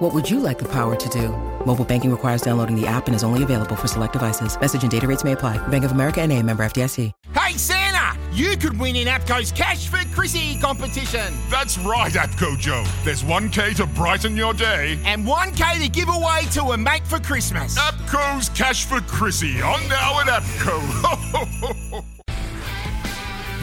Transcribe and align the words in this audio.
What 0.00 0.14
would 0.14 0.30
you 0.30 0.40
like 0.40 0.58
the 0.58 0.68
power 0.68 0.96
to 0.96 1.08
do? 1.10 1.28
Mobile 1.66 1.84
banking 1.84 2.10
requires 2.10 2.40
downloading 2.40 2.74
the 2.74 2.86
app 2.86 3.06
and 3.06 3.14
is 3.14 3.22
only 3.22 3.42
available 3.42 3.76
for 3.76 3.86
select 3.86 4.14
devices. 4.14 4.58
Message 4.58 4.80
and 4.80 4.90
data 4.90 5.06
rates 5.06 5.24
may 5.24 5.32
apply. 5.32 5.58
Bank 5.68 5.84
of 5.84 5.92
America 5.92 6.22
and 6.22 6.32
a 6.32 6.42
member 6.42 6.62
FDIC. 6.62 7.12
Hey, 7.36 7.58
Santa! 7.58 8.18
You 8.32 8.56
could 8.56 8.80
win 8.80 8.96
in 8.96 9.08
APCO's 9.08 9.52
Cash 9.52 9.88
for 9.88 9.98
Chrissy 10.14 10.58
competition. 10.58 11.34
That's 11.50 11.76
right, 11.76 12.10
APCO 12.12 12.58
Joe. 12.58 12.82
There's 13.04 13.22
1K 13.24 13.76
to 13.76 13.84
brighten 13.88 14.36
your 14.36 14.54
day. 14.54 14.98
And 15.04 15.26
1K 15.26 15.82
to 15.82 15.88
give 15.90 16.08
away 16.08 16.46
to 16.52 16.62
a 16.72 16.78
mate 16.78 17.06
for 17.06 17.20
Christmas. 17.20 17.78
APCO's 17.78 18.48
Cash 18.48 18.86
for 18.86 19.02
Chrissy 19.02 19.60
on 19.60 19.86
now 19.90 20.20
at 20.20 20.28
APCO. 20.28 22.04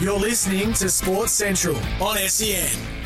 You're 0.00 0.20
listening 0.20 0.72
to 0.74 0.88
Sports 0.88 1.32
Central 1.32 1.76
on 2.00 2.16
SEN. 2.28 2.97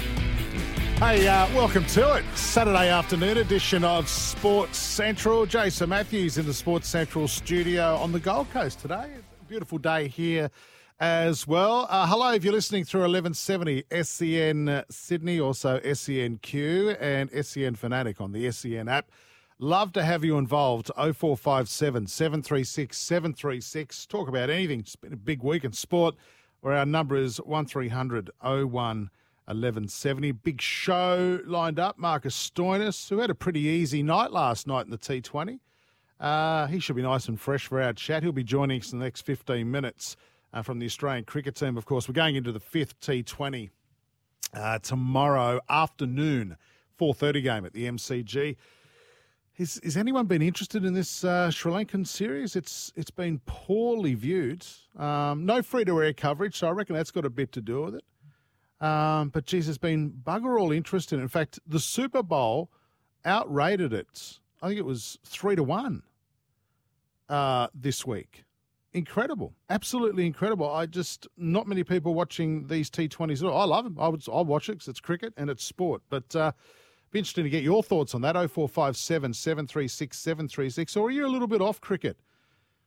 Hey, 1.02 1.27
uh, 1.27 1.52
welcome 1.52 1.84
to 1.87 2.15
it. 2.15 2.24
Saturday 2.37 2.88
afternoon 2.88 3.38
edition 3.38 3.83
of 3.83 4.09
Sports 4.09 4.79
Central. 4.79 5.47
Jason 5.47 5.88
Matthews 5.88 6.38
in 6.38 6.47
the 6.47 6.55
Sports 6.55 6.88
Central 6.88 7.27
studio 7.27 7.97
on 7.97 8.12
the 8.12 8.20
Gold 8.20 8.48
Coast 8.52 8.79
today. 8.79 9.10
Beautiful 9.48 9.79
day 9.79 10.07
here 10.07 10.48
as 11.01 11.45
well. 11.45 11.88
Uh, 11.91 12.07
hello, 12.07 12.33
if 12.33 12.45
you're 12.45 12.52
listening 12.52 12.84
through 12.84 13.01
1170 13.01 13.83
SEN 14.01 14.85
Sydney, 14.91 15.41
also 15.41 15.80
SENQ 15.80 16.96
and 17.01 17.45
SEN 17.45 17.74
Fanatic 17.74 18.21
on 18.21 18.30
the 18.30 18.48
SEN 18.52 18.87
app. 18.87 19.10
Love 19.59 19.93
to 19.95 20.04
have 20.04 20.24
you 20.24 20.38
involved. 20.38 20.93
0457 20.95 22.07
736 22.07 22.96
736. 22.96 24.07
Talk 24.07 24.29
about 24.29 24.51
anything. 24.51 24.79
It's 24.79 24.95
been 24.95 25.13
a 25.13 25.16
big 25.16 25.43
week 25.43 25.65
in 25.65 25.73
sport 25.73 26.15
where 26.60 26.74
our 26.74 26.87
number 26.87 27.16
is 27.16 27.38
1300 27.38 28.30
01 28.41 29.10
1170. 29.46 30.32
Big 30.32 30.60
show 30.60 31.40
lined 31.45 31.79
up. 31.79 31.98
Marcus 31.98 32.37
Stoinis, 32.37 33.09
who 33.09 33.18
had 33.18 33.30
a 33.30 33.35
pretty 33.35 33.60
easy 33.60 34.02
night 34.02 34.30
last 34.30 34.66
night 34.66 34.85
in 34.85 34.90
the 34.90 34.98
T20. 34.98 35.59
Uh, 36.21 36.66
he 36.68 36.79
should 36.79 36.95
be 36.95 37.02
nice 37.02 37.26
and 37.26 37.40
fresh 37.40 37.66
for 37.66 37.82
our 37.82 37.93
chat. 37.93 38.23
He'll 38.23 38.32
be 38.32 38.45
joining 38.45 38.80
us 38.80 38.93
in 38.93 39.01
the 39.01 39.04
next 39.04 39.23
15 39.23 39.68
minutes 39.68 40.16
uh, 40.52 40.63
from 40.63 40.79
the 40.79 40.87
Australian 40.87 41.24
cricket 41.24 41.57
team. 41.57 41.76
Of 41.76 41.85
course, 41.85 42.09
we're 42.09 42.15
going 42.15 42.37
into 42.37 42.52
the 42.52 42.60
fifth 42.60 43.01
T20 43.01 43.70
uh, 44.54 44.79
tomorrow 44.79 45.60
afternoon, 45.68 46.57
4.30 47.01 47.43
game 47.43 47.66
at 47.66 47.73
the 47.73 47.87
MCG. 47.87 48.57
Is, 49.59 49.79
is 49.79 49.96
anyone 49.96 50.26
been 50.26 50.43
interested 50.43 50.85
in 50.85 50.95
this 50.95 51.24
uh, 51.24 51.51
Sri 51.51 51.73
Lankan 51.73 52.07
series? 52.07 52.57
It's 52.57 52.90
it's 52.96 53.10
been 53.10 53.40
poorly 53.45 54.15
viewed. 54.15 54.65
Um, 54.96 55.45
no 55.45 55.60
free 55.60 55.85
to 55.85 56.02
air 56.02 56.15
coverage, 56.15 56.57
so 56.57 56.68
I 56.68 56.70
reckon 56.70 56.96
that's 56.96 57.10
got 57.10 57.26
a 57.26 57.30
bit 57.30 57.52
to 57.52 57.60
do 57.60 57.82
with 57.82 57.96
it. 57.96 58.04
Um, 58.83 59.29
but 59.29 59.47
geez, 59.47 59.66
there's 59.66 59.79
been 59.79 60.11
bugger 60.11 60.61
all 60.61 60.73
interest 60.73 61.13
in 61.13 61.21
it. 61.21 61.23
In 61.23 61.29
fact, 61.29 61.61
the 61.65 61.79
Super 61.79 62.23
Bowl 62.23 62.69
outrated 63.25 63.93
it. 63.93 64.41
I 64.61 64.66
think 64.66 64.78
it 64.78 64.84
was 64.84 65.19
three 65.25 65.55
to 65.55 65.62
one 65.62 66.03
uh, 67.28 67.69
this 67.72 68.05
week. 68.05 68.44
Incredible, 68.93 69.55
absolutely 69.71 70.27
incredible. 70.27 70.69
I 70.69 70.87
just 70.87 71.27
not 71.38 71.66
many 71.66 71.84
people 71.84 72.12
watching 72.12 72.66
these 72.66 72.91
T20s. 72.91 73.43
I 73.43 73.65
love 73.65 73.84
them. 73.84 73.97
I 73.99 74.09
would 74.09 74.22
I'll 74.31 74.44
watch 74.44 74.69
it 74.69 74.72
because 74.72 74.88
it's 74.88 75.00
cricket 75.00 75.33
and 75.37 75.49
it's 75.49 75.65
sport. 75.65 76.03
But 76.10 76.34
uh, 76.37 76.53
be 77.12 77.21
interesting 77.21 77.44
to 77.44 77.50
get 77.50 77.62
your 77.62 77.83
thoughts 77.83 78.15
on 78.15 78.21
that. 78.22 78.34
0457 78.34 79.32
736 79.32 80.19
736. 80.19 80.97
Or 80.97 81.06
are 81.06 81.10
you 81.10 81.25
a 81.25 81.28
little 81.28 81.48
bit 81.48 81.62
off 81.62 81.81
cricket 81.81 82.19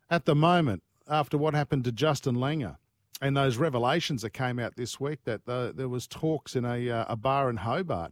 at 0.09 0.25
the 0.25 0.35
moment 0.35 0.83
after 1.07 1.37
what 1.37 1.55
happened 1.55 1.85
to 1.85 1.91
Justin 1.91 2.35
Langer? 2.35 2.77
And 3.25 3.35
those 3.35 3.57
revelations 3.57 4.21
that 4.21 4.29
came 4.31 4.59
out 4.59 4.75
this 4.75 4.99
week 4.99 5.23
that 5.23 5.45
the, 5.45 5.73
there 5.75 5.89
was 5.89 6.05
talks 6.05 6.55
in 6.55 6.63
a, 6.63 6.91
uh, 6.91 7.05
a 7.09 7.15
bar 7.15 7.49
in 7.49 7.57
Hobart 7.57 8.11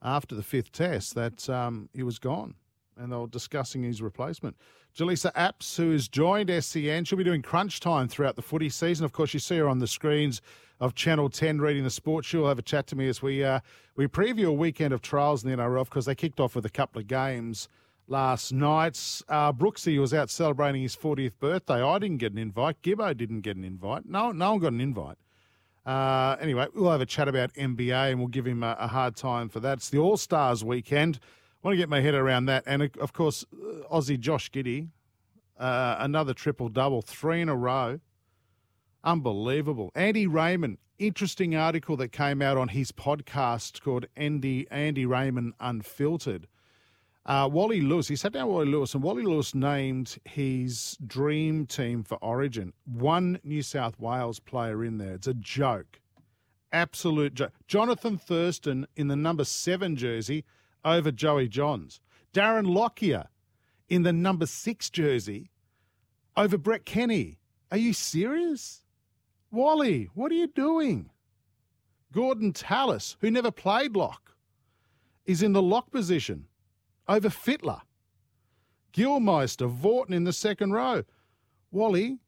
after 0.00 0.34
the 0.34 0.42
fifth 0.42 0.72
test 0.72 1.14
that 1.14 1.50
um, 1.50 1.90
he 1.92 2.02
was 2.02 2.18
gone 2.18 2.54
and 2.96 3.12
they 3.12 3.16
were 3.16 3.26
discussing 3.26 3.82
his 3.82 4.00
replacement. 4.00 4.56
Jaleesa 4.96 5.34
Apps, 5.34 5.76
who 5.76 5.90
has 5.90 6.08
joined 6.08 6.50
SEN, 6.64 7.04
she'll 7.04 7.18
be 7.18 7.24
doing 7.24 7.42
crunch 7.42 7.78
time 7.78 8.08
throughout 8.08 8.36
the 8.36 8.42
footy 8.42 8.70
season. 8.70 9.04
Of 9.04 9.12
course, 9.12 9.34
you 9.34 9.40
see 9.40 9.58
her 9.58 9.68
on 9.68 9.80
the 9.80 9.86
screens 9.86 10.40
of 10.80 10.94
Channel 10.94 11.28
10 11.28 11.60
reading 11.60 11.84
the 11.84 11.90
sports. 11.90 12.26
She'll 12.26 12.48
have 12.48 12.58
a 12.58 12.62
chat 12.62 12.86
to 12.86 12.96
me 12.96 13.06
as 13.08 13.20
we 13.20 13.44
uh, 13.44 13.60
we 13.96 14.06
preview 14.06 14.46
a 14.46 14.52
weekend 14.52 14.94
of 14.94 15.02
trials 15.02 15.44
in 15.44 15.50
the 15.50 15.56
NRL 15.58 15.84
because 15.84 16.06
they 16.06 16.14
kicked 16.14 16.40
off 16.40 16.54
with 16.54 16.64
a 16.64 16.70
couple 16.70 17.02
of 17.02 17.06
games 17.06 17.68
last 18.06 18.52
night. 18.52 19.22
Uh, 19.28 19.52
Brooksy 19.52 19.98
was 19.98 20.12
out 20.12 20.30
celebrating 20.30 20.82
his 20.82 20.96
40th 20.96 21.38
birthday. 21.38 21.82
I 21.82 21.98
didn't 21.98 22.18
get 22.18 22.32
an 22.32 22.38
invite. 22.38 22.82
Gibbo 22.82 23.16
didn't 23.16 23.40
get 23.40 23.56
an 23.56 23.64
invite. 23.64 24.06
No, 24.06 24.32
no 24.32 24.52
one 24.52 24.60
got 24.60 24.72
an 24.72 24.80
invite. 24.80 25.16
Uh, 25.86 26.36
anyway, 26.40 26.66
we'll 26.74 26.90
have 26.90 27.00
a 27.00 27.06
chat 27.06 27.28
about 27.28 27.52
NBA 27.54 28.10
and 28.10 28.18
we'll 28.18 28.28
give 28.28 28.46
him 28.46 28.62
a, 28.62 28.76
a 28.78 28.86
hard 28.86 29.16
time 29.16 29.48
for 29.48 29.60
that. 29.60 29.78
It's 29.78 29.90
the 29.90 29.98
All 29.98 30.16
Stars 30.16 30.64
weekend. 30.64 31.18
I 31.22 31.68
want 31.68 31.74
to 31.74 31.78
get 31.78 31.88
my 31.88 32.00
head 32.00 32.14
around 32.14 32.46
that. 32.46 32.64
And 32.66 32.90
of 32.98 33.12
course, 33.12 33.44
uh, 33.52 33.94
Aussie 33.94 34.18
Josh 34.18 34.50
Giddey, 34.50 34.88
uh, 35.58 35.96
another 35.98 36.34
triple 36.34 36.68
double, 36.68 37.02
three 37.02 37.40
in 37.40 37.48
a 37.48 37.56
row. 37.56 38.00
Unbelievable. 39.02 39.90
Andy 39.94 40.26
Raymond, 40.26 40.78
interesting 40.98 41.54
article 41.54 41.96
that 41.98 42.08
came 42.08 42.40
out 42.40 42.56
on 42.56 42.68
his 42.68 42.90
podcast 42.90 43.82
called 43.82 44.06
Andy 44.16 44.66
Andy 44.70 45.04
Raymond 45.04 45.52
Unfiltered. 45.60 46.46
Uh, 47.26 47.48
Wally 47.50 47.80
Lewis, 47.80 48.08
he 48.08 48.16
sat 48.16 48.32
down 48.32 48.48
Wally 48.48 48.66
Lewis, 48.66 48.92
and 48.92 49.02
Wally 49.02 49.22
Lewis 49.22 49.54
named 49.54 50.18
his 50.24 50.98
dream 51.06 51.64
team 51.66 52.02
for 52.02 52.16
Origin. 52.16 52.74
One 52.84 53.40
New 53.42 53.62
South 53.62 53.98
Wales 53.98 54.40
player 54.40 54.84
in 54.84 54.98
there. 54.98 55.14
It's 55.14 55.26
a 55.26 55.34
joke. 55.34 56.00
Absolute 56.70 57.34
joke. 57.34 57.52
Johnathan 57.66 58.20
Thurston 58.20 58.86
in 58.94 59.08
the 59.08 59.16
number 59.16 59.44
seven 59.44 59.96
jersey 59.96 60.44
over 60.84 61.10
Joey 61.10 61.48
Johns. 61.48 62.00
Darren 62.34 62.74
Lockyer 62.74 63.28
in 63.88 64.02
the 64.02 64.12
number 64.12 64.44
six 64.44 64.90
jersey 64.90 65.50
over 66.36 66.58
Brett 66.58 66.84
Kenny. 66.84 67.38
Are 67.70 67.78
you 67.78 67.94
serious? 67.94 68.82
Wally, 69.50 70.10
what 70.14 70.30
are 70.30 70.34
you 70.34 70.48
doing? 70.48 71.10
Gorden 72.12 72.52
Tallis, 72.52 73.16
who 73.20 73.30
never 73.30 73.50
played 73.50 73.96
lock, 73.96 74.36
is 75.24 75.42
in 75.42 75.52
the 75.52 75.62
lock 75.62 75.90
position 75.90 76.46
over 77.08 77.28
Fittler. 77.28 77.82
Gillmeister, 78.92 79.68
Vautin 79.68 80.14
in 80.14 80.24
the 80.24 80.32
second 80.32 80.72
row. 80.72 81.04
Wally, 81.72 82.18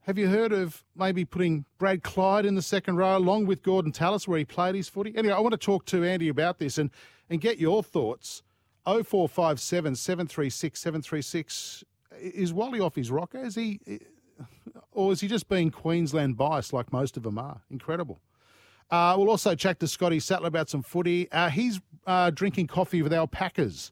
have 0.00 0.18
you 0.18 0.28
heard 0.28 0.52
of 0.52 0.84
maybe 0.94 1.24
putting 1.24 1.64
Brad 1.78 2.02
Clyde 2.02 2.46
in 2.46 2.54
the 2.54 2.62
second 2.62 2.96
row 2.96 3.16
along 3.16 3.46
with 3.46 3.62
Gorden 3.62 3.92
Tallis 3.92 4.28
where 4.28 4.38
he 4.38 4.44
played 4.44 4.74
his 4.74 4.88
footy? 4.88 5.12
Anyway, 5.16 5.34
I 5.34 5.40
want 5.40 5.52
to 5.52 5.58
talk 5.58 5.84
to 5.86 6.04
Andy 6.04 6.28
about 6.28 6.58
this 6.58 6.78
and, 6.78 6.90
and 7.30 7.40
get 7.40 7.58
your 7.58 7.82
thoughts. 7.82 8.42
0457 8.84 9.96
736 9.96 10.80
736. 10.80 11.84
Is 12.20 12.52
Wally 12.52 12.78
off 12.78 12.94
his 12.94 13.10
rocker? 13.10 13.38
Is 13.38 13.56
he, 13.56 13.80
or 14.92 15.10
is 15.10 15.20
he 15.20 15.28
just 15.28 15.48
being 15.48 15.70
Queensland 15.70 16.36
biased 16.36 16.72
like 16.72 16.92
most 16.92 17.16
of 17.16 17.24
them 17.24 17.36
are? 17.36 17.62
Incredible. 17.68 18.20
Uh, 18.90 19.14
we'll 19.18 19.30
also 19.30 19.54
chat 19.54 19.80
to 19.80 19.88
Scotty 19.88 20.20
Sattler 20.20 20.48
about 20.48 20.68
some 20.68 20.82
footy. 20.82 21.30
Uh, 21.32 21.50
he's 21.50 21.80
uh, 22.06 22.30
drinking 22.30 22.68
coffee 22.68 23.02
with 23.02 23.12
alpacas 23.12 23.90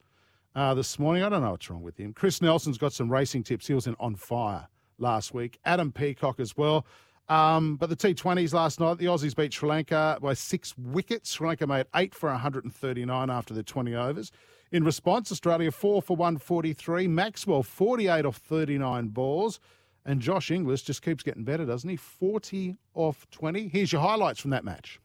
uh, 0.55 0.75
this 0.75 0.99
morning. 0.99 1.22
I 1.22 1.28
don't 1.28 1.43
know 1.43 1.50
what's 1.50 1.69
wrong 1.69 1.82
with 1.82 1.97
him. 1.97 2.12
Chris 2.12 2.41
Nelson's 2.41 2.78
got 2.78 2.93
some 2.93 3.10
racing 3.10 3.43
tips. 3.43 3.66
He 3.66 3.75
was 3.75 3.87
in 3.87 3.97
on 3.99 4.15
fire 4.15 4.69
last 4.99 5.34
week. 5.34 5.59
Adam 5.65 5.91
Peacock 5.91 6.38
as 6.38 6.56
well. 6.56 6.87
Um, 7.28 7.76
but 7.76 7.88
the 7.88 7.96
T20s 7.96 8.52
last 8.52 8.81
night, 8.81 8.99
the 8.99 9.06
Aussies 9.06 9.35
beat 9.35 9.52
Sri 9.52 9.69
Lanka 9.69 10.19
by 10.20 10.35
six 10.35 10.75
wickets. 10.76 11.31
Sri 11.32 11.49
Lanka 11.49 11.67
made 11.67 11.87
eight 11.94 12.14
for 12.14 12.29
139 12.29 13.31
after 13.31 13.55
the 13.55 13.62
20 13.62 13.94
overs. 13.94 14.31
In 14.73 14.85
response, 14.85 15.32
Australia 15.32 15.70
four 15.70 16.02
for 16.02 16.17
143. 16.17 17.08
Maxwell 17.08 17.62
48 17.62 18.26
off 18.26 18.37
39 18.37 19.08
balls. 19.08 19.58
And 20.06 20.20
Josh 20.20 20.50
Inglis 20.50 20.82
just 20.82 21.02
keeps 21.02 21.22
getting 21.22 21.44
better, 21.44 21.64
doesn't 21.64 21.88
he? 21.88 21.96
40 21.96 22.76
off 22.94 23.26
20. 23.30 23.68
Here's 23.68 23.90
your 23.92 24.02
highlights 24.02 24.40
from 24.40 24.50
that 24.50 24.64
match. 24.64 25.00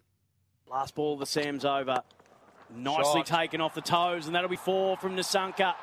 Last 0.69 0.95
ball 0.95 1.13
of 1.13 1.19
the 1.19 1.25
Sam's 1.25 1.65
over. 1.65 2.01
Nicely 2.75 3.21
Shot. 3.21 3.25
taken 3.25 3.61
off 3.61 3.73
the 3.73 3.81
toes, 3.81 4.27
and 4.27 4.35
that'll 4.35 4.49
be 4.49 4.55
four 4.55 4.97
from 4.97 5.15
Nissanka. 5.15 5.73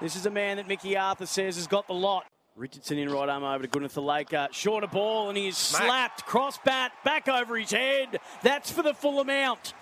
This 0.00 0.16
is 0.16 0.26
a 0.26 0.30
man 0.30 0.58
that 0.58 0.68
Mickey 0.68 0.96
Arthur 0.96 1.26
says 1.26 1.56
has 1.56 1.66
got 1.66 1.86
the 1.86 1.94
lot. 1.94 2.26
Richardson 2.56 2.98
in 2.98 3.10
right 3.10 3.28
arm 3.28 3.44
over 3.44 3.66
to 3.66 3.68
Gunathilaka. 3.68 4.52
Shorter 4.52 4.86
ball, 4.86 5.28
and 5.28 5.38
he's 5.38 5.56
Smack. 5.56 5.82
slapped. 5.84 6.26
Cross 6.26 6.58
bat, 6.64 6.92
back 7.04 7.28
over 7.28 7.56
his 7.56 7.70
head. 7.70 8.18
That's 8.42 8.70
for 8.70 8.82
the 8.82 8.94
full 8.94 9.20
amount. 9.20 9.74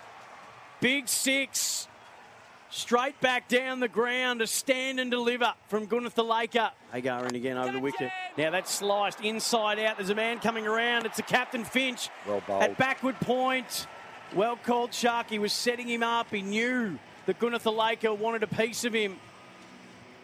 Big 0.79 1.07
six. 1.07 1.87
Straight 2.75 3.17
back 3.21 3.47
down 3.47 3.79
the 3.79 3.87
ground 3.87 4.41
to 4.41 4.47
stand 4.47 4.99
and 4.99 5.09
deliver 5.09 5.53
from 5.69 5.87
Gunitha 5.87 6.27
Laker. 6.27 6.71
Agar 6.93 7.25
in 7.25 7.33
again 7.33 7.57
over 7.57 7.71
the 7.71 7.79
wicket. 7.79 8.11
Now 8.37 8.51
that's 8.51 8.69
sliced 8.69 9.21
inside 9.21 9.79
out. 9.79 9.95
There's 9.95 10.09
a 10.09 10.15
man 10.15 10.39
coming 10.39 10.67
around. 10.67 11.05
It's 11.05 11.15
the 11.15 11.23
captain 11.23 11.63
Finch 11.63 12.09
Well 12.27 12.43
bowled. 12.45 12.63
at 12.63 12.77
backward 12.77 13.17
point. 13.21 13.87
Well 14.35 14.57
called 14.57 14.91
Sharky 14.91 15.39
was 15.39 15.53
setting 15.53 15.87
him 15.87 16.03
up. 16.03 16.29
He 16.29 16.41
knew 16.41 16.99
that 17.27 17.39
Gunathilaka 17.39 18.17
wanted 18.17 18.43
a 18.43 18.47
piece 18.47 18.83
of 18.83 18.91
him. 18.91 19.19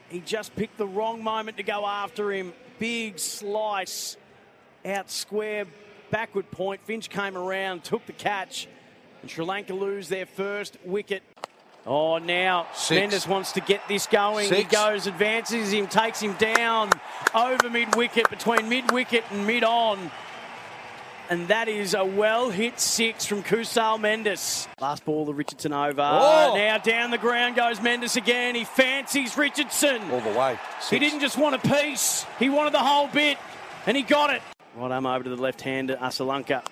He 0.09 0.19
just 0.19 0.53
picked 0.53 0.77
the 0.77 0.87
wrong 0.87 1.23
moment 1.23 1.55
to 1.55 1.63
go 1.63 1.85
after 1.85 2.33
him. 2.33 2.51
Big 2.79 3.17
slice 3.17 4.17
out 4.85 5.09
square, 5.09 5.67
backward 6.09 6.51
point. 6.51 6.81
Finch 6.83 7.09
came 7.09 7.37
around, 7.37 7.85
took 7.85 8.05
the 8.07 8.11
catch, 8.11 8.67
and 9.21 9.31
Sri 9.31 9.45
Lanka 9.45 9.73
lose 9.73 10.09
their 10.09 10.25
first 10.25 10.75
wicket. 10.83 11.23
Oh, 11.85 12.19
now 12.19 12.67
Six. 12.75 13.13
Mendis 13.15 13.27
wants 13.27 13.53
to 13.53 13.61
get 13.61 13.81
this 13.87 14.05
going. 14.05 14.53
He 14.53 14.63
goes, 14.63 15.07
advances 15.07 15.71
him, 15.73 15.87
takes 15.87 16.19
him 16.19 16.33
down 16.33 16.91
over 17.33 17.69
mid 17.69 17.95
wicket, 17.95 18.29
between 18.29 18.69
mid 18.69 18.91
wicket 18.91 19.23
and 19.31 19.47
mid 19.47 19.63
on. 19.63 20.11
And 21.29 21.47
that 21.47 21.69
is 21.69 21.93
a 21.93 22.03
well 22.03 22.49
hit 22.49 22.79
six 22.79 23.25
from 23.25 23.41
Kusal 23.41 23.97
Mendis. 23.97 24.67
Last 24.81 25.05
ball, 25.05 25.25
the 25.25 25.33
Richardson 25.33 25.71
over. 25.71 26.01
Oh. 26.01 26.53
Now 26.55 26.77
down 26.77 27.09
the 27.09 27.17
ground 27.17 27.55
goes 27.55 27.79
Mendis 27.79 28.15
again. 28.17 28.53
He 28.53 28.65
fancies 28.65 29.37
Richardson. 29.37 30.01
All 30.11 30.19
the 30.19 30.37
way. 30.37 30.59
He 30.89 30.99
didn't 30.99 31.21
just 31.21 31.37
want 31.37 31.55
a 31.55 31.59
piece, 31.59 32.25
he 32.37 32.49
wanted 32.49 32.73
the 32.73 32.79
whole 32.79 33.07
bit, 33.07 33.37
and 33.87 33.95
he 33.95 34.03
got 34.03 34.29
it. 34.29 34.41
Right 34.75 34.91
arm 34.91 35.05
over 35.05 35.23
to 35.23 35.29
the 35.29 35.41
left 35.41 35.61
hander, 35.61 35.95
Asalanka. 35.95 36.63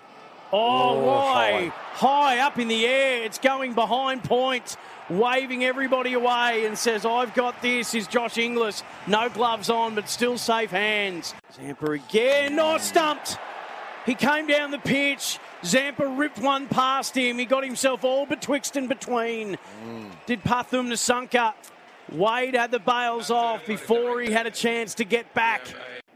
Oh, 0.51 0.89
Oh, 0.99 1.05
why? 1.05 1.71
High 1.93 2.39
up 2.39 2.57
in 2.59 2.67
the 2.67 2.85
air. 2.85 3.23
It's 3.23 3.37
going 3.37 3.73
behind 3.73 4.23
point, 4.23 4.77
waving 5.09 5.63
everybody 5.63 6.13
away 6.13 6.65
and 6.65 6.77
says, 6.77 7.05
I've 7.05 7.33
got 7.33 7.61
this. 7.61 7.93
Is 7.95 8.07
Josh 8.07 8.37
Inglis. 8.37 8.83
No 9.07 9.29
gloves 9.29 9.69
on, 9.69 9.95
but 9.95 10.09
still 10.09 10.37
safe 10.37 10.71
hands. 10.71 11.33
Zampa 11.55 11.91
again. 11.91 12.55
Not 12.55 12.81
stumped. 12.81 13.37
He 14.05 14.15
came 14.15 14.47
down 14.47 14.71
the 14.71 14.79
pitch. 14.79 15.39
Zampa 15.63 16.07
ripped 16.07 16.39
one 16.39 16.67
past 16.67 17.15
him. 17.15 17.37
He 17.37 17.45
got 17.45 17.63
himself 17.63 18.03
all 18.03 18.25
betwixt 18.25 18.75
and 18.75 18.87
between. 18.87 19.57
Did 20.25 20.43
Pathum 20.43 20.87
Nissanka. 20.87 21.53
Wade 22.11 22.55
had 22.55 22.71
the 22.71 22.79
bails 22.79 23.29
off 23.29 23.65
before 23.67 24.19
he 24.21 24.31
had 24.31 24.47
a 24.47 24.51
chance 24.51 24.95
to 24.95 25.03
get 25.03 25.31
back. 25.33 25.61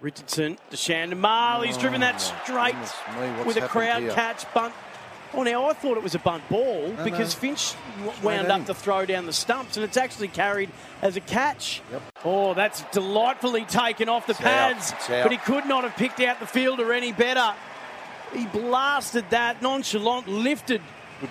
Richardson 0.01 0.57
to 0.69 0.77
Shandon 0.77 1.19
Marley. 1.19 1.67
He's 1.67 1.77
driven 1.77 2.01
that 2.01 2.15
oh, 2.15 2.41
straight 2.43 2.75
goodness 3.15 3.45
with 3.45 3.57
a 3.57 3.67
crowd 3.67 4.01
here? 4.01 4.11
catch 4.11 4.51
bunt. 4.53 4.73
Oh, 5.35 5.43
now 5.43 5.67
I 5.67 5.73
thought 5.73 5.97
it 5.97 6.03
was 6.03 6.13
a 6.13 6.19
bunt 6.19 6.47
ball 6.47 6.91
because 7.03 7.35
no. 7.35 7.39
Finch 7.39 7.73
wound 8.21 8.47
up 8.49 8.65
to 8.67 8.73
throw 8.73 9.05
down 9.05 9.25
the 9.25 9.33
stumps 9.33 9.77
and 9.77 9.83
it's 9.83 9.97
actually 9.97 10.27
carried 10.27 10.69
as 11.01 11.17
a 11.17 11.21
catch. 11.21 11.81
Oh, 12.23 12.53
that's 12.53 12.83
delightfully 12.91 13.65
taken 13.65 14.09
off 14.09 14.27
the 14.27 14.33
out. 14.33 14.39
pads, 14.39 14.93
but 15.07 15.31
he 15.31 15.37
could 15.37 15.65
not 15.65 15.83
have 15.83 15.95
picked 15.95 16.19
out 16.19 16.39
the 16.39 16.45
fielder 16.45 16.93
any 16.93 17.11
better. 17.11 17.53
He 18.33 18.45
blasted 18.47 19.25
that 19.31 19.61
nonchalant, 19.61 20.27
lifted 20.27 20.81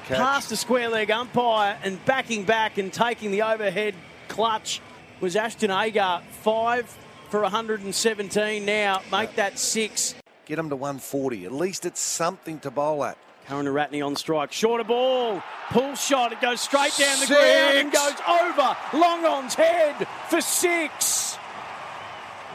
past 0.06 0.48
the 0.48 0.56
square 0.56 0.88
leg 0.88 1.10
umpire 1.10 1.78
and 1.82 2.02
backing 2.04 2.44
back 2.44 2.78
and 2.78 2.92
taking 2.92 3.30
the 3.30 3.42
overhead 3.42 3.94
clutch 4.28 4.80
was 5.20 5.36
Ashton 5.36 5.70
Agar. 5.70 6.22
Five 6.42 6.86
for 7.28 7.42
117 7.42 8.64
now. 8.64 9.02
Make 9.10 9.36
that 9.36 9.58
six. 9.58 10.14
Get 10.44 10.58
him 10.58 10.70
to 10.70 10.76
140. 10.76 11.44
At 11.44 11.52
least 11.52 11.86
it's 11.86 12.00
something 12.00 12.58
to 12.60 12.70
bowl 12.70 13.04
at. 13.04 13.16
Karunaratne 13.52 14.04
on 14.04 14.16
strike. 14.16 14.52
Shorter 14.52 14.84
ball. 14.84 15.42
Pull 15.70 15.94
shot. 15.94 16.32
It 16.32 16.40
goes 16.40 16.60
straight 16.60 16.96
down 16.98 17.20
the 17.20 17.26
Six. 17.26 17.40
ground 17.40 17.76
and 17.78 17.92
goes 17.92 18.14
over 18.28 18.76
Long 18.94 19.24
on's 19.26 19.54
head 19.54 20.06
for 20.28 20.40
six. 20.40 21.36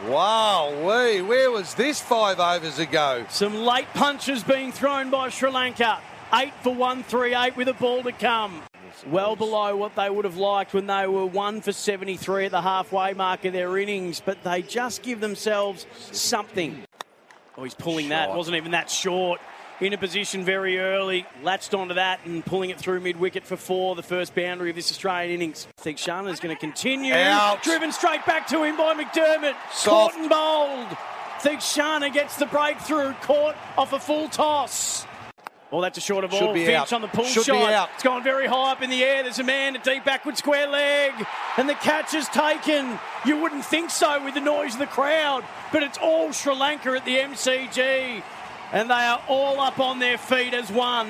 Wow, 0.07 0.69
wee, 0.81 1.23
where 1.23 1.49
was 1.49 1.73
this 1.73 1.99
five 1.99 2.39
overs 2.39 2.77
ago? 2.77 3.25
Some 3.29 3.55
late 3.55 3.87
punches 3.95 4.43
being 4.43 4.71
thrown 4.71 5.09
by 5.09 5.29
Sri 5.29 5.49
Lanka. 5.49 5.99
Eight 6.33 6.53
for 6.61 6.69
138 6.73 7.55
with 7.57 7.67
a 7.67 7.73
ball 7.73 8.03
to 8.03 8.11
come. 8.11 8.61
Well 9.07 9.35
below 9.35 9.75
what 9.75 9.95
they 9.95 10.09
would 10.09 10.25
have 10.25 10.37
liked 10.37 10.73
when 10.73 10.85
they 10.87 11.07
were 11.07 11.25
one 11.25 11.61
for 11.61 11.71
73 11.71 12.45
at 12.45 12.51
the 12.51 12.61
halfway 12.61 13.13
mark 13.13 13.45
of 13.45 13.53
their 13.53 13.75
innings, 13.77 14.21
but 14.23 14.43
they 14.43 14.61
just 14.61 15.01
give 15.01 15.19
themselves 15.19 15.85
something. 16.11 16.83
Oh, 17.57 17.63
he's 17.63 17.73
pulling 17.73 18.09
that. 18.09 18.25
Short. 18.27 18.37
Wasn't 18.37 18.57
even 18.57 18.71
that 18.71 18.89
short. 18.91 19.39
In 19.79 19.93
a 19.93 19.97
position 19.97 20.43
very 20.43 20.79
early, 20.79 21.27
latched 21.43 21.75
onto 21.75 21.93
that 21.93 22.19
and 22.25 22.43
pulling 22.43 22.71
it 22.71 22.79
through 22.79 22.99
mid 22.99 23.17
wicket 23.17 23.45
for 23.45 23.55
four, 23.55 23.95
the 23.95 24.01
first 24.01 24.33
boundary 24.33 24.71
of 24.71 24.75
this 24.75 24.89
Australian 24.89 25.35
innings. 25.35 25.67
I 25.77 25.81
think 25.83 25.99
is 25.99 26.39
going 26.39 26.55
to 26.55 26.59
continue. 26.59 27.13
Out. 27.13 27.61
Driven 27.61 27.91
straight 27.91 28.25
back 28.25 28.47
to 28.47 28.63
him 28.63 28.75
by 28.75 28.95
McDermott. 28.95 29.53
Soft. 29.71 29.85
Caught 29.85 30.15
and 30.15 30.29
bowled. 30.29 30.97
Theekshana 31.41 32.11
gets 32.11 32.37
the 32.37 32.47
breakthrough, 32.47 33.13
caught 33.21 33.55
off 33.77 33.93
a 33.93 33.99
full 33.99 34.27
toss. 34.29 35.05
Well, 35.69 35.81
that's 35.81 35.97
a 35.97 36.01
shorter 36.01 36.27
ball. 36.27 36.39
Should 36.39 36.53
be 36.53 36.65
Finch 36.65 36.77
out. 36.77 36.93
on 36.93 37.01
the 37.01 37.07
pull 37.09 37.25
Should 37.25 37.41
be 37.41 37.51
shot. 37.51 37.73
out. 37.73 37.89
It's 37.93 38.03
gone 38.03 38.23
very 38.23 38.47
high 38.47 38.71
up 38.71 38.81
in 38.81 38.89
the 38.89 39.03
air. 39.03 39.21
There's 39.21 39.37
a 39.37 39.43
man, 39.43 39.75
a 39.75 39.79
deep 39.79 40.05
backward 40.05 40.37
square 40.37 40.67
leg, 40.67 41.11
and 41.57 41.69
the 41.69 41.73
catch 41.75 42.13
is 42.13 42.27
taken. 42.29 42.97
You 43.25 43.37
wouldn't 43.41 43.65
think 43.65 43.91
so 43.91 44.23
with 44.23 44.33
the 44.33 44.39
noise 44.39 44.73
of 44.73 44.79
the 44.79 44.87
crowd, 44.87 45.43
but 45.71 45.83
it's 45.83 45.97
all 45.99 46.31
Sri 46.31 46.55
Lanka 46.55 46.91
at 46.93 47.05
the 47.05 47.17
MCG, 47.17 48.23
and 48.71 48.89
they 48.89 48.93
are 48.93 49.21
all 49.27 49.59
up 49.59 49.79
on 49.79 49.99
their 49.99 50.17
feet 50.17 50.53
as 50.53 50.71
one. 50.71 51.09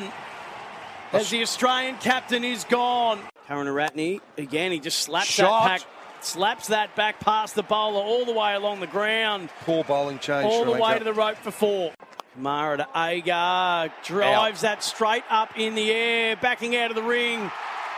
As 1.14 1.30
the 1.30 1.42
Australian 1.42 1.96
captain 1.98 2.44
is 2.44 2.66
gone. 2.66 3.20
Karunaratne, 3.48 4.20
again, 4.38 4.72
he 4.72 4.80
just 4.80 5.00
slaps 5.00 5.28
Shot. 5.28 5.64
that 5.64 5.80
back, 5.80 5.90
slaps 6.22 6.68
that 6.68 6.96
back 6.96 7.20
past 7.22 7.56
the 7.56 7.64
bowler 7.64 8.02
all 8.02 8.26
the 8.26 8.34
way 8.34 8.56
along 8.56 8.82
the 8.82 8.88
ground 8.88 9.50
Poor 9.62 9.86
bowling 9.86 10.20
change. 10.20 10.46
all 10.46 10.66
the 10.66 10.74
way 10.74 10.98
to 10.98 11.04
the 11.04 11.14
rope 11.14 11.38
for 11.38 11.52
four. 11.52 11.94
Mara 12.36 12.78
to 12.78 12.88
Agar 12.96 13.92
drives 14.04 14.62
that 14.62 14.84
straight 14.84 15.24
up 15.30 15.58
in 15.58 15.76
the 15.76 15.90
air, 15.90 16.36
backing 16.36 16.76
out 16.76 16.92
of 16.92 16.96
the 16.96 17.04
ring 17.04 17.50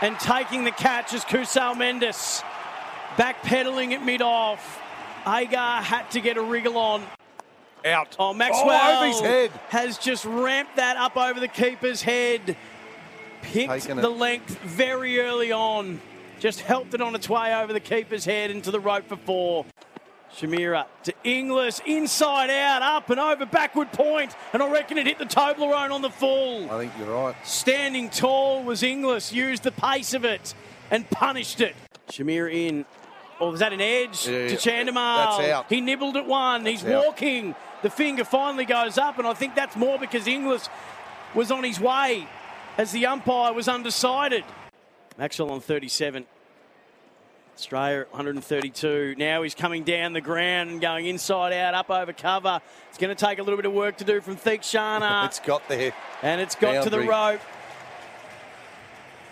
and 0.02 0.18
taking 0.20 0.64
the 0.64 0.72
catch 0.72 1.14
as 1.14 1.26
Kusal 1.26 1.76
Mendis 1.76 2.44
backpedaling 3.18 3.92
at 3.92 4.06
mid 4.06 4.22
off. 4.22 4.82
Agar 5.28 5.82
had 5.82 6.10
to 6.12 6.22
get 6.22 6.38
a 6.38 6.42
wriggle 6.42 6.78
on. 6.78 7.04
Out. 7.86 8.16
Oh, 8.20 8.30
oh 8.30 8.34
Maxwell 8.34 8.70
Oh, 8.70 9.24
head. 9.24 9.52
has 9.70 9.98
just 9.98 10.26
ramped 10.26 10.76
that 10.76 10.98
up 10.98 11.16
over 11.18 11.40
the 11.40 11.48
keeper's 11.48 12.02
head. 12.02 12.58
Picked 13.42 13.70
Taken 13.72 14.00
it. 14.00 14.02
the 14.02 14.10
length 14.10 14.58
very 14.60 15.22
early 15.22 15.52
on. 15.52 16.02
Just 16.40 16.62
helped 16.62 16.94
it 16.94 17.02
on 17.02 17.16
its 17.16 17.30
way 17.30 17.54
over 17.56 17.72
the 17.74 17.80
keeper's 17.80 18.26
head 18.26 18.52
into 18.52 18.72
the 18.72 18.80
rope 18.80 19.08
for 19.08 19.16
four. 19.18 19.66
Chameera 20.36 20.86
to 21.04 21.14
Inglis, 21.24 21.82
inside 21.86 22.50
out, 22.52 22.82
up 22.84 23.10
and 23.10 23.20
over, 23.20 23.46
backward 23.48 23.92
point, 23.92 24.36
and 24.54 24.62
I 24.62 24.70
reckon 24.72 24.98
it 25.00 25.08
hit 25.08 25.18
the 25.18 25.26
Toblerone 25.26 25.92
on 25.92 26.02
the 26.04 26.10
full. 26.12 26.70
I 26.72 26.78
think 26.78 26.92
you're 27.00 27.12
right. 27.12 27.36
Standing 27.44 28.10
tall 28.12 28.64
was 28.64 28.84
Inglis, 28.84 29.34
used 29.34 29.64
the 29.64 29.72
pace 29.72 30.14
of 30.14 30.26
it 30.26 30.54
and 30.92 31.10
punished 31.10 31.62
it. 31.62 31.76
Chameera 32.12 32.54
in. 32.54 32.86
Or 33.40 33.52
was 33.52 33.62
that 33.62 33.74
an 33.74 33.82
edge 33.82 34.28
Yeah, 34.28 34.48
to 34.48 34.52
yeah. 34.52 34.56
Chandimal? 34.58 35.38
That's 35.38 35.50
out. 35.50 35.66
He 35.70 35.82
nibbled 35.82 36.16
at 36.18 36.26
one. 36.28 36.66
He's 36.66 36.86
out. 36.86 37.06
walking. 37.06 37.56
The 37.82 37.90
finger 37.90 38.26
finally 38.26 38.66
goes 38.66 38.98
up, 38.98 39.18
and 39.18 39.28
I 39.28 39.34
think 39.34 39.56
that's 39.56 39.76
more 39.76 39.98
because 39.98 40.28
Inglis 40.28 40.70
was 41.34 41.52
on 41.52 41.64
his 41.64 41.80
way 41.80 42.28
as 42.78 42.92
the 42.92 43.06
umpire 43.06 43.54
was 43.54 43.68
undecided. 43.68 44.44
Maxwell 45.18 45.52
on 45.52 45.62
37. 45.62 46.26
Australia 47.56 48.06
132. 48.12 49.16
Now 49.18 49.42
he's 49.42 49.54
coming 49.54 49.84
down 49.84 50.14
the 50.14 50.22
ground 50.22 50.70
and 50.70 50.80
going 50.80 51.08
inside 51.08 51.52
out, 51.52 51.74
up 51.74 51.90
over 51.90 52.14
cover. 52.14 52.62
It's 52.88 52.98
going 52.98 53.14
to 53.14 53.26
take 53.26 53.38
a 53.38 53.44
little 53.44 53.58
bit 53.58 53.66
of 53.66 53.74
work 53.74 53.98
to 53.98 54.06
do 54.06 54.22
from 54.22 54.38
Theekshana. 54.38 55.26
It's 55.30 55.40
got 55.40 55.68
there. 55.68 55.94
And 56.24 56.40
it's 56.40 56.56
got 56.56 56.86
to 56.86 56.90
the 56.90 57.02
rope. 57.02 57.42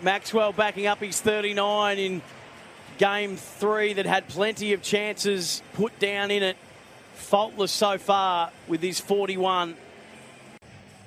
Maxwell 0.02 0.52
backing 0.52 0.86
up 0.86 0.98
his 0.98 1.18
39 1.20 1.98
in 1.98 2.22
game 2.98 3.36
three 3.36 3.94
that 3.94 4.04
had 4.04 4.28
plenty 4.28 4.74
of 4.74 4.82
chances 4.82 5.62
put 5.72 5.98
down 5.98 6.30
in 6.30 6.42
it. 6.42 6.56
Faultless 7.18 7.72
so 7.72 7.98
far 7.98 8.50
with 8.68 8.80
his 8.80 9.00
41. 9.00 9.76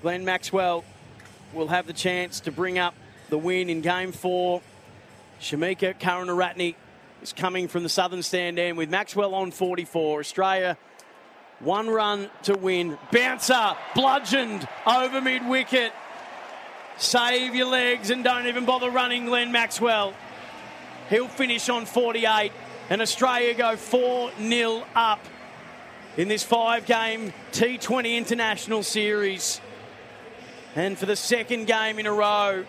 Glenn 0.03 0.23
Maxwell 0.23 0.83
will 1.53 1.67
have 1.69 1.87
the 1.87 1.93
chance 1.93 2.41
to 2.41 2.51
bring 2.51 2.77
up 2.77 2.93
the 3.29 3.37
win 3.37 3.69
in 3.69 3.81
game 3.81 4.11
four. 4.11 4.61
Chamika 5.39 5.97
Karunaratne 5.97 6.75
is 7.23 7.33
coming 7.33 7.67
from 7.67 7.81
the 7.81 7.89
southern 7.89 8.21
stand 8.21 8.59
end 8.59 8.77
with 8.77 8.89
Maxwell 8.89 9.33
on 9.33 9.49
44. 9.49 10.19
Australia 10.19 10.77
one 11.59 11.89
run 11.89 12.29
to 12.43 12.55
win. 12.55 12.99
Bouncer 13.11 13.75
bludgeoned 13.95 14.67
over 14.85 15.21
mid 15.21 15.47
wicket. 15.47 15.91
Save 16.97 17.55
your 17.55 17.67
legs 17.67 18.11
and 18.11 18.23
don't 18.23 18.45
even 18.45 18.65
bother 18.65 18.91
running, 18.91 19.25
Glenn 19.25 19.51
Maxwell. 19.51 20.13
He'll 21.09 21.27
finish 21.27 21.67
on 21.69 21.85
48, 21.85 22.51
and 22.89 23.01
Australia 23.01 23.53
go 23.53 23.75
4 23.75 24.31
0 24.39 24.83
up 24.93 25.19
in 26.17 26.27
this 26.27 26.43
five 26.43 26.85
game 26.85 27.33
T20 27.51 28.17
International 28.17 28.83
Series. 28.83 29.61
And 30.75 30.97
for 30.97 31.05
the 31.05 31.15
second 31.15 31.65
game 31.67 31.99
in 31.99 32.05
a 32.05 32.13
row, 32.13 32.65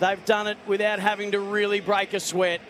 they've 0.00 0.24
done 0.24 0.46
it 0.46 0.58
without 0.66 0.98
having 0.98 1.32
to 1.32 1.40
really 1.40 1.80
break 1.80 2.12
a 2.14 2.20
sweat. 2.20 2.60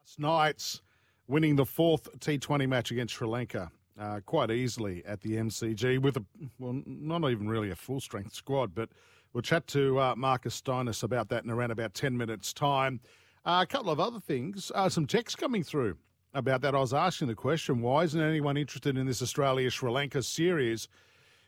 Last 0.00 0.18
night's 0.18 0.82
winning 1.26 1.56
the 1.56 1.66
fourth 1.66 2.08
T20 2.20 2.68
match 2.68 2.90
against 2.90 3.14
Sri 3.14 3.26
Lanka. 3.26 3.70
Uh, 3.98 4.20
quite 4.26 4.50
easily 4.50 5.02
at 5.06 5.22
the 5.22 5.36
MCG 5.36 5.98
with 5.98 6.18
a 6.18 6.24
well, 6.58 6.82
not 6.84 7.30
even 7.30 7.48
really 7.48 7.70
a 7.70 7.74
full 7.74 7.98
strength 7.98 8.34
squad. 8.34 8.74
But 8.74 8.90
we'll 9.32 9.40
chat 9.40 9.66
to 9.68 9.98
uh, 9.98 10.14
Marcus 10.14 10.60
Stoinis 10.60 11.02
about 11.02 11.30
that 11.30 11.44
in 11.44 11.50
around 11.50 11.70
about 11.70 11.94
ten 11.94 12.14
minutes' 12.14 12.52
time. 12.52 13.00
Uh, 13.46 13.60
a 13.62 13.66
couple 13.66 13.90
of 13.90 13.98
other 13.98 14.20
things, 14.20 14.70
uh, 14.74 14.90
some 14.90 15.06
texts 15.06 15.34
coming 15.34 15.62
through 15.62 15.96
about 16.34 16.60
that. 16.62 16.74
I 16.74 16.80
was 16.80 16.92
asking 16.92 17.28
the 17.28 17.34
question 17.34 17.80
why 17.80 18.04
isn't 18.04 18.20
anyone 18.20 18.56
interested 18.56 18.96
in 18.96 19.06
this 19.06 19.22
Australia 19.22 19.70
Sri 19.70 19.90
Lanka 19.90 20.22
series? 20.22 20.88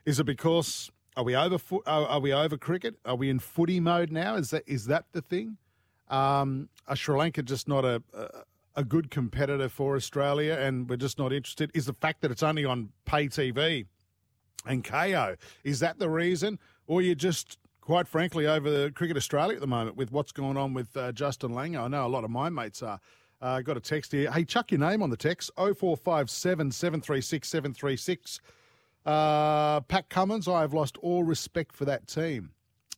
Is 0.05 0.21
it 0.21 0.25
because 0.25 0.91
are 1.17 1.25
we 1.25 1.35
over 1.35 1.59
fo- 1.59 1.83
are 1.87 2.21
we 2.21 2.33
over 2.33 2.57
cricket? 2.57 2.97
Are 3.05 3.17
we 3.17 3.29
in 3.29 3.39
footy 3.39 3.81
mode 3.81 4.11
now? 4.11 4.37
Is 4.37 4.51
that 4.51 4.65
is 4.67 4.87
that 4.87 5.07
the 5.13 5.23
thing? 5.23 5.57
Um, 6.09 6.69
are 6.87 6.97
Sri 6.97 7.17
Lanka 7.17 7.43
just 7.43 7.69
not 7.69 7.85
a, 7.85 8.03
a 8.15 8.29
a 8.77 8.85
good 8.85 9.11
competitor 9.11 9.69
for 9.69 9.97
Australia, 9.97 10.55
and 10.55 10.89
we're 10.89 10.97
just 10.97 11.19
not 11.19 11.33
interested? 11.33 11.71
Is 11.75 11.87
the 11.87 11.95
fact 11.95 12.23
that 12.23 12.31
it's 12.31 12.45
only 12.45 12.65
on 12.65 12.91
pay 13.05 13.27
TV 13.27 13.87
and 14.67 14.85
Kayo 14.85 15.37
is 15.65 15.81
that 15.81 15.99
the 15.99 16.09
reason, 16.09 16.59
or 16.87 17.03
you 17.03 17.15
just 17.15 17.59
quite 17.81 18.07
frankly 18.07 18.47
over 18.47 18.91
Cricket 18.91 19.17
Australia 19.17 19.55
at 19.55 19.61
the 19.61 19.67
moment 19.67 19.97
with 19.97 20.13
what's 20.13 20.33
going 20.33 20.57
on 20.57 20.75
with 20.75 20.97
uh, 20.97 21.11
Justin 21.13 21.51
Langer? 21.51 21.81
I 21.81 21.89
know 21.89 22.07
a 22.07 22.09
lot 22.09 22.25
of 22.25 22.31
my 22.31 22.49
mates 22.49 22.83
are. 22.83 23.01
Uh, 23.41 23.61
got 23.61 23.77
a 23.77 23.81
text 23.81 24.13
here. 24.13 24.31
Hey, 24.31 24.45
chuck 24.45 24.73
your 24.73 24.81
name 24.81 25.03
on 25.03 25.11
the 25.11 25.17
text 25.17 25.51
0457 25.57 26.73
736 26.73 27.49
736. 27.49 28.41
Uh, 29.07 29.81
Pat 29.83 30.09
Cummins, 30.09 30.49
I 30.49 30.61
have 30.63 30.75
lost 30.75 30.99
all 30.99 31.23
respect 31.23 31.75
for 31.75 31.85
that 31.85 32.07
team. 32.09 32.51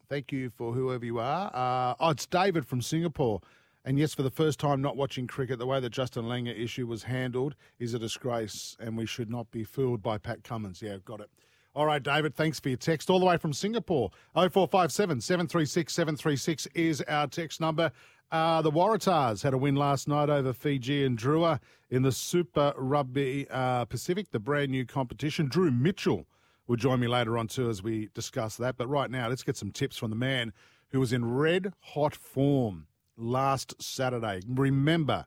Thank 0.09 0.33
you 0.33 0.51
for 0.51 0.73
whoever 0.73 1.05
you 1.05 1.19
are. 1.19 1.51
Uh, 1.55 1.95
oh, 2.01 2.11
it's 2.11 2.27
David 2.27 2.67
from 2.67 2.81
Singapore. 2.81 3.41
And 3.85 3.99
yes, 3.99 4.13
for 4.13 4.23
the 4.23 4.31
first 4.31 4.59
time 4.59 4.83
not 4.83 4.97
watching 4.97 5.27
cricket, 5.27 5.59
the 5.59 5.67
way 5.67 5.81
the 5.81 5.89
Justin 5.89 6.25
Langer 6.25 6.59
issue 6.59 6.87
was 6.87 7.05
handled 7.05 7.55
is 7.79 7.95
a 7.95 7.99
disgrace, 7.99 8.77
and 8.81 8.97
we 8.97 9.07
should 9.07 9.31
not 9.31 9.51
be 9.51 9.65
fooled 9.65 10.03
by 10.03 10.19
Pat 10.19 10.43
Cummins. 10.43 10.83
Yeah, 10.83 10.97
got 11.05 11.21
it. 11.21 11.31
All 11.73 11.87
right, 11.87 12.03
David, 12.03 12.35
thanks 12.35 12.59
for 12.59 12.69
your 12.69 12.79
text. 12.79 13.11
All 13.11 13.21
the 13.21 13.27
way 13.27 13.37
from 13.37 13.53
Singapore. 13.53 14.11
0457 14.35 15.21
736 15.21 15.93
736 15.93 16.67
is 16.75 17.01
our 17.03 17.29
text 17.29 17.61
number. 17.61 17.93
Uh, 18.33 18.61
the 18.63 18.71
Waratahs 18.71 19.43
had 19.43 19.55
a 19.55 19.59
win 19.59 19.77
last 19.77 20.09
night 20.09 20.29
over 20.31 20.53
Fijian 20.53 21.17
Drua 21.17 21.61
in 21.91 22.03
the 22.03 22.13
Super 22.13 22.73
Rugby 22.77 23.47
uh, 23.51 23.85
Pacific, 23.85 24.31
the 24.31 24.41
brand 24.41 24.71
new 24.71 24.85
competition. 24.85 25.47
Drew 25.47 25.71
Mitchell 25.71 26.27
will 26.67 26.77
join 26.77 27.01
me 27.01 27.09
later 27.09 27.39
on 27.39 27.47
too 27.47 27.69
as 27.69 27.83
we 27.83 28.09
discuss 28.15 28.57
that. 28.57 28.77
But 28.77 28.89
right 28.89 29.11
now, 29.11 29.29
let's 29.29 29.43
get 29.43 29.57
some 29.57 29.71
tips 29.71 29.97
from 29.97 30.11
the 30.11 30.17
man 30.17 30.53
who 30.91 30.99
was 30.99 31.13
in 31.13 31.25
red 31.25 31.73
hot 31.81 32.17
form 32.17 32.87
last 33.17 33.81
Saturday. 33.81 34.41
Remember, 34.49 35.27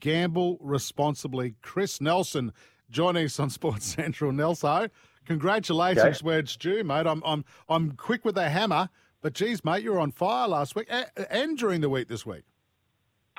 gamble 0.00 0.58
responsibly. 0.60 1.54
Chris 1.62 2.00
Nelson 2.00 2.52
joining 2.90 3.26
us 3.26 3.40
on 3.40 3.50
Sports 3.50 3.86
Central. 3.96 4.32
Nelson, 4.32 4.90
congratulations 5.26 6.18
okay. 6.18 6.26
where 6.26 6.38
it's 6.38 6.56
due, 6.56 6.84
mate. 6.84 7.06
I'm, 7.06 7.22
I'm, 7.24 7.44
I'm 7.68 7.92
quick 7.92 8.24
with 8.24 8.36
a 8.36 8.48
hammer. 8.48 8.88
But 9.20 9.32
geez, 9.32 9.64
mate, 9.64 9.82
you 9.82 9.92
were 9.92 10.00
on 10.00 10.10
fire 10.10 10.46
last 10.46 10.76
week 10.76 10.90
and 11.30 11.56
during 11.56 11.80
the 11.80 11.88
week 11.88 12.08
this 12.08 12.26
week. 12.26 12.42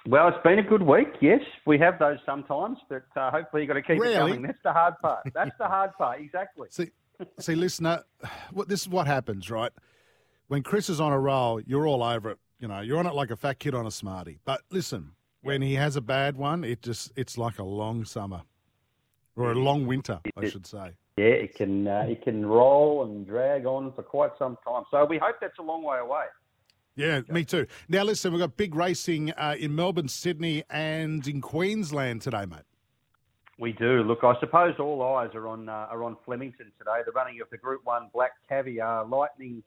Well, 0.08 0.28
it's 0.28 0.38
been 0.44 0.60
a 0.60 0.64
good 0.64 0.84
week. 0.84 1.08
Yes, 1.20 1.42
we 1.66 1.80
have 1.80 1.98
those 1.98 2.18
sometimes, 2.26 2.78
but 2.90 3.06
uh, 3.16 3.32
hopefully 3.32 3.64
you've 3.64 3.70
got 3.70 3.76
to 3.76 3.82
keep 3.82 4.00
really? 4.00 4.14
it 4.14 4.18
going. 4.18 4.42
That's 4.44 4.64
the 4.64 4.74
hard 4.74 4.94
part. 5.02 5.28
That's 5.34 5.58
the 5.58 5.68
hard 5.68 5.94
part. 5.98 6.20
Exactly. 6.20 6.68
See, 6.70 6.92
see, 7.40 7.56
listener, 7.56 8.04
what 8.52 8.68
this 8.68 8.82
is 8.82 8.90
what 8.90 9.08
happens, 9.08 9.50
right? 9.50 9.72
When 10.48 10.62
Chris 10.62 10.90
is 10.90 11.00
on 11.00 11.12
a 11.12 11.20
roll, 11.20 11.60
you're 11.62 11.88
all 11.88 12.04
over 12.04 12.32
it. 12.32 12.40
You 12.60 12.68
know, 12.68 12.82
you're 12.82 13.00
on 13.00 13.08
it 13.08 13.16
like 13.16 13.32
a 13.32 13.36
fat 13.36 13.60
kid 13.60 13.74
on 13.74 13.88
a 13.88 13.92
smartie. 13.92 14.40
But 14.46 14.62
listen, 14.70 15.12
when 15.42 15.62
he 15.62 15.76
has 15.76 15.96
a 15.96 16.02
bad 16.02 16.36
one, 16.38 16.64
it 16.64 16.82
just 16.82 17.12
it's 17.16 17.38
like 17.38 17.58
a 17.58 17.64
long 17.64 18.06
summer 18.06 18.44
or 19.36 19.52
a 19.52 19.56
long 19.56 19.88
winter, 19.88 20.20
I 20.38 20.50
should 20.50 20.66
say. 20.68 20.94
Yeah, 21.18 21.26
it 21.28 21.56
can 21.56 21.88
uh, 21.88 22.06
it 22.10 22.24
can 22.24 22.46
roll 22.46 23.06
and 23.06 23.26
drag 23.26 23.66
on 23.66 23.94
for 23.94 24.04
quite 24.04 24.32
some 24.38 24.58
time. 24.68 24.84
So 24.92 25.06
we 25.06 25.18
hope 25.18 25.38
that's 25.40 25.58
a 25.60 25.64
long 25.64 25.82
way 25.82 26.00
away. 26.00 26.26
Yeah, 26.98 27.22
me 27.30 27.46
too. 27.46 27.68
Now 27.88 28.04
listen, 28.04 28.34
we've 28.34 28.42
got 28.42 28.58
big 28.58 28.76
racing 28.76 29.32
uh, 29.32 29.56
in 29.58 29.76
Melbourne, 29.76 30.10
Sydney, 30.10 30.64
and 30.70 31.26
in 31.26 31.42
Queensland 31.42 32.22
today, 32.22 32.46
mate. 32.46 32.64
We 33.58 33.72
do. 33.72 34.04
Look, 34.04 34.24
I 34.24 34.38
suppose 34.42 34.76
all 34.80 35.02
eyes 35.02 35.30
are 35.34 35.48
on 35.48 35.70
uh, 35.70 35.88
are 35.90 36.04
on 36.04 36.18
Flemington 36.26 36.72
today. 36.78 37.02
The 37.06 37.14
running 37.14 37.40
of 37.40 37.50
the 37.50 37.58
Group 37.58 37.82
One 37.86 38.10
Black 38.14 38.32
Caviar 38.50 39.06
Lightning 39.06 39.64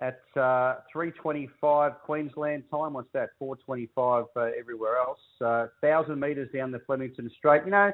at 0.00 0.20
uh, 0.34 0.78
3:25 0.92 2.00
Queensland 2.00 2.64
time. 2.68 2.94
What's 2.94 3.12
that? 3.12 3.30
4:25 3.40 4.26
uh, 4.34 4.40
everywhere 4.58 4.96
else. 4.98 5.20
Uh, 5.40 5.68
Thousand 5.80 6.18
metres 6.18 6.48
down 6.52 6.72
the 6.72 6.80
Flemington 6.80 7.30
Straight. 7.38 7.64
You 7.64 7.70
know, 7.70 7.92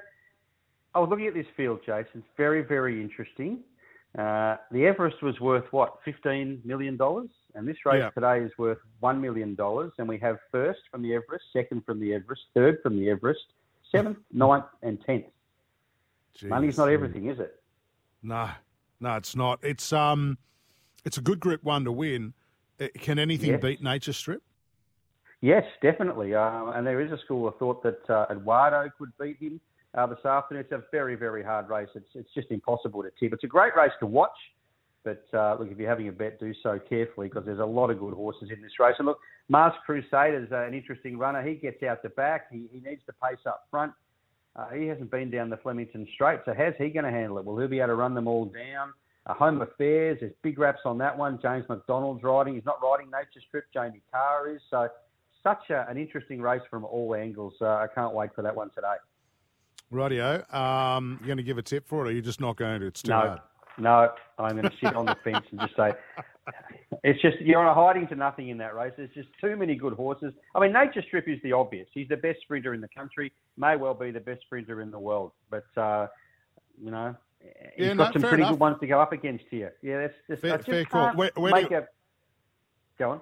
I 0.98 1.00
was 1.00 1.10
looking 1.10 1.28
at 1.28 1.34
this 1.34 1.46
field, 1.56 1.78
Jason. 1.86 2.10
It's 2.16 2.26
very, 2.36 2.62
very 2.62 3.00
interesting. 3.00 3.60
Uh, 4.18 4.56
the 4.72 4.84
Everest 4.84 5.22
was 5.22 5.38
worth 5.38 5.62
what, 5.70 5.98
fifteen 6.04 6.60
million 6.64 6.96
dollars, 6.96 7.28
and 7.54 7.68
this 7.68 7.76
race 7.86 8.00
yeah. 8.00 8.10
today 8.10 8.44
is 8.44 8.50
worth 8.58 8.78
one 8.98 9.20
million 9.20 9.54
dollars. 9.54 9.92
And 9.98 10.08
we 10.08 10.18
have 10.18 10.38
first 10.50 10.80
from 10.90 11.02
the 11.02 11.14
Everest, 11.14 11.44
second 11.52 11.84
from 11.86 12.00
the 12.00 12.14
Everest, 12.14 12.42
third 12.52 12.78
from 12.82 12.98
the 12.98 13.08
Everest, 13.10 13.44
seventh, 13.92 14.18
ninth, 14.32 14.64
and 14.82 14.98
tenth. 15.06 15.26
Jeez. 16.36 16.48
Money's 16.48 16.76
not 16.76 16.88
everything, 16.88 17.28
is 17.28 17.38
it? 17.38 17.54
No, 18.24 18.50
no, 18.98 19.14
it's 19.14 19.36
not. 19.36 19.60
It's 19.62 19.92
um, 19.92 20.36
it's 21.04 21.16
a 21.16 21.20
good 21.20 21.38
Group 21.38 21.62
One 21.62 21.84
to 21.84 21.92
win. 21.92 22.34
Uh, 22.80 22.88
can 22.98 23.20
anything 23.20 23.50
yes. 23.50 23.62
beat 23.62 23.80
Nature 23.80 24.14
Strip? 24.14 24.42
Yes, 25.42 25.62
definitely. 25.80 26.34
Uh, 26.34 26.72
and 26.72 26.84
there 26.84 27.00
is 27.00 27.12
a 27.12 27.18
school 27.18 27.46
of 27.46 27.56
thought 27.58 27.84
that 27.84 28.10
uh, 28.10 28.26
Eduardo 28.32 28.90
could 28.98 29.12
beat 29.20 29.38
him 29.38 29.60
uh, 29.96 30.06
this 30.06 30.24
afternoon. 30.24 30.62
It's 30.62 30.72
a 30.72 30.82
very, 30.90 31.14
very 31.14 31.42
hard 31.42 31.68
race. 31.68 31.88
It's, 31.94 32.10
it's 32.14 32.32
just 32.34 32.50
impossible 32.50 33.02
to 33.02 33.10
tip. 33.18 33.32
It's 33.32 33.44
a 33.44 33.48
great 33.48 33.76
race 33.76 33.92
to 34.00 34.06
watch, 34.06 34.36
but 35.04 35.24
uh, 35.32 35.56
look, 35.58 35.70
if 35.70 35.78
you're 35.78 35.88
having 35.88 36.08
a 36.08 36.12
bet, 36.12 36.38
do 36.40 36.52
so 36.62 36.78
carefully 36.88 37.28
because 37.28 37.44
there's 37.44 37.60
a 37.60 37.64
lot 37.64 37.90
of 37.90 37.98
good 37.98 38.14
horses 38.14 38.50
in 38.54 38.60
this 38.62 38.72
race. 38.78 38.94
And 38.98 39.06
look, 39.06 39.18
Masked 39.48 39.84
Crusader 39.86 40.42
is 40.42 40.48
an 40.52 40.74
interesting 40.74 41.18
runner. 41.18 41.42
He 41.42 41.54
gets 41.54 41.82
out 41.82 42.02
the 42.02 42.10
back. 42.10 42.46
He, 42.52 42.68
he 42.70 42.80
needs 42.80 43.02
to 43.06 43.12
pace 43.12 43.44
up 43.46 43.66
front. 43.70 43.92
Uh, 44.56 44.68
he 44.70 44.86
hasn't 44.86 45.10
been 45.10 45.30
down 45.30 45.50
the 45.50 45.56
Flemington 45.58 46.06
Straight, 46.14 46.40
so 46.44 46.52
how's 46.56 46.74
he 46.78 46.88
going 46.88 47.04
to 47.04 47.12
handle 47.12 47.38
it? 47.38 47.44
Will 47.44 47.58
he 47.58 47.66
be 47.68 47.78
able 47.78 47.88
to 47.88 47.94
run 47.94 48.14
them 48.14 48.26
all 48.26 48.46
down? 48.46 48.92
Uh, 49.26 49.34
Home 49.34 49.62
Affairs, 49.62 50.18
there's 50.20 50.32
big 50.42 50.58
raps 50.58 50.80
on 50.84 50.98
that 50.98 51.16
one. 51.16 51.38
James 51.40 51.64
McDonald's 51.68 52.22
riding. 52.24 52.54
He's 52.54 52.64
not 52.64 52.82
riding 52.82 53.10
Nature 53.10 53.44
Strip. 53.46 53.66
Jamie 53.72 54.02
Kah 54.12 54.44
is. 54.50 54.60
So 54.70 54.88
such 55.42 55.70
a, 55.70 55.86
an 55.88 55.96
interesting 55.96 56.40
race 56.40 56.62
from 56.68 56.84
all 56.84 57.14
angles. 57.14 57.54
Uh, 57.60 57.66
I 57.66 57.86
can't 57.94 58.14
wait 58.14 58.30
for 58.34 58.42
that 58.42 58.54
one 58.54 58.70
today. 58.74 58.96
Radio, 59.90 60.44
um, 60.52 61.18
you're 61.20 61.26
going 61.26 61.38
to 61.38 61.42
give 61.42 61.58
a 61.58 61.62
tip 61.62 61.86
for 61.88 62.04
it, 62.04 62.08
or 62.08 62.12
you're 62.12 62.22
just 62.22 62.40
not 62.40 62.56
going 62.56 62.80
to? 62.80 62.86
It's 62.86 63.02
too 63.02 63.10
no, 63.10 63.16
hard. 63.16 63.40
No, 63.78 64.12
I'm 64.38 64.56
going 64.56 64.68
to 64.68 64.76
sit 64.82 64.94
on 64.94 65.06
the 65.06 65.16
fence 65.24 65.46
and 65.50 65.60
just 65.60 65.76
say 65.76 65.92
it's 67.04 67.20
just 67.20 67.40
you're 67.40 67.60
on 67.60 67.66
a 67.66 67.74
hiding 67.74 68.06
to 68.08 68.14
nothing 68.14 68.48
in 68.48 68.58
that 68.58 68.74
race. 68.74 68.92
There's 68.96 69.10
just 69.14 69.28
too 69.40 69.56
many 69.56 69.74
good 69.74 69.92
horses. 69.92 70.32
I 70.54 70.60
mean, 70.60 70.72
Nature 70.72 71.02
Strip 71.06 71.28
is 71.28 71.38
the 71.42 71.52
obvious. 71.52 71.88
He's 71.92 72.08
the 72.08 72.16
best 72.16 72.40
sprinter 72.42 72.74
in 72.74 72.80
the 72.80 72.88
country. 72.88 73.32
May 73.56 73.76
well 73.76 73.94
be 73.94 74.10
the 74.10 74.20
best 74.20 74.42
sprinter 74.42 74.80
in 74.80 74.90
the 74.90 74.98
world. 74.98 75.32
But 75.50 75.66
uh, 75.76 76.08
you 76.82 76.90
know, 76.90 77.14
he's 77.76 77.86
yeah, 77.86 77.94
got 77.94 78.14
no, 78.14 78.20
some 78.20 78.28
pretty 78.28 78.42
enough. 78.42 78.52
good 78.52 78.60
ones 78.60 78.76
to 78.80 78.86
go 78.86 79.00
up 79.00 79.12
against 79.12 79.44
here. 79.50 79.74
Yeah, 79.82 80.00
that's 80.00 80.14
just 80.28 80.42
fair, 80.42 80.54
I 80.54 80.56
just 80.56 80.68
fair 80.68 80.84
can't 80.84 81.16
where, 81.16 81.30
where 81.34 81.52
make 81.52 81.70
you... 81.70 81.78
a. 81.78 81.86
Go 82.98 83.10
on. 83.10 83.20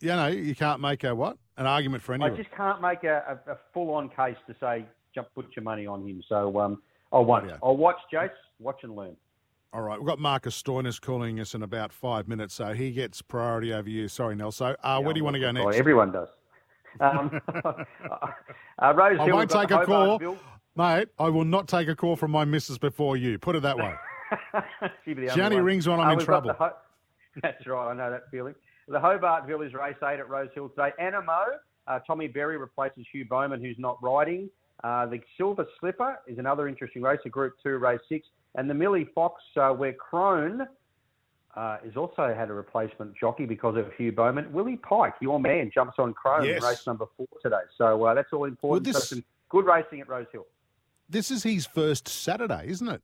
Yeah, 0.00 0.16
no, 0.16 0.26
you 0.26 0.54
can't 0.54 0.80
make 0.80 1.04
a 1.04 1.14
what? 1.14 1.38
An 1.56 1.66
argument 1.66 2.02
for 2.02 2.12
anyone. 2.12 2.32
I 2.32 2.36
just 2.36 2.50
can't 2.50 2.82
make 2.82 3.02
a, 3.04 3.40
a, 3.46 3.52
a 3.52 3.56
full-on 3.72 4.10
case 4.10 4.36
to 4.46 4.54
say 4.60 4.84
jump, 5.16 5.28
put 5.34 5.46
your 5.56 5.64
money 5.64 5.86
on 5.86 6.06
him. 6.06 6.22
So 6.28 6.60
um, 6.60 6.82
I'll 7.12 7.24
watch. 7.24 7.44
Yeah. 7.48 7.56
I'll 7.62 7.76
watch 7.76 7.96
Jace, 8.12 8.30
watch 8.60 8.80
and 8.84 8.94
learn. 8.94 9.16
All 9.72 9.82
right, 9.82 9.98
we've 9.98 10.06
got 10.06 10.18
Marcus 10.18 10.60
Stoinis 10.60 11.00
calling 11.00 11.40
us 11.40 11.54
in 11.54 11.62
about 11.62 11.92
five 11.92 12.28
minutes, 12.28 12.54
so 12.54 12.72
he 12.72 12.92
gets 12.92 13.20
priority 13.20 13.74
over 13.74 13.90
you. 13.90 14.08
Sorry, 14.08 14.34
Nel. 14.34 14.52
So, 14.52 14.66
uh, 14.66 14.74
yeah, 14.84 14.98
where 14.98 15.12
do 15.12 15.18
you 15.18 15.24
want 15.24 15.34
to 15.34 15.40
go 15.40 15.50
next? 15.50 15.76
Everyone 15.76 16.12
does. 16.12 16.28
Um, 17.00 17.40
uh, 17.64 18.94
Rose 18.94 19.18
I 19.20 19.30
won't 19.30 19.50
take 19.50 19.70
a 19.70 19.84
call, 19.84 20.38
mate. 20.76 21.08
I 21.18 21.28
will 21.28 21.44
not 21.44 21.68
take 21.68 21.88
a 21.88 21.96
call 21.96 22.16
from 22.16 22.30
my 22.30 22.44
missus 22.44 22.78
before 22.78 23.16
you. 23.16 23.38
Put 23.38 23.56
it 23.56 23.62
that 23.62 23.76
way. 23.76 23.94
Johnny 25.34 25.60
rings 25.60 25.86
when 25.86 26.00
I'm 26.00 26.08
uh, 26.08 26.12
in 26.12 26.18
trouble. 26.20 26.52
Ho- 26.54 26.72
That's 27.42 27.66
right. 27.66 27.90
I 27.90 27.94
know 27.94 28.10
that 28.10 28.30
feeling. 28.30 28.54
The 28.88 28.98
Hobartville 28.98 29.74
Race 29.74 29.96
8 30.02 30.20
at 30.20 30.28
Rose 30.30 30.48
Hill 30.54 30.70
today. 30.70 30.92
Anamoe, 31.00 31.56
uh, 31.86 31.98
Tommy 32.06 32.28
Berry 32.28 32.56
replaces 32.56 33.04
Hugh 33.12 33.26
Bowman, 33.28 33.60
who's 33.60 33.76
not 33.78 33.98
riding. 34.02 34.48
Uh, 34.86 35.04
the 35.04 35.20
Silver 35.36 35.66
Slipper 35.80 36.20
is 36.28 36.38
another 36.38 36.68
interesting 36.68 37.02
race, 37.02 37.18
a 37.24 37.28
Group 37.28 37.54
2 37.60 37.78
race 37.78 37.98
6. 38.08 38.28
And 38.54 38.70
the 38.70 38.74
Millie 38.74 39.08
Fox, 39.16 39.42
uh, 39.56 39.70
where 39.70 39.92
Crone 39.92 40.60
uh, 41.56 41.78
has 41.84 41.96
also 41.96 42.32
had 42.32 42.50
a 42.50 42.52
replacement 42.52 43.16
jockey 43.18 43.46
because 43.46 43.76
of 43.76 43.92
Hugh 43.98 44.12
Bowman. 44.12 44.52
Willie 44.52 44.76
Pike, 44.76 45.14
your 45.20 45.40
man, 45.40 45.72
jumps 45.74 45.94
on 45.98 46.14
Crone 46.14 46.44
yes. 46.44 46.62
in 46.62 46.68
race 46.68 46.86
number 46.86 47.06
4 47.16 47.26
today. 47.42 47.56
So 47.76 48.04
uh, 48.04 48.14
that's 48.14 48.32
all 48.32 48.44
important. 48.44 48.86
Well, 48.86 48.92
this, 48.92 49.08
so 49.08 49.16
some 49.16 49.24
good 49.48 49.66
racing 49.66 50.02
at 50.02 50.08
Rose 50.08 50.28
Hill. 50.30 50.46
This 51.08 51.32
is 51.32 51.42
his 51.42 51.66
first 51.66 52.06
Saturday, 52.06 52.66
isn't 52.68 52.88
it? 52.88 53.02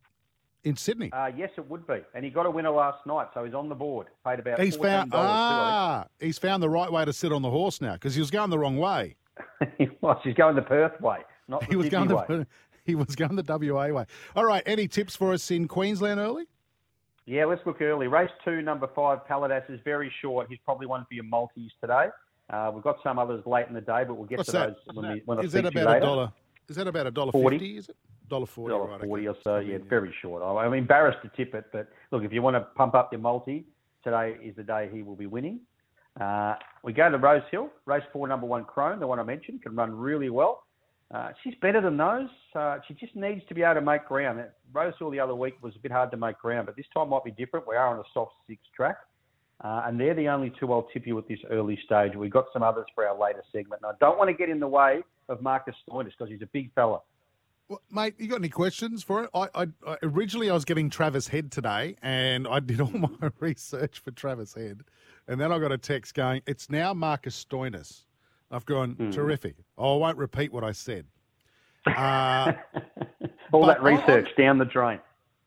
In 0.63 0.77
Sydney. 0.77 1.11
Uh, 1.13 1.33
yes, 1.37 1.51
it 1.59 1.69
would 1.69 1.85
be. 1.89 1.99
And 2.15 2.25
he 2.25 2.31
got 2.31 2.47
a 2.47 2.51
winner 2.51 2.71
last 2.71 3.05
night, 3.07 3.27
so 3.35 3.43
he's 3.43 3.55
on 3.55 3.69
the 3.69 3.75
board. 3.75 4.07
Paid 4.25 4.39
about 4.39 4.61
he's 4.61 4.77
found, 4.77 5.11
ah, 5.13 6.05
he's 6.21 6.39
found 6.39 6.63
the 6.63 6.71
right 6.71 6.93
way 6.93 7.05
to 7.05 7.13
sit 7.13 7.33
on 7.33 7.43
the 7.43 7.51
horse 7.51 7.81
now 7.81 7.95
because 7.95 8.15
he 8.15 8.21
was 8.21 8.31
going 8.31 8.51
the 8.51 8.59
wrong 8.61 8.79
way. 8.79 9.17
he 9.79 9.89
was. 10.01 10.21
He's 10.23 10.35
going 10.35 10.55
the 10.55 10.63
Perth 10.63 11.01
way. 11.01 11.19
Not 11.49 11.65
he 11.65 11.77
was 11.77 11.87
Sydney 11.87 12.07
going 12.09 12.17
way. 12.17 12.25
the 12.29 12.47
he 12.85 12.95
was 12.95 13.15
going 13.15 13.37
the 13.37 13.45
WA 13.73 13.89
way. 13.89 14.07
All 14.35 14.45
right, 14.45 14.63
any 14.67 14.89
tips 14.89 15.15
for 15.17 15.33
us 15.33 15.51
in 15.51 15.69
Queensland 15.69 16.19
early? 16.19 16.45
Yeah, 17.27 17.45
let's 17.45 17.65
look 17.65 17.81
early. 17.81 18.09
Race 18.09 18.31
two, 18.45 18.63
number 18.63 18.89
five, 18.95 19.21
Paladas 19.29 19.71
is 19.71 19.79
very 19.85 20.13
short. 20.21 20.49
He's 20.49 20.59
probably 20.65 20.87
one 20.87 21.05
for 21.09 21.15
your 21.15 21.25
multis 21.25 21.71
today. 21.81 22.07
Uh, 22.51 22.71
we've 22.75 22.83
got 22.83 22.97
some 23.03 23.19
others 23.19 23.43
late 23.47 23.69
in 23.69 23.75
the 23.75 23.81
day, 23.81 24.03
but 24.07 24.15
we'll 24.15 24.27
get 24.27 24.39
What's 24.39 24.51
to 24.51 24.57
that? 24.59 24.67
those 24.87 24.97
when, 24.97 25.13
we, 25.13 25.23
when 25.25 25.39
I 25.39 25.43
Is 25.43 25.53
speak 25.53 25.63
that 25.65 25.77
about 25.77 25.97
a 25.97 26.01
dollar? 26.01 26.33
Is 26.69 26.77
that 26.77 26.87
about 26.89 27.07
a 27.07 27.11
dollar 27.11 27.33
40. 27.33 27.57
fifty? 27.59 27.77
Is 27.79 27.89
it 27.89 27.97
dollar 28.29 28.47
forty? 28.47 28.73
dollar 28.73 28.91
Right, 28.91 29.01
forty 29.01 29.29
okay. 29.29 29.39
or 29.39 29.43
so. 29.43 29.59
Yeah, 29.59 29.79
very 29.89 30.13
short. 30.21 30.43
I- 30.43 30.65
I'm 30.67 30.75
embarrassed 30.75 31.19
to 31.23 31.31
tip 31.37 31.55
it, 31.55 31.67
but 31.73 31.89
look, 32.11 32.25
if 32.25 32.33
you 32.33 32.43
want 32.43 32.57
to 32.57 32.61
pump 32.75 32.95
up 32.95 33.13
your 33.13 33.21
multi, 33.21 33.65
today 34.03 34.37
is 34.43 34.57
the 34.57 34.65
day 34.65 34.91
he 34.93 35.03
will 35.03 35.17
be 35.17 35.27
winning. 35.27 35.61
Uh, 36.21 36.57
we 36.83 36.93
go 36.93 37.09
to 37.11 37.17
Rose 37.17 37.43
Hill, 37.51 37.71
race 37.87 38.03
four, 38.13 38.27
number 38.29 38.47
one, 38.47 38.65
Crone, 38.65 38.99
the 38.99 39.07
one 39.07 39.19
I 39.21 39.23
mentioned, 39.23 39.63
can 39.63 39.75
run 39.77 39.95
really 39.95 40.29
well. 40.29 40.65
Uh, 41.13 41.31
she's 41.45 41.55
better 41.61 41.81
than 41.81 41.97
those. 41.97 42.29
Uh, 42.55 42.79
she 42.89 42.95
just 42.95 43.15
needs 43.15 43.43
to 43.49 43.55
be 43.55 43.63
able 43.63 43.75
to 43.75 43.81
make 43.83 44.07
ground. 44.07 44.43
Rose 44.73 44.95
Hill 44.99 45.11
the 45.11 45.21
other 45.21 45.35
week 45.35 45.55
was 45.63 45.75
a 45.77 45.79
bit 45.79 45.93
hard 45.93 46.11
to 46.11 46.17
make 46.17 46.39
ground, 46.39 46.67
but 46.67 46.77
this 46.77 46.87
time 46.95 47.11
might 47.11 47.25
be 47.25 47.33
different. 47.33 47.69
We 47.69 47.77
are 47.77 47.89
on 47.89 47.99
a 47.99 48.05
soft 48.15 48.33
six 48.49 48.63
track. 48.75 48.97
Uh, 49.63 49.83
and 49.87 50.01
they're 50.01 50.15
the 50.15 50.29
only 50.29 50.53
two 50.59 50.73
I'll 50.73 50.89
tip 50.93 51.07
you 51.07 51.17
at 51.19 51.29
this 51.29 51.39
early 51.51 51.79
stage. 51.85 52.17
We've 52.17 52.33
got 52.33 52.47
some 52.53 52.63
others 52.63 52.87
for 52.95 53.07
our 53.07 53.17
later 53.17 53.45
segment. 53.53 53.83
And 53.85 53.93
I 53.93 54.05
don't 54.05 54.19
want 54.19 54.29
to 54.29 54.35
get 54.35 54.49
in 54.49 54.59
the 54.59 54.67
way 54.67 55.03
of 55.29 55.41
Marcus 55.41 55.75
Stoinis 55.89 56.11
because 56.19 56.31
he's 56.31 56.43
a 56.43 56.47
big 56.47 56.73
fella. 56.75 57.01
Well, 57.69 57.81
mate, 57.91 58.15
you 58.19 58.27
got 58.27 58.37
any 58.37 58.49
questions 58.49 59.05
for 59.05 59.25
it? 59.25 59.31
I, 59.33 59.49
I, 59.55 59.67
I 59.87 59.97
originally 60.03 60.51
I 60.51 60.55
was 60.55 60.65
getting 60.65 60.91
Travis 60.91 61.29
Head 61.29 61.53
today, 61.53 61.97
and 62.03 62.49
I 62.49 62.59
did 62.59 62.81
all 62.81 62.91
my 62.93 63.31
research 63.39 64.01
for 64.01 64.11
Travis 64.11 64.55
Head, 64.55 64.83
and 65.29 65.41
then 65.41 65.53
I 65.53 65.59
got 65.59 65.71
a 65.71 65.79
text 65.79 66.15
going, 66.15 66.43
"It's 66.45 66.69
now 66.69 66.93
Marcus 66.93 67.43
Stoinis." 67.43 68.03
I've 68.53 68.67
gone 68.67 68.93
Hmm. 68.95 69.11
terrific. 69.11 69.57
Oh, 69.79 69.95
I 69.97 69.99
won't 69.99 70.19
repeat 70.19 70.53
what 70.53 70.63
I 70.65 70.73
said. 70.73 71.07
Uh, 71.87 72.53
All 73.51 73.67
that 73.67 73.83
research 73.83 74.29
down 74.37 74.59
the 74.59 74.65
drain. 74.65 75.01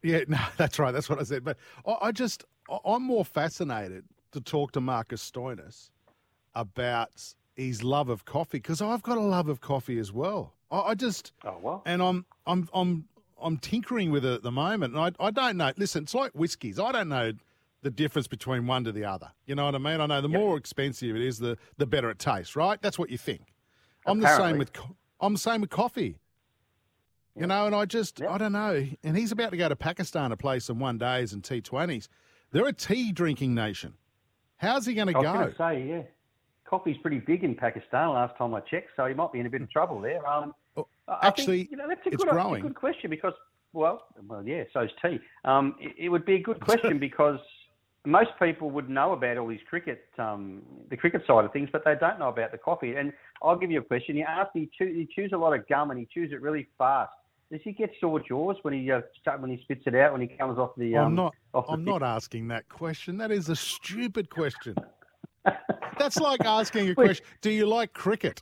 yeah, 0.04 0.22
no, 0.28 0.38
that's 0.58 0.78
right. 0.80 0.92
That's 0.92 1.10
what 1.10 1.20
I 1.20 1.24
said. 1.24 1.44
But 1.46 1.58
I, 1.88 1.96
I 2.08 2.12
just, 2.12 2.44
I- 2.70 2.80
I'm 2.86 3.04
more 3.04 3.24
fascinated 3.24 4.04
to 4.34 4.42
talk 4.42 4.74
to 4.74 4.82
Marcus 4.82 5.30
Stoinis 5.32 5.92
about 6.54 7.12
his 7.56 7.84
love 7.84 8.10
of 8.10 8.26
coffee 8.26 8.58
because 8.58 8.82
I've 8.82 9.02
got 9.02 9.18
a 9.18 9.22
love 9.22 9.48
of 9.48 9.62
coffee 9.62 9.98
as 9.98 10.12
well. 10.12 10.54
I, 10.72 10.80
I 10.80 10.96
just, 10.96 11.32
Oh 11.46 11.58
well. 11.62 11.84
and 11.86 12.02
I'm 12.02 12.26
I'm 12.46 12.68
I'm 12.74 13.06
I'm 13.42 13.58
tinkering 13.58 14.12
with 14.12 14.26
it 14.26 14.34
at 14.34 14.44
the 14.44 14.52
moment, 14.52 14.94
and 14.96 15.02
I 15.20 15.26
I 15.26 15.32
don't 15.32 15.56
know. 15.58 15.72
Listen, 15.78 16.04
it's 16.04 16.14
like 16.16 16.32
whiskies. 16.34 16.80
I 16.80 16.92
don't 16.92 17.08
know 17.10 17.32
the 17.86 17.92
difference 17.92 18.26
between 18.28 18.66
one 18.66 18.84
to 18.84 18.92
the 18.92 19.06
other. 19.06 19.32
You 19.46 19.54
know 19.54 19.66
what 19.66 19.76
I 19.76 19.78
mean? 19.78 20.02
I 20.02 20.08
know 20.08 20.20
the 20.20 20.28
more 20.28 20.58
expensive 20.58 21.16
it 21.16 21.22
is, 21.22 21.38
the 21.38 21.56
the 21.78 21.86
better 21.86 22.10
it 22.10 22.18
tastes. 22.18 22.56
Right? 22.56 22.82
That's 22.82 22.98
what 22.98 23.12
you 23.12 23.18
think. 23.18 23.54
I'm 24.08 24.20
the 24.20 24.36
same 24.36 24.58
with 24.58 24.72
I'm 25.22 25.34
the 25.34 25.40
same 25.40 25.62
with 25.62 25.70
coffee. 25.70 26.18
You 27.40 27.46
know, 27.48 27.66
and 27.68 27.76
I 27.76 27.86
just 27.86 28.22
I 28.24 28.38
don't 28.40 28.54
know. 28.54 28.88
And 29.04 29.16
he's 29.16 29.32
about 29.32 29.52
to 29.52 29.58
go 29.58 29.70
to 29.70 29.76
Pakistan 29.76 30.32
to 30.32 30.38
play 30.38 30.60
some 30.60 30.80
one 30.80 30.98
days 30.98 31.32
and 31.34 31.44
T20s. 31.44 32.08
They're 32.52 32.66
a 32.68 32.74
tea 32.74 33.12
drinking 33.12 33.54
nation. 33.54 33.94
How's 34.58 34.86
he 34.86 34.94
going 34.96 35.08
to 35.08 35.14
go? 35.14 35.20
I 35.20 35.24
was 35.46 35.54
go? 35.54 35.58
going 35.58 35.80
to 35.80 35.86
say, 35.86 35.90
yeah, 35.90 36.02
coffee's 36.68 36.98
pretty 37.02 37.20
big 37.20 37.44
in 37.44 37.54
Pakistan. 37.54 38.10
Last 38.10 38.38
time 38.38 38.54
I 38.56 38.62
checked, 38.62 38.92
so 38.96 39.06
he 39.06 39.14
might 39.14 39.32
be 39.34 39.42
in 39.42 39.46
a 39.46 39.50
bit 39.50 39.62
of 39.62 39.70
trouble 39.72 40.00
there. 40.02 40.26
Um, 40.28 40.54
Oh, 40.78 40.88
I- 41.08 41.12
I 41.14 41.16
think, 41.22 41.26
actually, 41.40 41.68
you 41.72 41.78
know, 41.78 41.88
that's 41.88 42.06
a 42.06 42.10
it's 42.10 42.24
good, 42.24 42.30
growing. 42.32 42.62
a 42.64 42.68
good 42.68 42.76
question 42.76 43.10
because, 43.10 43.34
well, 43.74 44.04
well, 44.28 44.46
yeah, 44.46 44.64
so's 44.74 44.90
tea. 45.02 45.20
Um, 45.46 45.76
it, 45.80 45.94
it 45.98 46.10
would 46.10 46.26
be 46.26 46.36
a 46.36 46.40
good 46.42 46.60
question 46.62 47.00
because 47.08 47.40
most 48.06 48.32
people 48.42 48.72
would 48.72 48.90
know 48.90 49.14
about 49.14 49.38
all 49.38 49.48
these 49.48 49.60
cricket, 49.70 50.06
um, 50.18 50.62
the 50.90 50.98
cricket 50.98 51.22
side 51.28 51.46
of 51.46 51.52
things, 51.52 51.70
but 51.72 51.84
they 51.84 51.96
don't 52.00 52.20
know 52.20 52.30
about 52.30 52.52
the 52.52 52.58
coffee. 52.58 52.96
And 52.96 53.12
I'll 53.42 53.58
give 53.58 53.72
you 53.72 53.80
a 53.80 53.84
question. 53.84 54.16
You 54.16 54.26
ask 54.28 54.54
me, 54.56 54.70
chew, 54.78 54.86
he 54.86 55.08
chews 55.14 55.32
a 55.34 55.38
lot 55.38 55.54
of 55.54 55.68
gum 55.68 55.92
and 55.92 56.00
he 56.00 56.08
chews 56.14 56.32
it 56.32 56.42
really 56.42 56.68
fast. 56.78 57.12
Does 57.52 57.62
he 57.64 57.74
get 57.74 57.92
sore 58.00 58.20
jaws 58.20 58.58
when 58.64 58.74
he 58.74 58.92
uh, 58.92 59.02
when 59.38 59.52
he 59.52 59.62
spits 59.62 59.84
it 59.86 59.94
out 59.94 60.14
when 60.14 60.22
he 60.22 60.28
comes 60.28 60.58
off 60.58 60.72
the? 60.78 60.96
Um, 60.96 61.06
I'm 61.06 61.16
not. 61.16 61.36
Off 61.54 61.68
the 61.68 61.74
I'm 61.74 61.84
not 61.84 62.02
asking 62.02 62.48
that 62.48 62.68
question. 62.70 63.18
That 63.18 63.32
is 63.32 63.50
a 63.50 63.56
stupid 63.56 64.30
question. 64.32 64.76
That's 66.00 66.18
like 66.18 66.44
asking 66.44 66.90
a 66.90 66.96
question. 66.96 67.24
Do 67.42 67.52
you 67.52 67.68
like 67.68 67.94
cricket? 67.94 68.42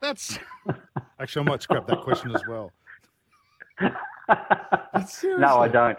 That's 0.00 0.38
actually 1.20 1.46
I 1.46 1.50
might 1.50 1.62
scrap 1.62 1.86
that 1.88 2.00
question 2.00 2.34
as 2.34 2.42
well. 2.48 2.72
no. 3.80 5.58
I 5.58 5.68
don't. 5.68 5.98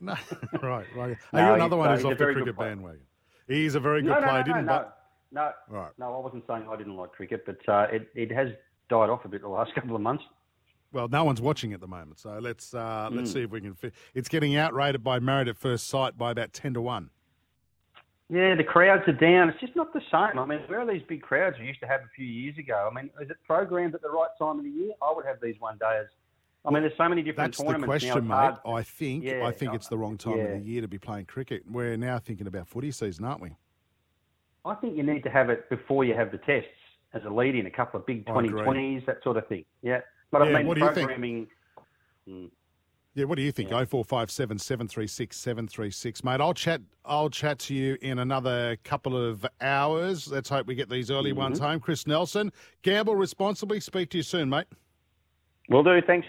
No, 0.00 0.14
right, 0.62 0.86
right. 0.96 1.16
No, 1.32 1.40
Are 1.40 1.48
you 1.48 1.54
another 1.54 1.76
one 1.76 1.94
who's 1.94 2.04
off 2.04 2.16
the 2.18 2.24
cricket 2.32 2.56
bandwagon? 2.56 3.00
He's 3.46 3.74
a 3.74 3.80
very 3.80 4.00
good 4.02 4.08
no, 4.08 4.14
no, 4.20 4.26
player. 4.26 4.38
no, 4.38 4.44
didn't 4.44 4.66
no, 4.66 4.72
but 4.72 4.96
no, 5.32 5.52
Right. 5.68 5.90
no, 5.98 6.14
I 6.14 6.18
wasn't 6.18 6.44
saying 6.46 6.66
I 6.70 6.76
didn't 6.76 6.96
like 6.96 7.12
cricket, 7.12 7.44
but 7.44 7.68
uh, 7.68 7.86
it 7.92 8.08
it 8.14 8.32
has 8.32 8.48
died 8.88 9.10
off 9.10 9.24
a 9.24 9.28
bit 9.28 9.42
the 9.42 9.48
last 9.48 9.74
couple 9.76 9.94
of 9.94 10.02
months. 10.02 10.24
well, 10.92 11.08
no 11.08 11.24
one's 11.24 11.40
watching 11.40 11.72
at 11.72 11.80
the 11.80 11.86
moment. 11.88 12.18
So 12.18 12.38
let's 12.40 12.72
uh, 12.74 13.08
Hmm. 13.10 13.16
let's 13.16 13.32
see 13.32 13.42
if 13.42 13.50
we 13.50 13.60
can. 13.60 13.74
Fit. 13.74 13.92
It's 14.14 14.28
getting 14.28 14.56
outrated 14.56 15.02
by 15.04 15.18
Married 15.18 15.48
at 15.48 15.58
First 15.58 15.88
Sight 15.88 16.16
by 16.16 16.30
about 16.30 16.52
ten 16.52 16.72
to 16.74 16.80
one. 16.80 17.10
Yeah, 18.32 18.54
the 18.54 18.62
crowds 18.62 19.02
are 19.08 19.12
down. 19.12 19.48
It's 19.48 19.58
just 19.60 19.74
not 19.74 19.92
the 19.92 20.00
same. 20.12 20.38
I 20.38 20.44
mean, 20.46 20.60
where 20.68 20.80
are 20.80 20.86
these 20.86 21.02
big 21.08 21.20
crowds 21.20 21.56
we 21.58 21.66
used 21.66 21.80
to 21.80 21.88
have 21.88 22.00
a 22.02 22.08
few 22.14 22.24
years 22.26 22.56
ago? 22.58 22.88
I 22.88 22.94
mean, 22.94 23.10
is 23.20 23.28
it 23.28 23.38
programmed 23.44 23.96
at 23.96 24.02
the 24.02 24.08
right 24.10 24.28
time 24.38 24.58
of 24.58 24.64
the 24.64 24.70
year? 24.70 24.92
I 25.02 25.12
would 25.12 25.26
have 25.26 25.38
these 25.42 25.56
one 25.58 25.76
days. 25.78 26.06
I 26.64 26.70
mean, 26.70 26.82
there's 26.82 26.96
so 26.98 27.08
many 27.08 27.22
different 27.22 27.56
That's 27.56 27.72
the 27.72 27.84
question, 27.86 28.28
now. 28.28 28.50
mate. 28.64 28.70
I 28.70 28.82
think 28.82 29.24
Yeah, 29.24 29.46
I 29.46 29.52
think 29.52 29.72
it's 29.74 29.88
the 29.88 29.96
wrong 29.96 30.18
time 30.18 30.36
yeah. 30.36 30.42
of 30.44 30.62
the 30.62 30.68
year 30.68 30.82
to 30.82 30.88
be 30.88 30.98
playing 30.98 31.24
cricket. 31.26 31.62
We're 31.70 31.96
now 31.96 32.18
thinking 32.18 32.46
about 32.46 32.68
footy 32.68 32.90
season, 32.90 33.24
aren't 33.24 33.40
we? 33.40 33.56
I 34.66 34.74
think 34.74 34.94
you 34.96 35.02
need 35.02 35.22
to 35.24 35.30
have 35.30 35.48
it 35.48 35.70
before 35.70 36.04
you 36.04 36.14
have 36.14 36.30
the 36.32 36.38
tests 36.38 36.68
as 37.14 37.22
a 37.24 37.30
lead 37.30 37.54
in, 37.54 37.64
a 37.66 37.70
couple 37.70 37.98
of 37.98 38.06
big 38.06 38.26
2020s, 38.26 39.06
that 39.06 39.22
sort 39.24 39.38
of 39.38 39.46
thing. 39.48 39.64
Yeah. 39.82 40.00
But 40.30 40.42
Yeah, 40.42 40.50
I 40.50 40.58
mean, 40.58 40.66
what 40.66 40.74
do 40.76 40.80
you 40.84 40.92
think? 40.92 41.08
programming. 41.08 41.46
Mm. 42.28 42.50
Yeah, 43.14 43.24
what 43.24 43.36
do 43.36 43.42
you 43.42 43.50
think? 43.50 43.70
Four 43.88 44.04
five 44.04 44.30
seven 44.30 44.58
seven 44.58 44.86
three 44.86 45.08
six 45.08 45.36
seven 45.36 45.66
three 45.66 45.90
six, 45.90 46.22
mate. 46.22 46.40
I'll 46.40 46.54
chat. 46.54 46.80
I'll 47.04 47.30
chat 47.30 47.58
to 47.60 47.74
you 47.74 47.96
in 48.02 48.20
another 48.20 48.76
couple 48.84 49.16
of 49.16 49.44
hours. 49.60 50.28
Let's 50.28 50.48
hope 50.48 50.66
we 50.68 50.76
get 50.76 50.88
these 50.90 51.10
early 51.10 51.32
ones 51.32 51.58
Mm-hmm. 51.58 51.66
home. 51.68 51.80
Chris 51.80 52.06
Nelson, 52.06 52.52
gamble 52.82 53.16
responsibly. 53.16 53.80
Speak 53.80 54.10
to 54.10 54.18
you 54.18 54.22
soon, 54.22 54.48
mate. 54.48 54.66
Will 55.70 55.82
do. 55.84 56.00
Thanks, 56.06 56.26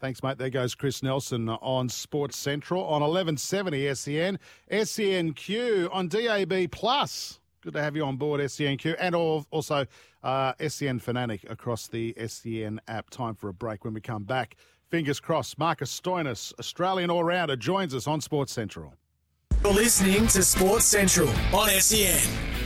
Thanks, 0.00 0.22
mate. 0.22 0.38
There 0.38 0.48
goes 0.48 0.76
Chris 0.76 1.02
Nelson 1.02 1.48
on 1.48 1.88
Sports 1.88 2.36
Central 2.36 2.84
on 2.84 3.02
eleven 3.02 3.36
seventy 3.36 3.92
SEN, 3.94 4.38
SENQ 4.70 5.88
on 5.92 6.06
DAB 6.06 6.70
Plus. 6.70 7.40
Good 7.60 7.72
to 7.72 7.82
have 7.82 7.96
you 7.96 8.04
on 8.04 8.16
board, 8.16 8.40
SENQ, 8.40 8.94
and 9.00 9.16
also 9.16 9.84
uh, 10.22 10.52
SEN 10.68 11.00
Fanatic 11.00 11.44
across 11.50 11.88
the 11.88 12.14
SEN 12.28 12.80
app. 12.86 13.10
Time 13.10 13.34
for 13.34 13.48
a 13.48 13.52
break 13.52 13.84
when 13.84 13.92
we 13.92 14.00
come 14.00 14.22
back. 14.22 14.54
Fingers 14.88 15.18
crossed. 15.18 15.58
Marcus 15.58 16.00
Stoinis, 16.00 16.56
Australian 16.60 17.10
all 17.10 17.24
rounder, 17.24 17.56
joins 17.56 17.92
us 17.92 18.06
on 18.06 18.20
Sports 18.20 18.52
Central. 18.52 18.94
You're 19.64 19.74
listening 19.74 20.28
to 20.28 20.44
Sports 20.44 20.84
Central 20.84 21.28
on 21.52 21.68
SEN. 21.70 22.57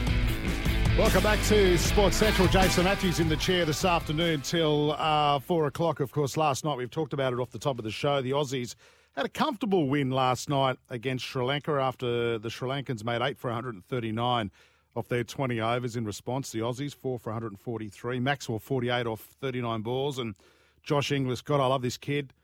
Welcome 0.98 1.22
back 1.22 1.42
to 1.44 1.78
Sports 1.78 2.18
Central. 2.18 2.48
Jason 2.48 2.84
Matthews 2.84 3.18
in 3.18 3.26
the 3.26 3.36
chair 3.36 3.64
this 3.64 3.82
afternoon 3.82 4.42
till 4.42 4.92
uh, 4.92 5.38
four 5.38 5.66
o'clock. 5.66 6.00
Of 6.00 6.12
course, 6.12 6.36
last 6.36 6.66
night 6.66 6.76
we've 6.76 6.90
talked 6.90 7.14
about 7.14 7.32
it 7.32 7.38
off 7.38 7.50
the 7.50 7.58
top 7.58 7.78
of 7.78 7.84
the 7.84 7.90
show. 7.90 8.20
The 8.20 8.32
Aussies 8.32 8.74
had 9.16 9.24
a 9.24 9.30
comfortable 9.30 9.88
win 9.88 10.10
last 10.10 10.50
night 10.50 10.76
against 10.90 11.24
Sri 11.24 11.42
Lanka 11.42 11.72
after 11.72 12.36
the 12.36 12.50
Sri 12.50 12.68
Lankans 12.68 13.04
made 13.04 13.22
eight 13.22 13.38
for 13.38 13.48
139 13.48 14.50
off 14.94 15.08
their 15.08 15.24
20 15.24 15.60
overs 15.62 15.96
in 15.96 16.04
response. 16.04 16.52
The 16.52 16.58
Aussies 16.58 16.94
four 16.94 17.18
for 17.18 17.30
143. 17.30 18.20
Maxwell 18.20 18.58
48 18.58 19.06
off 19.06 19.20
39 19.40 19.80
balls, 19.80 20.18
and 20.18 20.34
Josh 20.82 21.10
Inglis. 21.10 21.40
God, 21.40 21.58
I 21.58 21.66
love 21.68 21.80
this 21.80 21.96
kid. 21.96 22.34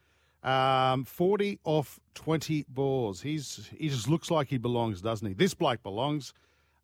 Um, 0.42 1.04
40 1.04 1.58
off 1.64 2.00
20 2.14 2.64
balls. 2.70 3.20
He's 3.20 3.68
he 3.76 3.90
just 3.90 4.08
looks 4.08 4.30
like 4.30 4.48
he 4.48 4.56
belongs, 4.56 5.02
doesn't 5.02 5.28
he? 5.28 5.34
This 5.34 5.52
bloke 5.52 5.82
belongs. 5.82 6.32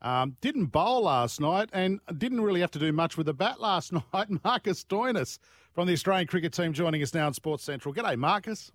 Um, 0.04 0.36
didn't 0.42 0.66
bowl 0.66 1.04
last 1.04 1.40
night 1.40 1.70
and 1.72 1.98
didn't 2.18 2.42
really 2.42 2.60
have 2.60 2.70
to 2.72 2.78
do 2.78 2.92
much 2.92 3.16
with 3.16 3.24
the 3.24 3.32
bat 3.32 3.58
last 3.58 3.90
night. 4.12 4.28
Marcus 4.44 4.84
Stoinis 4.84 5.38
from 5.72 5.86
the 5.86 5.94
Australian 5.94 6.26
cricket 6.26 6.52
team 6.52 6.74
joining 6.74 7.02
us 7.02 7.14
now 7.14 7.26
on 7.26 7.32
Sports 7.32 7.64
Central. 7.64 7.94
G'day, 7.94 8.16
Marcus. 8.18 8.70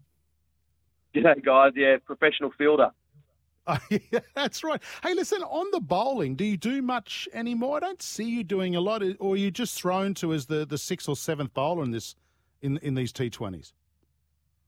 G'day, 1.14 1.46
guys. 1.46 1.74
Yeah, 1.76 1.98
professional 2.04 2.52
fielder. 2.58 2.90
Oh, 3.68 3.78
yeah, 3.92 4.22
that's 4.34 4.64
right. 4.64 4.82
Hey, 5.04 5.14
listen, 5.14 5.44
on 5.44 5.68
the 5.72 5.80
bowling, 5.80 6.36
do 6.36 6.44
you 6.44 6.58
do 6.58 6.82
much 6.82 7.30
anymore? 7.32 7.78
I 7.78 7.80
don't 7.80 8.02
see 8.02 8.28
you 8.28 8.44
doing 8.44 8.76
a 8.76 8.82
lot, 8.82 9.04
or 9.20 9.36
are 9.36 9.38
you 9.38 9.52
just 9.52 9.80
thrown 9.80 10.16
to 10.16 10.34
as 10.34 10.48
the, 10.48 10.66
the 10.66 10.80
sixth 10.80 11.08
or 11.08 11.16
seventh 11.16 11.54
bowler 11.54 11.84
in 11.84 11.92
this 11.92 12.16
in 12.64 12.78
in 12.80 12.96
these 12.96 13.12
T 13.12 13.30
Twenties? 13.30 13.74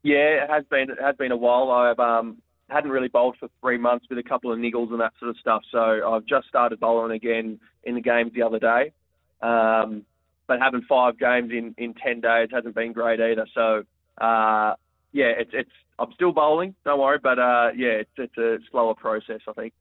Yeah, 0.03 0.43
it 0.43 0.49
has 0.49 0.63
been 0.69 0.91
it 0.91 1.01
has 1.01 1.15
been 1.15 1.31
a 1.31 1.37
while. 1.37 1.71
I've 1.71 1.99
um 1.99 2.37
hadn't 2.71 2.91
really 2.91 3.09
bowled 3.09 3.35
for 3.39 3.49
three 3.61 3.77
months 3.77 4.05
with 4.09 4.17
a 4.17 4.23
couple 4.23 4.51
of 4.51 4.57
niggles 4.57 4.91
and 4.91 4.99
that 5.01 5.13
sort 5.19 5.29
of 5.29 5.37
stuff. 5.37 5.61
So 5.71 5.79
I've 5.79 6.25
just 6.25 6.47
started 6.47 6.79
bowling 6.79 7.15
again 7.15 7.59
in 7.83 7.95
the 7.95 8.01
games 8.01 8.31
the 8.33 8.43
other 8.43 8.59
day. 8.59 8.93
Um, 9.41 10.05
but 10.47 10.59
having 10.59 10.83
five 10.87 11.19
games 11.19 11.51
in, 11.51 11.75
in 11.77 11.93
ten 11.93 12.21
days 12.21 12.49
hasn't 12.51 12.75
been 12.75 12.93
great 12.93 13.19
either. 13.19 13.47
So 13.53 13.83
uh, 14.19 14.75
yeah, 15.11 15.31
it's 15.41 15.51
it's 15.53 15.75
I'm 15.99 16.11
still 16.13 16.31
bowling. 16.31 16.75
Don't 16.85 16.99
worry, 16.99 17.19
but 17.21 17.37
uh, 17.39 17.69
yeah, 17.75 18.03
it's 18.03 18.15
it's 18.17 18.37
a 18.37 18.57
slower 18.71 18.95
process. 18.95 19.41
I 19.47 19.53
think. 19.53 19.73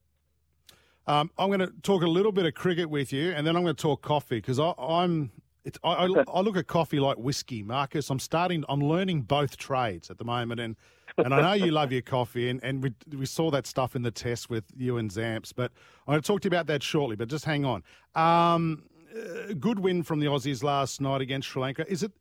Um, 1.07 1.31
I'm 1.39 1.49
going 1.49 1.61
to 1.61 1.73
talk 1.83 2.03
a 2.03 2.07
little 2.07 2.33
bit 2.33 2.47
of 2.47 2.55
cricket 2.55 2.89
with 2.91 3.13
you, 3.13 3.33
and 3.33 3.47
then 3.47 3.57
I'm 3.57 3.63
going 3.63 3.75
to 3.75 3.83
talk 3.83 4.03
coffee 4.03 4.37
because 4.37 4.61
I'm 4.61 5.31
It's, 5.65 5.79
I, 5.83 6.07
I, 6.07 6.25
I 6.35 6.41
look 6.41 6.57
at 6.57 6.67
coffee 6.67 7.01
like 7.01 7.17
whiskey, 7.17 7.63
Marcus. 7.63 8.11
I'm 8.11 8.19
starting. 8.19 8.65
I'm 8.69 8.81
learning 8.81 9.23
both 9.23 9.57
trades 9.57 10.11
at 10.11 10.19
the 10.19 10.25
moment, 10.25 10.61
and 10.61 10.77
and 11.19 11.35
I 11.35 11.41
know 11.41 11.65
you 11.65 11.73
love 11.73 11.93
your 11.93 12.03
coffee, 12.03 12.49
and, 12.49 12.63
and 12.63 12.83
we 12.83 12.95
we 13.17 13.27
saw 13.27 13.51
that 13.51 13.67
stuff 13.67 13.97
in 13.97 14.03
the 14.03 14.11
test 14.11 14.51
with 14.51 14.65
you 14.77 14.97
and 14.99 15.11
Zamps. 15.11 15.53
But 15.55 15.73
I'm 16.07 16.13
going 16.13 16.23
to 16.23 16.27
talk 16.27 16.41
to 16.43 16.47
you 16.47 16.51
about 16.51 16.67
that 16.67 16.83
shortly. 16.83 17.17
But 17.17 17.29
just 17.29 17.45
hang 17.45 17.65
on. 17.65 17.83
Um, 18.15 18.85
uh, 19.15 19.55
good 19.59 19.79
win 19.79 20.03
from 20.03 20.21
the 20.21 20.27
Aussies 20.27 20.63
last 20.63 21.01
night 21.01 21.21
against 21.21 21.49
Sri 21.49 21.63
Lanka. 21.63 21.91
Is 21.91 22.03
it 22.03 22.13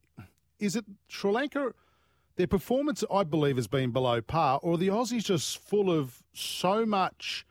is 0.60 0.75
it 0.75 0.86
Sri 1.08 1.32
Lanka? 1.32 1.73
Their 2.36 2.47
performance, 2.47 3.04
I 3.12 3.23
believe, 3.23 3.58
has 3.58 3.67
been 3.67 3.91
below 3.91 4.21
par, 4.21 4.60
or 4.63 4.78
the 4.78 4.88
Aussies 4.88 5.25
just 5.25 5.58
full 5.58 5.91
of 5.91 6.23
so 6.34 6.86
much, 6.86 7.45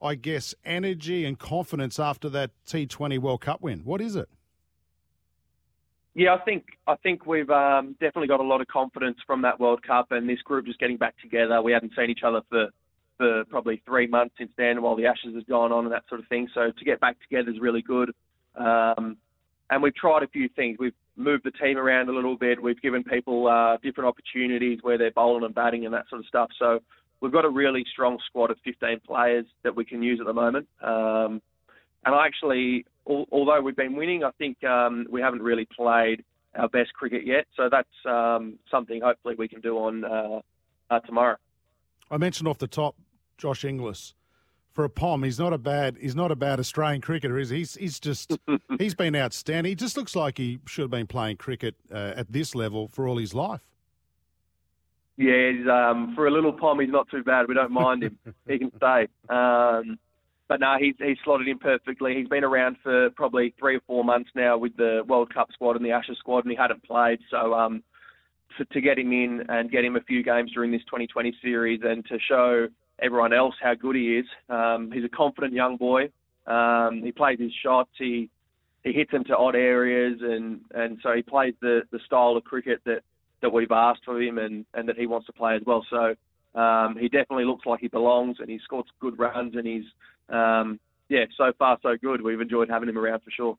I 0.00 0.14
guess, 0.14 0.54
energy 0.64 1.26
and 1.26 1.38
confidence 1.38 1.98
after 1.98 2.30
that 2.30 2.50
T20 2.66 3.18
World 3.18 3.42
Cup 3.42 3.60
win. 3.60 3.80
What 3.80 4.00
is 4.00 4.16
it? 4.16 4.30
Yeah, 6.14 6.34
I 6.34 6.38
think 6.44 6.64
I 6.86 6.96
think 6.96 7.24
we've 7.24 7.50
um, 7.50 7.92
definitely 7.92 8.26
got 8.26 8.40
a 8.40 8.44
lot 8.44 8.60
of 8.60 8.66
confidence 8.66 9.18
from 9.26 9.42
that 9.42 9.60
World 9.60 9.82
Cup, 9.86 10.10
and 10.10 10.28
this 10.28 10.42
group 10.42 10.66
just 10.66 10.80
getting 10.80 10.96
back 10.96 11.14
together. 11.22 11.62
We 11.62 11.72
hadn't 11.72 11.92
seen 11.96 12.10
each 12.10 12.22
other 12.24 12.40
for 12.48 12.68
for 13.16 13.44
probably 13.44 13.82
three 13.84 14.06
months 14.06 14.34
since 14.38 14.50
then, 14.56 14.80
while 14.80 14.96
the 14.96 15.06
Ashes 15.06 15.34
has 15.34 15.44
gone 15.44 15.72
on 15.72 15.84
and 15.84 15.92
that 15.92 16.04
sort 16.08 16.20
of 16.20 16.26
thing. 16.28 16.48
So 16.54 16.72
to 16.76 16.84
get 16.84 17.00
back 17.00 17.20
together 17.20 17.50
is 17.50 17.60
really 17.60 17.82
good. 17.82 18.12
Um, 18.56 19.18
and 19.68 19.82
we've 19.82 19.94
tried 19.94 20.22
a 20.22 20.28
few 20.28 20.48
things. 20.48 20.78
We've 20.80 20.94
moved 21.16 21.44
the 21.44 21.50
team 21.52 21.76
around 21.76 22.08
a 22.08 22.12
little 22.12 22.36
bit. 22.36 22.60
We've 22.60 22.80
given 22.80 23.04
people 23.04 23.46
uh, 23.46 23.76
different 23.82 24.08
opportunities 24.08 24.78
where 24.82 24.98
they're 24.98 25.12
bowling 25.12 25.44
and 25.44 25.54
batting 25.54 25.84
and 25.84 25.94
that 25.94 26.08
sort 26.08 26.20
of 26.20 26.26
stuff. 26.26 26.48
So 26.58 26.80
we've 27.20 27.30
got 27.30 27.44
a 27.44 27.50
really 27.50 27.84
strong 27.92 28.18
squad 28.26 28.50
of 28.50 28.56
15 28.64 29.00
players 29.06 29.44
that 29.62 29.76
we 29.76 29.84
can 29.84 30.02
use 30.02 30.18
at 30.18 30.26
the 30.26 30.32
moment. 30.32 30.66
Um, 30.82 31.42
and 32.04 32.14
I 32.14 32.26
actually, 32.26 32.86
al- 32.86 32.89
although 33.06 33.60
we've 33.60 33.76
been 33.76 33.96
winning, 33.96 34.24
I 34.24 34.30
think 34.32 34.62
um, 34.64 35.06
we 35.10 35.20
haven't 35.20 35.42
really 35.42 35.66
played 35.76 36.24
our 36.56 36.68
best 36.68 36.92
cricket 36.94 37.26
yet. 37.26 37.46
So 37.56 37.68
that's 37.70 37.88
um, 38.06 38.58
something 38.70 39.00
hopefully 39.02 39.34
we 39.38 39.48
can 39.48 39.60
do 39.60 39.78
on 39.78 40.04
uh, 40.04 40.40
uh, 40.90 41.00
tomorrow. 41.00 41.36
I 42.10 42.16
mentioned 42.16 42.48
off 42.48 42.58
the 42.58 42.66
top 42.66 42.96
Josh 43.38 43.64
Inglis. 43.64 44.14
For 44.72 44.84
a 44.84 44.88
pom, 44.88 45.24
he's 45.24 45.38
not 45.38 45.52
a 45.52 45.58
bad 45.58 45.98
he's 46.00 46.14
not 46.14 46.30
a 46.30 46.36
bad 46.36 46.60
Australian 46.60 47.00
cricketer. 47.00 47.38
Is 47.38 47.50
he? 47.50 47.58
he's 47.58 47.74
he's 47.74 48.00
just 48.00 48.38
he's 48.78 48.94
been 48.94 49.16
outstanding. 49.16 49.70
He 49.70 49.74
just 49.74 49.96
looks 49.96 50.14
like 50.14 50.38
he 50.38 50.60
should 50.66 50.82
have 50.82 50.90
been 50.90 51.08
playing 51.08 51.38
cricket 51.38 51.74
uh, 51.92 52.12
at 52.16 52.32
this 52.32 52.54
level 52.54 52.86
for 52.86 53.08
all 53.08 53.18
his 53.18 53.34
life. 53.34 53.62
Yeah, 55.16 55.50
he's, 55.50 55.68
um, 55.68 56.14
for 56.14 56.28
a 56.28 56.30
little 56.30 56.52
pom, 56.52 56.80
he's 56.80 56.88
not 56.88 57.08
too 57.10 57.22
bad. 57.22 57.46
We 57.46 57.54
don't 57.54 57.72
mind 57.72 58.04
him. 58.04 58.18
he 58.48 58.58
can 58.58 58.72
stay. 58.76 59.08
Um, 59.28 59.98
but 60.50 60.58
no, 60.58 60.74
he's 60.80 60.96
he's 60.98 61.16
slotted 61.22 61.46
in 61.46 61.60
perfectly. 61.60 62.16
He's 62.16 62.26
been 62.26 62.42
around 62.42 62.76
for 62.82 63.08
probably 63.10 63.54
three 63.56 63.76
or 63.76 63.80
four 63.86 64.02
months 64.02 64.30
now 64.34 64.58
with 64.58 64.76
the 64.76 65.04
World 65.06 65.32
Cup 65.32 65.46
squad 65.52 65.76
and 65.76 65.84
the 65.84 65.92
Ashes 65.92 66.18
squad, 66.18 66.44
and 66.44 66.50
he 66.50 66.56
hadn't 66.56 66.82
played. 66.82 67.20
So 67.30 67.54
um, 67.54 67.84
to, 68.58 68.64
to 68.64 68.80
get 68.80 68.98
him 68.98 69.12
in 69.12 69.44
and 69.48 69.70
get 69.70 69.84
him 69.84 69.94
a 69.94 70.00
few 70.00 70.24
games 70.24 70.50
during 70.52 70.72
this 70.72 70.82
2020 70.86 71.36
series, 71.40 71.82
and 71.84 72.04
to 72.06 72.18
show 72.28 72.66
everyone 72.98 73.32
else 73.32 73.54
how 73.62 73.74
good 73.74 73.94
he 73.94 74.16
is. 74.18 74.26
Um, 74.48 74.90
he's 74.92 75.04
a 75.04 75.08
confident 75.08 75.52
young 75.52 75.76
boy. 75.76 76.10
Um, 76.48 77.00
he 77.04 77.12
plays 77.12 77.38
his 77.38 77.52
shots. 77.62 77.90
He 77.96 78.28
he 78.82 78.92
hits 78.92 79.12
them 79.12 79.22
to 79.24 79.36
odd 79.36 79.54
areas, 79.54 80.18
and, 80.20 80.62
and 80.74 80.98
so 81.00 81.12
he 81.12 81.22
plays 81.22 81.54
the, 81.60 81.82
the 81.92 82.00
style 82.06 82.36
of 82.36 82.42
cricket 82.42 82.80
that, 82.86 83.02
that 83.40 83.52
we've 83.52 83.70
asked 83.70 84.02
of 84.08 84.20
him 84.20 84.38
and, 84.38 84.64
and 84.74 84.88
that 84.88 84.96
he 84.96 85.06
wants 85.06 85.26
to 85.26 85.32
play 85.32 85.54
as 85.54 85.62
well. 85.64 85.86
So 85.90 86.16
um, 86.58 86.96
he 86.98 87.08
definitely 87.08 87.44
looks 87.44 87.66
like 87.66 87.80
he 87.80 87.88
belongs, 87.88 88.38
and 88.40 88.50
he's 88.50 88.62
scored 88.62 88.86
good 88.98 89.18
runs, 89.18 89.54
and 89.54 89.66
he's 89.66 89.84
um, 90.30 90.80
yeah, 91.08 91.24
so 91.36 91.52
far 91.58 91.78
so 91.82 91.96
good. 92.00 92.22
We've 92.22 92.40
enjoyed 92.40 92.70
having 92.70 92.88
him 92.88 92.98
around 92.98 93.20
for 93.22 93.30
sure. 93.30 93.58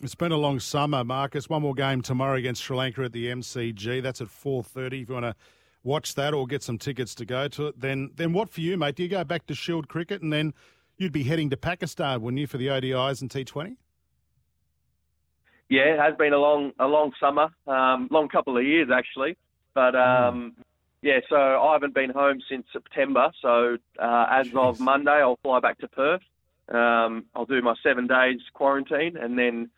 It's 0.00 0.14
been 0.14 0.32
a 0.32 0.36
long 0.36 0.58
summer, 0.60 1.04
Marcus. 1.04 1.48
One 1.48 1.62
more 1.62 1.74
game 1.74 2.02
tomorrow 2.02 2.34
against 2.34 2.62
Sri 2.62 2.76
Lanka 2.76 3.02
at 3.04 3.12
the 3.12 3.26
MCG. 3.26 4.02
That's 4.02 4.20
at 4.20 4.28
four 4.28 4.62
thirty. 4.62 5.02
If 5.02 5.08
you 5.08 5.14
want 5.14 5.26
to 5.26 5.36
watch 5.84 6.14
that 6.14 6.34
or 6.34 6.46
get 6.46 6.62
some 6.62 6.78
tickets 6.78 7.14
to 7.16 7.24
go 7.24 7.48
to 7.48 7.68
it, 7.68 7.80
then 7.80 8.10
then 8.16 8.32
what 8.32 8.48
for 8.48 8.60
you, 8.60 8.76
mate? 8.76 8.96
Do 8.96 9.02
you 9.02 9.08
go 9.08 9.24
back 9.24 9.46
to 9.46 9.54
Shield 9.54 9.88
cricket 9.88 10.22
and 10.22 10.32
then 10.32 10.54
you'd 10.96 11.12
be 11.12 11.22
heading 11.22 11.50
to 11.50 11.56
Pakistan, 11.56 12.20
wouldn't 12.20 12.40
you, 12.40 12.46
for 12.46 12.58
the 12.58 12.66
ODIs 12.66 13.20
and 13.20 13.30
T20? 13.30 13.76
Yeah, 15.68 15.82
it 15.82 15.98
has 15.98 16.14
been 16.16 16.32
a 16.32 16.38
long 16.38 16.72
a 16.78 16.86
long 16.86 17.12
summer, 17.18 17.48
um, 17.66 18.08
long 18.10 18.28
couple 18.28 18.58
of 18.58 18.64
years 18.64 18.88
actually. 18.92 19.36
But 19.74 19.94
um, 19.94 20.54
yeah, 21.02 21.18
so 21.28 21.36
I 21.36 21.72
haven't 21.72 21.94
been 21.94 22.10
home 22.10 22.40
since 22.48 22.64
September. 22.72 23.32
So 23.42 23.76
uh, 23.98 24.26
as 24.30 24.48
Jeez. 24.48 24.68
of 24.68 24.80
Monday, 24.80 25.10
I'll 25.10 25.38
fly 25.42 25.60
back 25.60 25.78
to 25.80 25.88
Perth. 25.88 26.22
Um, 26.68 27.26
I'll 27.34 27.44
do 27.44 27.60
my 27.60 27.74
seven 27.82 28.06
days 28.06 28.40
quarantine, 28.54 29.16
and 29.16 29.36
then 29.36 29.68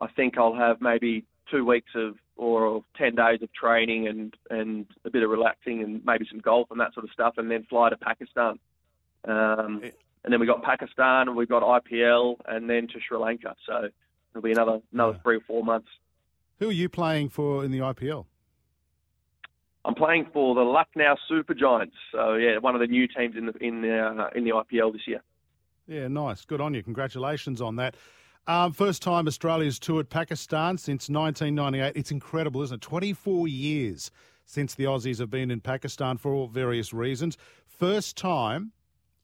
I 0.00 0.08
think 0.08 0.38
I'll 0.38 0.54
have 0.54 0.80
maybe 0.80 1.24
two 1.50 1.64
weeks 1.64 1.90
of 1.94 2.16
or 2.36 2.82
10 2.96 3.16
days 3.16 3.42
of 3.42 3.52
training 3.52 4.08
and, 4.08 4.34
and 4.48 4.86
a 5.04 5.10
bit 5.10 5.22
of 5.22 5.28
relaxing 5.28 5.82
and 5.82 6.02
maybe 6.06 6.26
some 6.30 6.38
golf 6.38 6.70
and 6.70 6.80
that 6.80 6.94
sort 6.94 7.04
of 7.04 7.10
stuff, 7.12 7.34
and 7.36 7.50
then 7.50 7.66
fly 7.68 7.90
to 7.90 7.98
Pakistan. 7.98 8.58
Um, 9.28 9.82
and 10.24 10.32
then 10.32 10.40
we 10.40 10.46
got 10.46 10.62
Pakistan, 10.62 11.28
and 11.28 11.36
we've 11.36 11.50
got 11.50 11.62
IPL, 11.62 12.36
and 12.46 12.68
then 12.68 12.88
to 12.88 12.94
Sri 13.06 13.18
Lanka. 13.18 13.54
So 13.66 13.90
it'll 14.30 14.42
be 14.42 14.52
another 14.52 14.80
another 14.92 15.20
three 15.22 15.36
or 15.36 15.40
four 15.40 15.62
months. 15.62 15.88
Who 16.58 16.70
are 16.70 16.72
you 16.72 16.88
playing 16.88 17.28
for 17.28 17.62
in 17.64 17.70
the 17.70 17.78
IPL? 17.80 18.24
I'm 19.84 19.94
playing 19.94 20.26
for 20.32 20.54
the 20.54 20.62
Lucknow 20.62 21.16
Super 21.28 21.54
Giants. 21.54 21.96
So 22.12 22.34
yeah, 22.34 22.58
one 22.58 22.74
of 22.74 22.80
the 22.80 22.86
new 22.86 23.06
teams 23.08 23.36
in 23.36 23.46
the 23.46 23.52
in 23.60 23.82
the 23.82 23.98
uh, 23.98 24.28
in 24.34 24.44
the 24.44 24.50
IPL 24.50 24.92
this 24.92 25.02
year. 25.06 25.22
Yeah, 25.86 26.08
nice. 26.08 26.44
Good 26.44 26.60
on 26.60 26.74
you. 26.74 26.82
Congratulations 26.82 27.60
on 27.60 27.76
that. 27.76 27.96
Um, 28.46 28.72
first 28.72 29.02
time 29.02 29.26
Australia's 29.26 29.78
toured 29.78 30.08
Pakistan 30.08 30.78
since 30.78 31.08
1998. 31.08 31.92
It's 31.94 32.10
incredible, 32.10 32.62
isn't 32.62 32.76
it? 32.76 32.80
24 32.80 33.48
years 33.48 34.10
since 34.44 34.74
the 34.74 34.84
Aussies 34.84 35.18
have 35.18 35.30
been 35.30 35.50
in 35.50 35.60
Pakistan 35.60 36.16
for 36.16 36.48
various 36.48 36.92
reasons. 36.92 37.36
First 37.66 38.16
time 38.16 38.72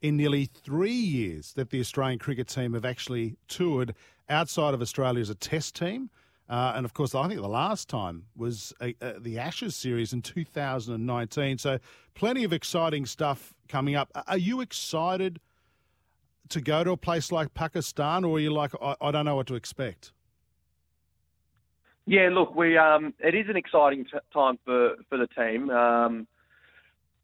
in 0.01 0.17
nearly 0.17 0.45
three 0.45 0.91
years 0.91 1.53
that 1.55 1.71
the 1.71 1.81
Australian 1.81 2.19
cricket 2.19 2.47
team 2.47 2.75
have 2.75 2.85
actually 2.85 3.37
toured 3.49 3.95
outside 4.29 4.75
of 4.75 4.81
Australia 4.81 5.21
as 5.21 5.31
a 5.31 5.35
test 5.35 5.75
team. 5.75 6.11
Uh, 6.49 6.75
and 6.77 6.85
of 6.85 6.95
course, 6.95 7.15
I 7.15 7.27
think 7.27 7.41
the 7.41 7.49
last 7.49 7.89
time 7.89 8.27
was 8.37 8.73
a, 8.81 8.95
a, 9.01 9.19
the 9.19 9.39
Ashes 9.39 9.75
series 9.75 10.13
in 10.13 10.23
2019. 10.23 11.59
So, 11.59 11.79
plenty 12.15 12.45
of 12.45 12.53
exciting 12.53 13.05
stuff 13.05 13.53
coming 13.69 13.97
up. 13.97 14.11
Are 14.29 14.39
you 14.39 14.61
excited 14.61 15.41
to 16.51 16.61
go 16.61 16.85
to 16.85 16.93
a 16.93 16.97
place 16.97 17.33
like 17.33 17.55
Pakistan, 17.55 18.25
or 18.25 18.37
are 18.37 18.41
you 18.41 18.53
like, 18.53 18.73
I, 18.81 18.95
I 19.01 19.11
don't 19.11 19.25
know 19.25 19.35
what 19.35 19.49
to 19.49 19.57
expect? 19.57 20.13
Yeah, 22.07 22.29
look, 22.31 22.55
we 22.55 22.79
um, 22.79 23.15
it 23.19 23.35
is 23.35 23.47
an 23.49 23.57
exciting 23.57 24.05
t- 24.05 24.19
time 24.33 24.59
for, 24.65 24.95
for 25.09 25.19
the 25.19 25.27
team. 25.27 25.71
Um, 25.71 26.29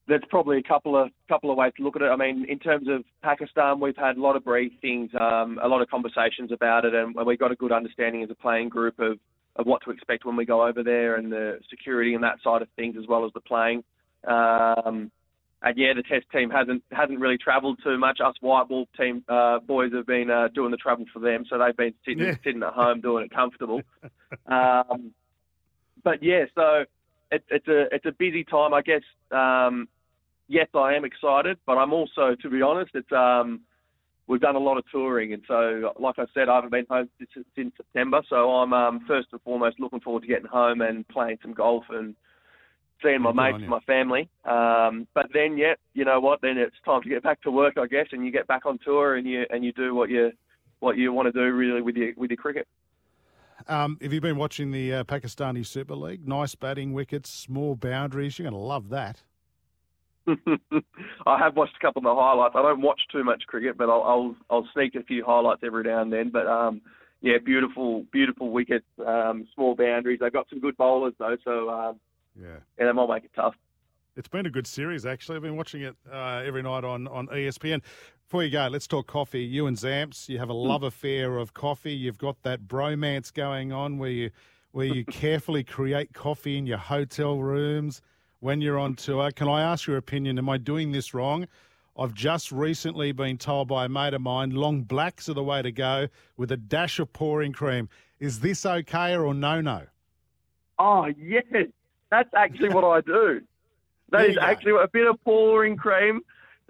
there's 0.08 0.22
probably 0.28 0.58
a 0.58 0.62
couple 0.62 1.00
of 1.00 1.10
couple 1.28 1.50
of 1.50 1.56
ways 1.56 1.72
to 1.76 1.82
look 1.82 1.96
at 1.96 2.02
it. 2.02 2.06
I 2.06 2.16
mean, 2.16 2.44
in 2.48 2.58
terms 2.58 2.88
of 2.88 3.04
Pakistan, 3.22 3.78
we've 3.80 3.96
had 3.96 4.16
a 4.16 4.20
lot 4.20 4.36
of 4.36 4.44
briefings, 4.44 5.18
um, 5.20 5.58
a 5.62 5.68
lot 5.68 5.80
of 5.80 5.88
conversations 5.88 6.50
about 6.50 6.84
it, 6.84 6.94
and 6.94 7.14
we've 7.26 7.38
got 7.38 7.52
a 7.52 7.56
good 7.56 7.72
understanding 7.72 8.22
as 8.22 8.30
a 8.30 8.34
playing 8.34 8.68
group 8.68 8.98
of, 8.98 9.18
of 9.56 9.66
what 9.66 9.82
to 9.84 9.90
expect 9.90 10.24
when 10.24 10.36
we 10.36 10.44
go 10.44 10.66
over 10.66 10.82
there, 10.82 11.16
and 11.16 11.30
the 11.30 11.60
security 11.70 12.14
and 12.14 12.24
that 12.24 12.38
side 12.42 12.62
of 12.62 12.68
things, 12.74 12.96
as 12.98 13.06
well 13.06 13.24
as 13.24 13.32
the 13.32 13.40
playing. 13.40 13.84
Um, 14.26 15.10
and 15.64 15.78
yeah, 15.78 15.92
the 15.94 16.02
test 16.02 16.26
team 16.32 16.50
hasn't 16.50 16.82
hasn't 16.90 17.20
really 17.20 17.38
travelled 17.38 17.78
too 17.84 17.96
much. 17.96 18.18
Us 18.20 18.34
white 18.40 18.68
ball 18.68 18.88
team 18.98 19.24
uh, 19.28 19.60
boys 19.60 19.92
have 19.92 20.06
been 20.06 20.30
uh, 20.30 20.48
doing 20.48 20.72
the 20.72 20.76
travel 20.76 21.04
for 21.12 21.20
them, 21.20 21.44
so 21.48 21.58
they've 21.58 21.76
been 21.76 21.94
sitting 22.04 22.24
yeah. 22.24 22.34
sitting 22.42 22.62
at 22.64 22.72
home 22.72 23.00
doing 23.00 23.24
it 23.26 23.30
comfortable. 23.30 23.80
um, 24.46 25.12
but 26.02 26.22
yeah, 26.22 26.46
so 26.56 26.84
it, 27.32 27.42
it's 27.50 27.68
a 27.68 27.86
it's 27.92 28.06
a 28.06 28.12
busy 28.12 28.44
time, 28.44 28.74
I 28.74 28.82
guess. 28.82 29.02
Um, 29.30 29.88
yes, 30.48 30.68
I 30.74 30.94
am 30.94 31.04
excited, 31.04 31.58
but 31.66 31.78
I'm 31.78 31.92
also, 31.92 32.36
to 32.40 32.50
be 32.50 32.62
honest, 32.62 32.92
it's 32.94 33.10
um, 33.10 33.62
we've 34.26 34.40
done 34.40 34.54
a 34.54 34.60
lot 34.60 34.78
of 34.78 34.84
touring, 34.92 35.32
and 35.32 35.42
so 35.48 35.92
like 35.98 36.18
I 36.18 36.26
said, 36.34 36.48
I 36.48 36.56
haven't 36.56 36.70
been 36.70 36.86
home 36.88 37.08
since, 37.18 37.46
since 37.56 37.72
September, 37.76 38.22
so 38.28 38.50
I'm 38.50 38.72
um, 38.72 39.00
first 39.08 39.28
and 39.32 39.40
foremost 39.40 39.80
looking 39.80 40.00
forward 40.00 40.22
to 40.22 40.28
getting 40.28 40.46
home 40.46 40.82
and 40.82 41.08
playing 41.08 41.38
some 41.42 41.54
golf 41.54 41.84
and 41.88 42.14
seeing 43.02 43.22
my 43.22 43.32
mates 43.32 43.58
and 43.60 43.68
my 43.68 43.80
family. 43.80 44.28
Um, 44.44 45.08
but 45.14 45.26
then, 45.32 45.56
yeah, 45.56 45.74
you 45.94 46.04
know 46.04 46.20
what? 46.20 46.40
Then 46.42 46.58
it's 46.58 46.76
time 46.84 47.02
to 47.02 47.08
get 47.08 47.22
back 47.22 47.40
to 47.42 47.50
work, 47.50 47.78
I 47.78 47.86
guess, 47.86 48.06
and 48.12 48.24
you 48.24 48.30
get 48.30 48.46
back 48.46 48.66
on 48.66 48.78
tour 48.84 49.16
and 49.16 49.26
you 49.26 49.44
and 49.50 49.64
you 49.64 49.72
do 49.72 49.94
what 49.94 50.10
you 50.10 50.32
what 50.80 50.98
you 50.98 51.12
want 51.12 51.32
to 51.32 51.32
do 51.32 51.52
really 51.54 51.80
with 51.80 51.96
your 51.96 52.12
with 52.16 52.30
your 52.30 52.36
cricket. 52.36 52.68
Um, 53.68 53.98
have 54.00 54.12
you 54.12 54.20
been 54.20 54.36
watching 54.36 54.70
the 54.70 54.92
uh, 54.92 55.04
Pakistani 55.04 55.66
Super 55.66 55.94
League? 55.94 56.26
Nice 56.26 56.54
batting 56.54 56.92
wickets, 56.92 57.30
small 57.30 57.74
boundaries. 57.74 58.38
You're 58.38 58.50
going 58.50 58.60
to 58.60 58.66
love 58.66 58.88
that. 58.90 59.22
I 60.26 61.38
have 61.38 61.56
watched 61.56 61.76
a 61.76 61.84
couple 61.84 62.00
of 62.00 62.04
the 62.04 62.20
highlights. 62.20 62.54
I 62.56 62.62
don't 62.62 62.80
watch 62.80 63.00
too 63.10 63.24
much 63.24 63.42
cricket, 63.46 63.76
but 63.76 63.90
I'll 63.90 64.02
I'll, 64.02 64.36
I'll 64.50 64.68
sneak 64.72 64.94
a 64.94 65.02
few 65.02 65.24
highlights 65.24 65.62
every 65.64 65.84
now 65.84 66.00
and 66.02 66.12
then. 66.12 66.30
But 66.30 66.46
um, 66.46 66.80
yeah, 67.20 67.38
beautiful, 67.44 68.04
beautiful 68.12 68.50
wickets, 68.50 68.86
um, 69.04 69.48
small 69.54 69.74
boundaries. 69.74 70.20
They've 70.20 70.32
got 70.32 70.48
some 70.48 70.60
good 70.60 70.76
bowlers 70.76 71.14
though, 71.18 71.36
so 71.44 71.70
um, 71.70 72.00
yeah. 72.40 72.56
Yeah, 72.78 72.86
that 72.86 72.94
might 72.94 73.08
make 73.08 73.24
it 73.24 73.32
tough. 73.34 73.54
It's 74.16 74.28
been 74.28 74.46
a 74.46 74.50
good 74.50 74.66
series, 74.66 75.06
actually. 75.06 75.36
I've 75.36 75.42
been 75.42 75.56
watching 75.56 75.82
it 75.82 75.96
uh, 76.10 76.42
every 76.44 76.62
night 76.62 76.84
on, 76.84 77.08
on 77.08 77.28
ESPN. 77.28 77.80
Before 78.32 78.44
you 78.44 78.50
go, 78.50 78.66
let's 78.68 78.86
talk 78.86 79.08
coffee. 79.08 79.44
You 79.44 79.66
and 79.66 79.76
Zamps, 79.76 80.26
you 80.26 80.38
have 80.38 80.48
a 80.48 80.54
hmm. 80.54 80.66
love 80.66 80.84
affair 80.84 81.36
of 81.36 81.52
coffee. 81.52 81.92
You've 81.92 82.16
got 82.16 82.42
that 82.44 82.62
bromance 82.66 83.30
going 83.30 83.74
on 83.74 83.98
where 83.98 84.08
you 84.08 84.30
where 84.70 84.86
you 84.86 85.04
carefully 85.10 85.62
create 85.62 86.14
coffee 86.14 86.56
in 86.56 86.64
your 86.64 86.78
hotel 86.78 87.36
rooms 87.42 88.00
when 88.40 88.62
you're 88.62 88.78
on 88.78 88.94
tour. 88.94 89.30
Can 89.32 89.48
I 89.48 89.60
ask 89.60 89.86
your 89.86 89.98
opinion? 89.98 90.38
Am 90.38 90.48
I 90.48 90.56
doing 90.56 90.92
this 90.92 91.12
wrong? 91.12 91.46
I've 91.98 92.14
just 92.14 92.50
recently 92.50 93.12
been 93.12 93.36
told 93.36 93.68
by 93.68 93.84
a 93.84 93.88
mate 93.90 94.14
of 94.14 94.22
mine 94.22 94.52
long 94.52 94.80
blacks 94.80 95.28
are 95.28 95.34
the 95.34 95.44
way 95.44 95.60
to 95.60 95.70
go 95.70 96.08
with 96.38 96.50
a 96.52 96.56
dash 96.56 96.98
of 97.00 97.12
pouring 97.12 97.52
cream. 97.52 97.90
Is 98.18 98.40
this 98.40 98.64
okay 98.64 99.14
or 99.14 99.34
no 99.34 99.60
no? 99.60 99.82
Oh, 100.78 101.04
yes. 101.20 101.44
That's 102.08 102.32
actually 102.34 102.70
what 102.70 102.84
I 102.84 103.02
do. 103.02 103.42
That 104.08 104.28
is 104.28 104.36
go. 104.36 104.42
actually 104.42 104.72
a 104.72 104.88
bit 104.88 105.06
of 105.06 105.22
pouring 105.22 105.76
cream. 105.76 106.22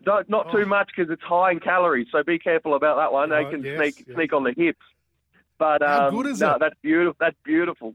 Don't, 0.05 0.29
not 0.29 0.51
too 0.53 0.67
much 0.67 0.91
because 0.95 1.11
it's 1.13 1.23
high 1.23 1.53
in 1.53 1.61
calories, 1.61 2.09
so 2.11 2.23
be 2.23 2.39
careful 2.39 2.75
about 2.75 2.97
that 2.97 3.13
one. 3.13 3.31
They 3.31 3.45
can 3.45 3.63
yes, 3.63 3.79
sneak 3.79 4.07
yeah. 4.09 4.15
sneak 4.15 4.33
on 4.33 4.45
the 4.45 4.53
hips. 4.57 4.81
But 5.59 5.83
How 5.83 6.09
um, 6.09 6.15
good 6.15 6.27
is 6.27 6.41
no, 6.41 6.55
it? 6.55 6.59
that's 6.61 6.75
beautiful. 6.83 7.17
That's 7.21 7.37
beautiful. 7.45 7.95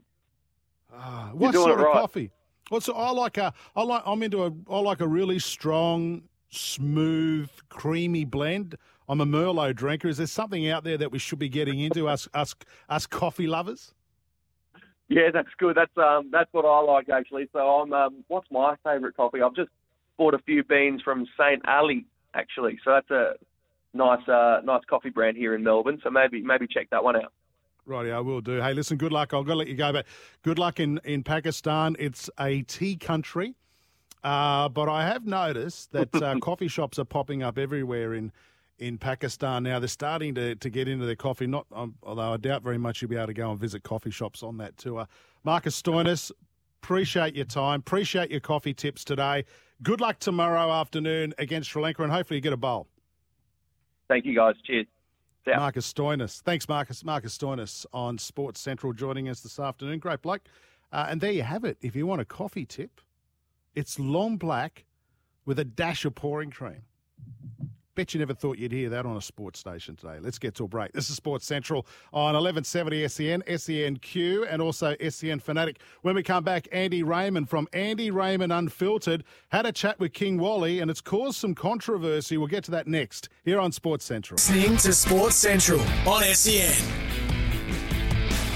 Ah, 0.92 1.30
what 1.32 1.54
sort 1.54 1.72
of 1.72 1.78
right. 1.80 1.92
coffee? 1.92 2.30
What's 2.70 2.88
I 2.88 3.10
like 3.10 3.36
a 3.36 3.52
I 3.76 3.82
like 3.82 4.02
I'm 4.06 4.22
into 4.22 4.44
a 4.44 4.52
I 4.70 4.78
like 4.80 5.00
a 5.00 5.08
really 5.08 5.38
strong, 5.38 6.22
smooth, 6.50 7.50
creamy 7.68 8.24
blend. 8.24 8.76
I'm 9.08 9.20
a 9.20 9.26
Merlot 9.26 9.74
drinker. 9.74 10.08
Is 10.08 10.18
there 10.18 10.26
something 10.26 10.68
out 10.68 10.84
there 10.84 10.98
that 10.98 11.10
we 11.10 11.18
should 11.18 11.38
be 11.38 11.48
getting 11.48 11.80
into 11.80 12.08
us 12.08 12.28
us 12.34 12.54
us 12.88 13.06
coffee 13.06 13.46
lovers? 13.46 13.94
Yeah, 15.08 15.30
that's 15.32 15.48
good. 15.58 15.76
That's 15.76 15.96
um, 15.96 16.28
that's 16.30 16.52
what 16.52 16.66
I 16.66 16.80
like 16.80 17.08
actually. 17.08 17.48
So 17.52 17.58
I'm 17.58 17.92
um, 17.92 18.24
what's 18.28 18.50
my 18.50 18.76
favourite 18.84 19.16
coffee? 19.16 19.40
I've 19.40 19.54
just 19.54 19.70
bought 20.18 20.34
a 20.34 20.38
few 20.38 20.62
beans 20.64 21.00
from 21.02 21.26
Saint 21.38 21.66
Ali 21.66 22.04
actually. 22.34 22.78
So 22.84 22.90
that's 22.92 23.10
a 23.10 23.34
nice 23.94 24.26
uh, 24.28 24.60
nice 24.64 24.82
coffee 24.88 25.10
brand 25.10 25.36
here 25.36 25.54
in 25.54 25.62
Melbourne. 25.62 26.00
So 26.02 26.10
maybe 26.10 26.42
maybe 26.42 26.66
check 26.66 26.90
that 26.90 27.02
one 27.02 27.16
out. 27.16 27.32
Righty, 27.86 28.12
I 28.12 28.20
will 28.20 28.42
do. 28.42 28.60
Hey, 28.60 28.74
listen, 28.74 28.98
good 28.98 29.12
luck. 29.12 29.32
I've 29.32 29.46
got 29.46 29.52
to 29.52 29.58
let 29.58 29.68
you 29.68 29.74
go, 29.74 29.90
but 29.94 30.04
good 30.42 30.58
luck 30.58 30.78
in, 30.78 31.00
in 31.04 31.22
Pakistan. 31.22 31.96
It's 31.98 32.28
a 32.38 32.60
tea 32.62 32.96
country, 32.96 33.54
uh, 34.22 34.68
but 34.68 34.90
I 34.90 35.06
have 35.06 35.24
noticed 35.24 35.92
that 35.92 36.14
uh, 36.14 36.38
coffee 36.42 36.68
shops 36.68 36.98
are 36.98 37.06
popping 37.06 37.42
up 37.42 37.56
everywhere 37.56 38.12
in 38.12 38.30
in 38.78 38.98
Pakistan 38.98 39.62
now. 39.62 39.78
They're 39.78 39.88
starting 39.88 40.34
to, 40.34 40.54
to 40.54 40.70
get 40.70 40.86
into 40.86 41.06
their 41.06 41.16
coffee. 41.16 41.46
Not 41.46 41.66
um, 41.72 41.94
although 42.02 42.34
I 42.34 42.36
doubt 42.36 42.62
very 42.62 42.78
much 42.78 43.00
you'll 43.00 43.08
be 43.08 43.16
able 43.16 43.28
to 43.28 43.34
go 43.34 43.50
and 43.50 43.58
visit 43.58 43.82
coffee 43.82 44.10
shops 44.10 44.42
on 44.42 44.58
that 44.58 44.76
tour. 44.76 45.06
Marcus 45.44 45.80
Stoinis, 45.80 46.30
appreciate 46.82 47.34
your 47.34 47.46
time. 47.46 47.80
Appreciate 47.80 48.30
your 48.30 48.40
coffee 48.40 48.74
tips 48.74 49.02
today. 49.02 49.44
Good 49.82 50.00
luck 50.00 50.18
tomorrow 50.18 50.72
afternoon 50.72 51.34
against 51.38 51.70
Sri 51.70 51.80
Lanka, 51.82 52.02
and 52.02 52.10
hopefully 52.10 52.38
you 52.38 52.40
get 52.40 52.52
a 52.52 52.56
bowl. 52.56 52.88
Thank 54.08 54.24
you 54.24 54.34
guys. 54.34 54.54
Cheers. 54.66 54.86
Marcus 55.46 55.90
Stoinis. 55.90 56.42
Thanks, 56.42 56.68
Marcus. 56.68 57.04
Marcus 57.04 57.36
Stoinis 57.36 57.86
on 57.92 58.18
Sports 58.18 58.60
Central 58.60 58.92
joining 58.92 59.28
us 59.28 59.40
this 59.40 59.58
afternoon. 59.58 59.98
Great 59.98 60.20
bloke. 60.20 60.42
Uh, 60.92 61.06
and 61.08 61.20
there 61.20 61.30
you 61.30 61.42
have 61.42 61.64
it. 61.64 61.78
If 61.80 61.94
you 61.96 62.06
want 62.06 62.20
a 62.20 62.24
coffee 62.24 62.66
tip, 62.66 63.00
it's 63.74 63.98
long 63.98 64.36
black 64.36 64.84
with 65.46 65.58
a 65.58 65.64
dash 65.64 66.04
of 66.04 66.14
pouring 66.14 66.50
cream. 66.50 66.82
Bet 67.98 68.14
you 68.14 68.20
never 68.20 68.32
thought 68.32 68.58
you'd 68.58 68.70
hear 68.70 68.88
that 68.90 69.06
on 69.06 69.16
a 69.16 69.20
sports 69.20 69.58
station 69.58 69.96
today. 69.96 70.18
Let's 70.20 70.38
get 70.38 70.54
to 70.54 70.62
a 70.62 70.68
break. 70.68 70.92
This 70.92 71.10
is 71.10 71.16
Sports 71.16 71.44
Central 71.44 71.84
on 72.12 72.34
1170 72.34 73.08
SEN, 73.08 73.42
SENQ, 73.42 74.46
and 74.48 74.62
also 74.62 74.94
SEN 75.08 75.40
Fanatic. 75.40 75.80
When 76.02 76.14
we 76.14 76.22
come 76.22 76.44
back, 76.44 76.68
Andy 76.70 77.02
Raymond 77.02 77.50
from 77.50 77.66
Andy 77.72 78.12
Raymond 78.12 78.52
Unfiltered 78.52 79.24
had 79.48 79.66
a 79.66 79.72
chat 79.72 79.98
with 79.98 80.12
King 80.12 80.38
Wally, 80.38 80.78
and 80.78 80.92
it's 80.92 81.00
caused 81.00 81.38
some 81.38 81.56
controversy. 81.56 82.36
We'll 82.36 82.46
get 82.46 82.62
to 82.64 82.70
that 82.70 82.86
next 82.86 83.30
here 83.44 83.58
on 83.58 83.72
Sports 83.72 84.04
Central. 84.04 84.36
Listening 84.36 84.76
to 84.76 84.92
Sports 84.92 85.34
Central 85.34 85.80
on 86.06 86.22
SEN. 86.22 87.07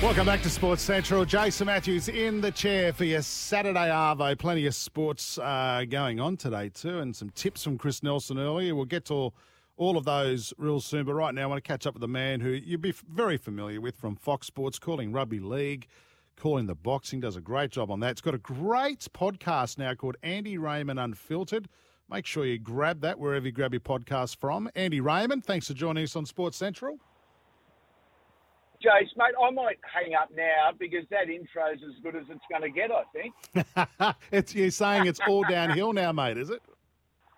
Welcome 0.03 0.27
back 0.27 0.43
to 0.43 0.51
Sports 0.51 0.83
Central. 0.83 1.25
Jason 1.25 1.67
Matthews 1.67 2.09
in 2.09 2.41
the 2.41 2.51
chair 2.51 2.93
for 2.93 3.05
your 3.05 3.23
Saturday 3.23 3.89
Arvo. 3.89 4.37
Plenty 4.37 4.67
of 4.67 4.75
sports 4.75 5.39
uh, 5.39 5.85
going 5.89 6.19
on 6.19 6.37
today 6.37 6.71
too, 6.71 6.99
and 6.99 7.15
some 7.15 7.31
tips 7.31 7.63
from 7.63 7.79
Chris 7.79 8.03
Nelson 8.03 8.37
earlier. 8.37 8.75
We'll 8.75 8.85
get 8.85 9.05
to 9.07 9.15
all, 9.15 9.35
all 9.77 9.97
of 9.97 10.05
those 10.05 10.53
real 10.59 10.81
soon. 10.81 11.05
But 11.05 11.15
right 11.15 11.33
now, 11.33 11.45
I 11.45 11.47
want 11.47 11.63
to 11.63 11.67
catch 11.67 11.87
up 11.87 11.95
with 11.95 12.03
a 12.03 12.09
man 12.09 12.41
who 12.41 12.49
you'd 12.51 12.83
be 12.83 12.93
very 13.09 13.37
familiar 13.37 13.81
with 13.81 13.97
from 13.97 14.17
Fox 14.17 14.49
Sports, 14.49 14.81
calling 14.81 15.13
rugby 15.13 15.39
league, 15.39 15.87
calling 16.35 16.67
the 16.67 16.75
boxing. 16.75 17.21
Does 17.21 17.37
a 17.37 17.41
great 17.41 17.71
job 17.71 17.89
on 17.89 18.01
that. 18.01 18.11
It's 18.11 18.21
got 18.21 18.35
a 18.35 18.39
great 18.39 19.07
podcast 19.15 19.79
now 19.79 19.95
called 19.95 20.17
Andy 20.25 20.59
Raymond 20.59 20.99
Unfiltered. 20.99 21.69
Make 22.11 22.27
sure 22.27 22.45
you 22.45 22.59
grab 22.59 23.03
that 23.03 23.21
wherever 23.21 23.47
you 23.47 23.53
grab 23.53 23.73
your 23.73 23.81
podcast 23.81 24.37
from. 24.39 24.69
Andy 24.75 25.01
Raymond, 25.01 25.45
thanks 25.45 25.69
for 25.69 25.75
joining 25.75 26.03
us 26.03 26.17
on 26.17 26.27
Sports 26.27 26.57
Central. 26.57 26.99
Jace, 28.83 29.17
mate, 29.17 29.35
I 29.41 29.51
might 29.51 29.79
hang 29.93 30.15
up 30.15 30.31
now 30.37 30.73
because 30.79 31.05
that 31.11 31.31
intro's 31.31 31.79
as 31.87 31.95
good 32.03 32.17
as 32.17 32.25
it's 32.29 32.45
going 32.51 32.63
to 32.63 32.71
get, 32.71 32.91
I 32.91 33.05
think. 33.13 34.17
it's 34.33 34.55
you're 34.55 34.71
saying 34.71 35.07
it's 35.07 35.21
all 35.27 35.45
downhill 35.45 35.93
now, 35.93 36.11
mate, 36.13 36.37
is 36.37 36.51
it? 36.51 36.61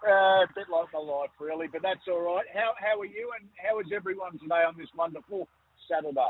Uh, 0.07 0.11
a 0.11 0.46
bit 0.54 0.66
like 0.70 0.87
my 0.92 0.98
life, 1.00 1.30
really, 1.38 1.66
but 1.66 1.83
that's 1.83 2.00
all 2.09 2.20
right. 2.20 2.44
How, 2.52 2.72
how 2.78 3.00
are 3.00 3.04
you 3.07 3.30
and 3.40 3.48
how 3.57 3.78
is 3.80 3.87
everyone 3.94 4.38
today 4.38 4.62
on 4.66 4.74
this 4.78 4.88
wonderful 4.96 5.48
Saturday? 5.90 6.20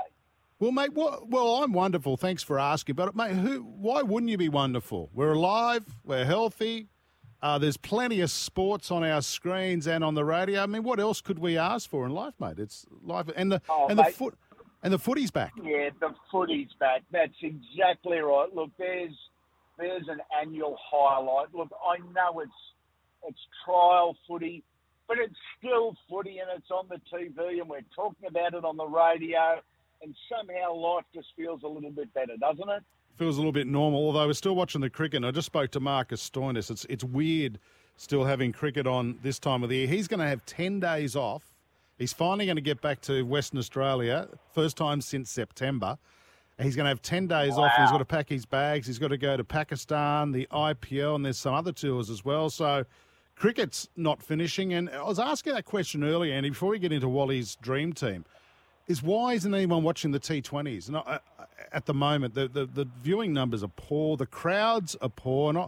Well, 0.61 0.73
mate, 0.73 0.95
well, 0.95 1.25
well, 1.29 1.63
I'm 1.63 1.73
wonderful. 1.73 2.17
Thanks 2.17 2.43
for 2.43 2.59
asking. 2.59 2.95
But, 2.95 3.15
mate, 3.17 3.33
who? 3.33 3.61
Why 3.61 4.03
wouldn't 4.03 4.31
you 4.31 4.39
be 4.39 4.49
wonderful? 4.49 5.11
We're 5.13 5.33
alive. 5.33 5.85
We're 6.05 6.25
healthy. 6.25 6.89
Uh, 7.43 7.59
there's 7.59 7.77
plenty 7.77 8.23
of 8.23 8.31
sports 8.31 8.91
on 8.91 9.05
our 9.05 9.21
screens 9.21 9.87
and 9.87 10.03
on 10.03 10.15
the 10.15 10.25
radio. 10.25 10.63
I 10.63 10.67
mean, 10.67 10.83
what 10.83 10.99
else 10.99 11.21
could 11.21 11.39
we 11.39 11.59
ask 11.59 11.91
for 11.91 12.07
in 12.07 12.13
life, 12.13 12.33
mate? 12.41 12.59
It's 12.59 12.87
life, 13.03 13.27
and 13.37 13.53
the 13.53 13.61
Oh, 13.69 13.89
and 13.89 13.99
the 13.99 14.05
foot 14.05 14.39
and 14.85 14.93
the 14.93 14.99
footy's 14.99 15.31
back. 15.31 15.53
Yeah, 15.61 15.89
the 15.99 16.15
footy's 16.31 16.69
back. 16.79 17.03
That's 17.11 17.35
exactly 17.43 18.19
right. 18.19 18.49
Look, 18.55 18.71
there's 18.79 19.15
there's 19.79 20.07
an 20.09 20.21
annual 20.41 20.77
highlight. 20.81 21.53
Look, 21.53 21.71
I 21.73 21.99
know 22.13 22.41
it's 22.41 22.53
it's 23.27 23.41
trial 23.65 24.17
footy, 24.29 24.63
but 25.09 25.17
it's 25.19 25.35
still 25.59 25.97
footy 26.09 26.39
and 26.39 26.49
it's 26.57 26.71
on 26.71 26.87
the 26.89 27.01
TV 27.13 27.61
and 27.61 27.69
we're 27.69 27.81
talking 27.97 28.29
about 28.29 28.55
it 28.55 28.65
on 28.65 28.77
the 28.77 28.87
radio 28.87 29.61
and 30.03 30.15
somehow 30.29 30.75
life 30.75 31.05
just 31.15 31.29
feels 31.35 31.63
a 31.65 31.69
little 31.69 31.91
bit 31.91 32.13
better, 32.13 32.37
doesn't 32.39 32.69
it? 32.69 32.83
Feels 33.17 33.37
a 33.37 33.41
little 33.41 33.53
bit 33.53 33.67
normal, 33.67 34.01
although 34.07 34.27
we're 34.27 34.35
still 34.35 34.55
watching 34.55 34.83
the 34.83 34.91
cricket. 34.91 35.19
And 35.19 35.27
I 35.27 35.31
just 35.31 35.47
spoke 35.47 35.71
to 35.73 35.81
Marcus 35.81 36.29
Stoinis. 36.29 36.71
It's 36.71 36.85
it's 36.91 37.05
weird 37.05 37.59
still 37.97 38.25
having 38.25 38.53
cricket 38.53 38.87
on 38.87 39.19
this 39.23 39.39
time 39.39 39.63
of 39.63 39.71
the 39.71 39.77
year. 39.77 39.87
He's 39.87 40.09
going 40.09 40.21
to 40.21 40.27
have 40.27 40.45
ten 40.45 40.79
days 40.79 41.17
off. 41.17 41.54
He's 41.99 42.13
finally 42.13 42.47
going 42.47 42.57
to 42.57 42.63
get 42.63 42.81
back 42.81 43.01
to 43.03 43.23
Western 43.25 43.59
Australia, 43.59 44.29
first 44.53 44.77
time 44.77 45.01
since 45.01 45.31
September. 45.31 45.97
He's 46.61 46.77
going 46.77 46.85
to 46.85 46.89
have 46.89 47.03
10 47.03 47.27
days 47.27 47.55
off. 47.55 47.73
He's 47.79 47.91
got 47.91 47.99
to 47.99 48.05
pack 48.05 48.29
his 48.29 48.47
bags. 48.47 48.87
He's 48.87 48.99
got 48.99 49.09
to 49.09 49.17
go 49.17 49.37
to 49.37 49.43
Pakistan, 49.45 50.33
the 50.33 50.47
IPL, 50.53 51.17
and 51.17 51.25
there's 51.25 51.39
some 51.39 51.55
other 51.55 51.73
tours 51.73 52.11
as 52.11 52.25
well. 52.25 52.49
So 52.51 52.85
cricket's 53.37 53.89
not 53.97 54.23
finishing. 54.23 54.73
And 54.73 54.89
I 54.91 55.03
was 55.03 55.19
asking 55.19 55.55
that 55.55 55.65
question 55.65 56.05
earlier, 56.05 56.33
Andy, 56.33 56.51
before 56.51 56.71
we 56.71 56.79
get 56.79 56.93
into 56.93 57.09
Wally's 57.09 57.57
dream 57.57 57.93
team, 57.93 58.25
is 58.87 59.03
why 59.03 59.33
isn't 59.35 59.53
anyone 59.53 59.83
watching 59.83 60.13
the 60.13 60.21
T20s? 60.21 60.89
And 60.89 60.97
I- 60.99 61.21
at 61.73 61.87
the 61.87 61.95
moment, 61.95 62.35
the, 62.35 62.47
the, 62.47 62.67
the 62.67 62.87
viewing 63.03 63.33
numbers 63.33 63.65
are 63.65 63.71
poor. 63.75 64.17
The 64.17 64.27
crowds 64.27 64.97
are 65.01 65.09
poor. 65.09 65.49
And 65.51 65.59
I, 65.59 65.67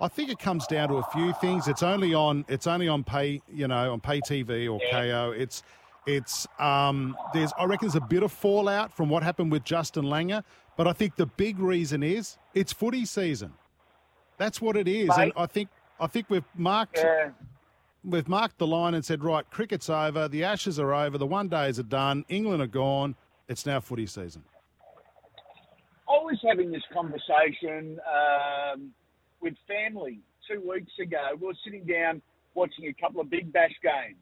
I 0.00 0.08
think 0.08 0.30
it 0.30 0.38
comes 0.38 0.66
down 0.66 0.88
to 0.90 0.96
a 0.96 1.02
few 1.10 1.32
things. 1.34 1.66
It's 1.66 1.82
only 1.82 2.14
on. 2.14 2.44
It's 2.48 2.66
only 2.66 2.88
on 2.88 3.02
pay. 3.04 3.42
You 3.52 3.68
know, 3.68 3.92
on 3.92 4.00
pay 4.00 4.20
TV 4.20 4.70
or 4.72 4.80
Kayo. 4.92 5.36
It's 5.36 5.62
it's 6.06 6.46
um, 6.58 7.16
there's 7.34 7.52
I 7.58 7.64
reckon 7.64 7.88
there's 7.88 7.96
a 7.96 8.06
bit 8.06 8.22
of 8.22 8.32
fallout 8.32 8.92
from 8.96 9.08
what 9.08 9.22
happened 9.22 9.50
with 9.50 9.64
Justin 9.64 10.04
Langer, 10.04 10.44
but 10.76 10.86
I 10.86 10.92
think 10.92 11.16
the 11.16 11.26
big 11.26 11.58
reason 11.58 12.02
is 12.02 12.38
it's 12.54 12.72
footy 12.72 13.04
season. 13.04 13.52
That's 14.36 14.60
what 14.60 14.76
it 14.76 14.86
is, 14.86 15.10
and 15.18 15.32
I 15.36 15.46
think 15.46 15.68
I 15.98 16.06
think 16.06 16.30
we've 16.30 16.44
marked 16.54 16.98
Yeah. 16.98 17.30
we've 18.04 18.28
marked 18.28 18.58
the 18.58 18.66
line 18.68 18.94
and 18.94 19.04
said 19.04 19.24
right, 19.24 19.48
cricket's 19.50 19.90
over, 19.90 20.28
the 20.28 20.44
Ashes 20.44 20.78
are 20.78 20.94
over, 20.94 21.18
the 21.18 21.26
one 21.26 21.48
days 21.48 21.78
are 21.80 21.82
done, 21.82 22.24
England 22.28 22.62
are 22.62 22.68
gone. 22.68 23.16
It's 23.48 23.66
now 23.66 23.80
footy 23.80 24.06
season. 24.06 24.44
I 26.08 26.22
was 26.22 26.38
having 26.46 26.70
this 26.70 26.82
conversation 26.92 27.98
um, 28.06 28.92
with 29.40 29.54
family 29.66 30.20
two 30.50 30.60
weeks 30.68 30.92
ago. 31.00 31.30
We 31.40 31.46
were 31.46 31.54
sitting 31.64 31.84
down 31.84 32.22
watching 32.54 32.86
a 32.86 32.92
couple 32.92 33.20
of 33.20 33.30
Big 33.30 33.52
Bash 33.52 33.74
games, 33.82 34.16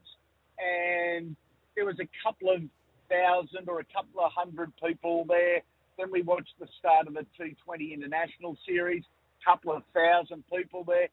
and 0.59 1.37
there 1.74 1.85
was 1.85 1.98
a 2.00 2.09
couple 2.22 2.50
of 2.50 2.62
thousand 3.09 3.68
or 3.68 3.81
a 3.81 3.85
couple 3.85 4.20
of 4.20 4.33
hundred 4.33 4.72
people 4.85 5.24
there. 5.29 5.61
Then 5.98 6.11
we 6.11 6.22
watched 6.22 6.55
the 6.61 6.68
start 6.79 7.07
of 7.07 7.14
the 7.14 7.26
T20 7.40 7.94
International 7.94 8.57
Series, 8.66 9.05
a 9.40 9.50
couple 9.50 9.72
of 9.72 9.83
thousand 9.94 10.44
people 10.52 10.85
there, 10.85 11.09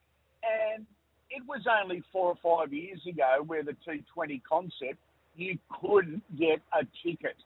and 0.74 0.86
it 1.30 1.42
was 1.48 1.62
only 1.82 2.02
four 2.12 2.34
or 2.36 2.58
five 2.60 2.72
years 2.72 3.00
ago 3.08 3.42
where 3.46 3.62
the 3.62 3.76
T20 3.86 4.42
concept 4.48 4.98
you 5.36 5.58
couldn't 5.80 6.22
get 6.38 6.60
a 6.72 6.84
ticket. 7.02 7.36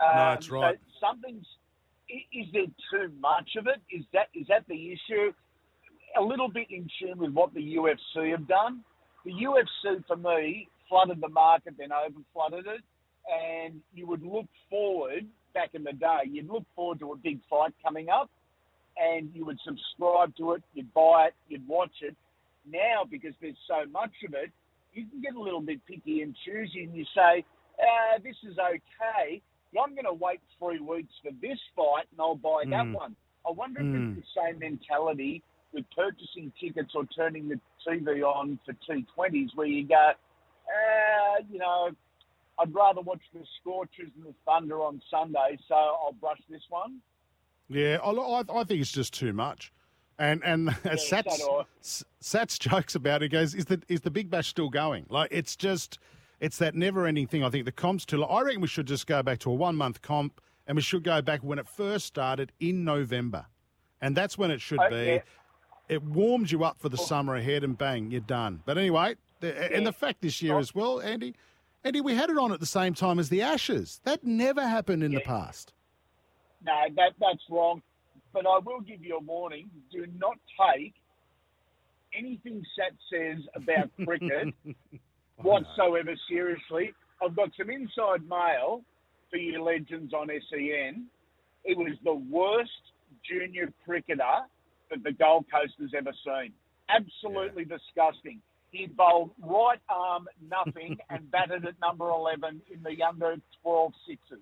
No, 0.00 0.06
Um, 0.06 0.16
that's 0.16 0.50
right. 0.50 0.78
So 1.00 1.06
something's 1.08 1.46
is 2.08 2.46
there 2.52 2.66
too 2.92 3.12
much 3.18 3.56
of 3.56 3.66
it? 3.66 3.80
Is 3.90 4.04
that 4.12 4.28
is 4.34 4.46
that 4.48 4.66
the 4.68 4.92
issue? 4.92 5.32
A 6.16 6.22
little 6.22 6.48
bit 6.48 6.68
in 6.70 6.88
tune 6.98 7.18
with 7.18 7.32
what 7.32 7.54
the 7.54 7.76
UFC 7.76 8.30
have 8.30 8.46
done. 8.46 8.80
The 9.24 9.32
UFC, 9.32 10.06
for 10.06 10.16
me, 10.16 10.68
flooded 10.88 11.20
the 11.20 11.28
market, 11.28 11.74
then 11.78 11.90
over 11.92 12.18
flooded 12.32 12.66
it, 12.66 12.82
and 13.32 13.80
you 13.94 14.06
would 14.06 14.22
look 14.22 14.46
forward 14.68 15.24
back 15.54 15.70
in 15.74 15.82
the 15.84 15.92
day. 15.92 16.22
You'd 16.30 16.48
look 16.48 16.64
forward 16.76 16.98
to 17.00 17.12
a 17.12 17.16
big 17.16 17.40
fight 17.48 17.72
coming 17.82 18.08
up, 18.10 18.28
and 18.96 19.30
you 19.34 19.44
would 19.46 19.58
subscribe 19.64 20.36
to 20.36 20.52
it, 20.52 20.62
you'd 20.74 20.92
buy 20.92 21.26
it, 21.28 21.34
you'd 21.48 21.66
watch 21.66 22.02
it. 22.02 22.14
Now, 22.70 23.04
because 23.10 23.34
there's 23.40 23.56
so 23.66 23.88
much 23.90 24.12
of 24.26 24.34
it, 24.34 24.50
you 24.92 25.06
can 25.06 25.20
get 25.20 25.34
a 25.34 25.40
little 25.40 25.60
bit 25.60 25.80
picky 25.86 26.22
and 26.22 26.34
choosy, 26.44 26.84
and 26.84 26.94
you 26.94 27.04
say, 27.14 27.44
uh, 27.80 28.18
"This 28.22 28.36
is 28.44 28.58
okay." 28.58 29.42
But 29.72 29.80
I'm 29.80 29.94
going 29.94 30.04
to 30.04 30.12
wait 30.14 30.40
three 30.58 30.78
weeks 30.78 31.12
for 31.20 31.32
this 31.42 31.58
fight, 31.74 32.06
and 32.12 32.20
I'll 32.20 32.36
buy 32.36 32.64
that 32.66 32.86
Mm. 32.86 32.92
one. 32.92 33.16
I 33.46 33.50
wonder 33.50 33.80
if 33.80 33.86
Mm. 33.86 34.16
it's 34.16 34.26
the 34.26 34.40
same 34.40 34.58
mentality 34.60 35.42
with 35.74 35.84
purchasing 35.94 36.52
tickets 36.60 36.92
or 36.94 37.04
turning 37.06 37.48
the 37.48 37.60
TV 37.86 38.22
on 38.22 38.58
for 38.64 38.72
T20s, 38.88 39.48
where 39.54 39.66
you 39.66 39.86
go, 39.86 39.94
uh, 40.12 41.42
you 41.50 41.58
know, 41.58 41.90
I'd 42.58 42.72
rather 42.72 43.00
watch 43.00 43.20
the 43.34 43.40
Scorchers 43.60 44.10
and 44.16 44.26
the 44.26 44.34
Thunder 44.46 44.80
on 44.80 45.02
Sunday, 45.10 45.58
so 45.68 45.74
I'll 45.74 46.16
brush 46.20 46.40
this 46.48 46.62
one. 46.68 47.00
Yeah, 47.68 47.98
I, 48.04 48.10
I, 48.10 48.42
I 48.60 48.64
think 48.64 48.80
it's 48.80 48.92
just 48.92 49.12
too 49.12 49.32
much. 49.32 49.72
And 50.18 50.42
and 50.44 50.70
so 50.84 50.90
Sats, 50.90 52.04
Sats 52.22 52.58
jokes 52.58 52.94
about 52.94 53.22
it, 53.22 53.26
he 53.26 53.28
goes, 53.30 53.54
is 53.54 53.64
the, 53.66 53.82
is 53.88 54.02
the 54.02 54.10
Big 54.10 54.30
Bash 54.30 54.46
still 54.48 54.70
going? 54.70 55.06
Like, 55.08 55.28
it's 55.32 55.56
just, 55.56 55.98
it's 56.40 56.58
that 56.58 56.76
never 56.76 57.06
ending 57.06 57.26
thing. 57.26 57.42
I 57.42 57.50
think 57.50 57.64
the 57.64 57.72
comp's 57.72 58.06
too, 58.06 58.22
I 58.24 58.42
reckon 58.42 58.60
we 58.60 58.68
should 58.68 58.86
just 58.86 59.06
go 59.08 59.22
back 59.22 59.40
to 59.40 59.50
a 59.50 59.54
one 59.54 59.74
month 59.74 60.02
comp 60.02 60.40
and 60.66 60.76
we 60.76 60.82
should 60.82 61.02
go 61.02 61.20
back 61.20 61.40
when 61.42 61.58
it 61.58 61.66
first 61.66 62.06
started 62.06 62.52
in 62.60 62.84
November. 62.84 63.46
And 64.00 64.16
that's 64.16 64.38
when 64.38 64.50
it 64.50 64.60
should 64.60 64.78
Oh, 64.80 64.88
be. 64.90 64.96
yeah. 65.06 65.18
It 65.88 66.02
warms 66.02 66.50
you 66.50 66.64
up 66.64 66.78
for 66.78 66.88
the 66.88 66.98
oh. 66.98 67.04
summer 67.04 67.36
ahead 67.36 67.62
and 67.64 67.76
bang, 67.76 68.10
you're 68.10 68.20
done. 68.20 68.62
But 68.64 68.78
anyway, 68.78 69.16
the, 69.40 69.74
and 69.74 69.86
the 69.86 69.92
fact 69.92 70.22
this 70.22 70.40
year 70.40 70.54
oh. 70.54 70.58
as 70.58 70.74
well, 70.74 71.00
Andy, 71.00 71.34
Andy, 71.84 72.00
we 72.00 72.14
had 72.14 72.30
it 72.30 72.38
on 72.38 72.52
at 72.52 72.60
the 72.60 72.66
same 72.66 72.94
time 72.94 73.18
as 73.18 73.28
the 73.28 73.42
Ashes. 73.42 74.00
That 74.04 74.24
never 74.24 74.66
happened 74.66 75.02
in 75.02 75.12
the 75.12 75.20
past. 75.20 75.74
No, 76.64 76.72
that 76.96 77.12
that's 77.20 77.42
wrong. 77.50 77.82
But 78.32 78.46
I 78.46 78.58
will 78.64 78.80
give 78.80 79.04
you 79.04 79.18
a 79.18 79.20
warning: 79.20 79.68
do 79.92 80.06
not 80.18 80.38
take 80.58 80.94
anything 82.16 82.64
Sat 82.76 82.94
says 83.12 83.44
about 83.54 83.90
cricket 84.04 84.54
whatsoever 85.36 86.14
seriously. 86.28 86.94
I've 87.22 87.36
got 87.36 87.50
some 87.58 87.68
inside 87.68 88.26
mail 88.28 88.82
for 89.30 89.36
you 89.36 89.62
legends 89.62 90.14
on 90.14 90.28
SEN. 90.28 91.06
It 91.64 91.76
was 91.76 91.92
the 92.02 92.14
worst 92.14 92.70
junior 93.28 93.72
cricketer 93.84 94.46
that 94.90 95.02
the 95.02 95.12
Gold 95.12 95.46
Coast 95.52 95.74
has 95.80 95.90
ever 95.96 96.12
seen. 96.24 96.52
Absolutely 96.88 97.64
disgusting. 97.64 98.40
He 98.70 98.86
bowled 98.86 99.30
right 99.42 99.78
arm 99.88 100.26
nothing 100.50 100.98
and 101.10 101.30
batted 101.30 101.64
at 101.64 101.74
number 101.80 102.08
11 102.10 102.60
in 102.72 102.82
the 102.82 103.02
under 103.02 103.36
12 103.62 103.92
sixes. 104.08 104.38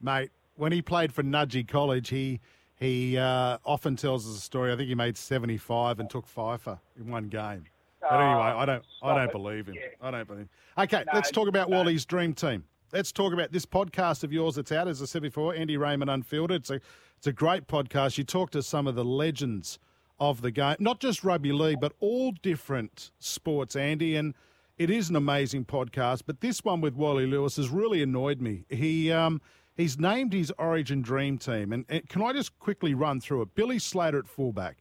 mate. 0.00 0.30
When 0.56 0.72
he 0.72 0.82
played 0.82 1.12
for 1.14 1.22
Nudgee 1.22 1.68
College, 1.68 2.08
he 2.08 2.40
he 2.80 3.16
uh, 3.16 3.58
often 3.64 3.94
tells 3.94 4.28
us 4.28 4.36
a 4.36 4.40
story. 4.40 4.72
I 4.72 4.76
think 4.76 4.88
he 4.88 4.94
made 4.96 5.16
seventy 5.16 5.56
five 5.56 6.00
and 6.00 6.10
took 6.10 6.26
fifer 6.26 6.80
in 6.98 7.08
one 7.08 7.28
game. 7.28 7.62
But 8.00 8.14
anyway, 8.20 8.40
I 8.40 8.64
don't 8.66 8.82
I 9.00 9.14
don't 9.14 9.28
it. 9.28 9.32
believe 9.32 9.68
him. 9.68 9.74
Yeah. 9.76 9.82
I 10.02 10.10
don't 10.10 10.26
believe. 10.26 10.42
Him. 10.42 10.48
Okay, 10.78 11.04
No, 11.06 11.12
let's 11.14 11.30
talk 11.30 11.46
about 11.46 11.70
no. 11.70 11.76
Wally's 11.76 12.04
dream 12.04 12.34
team. 12.34 12.64
Let's 12.90 13.12
talk 13.12 13.34
about 13.34 13.52
this 13.52 13.66
podcast 13.66 14.24
of 14.24 14.32
yours 14.32 14.54
that's 14.54 14.72
out. 14.72 14.88
As 14.88 15.02
I 15.02 15.04
said 15.04 15.20
before, 15.20 15.54
Andy 15.54 15.76
Raymond 15.76 16.10
Unfiltered. 16.10 16.56
It's 16.62 16.70
a 16.70 16.80
it's 17.18 17.26
a 17.26 17.34
great 17.34 17.66
podcast. 17.66 18.16
You 18.16 18.24
talk 18.24 18.50
to 18.52 18.62
some 18.62 18.86
of 18.86 18.94
the 18.94 19.04
legends 19.04 19.78
of 20.18 20.40
the 20.40 20.50
game, 20.50 20.76
not 20.78 20.98
just 20.98 21.22
rugby 21.22 21.52
league, 21.52 21.80
but 21.80 21.92
all 22.00 22.32
different 22.32 23.10
sports, 23.18 23.76
Andy. 23.76 24.16
And 24.16 24.34
it 24.78 24.88
is 24.88 25.10
an 25.10 25.16
amazing 25.16 25.66
podcast. 25.66 26.22
But 26.26 26.40
this 26.40 26.64
one 26.64 26.80
with 26.80 26.94
Wally 26.94 27.26
Lewis 27.26 27.56
has 27.56 27.68
really 27.68 28.02
annoyed 28.02 28.40
me. 28.40 28.64
He 28.70 29.12
um, 29.12 29.42
he's 29.76 29.98
named 29.98 30.32
his 30.32 30.50
Origin 30.58 31.02
Dream 31.02 31.36
Team, 31.36 31.74
and, 31.74 31.84
and 31.90 32.08
can 32.08 32.22
I 32.22 32.32
just 32.32 32.58
quickly 32.58 32.94
run 32.94 33.20
through 33.20 33.42
it? 33.42 33.54
Billy 33.54 33.78
Slater 33.78 34.20
at 34.20 34.28
fullback, 34.28 34.78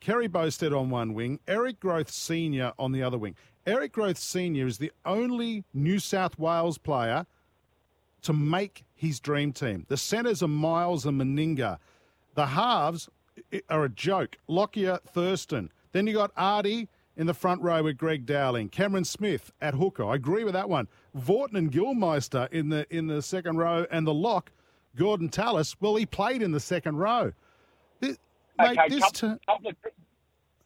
Kerry 0.00 0.28
Boustead 0.28 0.78
on 0.78 0.90
one 0.90 1.14
wing, 1.14 1.40
Eric 1.48 1.80
Groth 1.80 2.10
Senior 2.10 2.74
on 2.78 2.92
the 2.92 3.02
other 3.02 3.16
wing. 3.16 3.34
Eric 3.66 3.92
Groth 3.92 4.18
Senior 4.18 4.66
is 4.66 4.76
the 4.76 4.92
only 5.06 5.64
New 5.72 5.98
South 5.98 6.38
Wales 6.38 6.76
player 6.76 7.24
to 8.26 8.32
make 8.32 8.84
his 8.92 9.20
dream 9.20 9.52
team. 9.52 9.86
The 9.88 9.96
centres 9.96 10.42
are 10.42 10.48
Miles 10.48 11.06
and 11.06 11.20
Meninga. 11.20 11.78
The 12.34 12.46
halves 12.46 13.08
are 13.70 13.84
a 13.84 13.88
joke. 13.88 14.36
Lockyer, 14.48 14.98
Thurston. 15.06 15.70
Then 15.92 16.08
you 16.08 16.14
got 16.14 16.32
Artie 16.36 16.88
in 17.16 17.28
the 17.28 17.34
front 17.34 17.62
row 17.62 17.84
with 17.84 17.96
Greg 17.96 18.26
Dowling. 18.26 18.68
Cameron 18.68 19.04
Smith 19.04 19.52
at 19.60 19.74
hooker. 19.74 20.04
I 20.04 20.16
agree 20.16 20.42
with 20.42 20.54
that 20.54 20.68
one. 20.68 20.88
Vautin 21.16 21.54
and 21.56 21.70
Gillmeister 21.70 22.52
in 22.52 22.68
the 22.68 22.84
in 22.90 23.06
the 23.06 23.22
second 23.22 23.58
row, 23.58 23.86
and 23.92 24.04
the 24.04 24.12
lock, 24.12 24.50
Gorden 24.96 25.30
Tallis. 25.30 25.76
Well, 25.80 25.94
he 25.94 26.04
played 26.04 26.42
in 26.42 26.50
the 26.50 26.60
second 26.60 26.96
row. 26.96 27.32
This, 28.00 28.18
mate, 28.58 28.76
okay, 28.76 28.88
this 28.88 29.04
couple, 29.04 29.34
t- 29.34 29.44
couple, 29.46 29.70
of, 29.70 29.76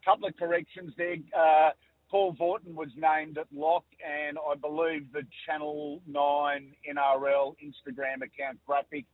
couple 0.03 0.29
of 0.29 0.37
corrections 0.39 0.95
there. 0.97 1.17
Uh, 1.39 1.71
Paul 2.11 2.35
Vautin 2.35 2.75
was 2.75 2.89
named 2.97 3.39
at 3.39 3.47
lock, 3.53 3.85
and 4.05 4.37
I 4.39 4.57
believe 4.57 5.13
the 5.13 5.23
Channel 5.47 6.01
9 6.07 6.73
NRL 6.97 7.55
Instagram 7.65 8.23
account 8.23 8.59
graphic 8.67 9.05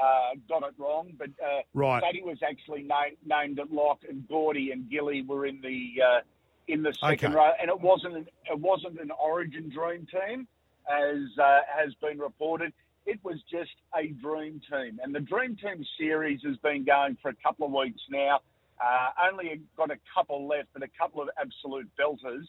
uh, 0.00 0.36
got 0.48 0.62
it 0.62 0.74
wrong. 0.78 1.12
But 1.18 1.30
uh, 1.42 1.62
Right. 1.72 2.02
Sadie 2.02 2.22
was 2.22 2.38
actually 2.48 2.82
named, 2.82 3.16
named 3.24 3.58
at 3.58 3.72
lock, 3.72 4.00
and 4.08 4.26
Gordy 4.28 4.70
and 4.70 4.88
Gilly 4.88 5.22
were 5.22 5.46
in 5.46 5.60
the 5.60 5.94
uh, 6.02 6.20
in 6.68 6.82
the 6.82 6.94
second 6.94 7.32
Okay. 7.32 7.36
row. 7.36 7.50
And 7.60 7.68
it 7.68 7.80
wasn't 7.80 8.16
an, 8.16 8.26
it 8.50 8.58
wasn't 8.58 9.00
an 9.00 9.10
Origin 9.10 9.68
dream 9.68 10.06
team, 10.06 10.46
as 10.88 11.36
uh, 11.42 11.60
has 11.76 11.92
been 12.00 12.18
reported. 12.18 12.72
It 13.04 13.18
was 13.22 13.36
just 13.50 13.72
a 13.94 14.06
dream 14.06 14.60
team, 14.70 14.98
and 15.02 15.14
the 15.14 15.20
dream 15.20 15.56
team 15.56 15.84
series 15.98 16.40
has 16.44 16.56
been 16.58 16.84
going 16.84 17.18
for 17.20 17.28
a 17.30 17.34
couple 17.42 17.66
of 17.66 17.72
weeks 17.72 18.00
now. 18.08 18.40
Uh, 18.84 19.30
only 19.30 19.60
got 19.76 19.90
a 19.90 19.96
couple 20.14 20.46
left, 20.46 20.68
but 20.74 20.82
a 20.82 20.88
couple 21.00 21.22
of 21.22 21.28
absolute 21.40 21.88
belters. 21.98 22.44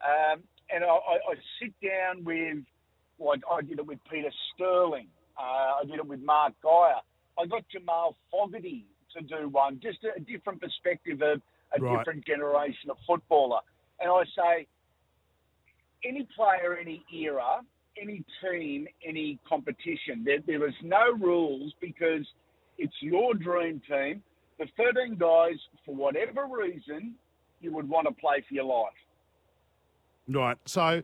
Um, 0.00 0.42
and 0.72 0.84
I, 0.84 0.88
I, 0.88 1.14
I 1.32 1.34
sit 1.60 1.72
down 1.82 2.24
with, 2.24 2.58
like 3.18 3.40
I 3.50 3.60
did 3.62 3.78
it 3.80 3.86
with 3.86 3.98
Peter 4.10 4.30
Sterling. 4.54 5.08
Uh, 5.36 5.82
I 5.82 5.84
did 5.86 5.96
it 5.96 6.06
with 6.06 6.20
Mark 6.20 6.52
Geyer. 6.62 7.00
I 7.38 7.46
got 7.46 7.64
Jamal 7.72 8.16
Fogarty 8.30 8.86
to 9.16 9.22
do 9.22 9.48
one, 9.48 9.80
just 9.82 9.98
a, 10.04 10.16
a 10.16 10.20
different 10.20 10.60
perspective 10.60 11.22
of 11.22 11.42
a 11.76 11.80
Right. 11.80 11.98
different 11.98 12.24
generation 12.26 12.90
of 12.90 12.96
footballer. 13.06 13.60
And 14.00 14.10
I 14.10 14.22
say, 14.36 14.66
any 16.04 16.26
player, 16.36 16.76
any 16.80 17.04
era, 17.12 17.60
any 18.00 18.24
team, 18.42 18.86
any 19.06 19.38
competition, 19.48 20.22
there, 20.24 20.38
there 20.46 20.66
is 20.68 20.74
no 20.82 21.12
rules 21.18 21.72
because 21.80 22.26
it's 22.78 22.94
your 23.00 23.34
dream 23.34 23.80
team. 23.88 24.22
The 24.60 24.66
13 24.76 25.16
guys, 25.16 25.56
for 25.84 25.94
whatever 25.94 26.46
reason, 26.46 27.14
you 27.60 27.72
would 27.72 27.88
want 27.88 28.06
to 28.06 28.14
play 28.14 28.44
for 28.46 28.54
your 28.54 28.64
life. 28.64 28.92
Right. 30.28 30.58
So 30.66 31.02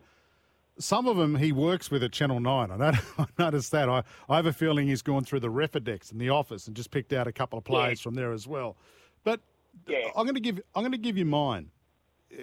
some 0.79 1.07
of 1.07 1.17
them 1.17 1.35
he 1.35 1.51
works 1.51 1.89
with 1.89 2.03
at 2.03 2.11
Channel 2.11 2.39
9. 2.39 2.71
I, 2.71 2.77
know, 2.77 2.91
I 3.17 3.25
noticed 3.39 3.71
that. 3.71 3.89
I, 3.89 4.03
I 4.29 4.35
have 4.35 4.45
a 4.45 4.53
feeling 4.53 4.87
he's 4.87 5.01
gone 5.01 5.23
through 5.23 5.39
the 5.39 5.49
Refidex 5.51 6.11
in 6.11 6.19
the 6.19 6.29
office 6.29 6.67
and 6.67 6.75
just 6.75 6.91
picked 6.91 7.13
out 7.13 7.27
a 7.27 7.31
couple 7.31 7.57
of 7.57 7.65
players 7.65 7.99
from 7.99 8.13
there 8.13 8.31
as 8.31 8.47
well. 8.47 8.77
But 9.23 9.41
Yeah. 9.87 10.07
I'm 10.15 10.25
going 10.25 10.35
to 10.35 10.41
give 10.41 10.61
I'm 10.75 10.83
going 10.83 10.91
to 10.91 10.97
give 10.97 11.17
you 11.17 11.25
mine. 11.25 11.71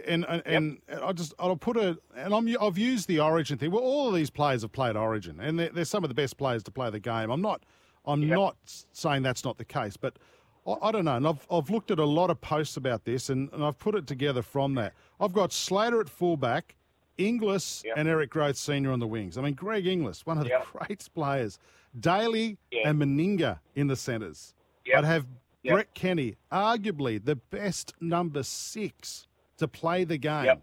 And 0.07 0.25
and, 0.27 0.43
and 0.47 0.79
I 1.03 1.13
just 1.13 1.33
I'll 1.39 1.57
put 1.57 1.77
a 1.77 1.97
and 2.17 2.35
I'm 2.35 2.57
I've 2.61 2.79
used 2.79 3.07
the 3.07 3.21
Origin 3.21 3.57
thing. 3.59 3.71
Well, 3.71 3.83
all 3.83 4.09
of 4.09 4.15
these 4.15 4.31
players 4.31 4.63
have 4.63 4.73
played 4.73 4.97
Origin, 4.97 5.39
and 5.41 5.59
they're, 5.59 5.69
they're 5.69 5.85
some 5.85 6.03
of 6.03 6.09
the 6.09 6.15
best 6.15 6.39
players 6.39 6.63
to 6.65 6.71
play 6.73 6.91
the 6.91 6.99
game. 7.01 7.31
I'm 7.31 7.43
not 7.43 7.65
I'm 8.07 8.27
not 8.27 8.57
saying 8.93 9.23
that's 9.23 9.45
not 9.45 9.59
the 9.59 9.65
case, 9.65 9.97
but 9.97 10.19
I, 10.67 10.89
I 10.89 10.93
don't 10.93 11.05
know. 11.05 11.17
And 11.17 11.27
I've 11.27 11.47
I've 11.51 11.71
looked 11.71 11.91
at 11.91 11.99
a 11.99 12.05
lot 12.05 12.31
of 12.31 12.41
posts 12.41 12.77
about 12.77 13.05
this, 13.05 13.31
and, 13.31 13.51
and 13.53 13.65
I've 13.65 13.79
put 13.79 13.95
it 13.95 14.07
together 14.07 14.43
from 14.43 14.75
that. 14.75 14.95
I've 15.21 15.33
got 15.33 15.53
Slater 15.53 16.01
at 16.01 16.09
fullback, 16.09 16.75
Inglis 17.19 17.85
and 17.97 18.09
Eric 18.09 18.31
Groth 18.31 18.57
Senior 18.57 18.93
on 18.93 18.99
the 18.99 19.07
wings. 19.07 19.39
I 19.39 19.43
mean, 19.43 19.55
Greg 19.55 19.87
Inglis, 19.87 20.27
one 20.27 20.39
of 20.39 20.45
the 20.45 20.51
Yep. 20.51 20.67
great 20.73 21.09
players. 21.15 21.59
Daly 21.99 22.59
Yeah. 22.71 22.89
and 22.89 23.01
Meninga 23.01 23.61
in 23.77 23.87
the 23.87 23.97
centres. 23.97 24.55
Yep. 24.87 24.99
I'd 24.99 25.05
have 25.05 25.27
Yep. 25.63 25.73
Brett 25.75 25.95
Kenny, 25.95 26.37
arguably 26.53 27.25
the 27.25 27.37
best 27.37 27.95
number 28.01 28.43
six 28.43 29.27
to 29.57 29.67
play 29.67 30.05
the 30.05 30.19
game. 30.19 30.45
Yep. 30.45 30.61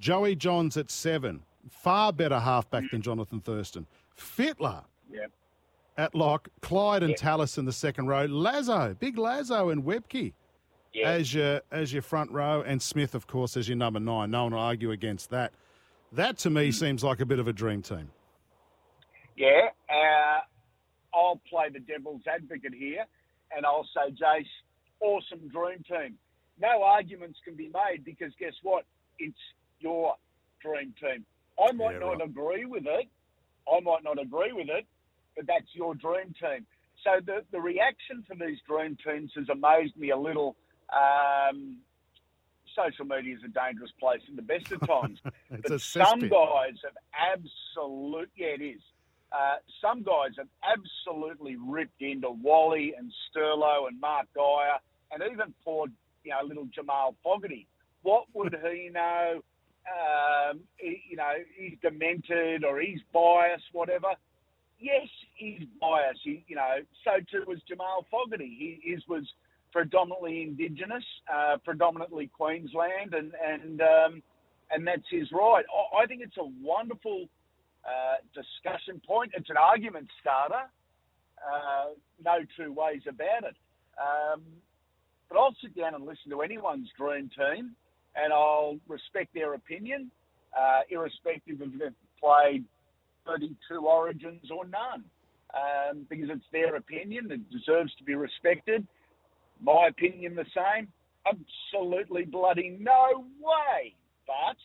Joey 0.00 0.34
Johns 0.34 0.76
at 0.76 0.90
seven, 0.90 1.42
far 1.70 2.12
better 2.12 2.40
halfback 2.40 2.84
mm. 2.84 2.90
than 2.90 3.02
Johnathan 3.02 3.42
Thurston. 3.44 3.86
Fittler. 4.18 4.84
At 5.98 6.14
lock, 6.14 6.48
Clyde 6.60 7.02
and 7.02 7.16
Tallis 7.16 7.56
in 7.56 7.64
the 7.64 7.72
second 7.72 8.06
row, 8.06 8.26
Lazo, 8.26 8.94
big 8.94 9.16
Lazo 9.16 9.70
and 9.70 9.82
Webcke 9.82 10.34
Yeah. 10.92 11.08
as 11.10 11.32
your 11.32 11.62
as 11.70 11.92
your 11.92 12.02
front 12.02 12.30
row, 12.30 12.62
and 12.62 12.82
Smith, 12.82 13.14
of 13.14 13.26
course, 13.26 13.56
as 13.56 13.66
your 13.68 13.76
number 13.76 13.98
nine. 14.00 14.30
No 14.30 14.42
one 14.44 14.52
will 14.52 14.60
argue 14.60 14.90
against 14.90 15.30
that. 15.30 15.54
That 16.12 16.36
to 16.38 16.50
me 16.50 16.70
seems 16.70 17.02
like 17.02 17.20
a 17.20 17.26
bit 17.26 17.38
of 17.38 17.48
a 17.48 17.52
dream 17.52 17.80
team. 17.80 18.10
Yeah, 19.36 19.68
uh, 19.90 20.40
I'll 21.14 21.40
play 21.48 21.68
the 21.72 21.80
devil's 21.80 22.22
advocate 22.26 22.74
here, 22.74 23.04
and 23.54 23.64
I'll 23.66 23.86
say, 23.94 24.12
Jace, 24.12 24.46
awesome 25.00 25.48
dream 25.48 25.82
team. 25.88 26.18
no 26.58 26.82
arguments 26.82 27.38
can 27.44 27.54
be 27.54 27.68
made 27.68 28.02
because 28.04 28.32
guess 28.38 28.54
what? 28.62 28.84
It's 29.18 29.36
your 29.80 30.14
dream 30.62 30.94
team. 31.00 31.24
I 31.58 31.72
might 31.72 31.92
Yeah, 31.94 31.98
not 32.00 32.18
right. 32.18 32.22
agree 32.22 32.64
with 32.66 32.86
it. 32.86 33.06
I 33.70 33.80
might 33.80 34.02
not 34.04 34.18
agree 34.18 34.52
with 34.52 34.68
it, 34.70 34.86
but 35.36 35.46
that's 35.46 35.66
your 35.74 35.94
dream 35.94 36.34
team. 36.40 36.66
So 37.04 37.20
the, 37.24 37.44
the 37.52 37.60
reaction 37.60 38.24
to 38.30 38.34
these 38.34 38.58
dream 38.68 38.96
teams 39.04 39.30
has 39.36 39.48
amazed 39.48 39.96
me 39.96 40.10
a 40.10 40.16
little. 40.16 40.56
Um, 40.92 41.78
social 42.76 43.06
media 43.06 43.34
is 43.34 43.42
a 43.44 43.48
dangerous 43.48 43.90
place 43.98 44.20
in 44.28 44.36
the 44.36 44.42
best 44.42 44.70
of 44.70 44.80
times. 44.86 45.18
But 45.50 45.80
some 45.80 46.20
guys 46.20 46.76
have 46.84 46.96
absolute 47.14 48.30
yeah 48.36 48.48
it 48.58 48.62
is. 48.62 48.80
Uh, 49.32 49.56
some 49.80 50.02
guys 50.02 50.32
have 50.38 50.48
absolutely 50.62 51.56
ripped 51.56 52.00
into 52.00 52.30
Wally 52.30 52.94
and 52.96 53.10
Sterlo 53.28 53.88
and 53.88 54.00
Mark 54.00 54.26
Geyer 54.34 54.78
and 55.10 55.22
even 55.32 55.52
poor 55.64 55.86
you 56.24 56.30
know 56.30 56.46
little 56.46 56.68
Jamal 56.74 57.14
Fogarty. 57.22 57.66
What 58.02 58.26
would 58.34 58.54
he 58.72 58.90
know? 58.92 59.42
Um, 59.86 60.60
he, 60.76 61.02
you 61.08 61.16
know 61.16 61.32
he's 61.56 61.76
demented 61.82 62.64
or 62.64 62.80
he's 62.80 63.00
biased, 63.12 63.64
whatever. 63.72 64.08
Yes, 64.78 65.08
he's 65.34 65.62
biased. 65.80 66.20
He, 66.22 66.44
you 66.48 66.56
know, 66.56 66.76
so 67.04 67.12
too 67.30 67.44
was 67.46 67.58
Jamal 67.66 68.06
Fogarty. 68.10 68.78
He 68.82 68.92
his 68.92 69.02
was 69.08 69.24
predominantly 69.72 70.42
Indigenous, 70.42 71.04
uh, 71.32 71.56
predominantly 71.64 72.30
Queensland, 72.36 73.14
and 73.14 73.32
and 73.42 73.80
um, 73.80 74.22
and 74.70 74.86
that's 74.86 75.08
his 75.10 75.30
right. 75.32 75.64
I, 75.94 76.02
I 76.02 76.06
think 76.06 76.22
it's 76.22 76.36
a 76.36 76.50
wonderful 76.62 77.26
uh, 77.84 78.16
discussion 78.34 79.00
point. 79.06 79.32
It's 79.34 79.50
an 79.50 79.56
argument 79.56 80.08
starter. 80.20 80.68
Uh, 81.40 81.94
no 82.24 82.38
two 82.56 82.72
ways 82.72 83.02
about 83.08 83.48
it. 83.48 83.56
Um, 84.00 84.42
but 85.28 85.38
I'll 85.38 85.54
sit 85.62 85.76
down 85.76 85.94
and 85.94 86.04
listen 86.04 86.30
to 86.30 86.42
anyone's 86.42 86.88
dream 86.98 87.30
team, 87.36 87.72
and 88.14 88.32
I'll 88.32 88.78
respect 88.88 89.34
their 89.34 89.54
opinion, 89.54 90.10
uh, 90.58 90.80
irrespective 90.90 91.60
of 91.60 91.74
if 91.74 91.78
they've 91.78 91.92
played 92.20 92.64
32 93.26 93.86
origins 93.86 94.50
or 94.50 94.64
none, 94.66 95.04
um, 95.54 96.06
because 96.08 96.28
it's 96.30 96.44
their 96.52 96.76
opinion. 96.76 97.30
It 97.30 97.50
deserves 97.50 97.94
to 97.96 98.04
be 98.04 98.14
respected. 98.14 98.86
My 99.60 99.88
opinion, 99.88 100.34
the 100.34 100.46
same. 100.54 100.88
Absolutely 101.26 102.24
bloody 102.24 102.76
no 102.80 103.24
way. 103.40 103.94
But 104.26 104.56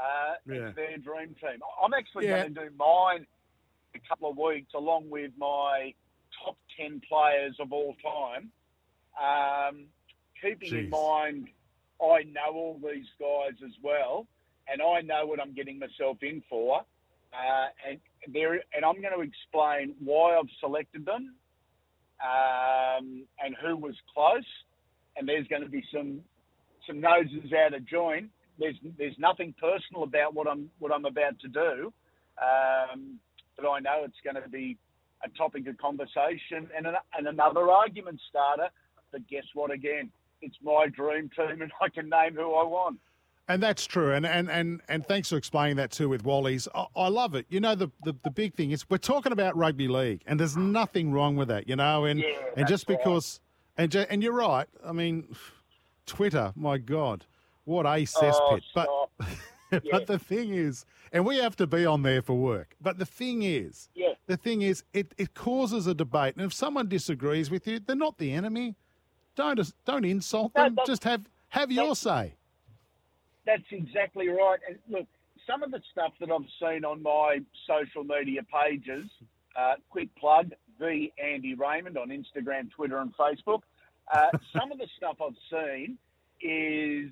uh, 0.00 0.34
Yeah. 0.46 0.68
it's 0.68 0.76
their 0.76 0.98
dream 0.98 1.34
team. 1.40 1.60
I'm 1.82 1.94
actually 1.94 2.26
Yeah. 2.26 2.42
going 2.42 2.54
to 2.54 2.68
do 2.68 2.76
mine 2.76 3.26
in 3.94 4.00
a 4.04 4.08
couple 4.08 4.30
of 4.30 4.36
weeks, 4.36 4.72
along 4.74 5.10
with 5.10 5.32
my 5.38 5.94
top 6.44 6.56
10 6.78 7.00
players 7.08 7.58
of 7.60 7.72
all 7.72 7.94
time. 8.02 8.50
Um, 9.20 9.86
keeping 10.40 10.76
in 10.76 10.90
mind, 10.90 11.48
I 12.00 12.22
know 12.24 12.52
all 12.54 12.80
these 12.82 13.06
guys 13.20 13.54
as 13.64 13.72
well, 13.82 14.26
and 14.68 14.80
I 14.82 15.02
know 15.02 15.26
what 15.26 15.40
I'm 15.40 15.52
getting 15.54 15.78
myself 15.78 16.18
in 16.22 16.42
for. 16.48 16.84
Uh, 17.32 17.68
and 17.88 17.98
there, 18.32 18.54
and 18.54 18.84
I'm 18.84 19.00
going 19.00 19.14
to 19.14 19.22
explain 19.22 19.94
why 20.04 20.36
I've 20.36 20.50
selected 20.60 21.06
them, 21.06 21.34
um, 22.22 23.24
and 23.42 23.56
who 23.60 23.76
was 23.76 23.94
close. 24.12 24.46
And 25.16 25.28
there's 25.28 25.46
going 25.48 25.62
to 25.62 25.68
be 25.68 25.82
some 25.92 26.20
some 26.86 27.00
noses 27.00 27.52
out 27.52 27.74
of 27.74 27.86
joint. 27.86 28.28
There's 28.58 28.76
there's 28.98 29.16
nothing 29.18 29.54
personal 29.60 30.04
about 30.04 30.34
what 30.34 30.46
I'm 30.46 30.70
what 30.78 30.92
I'm 30.92 31.04
about 31.04 31.38
to 31.40 31.48
do, 31.48 31.92
um, 32.40 33.18
but 33.56 33.68
I 33.68 33.80
know 33.80 34.04
it's 34.04 34.20
going 34.24 34.42
to 34.42 34.48
be 34.48 34.76
a 35.24 35.28
topic 35.36 35.66
of 35.68 35.78
conversation 35.78 36.68
and 36.76 36.86
an, 36.86 36.94
and 37.16 37.28
another 37.28 37.70
argument 37.70 38.20
starter. 38.28 38.68
But 39.10 39.26
guess 39.28 39.44
what? 39.54 39.70
Again, 39.70 40.10
it's 40.40 40.56
my 40.62 40.86
dream 40.88 41.30
team, 41.36 41.62
and 41.62 41.72
I 41.80 41.88
can 41.88 42.08
name 42.08 42.34
who 42.34 42.54
I 42.54 42.64
want. 42.64 42.98
And 43.48 43.62
that's 43.62 43.86
true. 43.86 44.12
And 44.14 44.24
and 44.24 44.50
and 44.50 44.80
and 44.88 45.04
thanks 45.04 45.28
for 45.30 45.36
explaining 45.36 45.76
that 45.76 45.90
too 45.90 46.08
with 46.08 46.24
Wally's. 46.24 46.68
I, 46.74 46.86
I 46.96 47.08
love 47.08 47.34
it. 47.34 47.44
You 47.48 47.60
know, 47.60 47.74
the, 47.74 47.90
the 48.04 48.14
the 48.22 48.30
big 48.30 48.54
thing 48.54 48.70
is 48.70 48.88
we're 48.88 48.98
talking 48.98 49.32
about 49.32 49.56
rugby 49.56 49.88
league, 49.88 50.22
and 50.26 50.38
there's 50.38 50.56
nothing 50.56 51.12
wrong 51.12 51.36
with 51.36 51.48
that. 51.48 51.68
You 51.68 51.76
know, 51.76 52.04
and 52.04 52.20
Yeah, 52.20 52.26
and 52.56 52.68
just 52.68 52.86
that's 52.86 52.98
right. 52.98 53.04
because 53.04 53.40
and 53.76 53.90
ju- 53.90 54.06
and 54.08 54.22
you're 54.22 54.32
right. 54.32 54.68
I 54.86 54.92
mean, 54.92 55.34
Twitter, 56.06 56.52
my 56.54 56.78
God, 56.78 57.26
what 57.64 57.84
a 57.86 58.04
cesspit. 58.04 58.62
but. 58.74 58.88
Yeah. 59.72 59.78
but 59.90 60.06
the 60.06 60.18
thing 60.18 60.52
is, 60.52 60.84
and 61.14 61.24
we 61.24 61.38
have 61.38 61.56
to 61.56 61.66
be 61.66 61.86
on 61.86 62.02
there 62.02 62.20
for 62.20 62.34
work. 62.34 62.76
But 62.78 62.98
the 62.98 63.06
thing 63.06 63.42
is, 63.42 63.88
Yeah. 63.94 64.12
the 64.26 64.36
thing 64.36 64.60
is, 64.60 64.84
it, 64.92 65.14
it 65.16 65.32
causes 65.32 65.86
a 65.86 65.94
debate. 65.94 66.36
And 66.36 66.44
if 66.44 66.52
someone 66.52 66.88
disagrees 66.90 67.50
with 67.50 67.66
you, 67.66 67.80
they're 67.80 67.96
not 67.96 68.18
the 68.18 68.32
enemy. 68.32 68.76
Don't 69.34 69.58
don't 69.86 70.04
insult 70.04 70.52
No, 70.54 70.64
them. 70.64 70.76
Just 70.86 71.04
have 71.04 71.22
have 71.48 71.72
your 71.72 71.96
say. 71.96 72.34
That's 73.46 73.62
exactly 73.70 74.28
right. 74.28 74.58
And 74.68 74.78
look, 74.88 75.06
some 75.46 75.62
of 75.62 75.70
the 75.70 75.80
stuff 75.90 76.12
that 76.20 76.30
I've 76.30 76.48
seen 76.60 76.84
on 76.84 77.02
my 77.02 77.38
social 77.66 78.04
media 78.04 78.42
pages, 78.42 79.08
uh, 79.56 79.74
quick 79.90 80.08
plug, 80.16 80.52
the 80.78 81.08
Andy 81.22 81.54
Raymond 81.54 81.98
on 81.98 82.08
Instagram, 82.08 82.70
Twitter, 82.70 82.98
and 82.98 83.12
Facebook. 83.16 83.62
Uh, 84.12 84.28
some 84.58 84.72
of 84.72 84.78
the 84.78 84.86
stuff 84.96 85.16
I've 85.20 85.36
seen 85.50 85.98
is 86.40 87.10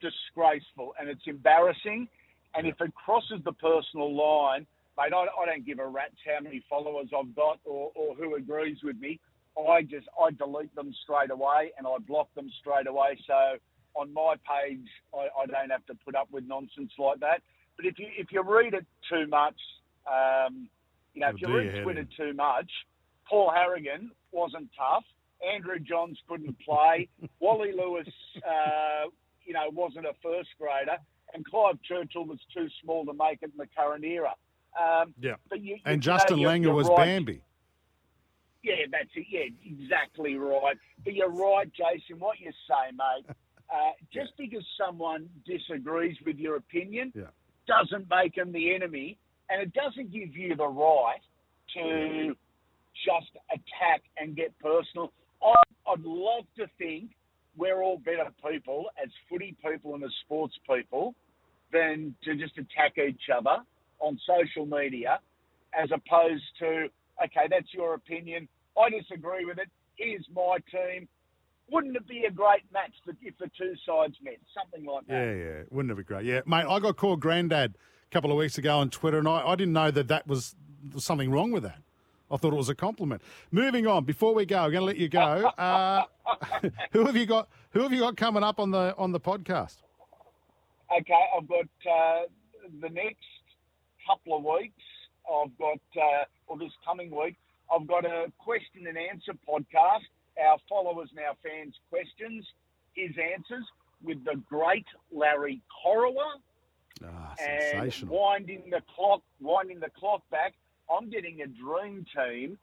disgraceful 0.00 0.94
and 0.98 1.08
it's 1.08 1.26
embarrassing. 1.26 2.08
And 2.54 2.66
if 2.66 2.80
it 2.80 2.92
crosses 2.94 3.40
the 3.44 3.52
personal 3.52 4.14
line, 4.14 4.66
mate, 4.98 5.12
I, 5.14 5.26
I 5.40 5.46
don't 5.46 5.64
give 5.64 5.78
a 5.78 5.86
rat's 5.86 6.16
how 6.26 6.42
many 6.42 6.64
followers 6.68 7.08
I've 7.16 7.34
got 7.36 7.60
or, 7.64 7.92
or 7.94 8.14
who 8.14 8.34
agrees 8.34 8.78
with 8.82 8.98
me. 8.98 9.20
I 9.58 9.82
just 9.82 10.06
I 10.18 10.30
delete 10.30 10.74
them 10.74 10.94
straight 11.02 11.30
away 11.30 11.72
and 11.76 11.86
I 11.86 11.96
block 12.06 12.32
them 12.34 12.50
straight 12.60 12.86
away. 12.86 13.18
So 13.26 13.58
on 13.94 14.12
my 14.12 14.34
page, 14.46 14.86
I, 15.14 15.28
I 15.42 15.46
don't 15.46 15.70
have 15.70 15.84
to 15.86 15.94
put 16.04 16.14
up 16.14 16.28
with 16.30 16.44
nonsense 16.46 16.92
like 16.98 17.20
that. 17.20 17.42
But 17.76 17.86
if 17.86 17.98
you 17.98 18.06
if 18.16 18.30
you 18.32 18.42
read 18.42 18.74
it 18.74 18.86
too 19.08 19.26
much, 19.26 19.56
um, 20.10 20.68
you 21.14 21.20
know, 21.22 21.28
It'll 21.28 21.36
if 21.36 21.40
you 21.42 21.56
read 21.56 21.82
Twitter 21.82 22.00
in. 22.00 22.08
too 22.16 22.32
much, 22.34 22.70
Paul 23.28 23.50
Harragon 23.54 24.10
wasn't 24.32 24.68
tough. 24.76 25.04
Andrew 25.54 25.78
Johns 25.78 26.18
couldn't 26.28 26.56
play. 26.60 27.08
Wally 27.40 27.72
Lewis, 27.72 28.06
uh, 28.46 29.06
you 29.44 29.54
know, 29.54 29.68
wasn't 29.72 30.04
a 30.06 30.12
first 30.22 30.50
grader, 30.58 30.98
and 31.34 31.44
Clive 31.46 31.78
Churchill 31.82 32.26
was 32.26 32.38
too 32.54 32.68
small 32.82 33.04
to 33.06 33.12
make 33.14 33.38
it 33.42 33.50
in 33.52 33.56
the 33.56 33.66
current 33.76 34.04
era. 34.04 34.34
Um, 34.78 35.14
Yeah. 35.18 35.34
but 35.48 35.60
you, 35.62 35.76
you 35.76 35.80
And 35.86 35.96
know, 35.96 36.00
Justin 36.00 36.38
you're- 36.38 36.52
Langer 36.58 36.74
was 36.74 36.88
right. 36.88 36.96
Bambi. 37.06 37.42
Yeah, 38.62 38.74
that's 38.92 39.08
it. 39.14 39.26
Yeah, 39.30 39.46
exactly 39.64 40.36
right. 40.36 40.76
But 41.02 41.14
you're 41.14 41.30
right, 41.30 41.70
Jason. 41.72 42.18
What 42.20 42.38
you 42.38 42.52
say, 42.68 42.92
mate. 42.92 43.34
Uh, 43.72 43.92
just 44.12 44.32
because 44.36 44.64
someone 44.76 45.28
disagrees 45.46 46.16
with 46.26 46.36
your 46.36 46.56
opinion 46.56 47.12
Yeah. 47.14 47.30
doesn't 47.66 48.08
make 48.10 48.34
them 48.34 48.50
the 48.52 48.74
enemy, 48.74 49.16
and 49.48 49.62
it 49.62 49.72
doesn't 49.72 50.10
give 50.10 50.36
you 50.36 50.56
the 50.56 50.66
right 50.66 51.20
to 51.74 52.36
just 53.04 53.30
attack 53.52 54.02
and 54.18 54.34
get 54.34 54.58
personal. 54.58 55.12
I, 55.40 55.54
I'd 55.86 56.00
love 56.00 56.46
to 56.56 56.66
think 56.78 57.10
we're 57.56 57.82
all 57.82 57.98
better 57.98 58.30
people 58.50 58.90
as 59.02 59.08
footy 59.28 59.56
people 59.64 59.94
and 59.94 60.02
as 60.02 60.10
sports 60.24 60.54
people 60.68 61.14
than 61.72 62.14
to 62.24 62.34
just 62.34 62.58
attack 62.58 62.98
each 62.98 63.30
other 63.32 63.58
on 64.00 64.18
social 64.26 64.66
media, 64.66 65.20
as 65.80 65.88
opposed 65.92 66.42
to, 66.58 66.88
okay, 67.24 67.46
that's 67.48 67.72
your 67.72 67.94
opinion. 67.94 68.48
I 68.76 68.90
disagree 68.90 69.44
with 69.44 69.58
it. 69.58 69.68
Here's 69.94 70.26
my 70.34 70.58
team. 70.72 71.06
Wouldn't 71.70 71.96
it 71.96 72.06
be 72.08 72.24
a 72.24 72.30
great 72.30 72.62
match 72.72 72.92
if 73.06 73.38
the 73.38 73.50
two 73.56 73.74
sides 73.86 74.16
met? 74.22 74.38
Something 74.54 74.84
like 74.84 75.06
that. 75.06 75.14
Yeah, 75.14 75.32
yeah. 75.32 75.62
Wouldn't 75.70 75.92
it 75.92 75.96
be 75.96 76.02
great? 76.02 76.24
Yeah, 76.24 76.40
mate, 76.46 76.66
I 76.68 76.80
got 76.80 76.96
called 76.96 77.20
granddad 77.20 77.76
a 77.76 78.10
couple 78.12 78.30
of 78.30 78.36
weeks 78.36 78.58
ago 78.58 78.78
on 78.78 78.90
Twitter, 78.90 79.18
and 79.18 79.28
I, 79.28 79.48
I 79.48 79.54
didn't 79.54 79.74
know 79.74 79.90
that 79.90 80.08
that 80.08 80.26
was 80.26 80.54
something 80.96 81.30
wrong 81.30 81.52
with 81.52 81.62
that. 81.62 81.78
I 82.30 82.36
thought 82.36 82.52
it 82.52 82.56
was 82.56 82.68
a 82.68 82.74
compliment. 82.74 83.22
Moving 83.50 83.86
on, 83.86 84.04
before 84.04 84.34
we 84.34 84.46
go, 84.46 84.58
I'm 84.58 84.70
going 84.70 84.82
to 84.82 84.86
let 84.86 84.96
you 84.96 85.08
go. 85.08 85.20
Uh, 85.58 86.04
who 86.92 87.04
have 87.04 87.16
you 87.16 87.26
got? 87.26 87.48
Who 87.70 87.80
have 87.82 87.92
you 87.92 88.00
got 88.00 88.16
coming 88.16 88.44
up 88.44 88.60
on 88.60 88.70
the 88.70 88.94
on 88.96 89.12
the 89.12 89.20
podcast? 89.20 89.78
Okay, 90.96 91.24
I've 91.36 91.48
got 91.48 91.64
uh, 91.90 92.22
the 92.80 92.88
next 92.88 93.26
couple 94.06 94.36
of 94.36 94.44
weeks. 94.44 94.82
I've 95.30 95.56
got, 95.58 95.78
uh, 95.96 96.24
or 96.48 96.58
this 96.58 96.72
coming 96.84 97.10
week, 97.10 97.36
I've 97.72 97.86
got 97.86 98.04
a 98.04 98.32
question 98.38 98.86
and 98.88 98.98
answer 98.98 99.32
podcast. 99.48 100.08
Our 100.38 100.58
followers 100.68 101.10
and 101.16 101.24
our 101.24 101.34
fans' 101.42 101.74
questions, 101.90 102.46
his 102.94 103.10
answers, 103.18 103.64
with 104.02 104.24
the 104.24 104.36
great 104.48 104.86
Larry 105.12 105.60
Corowa. 105.84 106.40
Ah, 107.04 107.34
and 107.38 107.92
winding 108.08 108.62
the 108.70 108.82
clock, 108.94 109.22
winding 109.40 109.80
the 109.80 109.90
clock 109.98 110.22
back. 110.30 110.54
I'm 110.90 111.08
getting 111.08 111.40
a 111.40 111.46
dream 111.46 112.04
team 112.14 112.58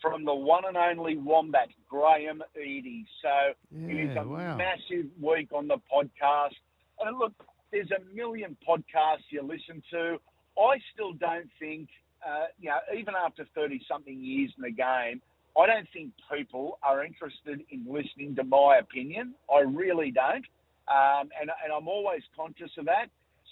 from 0.00 0.24
the 0.24 0.34
one 0.34 0.64
and 0.66 0.76
only 0.76 1.16
Wombat, 1.16 1.68
Graham 1.88 2.42
Eadie. 2.56 3.04
So 3.22 3.54
it 3.72 4.10
is 4.10 4.14
Yeah, 4.14 4.22
a 4.22 4.26
wow. 4.26 4.56
massive 4.56 5.06
week 5.20 5.52
on 5.52 5.66
the 5.68 5.78
podcast. 5.92 6.54
And 7.00 7.18
look, 7.18 7.32
there's 7.72 7.90
a 7.90 8.14
million 8.14 8.56
podcasts 8.66 9.30
you 9.30 9.42
listen 9.42 9.82
to. 9.90 10.18
I 10.58 10.78
still 10.92 11.12
don't 11.14 11.50
think, 11.58 11.88
uh, 12.26 12.46
you 12.60 12.68
know, 12.70 12.78
even 12.96 13.14
after 13.14 13.44
30 13.54 13.80
something 13.88 14.20
years 14.22 14.52
in 14.56 14.62
the 14.62 14.70
game, 14.70 15.20
I 15.58 15.66
don't 15.66 15.88
think 15.92 16.12
people 16.34 16.78
are 16.82 17.04
interested 17.04 17.60
in 17.70 17.84
listening 17.88 18.36
to 18.36 18.44
my 18.44 18.78
opinion. 18.78 19.34
I 19.52 19.60
really 19.60 20.10
don't. 20.10 20.44
Um, 20.88 21.28
and, 21.40 21.50
and 21.64 21.72
I'm 21.76 21.88
always 21.88 22.22
conscious 22.36 22.70
of 22.78 22.86
that. 22.86 23.06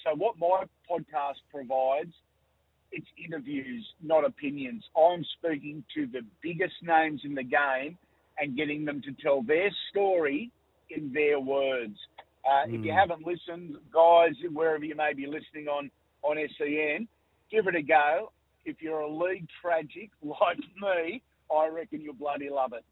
So, 0.04 0.14
what 0.14 0.38
my 0.38 0.64
podcast 0.90 1.40
provides, 1.52 2.12
it's 2.92 3.06
interviews, 3.22 3.86
not 4.02 4.24
opinions. 4.24 4.84
I'm 4.96 5.24
speaking 5.38 5.84
to 5.94 6.06
the 6.06 6.20
biggest 6.42 6.74
names 6.82 7.22
in 7.24 7.34
the 7.34 7.42
game 7.42 7.98
and 8.38 8.56
getting 8.56 8.84
them 8.84 9.02
to 9.02 9.12
tell 9.22 9.42
their 9.42 9.70
story 9.90 10.50
in 10.90 11.12
their 11.12 11.40
words. 11.40 11.96
Uh, 12.44 12.66
mm. 12.66 12.78
If 12.78 12.84
you 12.84 12.92
hmm. 12.92 12.98
haven't 12.98 13.26
listened, 13.26 13.76
guys, 13.92 14.34
wherever 14.52 14.84
you 14.84 14.94
may 14.94 15.12
be 15.14 15.26
listening 15.26 15.68
on, 15.68 15.90
on 16.22 16.36
SEN, 16.56 17.08
give 17.50 17.66
it 17.66 17.74
a 17.74 17.82
go. 17.82 18.32
If 18.64 18.76
you're 18.80 19.00
a 19.00 19.10
league 19.10 19.46
tragic 19.60 20.10
like 20.22 20.58
me, 20.80 21.22
I 21.54 21.68
reckon 21.68 22.00
you'll 22.00 22.14
bloody 22.14 22.50
love 22.50 22.72
it. 22.72 22.84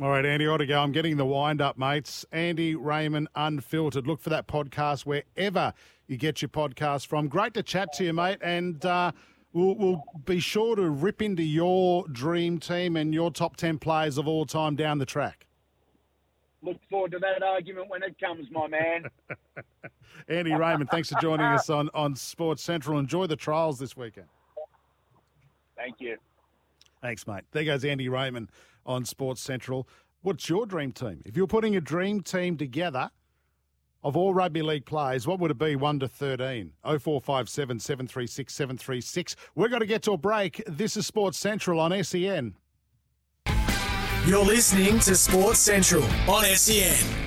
All 0.00 0.08
right, 0.08 0.24
Andy, 0.24 0.46
ought 0.46 0.58
to 0.58 0.66
go. 0.66 0.80
I'm 0.80 0.92
getting 0.92 1.18
the 1.18 1.26
wind 1.26 1.60
up, 1.60 1.76
mates. 1.76 2.24
Andy 2.32 2.74
Raymond 2.74 3.28
Unfiltered. 3.34 4.06
Look 4.06 4.22
for 4.22 4.30
that 4.30 4.48
podcast 4.48 5.04
wherever 5.04 5.74
you 6.06 6.16
get 6.16 6.40
your 6.40 6.48
podcast 6.48 7.06
from. 7.06 7.28
Great 7.28 7.52
to 7.54 7.62
chat 7.62 7.92
to 7.94 8.04
you, 8.04 8.14
mate. 8.14 8.38
And 8.40 8.82
uh, 8.86 9.12
we'll, 9.52 9.74
we'll 9.74 10.02
be 10.24 10.40
sure 10.40 10.76
to 10.76 10.88
rip 10.88 11.20
into 11.20 11.42
your 11.42 12.08
dream 12.08 12.58
team 12.58 12.96
and 12.96 13.12
your 13.12 13.30
top 13.30 13.56
10 13.56 13.78
players 13.78 14.16
of 14.16 14.26
all 14.26 14.46
time 14.46 14.76
down 14.76 14.96
the 14.96 15.04
track. 15.04 15.46
Look 16.62 16.78
forward 16.88 17.10
to 17.12 17.18
that 17.18 17.42
argument 17.42 17.90
when 17.90 18.02
it 18.02 18.16
comes, 18.18 18.46
my 18.50 18.68
man. 18.68 19.10
Andy 20.28 20.54
Raymond, 20.54 20.88
thanks 20.88 21.10
for 21.10 21.20
joining 21.20 21.44
us 21.44 21.68
on, 21.68 21.90
on 21.92 22.16
Sports 22.16 22.62
Central. 22.62 22.98
Enjoy 22.98 23.26
the 23.26 23.36
trials 23.36 23.78
this 23.78 23.94
weekend. 23.94 24.28
Thank 25.76 25.96
you. 25.98 26.16
Thanks, 27.02 27.26
mate. 27.26 27.42
There 27.50 27.64
goes 27.64 27.84
Andy 27.84 28.08
Raymond 28.08 28.50
on 28.86 29.04
Sports 29.04 29.42
Central. 29.42 29.88
What's 30.22 30.48
your 30.48 30.66
dream 30.66 30.92
team? 30.92 31.20
If 31.26 31.36
you're 31.36 31.48
putting 31.48 31.74
a 31.74 31.80
dream 31.80 32.20
team 32.20 32.56
together 32.56 33.10
of 34.04 34.16
all 34.16 34.32
rugby 34.32 34.62
league 34.62 34.86
players, 34.86 35.26
what 35.26 35.40
would 35.40 35.50
it 35.50 35.58
be 35.58 35.74
1 35.74 35.98
to 35.98 36.08
13? 36.08 36.72
0457 36.84 37.80
736 37.80 38.54
736. 38.54 39.36
We're 39.56 39.68
going 39.68 39.80
to 39.80 39.86
get 39.86 40.02
to 40.02 40.12
a 40.12 40.16
break. 40.16 40.62
This 40.68 40.96
is 40.96 41.06
Sports 41.06 41.38
Central 41.38 41.80
on 41.80 42.02
SEN. 42.04 42.54
You're 44.24 44.44
listening 44.44 45.00
to 45.00 45.16
Sports 45.16 45.58
Central 45.58 46.04
on 46.28 46.44
SEN. 46.44 47.21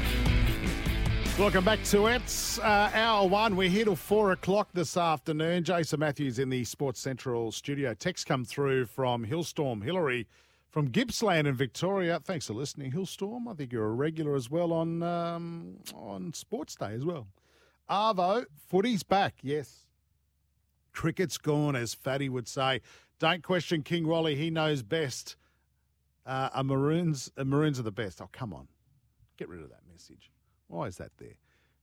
Welcome 1.38 1.66
back 1.66 1.84
to 1.86 2.08
it. 2.08 2.60
Uh, 2.64 2.90
hour 2.94 3.28
one. 3.28 3.58
We're 3.58 3.70
here 3.70 3.84
till 3.84 3.98
four 3.98 4.32
o'clock 4.32 4.70
this 4.74 4.96
afternoon. 4.96 5.66
Jason 5.66 6.00
Matthews 6.00 6.40
in 6.40 6.50
the 6.50 6.64
Sports 6.64 7.02
Central 7.02 7.52
studio. 7.52 7.94
Text 7.94 8.26
come 8.26 8.46
through 8.46 8.86
from 8.86 9.26
Hillstorm 9.26 9.84
Hillary 9.84 10.28
from 10.70 10.88
Gippsland 10.88 11.46
in 11.46 11.54
Victoria. 11.54 12.22
Thanks 12.24 12.48
for 12.48 12.54
listening, 12.54 12.94
Hillstorm. 12.94 13.50
I 13.50 13.54
think 13.54 13.74
you're 13.74 13.86
a 13.86 13.92
regular 13.92 14.34
as 14.36 14.50
well 14.50 14.72
on 14.72 15.04
um, 15.04 15.76
on 15.94 16.32
Sports 16.32 16.74
Day 16.76 16.94
as 16.94 17.04
well. 17.04 17.28
Arvo, 17.90 18.46
footy's 18.70 19.04
back. 19.04 19.36
Yes. 19.42 19.88
Cricket's 20.94 21.38
gone, 21.38 21.76
as 21.76 21.94
Fatty 21.94 22.30
would 22.30 22.48
say. 22.48 22.80
Don't 23.20 23.44
question 23.44 23.84
King 23.84 24.08
Wally. 24.08 24.36
He 24.36 24.50
knows 24.50 24.84
best. 24.84 25.36
Uh, 26.26 26.64
Maroons, 26.64 27.30
Maroons 27.38 27.78
are 27.78 27.84
the 27.84 27.92
best. 27.92 28.22
Oh, 28.22 28.30
come 28.32 28.54
on. 28.54 28.70
Get 29.36 29.50
rid 29.50 29.62
of 29.62 29.70
that 29.70 29.82
message. 29.92 30.32
Why 30.68 30.88
is 30.88 30.98
that 30.98 31.12
there? 31.18 31.36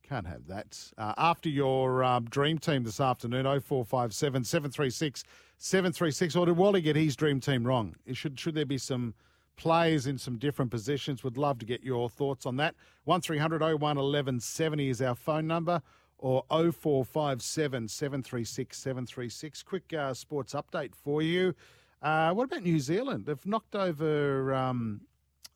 Can't 0.02 0.26
have 0.26 0.46
that. 0.48 0.92
Uh, 0.98 1.14
after 1.16 1.48
your 1.48 2.02
um, 2.04 2.24
dream 2.24 2.58
team 2.58 2.82
this 2.84 3.00
afternoon, 3.00 3.44
0457 3.44 4.44
736 4.44 5.24
736, 5.58 6.36
or 6.36 6.46
did 6.46 6.56
Wally 6.56 6.80
get 6.80 6.96
his 6.96 7.14
dream 7.14 7.38
team 7.40 7.64
wrong? 7.64 7.94
Should, 8.12 8.38
should 8.38 8.54
there 8.56 8.66
be 8.66 8.78
some 8.78 9.14
players 9.56 10.06
in 10.08 10.18
some 10.18 10.38
different 10.38 10.70
positions? 10.72 11.22
Would 11.22 11.38
love 11.38 11.58
to 11.60 11.66
get 11.66 11.84
your 11.84 12.10
thoughts 12.10 12.46
on 12.46 12.56
that. 12.56 12.74
1300 13.04 13.60
01 13.62 13.80
1170 13.80 14.88
is 14.88 15.00
our 15.00 15.14
phone 15.14 15.46
number, 15.46 15.80
or 16.18 16.44
0457 16.50 17.88
736 17.88 18.76
736. 18.76 19.62
Quick 19.62 19.92
uh, 19.94 20.12
sports 20.14 20.52
update 20.52 20.94
for 20.96 21.22
you. 21.22 21.54
Uh, 22.02 22.32
what 22.32 22.44
about 22.44 22.64
New 22.64 22.80
Zealand? 22.80 23.26
They've 23.26 23.46
knocked 23.46 23.76
over 23.76 24.52
um, 24.52 25.02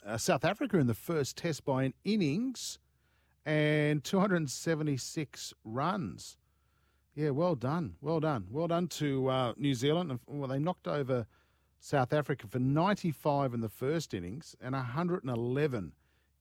uh, 0.07 0.17
South 0.17 0.45
Africa 0.45 0.79
in 0.79 0.87
the 0.87 0.95
first 0.95 1.37
test 1.37 1.65
by 1.65 1.83
an 1.83 1.95
innings 2.05 2.79
and 3.47 4.05
276 4.05 5.55
runs. 5.65 6.37
Yeah, 7.15 7.31
well 7.31 7.55
done. 7.55 7.95
Well 8.03 8.21
done. 8.21 8.49
Well 8.51 8.69
done 8.69 8.89
to 8.89 9.29
uh, 9.29 9.53
New 9.57 9.73
Zealand. 9.73 10.19
Well, 10.27 10.49
they 10.49 10.59
knocked 10.59 10.89
over 10.89 11.27
South 11.81 12.13
Africa 12.13 12.47
for 12.49 12.59
95 12.59 13.55
in 13.55 13.61
the 13.61 13.69
first 13.69 14.13
innings 14.13 14.55
and 14.61 14.75
111 14.75 15.93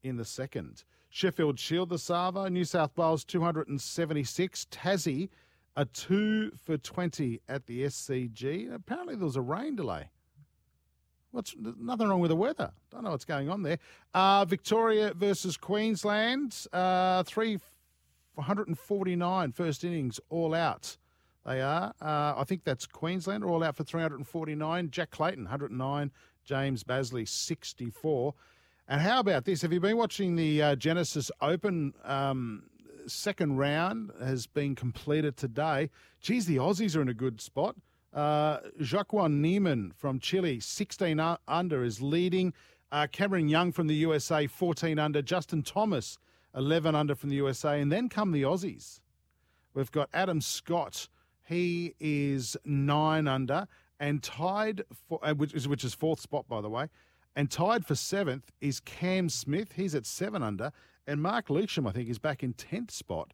in 0.04 0.18
the 0.18 0.26
second. 0.26 0.84
Sheffield 1.10 1.60
Shield 1.60 1.90
the 1.90 2.00
Savo, 2.00 2.50
New 2.50 2.66
South 2.66 2.98
Wales 2.98 3.24
276, 3.24 4.66
Tassie 4.70 5.30
a 5.78 5.86
2 5.86 6.52
for 6.64 6.78
20 6.78 7.42
at 7.50 7.66
the 7.68 7.84
SCG. 7.84 8.74
Apparently 8.74 9.16
there 9.16 9.26
was 9.26 9.36
a 9.36 9.42
rain 9.42 9.76
delay. 9.76 10.10
What's 11.36 11.54
nothing 11.60 12.08
wrong 12.08 12.22
with 12.22 12.30
the 12.30 12.36
weather? 12.36 12.72
Don't 12.92 13.04
know 13.04 13.12
what's 13.12 13.26
going 13.26 13.50
on 13.50 13.62
there. 13.62 13.78
Uh, 14.14 14.46
Victoria 14.46 15.14
versus 15.14 15.58
Queensland, 15.58 16.66
uh, 16.72 17.24
three 17.24 17.60
149 18.36 19.52
first 19.52 19.84
innings, 19.84 20.18
all 20.30 20.54
out. 20.54 20.96
They 21.46 21.62
are. 21.62 21.94
Uh, 22.02 22.36
I 22.38 22.44
think 22.46 22.64
that's 22.64 22.86
Queensland, 22.86 23.44
all 23.44 23.66
out 23.66 23.76
for 23.76 23.84
349. 23.84 24.90
Jack 24.92 25.12
Clayton, 25.12 25.44
109. 25.44 26.12
James 26.46 26.86
Bazley, 26.86 27.28
64. 27.28 28.34
And 28.88 29.02
how 29.02 29.20
about 29.20 29.44
this? 29.44 29.62
Have 29.62 29.74
you 29.74 29.82
been 29.82 29.98
watching 29.98 30.38
the 30.38 30.62
uh, 30.62 30.76
Genesis 30.78 31.32
Open? 31.42 31.94
Um, 32.06 32.64
second 33.08 33.58
round 33.58 34.12
has 34.22 34.48
been 34.48 34.74
completed 34.74 35.36
today. 35.36 35.90
Geez, 36.22 36.46
the 36.46 36.58
Aussies 36.58 36.96
are 36.96 37.02
in 37.02 37.10
a 37.10 37.14
good 37.14 37.42
spot. 37.42 37.76
Uh, 38.16 38.60
Joaquin 38.80 39.42
Niemann 39.42 39.92
from 39.94 40.20
Chile, 40.20 40.62
16 40.62 41.20
under, 41.48 41.84
is 41.84 42.02
leading. 42.02 42.54
Uh, 42.90 43.08
Cameron 43.12 43.50
Young 43.50 43.74
from 43.74 43.88
the 43.88 43.96
USA, 43.96 44.48
14 44.48 44.98
under. 44.98 45.22
Justin 45.22 45.62
Thomas, 45.62 46.18
11 46.56 46.96
under 46.96 47.14
from 47.14 47.30
the 47.30 47.36
USA. 47.36 47.82
And 47.82 47.92
then 47.92 48.08
come 48.08 48.32
the 48.32 48.44
Aussies. 48.44 49.02
We've 49.74 49.92
got 49.92 50.10
Adam 50.14 50.40
Scott. 50.40 51.10
He 51.44 51.94
is 52.00 52.56
9 52.64 53.28
under 53.28 53.68
and 54.00 54.24
tied 54.24 54.84
for, 55.10 55.20
uh, 55.22 55.34
which, 55.34 55.54
is, 55.54 55.68
which 55.68 55.84
is 55.84 55.94
fourth 55.94 56.22
spot, 56.22 56.48
by 56.48 56.62
the 56.62 56.70
way. 56.70 56.88
And 57.36 57.52
tied 57.52 57.86
for 57.86 57.96
seventh 57.96 58.50
is 58.62 58.80
Cam 58.80 59.28
Smith. 59.28 59.74
He's 59.74 59.94
at 59.94 60.06
7 60.06 60.42
under. 60.42 60.72
And 61.06 61.22
Marc 61.22 61.50
Leishman, 61.50 61.88
I 61.88 61.92
think, 61.92 62.10
is 62.10 62.18
back 62.18 62.44
in 62.44 62.54
10th 62.54 62.92
spot 62.92 63.34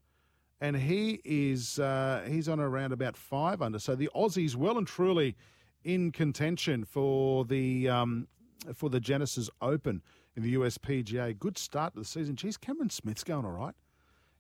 and 0.62 0.78
he 0.78 1.20
is 1.26 1.80
uh, 1.80 2.24
he's 2.28 2.48
on 2.48 2.60
around 2.60 2.94
about 2.94 3.18
five 3.18 3.62
under. 3.62 3.80
So 3.80 3.96
the 3.96 4.10
Aussies 4.16 4.56
well 4.56 4.78
and 4.78 4.88
truly 4.88 5.36
in 5.84 6.12
contention 6.12 6.86
for 6.86 7.44
the 7.44 7.90
um, 7.90 8.28
for 8.74 8.90
the 8.90 9.00
Genesis 9.00 9.50
Open 9.62 10.02
in 10.36 10.44
the 10.44 10.54
USPGA. 10.54 11.38
Good 11.38 11.58
start 11.58 11.94
to 11.96 12.00
the 12.00 12.06
season. 12.06 12.36
Geez, 12.36 12.56
Cameron 12.56 12.92
Smith's 12.92 13.24
going 13.24 13.44
all 13.44 13.52
right. 13.52 13.74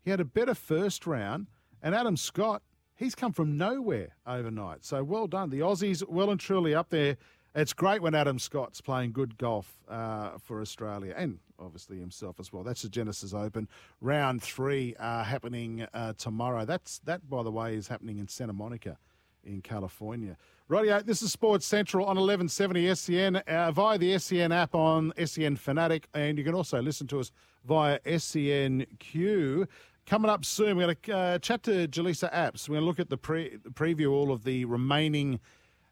He 0.03 0.11
had 0.11 0.19
a 0.19 0.25
better 0.25 0.55
first 0.55 1.05
round, 1.05 1.47
and 1.81 1.95
Adam 1.95 2.15
Scott 2.15 2.61
he's 2.95 3.15
come 3.15 3.33
from 3.33 3.57
nowhere 3.57 4.15
overnight. 4.27 4.85
So 4.85 5.03
well 5.03 5.27
done. 5.27 5.49
The 5.49 5.59
Aussies 5.59 6.07
well 6.07 6.29
and 6.29 6.39
truly 6.39 6.75
up 6.75 6.89
there 6.89 7.17
it's 7.53 7.73
great 7.73 8.01
when 8.01 8.15
Adam 8.15 8.39
Scott's 8.39 8.79
playing 8.79 9.11
good 9.11 9.37
golf 9.37 9.77
uh, 9.89 10.37
for 10.37 10.61
Australia 10.61 11.13
and 11.17 11.39
obviously 11.61 11.99
himself 11.99 12.39
as 12.39 12.51
well. 12.51 12.63
That's 12.63 12.81
the 12.81 12.89
Genesis 12.89 13.33
Open 13.33 13.67
round 14.01 14.41
three 14.41 14.95
uh, 14.99 15.23
happening 15.23 15.85
uh, 15.93 16.13
tomorrow. 16.17 16.65
That's 16.65 16.99
that, 17.05 17.29
by 17.29 17.43
the 17.43 17.51
way, 17.51 17.75
is 17.75 17.87
happening 17.87 18.19
in 18.19 18.27
Santa 18.27 18.53
Monica, 18.53 18.97
in 19.43 19.61
California. 19.61 20.37
Radio, 20.67 21.01
this 21.01 21.21
is 21.21 21.31
Sports 21.31 21.65
Central 21.65 22.03
on 22.05 22.15
1170 22.15 22.95
SEN 22.95 23.35
uh, 23.35 23.71
via 23.71 23.97
the 23.97 24.17
SEN 24.17 24.51
app 24.51 24.73
on 24.73 25.13
SEN 25.25 25.55
Fanatic, 25.55 26.07
and 26.13 26.37
you 26.37 26.43
can 26.43 26.55
also 26.55 26.81
listen 26.81 27.07
to 27.07 27.19
us 27.19 27.31
via 27.65 27.99
SENQ. 27.99 29.67
Coming 30.07 30.31
up 30.31 30.43
soon, 30.43 30.77
we're 30.77 30.85
going 30.85 30.95
to 31.03 31.15
uh, 31.15 31.39
chat 31.39 31.63
to 31.63 31.87
Jaleesa 31.87 32.33
Apps. 32.33 32.67
We're 32.67 32.75
going 32.75 32.81
to 32.81 32.87
look 32.87 32.99
at 32.99 33.09
the 33.09 33.17
pre- 33.17 33.57
preview 33.73 34.11
all 34.11 34.31
of 34.31 34.43
the 34.43 34.65
remaining 34.65 35.39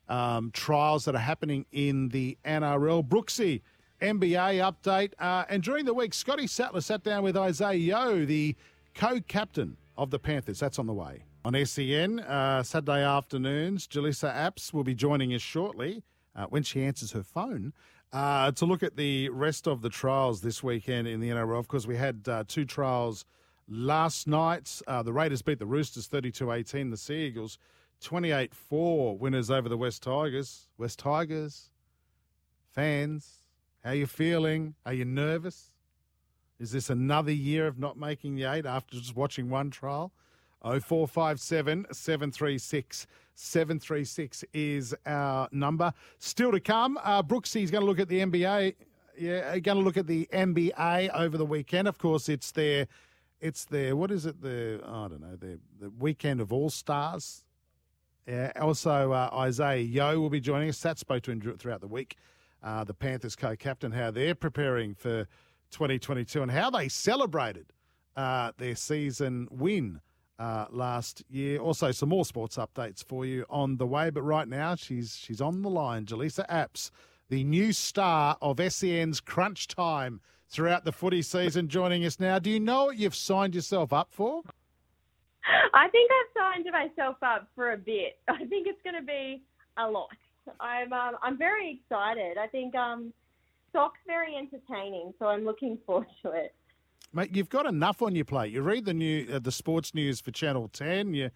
um, 0.07 0.49
trials 0.51 1.05
that 1.05 1.15
are 1.15 1.19
happening 1.19 1.65
in 1.71 2.09
the 2.09 2.37
NRL. 2.43 3.07
Brooksy, 3.07 3.61
NBA 4.01 4.59
update. 4.59 5.13
Uh, 5.19 5.45
and 5.49 5.63
during 5.63 5.85
the 5.85 5.93
week, 5.93 6.13
Scotty 6.13 6.47
Sattler 6.47 6.81
sat 6.81 7.03
down 7.03 7.23
with 7.23 7.35
Isaah 7.37 7.73
Yeo, 7.73 8.25
the 8.25 8.55
co 8.95 9.19
captain 9.27 9.77
of 9.97 10.09
the 10.09 10.19
Panthers. 10.19 10.59
That's 10.59 10.79
on 10.79 10.87
the 10.87 10.93
way. 10.93 11.23
On 11.45 11.65
SEN, 11.65 12.19
uh, 12.19 12.63
Saturday 12.63 13.03
afternoons, 13.03 13.87
Jaleesa 13.87 14.33
Apps 14.33 14.73
will 14.73 14.83
be 14.83 14.93
joining 14.93 15.33
us 15.33 15.41
shortly 15.41 16.03
uh, 16.35 16.45
when 16.47 16.63
she 16.63 16.83
answers 16.83 17.11
her 17.11 17.23
phone 17.23 17.73
uh, 18.11 18.51
to 18.51 18.65
look 18.65 18.83
at 18.83 18.97
the 18.97 19.29
rest 19.29 19.67
of 19.67 19.81
the 19.81 19.89
trials 19.89 20.41
this 20.41 20.63
weekend 20.63 21.07
in 21.07 21.19
the 21.19 21.29
NRL. 21.29 21.59
Of 21.59 21.67
course, 21.67 21.85
we 21.85 21.95
had 21.95 22.27
uh, 22.27 22.43
two 22.47 22.65
trials 22.65 23.25
last 23.69 24.27
night. 24.27 24.81
Uh, 24.87 25.03
the 25.03 25.13
Raiders 25.13 25.41
beat 25.41 25.59
the 25.59 25.65
Roosters 25.65 26.07
32 26.07 26.51
18, 26.51 26.89
the 26.89 26.97
Sea 26.97 27.27
Eagles 27.27 27.57
28 28.01 28.53
4 28.53 29.17
winners 29.17 29.51
over 29.51 29.69
the 29.69 29.77
West 29.77 30.03
Tigers. 30.03 30.67
West 30.77 30.99
Tigers, 30.99 31.69
fans, 32.71 33.38
How 33.83 33.91
you 33.91 34.07
feeling? 34.07 34.75
Are 34.85 34.93
you 34.93 35.05
nervous? 35.05 35.71
Is 36.59 36.71
this 36.71 36.89
another 36.89 37.31
year 37.31 37.67
of 37.67 37.79
not 37.79 37.97
making 37.97 38.35
the 38.35 38.43
eight 38.43 38.65
after 38.65 38.97
just 38.97 39.15
watching 39.15 39.49
one 39.49 39.69
trial? 39.69 40.11
0457 40.61 41.85
736 41.91 43.07
736 43.35 44.43
is 44.53 44.93
our 45.05 45.47
number. 45.53 45.93
Still 46.17 46.51
to 46.51 46.59
come, 46.59 46.99
uh, 47.01 47.23
Brooksy's 47.23 47.71
going 47.71 47.81
to 47.81 47.87
look 47.87 47.99
at 47.99 48.09
the 48.09 48.19
NBA. 48.19 48.75
Yeah, 49.17 49.57
going 49.59 49.77
to 49.77 49.83
look 49.83 49.95
at 49.95 50.07
the 50.07 50.27
NBA 50.33 51.09
over 51.13 51.37
the 51.37 51.45
weekend. 51.45 51.87
Of 51.87 51.97
course, 51.97 52.27
it's 52.27 52.51
their, 52.51 52.87
it's 53.39 53.63
their, 53.63 53.95
what 53.95 54.11
is 54.11 54.25
it? 54.25 54.41
The 54.41 54.81
I 54.85 55.07
don't 55.07 55.21
know, 55.21 55.37
the 55.37 55.59
the 55.79 55.89
weekend 55.89 56.41
of 56.41 56.51
All 56.51 56.69
Stars. 56.69 57.45
Yeah. 58.27 58.51
Also, 58.59 59.13
uh, 59.13 59.29
Isaah 59.31 59.77
Yeo 59.77 60.19
will 60.19 60.29
be 60.29 60.41
joining 60.41 60.67
us. 60.67 60.81
That 60.81 60.99
spoke 60.99 61.23
to 61.23 61.31
him 61.31 61.39
throughout 61.57 61.79
the 61.79 61.87
week. 61.87 62.17
Uh, 62.61 62.83
the 62.83 62.93
Panthers 62.93 63.35
co-captain, 63.35 63.91
how 63.91 64.11
they're 64.11 64.35
preparing 64.35 64.93
for 64.93 65.27
2022 65.71 66.41
and 66.41 66.51
how 66.51 66.69
they 66.69 66.89
celebrated 66.89 67.71
uh, 68.15 68.51
their 68.57 68.75
season 68.75 69.47
win 69.49 70.01
uh, 70.39 70.65
last 70.71 71.23
year. 71.29 71.59
Also, 71.59 71.91
some 71.91 72.09
more 72.09 72.25
sports 72.25 72.57
updates 72.57 73.03
for 73.03 73.25
you 73.25 73.45
on 73.49 73.77
the 73.77 73.85
way. 73.85 74.09
But 74.09 74.23
right 74.23 74.47
now, 74.47 74.75
she's 74.75 75.15
she's 75.15 75.41
on 75.41 75.61
the 75.61 75.69
line. 75.69 76.05
Jaleesa 76.05 76.47
Apps, 76.49 76.91
the 77.29 77.43
new 77.43 77.71
star 77.73 78.37
of 78.41 78.59
SEN's 78.71 79.19
Crunch 79.19 79.67
Time 79.67 80.21
throughout 80.49 80.85
the 80.85 80.91
footy 80.91 81.21
season, 81.21 81.67
joining 81.67 82.05
us 82.05 82.19
now. 82.19 82.39
Do 82.39 82.49
you 82.49 82.59
know 82.59 82.85
what 82.85 82.97
you've 82.97 83.15
signed 83.15 83.53
yourself 83.53 83.93
up 83.93 84.09
for? 84.11 84.41
I 85.73 85.87
think 85.89 86.11
I've 86.11 86.41
signed 86.41 86.65
myself 86.71 87.17
up 87.21 87.47
for 87.55 87.71
a 87.71 87.77
bit. 87.77 88.19
I 88.27 88.45
think 88.45 88.67
it's 88.67 88.81
going 88.83 88.95
to 88.95 89.05
be 89.05 89.43
a 89.77 89.89
lot. 89.89 90.09
I'm 90.59 90.93
um, 90.93 91.15
I'm 91.21 91.37
very 91.37 91.79
excited. 91.81 92.37
I 92.37 92.47
think 92.47 92.75
um, 92.75 93.13
Sock's 93.71 93.99
very 94.05 94.35
entertaining, 94.35 95.13
so 95.19 95.27
I'm 95.27 95.45
looking 95.45 95.77
forward 95.85 96.07
to 96.23 96.31
it. 96.31 96.53
Mate, 97.11 97.35
you've 97.35 97.49
got 97.49 97.65
enough 97.65 98.01
on 98.01 98.15
your 98.15 98.25
plate. 98.25 98.53
You 98.53 98.61
read 98.61 98.85
the 98.85 98.93
new 98.93 99.27
uh, 99.33 99.39
the 99.39 99.51
sports 99.51 99.95
news 99.95 100.21
for 100.21 100.31
Channel 100.31 100.69
Ten. 100.69 101.13
You 101.13 101.31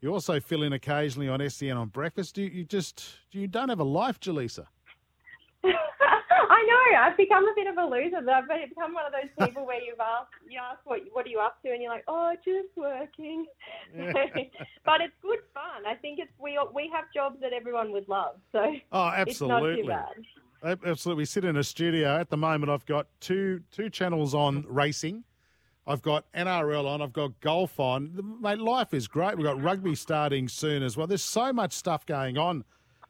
you 0.00 0.12
also 0.12 0.40
fill 0.40 0.62
in 0.62 0.72
occasionally 0.72 1.28
on 1.28 1.48
SEN 1.48 1.76
on 1.76 1.88
breakfast. 1.88 2.38
You, 2.38 2.46
you 2.46 2.64
just 2.64 3.04
you 3.32 3.48
don't 3.48 3.68
have 3.68 3.80
a 3.80 3.84
life, 3.84 4.20
Jaleesa? 4.20 4.66
I 6.48 6.62
know. 6.62 6.98
I've 7.00 7.16
become 7.16 7.44
a 7.44 7.52
bit 7.54 7.66
of 7.66 7.76
a 7.78 7.84
loser. 7.84 8.22
but 8.24 8.34
I've 8.34 8.68
become 8.68 8.94
one 8.94 9.04
of 9.06 9.12
those 9.12 9.46
people 9.46 9.66
where 9.66 9.80
you've 9.82 10.00
asked, 10.00 10.32
you 10.48 10.58
ask 10.58 10.80
what 10.84 11.00
what 11.12 11.26
are 11.26 11.28
you 11.28 11.40
up 11.40 11.60
to, 11.62 11.70
and 11.70 11.82
you're 11.82 11.90
like, 11.90 12.04
oh, 12.08 12.32
just 12.44 12.68
working. 12.76 13.46
but 14.84 15.00
it's 15.00 15.14
good 15.22 15.40
fun. 15.54 15.86
I 15.86 15.94
think 15.94 16.18
it's 16.18 16.32
we 16.38 16.58
we 16.74 16.90
have 16.92 17.04
jobs 17.14 17.36
that 17.40 17.52
everyone 17.52 17.92
would 17.92 18.08
love. 18.08 18.36
So 18.52 18.74
oh, 18.92 19.08
absolutely. 19.08 19.80
It's 19.80 19.88
not 19.88 20.06
too 20.62 20.72
bad. 20.72 20.80
Absolutely. 20.86 21.22
We 21.22 21.26
sit 21.26 21.44
in 21.44 21.56
a 21.56 21.64
studio 21.64 22.16
at 22.16 22.30
the 22.30 22.36
moment. 22.36 22.70
I've 22.70 22.86
got 22.86 23.06
two 23.20 23.62
two 23.70 23.90
channels 23.90 24.34
on 24.34 24.64
racing. 24.68 25.24
I've 25.86 26.02
got 26.02 26.24
NRL 26.32 26.86
on. 26.86 27.00
I've 27.00 27.12
got 27.12 27.38
golf 27.40 27.78
on. 27.78 28.38
Mate, 28.40 28.58
life 28.58 28.92
is 28.92 29.06
great. 29.06 29.36
We've 29.36 29.46
got 29.46 29.62
rugby 29.62 29.94
starting 29.94 30.48
soon 30.48 30.82
as 30.82 30.96
well. 30.96 31.06
There's 31.06 31.22
so 31.22 31.52
much 31.52 31.72
stuff 31.72 32.04
going 32.04 32.36
on 32.36 32.64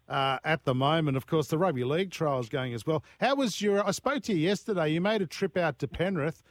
uh, 0.09 0.39
at 0.45 0.65
the 0.65 0.75
moment. 0.75 1.17
Of 1.17 1.27
course, 1.27 1.49
the 1.49 1.59
rugby 1.59 1.85
league 1.85 2.11
trial 2.11 2.39
is 2.41 2.49
going 2.49 2.75
as 2.75 2.87
well. 2.87 3.03
How 3.21 3.35
was 3.35 3.61
your? 3.61 3.87
I 3.87 3.91
spoke 3.91 4.23
to 4.25 4.33
you 4.33 4.39
yesterday. 4.39 4.91
You 4.91 5.01
made 5.01 5.23
a 5.23 5.27
trip 5.27 5.57
out 5.57 5.79
to 5.81 5.89
Penrith. 5.89 6.43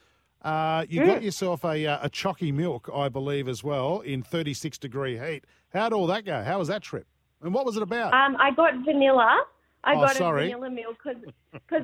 Uh, 0.42 0.84
you 0.88 1.04
got 1.04 1.22
yourself 1.22 1.64
a 1.64 1.86
uh, 1.86 1.98
a 2.02 2.08
chalky 2.08 2.52
milk, 2.52 2.88
I 2.94 3.08
believe, 3.08 3.48
as 3.48 3.64
well 3.64 4.00
in 4.00 4.22
36 4.22 4.78
degree 4.78 5.18
heat. 5.18 5.44
How'd 5.72 5.92
all 5.92 6.06
that 6.08 6.24
go? 6.24 6.42
How 6.42 6.58
was 6.58 6.68
that 6.68 6.82
trip? 6.82 7.06
And 7.42 7.52
what 7.52 7.66
was 7.66 7.76
it 7.76 7.82
about? 7.82 8.12
Um, 8.14 8.36
I 8.38 8.50
got 8.52 8.74
vanilla. 8.84 9.44
I 9.84 9.94
Oh, 9.94 10.00
got 10.00 10.16
sorry. 10.16 10.50
a 10.50 10.56
vanilla 10.56 10.70
milk 10.70 10.96
because 11.04 11.22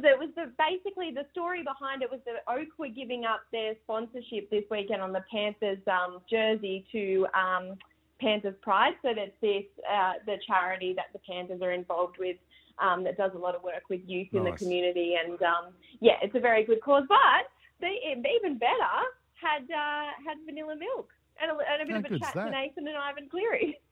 it 0.04 0.18
was 0.18 0.28
the 0.34 0.50
basically 0.58 1.12
the 1.12 1.24
story 1.30 1.62
behind 1.62 2.02
it 2.02 2.10
was 2.10 2.20
that 2.26 2.42
Oak 2.48 2.68
were 2.78 2.88
giving 2.88 3.24
up 3.24 3.40
their 3.52 3.74
sponsorship 3.84 4.50
this 4.50 4.64
weekend 4.70 5.02
on 5.02 5.12
the 5.12 5.24
Panthers 5.30 5.78
um, 5.86 6.18
jersey 6.28 6.84
to 6.92 7.26
um, 7.34 7.76
Panthers 8.22 8.54
Pride. 8.62 8.94
So 9.02 9.10
that's 9.14 9.32
this 9.40 9.64
uh, 9.90 10.12
the 10.26 10.36
charity 10.46 10.94
that 10.94 11.06
the 11.12 11.18
Panthers 11.28 11.60
are 11.60 11.72
involved 11.72 12.16
with 12.18 12.36
um, 12.78 13.04
that 13.04 13.16
does 13.16 13.32
a 13.34 13.38
lot 13.38 13.54
of 13.54 13.62
work 13.62 13.82
with 13.90 14.00
youth 14.06 14.28
in 14.32 14.44
the 14.44 14.52
community. 14.52 15.14
And 15.22 15.42
um, 15.42 15.74
yeah, 16.00 16.14
it's 16.22 16.34
a 16.34 16.40
very 16.40 16.64
good 16.64 16.80
cause. 16.80 17.04
But 17.08 17.50
they 17.80 17.98
even 18.14 18.58
better 18.58 18.94
had 19.34 19.62
uh, 19.64 20.10
had 20.26 20.38
vanilla 20.46 20.76
milk 20.76 21.10
and 21.40 21.50
a, 21.50 21.54
and 21.54 21.82
a 21.82 21.84
bit 21.84 22.10
How 22.10 22.16
of 22.16 22.22
a 22.22 22.24
chat 22.24 22.34
to? 22.34 22.50
Nathan 22.50 22.86
and 22.86 22.96
Ivan 22.96 23.28
Cleary. 23.28 23.78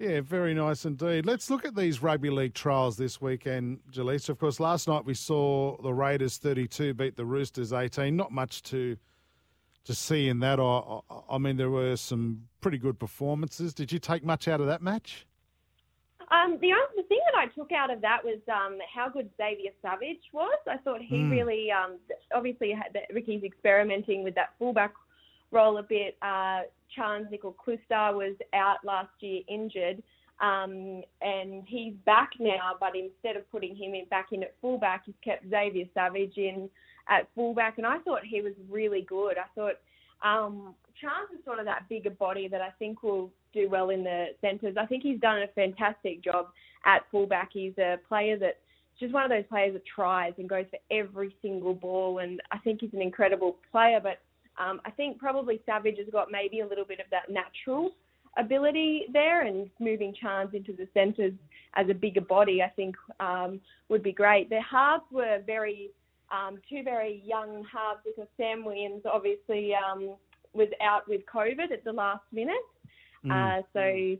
Yeah, 0.00 0.22
very 0.22 0.54
nice 0.54 0.86
indeed. 0.86 1.24
Let's 1.24 1.50
look 1.50 1.64
at 1.64 1.76
these 1.76 2.02
rugby 2.02 2.28
league 2.28 2.52
trials 2.52 2.96
this 2.96 3.20
weekend, 3.20 3.78
Jaleesa. 3.92 4.30
Of 4.30 4.40
course, 4.40 4.58
last 4.58 4.88
night 4.88 5.04
we 5.04 5.14
saw 5.14 5.80
the 5.82 5.94
Raiders 5.94 6.36
32 6.36 6.94
beat 6.94 7.16
the 7.16 7.24
Roosters 7.24 7.72
18. 7.72 8.16
Not 8.16 8.32
much 8.32 8.64
to 8.64 8.96
to 9.84 9.94
see 9.94 10.28
in 10.28 10.40
that. 10.40 10.58
I, 10.60 10.62
I, 10.62 11.00
I 11.30 11.38
mean, 11.38 11.56
there 11.56 11.70
were 11.70 11.96
some 11.96 12.48
pretty 12.60 12.78
good 12.78 12.98
performances. 12.98 13.74
Did 13.74 13.92
you 13.92 13.98
take 13.98 14.24
much 14.24 14.48
out 14.48 14.60
of 14.60 14.66
that 14.66 14.82
match? 14.82 15.26
Um, 16.30 16.58
the 16.60 16.72
only 16.72 16.86
the 16.96 17.02
thing 17.04 17.20
that 17.26 17.38
I 17.38 17.46
took 17.46 17.70
out 17.72 17.92
of 17.92 18.00
that 18.00 18.24
was 18.24 18.38
um, 18.48 18.78
how 18.92 19.08
good 19.08 19.28
Xavier 19.36 19.70
Savage 19.82 20.22
was. 20.32 20.58
I 20.68 20.78
thought 20.78 21.00
he. 21.02 21.16
Mm. 21.16 21.30
really, 21.30 21.68
um, 21.70 21.98
obviously, 22.34 22.72
had 22.72 22.92
that 22.94 23.12
Ricky's 23.12 23.44
experimenting 23.44 24.24
with 24.24 24.34
that 24.34 24.54
fullback 24.58 24.94
role 25.50 25.78
a 25.78 25.82
bit. 25.82 26.16
Uh, 26.22 26.62
Charnze 26.96 27.30
Nicoll-Klokstad 27.30 28.14
was 28.14 28.34
out 28.52 28.78
last 28.84 29.10
year 29.20 29.42
injured, 29.48 30.02
um, 30.40 31.02
and 31.20 31.64
he's 31.66 31.94
back 32.06 32.30
now. 32.40 32.72
But 32.80 32.96
instead 32.96 33.36
of 33.36 33.50
putting 33.50 33.76
him 33.76 33.94
in, 33.94 34.06
back 34.06 34.28
in 34.32 34.42
at 34.42 34.54
fullback, 34.60 35.02
he's 35.06 35.14
kept 35.22 35.48
Xavier 35.50 35.86
Savage 35.92 36.36
in 36.36 36.70
at 37.08 37.28
fullback, 37.34 37.78
and 37.78 37.86
I 37.86 37.98
thought 37.98 38.20
he 38.24 38.40
was 38.40 38.52
really 38.70 39.02
good. 39.02 39.36
I 39.38 39.46
thought 39.54 39.74
um, 40.22 40.74
Charnze 41.02 41.38
is 41.38 41.44
sort 41.44 41.58
of 41.58 41.64
that 41.66 41.88
bigger 41.88 42.10
body 42.10 42.48
that 42.48 42.60
I 42.60 42.70
think 42.78 43.02
will 43.02 43.30
do 43.52 43.68
well 43.68 43.90
in 43.90 44.04
the 44.04 44.28
centres. 44.40 44.76
I 44.78 44.86
think 44.86 45.02
he's 45.02 45.20
done 45.20 45.42
a 45.42 45.48
fantastic 45.48 46.22
job 46.22 46.48
at 46.84 47.02
fullback. 47.10 47.50
He's 47.52 47.76
a 47.78 47.98
player 48.08 48.38
that 48.38 48.58
just 48.98 49.12
one 49.12 49.24
of 49.24 49.30
those 49.30 49.44
players 49.48 49.74
that 49.74 49.82
tries 49.84 50.32
and 50.38 50.48
goes 50.48 50.66
for 50.70 50.78
every 50.90 51.34
single 51.42 51.74
ball, 51.74 52.18
and 52.18 52.40
I 52.52 52.58
think 52.58 52.80
he's 52.80 52.94
an 52.94 53.02
incredible 53.02 53.56
player. 53.70 54.00
But 54.02 54.20
um, 54.62 54.80
I 54.84 54.90
think 54.90 55.18
probably 55.18 55.60
Savage 55.66 55.98
has 55.98 56.06
got 56.12 56.28
maybe 56.30 56.60
a 56.60 56.66
little 56.66 56.84
bit 56.84 57.00
of 57.00 57.06
that 57.10 57.30
natural 57.30 57.90
ability 58.38 59.02
there, 59.12 59.46
and 59.46 59.68
moving 59.80 60.14
Charnze 60.22 60.54
into 60.54 60.72
the 60.72 60.88
centres 60.94 61.32
as 61.74 61.88
a 61.90 61.94
bigger 61.94 62.20
body, 62.20 62.62
I 62.62 62.68
think 62.70 62.94
um, 63.20 63.60
would 63.88 64.02
be 64.02 64.12
great. 64.12 64.48
Their 64.48 64.62
halves 64.62 65.04
were 65.10 65.42
very 65.44 65.90
um, 66.34 66.58
two 66.68 66.82
very 66.82 67.22
young 67.24 67.64
halves 67.72 68.00
because 68.04 68.28
Sam 68.36 68.64
Williams 68.64 69.02
obviously 69.10 69.72
um, 69.74 70.16
was 70.52 70.68
out 70.82 71.08
with 71.08 71.22
COVID 71.32 71.72
at 71.72 71.84
the 71.84 71.92
last 71.92 72.24
minute. 72.32 72.56
Uh, 73.30 73.62
so 73.72 74.16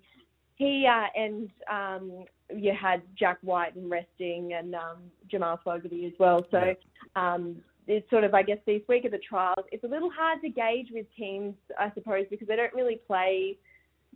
he 0.56 0.86
uh, 0.86 1.06
and 1.14 1.50
um, 1.70 2.24
you 2.54 2.72
had 2.72 3.02
Jack 3.18 3.38
Wighton 3.42 3.90
resting 3.90 4.54
and 4.54 4.74
um, 4.74 4.98
Jamal 5.30 5.60
Fogarty 5.64 6.06
as 6.06 6.12
well. 6.18 6.46
So 6.50 6.74
um, 7.16 7.56
it's 7.86 8.08
sort 8.10 8.24
of, 8.24 8.34
I 8.34 8.42
guess, 8.42 8.58
this 8.66 8.80
week 8.88 9.04
of 9.04 9.10
the 9.10 9.18
trials, 9.18 9.64
it's 9.72 9.84
a 9.84 9.88
little 9.88 10.10
hard 10.10 10.40
to 10.42 10.48
gauge 10.48 10.88
with 10.92 11.06
teams, 11.16 11.54
I 11.78 11.92
suppose, 11.94 12.26
because 12.30 12.48
they 12.48 12.56
don't 12.56 12.72
really 12.72 13.00
play 13.06 13.58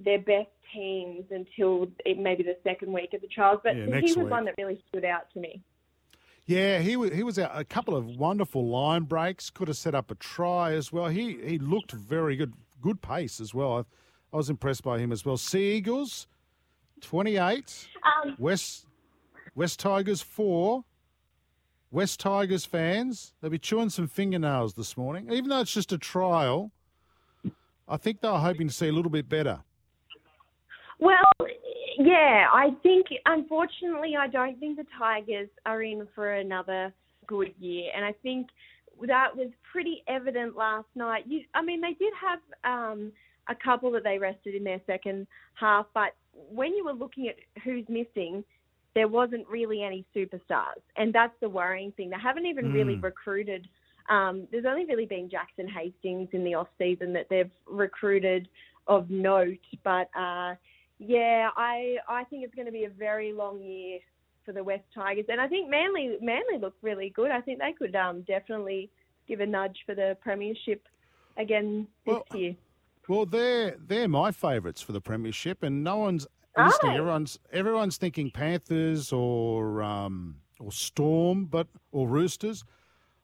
their 0.03 0.19
best 0.19 0.51
teams 0.73 1.25
until 1.31 1.89
maybe 2.17 2.43
the 2.43 2.57
second 2.63 2.93
week 2.93 3.13
of 3.15 3.21
the 3.21 3.27
trials. 3.27 3.61
But 3.65 3.77
Yeah, 3.77 4.01
he 4.01 4.13
was 4.13 4.17
week. 4.17 4.31
one 4.31 4.45
that 4.47 4.55
really 4.57 4.83
stood 4.89 5.05
out 5.05 5.31
to 5.35 5.41
me. 5.41 5.61
Yeah, 6.49 6.79
he 6.79 6.97
was, 6.97 7.13
he 7.13 7.23
was 7.23 7.39
out 7.39 7.51
a 7.53 7.63
couple 7.63 7.95
of 7.95 8.07
wonderful 8.07 8.67
line 8.67 9.03
breaks. 9.03 9.51
Could 9.51 9.69
have 9.69 9.77
set 9.77 9.95
up 9.95 10.11
a 10.11 10.15
try 10.15 10.73
as 10.73 10.91
well. 10.91 11.09
He 11.09 11.37
he 11.45 11.59
looked 11.59 11.93
very 11.93 12.37
good, 12.37 12.55
good 12.81 13.03
pace 13.03 13.39
as 13.39 13.53
well. 13.53 13.77
I, 13.77 13.81
I 14.33 14.39
was 14.39 14.49
impressed 14.49 14.83
by 14.83 14.99
him 14.99 15.13
as 15.13 15.27
well. 15.27 15.37
Sea 15.37 15.73
Eagles, 15.77 16.27
twenty 17.03 17.37
eight. 17.37 17.87
Um, 18.03 18.35
West 18.39 18.87
West 19.55 19.79
Tigers 19.79 20.23
four. 20.23 20.85
West 21.91 22.19
Tigers 22.21 22.65
fans, 22.65 23.35
they'll 23.41 23.51
be 23.51 23.59
chewing 23.59 23.91
some 23.91 24.09
fingernails 24.09 24.73
this 24.73 24.97
morning. 24.97 25.31
Even 25.31 25.51
though 25.51 25.61
it's 25.61 25.73
just 25.73 25.93
a 25.93 25.99
trial, 25.99 26.71
I 27.87 27.99
think 27.99 28.21
they 28.21 28.29
were 28.29 28.39
hoping 28.39 28.69
to 28.69 28.75
see 28.75 28.89
a 28.89 28.93
little 28.93 29.11
bit 29.11 29.29
better. 29.29 29.61
Well, 31.01 31.49
yeah, 31.99 32.47
I 32.53 32.71
think 32.83 33.07
unfortunately 33.27 34.15
I 34.17 34.27
don't 34.27 34.59
think 34.59 34.77
the 34.77 34.87
Tigers 34.99 35.49
are 35.65 35.83
in 35.83 36.07
for 36.15 36.35
another 36.35 36.93
good 37.27 37.55
year, 37.61 37.91
and 37.95 38.05
I 38.05 38.13
think 38.23 38.49
that 39.07 39.37
was 39.37 39.49
pretty 39.71 40.03
evident 40.09 40.57
last 40.57 40.89
night. 40.95 41.25
You, 41.27 41.43
I 41.55 41.63
mean, 41.63 41.81
they 41.81 41.95
did 41.95 42.13
have 42.21 42.41
um, 42.65 43.13
a 43.49 43.55
couple 43.55 43.91
that 43.93 44.03
they 44.03 44.19
rested 44.19 44.55
in 44.55 44.65
their 44.65 44.81
second 44.87 45.27
half, 45.55 45.87
but 45.95 46.15
when 46.33 46.75
you 46.75 46.85
were 46.85 46.93
looking 46.93 47.29
at 47.29 47.37
who's 47.63 47.85
missing, 47.89 48.45
there 48.95 49.09
wasn't 49.09 49.47
really 49.49 49.83
any 49.83 50.05
superstars, 50.17 50.83
and 50.97 51.13
that's 51.13 51.35
the 51.41 51.49
worrying 51.49 51.93
thing. 51.93 52.11
They 52.11 52.17
haven't 52.21 52.47
even 52.47 52.73
really 52.73 52.97
Mm. 52.97 53.03
recruited. 53.05 53.69
Um, 54.09 54.49
there's 54.51 54.65
only 54.65 54.85
really 54.87 55.07
been 55.07 55.29
Jackson 55.31 55.69
Hastings 55.69 56.31
in 56.33 56.43
the 56.43 56.55
off 56.55 56.69
season 56.79 57.13
that 57.13 57.29
they've 57.29 57.51
recruited 57.67 58.49
of 58.87 59.11
note, 59.11 59.59
but 59.85 60.09
uh, 60.17 60.55
yeah, 60.99 61.51
I 61.57 61.97
I 62.09 62.25
think 62.25 62.45
it's 62.45 62.55
going 62.55 62.67
to 62.67 62.73
be 62.73 62.85
a 62.85 62.91
very 62.91 63.33
long 63.33 63.61
year 63.61 64.01
for 64.45 64.53
the 64.53 64.65
West 64.65 64.85
Tigers. 64.95 65.27
And 65.29 65.41
I 65.41 65.49
think 65.49 65.71
Manly 65.71 66.17
Manly 66.21 66.59
look 66.61 66.75
really 66.83 67.11
good. 67.11 67.31
I 67.31 67.41
think 67.41 67.59
they 67.59 67.73
could 67.73 67.95
um, 67.95 68.23
definitely 68.23 68.91
give 69.27 69.41
a 69.41 69.47
nudge 69.47 69.79
for 69.87 69.95
the 69.95 70.17
premiership 70.23 70.87
again 71.37 71.87
this 72.07 72.15
Well, 72.15 72.41
year. 72.41 72.57
Well, 73.09 73.27
they're 73.27 73.77
they're 73.79 74.09
my 74.09 74.33
favourites 74.33 74.83
for 74.83 74.93
the 74.93 75.01
premiership, 75.01 75.63
and 75.63 75.85
no 75.85 75.99
one's 75.99 76.27
listening. 76.57 76.97
Everyone's 76.97 77.39
everyone's 77.53 77.97
thinking 77.97 78.31
Panthers 78.31 79.13
or 79.13 79.83
um, 79.83 80.37
or 80.59 80.73
Storm, 80.73 81.47
but 81.47 81.69
or 81.93 82.09
Roosters. 82.09 82.65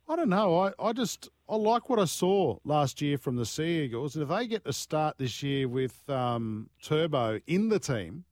I 0.08 0.16
don't 0.16 0.28
know. 0.28 0.58
I, 0.60 0.72
I 0.78 0.92
just 0.92 1.28
I 1.48 1.56
like 1.56 1.88
what 1.88 1.98
I 1.98 2.04
saw 2.04 2.58
last 2.64 3.00
year 3.00 3.16
from 3.18 3.36
the 3.36 3.46
Sea 3.46 3.84
Eagles, 3.84 4.14
and 4.16 4.22
if 4.22 4.28
they 4.28 4.46
get 4.46 4.64
to 4.64 4.72
start 4.72 5.16
this 5.18 5.42
year 5.42 5.66
with 5.68 6.08
um, 6.10 6.68
Turbo 6.82 7.40
in 7.46 7.68
the 7.70 7.78
team, 7.78 8.24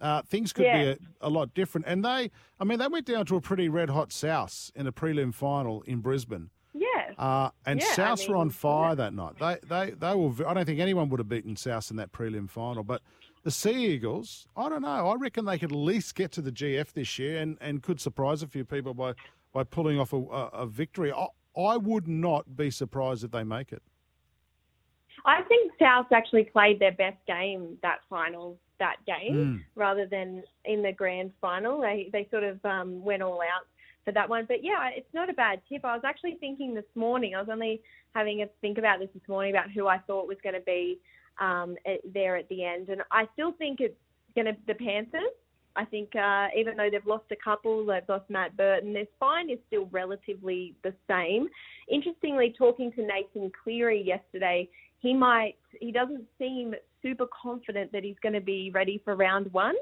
uh, 0.00 0.22
things 0.22 0.52
could 0.52 0.64
Yeah. 0.66 0.82
be 0.82 0.88
a, 0.90 0.98
a 1.22 1.30
lot 1.30 1.52
different. 1.54 1.86
And 1.88 2.04
they, 2.04 2.30
I 2.60 2.64
mean, 2.64 2.78
they 2.78 2.88
went 2.88 3.06
down 3.06 3.26
to 3.26 3.36
a 3.36 3.40
pretty 3.40 3.68
red 3.68 3.90
hot 3.90 4.12
South 4.12 4.70
in 4.74 4.86
a 4.86 4.92
prelim 4.92 5.34
final 5.34 5.82
in 5.82 6.00
Brisbane. 6.00 6.50
Yeah. 6.72 6.86
Uh, 7.18 7.50
and 7.66 7.80
Yeah, 7.80 7.86
I 7.88 7.94
South 7.94 8.28
were 8.28 8.36
on 8.36 8.46
mean, 8.46 8.52
fire 8.52 8.94
that 8.94 9.12
night. 9.12 9.34
They, 9.38 9.58
they, 9.68 9.90
they 9.90 10.14
were. 10.14 10.46
I 10.48 10.54
don't 10.54 10.64
think 10.64 10.78
anyone 10.80 11.08
would 11.10 11.18
have 11.20 11.28
beaten 11.28 11.56
South 11.56 11.90
in 11.90 11.96
that 11.96 12.12
prelim 12.12 12.48
final. 12.48 12.84
But 12.84 13.02
the 13.42 13.50
Sea 13.50 13.86
Eagles, 13.92 14.46
I 14.56 14.68
don't 14.68 14.82
know. 14.82 15.08
I 15.08 15.14
reckon 15.16 15.44
they 15.44 15.58
could 15.58 15.72
at 15.72 15.76
least 15.76 16.14
get 16.14 16.30
to 16.32 16.40
the 16.42 16.52
GF 16.52 16.92
this 16.92 17.18
year 17.18 17.40
and, 17.40 17.58
and 17.60 17.82
could 17.82 18.00
surprise 18.00 18.42
a 18.42 18.46
few 18.46 18.64
people 18.64 18.94
by 18.94 19.14
by 19.52 19.64
pulling 19.64 19.98
off 19.98 20.12
a, 20.12 20.16
a, 20.16 20.46
a 20.48 20.66
victory. 20.66 21.12
I, 21.12 21.26
I 21.60 21.76
would 21.76 22.06
not 22.06 22.56
be 22.56 22.70
surprised 22.70 23.24
if 23.24 23.30
they 23.30 23.44
make 23.44 23.72
it. 23.72 23.82
I 25.24 25.42
think 25.42 25.72
South 25.78 26.06
actually 26.12 26.44
played 26.44 26.78
their 26.80 26.92
best 26.92 27.18
game 27.26 27.76
that 27.82 27.98
final 28.08 28.58
that 28.78 28.96
game 29.06 29.34
Mm. 29.34 29.64
rather 29.74 30.06
than 30.06 30.42
in 30.64 30.82
the 30.82 30.92
grand 30.92 31.32
final. 31.40 31.80
They 31.80 32.08
they 32.12 32.26
sort 32.30 32.44
of 32.44 32.64
um, 32.64 33.04
went 33.04 33.22
all 33.22 33.42
out 33.42 33.66
for 34.04 34.12
that 34.12 34.28
one. 34.28 34.46
But 34.48 34.64
yeah, 34.64 34.88
it's 34.94 35.12
not 35.12 35.28
a 35.28 35.34
bad 35.34 35.60
tip. 35.68 35.84
I 35.84 35.94
was 35.94 36.04
actually 36.04 36.36
thinking 36.40 36.72
this 36.74 36.86
morning. 36.94 37.34
I 37.34 37.40
was 37.40 37.50
only 37.50 37.82
having 38.14 38.40
a 38.42 38.46
think 38.62 38.78
about 38.78 38.98
this 38.98 39.10
this 39.12 39.28
morning 39.28 39.52
about 39.52 39.70
who 39.70 39.86
I 39.86 39.98
thought 39.98 40.26
was 40.26 40.38
going 40.42 40.54
to 40.54 40.62
be 40.62 40.98
um, 41.38 41.76
at, 41.86 42.00
there 42.14 42.36
at 42.36 42.48
the 42.48 42.64
end, 42.64 42.88
and 42.88 43.02
I 43.10 43.28
still 43.34 43.52
think 43.52 43.80
it's 43.80 43.98
going 44.34 44.46
to 44.46 44.56
the 44.66 44.74
Panthers. 44.74 45.34
I 45.76 45.84
think 45.84 46.14
uh, 46.16 46.48
even 46.56 46.76
though 46.76 46.88
they've 46.90 47.06
lost 47.06 47.24
a 47.30 47.36
couple, 47.36 47.86
they've 47.86 48.02
lost 48.08 48.28
Matt 48.28 48.56
Burton, 48.56 48.92
their 48.92 49.06
spine 49.16 49.50
is 49.50 49.58
still 49.68 49.86
relatively 49.92 50.74
the 50.82 50.92
same. 51.08 51.48
Interestingly, 51.88 52.54
talking 52.56 52.90
to 52.92 53.02
Nathan 53.06 53.50
Cleary 53.62 54.02
yesterday, 54.02 54.68
he 54.98 55.14
might 55.14 55.54
he 55.80 55.92
doesn't 55.92 56.24
seem 56.38 56.74
super 57.02 57.26
confident 57.42 57.92
that 57.92 58.04
he's 58.04 58.16
going 58.22 58.32
to 58.34 58.40
be 58.40 58.70
ready 58.74 59.00
for 59.04 59.14
round 59.16 59.50
one. 59.52 59.74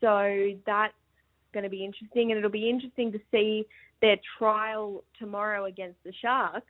So 0.00 0.50
that's 0.66 0.92
going 1.54 1.64
to 1.64 1.70
be 1.70 1.84
interesting, 1.84 2.30
and 2.32 2.38
it'll 2.38 2.50
be 2.50 2.68
interesting 2.68 3.12
to 3.12 3.20
see 3.30 3.64
their 4.00 4.16
trial 4.38 5.04
tomorrow 5.18 5.66
against 5.66 6.02
the 6.04 6.12
Sharks 6.20 6.66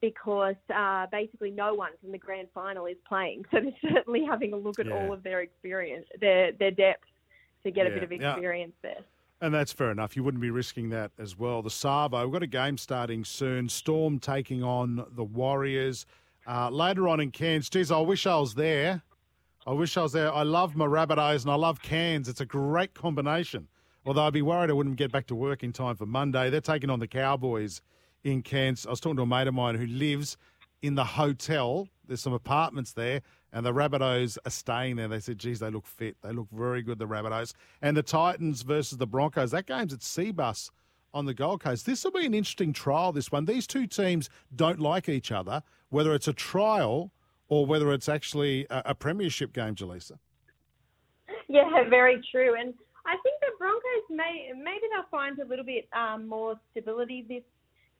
because 0.00 0.56
uh, 0.74 1.06
basically 1.12 1.52
no 1.52 1.74
one 1.74 1.92
from 2.00 2.10
the 2.10 2.18
grand 2.18 2.48
final 2.52 2.86
is 2.86 2.96
playing. 3.08 3.44
So 3.52 3.60
they're 3.60 3.92
certainly 3.94 4.24
having 4.28 4.52
a 4.52 4.56
look 4.56 4.80
at 4.80 4.86
Yeah. 4.86 4.94
all 4.94 5.12
of 5.12 5.22
their 5.22 5.40
experience, 5.42 6.06
their 6.20 6.52
their 6.52 6.72
depth, 6.72 7.04
to 7.64 7.70
get 7.70 7.86
a 7.86 7.90
bit 7.90 8.02
of 8.02 8.12
Yeah. 8.12 8.32
experience 8.32 8.74
there. 8.82 9.00
And 9.40 9.52
that's 9.52 9.72
fair 9.72 9.90
enough. 9.90 10.14
You 10.16 10.22
wouldn't 10.22 10.40
be 10.40 10.50
risking 10.50 10.90
that 10.90 11.10
as 11.18 11.36
well. 11.36 11.62
The 11.62 11.70
Savo, 11.70 12.22
we've 12.24 12.32
got 12.32 12.42
a 12.44 12.46
game 12.46 12.78
starting 12.78 13.24
soon. 13.24 13.68
Storm 13.68 14.20
taking 14.20 14.62
on 14.62 15.04
the 15.10 15.24
Warriors. 15.24 16.06
Uh, 16.46 16.70
later 16.70 17.08
on 17.08 17.18
in 17.20 17.30
Cairns, 17.32 17.68
geez, 17.68 17.90
I 17.90 17.98
wish 17.98 18.26
I 18.26 18.36
was 18.38 18.54
there. 18.54 19.02
I 19.66 19.72
wish 19.72 19.96
I 19.96 20.02
was 20.02 20.12
there. 20.12 20.32
I 20.32 20.42
love 20.42 20.74
my 20.76 20.86
Rabbitohs 20.86 21.42
and 21.42 21.50
I 21.50 21.54
love 21.56 21.82
Cairns. 21.82 22.28
It's 22.28 22.40
a 22.40 22.46
great 22.46 22.94
combination. 22.94 23.68
Although 24.04 24.22
I'd 24.26 24.32
be 24.32 24.42
worried 24.42 24.70
I 24.70 24.72
wouldn't 24.74 24.96
get 24.96 25.12
back 25.12 25.26
to 25.28 25.34
work 25.36 25.62
in 25.62 25.72
time 25.72 25.94
for 25.96 26.06
Monday. 26.06 26.50
They're 26.50 26.60
taking 26.60 26.90
on 26.90 26.98
the 26.98 27.06
Cowboys 27.06 27.80
in 28.24 28.42
Cairns. 28.42 28.86
I 28.86 28.90
was 28.90 29.00
talking 29.00 29.16
to 29.16 29.22
a 29.22 29.26
mate 29.26 29.46
of 29.46 29.54
mine 29.54 29.76
who 29.76 29.86
lives 29.86 30.36
in 30.82 30.96
the 30.96 31.04
hotel. 31.04 31.88
There's 32.06 32.20
some 32.20 32.32
apartments 32.32 32.92
there, 32.92 33.22
and 33.52 33.64
the 33.64 33.72
Rabbitohs 33.72 34.36
are 34.44 34.50
staying 34.50 34.96
there. 34.96 35.08
They 35.08 35.20
said, 35.20 35.38
geez, 35.38 35.60
they 35.60 35.70
look 35.70 35.86
fit. 35.86 36.16
They 36.22 36.32
look 36.32 36.48
very 36.52 36.82
good, 36.82 36.98
the 36.98 37.06
Rabbitohs. 37.06 37.54
And 37.80 37.96
the 37.96 38.02
Titans 38.02 38.62
versus 38.62 38.98
the 38.98 39.06
Broncos. 39.06 39.52
That 39.52 39.66
game's 39.66 39.94
at 39.94 40.00
Cbus 40.00 40.70
on 41.14 41.26
the 41.26 41.34
Gold 41.34 41.62
Coast. 41.62 41.86
This 41.86 42.04
will 42.04 42.10
be 42.10 42.26
an 42.26 42.34
interesting 42.34 42.72
trial, 42.72 43.12
this 43.12 43.30
one. 43.30 43.44
These 43.44 43.66
two 43.66 43.86
teams 43.86 44.28
don't 44.54 44.80
like 44.80 45.08
each 45.08 45.30
other, 45.30 45.62
whether 45.90 46.14
it's 46.14 46.28
a 46.28 46.32
trial 46.32 47.12
or 47.48 47.66
whether 47.66 47.92
it's 47.92 48.08
actually 48.08 48.66
a, 48.70 48.82
a 48.86 48.94
premiership 48.94 49.52
game, 49.52 49.74
Jaleesa. 49.74 50.18
Yeah, 51.48 51.68
very 51.90 52.20
true. 52.30 52.54
And 52.58 52.74
I 53.06 53.16
think 53.22 53.40
the 53.40 53.52
Broncos 53.58 54.08
may 54.10 54.52
maybe 54.56 54.86
they'll 54.92 55.10
find 55.10 55.38
a 55.38 55.44
little 55.44 55.64
bit 55.64 55.88
um, 55.92 56.28
more 56.28 56.58
stability 56.70 57.26
this 57.28 57.42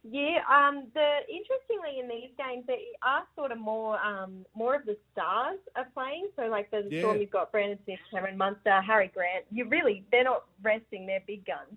year. 0.03 0.43
Um, 0.51 0.89
the 0.95 1.19
interestingly 1.29 2.01
in 2.01 2.09
these 2.09 2.31
games 2.37 2.65
they 2.67 2.87
are 3.03 3.25
sort 3.37 3.53
of 3.53 3.59
more 3.59 3.99
um, 4.01 4.45
more 4.55 4.75
of 4.75 4.85
the 4.85 4.97
stars 5.13 5.59
are 5.77 5.87
playing. 5.95 6.29
So 6.37 6.43
like 6.47 6.71
the 6.71 6.89
Yeah. 6.91 7.01
Storm, 7.01 7.21
you've 7.21 7.31
got 7.31 7.53
Brandon 7.53 7.79
Smith, 7.85 8.01
Cameron 8.11 8.37
Munster, 8.37 8.81
Harry 8.83 9.11
Grant. 9.15 9.45
You 9.51 9.69
really 9.69 10.05
they're 10.11 10.25
not 10.25 10.45
resting 10.63 11.07
their 11.07 11.21
big 11.27 11.45
guns. 11.47 11.77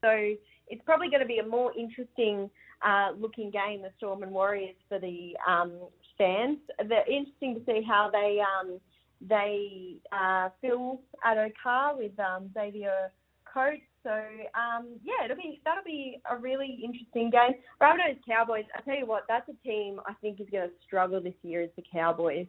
So 0.00 0.34
it's 0.68 0.82
probably 0.84 1.08
going 1.08 1.20
to 1.20 1.26
be 1.26 1.38
a 1.38 1.46
more 1.46 1.72
interesting 1.76 2.50
uh, 2.82 3.12
looking 3.18 3.50
game, 3.50 3.82
the 3.82 3.90
Storm 3.96 4.22
and 4.22 4.32
Warriors 4.32 4.76
for 4.88 4.98
the 4.98 5.36
um, 5.46 5.72
fans. 6.18 6.58
They're 6.88 7.10
interesting 7.10 7.54
to 7.54 7.60
see 7.66 7.82
how 7.86 8.10
they 8.12 8.40
um, 8.40 8.80
they 9.26 9.96
uh, 10.12 10.50
fill 10.60 11.00
Addo-Carr 11.26 11.96
with 11.96 12.18
um, 12.20 12.50
Xavier 12.52 13.10
Coates. 13.52 13.82
So 14.04 14.10
um, 14.10 14.86
yeah, 15.02 15.24
it'll 15.24 15.36
be 15.36 15.60
that'll 15.64 15.82
be 15.82 16.20
a 16.30 16.36
really 16.36 16.78
interesting 16.84 17.30
game. 17.30 17.54
Rabbitohs 17.80 18.18
Cowboys. 18.28 18.64
I 18.76 18.82
tell 18.82 18.96
you 18.96 19.06
what, 19.06 19.24
that's 19.28 19.48
a 19.48 19.66
team 19.66 19.98
I 20.06 20.12
think 20.20 20.40
is 20.40 20.46
going 20.52 20.68
to 20.68 20.74
struggle 20.86 21.20
this 21.20 21.34
year. 21.42 21.62
Is 21.62 21.70
the 21.74 21.82
Cowboys? 21.90 22.46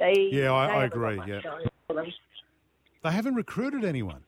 They 0.00 0.30
Yeah, 0.32 0.52
I- 0.52 0.66
they 0.66 0.72
I 0.72 0.84
agree, 0.86 1.20
yeah. 1.26 1.40
going 1.42 1.68
for 1.86 1.94
them. 1.94 2.06
They 3.04 3.12
haven't 3.12 3.34
recruited 3.36 3.84
anyone. 3.84 4.22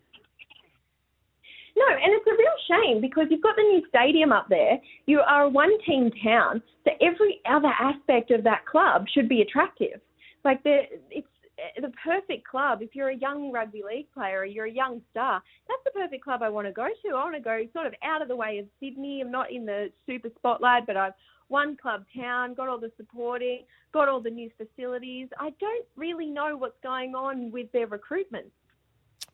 No, 1.74 1.86
and 1.88 2.12
it's 2.12 2.26
a 2.26 2.36
real 2.36 2.84
shame 2.84 3.00
because 3.00 3.26
you've 3.30 3.42
got 3.42 3.56
the 3.56 3.62
new 3.62 3.82
stadium 3.88 4.30
up 4.30 4.46
there. 4.48 4.78
You 5.06 5.20
are 5.20 5.44
a 5.44 5.48
one 5.48 5.72
team 5.84 6.10
town, 6.22 6.62
so 6.84 6.90
every 7.00 7.40
other 7.46 7.72
aspect 7.80 8.30
of 8.30 8.44
that 8.44 8.66
club 8.66 9.06
should 9.12 9.28
be 9.28 9.40
attractive. 9.40 10.00
Like 10.44 10.62
the 10.62 10.82
it's 11.10 11.26
Eh, 11.58 11.80
the 11.80 11.92
perfect 12.02 12.46
club. 12.46 12.82
If 12.82 12.94
you're 12.94 13.10
a 13.10 13.16
young 13.16 13.52
rugby 13.52 13.82
league 13.86 14.10
player 14.12 14.40
or 14.40 14.44
you're 14.44 14.66
a 14.66 14.72
young 14.72 15.02
star, 15.10 15.42
that's 15.68 15.82
the 15.84 15.90
perfect 15.90 16.24
club 16.24 16.42
I 16.42 16.48
want 16.48 16.66
to 16.66 16.72
go 16.72 16.86
to. 16.86 17.08
I 17.10 17.24
want 17.24 17.34
to 17.34 17.40
go 17.40 17.62
sort 17.72 17.86
of 17.86 17.94
out 18.02 18.22
of 18.22 18.28
the 18.28 18.36
way 18.36 18.58
of 18.58 18.66
Sydney. 18.80 19.20
I'm 19.20 19.30
not 19.30 19.52
in 19.52 19.66
the 19.66 19.90
super 20.06 20.28
spotlight, 20.38 20.86
but 20.86 20.96
I've 20.96 21.12
one 21.48 21.76
club 21.76 22.04
town, 22.16 22.54
got 22.54 22.68
all 22.68 22.80
the 22.80 22.90
supporting, 22.96 23.64
got 23.92 24.08
all 24.08 24.20
the 24.20 24.30
new 24.30 24.50
facilities. 24.56 25.28
I 25.38 25.50
don't 25.60 25.86
really 25.96 26.26
know 26.26 26.56
what's 26.56 26.78
going 26.82 27.14
on 27.14 27.50
with 27.50 27.70
their 27.72 27.86
recruitment. 27.86 28.46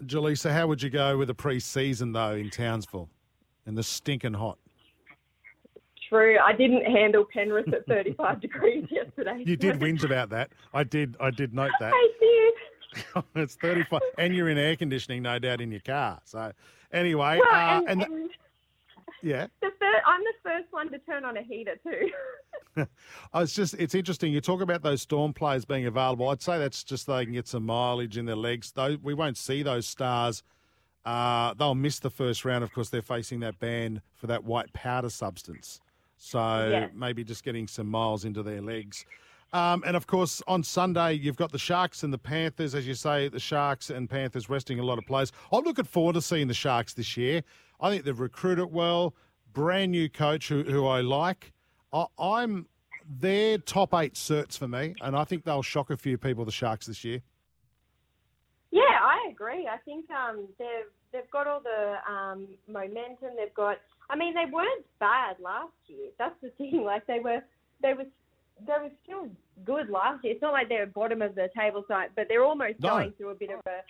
Jaleesa, 0.02 0.50
how 0.50 0.66
would 0.66 0.82
you 0.82 0.90
go 0.90 1.16
with 1.16 1.30
a 1.30 1.34
pre-season 1.34 2.12
though 2.12 2.32
in 2.32 2.50
Townsville, 2.50 3.08
in 3.66 3.76
the 3.76 3.84
stinking 3.84 4.34
hot? 4.34 4.58
True, 6.08 6.38
I 6.38 6.52
didn't 6.52 6.84
handle 6.84 7.26
Penrith 7.32 7.72
at 7.72 7.86
35 7.86 8.40
degrees 8.40 8.86
yesterday. 8.90 9.42
You 9.44 9.56
did 9.56 9.76
whinge 9.80 10.04
about 10.04 10.30
that. 10.30 10.50
I 10.72 10.84
did. 10.84 11.16
I 11.20 11.30
did 11.30 11.54
note 11.54 11.72
that. 11.80 11.92
I 11.94 12.08
did. 12.20 13.24
it's 13.36 13.54
thirty-five, 13.56 14.00
and 14.16 14.34
you're 14.34 14.48
in 14.48 14.56
air 14.56 14.74
conditioning, 14.74 15.22
no 15.22 15.38
doubt, 15.38 15.60
in 15.60 15.70
your 15.70 15.82
car. 15.82 16.20
So, 16.24 16.52
anyway, 16.92 17.38
Well, 17.38 17.54
uh, 17.54 17.80
and, 17.86 18.02
and, 18.02 18.02
and 18.02 18.30
yeah, 19.22 19.46
the 19.60 19.70
third, 19.78 20.00
I'm 20.06 20.22
the 20.22 20.32
first 20.42 20.66
one 20.72 20.90
to 20.92 20.98
turn 21.00 21.24
on 21.24 21.36
a 21.36 21.42
heater 21.42 21.76
too. 21.82 22.86
It's 23.34 23.54
just 23.54 23.74
it's 23.74 23.94
interesting. 23.94 24.32
You 24.32 24.40
talk 24.40 24.62
about 24.62 24.82
those 24.82 25.02
storm 25.02 25.34
players 25.34 25.64
being 25.64 25.84
available. 25.86 26.28
I'd 26.30 26.40
say 26.40 26.58
that's 26.58 26.82
just 26.82 27.06
they 27.06 27.24
can 27.24 27.34
get 27.34 27.46
some 27.48 27.66
mileage 27.66 28.16
in 28.16 28.24
their 28.24 28.36
legs. 28.36 28.72
Though 28.72 28.96
we 29.02 29.14
won't 29.14 29.36
see 29.36 29.62
those 29.62 29.86
stars. 29.86 30.42
Uh, 31.04 31.54
they'll 31.54 31.74
miss 31.74 31.98
the 32.00 32.10
first 32.10 32.44
round. 32.44 32.62
Of 32.62 32.72
course, 32.72 32.88
they're 32.90 33.02
facing 33.02 33.40
that 33.40 33.58
ban 33.58 34.02
for 34.14 34.26
that 34.28 34.44
white 34.44 34.72
powder 34.72 35.10
substance. 35.10 35.80
So 36.18 36.68
Yeah. 36.68 36.88
maybe 36.92 37.24
just 37.24 37.44
getting 37.44 37.66
some 37.66 37.86
miles 37.86 38.24
into 38.24 38.42
their 38.42 38.60
legs. 38.60 39.06
Um, 39.52 39.82
and 39.86 39.96
of 39.96 40.06
course, 40.06 40.42
on 40.46 40.62
Sunday, 40.62 41.14
you've 41.14 41.36
got 41.36 41.52
the 41.52 41.58
Sharks 41.58 42.02
and 42.02 42.12
the 42.12 42.18
Panthers. 42.18 42.74
As 42.74 42.86
you 42.86 42.94
say, 42.94 43.28
the 43.28 43.40
Sharks 43.40 43.88
and 43.88 44.10
Panthers 44.10 44.50
resting 44.50 44.78
a 44.78 44.82
lot 44.82 44.98
of 44.98 45.06
players. 45.06 45.32
I'm 45.50 45.64
looking 45.64 45.86
forward 45.86 46.14
to 46.14 46.20
seeing 46.22 46.48
the 46.48 46.54
Sharks 46.54 46.92
this 46.92 47.16
year. 47.16 47.42
I 47.80 47.88
think 47.88 48.04
they've 48.04 48.18
recruited 48.18 48.70
well. 48.72 49.14
Brand 49.54 49.92
new 49.92 50.10
coach 50.10 50.48
who, 50.48 50.64
who 50.64 50.86
I 50.86 51.00
like. 51.00 51.52
I, 51.92 52.04
I'm 52.18 52.66
they're 53.08 53.56
top 53.56 53.94
eight 53.94 54.14
certs 54.14 54.58
for 54.58 54.68
me, 54.68 54.94
and 55.00 55.16
I 55.16 55.24
think 55.24 55.44
they'll 55.44 55.62
shock 55.62 55.88
a 55.88 55.96
few 55.96 56.18
people. 56.18 56.44
The 56.44 56.52
Sharks 56.52 56.86
this 56.86 57.02
year. 57.04 57.22
Yeah, 58.70 58.82
I 58.82 59.28
agree. 59.30 59.66
I 59.66 59.78
think 59.78 60.10
um, 60.10 60.46
they've 60.58 60.90
they've 61.10 61.30
got 61.30 61.46
all 61.46 61.60
the 61.60 62.12
um, 62.12 62.48
momentum. 62.66 63.30
They've 63.36 63.54
got. 63.54 63.78
I 64.10 64.16
mean, 64.16 64.34
they 64.34 64.50
weren't 64.50 64.86
bad 65.00 65.36
last 65.40 65.72
year. 65.86 66.08
That's 66.18 66.34
the 66.42 66.50
thing. 66.50 66.82
Like 66.84 67.06
they 67.06 67.20
were, 67.20 67.40
they 67.82 67.94
were, 67.94 68.06
they 68.66 68.72
were 68.80 68.90
still 69.04 69.28
good 69.64 69.88
last 69.90 70.24
year. 70.24 70.32
It's 70.34 70.42
not 70.42 70.52
like 70.52 70.68
they're 70.68 70.86
bottom 70.86 71.22
of 71.22 71.34
the 71.34 71.48
table 71.56 71.84
side, 71.88 72.10
but 72.16 72.26
they're 72.28 72.44
almost 72.44 72.80
No. 72.80 72.90
going 72.90 73.12
through 73.12 73.30
a 73.30 73.34
bit 73.34 73.50
of 73.50 73.60
a 73.66 73.82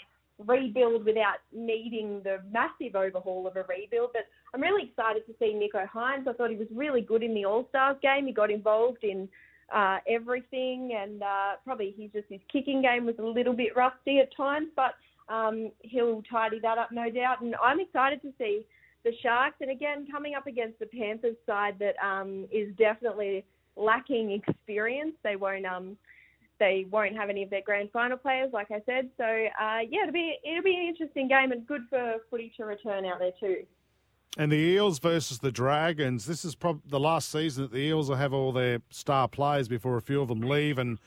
rebuild 0.44 1.04
without 1.04 1.38
needing 1.52 2.22
the 2.22 2.40
massive 2.50 2.94
overhaul 2.94 3.46
of 3.46 3.56
a 3.56 3.64
rebuild. 3.68 4.10
But 4.12 4.26
I'm 4.54 4.60
really 4.60 4.84
excited 4.88 5.26
to 5.26 5.34
see 5.38 5.52
Nicho 5.54 5.88
Hynes. 5.88 6.26
I 6.28 6.32
thought 6.32 6.50
he 6.50 6.56
was 6.56 6.68
really 6.74 7.00
good 7.00 7.22
in 7.22 7.34
the 7.34 7.44
All 7.44 7.66
Stars 7.68 7.96
game. 8.02 8.26
He 8.26 8.32
got 8.32 8.50
involved 8.50 9.02
in 9.04 9.28
uh, 9.72 9.98
everything, 10.08 10.92
and 10.98 11.22
uh, 11.22 11.52
probably 11.64 11.94
he's 11.96 12.10
just 12.12 12.26
his 12.28 12.40
kicking 12.52 12.82
game 12.82 13.04
was 13.04 13.16
a 13.18 13.24
little 13.24 13.52
bit 13.52 13.76
rusty 13.76 14.18
at 14.20 14.34
times, 14.36 14.68
but 14.76 14.94
um, 15.32 15.70
he'll 15.80 16.22
tidy 16.30 16.58
that 16.60 16.78
up, 16.78 16.90
no 16.92 17.10
doubt. 17.10 17.42
And 17.42 17.54
I'm 17.62 17.80
excited 17.80 18.22
to 18.22 18.32
see 18.38 18.64
the 19.05 19.12
Sharks, 19.22 19.57
and 19.61 19.70
again 19.70 20.07
coming 20.11 20.34
up 20.34 20.46
against 20.46 20.78
the 20.78 20.86
Panthers 20.86 21.36
side 21.46 21.78
that 21.78 21.94
um, 22.05 22.46
is 22.51 22.74
definitely 22.76 23.44
lacking 23.76 24.32
experience. 24.32 25.14
They 25.22 25.36
won't 25.36 25.66
um, 25.66 25.96
they 26.59 26.86
won't 26.90 27.16
have 27.16 27.30
any 27.30 27.42
of 27.42 27.51
their 27.51 27.62
grand 27.62 27.90
final 27.92 28.16
players, 28.16 28.51
like 28.53 28.70
I 28.70 28.82
said. 28.86 29.11
So 29.16 29.24
uh, 29.24 29.80
yeah, 29.88 30.03
it'll 30.03 30.12
be 30.12 30.36
it'll 30.44 30.62
be 30.62 30.74
an 30.74 30.86
interesting 30.88 31.28
game 31.28 31.53
and 31.53 31.66
good 31.66 31.82
for 31.88 32.16
footy 32.30 32.53
to 32.57 32.64
return 32.64 33.05
out 33.07 33.18
there 33.18 33.32
too. 33.38 33.64
And 34.36 34.53
the 34.53 34.57
Eels 34.57 34.99
versus 34.99 35.38
the 35.38 35.51
Dragons. 35.51 36.26
This 36.26 36.44
is 36.44 36.55
probably 36.55 36.82
the 36.88 37.01
last 37.01 37.30
season 37.30 37.64
that 37.64 37.72
the 37.72 37.78
Eels 37.78 38.09
will 38.09 38.16
have 38.16 38.32
all 38.32 38.53
their 38.53 38.80
star 38.90 39.26
players 39.26 39.68
before 39.68 39.96
a 39.96 40.03
few 40.03 40.20
of 40.20 40.28
them 40.28 40.42
leave. 40.42 40.78
And 40.78 40.99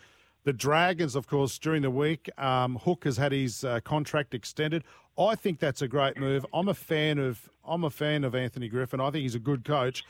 the 0.43 0.53
Dragons, 0.53 1.15
of 1.15 1.27
course, 1.27 1.59
during 1.59 1.83
the 1.83 1.91
week, 1.91 2.29
um, 2.37 2.77
Hook 2.77 3.03
has 3.03 3.17
had 3.17 3.31
his 3.31 3.63
uh, 3.63 3.79
contract 3.81 4.33
extended. 4.33 4.83
I 5.17 5.35
think 5.35 5.59
that's 5.59 5.81
a 5.81 5.87
great 5.87 6.17
move. 6.17 6.45
I'm 6.53 6.67
a 6.67 6.73
fan 6.73 7.19
of 7.19 7.49
I'm 7.65 7.83
a 7.83 7.89
fan 7.89 8.23
of 8.23 8.33
Anthony 8.33 8.67
Griffin. 8.69 8.99
I 8.99 9.11
think 9.11 9.21
he's 9.23 9.35
a 9.35 9.39
good 9.39 9.63
coach. 9.63 10.03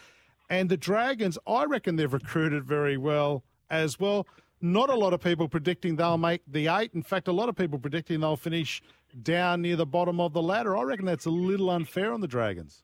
And 0.50 0.70
the 0.70 0.78
Dragons, 0.78 1.38
I 1.48 1.66
reckon 1.66 1.96
they've 1.96 2.12
recruited 2.12 2.66
very 2.66 2.98
well 2.98 3.44
as 3.70 4.00
well. 4.00 4.28
Not 4.62 4.90
a 4.90 4.96
lot 4.96 5.14
of 5.14 5.22
people 5.22 5.48
predicting 5.48 5.96
they'll 5.96 6.18
make 6.18 6.42
the 6.48 6.68
eight. 6.68 6.92
In 6.94 7.02
fact, 7.02 7.28
a 7.28 7.32
lot 7.32 7.50
of 7.50 7.56
people 7.56 7.80
predicting 7.80 8.20
they'll 8.20 8.36
finish 8.36 8.82
down 9.24 9.62
near 9.62 9.76
the 9.76 9.86
bottom 9.86 10.20
of 10.20 10.34
the 10.34 10.42
ladder. 10.42 10.78
I 10.78 10.84
reckon 10.84 11.06
that's 11.06 11.26
a 11.26 11.32
little 11.32 11.70
unfair 11.70 12.14
on 12.14 12.22
the 12.22 12.28
Dragons. 12.28 12.84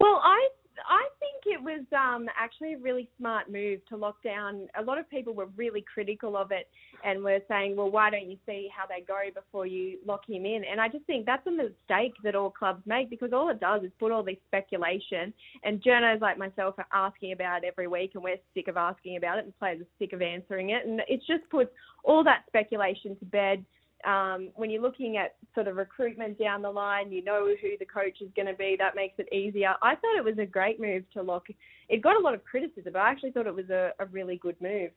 Well, 0.00 0.20
I 0.22 0.48
it 1.48 1.62
was 1.62 1.84
um, 1.92 2.26
actually 2.36 2.74
a 2.74 2.78
really 2.78 3.08
smart 3.18 3.50
move 3.50 3.80
to 3.88 3.96
lock 3.96 4.22
down. 4.22 4.68
A 4.78 4.82
lot 4.82 4.98
of 4.98 5.08
people 5.10 5.34
were 5.34 5.46
really 5.56 5.84
critical 5.92 6.36
of 6.36 6.52
it 6.52 6.68
and 7.04 7.22
were 7.22 7.40
saying, 7.48 7.76
well, 7.76 7.90
why 7.90 8.10
don't 8.10 8.30
you 8.30 8.36
see 8.46 8.68
how 8.74 8.84
they 8.86 9.04
go 9.06 9.18
before 9.34 9.66
you 9.66 9.98
lock 10.06 10.28
him 10.28 10.44
in? 10.44 10.62
And 10.70 10.80
I 10.80 10.88
just 10.88 11.04
think 11.04 11.26
that's 11.26 11.46
a 11.46 11.50
mistake 11.50 12.14
that 12.24 12.34
all 12.34 12.50
clubs 12.50 12.82
make 12.86 13.10
because 13.10 13.32
all 13.32 13.48
it 13.50 13.60
does 13.60 13.82
is 13.82 13.90
put 13.98 14.12
all 14.12 14.22
this 14.22 14.36
speculation. 14.46 15.32
And 15.64 15.82
journos 15.82 16.20
like 16.20 16.38
myself 16.38 16.74
are 16.78 16.86
asking 16.92 17.32
about 17.32 17.64
it 17.64 17.68
every 17.68 17.88
week, 17.88 18.12
and 18.14 18.22
we're 18.22 18.36
sick 18.54 18.68
of 18.68 18.76
asking 18.76 19.16
about 19.16 19.38
it, 19.38 19.44
and 19.44 19.58
players 19.58 19.80
are 19.80 19.86
sick 19.98 20.12
of 20.12 20.22
answering 20.22 20.70
it. 20.70 20.86
And 20.86 21.00
it 21.08 21.20
just 21.26 21.48
puts 21.50 21.70
all 22.04 22.22
that 22.24 22.44
speculation 22.48 23.16
to 23.16 23.24
bed 23.24 23.64
um, 24.04 24.50
when 24.54 24.70
you're 24.70 24.82
looking 24.82 25.16
at 25.16 25.36
sort 25.54 25.66
of 25.66 25.76
recruitment 25.76 26.38
down 26.38 26.62
the 26.62 26.70
line, 26.70 27.10
you 27.10 27.22
know 27.24 27.46
who 27.60 27.70
the 27.78 27.84
coach 27.84 28.20
is 28.20 28.28
going 28.36 28.46
to 28.46 28.54
be. 28.54 28.76
That 28.78 28.94
makes 28.94 29.18
it 29.18 29.32
easier. 29.32 29.74
I 29.82 29.96
thought 29.96 30.16
it 30.16 30.24
was 30.24 30.38
a 30.38 30.46
great 30.46 30.80
move 30.80 31.04
to 31.14 31.22
lock. 31.22 31.46
It 31.88 32.02
got 32.02 32.16
a 32.16 32.20
lot 32.20 32.34
of 32.34 32.44
criticism, 32.44 32.92
but 32.92 33.00
I 33.00 33.10
actually 33.10 33.32
thought 33.32 33.46
it 33.46 33.54
was 33.54 33.70
a, 33.70 33.92
a 33.98 34.06
really 34.06 34.36
good 34.36 34.56
move. 34.60 34.90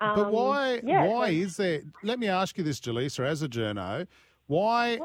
Um, 0.00 0.16
but 0.16 0.32
why? 0.32 0.80
Yeah, 0.84 1.04
why 1.06 1.26
so- 1.28 1.32
is 1.32 1.56
there? 1.56 1.80
Let 2.02 2.18
me 2.18 2.28
ask 2.28 2.56
you 2.58 2.64
this, 2.64 2.80
Jaleesa, 2.80 3.26
as 3.26 3.42
a 3.42 3.48
journo, 3.48 4.06
why 4.46 5.00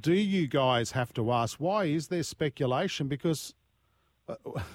do 0.00 0.12
you 0.12 0.46
guys 0.46 0.92
have 0.92 1.12
to 1.14 1.32
ask? 1.32 1.58
Why 1.58 1.84
is 1.84 2.08
there 2.08 2.22
speculation? 2.22 3.08
Because 3.08 3.54
uh, 4.28 4.34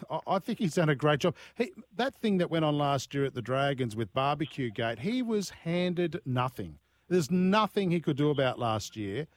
I- 0.10 0.36
I 0.36 0.40
think 0.40 0.60
he's 0.60 0.76
done 0.76 0.90
a 0.90 0.96
great 0.96 1.20
job. 1.20 1.36
He, 1.56 1.74
that 1.96 2.16
thing 2.16 2.38
that 2.38 2.50
went 2.50 2.66
on 2.66 2.78
last 2.78 3.14
year 3.14 3.26
at 3.26 3.34
the 3.34 3.42
Dragons 3.42 3.96
with 3.96 4.14
Barbecue 4.14 4.72
Gate, 4.72 5.00
he 5.00 5.22
was 5.22 5.50
handed 5.50 6.22
nothing. 6.26 6.80
There's 7.10 7.32
nothing 7.32 7.92
he 7.92 8.00
could 8.00 8.18
do 8.18 8.30
about 8.30 8.60
last 8.60 8.96
year. 8.96 9.28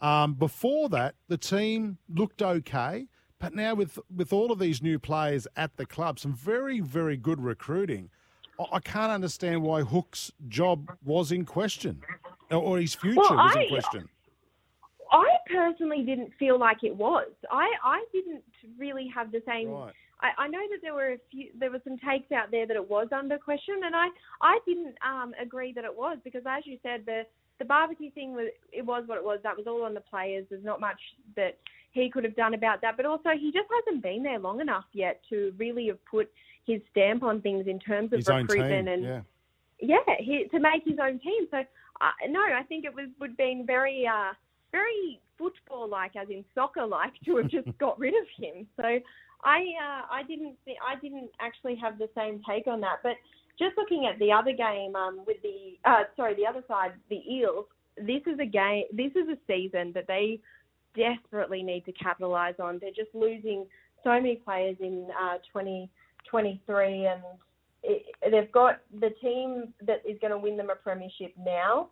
Um, 0.00 0.34
before 0.34 0.88
that, 0.90 1.14
the 1.28 1.36
team 1.36 1.98
looked 2.14 2.40
okay, 2.42 3.06
but 3.38 3.54
now 3.54 3.74
with 3.74 3.98
with 4.14 4.32
all 4.32 4.50
of 4.52 4.58
these 4.58 4.82
new 4.82 4.98
players 4.98 5.46
at 5.56 5.76
the 5.76 5.86
club, 5.86 6.18
some 6.18 6.34
very 6.34 6.80
very 6.80 7.16
good 7.16 7.40
recruiting. 7.40 8.10
I- 8.60 8.66
I 8.76 8.80
can't 8.80 9.12
understand 9.12 9.62
why 9.62 9.82
Hook's 9.82 10.32
job 10.48 10.88
was 11.04 11.30
in 11.32 11.44
question, 11.44 12.02
or- 12.50 12.78
his 12.80 12.94
future 12.94 13.20
Well, 13.20 13.36
was 13.36 13.56
in 13.56 13.62
I- 13.62 13.68
question. 13.68 14.08
I 15.10 15.26
personally 15.50 16.02
didn't 16.02 16.32
feel 16.38 16.58
like 16.58 16.84
it 16.84 16.94
was. 16.94 17.28
I, 17.50 17.72
I 17.82 18.04
didn't 18.12 18.44
really 18.76 19.08
have 19.08 19.32
the 19.32 19.42
same. 19.46 19.70
Right. 19.70 19.94
I, 20.20 20.44
I 20.44 20.48
know 20.48 20.60
that 20.70 20.78
there 20.82 20.94
were 20.94 21.12
a 21.12 21.18
few, 21.30 21.50
there 21.58 21.70
were 21.70 21.80
some 21.84 21.96
takes 21.98 22.32
out 22.32 22.50
there 22.50 22.66
that 22.66 22.76
it 22.76 22.90
was 22.90 23.08
under 23.12 23.38
question, 23.38 23.76
and 23.84 23.94
I, 23.94 24.08
I 24.42 24.58
didn't 24.66 24.96
um, 25.06 25.32
agree 25.40 25.72
that 25.74 25.84
it 25.84 25.96
was 25.96 26.18
because, 26.24 26.42
as 26.46 26.64
you 26.66 26.78
said, 26.82 27.02
the 27.06 27.22
the 27.58 27.64
barbecue 27.64 28.10
thing 28.12 28.34
was 28.34 28.48
it 28.72 28.84
was 28.84 29.04
what 29.06 29.18
it 29.18 29.24
was. 29.24 29.40
That 29.42 29.56
was 29.56 29.66
all 29.66 29.84
on 29.84 29.94
the 29.94 30.00
players. 30.00 30.46
There's 30.48 30.64
not 30.64 30.80
much 30.80 31.00
that 31.36 31.58
he 31.92 32.10
could 32.10 32.24
have 32.24 32.36
done 32.36 32.54
about 32.54 32.80
that. 32.82 32.96
But 32.96 33.06
also, 33.06 33.30
he 33.38 33.52
just 33.52 33.68
hasn't 33.86 34.02
been 34.02 34.22
there 34.22 34.38
long 34.38 34.60
enough 34.60 34.84
yet 34.92 35.20
to 35.30 35.52
really 35.56 35.88
have 35.88 36.04
put 36.04 36.30
his 36.66 36.80
stamp 36.90 37.22
on 37.22 37.40
things 37.40 37.66
in 37.66 37.78
terms 37.78 38.12
of 38.12 38.18
His 38.18 38.28
recruitment 38.28 38.88
and 38.88 39.02
yeah. 39.02 39.20
yeah, 39.80 40.14
he, 40.18 40.44
to 40.50 40.60
make 40.60 40.84
his 40.84 40.98
own 41.02 41.18
team. 41.18 41.46
So 41.50 41.58
uh, 42.00 42.10
no, 42.28 42.40
I 42.40 42.62
think 42.68 42.84
it 42.84 42.94
was 42.94 43.08
would 43.20 43.36
been 43.36 43.64
very 43.66 44.06
uh, 44.06 44.32
very 44.70 45.20
football 45.38 45.88
like, 45.88 46.16
as 46.16 46.28
in 46.28 46.44
soccer 46.54 46.86
like, 46.86 47.12
to 47.24 47.36
have 47.36 47.48
just 47.48 47.76
got 47.78 47.98
rid 47.98 48.14
of 48.14 48.26
him. 48.36 48.66
So 48.76 48.98
I 49.44 49.58
uh, 49.58 50.02
I 50.10 50.22
didn't 50.26 50.56
thi- 50.64 50.78
I 50.86 50.98
didn't 51.00 51.30
actually 51.40 51.76
have 51.76 51.98
the 51.98 52.08
same 52.16 52.42
take 52.48 52.66
on 52.66 52.80
that. 52.80 52.98
But 53.02 53.12
just 53.58 53.76
looking 53.76 54.06
at 54.06 54.18
the 54.18 54.32
other 54.32 54.52
game 54.52 54.96
um, 54.96 55.20
with 55.26 55.36
the 55.42 55.78
uh, 55.88 56.04
sorry 56.16 56.34
the 56.34 56.46
other 56.46 56.62
side, 56.68 56.92
the 57.10 57.20
Eels. 57.30 57.66
This 57.96 58.22
is 58.26 58.38
a 58.40 58.46
game. 58.46 58.84
This 58.92 59.10
is 59.12 59.28
a 59.28 59.36
season 59.46 59.92
that 59.94 60.06
they 60.06 60.40
desperately 60.96 61.62
need 61.62 61.84
to 61.86 61.92
capitalise 61.92 62.54
on. 62.60 62.78
They're 62.80 62.90
just 62.90 63.14
losing 63.14 63.66
so 64.04 64.10
many 64.10 64.36
players 64.36 64.76
in 64.80 65.08
uh, 65.20 65.38
2023, 65.52 67.06
and 67.06 67.22
it, 67.82 68.02
they've 68.30 68.52
got 68.52 68.80
the 69.00 69.10
team 69.20 69.72
that 69.86 70.02
is 70.08 70.16
going 70.20 70.30
to 70.30 70.38
win 70.38 70.56
them 70.56 70.70
a 70.70 70.76
premiership 70.76 71.34
now. 71.44 71.88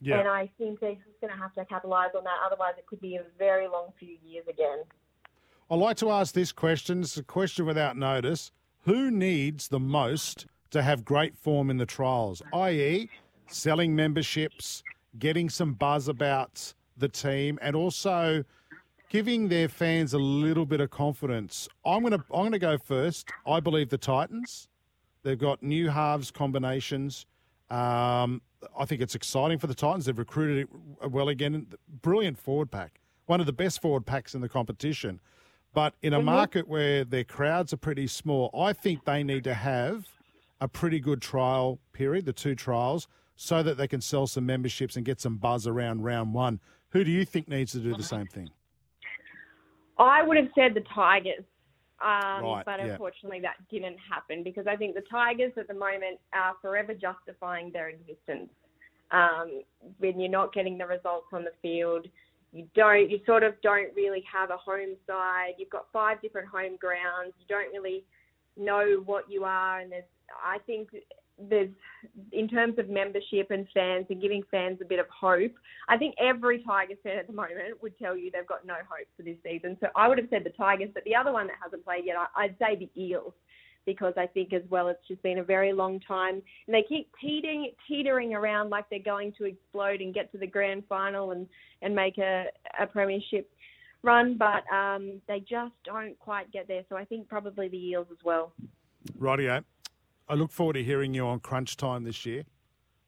Yeah. 0.00 0.20
And 0.20 0.28
I 0.28 0.50
think 0.58 0.80
they're 0.80 0.94
just 0.94 1.20
going 1.20 1.32
to 1.32 1.38
have 1.38 1.54
to 1.54 1.64
capitalise 1.64 2.10
on 2.16 2.24
that. 2.24 2.36
Otherwise, 2.46 2.74
it 2.78 2.86
could 2.86 3.00
be 3.00 3.16
a 3.16 3.22
very 3.38 3.66
long 3.66 3.88
few 3.98 4.16
years 4.24 4.44
again. 4.48 4.84
I'd 5.70 5.78
like 5.78 5.98
to 5.98 6.10
ask 6.10 6.32
this 6.32 6.50
question. 6.50 7.02
It's 7.02 7.18
a 7.18 7.22
question 7.22 7.66
without 7.66 7.94
notice. 7.94 8.52
Who 8.86 9.10
needs 9.10 9.68
the 9.68 9.78
most 9.78 10.46
to 10.70 10.82
have 10.82 11.04
great 11.04 11.36
form 11.36 11.68
in 11.68 11.76
the 11.76 11.84
trials, 11.84 12.40
i.e., 12.54 13.10
selling 13.48 13.94
memberships, 13.94 14.82
getting 15.18 15.50
some 15.50 15.74
buzz 15.74 16.08
about 16.08 16.72
the 16.96 17.08
team, 17.08 17.58
and 17.60 17.76
also 17.76 18.44
giving 19.10 19.48
their 19.48 19.68
fans 19.68 20.14
a 20.14 20.18
little 20.18 20.64
bit 20.64 20.80
of 20.80 20.88
confidence? 20.88 21.68
I'm 21.84 22.02
gonna 22.02 22.24
I'm 22.32 22.44
gonna 22.44 22.58
go 22.58 22.78
first. 22.78 23.28
I 23.46 23.60
believe 23.60 23.90
the 23.90 23.98
Titans. 23.98 24.68
They've 25.22 25.38
got 25.38 25.62
new 25.62 25.90
halves 25.90 26.30
combinations. 26.30 27.26
Um, 27.68 28.40
I 28.78 28.86
think 28.86 29.02
it's 29.02 29.14
exciting 29.14 29.58
for 29.58 29.66
the 29.66 29.74
Titans. 29.74 30.06
They've 30.06 30.18
recruited 30.18 30.66
it 31.02 31.10
well 31.10 31.28
again. 31.28 31.66
Brilliant 32.00 32.38
forward 32.38 32.70
pack. 32.70 33.00
One 33.26 33.40
of 33.40 33.44
the 33.44 33.52
best 33.52 33.82
forward 33.82 34.06
packs 34.06 34.34
in 34.34 34.40
the 34.40 34.48
competition. 34.48 35.20
But 35.74 35.94
in 36.02 36.12
a 36.14 36.20
Mhm. 36.20 36.24
market 36.24 36.68
where 36.68 37.04
their 37.04 37.24
crowds 37.24 37.72
are 37.72 37.76
pretty 37.78 38.06
small, 38.06 38.50
I 38.58 38.72
think 38.72 39.04
they 39.04 39.22
need 39.22 39.44
to 39.44 39.54
have 39.54 40.08
a 40.60 40.68
pretty 40.68 40.98
good 40.98 41.22
trial 41.22 41.78
period, 41.92 42.24
the 42.24 42.32
two 42.32 42.54
trials, 42.54 43.06
so 43.36 43.62
that 43.62 43.76
they 43.76 43.86
can 43.86 44.00
sell 44.00 44.26
some 44.26 44.46
memberships 44.46 44.96
and 44.96 45.04
get 45.04 45.20
some 45.20 45.36
buzz 45.36 45.66
around 45.66 46.02
round 46.02 46.34
one. 46.34 46.60
Who 46.90 47.04
do 47.04 47.10
you 47.10 47.24
think 47.24 47.48
needs 47.48 47.72
to 47.72 47.80
do 47.80 47.94
the 47.94 48.02
same 48.02 48.26
thing? 48.26 48.50
I 49.98 50.22
would 50.22 50.36
have 50.36 50.50
said 50.54 50.74
the 50.74 50.80
Tigers, 50.80 51.44
um, 52.00 52.44
Right, 52.44 52.64
but 52.64 52.80
yeah. 52.80 52.92
unfortunately 52.92 53.40
that 53.40 53.56
didn't 53.68 53.98
happen 53.98 54.42
because 54.42 54.66
I 54.66 54.76
think 54.76 54.94
the 54.94 55.02
Tigers 55.02 55.52
at 55.58 55.68
the 55.68 55.74
moment 55.74 56.18
are 56.32 56.54
forever 56.62 56.94
justifying 56.94 57.70
their 57.72 57.88
existence. 57.88 58.50
Um, 59.10 59.62
when 59.98 60.20
you're 60.20 60.30
not 60.30 60.52
getting 60.52 60.76
the 60.78 60.86
results 60.86 61.28
on 61.32 61.44
the 61.44 61.52
field, 61.62 62.08
you 62.52 62.66
don't, 62.74 63.10
you 63.10 63.20
sort 63.26 63.42
of 63.42 63.54
don't 63.62 63.94
really 63.94 64.22
have 64.32 64.50
a 64.50 64.56
home 64.56 64.96
side. 65.06 65.52
You've 65.58 65.70
got 65.70 65.86
five 65.92 66.20
different 66.22 66.48
home 66.48 66.76
grounds. 66.80 67.34
You 67.38 67.46
don't 67.48 67.72
really 67.72 68.04
know 68.56 69.02
what 69.04 69.30
you 69.30 69.44
are, 69.44 69.80
and 69.80 69.92
there's, 69.92 70.04
I 70.44 70.58
think 70.66 70.88
there's 71.38 71.70
in 72.32 72.48
terms 72.48 72.78
of 72.78 72.88
membership 72.88 73.50
and 73.50 73.66
fans 73.72 74.06
and 74.10 74.20
giving 74.20 74.42
fans 74.50 74.78
a 74.82 74.84
bit 74.84 74.98
of 74.98 75.06
hope. 75.08 75.52
I 75.88 75.96
think 75.96 76.14
every 76.18 76.62
Tigers 76.64 76.98
fan 77.02 77.18
at 77.18 77.26
the 77.26 77.32
moment 77.32 77.80
would 77.80 77.96
tell 77.98 78.16
you 78.16 78.30
they've 78.30 78.46
got 78.46 78.66
no 78.66 78.74
hope 78.74 79.06
for 79.16 79.22
this 79.22 79.36
season. 79.44 79.76
So 79.80 79.86
I 79.94 80.08
would 80.08 80.18
have 80.18 80.26
said 80.30 80.42
the 80.44 80.50
Tigers, 80.50 80.90
but 80.92 81.04
the 81.04 81.14
other 81.14 81.32
one 81.32 81.46
that 81.46 81.56
hasn't 81.62 81.84
played 81.84 82.04
yet, 82.04 82.16
I'd 82.34 82.56
say 82.58 82.76
the 82.76 82.90
Eels, 83.00 83.32
because 83.88 84.12
I 84.18 84.26
think 84.26 84.52
as 84.52 84.60
well 84.68 84.88
it's 84.88 85.00
just 85.08 85.22
been 85.22 85.38
a 85.38 85.42
very 85.42 85.72
long 85.72 85.98
time, 86.00 86.42
and 86.66 86.74
they 86.74 86.84
keep 86.86 87.10
teetering 87.18 87.72
teetering 87.88 88.34
around 88.34 88.68
like 88.68 88.84
they're 88.90 88.98
going 89.14 89.32
to 89.38 89.44
explode 89.46 90.02
and 90.02 90.12
get 90.12 90.30
to 90.32 90.38
the 90.38 90.46
grand 90.46 90.82
final 90.88 91.30
and 91.32 91.46
and 91.80 91.94
make 91.94 92.18
a 92.18 92.44
a 92.78 92.86
premiership 92.86 93.50
run, 94.02 94.36
but 94.36 94.62
um, 94.72 95.20
they 95.26 95.40
just 95.40 95.72
don't 95.84 96.18
quite 96.18 96.52
get 96.52 96.68
there. 96.68 96.84
So 96.90 96.96
I 96.96 97.04
think 97.06 97.28
probably 97.28 97.68
the 97.68 97.82
Eels 97.88 98.06
as 98.12 98.18
well. 98.22 98.52
Rightio. 99.18 99.64
I 100.28 100.34
look 100.34 100.50
forward 100.52 100.74
to 100.74 100.84
hearing 100.84 101.14
you 101.14 101.26
on 101.26 101.40
Crunch 101.40 101.76
Time 101.78 102.04
this 102.04 102.26
year. 102.26 102.44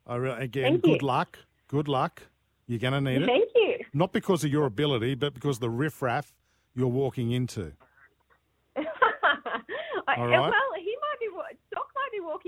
I 0.07 0.17
re- 0.17 0.43
again, 0.43 0.65
Thank 0.73 0.87
you. 0.87 0.93
good 0.95 1.03
luck. 1.03 1.39
Good 1.69 1.87
luck. 1.89 2.23
You're 2.67 2.79
going 2.79 2.95
to 2.95 3.01
need 3.03 3.23
it. 3.23 3.27
Thank 3.27 3.51
you. 3.55 3.85
Not 3.93 4.13
because 4.13 4.43
of 4.45 4.51
your 4.51 4.65
ability, 4.65 5.15
but 5.17 5.35
because 5.35 5.59
of 5.59 5.61
the 5.61 5.69
riffraff 5.71 6.33
you're 6.75 6.89
walking 6.89 7.33
into. 7.33 7.73
All 8.77 10.27
right. 10.27 10.41
Well, 10.41 10.53
he 10.79 10.97
might 11.05 11.21
be. 11.21 11.29
wa- 11.35 11.43
Doc 11.75 11.87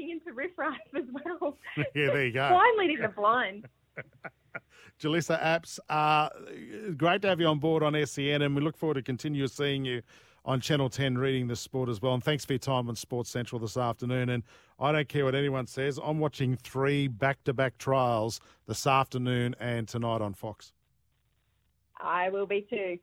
walking 0.02 0.10
into 0.10 0.32
riffraff 0.32 0.78
as 0.96 1.04
well. 1.24 1.56
Yeah, 1.94 2.06
there 2.06 2.26
you 2.26 2.32
go. 2.32 2.48
Blind 2.48 2.78
leading 2.78 3.00
the 3.00 3.08
blind. 3.08 3.68
Jaleesa 5.00 5.42
Apps, 5.42 5.78
uh, 5.88 6.28
great 6.96 7.22
to 7.22 7.28
have 7.28 7.40
you 7.40 7.46
on 7.46 7.58
board 7.58 7.82
on 7.82 7.94
SEN, 8.06 8.42
and 8.42 8.54
we 8.54 8.62
look 8.62 8.76
forward 8.76 8.94
to 8.94 9.02
continue 9.02 9.46
seeing 9.48 9.84
you 9.84 10.02
on 10.44 10.60
Channel 10.60 10.88
10 10.88 11.18
reading 11.18 11.48
the 11.48 11.56
sport 11.56 11.88
as 11.88 12.00
well. 12.00 12.14
And 12.14 12.22
thanks 12.22 12.44
for 12.44 12.52
your 12.52 12.58
time 12.58 12.88
on 12.88 12.96
Sports 12.96 13.30
Central 13.30 13.58
this 13.60 13.76
afternoon. 13.76 14.28
And 14.28 14.42
I 14.78 14.92
don't 14.92 15.08
care 15.08 15.24
what 15.24 15.34
anyone 15.34 15.66
says, 15.66 15.98
I'm 16.02 16.18
watching 16.18 16.56
three 16.56 17.08
back 17.08 17.42
to 17.44 17.52
back 17.52 17.78
trials 17.78 18.40
this 18.66 18.86
afternoon 18.86 19.54
and 19.58 19.88
tonight 19.88 20.20
on 20.20 20.34
Fox. 20.34 20.72
I 22.00 22.30
will 22.30 22.46
be 22.46 22.66
too. 22.68 22.98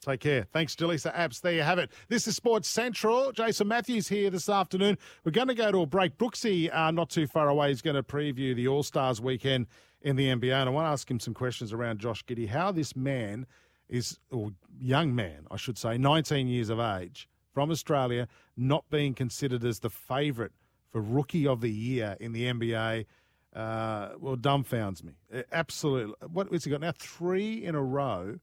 Take 0.00 0.20
care. 0.20 0.46
Thanks, 0.52 0.76
Jaleesa 0.76 1.14
Apps. 1.14 1.40
There 1.40 1.52
you 1.52 1.62
have 1.62 1.78
it. 1.78 1.90
This 2.08 2.28
is 2.28 2.36
Sports 2.36 2.68
Central. 2.68 3.32
Jason 3.32 3.66
Matthews 3.66 4.08
here 4.08 4.30
this 4.30 4.48
afternoon. 4.48 4.98
We're 5.24 5.32
going 5.32 5.48
to 5.48 5.54
go 5.54 5.72
to 5.72 5.80
a 5.80 5.86
break. 5.86 6.16
Brooksy, 6.16 6.72
uh, 6.72 6.90
not 6.92 7.10
too 7.10 7.26
far 7.26 7.48
away, 7.48 7.72
is 7.72 7.82
going 7.82 7.96
to 7.96 8.02
preview 8.02 8.54
the 8.54 8.68
All 8.68 8.82
Stars 8.82 9.20
weekend 9.20 9.66
in 10.02 10.16
the 10.16 10.28
NBA. 10.28 10.52
And 10.52 10.68
I 10.68 10.72
want 10.72 10.86
to 10.86 10.90
ask 10.90 11.10
him 11.10 11.18
some 11.18 11.34
questions 11.34 11.72
around 11.72 11.98
Josh 11.98 12.24
Giddey. 12.24 12.48
How 12.48 12.70
this 12.70 12.94
man 12.94 13.46
is, 13.88 14.18
or 14.30 14.50
young 14.78 15.14
man, 15.14 15.46
I 15.50 15.56
should 15.56 15.78
say, 15.78 15.98
19 15.98 16.46
years 16.46 16.68
of 16.68 16.78
age 16.78 17.28
from 17.52 17.70
Australia, 17.70 18.28
not 18.56 18.84
being 18.90 19.14
considered 19.14 19.64
as 19.64 19.80
the 19.80 19.90
favourite 19.90 20.52
for 20.92 21.00
Rookie 21.00 21.46
of 21.46 21.60
the 21.60 21.70
Year 21.70 22.16
in 22.20 22.32
the 22.32 22.44
NBA. 22.44 23.06
Uh, 23.54 24.10
well, 24.18 24.36
dumbfounds 24.36 25.02
me. 25.02 25.14
Absolutely. 25.50 26.14
What 26.30 26.52
has 26.52 26.64
he 26.64 26.70
got 26.70 26.82
now? 26.82 26.92
Three 26.92 27.64
in 27.64 27.74
a 27.74 27.82
row 27.82 28.38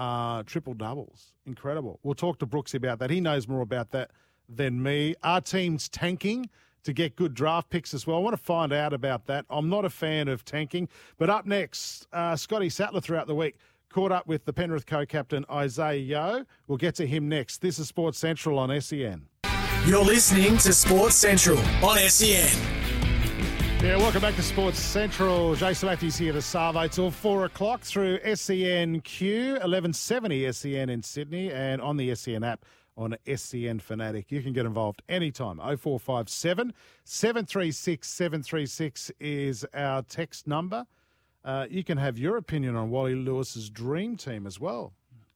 uh, 0.00 0.42
triple 0.44 0.72
doubles. 0.72 1.34
Incredible. 1.44 2.00
We'll 2.02 2.14
talk 2.14 2.38
to 2.38 2.46
Brooks 2.46 2.72
about 2.72 2.98
that. 3.00 3.10
He 3.10 3.20
knows 3.20 3.46
more 3.46 3.60
about 3.60 3.90
that 3.90 4.10
than 4.48 4.82
me. 4.82 5.14
Our 5.22 5.42
team's 5.42 5.90
tanking 5.90 6.48
to 6.84 6.94
get 6.94 7.16
good 7.16 7.34
draft 7.34 7.68
picks 7.68 7.92
as 7.92 8.06
well. 8.06 8.16
I 8.16 8.20
want 8.20 8.34
to 8.34 8.42
find 8.42 8.72
out 8.72 8.94
about 8.94 9.26
that. 9.26 9.44
I'm 9.50 9.68
not 9.68 9.84
a 9.84 9.90
fan 9.90 10.28
of 10.28 10.42
tanking. 10.46 10.88
But 11.18 11.28
up 11.28 11.44
next, 11.44 12.06
uh, 12.14 12.34
Scotty 12.34 12.70
Sattler 12.70 13.02
throughout 13.02 13.26
the 13.26 13.34
week 13.34 13.56
caught 13.90 14.10
up 14.10 14.26
with 14.26 14.46
the 14.46 14.54
Penrith 14.54 14.86
co-captain 14.86 15.44
Isaah 15.50 15.94
Yeo. 15.94 16.46
We'll 16.66 16.78
get 16.78 16.94
to 16.94 17.06
him 17.06 17.28
next. 17.28 17.58
This 17.58 17.78
is 17.78 17.86
Sports 17.88 18.18
Central 18.18 18.58
on 18.58 18.80
SEN. 18.80 19.26
You're 19.84 20.04
listening 20.04 20.56
to 20.58 20.72
Sports 20.72 21.16
Central 21.16 21.58
on 21.84 21.98
SEN. 21.98 22.79
Yeah, 23.90 23.96
welcome 23.96 24.20
back 24.20 24.36
to 24.36 24.42
Sports 24.44 24.78
Central. 24.78 25.56
Jason 25.56 25.88
Matthews 25.88 26.16
here 26.16 26.32
to 26.32 26.40
Savo 26.40 26.86
till 26.86 27.10
four 27.10 27.46
o'clock 27.46 27.80
through 27.80 28.20
SENQ, 28.20 29.50
1170 29.54 30.52
SEN 30.52 30.88
in 30.88 31.02
Sydney, 31.02 31.50
and 31.50 31.82
on 31.82 31.96
the 31.96 32.14
SEN 32.14 32.44
app 32.44 32.64
on 32.96 33.16
SEN 33.34 33.80
Fanatic. 33.80 34.30
You 34.30 34.42
can 34.42 34.52
get 34.52 34.64
involved 34.64 35.02
anytime. 35.08 35.56
0457 35.56 36.72
736 37.02 38.08
736 38.08 39.10
is 39.18 39.66
our 39.74 40.02
text 40.02 40.46
number. 40.46 40.86
Uh, 41.44 41.66
you 41.68 41.82
can 41.82 41.98
have 41.98 42.16
your 42.16 42.36
opinion 42.36 42.76
on 42.76 42.90
Wally 42.90 43.16
Lewis's 43.16 43.70
dream 43.70 44.16
team 44.16 44.46
as 44.46 44.60
well. 44.60 44.92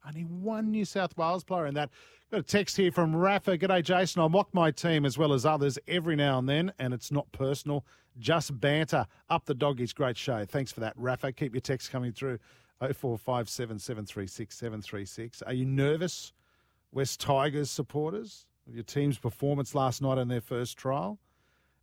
Only 0.06 0.22
one 0.22 0.70
New 0.70 0.84
South 0.84 1.16
Wales 1.16 1.42
player 1.42 1.66
in 1.66 1.74
that. 1.74 1.90
Got 2.34 2.40
a 2.40 2.42
text 2.42 2.76
here 2.76 2.90
from 2.90 3.14
Rafa. 3.14 3.56
G'day, 3.56 3.84
Jason. 3.84 4.20
I 4.20 4.26
mock 4.26 4.52
my 4.52 4.72
team 4.72 5.04
as 5.04 5.16
well 5.16 5.32
as 5.32 5.46
others 5.46 5.78
every 5.86 6.16
now 6.16 6.40
and 6.40 6.48
then, 6.48 6.72
and 6.80 6.92
it's 6.92 7.12
not 7.12 7.30
personal, 7.30 7.86
just 8.18 8.58
banter. 8.58 9.06
Up 9.30 9.44
the 9.44 9.54
doggies. 9.54 9.92
Great 9.92 10.16
show. 10.16 10.44
Thanks 10.44 10.72
for 10.72 10.80
that, 10.80 10.94
Rafa. 10.96 11.30
Keep 11.30 11.54
your 11.54 11.60
text 11.60 11.92
coming 11.92 12.10
through. 12.10 12.40
0457 12.80 13.78
736 13.78 14.52
736. 14.52 15.42
Are 15.42 15.52
you 15.52 15.64
nervous, 15.64 16.32
West 16.90 17.20
Tigers 17.20 17.70
supporters, 17.70 18.46
of 18.66 18.74
your 18.74 18.82
team's 18.82 19.16
performance 19.16 19.72
last 19.72 20.02
night 20.02 20.18
in 20.18 20.26
their 20.26 20.40
first 20.40 20.76
trial? 20.76 21.20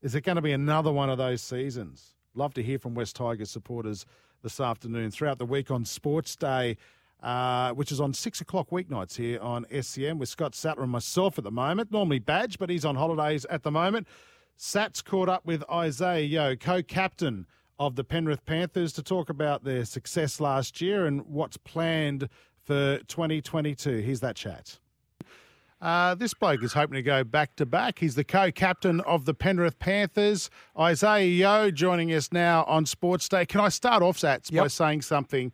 Is 0.02 0.16
it 0.16 0.26
going 0.26 0.36
to 0.36 0.42
be 0.42 0.52
another 0.52 0.92
one 0.92 1.10
of 1.10 1.18
those 1.18 1.42
seasons? 1.42 2.16
Love 2.36 2.54
to 2.56 2.62
hear 2.62 2.78
from 2.78 2.94
West 2.94 3.16
Tigers 3.16 3.50
supporters 3.50 4.06
this 4.44 4.60
afternoon 4.60 5.12
throughout 5.12 5.38
the 5.38 5.46
week 5.46 5.72
on 5.72 5.86
Sports 5.86 6.36
Day, 6.36 6.76
uh, 7.22 7.72
which 7.72 7.92
is 7.92 8.02
on 8.02 8.14
six 8.14 8.42
o'clock 8.42 8.70
weeknights 8.72 9.18
here 9.18 9.40
on 9.42 9.66
SCM 9.66 10.18
with 10.18 10.30
Scott 10.30 10.56
Sattler 10.56 10.84
and 10.84 10.92
myself 10.92 11.38
at 11.38 11.44
the 11.44 11.52
moment. 11.52 11.92
Normally 11.92 12.20
Badge, 12.20 12.58
but 12.58 12.70
he's 12.70 12.86
on 12.86 12.96
holidays 12.96 13.46
at 13.46 13.64
the 13.64 13.72
moment. 13.72 14.08
Sat's 14.56 15.02
caught 15.02 15.30
up 15.30 15.46
with 15.46 15.64
Isaah 15.70 16.22
Yeo, 16.22 16.56
co-captain 16.56 17.48
of 17.80 17.96
the 17.96 18.04
Penrith 18.04 18.46
Panthers, 18.46 18.94
to 18.94 19.04
talk 19.04 19.30
about 19.30 19.64
their 19.64 19.86
success 19.86 20.40
last 20.40 20.82
year 20.82 21.06
and 21.06 21.26
what's 21.26 21.58
planned 21.58 22.30
for 22.64 23.00
2022. 23.08 23.98
Here's 23.98 24.20
that 24.20 24.36
chat. 24.36 24.78
Uh, 25.82 26.14
this 26.14 26.36
bloke 26.36 26.62
is 26.62 26.74
hoping 26.74 26.94
to 26.94 27.02
go 27.02 27.24
back 27.24 27.56
to 27.56 27.66
back. 27.66 27.98
He's 27.98 28.14
the 28.14 28.24
co-captain 28.24 29.02
of 29.02 29.26
the 29.26 29.34
Penrith 29.34 29.80
Panthers. 29.80 30.52
Isaah 30.78 31.24
Yeo 31.24 31.72
joining 31.72 32.14
us 32.14 32.32
now 32.32 32.64
on 32.66 32.86
Sports 32.86 33.28
Day. 33.28 33.48
Can 33.48 33.62
I 33.62 33.70
start 33.70 34.04
off, 34.04 34.18
Sats, 34.20 34.56
by 34.56 34.68
saying 34.68 35.02
something 35.02 35.52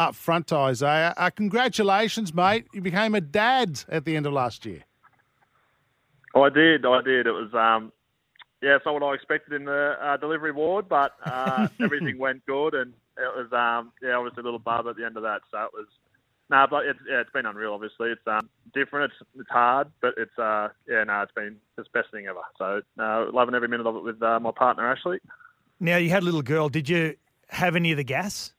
up 0.00 0.14
front 0.14 0.46
to 0.48 0.56
Isaah? 0.56 1.14
Uh, 1.16 1.30
congratulations, 1.30 2.32
mate. 2.32 2.66
You 2.72 2.80
became 2.80 3.14
a 3.14 3.20
dad 3.20 3.84
at 3.88 4.04
the 4.06 4.16
end 4.16 4.26
of 4.26 4.32
last 4.32 4.64
year. 4.64 4.82
Oh, 6.34 6.42
I 6.42 6.48
did. 6.48 6.86
I 6.86 7.02
did. 7.02 7.26
It 7.26 7.32
was, 7.32 7.52
um, 7.54 7.92
yeah, 8.62 8.76
it's 8.76 8.86
not 8.86 8.94
what 8.94 9.02
I 9.02 9.14
expected 9.14 9.52
in 9.52 9.66
the 9.66 9.96
uh, 10.00 10.16
delivery 10.16 10.52
ward, 10.52 10.88
but 10.88 11.12
uh, 11.24 11.68
everything 11.80 12.18
went 12.18 12.46
good, 12.46 12.74
and 12.74 12.94
it 13.18 13.36
was, 13.36 13.52
um, 13.52 13.92
yeah, 14.02 14.14
obviously 14.14 14.40
a 14.40 14.44
little 14.44 14.58
bub 14.58 14.86
at 14.88 14.96
the 14.96 15.04
end 15.04 15.16
of 15.16 15.22
that. 15.24 15.42
So 15.50 15.58
it 15.64 15.70
was, 15.74 15.86
no, 16.48 16.66
but 16.70 16.86
it's, 16.86 16.98
yeah, 17.08 17.20
it's 17.20 17.30
been 17.30 17.46
unreal. 17.46 17.74
Obviously, 17.74 18.10
it's 18.10 18.26
um, 18.26 18.48
different. 18.72 19.12
It's, 19.12 19.30
it's 19.38 19.50
hard, 19.50 19.88
but 20.00 20.14
it's, 20.16 20.38
uh, 20.38 20.68
yeah, 20.88 21.04
no, 21.04 21.20
it's 21.22 21.32
been 21.32 21.56
it's 21.76 21.88
the 21.92 21.98
best 21.98 22.10
thing 22.10 22.26
ever. 22.26 22.40
So 22.58 22.80
uh, 22.98 23.26
loving 23.32 23.54
every 23.54 23.68
minute 23.68 23.86
of 23.86 23.96
it 23.96 24.02
with 24.02 24.22
uh, 24.22 24.40
my 24.40 24.50
partner 24.52 24.90
Ashley. 24.90 25.18
Now 25.78 25.96
you 25.96 26.10
had 26.10 26.22
a 26.22 26.26
little 26.26 26.42
girl. 26.42 26.68
Did 26.68 26.88
you 26.88 27.16
have 27.48 27.76
any 27.76 27.90
of 27.90 27.96
the 27.96 28.04
gas, 28.04 28.52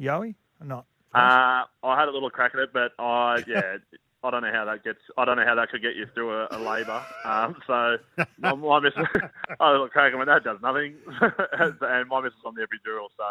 Yowie, 0.00 0.30
or 0.30 0.47
not? 0.64 0.86
Uh, 1.14 1.64
I 1.82 1.98
had 1.98 2.08
a 2.08 2.12
little 2.12 2.30
crack 2.30 2.52
at 2.54 2.60
it, 2.60 2.72
but 2.72 2.92
I, 2.98 3.42
yeah. 3.46 3.78
I 4.24 4.32
don't 4.32 4.42
know 4.42 4.52
how 4.52 4.64
that 4.64 4.82
gets. 4.82 4.98
I 5.16 5.24
don't 5.24 5.36
know 5.36 5.44
how 5.46 5.54
that 5.54 5.70
could 5.70 5.80
get 5.80 5.94
you 5.94 6.06
through 6.12 6.32
a, 6.32 6.48
a 6.50 6.58
labour. 6.58 7.00
Um, 7.24 7.56
so 7.68 7.98
my, 8.38 8.52
my 8.52 8.80
missus, 8.80 9.06
I 9.60 9.70
little 9.70 9.88
crack, 9.88 10.12
and 10.12 10.26
that 10.26 10.42
does 10.42 10.58
nothing. 10.60 10.96
and 11.20 12.08
my 12.08 12.20
missus 12.20 12.38
on 12.44 12.56
the 12.56 12.62
epidural, 12.62 13.06
so 13.16 13.24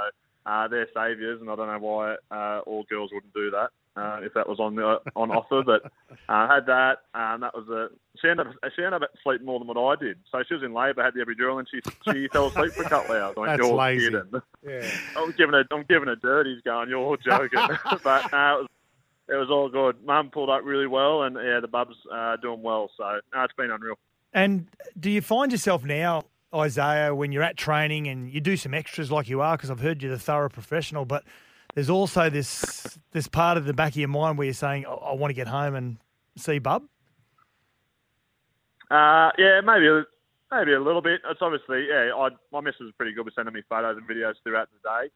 uh, 0.45 0.67
they're 0.69 0.88
saviours, 0.93 1.41
and 1.41 1.49
I 1.49 1.57
don't 1.57 1.67
know 1.67 1.80
why 1.80 2.15
uh, 2.32 2.61
all 2.65 2.86
girls 2.89 3.11
wouldn't 3.13 3.34
do 3.34 3.51
that 3.51 3.71
uh, 3.98 4.20
if 4.22 4.34
that 4.36 4.48
was 4.48 4.60
on 4.60 4.76
the, 4.76 5.02
on 5.16 5.32
offer. 5.32 5.64
But 5.66 5.91
uh, 6.30 6.48
had 6.48 6.66
that, 6.68 6.98
and 7.14 7.43
that 7.43 7.56
was 7.56 7.68
a. 7.70 7.89
She 8.22 8.30
ended 8.30 8.48
up 8.48 8.54
she 8.76 8.84
ended 8.84 9.04
up 9.04 9.10
sleeping 9.24 9.45
more 9.45 9.60
than 9.60 9.68
what 9.68 9.78
I 9.78 9.95
did. 10.02 10.18
So 10.32 10.43
she 10.48 10.54
was 10.54 10.64
in 10.64 10.74
labour, 10.74 11.04
had 11.04 11.14
the 11.14 11.22
epidural, 11.22 11.60
and 11.60 11.68
she 11.70 11.82
she 12.12 12.28
fell 12.30 12.48
asleep 12.48 12.74
for 12.74 12.84
a 12.84 12.89
couple 12.89 13.16
of 13.16 13.22
hours. 13.22 13.34
I 13.38 13.39
went, 13.39 13.58
That's 13.58 13.68
"You're 13.68 13.76
lazy. 13.76 14.06
kidding." 14.06 14.41
Yeah. 14.66 14.89
I'm 15.16 15.32
giving 15.32 15.54
her 15.54 15.66
I'm 15.72 15.86
giving 15.88 16.08
her 16.08 16.16
dirt. 16.16 16.48
He's 16.48 16.62
going, 16.62 16.89
"You're 16.89 17.00
all 17.00 17.18
joking," 17.18 17.60
but 18.04 18.34
uh, 18.34 18.58
it 18.60 18.62
was 18.62 18.68
it 19.30 19.36
was 19.36 19.50
all 19.50 19.70
good. 19.70 20.04
Mum 20.06 20.30
pulled 20.30 20.50
up 20.50 20.62
really 20.64 20.88
well, 20.88 21.24
and 21.24 21.36
yeah, 21.36 21.60
the 21.60 21.68
bubs 21.68 21.95
uh, 22.14 22.38
doing 22.38 22.62
well. 22.62 22.89
So 22.98 23.20
no, 23.34 23.43
it's 23.43 23.54
been 23.54 23.72
unreal. 23.72 23.95
And 24.34 24.68
do 25.00 25.10
you 25.10 25.22
find 25.22 25.52
yourself 25.52 25.84
now, 25.84 26.26
Isaah, 26.54 27.16
when 27.16 27.32
you're 27.32 27.43
at 27.43 27.58
training 27.58 28.08
and 28.08 28.30
you 28.30 28.41
do 28.41 28.58
some 28.58 28.74
extras 28.74 29.12
like 29.12 29.30
you 29.30 29.41
are? 29.41 29.58
Because 29.58 29.72
I've 29.72 29.80
heard 29.80 30.02
you're 30.04 30.12
the 30.12 30.20
thorough 30.20 30.50
professional, 30.50 31.06
but 31.06 31.24
there's 31.78 31.91
also 31.91 32.28
this 32.28 32.97
this 33.11 33.28
part 33.28 33.55
of 33.55 33.65
the 33.65 33.73
back 33.73 33.91
of 33.91 33.97
your 33.97 34.07
mind 34.07 34.39
where 34.39 34.45
you're 34.45 34.53
saying, 34.55 34.88
"I, 34.88 34.93
I 34.93 35.13
want 35.13 35.30
to 35.30 35.36
get 35.36 35.47
home 35.47 35.75
and 35.75 35.97
see 36.36 36.57
Bub." 36.57 36.82
Uh, 38.89 39.30
yeah, 39.38 39.61
maybe 39.63 39.86
a- 39.86 40.07
maybe 40.51 40.73
a 40.73 40.82
little 40.82 41.03
bit. 41.03 41.21
It's 41.30 41.39
obviously 41.39 41.86
yeah. 41.88 42.09
I, 42.17 42.30
my 42.51 42.61
missus 42.61 42.82
is 42.82 42.93
pretty 42.97 43.13
good 43.13 43.25
with 43.25 43.36
sending 43.36 43.53
me 43.53 43.61
photos 43.69 43.95
and 43.95 44.09
videos 44.09 44.34
throughout 44.41 44.69
the 44.73 44.89
day, 44.89 45.11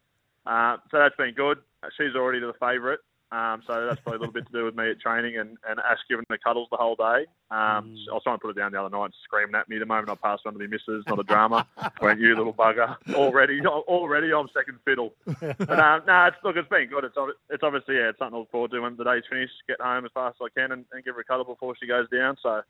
uh, 0.46 0.78
so 0.92 1.00
that's 1.00 1.16
been 1.16 1.34
good. 1.34 1.58
She's 1.98 2.14
already 2.16 2.40
the 2.40 2.54
favourite, 2.60 3.00
um, 3.32 3.64
so 3.66 3.86
that's 3.88 4.02
probably 4.02 4.18
a 4.18 4.20
little 4.20 4.34
bit 4.34 4.46
to 4.48 4.52
do 4.52 4.66
with 4.66 4.76
me 4.76 4.90
at 4.90 5.00
training 5.00 5.38
and, 5.38 5.58
and 5.68 5.80
Ash 5.80 6.00
giving 6.10 6.26
the 6.30 6.38
cuddles 6.38 6.68
the 6.70 6.76
whole 6.76 6.96
day. 6.96 7.26
Um, 7.50 7.96
I 8.12 8.14
was 8.14 8.24
trying 8.24 8.36
to 8.36 8.42
put 8.42 8.50
it 8.50 8.60
down 8.60 8.74
the 8.74 8.82
other 8.82 8.96
night, 8.96 9.12
screaming 9.24 9.56
at 9.56 9.70
me 9.70 9.78
the 9.78 9.86
moment 9.86 10.10
I 10.10 10.16
passed 10.16 10.44
on 10.46 10.54
to 10.54 10.60
my 10.60 10.68
missus. 10.68 11.06
Not 11.08 11.20
a 11.20 11.24
drama. 11.24 11.66
Went 12.02 12.20
you 12.20 12.36
little 12.36 12.54
bugger. 12.54 12.98
Already, 13.14 13.62
already 13.66 14.34
I'm 14.34 14.50
second 14.54 14.80
fiddle. 14.84 15.14
But 15.26 15.80
um, 15.80 16.02
no, 16.06 16.26
it's, 16.26 16.38
look, 16.44 16.58
it's 16.58 16.68
been 16.68 16.90
good. 16.90 17.06
It's 17.06 17.16
it's 17.50 17.64
obviously 17.64 17.96
yeah, 17.96 18.10
it's 18.10 18.20
something 18.20 18.36
I 18.36 18.40
look 18.40 18.52
forward 18.52 18.72
to 18.72 18.82
when 18.82 18.98
the 18.98 19.06
day's 19.06 19.24
finished. 19.30 19.54
Get 19.66 19.80
home 19.80 20.04
as 20.04 20.12
fast 20.14 20.36
as 20.42 20.50
I 20.54 20.60
can 20.60 20.74
and, 20.74 20.86
and 20.92 21.04
give 21.06 21.16
her 21.16 21.22
a 21.22 21.24
cuddle 21.24 21.46
before 21.46 21.76
she 21.80 21.88
goes 21.88 22.10
down. 22.10 22.38
So. 22.44 22.62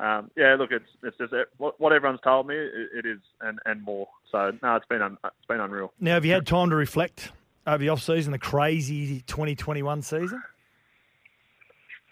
Um, 0.00 0.30
yeah, 0.36 0.54
look, 0.54 0.70
it's 0.70 0.88
it's 1.02 1.18
just 1.18 1.32
it, 1.32 1.48
what, 1.56 1.80
what 1.80 1.92
everyone's 1.92 2.20
told 2.20 2.46
me. 2.46 2.54
It, 2.54 2.90
it 2.98 3.04
is 3.04 3.18
and, 3.40 3.58
and 3.66 3.82
more. 3.82 4.06
So 4.30 4.52
no, 4.62 4.76
it's 4.76 4.86
been 4.86 5.02
un, 5.02 5.18
it's 5.24 5.46
been 5.48 5.58
unreal. 5.58 5.92
Now, 5.98 6.14
have 6.14 6.24
you 6.24 6.34
had 6.34 6.46
time 6.46 6.70
to 6.70 6.76
reflect 6.76 7.32
over 7.68 7.78
the 7.78 7.90
off 7.90 8.00
season, 8.00 8.32
the 8.32 8.38
crazy 8.38 9.20
2021 9.26 10.02
season? 10.02 10.42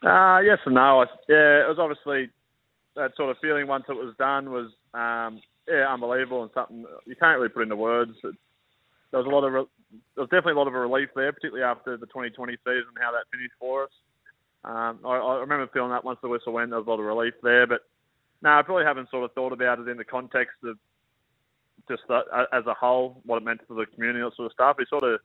Uh, 0.03 0.39
yes 0.45 0.59
and 0.67 0.75
no. 0.75 1.05
Yeah, 1.29 1.65
it 1.65 1.69
was 1.69 1.79
obviously 1.79 2.31
that 2.95 3.17
sort 3.17 3.31
of 3.31 3.39
feeling 3.41 3.67
once 3.67 3.85
it 3.89 3.95
was 3.95 4.15
done 4.19 4.51
was 4.51 4.71
um, 4.95 5.41
yeah 5.67 5.93
unbelievable 5.93 6.43
and 6.43 6.51
something 6.55 6.85
you 7.07 7.17
can't 7.17 7.39
really 7.39 7.49
put 7.49 7.63
into 7.63 7.77
words. 7.77 8.13
It, 8.23 8.35
there 9.11 9.21
was 9.21 9.27
a 9.27 9.35
lot 9.35 9.45
of 9.45 9.53
re- 9.53 10.01
there 10.15 10.23
was 10.23 10.31
definitely 10.31 10.53
a 10.53 10.59
lot 10.59 10.69
of 10.69 10.75
a 10.75 10.79
relief 10.79 11.09
there, 11.15 11.33
particularly 11.33 11.65
after 11.65 11.97
the 11.97 12.07
2020 12.07 12.57
season, 12.65 12.93
how 13.01 13.13
that 13.13 13.25
finished 13.33 13.55
for 13.59 13.85
us. 13.85 13.91
Um, 14.65 14.99
I, 15.05 15.17
I 15.17 15.37
remember 15.39 15.69
feeling 15.73 15.91
that 15.91 16.05
once 16.05 16.19
the 16.23 16.29
whistle 16.29 16.53
went, 16.53 16.71
there 16.71 16.79
was 16.79 16.87
a 16.87 16.91
lot 16.91 17.01
of 17.01 17.07
relief 17.07 17.35
there. 17.43 17.67
But 17.67 17.81
no, 18.43 18.51
I 18.51 18.63
probably 18.63 18.85
haven't 18.85 19.11
sort 19.11 19.25
of 19.25 19.33
thought 19.33 19.53
about 19.53 19.79
it 19.79 19.89
in 19.89 19.97
the 19.97 20.05
context 20.05 20.57
of 20.65 20.77
just 21.89 22.03
the, 22.09 22.21
as 22.53 22.67
a 22.67 22.75
whole, 22.75 23.23
what 23.25 23.37
it 23.39 23.45
meant 23.45 23.61
for 23.67 23.75
the 23.75 23.87
community, 23.87 24.21
that 24.21 24.35
sort 24.37 24.47
of 24.47 24.53
stuff. 24.53 24.77
We 24.79 24.87
sort 24.91 25.05
of 25.05 25.21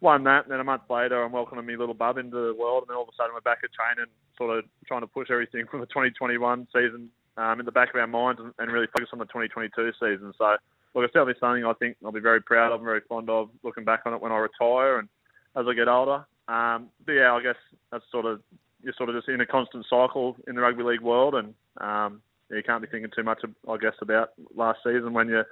won 0.00 0.24
that, 0.24 0.44
and 0.44 0.52
then 0.52 0.60
a 0.60 0.64
month 0.64 0.82
later, 0.88 1.22
I'm 1.22 1.32
welcoming 1.32 1.66
me 1.66 1.76
little 1.76 1.94
bub 1.94 2.18
into 2.18 2.36
the 2.36 2.54
world, 2.54 2.84
and 2.84 2.90
then 2.90 2.96
all 2.96 3.02
of 3.02 3.08
a 3.08 3.16
sudden 3.16 3.34
we're 3.34 3.40
back 3.40 3.60
at 3.64 3.70
training, 3.72 4.10
sort 4.36 4.56
of 4.56 4.64
trying 4.86 5.00
to 5.00 5.06
push 5.06 5.28
everything 5.30 5.66
from 5.70 5.80
the 5.80 5.86
2021 5.86 6.68
season 6.72 7.10
um, 7.36 7.60
in 7.60 7.66
the 7.66 7.72
back 7.72 7.90
of 7.90 8.00
our 8.00 8.06
minds 8.06 8.40
and, 8.40 8.52
and 8.58 8.72
really 8.72 8.86
focus 8.86 9.10
on 9.12 9.18
the 9.18 9.26
2022 9.26 9.92
season. 9.98 10.32
So, 10.38 10.56
look, 10.94 11.04
it's 11.04 11.12
certainly 11.12 11.34
something 11.40 11.64
I 11.64 11.72
think 11.74 11.96
I'll 12.04 12.12
be 12.12 12.20
very 12.20 12.42
proud 12.42 12.72
of 12.72 12.80
and 12.80 12.86
very 12.86 13.02
fond 13.08 13.30
of 13.30 13.50
looking 13.62 13.84
back 13.84 14.02
on 14.06 14.14
it 14.14 14.20
when 14.20 14.32
I 14.32 14.38
retire 14.38 14.98
and 14.98 15.08
as 15.56 15.66
I 15.68 15.74
get 15.74 15.88
older. 15.88 16.26
Um, 16.48 16.88
but 17.04 17.12
yeah, 17.12 17.32
I 17.32 17.42
guess 17.42 17.60
that's 17.92 18.04
sort 18.10 18.26
of 18.26 18.40
you're 18.82 18.94
sort 18.96 19.08
of 19.08 19.16
just 19.16 19.28
in 19.28 19.40
a 19.40 19.46
constant 19.46 19.84
cycle 19.90 20.36
in 20.46 20.54
the 20.54 20.60
rugby 20.60 20.82
league 20.82 21.00
world, 21.00 21.34
and 21.34 21.54
um, 21.80 22.22
you 22.50 22.62
can't 22.64 22.80
be 22.80 22.88
thinking 22.88 23.10
too 23.14 23.24
much, 23.24 23.40
I 23.68 23.76
guess, 23.76 23.94
about 24.00 24.30
last 24.54 24.78
season 24.84 25.12
when 25.12 25.28
you 25.28 25.42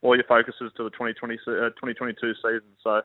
all 0.00 0.14
your 0.14 0.24
focus 0.24 0.54
is 0.60 0.70
to 0.76 0.84
the 0.84 0.90
2020 0.90 1.34
uh, 1.34 1.70
2022 1.70 2.34
season. 2.34 2.62
So, 2.82 3.02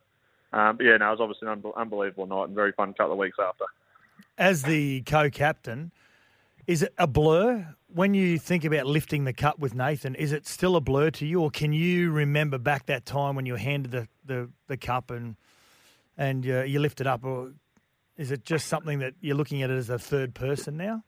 um, 0.54 0.78
but 0.78 0.86
yeah, 0.86 0.97
no, 0.97 1.08
it 1.08 1.20
was 1.20 1.20
obviously 1.20 1.47
an 1.47 1.64
unbelievable 1.76 2.28
night 2.28 2.45
and 2.45 2.56
very 2.56 2.72
fun 2.72 2.93
couple 2.93 3.14
of 3.14 3.18
weeks 3.18 3.38
after. 3.43 3.66
As 4.38 4.64
the 4.64 5.01
co-captain, 5.01 5.91
is 6.68 6.84
it 6.84 6.93
a 6.97 7.08
blur 7.08 7.76
when 7.88 8.14
you 8.14 8.38
think 8.38 8.64
about 8.64 8.86
lifting 8.86 9.26
the 9.26 9.34
cup 9.34 9.60
with 9.60 9.74
Nathan? 9.74 10.16
Is 10.16 10.32
it 10.32 10.47
still 10.47 10.76
a 10.76 10.82
blur 10.82 11.10
to 11.12 11.26
you, 11.26 11.41
or 11.41 11.49
can 11.49 11.74
you 11.74 12.12
remember 12.12 12.58
back 12.58 12.86
that 12.86 13.06
time 13.06 13.36
when 13.36 13.45
you 13.45 13.56
handed 13.56 13.91
the, 13.91 14.08
the, 14.26 14.49
the 14.68 14.78
cup 14.78 15.12
and 15.12 15.36
and 16.16 16.47
uh, 16.47 16.62
you 16.62 16.80
lift 16.80 17.01
it 17.01 17.08
up, 17.08 17.24
or 17.24 17.54
is 18.18 18.30
it 18.30 18.45
just 18.45 18.68
something 18.68 18.99
that 18.99 19.16
you're 19.20 19.36
looking 19.36 19.64
at 19.64 19.72
it 19.72 19.78
as 19.78 19.89
a 19.89 19.97
third 19.97 20.36
person 20.36 20.78
now? 20.78 21.04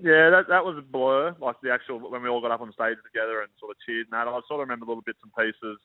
Yeah, 0.00 0.30
that 0.30 0.44
that 0.48 0.64
was 0.64 0.76
a 0.78 0.82
blur. 0.82 1.34
Like 1.40 1.56
the 1.62 1.72
actual 1.72 1.98
when 2.10 2.22
we 2.22 2.28
all 2.28 2.40
got 2.40 2.52
up 2.52 2.60
on 2.60 2.72
stage 2.72 2.98
together 3.04 3.40
and 3.40 3.50
sort 3.58 3.72
of 3.72 3.76
cheered 3.84 4.06
and 4.06 4.12
that. 4.12 4.28
I 4.28 4.32
sort 4.46 4.60
of 4.60 4.68
remember 4.68 4.86
little 4.86 5.02
bits 5.02 5.18
and 5.22 5.32
pieces 5.34 5.78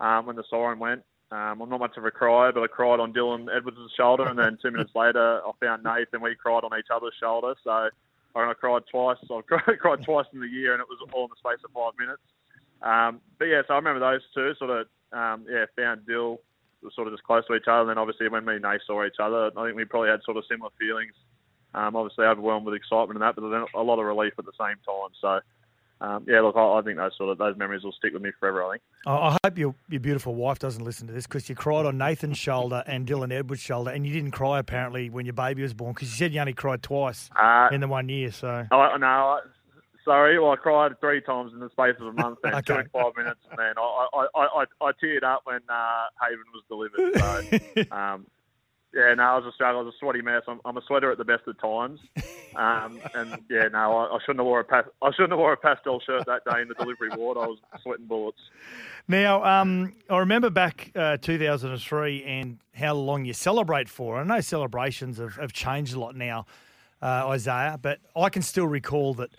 um, 0.00 0.26
when 0.26 0.36
the 0.36 0.44
siren 0.48 0.78
went. 0.78 1.02
Um, 1.32 1.62
I'm 1.62 1.70
not 1.70 1.80
much 1.80 1.96
of 1.96 2.04
a 2.04 2.10
crier, 2.10 2.52
but 2.52 2.62
I 2.62 2.66
cried 2.66 3.00
on 3.00 3.14
Dylan 3.14 3.48
Edwards' 3.54 3.78
shoulder, 3.96 4.26
and 4.26 4.38
then 4.38 4.58
two 4.60 4.70
minutes 4.70 4.92
later, 4.94 5.40
I 5.40 5.50
found 5.64 5.82
Nathan. 5.82 6.20
We 6.20 6.34
cried 6.34 6.62
on 6.62 6.78
each 6.78 6.92
other's 6.94 7.14
shoulder. 7.18 7.54
So 7.64 7.70
I 7.70 7.88
I 8.34 8.52
cried 8.52 8.82
twice. 8.90 9.16
I 9.30 9.40
cried, 9.48 9.78
cried 9.78 10.02
twice 10.04 10.26
in 10.34 10.40
the 10.40 10.46
year, 10.46 10.74
and 10.74 10.82
it 10.82 10.88
was 10.88 10.98
all 11.14 11.24
in 11.24 11.30
the 11.30 11.40
space 11.40 11.64
of 11.64 11.72
five 11.72 11.92
minutes. 11.98 12.22
Um, 12.82 13.20
but 13.38 13.46
yeah, 13.46 13.62
so 13.66 13.72
I 13.72 13.76
remember 13.76 14.00
those 14.00 14.20
two. 14.34 14.52
Sort 14.58 14.70
of, 14.70 14.86
um, 15.12 15.46
yeah, 15.48 15.64
found 15.74 16.06
Dill 16.06 16.38
was 16.82 16.94
sort 16.94 17.08
of 17.08 17.14
just 17.14 17.24
close 17.24 17.46
to 17.46 17.54
each 17.54 17.64
other. 17.66 17.80
And 17.80 17.90
then 17.90 17.98
obviously 17.98 18.28
when 18.28 18.44
me 18.44 18.54
and 18.54 18.62
Nate 18.62 18.82
saw 18.86 19.04
each 19.06 19.16
other, 19.18 19.50
I 19.56 19.64
think 19.64 19.76
we 19.76 19.84
probably 19.84 20.10
had 20.10 20.20
sort 20.24 20.36
of 20.36 20.44
similar 20.50 20.70
feelings. 20.78 21.14
Um, 21.74 21.96
obviously 21.96 22.26
overwhelmed 22.26 22.66
with 22.66 22.74
excitement 22.74 23.16
and 23.16 23.22
that, 23.22 23.34
but 23.34 23.48
then 23.48 23.64
a 23.74 23.82
lot 23.82 23.98
of 23.98 24.04
relief 24.04 24.34
at 24.38 24.44
the 24.44 24.52
same 24.60 24.76
time. 24.84 25.08
So 25.18 25.40
um, 26.02 26.24
yeah, 26.26 26.40
look, 26.40 26.56
I, 26.56 26.78
I, 26.78 26.82
think 26.82 26.96
those 26.96 27.12
sort 27.16 27.30
of 27.30 27.38
those 27.38 27.56
memories 27.56 27.84
will 27.84 27.92
stick 27.92 28.12
with 28.12 28.22
me 28.22 28.32
forever. 28.40 28.64
I 28.64 28.72
think. 28.72 28.82
I 29.06 29.36
hope 29.44 29.56
your 29.56 29.72
your 29.88 30.00
beautiful 30.00 30.34
wife 30.34 30.58
doesn't 30.58 30.82
listen 30.82 31.06
to 31.06 31.12
this 31.12 31.28
because 31.28 31.48
you 31.48 31.54
cried 31.54 31.86
on 31.86 31.96
Nathan's 31.96 32.38
shoulder 32.38 32.82
and 32.88 33.06
Dylan 33.06 33.32
Edwards' 33.32 33.62
shoulder, 33.62 33.92
and 33.92 34.04
you 34.04 34.12
didn't 34.12 34.32
cry 34.32 34.58
apparently 34.58 35.10
when 35.10 35.26
your 35.26 35.32
baby 35.32 35.62
was 35.62 35.74
born 35.74 35.92
because 35.92 36.08
you 36.10 36.16
said 36.16 36.34
you 36.34 36.40
only 36.40 36.54
cried 36.54 36.82
twice 36.82 37.30
uh, 37.36 37.68
in 37.70 37.80
the 37.80 37.86
one 37.86 38.08
year. 38.08 38.32
So. 38.32 38.66
Oh 38.72 38.96
no, 38.96 39.38
sorry. 40.04 40.40
Well, 40.40 40.50
I 40.50 40.56
cried 40.56 40.98
three 40.98 41.20
times 41.20 41.52
in 41.52 41.60
the 41.60 41.70
space 41.70 41.94
of 42.00 42.08
a 42.08 42.12
month, 42.12 42.40
and 42.42 42.54
okay. 42.56 42.74
two 42.74 42.80
and 42.80 42.90
five 42.90 43.12
minutes, 43.16 43.40
and 43.50 43.58
then 43.60 43.74
I 43.78 44.06
I, 44.12 44.26
I, 44.34 44.44
I, 44.44 44.64
I 44.80 44.90
teared 45.00 45.22
up 45.22 45.42
when 45.44 45.60
uh, 45.68 46.06
Haven 46.20 46.44
was 46.52 46.64
delivered. 46.68 47.86
So. 47.86 47.96
um, 47.96 48.26
yeah, 48.94 49.14
no, 49.14 49.22
I 49.22 49.36
was 49.38 49.46
a 49.46 49.52
struggle. 49.52 49.80
I 49.80 49.84
was 49.84 49.94
a 49.94 49.98
sweaty 49.98 50.20
mess. 50.20 50.42
I'm, 50.46 50.60
I'm 50.64 50.76
a 50.76 50.82
sweater 50.86 51.10
at 51.10 51.18
the 51.18 51.24
best 51.24 51.46
of 51.46 51.58
times, 51.58 51.98
um, 52.56 53.00
and 53.14 53.38
yeah, 53.48 53.68
no, 53.68 53.96
I, 53.96 54.16
I, 54.16 54.18
shouldn't 54.20 54.40
have 54.40 54.46
wore 54.46 54.60
a 54.60 54.64
pas- 54.64 54.90
I 55.00 55.10
shouldn't 55.12 55.30
have 55.30 55.38
wore 55.38 55.54
a 55.54 55.56
pastel 55.56 56.00
shirt 56.00 56.26
that 56.26 56.44
day 56.44 56.60
in 56.60 56.68
the 56.68 56.74
delivery 56.74 57.08
ward. 57.16 57.38
I 57.38 57.46
was 57.46 57.58
sweating 57.82 58.06
bullets. 58.06 58.38
Now, 59.08 59.44
um, 59.44 59.94
I 60.10 60.18
remember 60.18 60.50
back 60.50 60.92
uh, 60.94 61.16
2003 61.16 62.22
and 62.24 62.58
how 62.74 62.94
long 62.94 63.24
you 63.24 63.32
celebrate 63.32 63.88
for. 63.88 64.18
I 64.18 64.24
know 64.24 64.40
celebrations 64.40 65.18
have, 65.18 65.36
have 65.36 65.52
changed 65.52 65.94
a 65.94 66.00
lot 66.00 66.14
now, 66.14 66.46
uh, 67.00 67.28
Isaah, 67.28 67.78
but 67.80 67.98
I 68.14 68.28
can 68.28 68.42
still 68.42 68.66
recall 68.66 69.14
that 69.14 69.30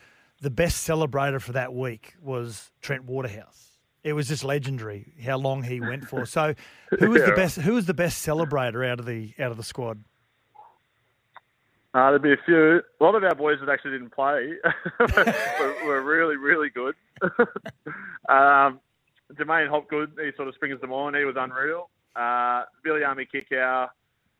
the 0.42 0.50
best 0.50 0.88
celebrator 0.88 1.40
for 1.40 1.54
that 1.54 1.74
week 1.74 2.16
was 2.22 2.72
Trent 2.82 3.06
Waterhouse. 3.06 3.73
It 4.04 4.14
was 4.14 4.28
just 4.28 4.44
legendary 4.44 5.14
how 5.24 5.38
long 5.38 5.64
he 5.64 5.80
went 5.80 6.06
for. 6.06 6.26
So, 6.26 6.56
who 7.00 7.10
was 7.10 7.22
yeah. 7.22 7.28
the 7.28 7.36
best? 7.36 7.58
Who 7.60 7.74
was 7.74 7.86
the 7.86 7.94
best 7.94 8.26
celebrator 8.26 8.88
out 8.88 9.00
of 9.00 9.06
the 9.06 9.34
out 9.40 9.52
of 9.52 9.58
the 9.58 9.64
squad? 9.64 10.04
Uh, 11.94 12.10
there'd 12.10 12.24
be 12.24 12.34
a 12.34 12.38
few. 12.46 12.82
A 13.00 13.04
lot 13.04 13.16
of 13.16 13.24
our 13.24 13.36
boys 13.36 13.60
that 13.60 13.70
actually 13.70 13.92
didn't 13.92 14.14
play 14.14 14.56
were, 15.00 15.76
were, 15.86 16.02
really, 16.02 16.38
really 16.38 16.70
good. 16.70 16.96
um, 18.30 18.80
Jermaine 19.34 19.70
Hopgood, 19.70 20.14
he 20.20 20.32
sort 20.36 20.48
of 20.48 20.56
springs 20.56 20.82
to 20.82 20.88
mind. 20.88 21.16
He 21.16 21.24
was 21.24 21.36
unreal. 21.38 21.90
Uh, 22.16 22.64
Viliame 22.86 23.28
Kikau 23.32 23.90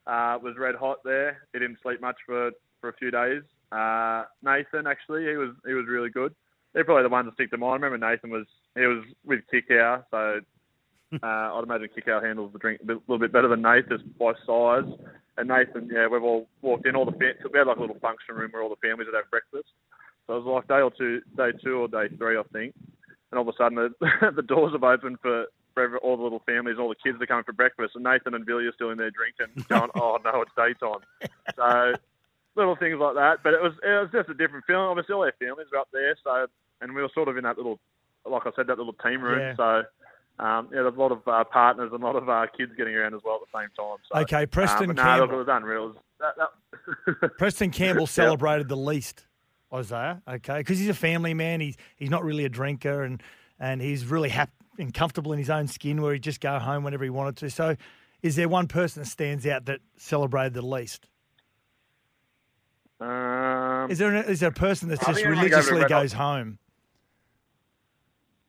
uh, 0.08 0.40
was 0.42 0.56
red 0.58 0.76
hot 0.76 0.98
there. 1.06 1.44
He 1.54 1.60
didn't 1.60 1.78
sleep 1.84 2.02
much 2.02 2.18
for, 2.26 2.52
for 2.82 2.90
a 2.90 2.94
few 2.94 3.12
days. 3.12 3.44
Uh, 3.72 4.24
Nathan, 4.44 4.88
actually, 4.88 5.26
he 5.26 5.38
was 5.38 5.50
he 5.66 5.74
was 5.74 5.86
really 5.88 6.10
good. 6.10 6.34
They're 6.74 6.84
probably 6.84 7.04
the 7.04 7.10
ones 7.10 7.28
that 7.28 7.34
stick 7.36 7.52
to 7.52 7.58
mind. 7.58 7.84
I 7.84 7.88
remember 7.88 8.08
Nathan 8.08 8.32
was 8.32 8.46
he 8.76 8.86
was 8.86 9.04
with 9.26 9.42
Kikau, 9.52 10.04
so 10.12 10.40
uh, 11.24 11.28
I'd 11.28 11.64
imagine 11.64 11.90
Kikau 11.96 12.24
handles 12.24 12.54
the 12.54 12.60
drink 12.60 12.82
a 12.82 12.88
little 12.88 13.20
bit 13.20 13.32
better 13.32 13.48
than 13.48 13.62
Nathan 13.62 13.98
just 13.98 14.18
by 14.18 14.34
size. 14.46 14.92
And 15.38 15.48
Nathan, 15.50 15.90
yeah, 15.92 16.08
we've 16.08 16.24
all 16.24 16.48
walked 16.62 16.86
in. 16.86 16.96
All 16.96 17.06
the 17.06 17.12
fam- 17.12 17.52
we 17.52 17.58
had 17.58 17.68
like 17.68 17.78
a 17.78 17.82
little 17.82 18.00
function 18.00 18.36
room 18.36 18.52
where 18.52 18.62
all 18.62 18.70
the 18.70 18.88
families 18.88 19.08
would 19.08 19.16
have 19.16 19.32
breakfast. 19.32 19.70
So 20.28 20.38
it 20.38 20.44
was 20.44 20.46
like 20.46 20.68
day 20.68 20.82
or 20.82 20.92
two, 20.92 21.22
day 21.36 21.52
two 21.64 21.80
or 21.80 21.88
day 21.88 22.16
three, 22.16 22.38
I 22.38 22.44
think. 22.54 22.74
And 23.32 23.40
all 23.40 23.48
of 23.48 23.54
a 23.54 23.58
sudden, 23.58 23.76
the, 23.76 24.32
the 24.36 24.44
doors 24.44 24.74
have 24.74 24.84
opened 24.84 25.20
for 25.22 25.46
for 25.74 25.98
all 25.98 26.18
the 26.18 26.24
little 26.24 26.44
families, 26.46 26.78
all 26.80 26.90
the 26.90 26.96
kids 26.96 27.18
that 27.18 27.24
are 27.24 27.28
coming 27.28 27.44
for 27.44 27.54
breakfast, 27.54 27.96
and 27.96 28.04
Nathan 28.04 28.36
and 28.36 28.46
Billy 28.46 28.66
are 28.66 28.74
still 28.74 28.92
in 28.92 28.98
there 29.00 29.10
drinking, 29.10 29.66
going, 29.68 29.90
"Oh 29.96 30.20
no, 30.24 30.44
it's 30.44 30.52
daytime." 30.56 31.02
So 31.56 31.94
little 32.56 32.76
things 32.76 33.00
like 33.00 33.16
that. 33.16 33.40
But 33.44 33.54
it 33.54 33.62
was 33.62 33.74
it 33.84 33.90
was 33.90 34.10
just 34.12 34.30
a 34.30 34.34
different 34.34 34.66
feeling. 34.66 34.86
Obviously, 34.86 35.14
all 35.14 35.24
our 35.24 35.34
families 35.40 35.68
were 35.72 35.80
up 35.80 35.90
there, 35.92 36.16
so 36.24 36.46
and 36.82 36.94
we 36.94 37.02
were 37.02 37.10
sort 37.14 37.28
of 37.28 37.38
in 37.38 37.44
that 37.44 37.58
little, 37.58 37.80
like 38.26 38.44
I 38.46 38.52
said, 38.56 38.68
that 38.68 38.78
little 38.78 38.94
team 38.94 39.22
room. 39.22 39.40
Yeah. 39.40 39.56
So. 39.56 39.84
Um, 40.40 40.68
yeah, 40.72 40.82
there's 40.82 40.96
a 40.96 41.00
lot 41.00 41.12
of 41.12 41.28
uh, 41.28 41.44
partners 41.44 41.92
and 41.94 42.02
a 42.02 42.06
lot 42.06 42.16
of 42.16 42.28
uh, 42.28 42.48
kids 42.58 42.72
getting 42.76 42.96
around 42.96 43.14
as 43.14 43.22
well 43.24 43.36
at 43.36 43.42
the 43.42 43.60
same 43.60 43.70
time. 43.78 43.98
So, 44.12 44.20
okay, 44.22 44.48
Preston 44.48 44.90
um, 44.90 44.96
Campbell. 44.96 45.28
No, 45.28 45.38
look, 45.38 45.48
it 45.48 45.48
was 45.48 45.48
unreal. 45.48 45.96
That, 46.20 46.34
that... 47.22 47.32
Preston 47.38 47.70
Campbell 47.70 48.08
celebrated 48.08 48.68
the 48.68 48.76
least, 48.76 49.28
Isaah. 49.72 50.24
Okay, 50.28 50.58
because 50.58 50.80
he's 50.80 50.90
a 50.90 50.96
family 50.96 51.36
man. 51.36 51.62
He's 51.62 51.78
he's 51.98 52.10
not 52.10 52.24
really 52.24 52.46
a 52.46 52.50
drinker, 52.50 53.04
and 53.04 53.22
and 53.60 53.80
he's 53.80 54.08
really 54.08 54.30
happy 54.30 54.52
and 54.80 54.92
comfortable 54.92 55.34
in 55.34 55.40
his 55.40 55.52
own 55.52 55.68
skin, 55.68 56.02
where 56.02 56.14
he'd 56.14 56.24
just 56.24 56.42
go 56.42 56.58
home 56.58 56.84
whenever 56.84 57.04
he 57.04 57.12
wanted 57.12 57.38
to. 57.38 57.50
So, 57.52 57.76
is 58.24 58.36
there 58.36 58.50
one 58.50 58.68
person 58.68 59.04
that 59.04 59.10
stands 59.10 59.46
out 59.46 59.66
that 59.66 59.82
celebrated 59.98 60.56
the 60.56 60.64
least? 60.64 61.08
Um, 63.00 63.92
is 63.92 64.00
there 64.00 64.16
is 64.16 64.40
there 64.40 64.50
a 64.50 64.54
person 64.54 64.90
that 64.90 65.02
just 65.02 65.24
religiously 65.24 65.82
go 65.82 65.88
goes 65.88 66.14
home? 66.14 66.58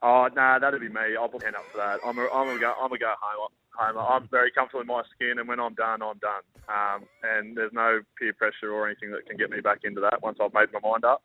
Oh 0.06 0.28
no, 0.36 0.42
nah, 0.42 0.58
that'd 0.58 0.80
be 0.82 0.90
me. 0.90 1.16
I'll 1.18 1.28
put 1.28 1.42
hand 1.42 1.56
up 1.56 1.64
for 1.72 1.78
that. 1.78 1.98
I'm 2.04 2.18
a, 2.18 2.28
I'm 2.28 2.54
a 2.54 2.60
go. 2.60 2.74
I'm 2.78 2.92
a 2.92 2.98
go 2.98 3.14
home. 3.18 3.48
home. 3.74 3.96
I'm 3.96 4.28
very 4.28 4.50
comfortable 4.50 4.82
in 4.82 4.86
my 4.86 5.02
skin, 5.14 5.38
and 5.38 5.48
when 5.48 5.58
I'm 5.58 5.72
done, 5.72 6.02
I'm 6.02 6.18
done. 6.18 6.44
Um, 6.68 7.04
and 7.22 7.56
there's 7.56 7.72
no 7.72 8.00
peer 8.18 8.34
pressure 8.34 8.70
or 8.70 8.86
anything 8.86 9.12
that 9.12 9.26
can 9.26 9.38
get 9.38 9.48
me 9.48 9.62
back 9.62 9.78
into 9.82 10.02
that 10.02 10.22
once 10.22 10.36
I've 10.42 10.52
made 10.52 10.68
my 10.74 10.80
mind 10.86 11.06
up. 11.06 11.22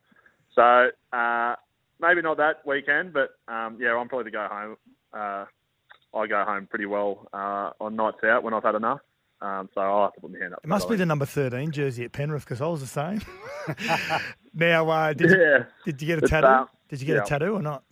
So 0.54 0.88
uh, 1.12 1.56
maybe 2.00 2.22
not 2.22 2.38
that 2.38 2.66
weekend, 2.66 3.12
but 3.12 3.36
um, 3.52 3.76
yeah, 3.78 3.94
I'm 3.94 4.08
probably 4.08 4.30
to 4.30 4.36
go 4.36 4.48
home. 4.50 4.76
Uh, 5.12 5.44
I 6.16 6.26
go 6.26 6.42
home 6.42 6.66
pretty 6.66 6.86
well 6.86 7.28
uh, 7.34 7.72
on 7.82 7.96
nights 7.96 8.24
out 8.24 8.42
when 8.42 8.54
I've 8.54 8.64
had 8.64 8.76
enough. 8.76 9.00
Um, 9.42 9.68
so 9.74 9.82
I'll 9.82 10.04
have 10.04 10.14
to 10.14 10.20
put 10.22 10.32
my 10.32 10.38
hand 10.38 10.54
up. 10.54 10.60
It 10.64 10.68
must 10.68 10.88
be 10.88 10.96
the 10.96 11.06
number 11.06 11.26
13 11.26 11.70
jersey 11.70 12.04
at 12.04 12.12
Penrith 12.12 12.44
because 12.44 12.62
I 12.62 12.66
was 12.66 12.80
the 12.80 12.86
same. 12.86 13.20
now, 14.54 14.88
uh, 14.88 15.12
did, 15.12 15.30
you, 15.30 15.38
yeah. 15.38 15.64
did 15.84 16.00
you 16.00 16.06
get 16.06 16.24
a 16.24 16.26
tattoo? 16.26 16.46
Um, 16.46 16.68
did 16.88 17.00
you 17.00 17.06
get 17.06 17.16
yeah. 17.16 17.22
a 17.22 17.26
tattoo 17.26 17.54
or 17.54 17.62
not? 17.62 17.84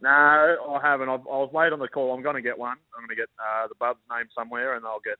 No, 0.00 0.10
I 0.10 0.80
haven't. 0.82 1.08
I've, 1.08 1.20
I 1.20 1.36
was 1.40 1.50
late 1.54 1.72
on 1.72 1.78
the 1.78 1.88
call. 1.88 2.14
I'm 2.14 2.22
going 2.22 2.36
to 2.36 2.42
get 2.42 2.58
one. 2.58 2.76
I'm 2.94 3.06
going 3.06 3.16
to 3.16 3.22
get 3.22 3.30
uh, 3.38 3.66
the 3.68 3.74
Bub's 3.74 4.00
name 4.10 4.26
somewhere, 4.34 4.76
and 4.76 4.84
I'll 4.84 5.00
get 5.00 5.16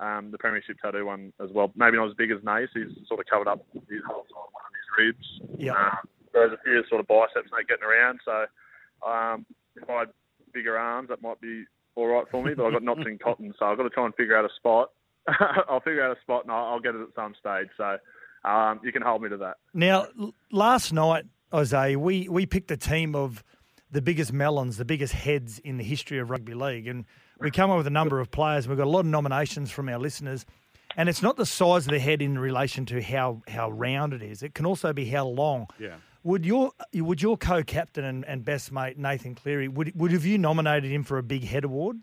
um, 0.00 0.30
the 0.30 0.38
Premiership 0.38 0.78
tattoo 0.82 1.06
one 1.06 1.32
as 1.42 1.50
well. 1.52 1.72
Maybe 1.76 1.96
not 1.96 2.08
as 2.08 2.14
big 2.14 2.30
as 2.30 2.38
Nace. 2.44 2.68
He's 2.74 3.06
sort 3.06 3.20
of 3.20 3.26
covered 3.26 3.48
up 3.48 3.64
his 3.72 4.02
whole 4.06 4.26
side, 4.26 4.50
one 4.52 4.66
of 4.66 4.74
his 4.74 4.88
ribs. 4.98 5.58
Yeah. 5.58 5.72
Um, 5.72 6.08
there's 6.32 6.52
a 6.52 6.62
few 6.62 6.82
sort 6.88 7.00
of 7.00 7.06
biceps 7.06 7.50
not 7.50 7.66
getting 7.68 7.84
around. 7.84 8.20
So 8.24 8.46
um, 9.08 9.46
if 9.76 9.88
I 9.88 10.00
had 10.00 10.08
bigger 10.52 10.76
arms, 10.76 11.08
that 11.08 11.22
might 11.22 11.40
be 11.40 11.64
all 11.94 12.06
right 12.06 12.26
for 12.30 12.44
me, 12.44 12.54
but 12.54 12.66
I've 12.66 12.72
got 12.72 12.82
knots 12.82 13.00
in 13.06 13.18
cotton, 13.18 13.54
so 13.58 13.66
I've 13.66 13.76
got 13.76 13.84
to 13.84 13.90
try 13.90 14.04
and 14.04 14.14
figure 14.14 14.36
out 14.36 14.44
a 14.44 14.54
spot. 14.56 14.90
I'll 15.68 15.80
figure 15.80 16.04
out 16.04 16.16
a 16.16 16.20
spot 16.20 16.44
and 16.44 16.52
I'll, 16.52 16.64
I'll 16.66 16.80
get 16.80 16.94
it 16.94 17.02
at 17.02 17.14
some 17.14 17.34
stage. 17.38 17.68
So 17.76 17.98
um, 18.48 18.80
you 18.82 18.92
can 18.92 19.02
hold 19.02 19.22
me 19.22 19.28
to 19.28 19.36
that. 19.38 19.56
Now, 19.74 20.06
last 20.50 20.92
night, 20.92 21.24
Isaah, 21.52 21.98
we, 21.98 22.28
we 22.28 22.46
picked 22.46 22.70
a 22.70 22.76
team 22.76 23.14
of 23.14 23.42
the 23.90 24.02
biggest 24.02 24.32
melons, 24.32 24.76
the 24.76 24.84
biggest 24.84 25.12
heads 25.14 25.58
in 25.60 25.76
the 25.78 25.84
history 25.84 26.18
of 26.18 26.30
rugby 26.30 26.54
league, 26.54 26.86
and 26.86 27.04
we 27.40 27.50
come 27.50 27.70
up 27.70 27.76
with 27.78 27.86
a 27.86 27.90
number 27.90 28.20
of 28.20 28.30
players. 28.30 28.68
We've 28.68 28.76
got 28.78 28.86
a 28.86 28.90
lot 28.90 29.00
of 29.00 29.06
nominations 29.06 29.70
from 29.70 29.88
our 29.88 29.98
listeners, 29.98 30.44
and 30.96 31.08
it's 31.08 31.22
not 31.22 31.36
the 31.36 31.46
size 31.46 31.86
of 31.86 31.92
the 31.92 31.98
head 31.98 32.20
in 32.20 32.38
relation 32.38 32.84
to 32.86 33.00
how 33.02 33.42
how 33.48 33.70
round 33.70 34.12
it 34.12 34.22
is. 34.22 34.42
It 34.42 34.54
can 34.54 34.66
also 34.66 34.92
be 34.92 35.06
how 35.06 35.26
long. 35.26 35.66
Yeah. 35.78 35.96
Would 36.24 36.44
your 36.44 36.72
would 36.94 37.22
your 37.22 37.36
co-captain 37.38 38.04
and, 38.04 38.24
and 38.26 38.44
best 38.44 38.72
mate 38.72 38.98
Nathan 38.98 39.34
Cleary 39.34 39.68
would 39.68 39.92
would 39.98 40.10
have 40.12 40.24
you 40.26 40.36
nominated 40.36 40.90
him 40.90 41.04
for 41.04 41.16
a 41.16 41.22
big 41.22 41.44
head 41.44 41.64
award? 41.64 41.98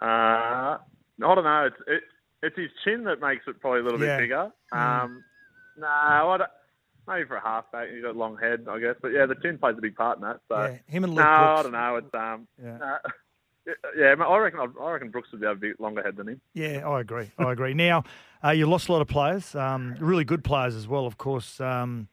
Uh, 0.00 0.04
I 0.78 0.78
don't 1.18 1.44
know. 1.44 1.66
It's 1.66 1.76
it, 1.86 2.02
it's 2.42 2.56
his 2.56 2.70
chin 2.84 3.04
that 3.04 3.20
makes 3.20 3.44
it 3.46 3.60
probably 3.60 3.80
a 3.80 3.82
little 3.84 4.00
Yeah. 4.02 4.16
bit 4.16 4.22
bigger. 4.24 4.50
Mm. 4.72 5.02
Um, 5.04 5.24
no, 5.78 5.86
I 5.86 6.36
don't, 6.38 6.50
maybe 7.06 7.26
for 7.26 7.36
a 7.36 7.40
halfback, 7.42 7.88
he's 7.90 8.02
got 8.02 8.14
a 8.14 8.18
long 8.18 8.36
head, 8.36 8.66
I 8.68 8.78
guess. 8.78 8.96
But 9.00 9.08
yeah, 9.08 9.26
the 9.26 9.34
chin 9.36 9.58
plays 9.58 9.76
a 9.78 9.80
big 9.80 9.96
part 9.96 10.18
in 10.18 10.22
that. 10.22 10.40
So 10.48 10.56
Yeah, 10.56 10.76
him 10.86 11.04
and 11.04 11.14
Luke. 11.14 11.24
no, 11.24 11.30
Luke 11.40 11.50
I 11.50 11.62
don't 11.62 11.72
know. 11.72 11.96
It's 11.96 12.14
um, 12.14 12.48
Yeah. 12.62 12.78
uh, 12.78 12.98
yeah, 13.96 14.14
I 14.24 14.38
reckon 14.38 14.60
I 14.80 14.90
reckon 14.90 15.10
Brooks 15.10 15.28
would 15.32 15.40
be 15.40 15.46
a 15.46 15.54
bit 15.54 15.80
longer 15.80 16.02
head 16.02 16.16
than 16.16 16.28
him. 16.28 16.40
Yeah, 16.54 16.88
I 16.88 17.00
agree. 17.00 17.30
I 17.38 17.52
agree. 17.52 17.74
Now, 17.74 18.04
uh, 18.44 18.50
you 18.50 18.66
lost 18.66 18.88
a 18.88 18.92
lot 18.92 19.02
of 19.02 19.08
players, 19.08 19.54
um, 19.54 19.96
really 20.00 20.24
good 20.24 20.42
players 20.44 20.74
as 20.74 20.88
well, 20.88 21.06
of 21.06 21.18
course. 21.18 21.60
Um, 21.60 22.08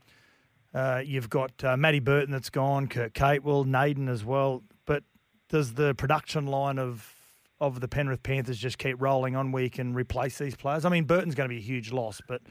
uh, 0.74 1.02
you've 1.04 1.30
got 1.30 1.64
uh, 1.64 1.78
Matty 1.78 2.00
Burton 2.00 2.32
that's 2.32 2.50
gone, 2.50 2.88
Kurt 2.88 3.14
Capewell, 3.14 3.66
Naden 3.66 4.10
as 4.10 4.24
well. 4.26 4.64
But 4.86 5.04
does 5.50 5.74
the 5.74 5.96
production 5.96 6.46
line 6.48 6.78
of 6.80 7.14
of 7.60 7.80
the 7.80 7.88
Penrith 7.88 8.22
Panthers 8.22 8.60
just 8.60 8.78
keep 8.78 9.02
rolling 9.02 9.36
on 9.36 9.52
where 9.52 9.64
you 9.64 9.70
can 9.70 9.94
replace 9.94 10.38
these 10.38 10.56
players? 10.56 10.86
I 10.86 10.90
mean, 10.90 11.06
Burton's 11.06 11.34
going 11.34 11.50
to 11.50 11.54
be 11.56 11.60
a 11.60 11.64
huge 11.64 11.92
loss, 11.92 12.22
but 12.28 12.42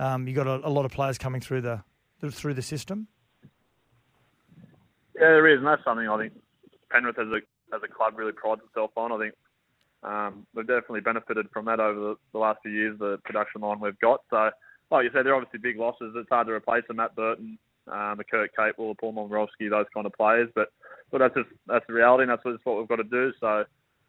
um, 0.00 0.26
you 0.26 0.34
got 0.34 0.46
a, 0.46 0.66
a 0.66 0.70
lot 0.70 0.84
of 0.86 0.90
players 0.90 1.18
coming 1.18 1.40
through 1.40 1.60
the 1.60 1.82
through 2.30 2.54
the 2.54 2.62
system. 2.62 3.06
Yeah, 5.14 5.28
there 5.28 5.46
is, 5.48 5.58
and 5.58 5.66
that's 5.66 5.84
something 5.84 6.08
I 6.08 6.18
think 6.18 6.32
Penrith 6.90 7.18
as 7.18 7.28
a 7.28 7.74
as 7.74 7.82
a 7.84 7.88
club 7.88 8.14
really 8.16 8.32
prides 8.32 8.62
itself 8.66 8.90
on. 8.96 9.12
I 9.12 9.18
think 9.18 9.34
um, 10.02 10.46
we've 10.54 10.66
definitely 10.66 11.00
benefited 11.00 11.46
from 11.52 11.66
that 11.66 11.80
over 11.80 12.00
the, 12.00 12.14
the 12.32 12.38
last 12.38 12.60
few 12.62 12.72
years. 12.72 12.98
The 12.98 13.18
production 13.24 13.60
line 13.60 13.78
we've 13.80 13.98
got. 14.00 14.22
So, 14.30 14.50
like 14.90 15.04
you 15.04 15.10
said, 15.12 15.26
they're 15.26 15.34
obviously 15.34 15.60
big 15.60 15.78
losses. 15.78 16.14
It's 16.16 16.28
hard 16.30 16.46
to 16.46 16.54
replace 16.54 16.84
them. 16.88 16.96
Matt 16.96 17.14
Burton, 17.14 17.58
um, 17.86 18.16
the 18.16 18.24
Kurt 18.24 18.50
Capewell, 18.58 18.92
the 18.92 18.96
Paul 18.98 19.12
Momirovski, 19.12 19.68
those 19.68 19.86
kind 19.92 20.06
of 20.06 20.12
players. 20.14 20.48
But 20.54 20.72
but 21.10 21.18
that's 21.18 21.34
just 21.34 21.50
that's 21.66 21.86
the 21.86 21.92
reality, 21.92 22.22
and 22.22 22.30
that's 22.30 22.44
what, 22.44 22.58
what 22.64 22.78
we've 22.78 22.88
got 22.88 22.96
to 22.96 23.04
do. 23.04 23.32
So, 23.38 23.64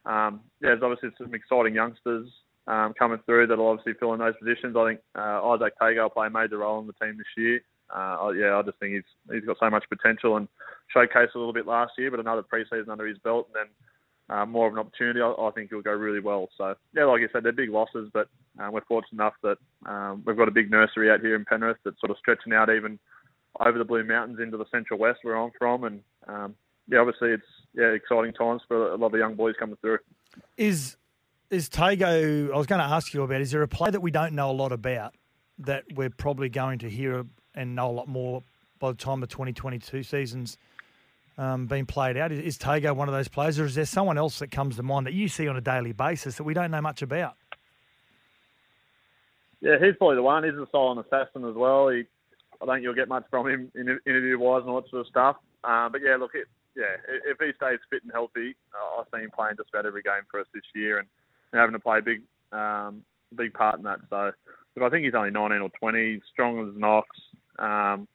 um, 0.06 0.40
yeah, 0.62 0.70
there's 0.70 0.84
obviously 0.84 1.10
some 1.18 1.34
exciting 1.34 1.76
youngsters 1.76 2.30
um, 2.72 2.94
coming 2.94 3.20
through 3.26 3.48
that'll 3.48 3.68
obviously 3.68 3.94
fill 4.00 4.14
in 4.14 4.20
those 4.20 4.38
positions. 4.40 4.76
I 4.78 4.90
think 4.90 5.00
uh, 5.14 5.42
Izack 5.44 5.72
Tago 5.80 6.04
will 6.04 6.10
play 6.10 6.28
a 6.28 6.30
major 6.30 6.60
role 6.60 6.80
in 6.80 6.88
the 6.88 6.94
team 6.94 7.18
this 7.18 7.28
year. 7.36 7.62
Uh, 7.94 8.30
yeah, 8.30 8.56
I 8.56 8.62
just 8.62 8.80
think 8.80 8.94
he's 8.94 9.04
he's 9.34 9.46
got 9.46 9.58
so 9.60 9.70
much 9.70 9.84
potential 9.90 10.38
and 10.38 10.48
showcased 10.96 11.36
a 11.36 11.38
little 11.38 11.52
bit 11.52 11.68
last 11.68 11.92
year, 11.98 12.10
but 12.10 12.22
another 12.22 12.44
preseason 12.44 12.88
under 12.88 13.06
his 13.06 13.18
belt 13.18 13.50
and 13.54 13.68
then 13.68 14.38
uh, 14.38 14.46
more 14.46 14.68
of 14.68 14.74
an 14.74 14.80
opportunity. 14.80 15.20
I, 15.20 15.30
I 15.30 15.52
think 15.52 15.70
he'll 15.70 15.82
go 15.82 15.92
really 15.92 16.22
well. 16.22 16.48
So 16.58 16.76
yeah, 16.96 17.04
like 17.04 17.20
you 17.20 17.28
said, 17.34 17.44
they're 17.44 17.52
big 17.52 17.70
losses, 17.70 18.10
but 18.14 18.30
uh, 18.58 18.70
we're 18.72 18.86
fortunate 18.86 19.22
enough 19.22 19.34
that 19.44 19.58
um, 19.86 20.24
we've 20.26 20.38
got 20.38 20.48
a 20.48 20.52
big 20.52 20.72
nursery 20.72 21.12
out 21.12 21.20
here 21.20 21.36
in 21.36 21.44
Penrith 21.44 21.78
that's 21.84 22.00
sort 22.00 22.12
of 22.12 22.18
stretching 22.18 22.54
out 22.54 22.70
even 22.70 22.98
over 23.60 23.78
the 23.78 23.84
Blue 23.84 24.06
Mountains 24.06 24.40
into 24.40 24.56
the 24.56 24.66
Central 24.72 24.98
West 24.98 25.20
where 25.24 25.36
I'm 25.36 25.52
from, 25.60 25.84
and 25.84 26.02
um, 26.30 26.56
yeah, 26.88 27.00
obviously 27.00 27.32
it's 27.32 27.44
yeah 27.74 27.88
exciting 27.88 28.32
times 28.32 28.62
for 28.70 28.94
a 28.94 28.96
lot 28.96 29.08
of 29.08 29.12
the 29.12 29.18
young 29.18 29.36
boys 29.36 29.56
coming 29.60 29.78
through. 29.82 29.98
Is 30.56 30.96
is 31.52 31.70
Tago? 31.70 32.52
I 32.52 32.58
was 32.58 32.66
going 32.66 32.80
to 32.80 32.88
ask 32.88 33.14
you 33.14 33.22
about. 33.22 33.42
Is 33.42 33.52
there 33.52 33.62
a 33.62 33.68
play 33.68 33.92
that 33.92 34.02
we 34.02 34.10
don't 34.10 34.34
know 34.34 34.50
a 34.50 34.54
lot 34.54 34.72
about 34.72 35.14
that 35.60 35.84
we're 35.94 36.10
probably 36.10 36.50
going 36.50 36.80
to 36.80 36.90
hear 36.90 37.26
and 37.54 37.76
know 37.76 37.90
a 37.90 37.92
lot 37.92 38.08
more 38.08 38.42
by 38.80 38.92
the 38.92 38.98
time 38.98 39.20
the 39.20 39.28
2022 39.28 40.02
season's 40.02 40.58
um, 41.38 41.68
been 41.68 41.86
played 41.86 42.18
out? 42.18 42.32
Is, 42.32 42.40
is 42.40 42.58
Tago 42.58 42.96
one 42.96 43.10
of 43.10 43.14
those 43.14 43.28
players, 43.28 43.60
or 43.60 43.66
is 43.66 43.76
there 43.76 43.86
someone 43.86 44.18
else 44.18 44.40
that 44.40 44.50
comes 44.50 44.78
to 44.78 44.84
mind 44.84 45.06
that 45.06 45.14
you 45.14 45.28
see 45.28 45.48
on 45.48 45.58
a 45.58 45.62
daily 45.62 45.92
basis 45.92 46.38
that 46.38 46.44
we 46.44 46.54
don't 46.54 46.72
know 46.72 46.82
much 46.82 47.02
about? 47.02 47.36
Yeah, 49.60 49.76
he's 49.80 49.96
probably 49.98 50.16
the 50.16 50.24
one. 50.24 50.44
He's 50.44 50.54
a 50.54 50.66
silent 50.72 51.06
assassin 51.06 51.46
as 51.46 51.54
well. 51.54 51.90
He, 51.90 52.06
I 52.62 52.66
don't 52.66 52.76
think 52.76 52.84
you'll 52.84 52.96
get 52.96 53.10
much 53.10 53.26
from 53.30 53.48
him 53.48 53.72
in, 53.76 54.00
interview 54.08 54.40
wise 54.40 54.62
and 54.62 54.70
all 54.70 54.82
that 54.82 54.90
sort 54.90 55.02
of 55.02 55.08
stuff. 55.08 55.36
Um, 55.64 55.92
but 55.92 56.02
yeah, 56.02 56.16
look, 56.16 56.32
it, 56.34 56.48
yeah, 56.76 56.96
if 57.26 57.38
he 57.40 57.52
stays 57.58 57.78
fit 57.92 58.02
and 58.02 58.12
healthy, 58.12 58.56
uh, 58.74 59.02
I 59.02 59.04
see 59.14 59.24
him 59.24 59.30
playing 59.36 59.58
just 59.58 59.70
about 59.70 59.86
every 59.86 60.02
game 60.02 60.24
for 60.32 60.40
us 60.40 60.48
this 60.54 60.64
year 60.74 60.98
and, 61.00 61.08
and 61.52 61.60
having 61.60 61.74
to 61.74 61.80
play 61.80 62.00
a 62.00 62.02
big, 62.02 62.22
um, 62.52 63.04
big 63.36 63.54
part 63.54 63.78
in 63.78 63.84
that. 63.84 64.00
So, 64.10 64.32
but 64.76 64.84
I 64.84 64.90
think 64.90 65.06
he's 65.06 65.16
only 65.16 65.32
19 65.32 65.60
or 65.60 65.70
20, 65.70 66.14
he's 66.14 66.22
strong 66.32 66.68
as 66.68 66.76
an 66.76 66.84
ox. 66.84 67.08
Um, 67.60 68.08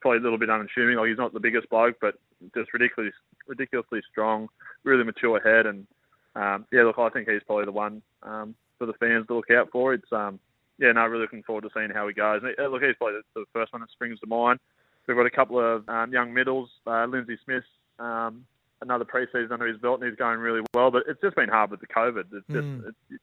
probably 0.00 0.18
a 0.18 0.22
little 0.22 0.38
bit 0.38 0.50
unassuming. 0.50 0.96
Like 0.96 1.08
he's 1.08 1.18
not 1.18 1.32
the 1.32 1.40
biggest 1.40 1.68
bloke, 1.70 1.96
but 2.00 2.14
just 2.54 2.72
ridiculously, 2.72 3.12
ridiculously 3.46 4.00
strong, 4.10 4.48
really 4.84 5.04
mature 5.04 5.40
head. 5.40 5.66
And 5.66 5.86
um, 6.34 6.66
yeah, 6.72 6.82
look, 6.84 6.98
I 6.98 7.10
think 7.10 7.28
he's 7.28 7.42
probably 7.46 7.66
the 7.66 7.72
one 7.72 8.02
um, 8.22 8.54
for 8.78 8.86
the 8.86 8.94
fans 8.94 9.26
to 9.26 9.34
look 9.34 9.50
out 9.50 9.70
for. 9.70 9.94
It's 9.94 10.12
um, 10.12 10.38
yeah, 10.78 10.92
no, 10.92 11.06
really 11.06 11.22
looking 11.22 11.42
forward 11.42 11.62
to 11.62 11.70
seeing 11.74 11.90
how 11.90 12.08
he 12.08 12.14
goes. 12.14 12.42
And, 12.42 12.54
uh, 12.58 12.68
look, 12.68 12.82
he's 12.82 12.96
probably 12.96 13.20
the, 13.34 13.40
the 13.40 13.46
first 13.52 13.72
one 13.72 13.80
that 13.80 13.90
springs 13.90 14.20
to 14.20 14.26
mind. 14.26 14.58
We've 15.06 15.16
got 15.16 15.26
a 15.26 15.30
couple 15.30 15.58
of 15.58 15.88
um, 15.88 16.12
young 16.12 16.32
middles, 16.32 16.70
uh, 16.86 17.06
Lindsay 17.06 17.36
Smith, 17.44 17.64
um, 17.98 18.44
another 18.82 19.04
preseason 19.04 19.52
under 19.52 19.66
his 19.66 19.78
belt, 19.78 20.00
and 20.00 20.10
he's 20.10 20.18
going 20.18 20.38
really 20.38 20.60
well. 20.74 20.90
But 20.90 21.04
it's 21.08 21.20
just 21.20 21.36
been 21.36 21.48
hard 21.48 21.70
with 21.70 21.80
the 21.80 21.86
COVID. 21.86 22.24
It's 22.32 22.46
just 22.48 22.66
Mm. 22.66 22.88
it's, 22.88 23.22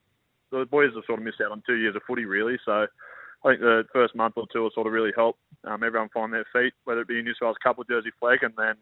the 0.52 0.66
boys 0.66 0.92
have 0.96 1.06
sort 1.06 1.20
of 1.20 1.26
missed 1.26 1.42
out 1.42 1.52
on 1.52 1.62
two 1.68 1.76
years 1.76 1.96
of 1.96 2.02
footy, 2.08 2.26
really. 2.26 2.58
So 2.66 2.88
I 3.46 3.50
think 3.50 3.62
the 3.62 3.86
first 3.94 4.16
month 4.16 4.34
or 4.38 4.48
two 4.52 4.64
will 4.64 4.72
sort 4.72 4.88
of 4.88 4.94
really 4.94 5.14
help 5.16 5.38
um, 5.66 5.84
everyone 5.84 6.10
find 6.10 6.34
their 6.34 6.46
feet, 6.52 6.74
whether 6.86 7.02
it 7.02 7.08
be 7.08 7.20
in 7.20 7.26
New 7.26 7.34
South 7.34 7.48
Wales 7.48 7.58
Cup 7.62 7.78
or 7.78 7.86
Jersey 7.86 8.10
Flegg, 8.20 8.42
and 8.42 8.54
then 8.58 8.76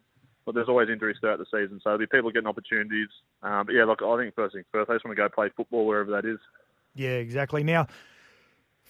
but 0.46 0.54
there's 0.54 0.68
always 0.68 0.88
injuries 0.88 1.18
throughout 1.20 1.38
the 1.38 1.44
season. 1.44 1.78
So 1.78 1.90
there'll 1.90 1.98
be 1.98 2.06
people 2.06 2.30
getting 2.30 2.48
opportunities. 2.48 3.08
Um, 3.42 3.66
but 3.66 3.74
yeah, 3.74 3.84
look, 3.84 4.00
I 4.00 4.16
think 4.16 4.34
first 4.34 4.54
things 4.54 4.64
first, 4.72 4.88
I 4.88 4.94
just 4.94 5.04
want 5.04 5.14
to 5.14 5.22
go 5.22 5.28
play 5.28 5.50
football 5.54 5.84
wherever 5.84 6.10
that 6.12 6.24
is. 6.24 6.38
Yeah, 6.94 7.20
exactly. 7.20 7.62
Now, 7.62 7.86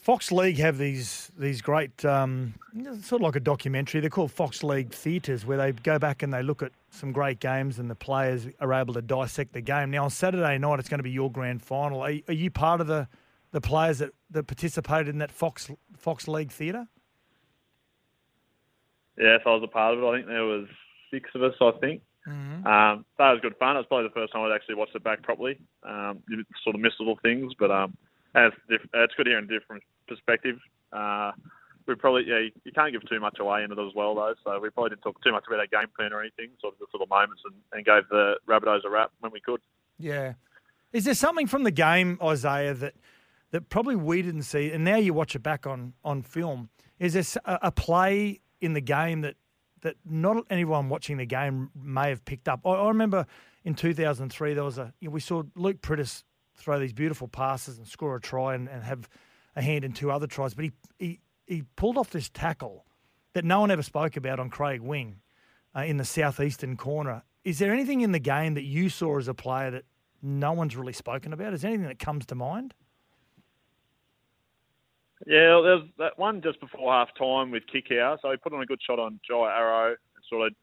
Fox 0.01 0.33
League 0.33 0.59
have 0.59 0.79
these 0.79 1.31
these 1.37 1.61
great 1.61 2.05
um, 2.05 2.55
sort 3.03 3.21
of 3.21 3.23
like 3.23 3.37
a 3.37 3.41
documentary. 3.41 4.01
They're 4.01 4.09
called 4.09 4.33
Fox 4.33 4.63
League 4.63 4.91
theatres, 4.91 5.45
where 5.45 5.59
they 5.59 5.73
go 5.73 5.99
back 5.99 6.23
and 6.23 6.33
they 6.33 6.43
look 6.43 6.63
at 6.63 6.73
some 6.91 7.13
great 7.13 7.41
games, 7.41 7.79
and 7.79 7.91
the 7.91 7.95
players 7.95 8.47
are 8.61 8.73
able 8.73 8.95
to 8.95 9.03
dissect 9.03 9.53
the 9.53 9.61
game. 9.61 9.91
Now 9.91 10.05
on 10.05 10.11
Saturday 10.11 10.57
night, 10.57 10.79
it's 10.79 10.89
going 10.89 11.01
to 11.01 11.05
be 11.05 11.11
your 11.11 11.31
grand 11.31 11.63
final. 11.63 12.01
Are, 12.01 12.13
are 12.29 12.35
you 12.35 12.51
part 12.51 12.81
of 12.81 12.87
the 12.87 13.09
the 13.51 13.61
players 13.61 13.99
that, 13.99 14.13
that 14.31 14.47
participated 14.47 15.09
in 15.09 15.19
that 15.19 15.31
Fox 15.31 15.71
Fox 15.97 16.29
League 16.29 16.53
theatre? 16.53 16.87
Yes, 19.19 19.41
I 19.45 19.51
was 19.51 19.63
a 19.65 19.69
part 19.69 19.95
of 19.95 20.03
it. 20.03 20.07
I 20.07 20.17
think 20.17 20.27
there 20.29 20.45
was 20.45 20.69
six 21.11 21.29
of 21.35 21.43
us. 21.43 21.55
I 21.61 21.73
think. 21.81 22.03
Mm-hmm. 22.27 22.67
Um, 22.67 23.05
that 23.19 23.33
was 23.33 23.41
good 23.41 23.57
fun. 23.59 23.77
It 23.77 23.81
was 23.81 23.87
probably 23.89 24.09
the 24.09 24.15
first 24.15 24.33
time 24.33 24.43
I'd 24.43 24.55
actually 24.55 24.77
watched 24.77 24.95
it 24.95 25.03
back 25.03 25.23
properly. 25.23 25.59
Um, 25.83 26.23
you 26.29 26.45
sort 26.63 26.77
of 26.77 26.81
miss 26.81 26.93
little 26.99 27.19
things, 27.23 27.53
but 27.59 27.71
um, 27.71 27.97
it's, 28.47 28.57
diff- 28.69 28.91
it's 28.93 29.15
good 29.15 29.27
hearing 29.27 29.45
a 29.45 29.59
different 29.59 29.83
perspective. 30.07 30.59
Uh, 30.93 31.33
we 31.87 31.95
probably 31.95 32.25
yeah, 32.27 32.39
you, 32.39 32.51
you 32.65 32.73
can't 32.73 32.93
give 32.93 33.09
too 33.09 33.19
much 33.19 33.39
away 33.41 33.65
in 33.65 33.73
it 33.73 33.79
as 33.79 33.95
well 33.95 34.15
though. 34.15 34.35
So 34.45 34.61
we 34.61 34.71
probably 34.71 34.91
didn't 34.91 35.03
talk 35.03 35.23
too 35.23 35.33
much 35.33 35.45
about 35.47 35.61
our 35.61 35.67
game 35.67 35.89
plan 35.97 36.13
or 36.13 36.21
anything. 36.21 36.51
Sort 36.61 36.75
of 36.75 36.81
just 36.81 36.95
of 36.95 37.09
moments 37.09 37.43
and, 37.45 37.55
and 37.73 37.85
gave 37.85 38.09
the 38.11 38.35
Rabbitohs 38.47 38.85
a 38.85 38.91
rap 38.91 39.11
when 39.21 39.33
we 39.33 39.41
could. 39.41 39.61
Yeah. 39.99 40.35
Is 40.93 41.05
there 41.05 41.15
something 41.15 41.47
from 41.47 41.65
the 41.65 41.71
game, 41.71 42.19
Isaah, 42.23 42.75
that 42.75 42.95
that 43.51 43.69
probably 43.71 43.97
we 43.97 44.23
didn't 44.23 44.43
see, 44.43 44.71
and 44.71 44.85
now 44.85 44.97
you 44.97 45.15
watch 45.15 45.35
it 45.35 45.43
back 45.43 45.67
on 45.67 45.95
on 46.05 46.23
film? 46.23 46.69
Is 46.99 47.15
there 47.15 47.43
a 47.47 47.73
play 47.73 48.41
in 48.61 48.75
the 48.75 48.81
game 48.81 49.23
that 49.23 49.37
that 49.83 49.97
not 50.05 50.45
anyone 50.51 50.89
watching 50.89 51.17
the 51.17 51.27
game 51.27 51.71
may 51.75 52.11
have 52.11 52.25
picked 52.25 52.49
up? 52.49 52.61
I, 52.65 52.71
I 52.71 52.89
remember 52.89 53.27
in 53.65 53.75
2003 53.75 54.55
there 54.55 54.65
was 54.65 54.79
a 54.79 54.93
you 55.01 55.09
know, 55.09 55.13
we 55.13 55.21
saw 55.21 55.43
Luke 55.55 55.81
Priddis 55.81 56.25
throw 56.59 56.79
these 56.79 56.93
beautiful 56.93 57.29
passes 57.29 57.79
and 57.79 57.87
score 57.87 58.17
a 58.17 58.21
try 58.21 58.55
and, 58.55 58.69
and 58.69 58.83
have 58.83 59.09
a 59.57 59.63
hand 59.63 59.85
in 59.85 59.93
two 59.93 60.11
other 60.11 60.27
tries, 60.27 60.55
but 60.55 60.65
he 60.65 60.73
he 60.99 61.21
he 61.47 61.63
pulled 61.77 61.97
off 61.97 62.11
this 62.11 62.29
tackle 62.29 62.85
that 63.33 63.45
no 63.45 63.61
one 63.61 63.71
ever 63.71 63.83
spoke 63.83 64.17
about 64.17 64.39
on 64.39 64.51
Craig 64.51 64.81
Wing 64.81 65.21
uh, 65.75 65.81
in 65.81 65.97
the 65.97 66.05
southeastern 66.05 66.77
corner. 66.77 67.23
Is 67.45 67.59
there 67.59 67.73
anything 67.73 68.03
in 68.03 68.13
the 68.13 68.19
game 68.19 68.55
that 68.55 68.65
you 68.65 68.89
saw 68.89 69.19
as 69.19 69.29
a 69.29 69.35
player 69.35 69.71
that 69.71 69.85
no 70.23 70.53
one's 70.53 70.77
really 70.77 70.93
spoken 70.93 71.33
about? 71.33 71.55
Is 71.55 71.63
there 71.63 71.71
anything 71.71 71.87
that 71.87 71.99
comes 71.99 72.27
to 72.27 72.35
mind? 72.35 72.75
Yeah, 75.27 75.61
there's 75.63 75.83
that 75.99 76.19
one 76.19 76.43
just 76.43 76.61
before 76.61 76.93
half 76.93 77.09
time 77.17 77.51
with 77.51 77.65
Kikau. 77.73 78.19
So 78.23 78.31
he 78.31 78.37
put 78.37 78.53
on 78.53 78.63
a 78.63 78.67
good 78.67 78.81
shot 78.85 78.99
on 78.99 79.19
Jai 79.29 79.57
Arrow 79.57 79.89
and 79.91 80.25
sort 80.29 80.49
of 80.49 80.55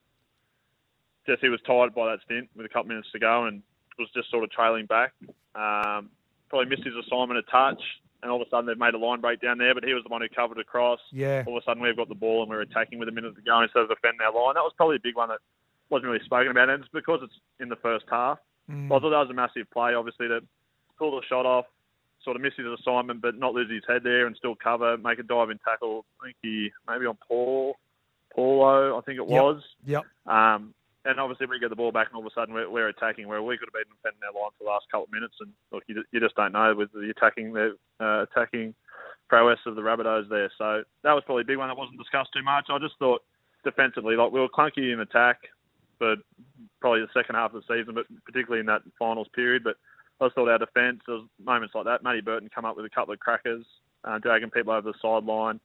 just 1.28 1.42
he 1.42 1.50
was 1.50 1.60
tired 1.66 1.94
by 1.94 2.12
that 2.12 2.20
stint 2.24 2.50
with 2.56 2.66
a 2.66 2.70
couple 2.70 2.90
minutes 2.90 3.08
to 3.12 3.20
go 3.20 3.46
and 3.46 3.64
was 3.98 4.10
just 4.14 4.30
sort 4.32 4.44
of 4.44 4.52
trailing 4.52 4.86
back. 4.86 5.14
Um, 5.56 6.10
probably 6.50 6.70
missed 6.70 6.84
his 6.84 6.94
assignment 6.96 7.40
a 7.40 7.44
touch 7.52 7.82
and 8.22 8.32
all 8.32 8.42
of 8.42 8.48
a 8.48 8.50
sudden 8.50 8.66
they've 8.66 8.78
made 8.78 8.94
a 8.94 8.98
line 8.98 9.22
break 9.22 9.42
down 9.42 9.58
there, 9.58 9.74
but 9.74 9.84
he 9.84 9.94
was 9.94 10.04
the 10.04 10.10
one 10.10 10.22
who 10.22 10.28
covered 10.30 10.58
across. 10.60 11.00
Yeah. 11.12 11.44
All 11.48 11.58
of 11.58 11.62
a 11.62 11.66
sudden 11.66 11.82
we've 11.82 11.96
got 11.96 12.10
the 12.10 12.16
ball 12.16 12.42
and 12.42 12.50
we're 12.50 12.62
attacking 12.62 13.00
with 13.00 13.08
a 13.08 13.12
minute 13.12 13.36
to 13.36 13.42
go 13.42 13.62
instead 13.62 13.84
of 13.84 13.90
defending 13.90 14.22
our 14.22 14.34
line. 14.34 14.56
That 14.56 14.62
was 14.64 14.74
probably 14.76 14.98
a 14.98 15.04
big 15.04 15.16
one 15.16 15.30
that 15.30 15.40
wasn't 15.90 16.08
really 16.12 16.24
spoken 16.26 16.52
about 16.52 16.70
and 16.70 16.84
it's 16.84 16.92
because 16.94 17.20
it's 17.24 17.34
in 17.60 17.70
the 17.70 17.76
first 17.78 18.06
half. 18.10 18.40
Mm. 18.70 18.88
I 18.88 18.90
thought 19.00 19.12
that 19.12 19.22
was 19.22 19.30
a 19.30 19.34
massive 19.34 19.70
play, 19.72 19.94
obviously, 19.94 20.28
to 20.28 20.42
pull 20.98 21.12
the 21.12 21.26
shot 21.28 21.46
off, 21.46 21.66
sort 22.24 22.36
of 22.36 22.42
miss 22.42 22.54
his 22.58 22.66
assignment, 22.66 23.22
but 23.22 23.38
not 23.38 23.54
lose 23.54 23.70
his 23.70 23.84
head 23.88 24.02
there 24.04 24.26
and 24.26 24.36
still 24.36 24.56
cover, 24.56 24.98
make 24.98 25.20
a 25.20 25.24
diving 25.24 25.60
tackle. 25.64 26.06
I 26.22 26.26
think 26.28 26.38
he 26.42 26.72
maybe 26.88 27.06
on 27.06 27.18
Paul, 27.28 27.78
Paulo, 28.34 28.98
I 28.98 29.02
think 29.02 29.20
it 29.20 29.30
Yep. 29.30 29.44
was. 29.44 29.64
Yep. 29.86 30.04
Um, 30.26 30.74
and 31.06 31.20
obviously 31.20 31.46
we 31.46 31.60
get 31.60 31.70
the 31.70 31.76
ball 31.76 31.92
back, 31.92 32.08
and 32.08 32.16
all 32.16 32.26
of 32.26 32.28
a 32.28 32.34
sudden 32.34 32.54
we're, 32.54 32.70
we're 32.70 32.90
attacking 32.90 33.28
where 33.28 33.42
we 33.42 33.58
could 33.58 33.70
have 33.70 33.74
been 33.74 33.94
defending 33.96 34.22
our 34.26 34.34
line 34.34 34.52
for 34.58 34.64
the 34.66 34.70
last 34.70 34.86
couple 34.92 35.06
of 35.06 35.12
minutes. 35.14 35.36
And 35.40 35.52
look, 35.72 35.84
you, 35.88 36.04
you 36.12 36.20
just 36.20 36.36
don't 36.36 36.52
know 36.52 36.74
with 36.76 36.92
the 36.92 37.14
attacking 37.16 37.54
the 37.54 37.78
uh, 38.00 38.24
attacking 38.24 38.74
prowess 39.30 39.60
of 39.66 39.76
the 39.76 39.82
Rabbitohs 39.82 40.30
there. 40.30 40.52
So 40.58 40.84
that 41.04 41.14
was 41.14 41.24
probably 41.26 41.42
a 41.42 41.46
big 41.46 41.58
one 41.58 41.70
that 41.70 41.78
wasn't 41.78 42.00
discussed 42.00 42.32
too 42.34 42.44
much. 42.44 42.68
I 42.70 42.80
just 42.80 42.98
thought 43.00 43.22
defensively, 43.64 44.16
like 44.16 44.32
we 44.32 44.40
were 44.40 44.50
clunky 44.50 44.94
in 44.94 45.00
attack, 45.00 45.42
but 46.00 46.20
probably 46.82 47.02
the 47.02 47.14
second 47.14 47.36
half 47.36 47.54
of 47.54 47.64
the 47.64 47.74
season, 47.74 47.96
but 47.96 48.06
particularly 48.26 48.60
in 48.60 48.68
that 48.68 48.82
finals 48.98 49.28
period. 49.34 49.64
But 49.64 49.78
I 50.20 50.26
just 50.26 50.36
thought 50.36 50.50
our 50.50 50.60
defence, 50.60 51.02
there 51.06 51.16
was 51.16 51.28
moments 51.44 51.76
like 51.76 51.86
that. 51.86 52.04
Matty 52.04 52.22
Burton 52.22 52.50
come 52.54 52.66
up 52.66 52.78
with 52.78 52.86
a 52.86 52.90
couple 52.90 53.14
of 53.14 53.20
crackers, 53.20 53.66
uh, 54.04 54.20
dragging 54.20 54.52
people 54.52 54.74
over 54.74 54.92
the 54.92 54.98
sideline. 55.02 55.60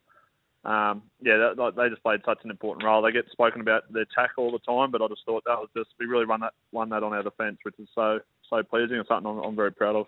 Um, 0.63 1.03
yeah, 1.23 1.39
that, 1.39 1.55
like, 1.57 1.75
they 1.75 1.89
just 1.89 2.03
played 2.03 2.21
such 2.25 2.39
an 2.45 2.51
important 2.51 2.85
role. 2.85 3.01
They 3.01 3.13
get 3.13 3.31
spoken 3.31 3.63
about 3.63 3.91
their 3.91 4.05
tack 4.15 4.33
all 4.37 4.53
the 4.53 4.59
time, 4.59 4.91
but 4.91 5.01
I 5.01 5.09
just 5.09 5.23
thought 5.25 5.43
that 5.47 5.59
was 5.59 5.71
just 5.75 5.89
we 5.99 6.07
really 6.07 6.27
run 6.27 6.41
that 6.41 6.53
won 6.71 6.91
that 6.91 7.03
on 7.03 7.15
our 7.15 7.23
defence, 7.23 7.59
which 7.63 7.79
is 7.79 7.89
so 7.95 8.21
so 8.49 8.63
pleasing 8.63 8.97
and 8.97 9.07
something 9.07 9.31
I'm, 9.31 9.39
I'm 9.39 9.57
very 9.57 9.73
proud 9.73 9.97
of. 9.97 10.07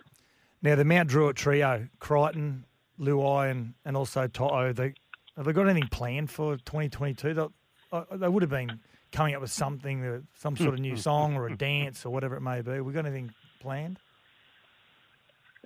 Now 0.61 0.75
the 0.75 0.85
Mount 0.85 1.09
Druitt 1.09 1.37
trio, 1.37 1.89
Crichton, 2.01 2.65
Luai, 3.01 3.51
and, 3.51 3.75
and 3.85 3.97
also 3.97 4.27
Toto. 4.27 4.73
They 4.73 4.95
have 5.37 5.47
they 5.47 5.53
got 5.53 5.69
anything 5.69 5.89
planned 5.89 6.31
for 6.31 6.57
2022? 6.57 7.35
They, 7.35 7.43
uh, 7.91 8.05
they 8.13 8.29
would 8.29 8.43
have 8.43 8.51
been 8.51 8.81
coming 9.13 9.35
up 9.35 9.41
with 9.41 9.51
something, 9.51 10.05
uh, 10.05 10.21
some 10.35 10.57
sort 10.57 10.75
of 10.75 10.81
new 10.81 10.97
song 11.09 11.35
or 11.35 11.47
a 11.47 11.57
dance 11.57 12.05
or 12.05 12.11
whatever 12.11 12.37
it 12.37 12.41
may 12.41 12.61
be. 12.61 12.81
We 12.81 12.93
got 12.93 13.07
anything 13.07 13.33
planned? 13.61 13.99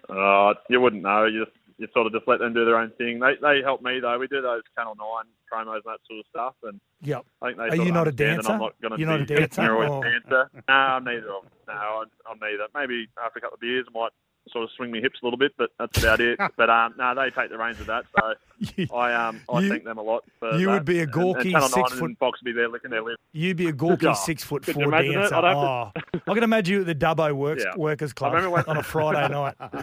Uh, 0.09 0.55
you 0.69 0.81
wouldn't 0.81 1.03
know. 1.03 1.25
You 1.25 1.45
just 1.45 1.57
you 1.79 1.87
sort 1.93 2.07
of 2.07 2.13
just 2.13 2.27
let 2.27 2.39
them 2.41 2.55
do 2.55 2.65
their 2.65 2.77
own 2.79 2.91
thing. 2.99 3.19
They 3.21 3.35
they 3.41 3.61
help 3.63 3.83
me 3.83 4.01
though. 4.01 4.19
We 4.19 4.27
do 4.29 4.41
those 4.41 4.63
Channel 4.77 4.95
Nine 4.97 5.27
promos 5.53 5.75
and 5.77 5.83
that 5.85 6.01
sort 6.09 6.21
of 6.21 6.27
stuff, 6.31 6.55
and 6.65 6.81
Yep. 7.03 7.27
I 7.43 7.47
think 7.47 7.59
they 7.59 7.65
Are 7.69 7.77
you 7.85 7.93
not 7.93 8.09
a 8.09 8.13
dancer? 8.13 8.51
I'm 8.53 8.59
not 8.61 8.75
going 8.81 8.93
to 8.93 8.99
You're 8.99 9.09
not 9.09 9.21
a 9.21 9.27
dancer, 9.27 9.73
Or... 9.75 9.87
or- 9.87 10.03
dancer. 10.05 10.51
no, 10.69 10.75
I'm 10.75 11.05
neither. 11.05 11.29
of 11.29 11.43
them. 11.43 11.51
No, 11.69 11.75
I'm, 11.75 12.07
I'm 12.31 12.39
neither. 12.41 12.65
Maybe 12.75 13.09
after 13.23 13.39
a 13.39 13.43
couple 13.43 13.55
of 13.57 13.61
beers, 13.61 13.87
I 13.95 13.99
might 13.99 14.11
sort 14.51 14.63
of 14.65 14.71
swing 14.77 14.93
my 14.93 14.99
hips 15.01 15.19
a 15.23 15.27
little 15.27 15.37
bit, 15.39 15.53
but 15.59 15.71
that's 15.79 15.99
about 15.99 16.21
it. 16.21 16.39
but 16.57 16.71
um, 16.71 16.95
no, 16.97 17.15
they 17.15 17.31
take 17.31 17.51
the 17.51 17.59
reins 17.59 17.79
of 17.81 17.87
that, 17.87 18.05
so 18.19 18.95
I 18.97 19.13
um 19.13 19.41
I 19.53 19.61
you- 19.61 19.69
thank 19.69 19.85
them 19.85 19.99
a 19.99 20.03
lot 20.03 20.25
for 20.39 20.55
you 20.57 20.67
that. 20.67 20.73
would 20.73 20.85
be 20.85 21.01
a 21.01 21.07
gawky 21.07 21.53
and, 21.53 21.63
Channel 21.63 21.69
six 21.69 21.93
foot- 21.93 22.19
box 22.19 22.41
would 22.41 22.47
be 22.47 22.53
there 22.53 22.69
licking 22.69 22.91
their 22.91 23.03
lips. 23.03 23.21
You'd 23.33 23.57
be 23.59 23.67
a 23.69 23.73
gawky 23.73 24.07
Oh, 24.07 24.15
six 24.15 24.43
foot 24.43 24.65
four 24.65 24.91
dancer. 24.91 25.35
Oh, 25.35 25.91
to- 25.95 26.23
I 26.27 26.35
can 26.35 26.43
imagine 26.45 26.75
you 26.75 26.81
at 26.81 26.87
the 26.87 26.95
Dubbo 26.95 27.33
Works 27.35 27.65
Yeah. 27.65 27.77
Workers 27.77 28.13
Club 28.13 28.33
on 28.67 28.77
a 28.79 28.83
Friday 28.83 29.33
night. 29.33 29.55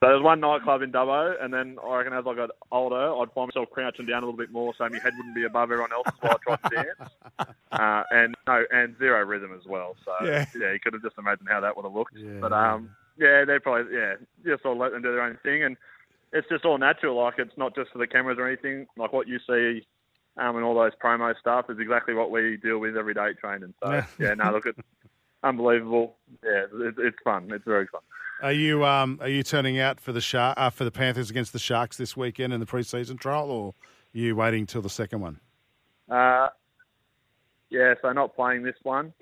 So 0.00 0.06
there 0.06 0.14
was 0.14 0.22
one 0.22 0.38
nightclub 0.38 0.82
in 0.82 0.92
Dubbo, 0.92 1.34
and 1.42 1.52
then 1.52 1.76
I 1.84 1.96
reckon 1.96 2.12
as 2.12 2.24
I 2.24 2.32
got 2.34 2.50
older, 2.70 3.14
I'd 3.16 3.32
find 3.32 3.48
myself 3.48 3.68
crouching 3.72 4.06
down 4.06 4.22
a 4.22 4.26
little 4.26 4.38
bit 4.38 4.52
more 4.52 4.72
so 4.78 4.88
my 4.88 4.98
head 5.02 5.12
wouldn't 5.16 5.34
be 5.34 5.42
above 5.44 5.72
everyone 5.72 5.90
else's 5.92 6.12
while 6.20 6.38
I 6.38 6.56
tried 6.56 6.70
to 6.70 6.76
dance. 6.76 7.10
Uh, 7.72 8.02
and 8.12 8.36
no, 8.46 8.64
and 8.70 8.96
zero 8.98 9.24
rhythm 9.24 9.50
as 9.58 9.66
well. 9.66 9.96
So 10.04 10.12
Yeah. 10.24 10.46
yeah, 10.54 10.72
you 10.72 10.78
could 10.78 10.92
have 10.92 11.02
just 11.02 11.18
imagined 11.18 11.48
how 11.50 11.60
that 11.60 11.76
would 11.76 11.84
have 11.84 11.92
looked. 11.94 12.14
But 12.40 12.52
um, 12.52 12.90
yeah, 13.16 13.44
they 13.44 13.58
probably 13.58 13.92
yeah, 13.92 14.14
just 14.46 14.62
sort 14.62 14.76
of 14.76 14.80
let 14.80 14.92
them 14.92 15.02
do 15.02 15.10
their 15.10 15.22
own 15.22 15.36
thing, 15.42 15.64
and 15.64 15.76
it's 16.32 16.48
just 16.48 16.64
all 16.64 16.78
natural. 16.78 17.16
Like 17.16 17.34
it's 17.38 17.56
not 17.56 17.74
just 17.74 17.90
for 17.90 17.98
the 17.98 18.06
cameras 18.06 18.38
or 18.38 18.46
anything. 18.46 18.86
Like 18.96 19.12
what 19.12 19.26
you 19.26 19.40
see. 19.48 19.84
Um, 20.36 20.54
and 20.54 20.64
all 20.64 20.74
those 20.76 20.92
promo 21.02 21.36
stuff 21.40 21.68
is 21.68 21.80
exactly 21.80 22.14
what 22.14 22.30
we 22.30 22.56
deal 22.58 22.78
with 22.78 22.96
every 22.96 23.14
day 23.14 23.32
training. 23.40 23.74
So 23.82 23.92
Yeah. 23.92 24.06
yeah, 24.20 24.34
no, 24.34 24.52
look, 24.52 24.66
it's 24.66 24.78
unbelievable. 25.42 26.14
Yeah, 26.44 26.66
it, 26.72 26.94
it's 26.98 27.16
fun. 27.24 27.50
It's 27.52 27.64
very 27.64 27.88
fun. 27.88 28.02
Are 28.42 28.52
you 28.52 28.84
um 28.84 29.18
are 29.20 29.28
you 29.28 29.42
turning 29.42 29.78
out 29.78 30.00
for 30.00 30.12
the 30.12 30.20
shark 30.20 30.58
uh, 30.58 30.70
for 30.70 30.84
the 30.84 30.90
Panthers 30.90 31.30
against 31.30 31.52
the 31.52 31.58
Sharks 31.58 31.96
this 31.96 32.16
weekend 32.16 32.52
in 32.52 32.60
the 32.60 32.66
preseason 32.66 33.18
trial, 33.18 33.50
or 33.50 33.68
are 33.68 34.18
you 34.18 34.36
waiting 34.36 34.66
till 34.66 34.82
the 34.82 34.90
second 34.90 35.20
one? 35.20 35.40
Uh, 36.08 36.48
yeah, 37.70 37.94
so 38.00 38.12
not 38.12 38.34
playing 38.34 38.62
this 38.62 38.76
one. 38.82 39.12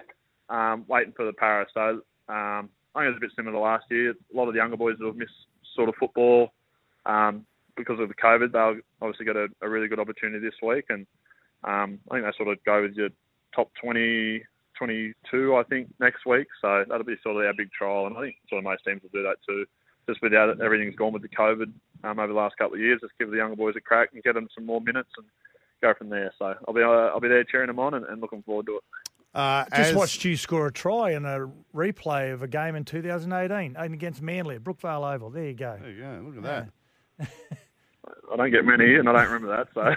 Um, 0.49 0.85
waiting 0.87 1.13
for 1.17 1.25
the 1.25 1.33
Paris. 1.33 1.69
So 1.75 2.01
um, 2.29 2.71
I 2.95 3.03
think 3.03 3.11
it's 3.11 3.17
a 3.17 3.21
bit 3.21 3.33
similar 3.35 3.53
to 3.53 3.61
last 3.61 3.85
year. 3.91 4.11
A 4.11 4.37
lot 4.37 4.49
of 4.49 4.55
the 4.55 4.59
younger 4.59 4.77
boys 4.77 4.97
have 5.05 5.17
missed 5.17 5.33
sort 5.75 5.89
of 5.89 5.95
football 5.99 6.53
um, 7.05 7.47
because 7.77 8.01
of 8.01 8.09
the 8.09 8.15
COVID, 8.15 8.53
they'll 8.53 8.81
obviously 9.01 9.27
got 9.27 9.37
a, 9.37 9.49
a 9.63 9.69
really 9.69 9.89
good 9.89 10.01
opportunity 10.01 10.45
this 10.45 10.55
week. 10.63 10.87
And 10.89 11.07
um, 11.65 11.99
I 12.11 12.15
think 12.15 12.27
they 12.27 12.37
sort 12.37 12.49
of 12.49 12.63
go 12.65 12.83
with 12.83 12.95
your 12.95 13.11
top 13.55 13.71
20, 13.83 14.43
22, 14.79 15.57
I 15.57 15.63
think, 15.65 15.89
next 16.01 16.27
week. 16.27 16.47
So 16.61 16.85
that'll 16.89 17.05
be 17.05 17.17
sort 17.23 17.37
of 17.37 17.47
our 17.47 17.55
big 17.55 17.71
trial. 17.73 18.07
And 18.07 18.17
I 18.17 18.23
think 18.23 18.37
sort 18.49 18.59
of 18.59 18.65
most 18.65 18.85
teams 18.87 19.03
will 19.03 19.11
do 19.13 19.23
that 19.23 19.37
too. 19.47 19.65
Just 20.09 20.23
without 20.23 20.61
everything's 20.61 20.95
gone 20.95 21.13
with 21.13 21.23
the 21.23 21.29
COVID 21.29 21.73
um, 22.05 22.19
over 22.19 22.29
the 22.29 22.39
last 22.39 22.57
couple 22.59 22.75
of 22.75 22.81
years, 22.81 23.01
just 23.01 23.13
give 23.19 23.31
the 23.31 23.39
younger 23.39 23.57
boys 23.57 23.75
a 23.77 23.81
crack 23.81 24.11
and 24.13 24.23
get 24.23 24.35
them 24.35 24.49
some 24.55 24.65
more 24.65 24.81
minutes 24.81 25.11
and 25.17 25.27
go 25.83 25.93
from 25.99 26.09
there. 26.11 26.33
So 26.39 26.55
I'll 26.69 26.75
be 26.75 26.83
uh, 26.83 26.87
I'll 26.87 27.21
be 27.21 27.29
there 27.29 27.43
cheering 27.45 27.67
them 27.67 27.79
on 27.81 27.95
and, 27.95 28.07
and 28.07 28.21
looking 28.21 28.43
forward 28.43 28.67
to 28.67 28.77
it. 28.77 28.83
Uh, 29.35 29.65
Just 29.77 29.91
as- 29.91 29.95
watched 29.97 30.25
you 30.25 30.37
score 30.37 30.69
a 30.69 30.73
try 30.73 31.11
in 31.11 31.25
a 31.27 31.51
replay 31.75 32.33
of 32.33 32.43
a 32.43 32.49
game 32.49 32.75
in 32.75 32.85
2018 32.85 33.77
against 33.77 34.23
Manly 34.23 34.55
at 34.57 34.65
Brookvale 34.65 35.15
Oval. 35.15 35.29
There 35.31 35.45
you 35.45 35.53
go. 35.55 35.77
There 35.79 35.91
you 35.91 36.01
go. 36.01 36.23
Look 36.25 36.45
at 36.45 36.69
that. 37.19 37.29
I 38.33 38.37
don't 38.37 38.51
get 38.51 38.65
many, 38.65 38.95
and 38.97 39.09
I 39.09 39.13
don't 39.13 39.31
remember 39.33 39.49
that, 39.57 39.69
so 39.75 39.81
I 39.83 39.95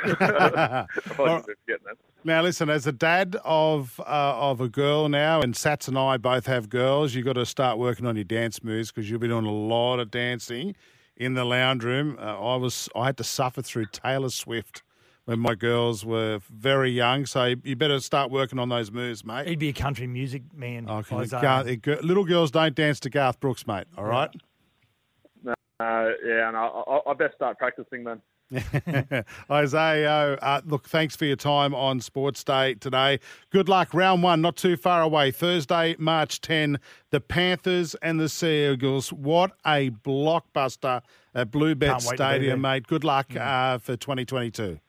probably 1.02 1.26
Well- 1.26 1.38
be 1.40 1.54
forgetting 1.66 1.86
that. 1.86 1.98
Now, 2.26 2.42
listen, 2.42 2.70
as 2.70 2.86
a 2.86 2.92
dad 2.92 3.38
of 3.46 3.98
uh, 4.02 4.04
of 4.06 4.60
a 4.60 4.68
girl 4.68 5.08
now, 5.08 5.42
and 5.42 5.54
Sats 5.54 5.88
and 5.88 5.98
I 5.98 6.18
both 6.18 6.48
have 6.48 6.70
girls, 6.70 7.16
you've 7.16 7.26
got 7.26 7.34
to 7.34 7.46
start 7.46 7.78
working 7.78 8.06
on 8.06 8.18
your 8.18 8.26
dance 8.26 8.62
moves 8.62 8.92
because 8.92 9.10
you'll 9.10 9.22
be 9.22 9.30
doing 9.30 9.46
a 9.46 9.52
lot 9.54 10.00
of 10.00 10.12
dancing 10.12 10.76
in 11.16 11.34
the 11.36 11.46
lounge 11.46 11.84
room. 11.86 12.18
Uh, 12.20 12.38
I 12.38 12.58
was 12.58 12.90
I 12.94 13.06
had 13.06 13.16
to 13.18 13.24
suffer 13.24 13.62
through 13.62 13.86
Taylor 13.94 14.30
Swift 14.30 14.84
when 15.26 15.40
my 15.40 15.56
girls 15.56 16.04
were 16.04 16.40
very 16.50 16.92
young, 16.92 17.26
so 17.26 17.46
you, 17.46 17.62
you 17.64 17.76
better 17.78 18.02
start 18.02 18.32
working 18.32 18.60
on 18.60 18.68
those 18.68 18.92
moves, 18.92 19.24
mate. 19.24 19.48
He'd 19.48 19.60
be 19.60 19.70
a 19.70 19.74
country 19.74 20.06
music 20.08 20.42
man. 20.54 20.90
Okay, 20.90 21.16
Isaah. 21.16 21.42
Garth- 21.42 21.88
uh, 21.88 22.06
little 22.06 22.26
girls 22.26 22.52
don't 22.52 22.76
dance 22.76 23.00
to 23.02 23.10
Garth 23.10 23.40
Brooks, 23.40 23.66
mate. 23.66 23.86
All 23.98 24.04
right. 24.04 24.30
No, 25.80 25.86
uh, 25.86 26.12
yeah, 26.26 26.48
and 26.50 26.58
I, 26.58 26.66
I, 26.66 27.12
I 27.12 27.14
best 27.14 27.36
start 27.36 27.58
practicing 27.58 28.04
then. 28.04 28.22
Isaah, 29.50 30.38
uh, 30.42 30.62
look, 30.66 30.90
thanks 30.90 31.16
for 31.16 31.26
your 31.26 31.36
time 31.36 31.74
on 31.76 32.02
Sports 32.02 32.44
Day 32.44 32.74
today. 32.74 33.20
Good 33.52 33.70
luck. 33.70 33.94
Round 33.94 34.24
one, 34.24 34.42
not 34.42 34.58
too 34.58 34.76
far 34.76 35.02
away. 35.02 35.32
Thursday, 35.32 35.96
March 36.00 36.42
10, 36.42 36.80
the 37.12 37.22
Panthers 37.22 37.96
and 38.02 38.20
the 38.20 38.28
Sea 38.28 38.72
Eagles. 38.72 39.14
What 39.14 39.52
a 39.66 39.92
blockbuster 39.92 41.02
at 41.36 41.52
Bluebet 41.52 41.88
Can't 41.88 42.04
wait 42.04 42.10
to 42.10 42.12
be 42.12 42.18
there. 42.18 42.34
Stadium, 42.34 42.62
mate. 42.62 42.88
Good 42.88 43.04
luck 43.04 43.36
uh, 43.36 43.78
for 43.78 43.96
2022. 43.96 44.80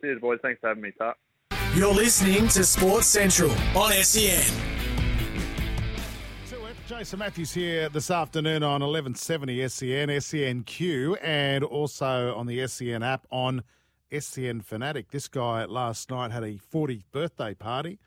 Cheers, 0.00 0.20
boys. 0.20 0.38
Thanks 0.42 0.60
for 0.60 0.68
having 0.68 0.82
me, 0.82 0.92
Tut. 0.98 1.16
You're 1.74 1.94
listening 1.94 2.48
to 2.48 2.64
Sports 2.64 3.06
Central 3.06 3.50
on 3.74 3.92
SEN. 3.92 4.75
Jason 6.98 7.18
Matthews 7.18 7.52
here 7.52 7.90
this 7.90 8.10
afternoon 8.10 8.62
on 8.62 8.80
1170 8.80 9.68
SEN, 9.68 10.08
SENQ, 10.08 11.18
and 11.22 11.62
also 11.62 12.34
on 12.34 12.46
the 12.46 12.66
SEN 12.66 13.02
app 13.02 13.26
on 13.30 13.62
SEN 14.18 14.62
Fanatic. 14.62 15.10
This 15.10 15.28
guy 15.28 15.66
last 15.66 16.08
night 16.10 16.30
had 16.30 16.42
a 16.42 16.54
40th 16.54 17.02
birthday 17.12 17.52
party. 17.52 17.98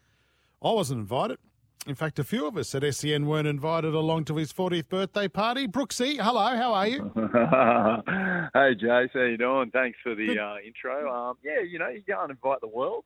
I 0.63 0.71
wasn't 0.71 1.01
invited. 1.01 1.37
In 1.85 1.93
fact, 1.93 2.17
a 2.17 2.23
few 2.23 2.47
of 2.47 2.57
us 2.57 2.73
at 2.73 2.95
SEN 2.95 3.27
weren't 3.27 3.47
invited 3.47 3.93
along 3.93 4.25
to 4.25 4.37
his 4.37 4.51
40th 4.51 4.89
birthday 4.89 5.27
party. 5.27 5.67
Brooksy, 5.67 6.19
hello, 6.19 6.57
how 6.57 6.73
are 6.73 6.87
you? 6.87 7.11
hey, 7.15 8.73
Jace, 8.73 9.13
how 9.13 9.21
you 9.21 9.37
doing? 9.37 9.69
Thanks 9.69 9.99
for 10.01 10.15
the 10.15 10.39
uh, 10.39 10.55
intro. 10.65 11.13
Um, 11.13 11.37
yeah, 11.43 11.61
you 11.61 11.77
know, 11.77 11.89
you 11.89 12.01
can't 12.09 12.31
invite 12.31 12.59
the 12.61 12.67
world. 12.67 13.05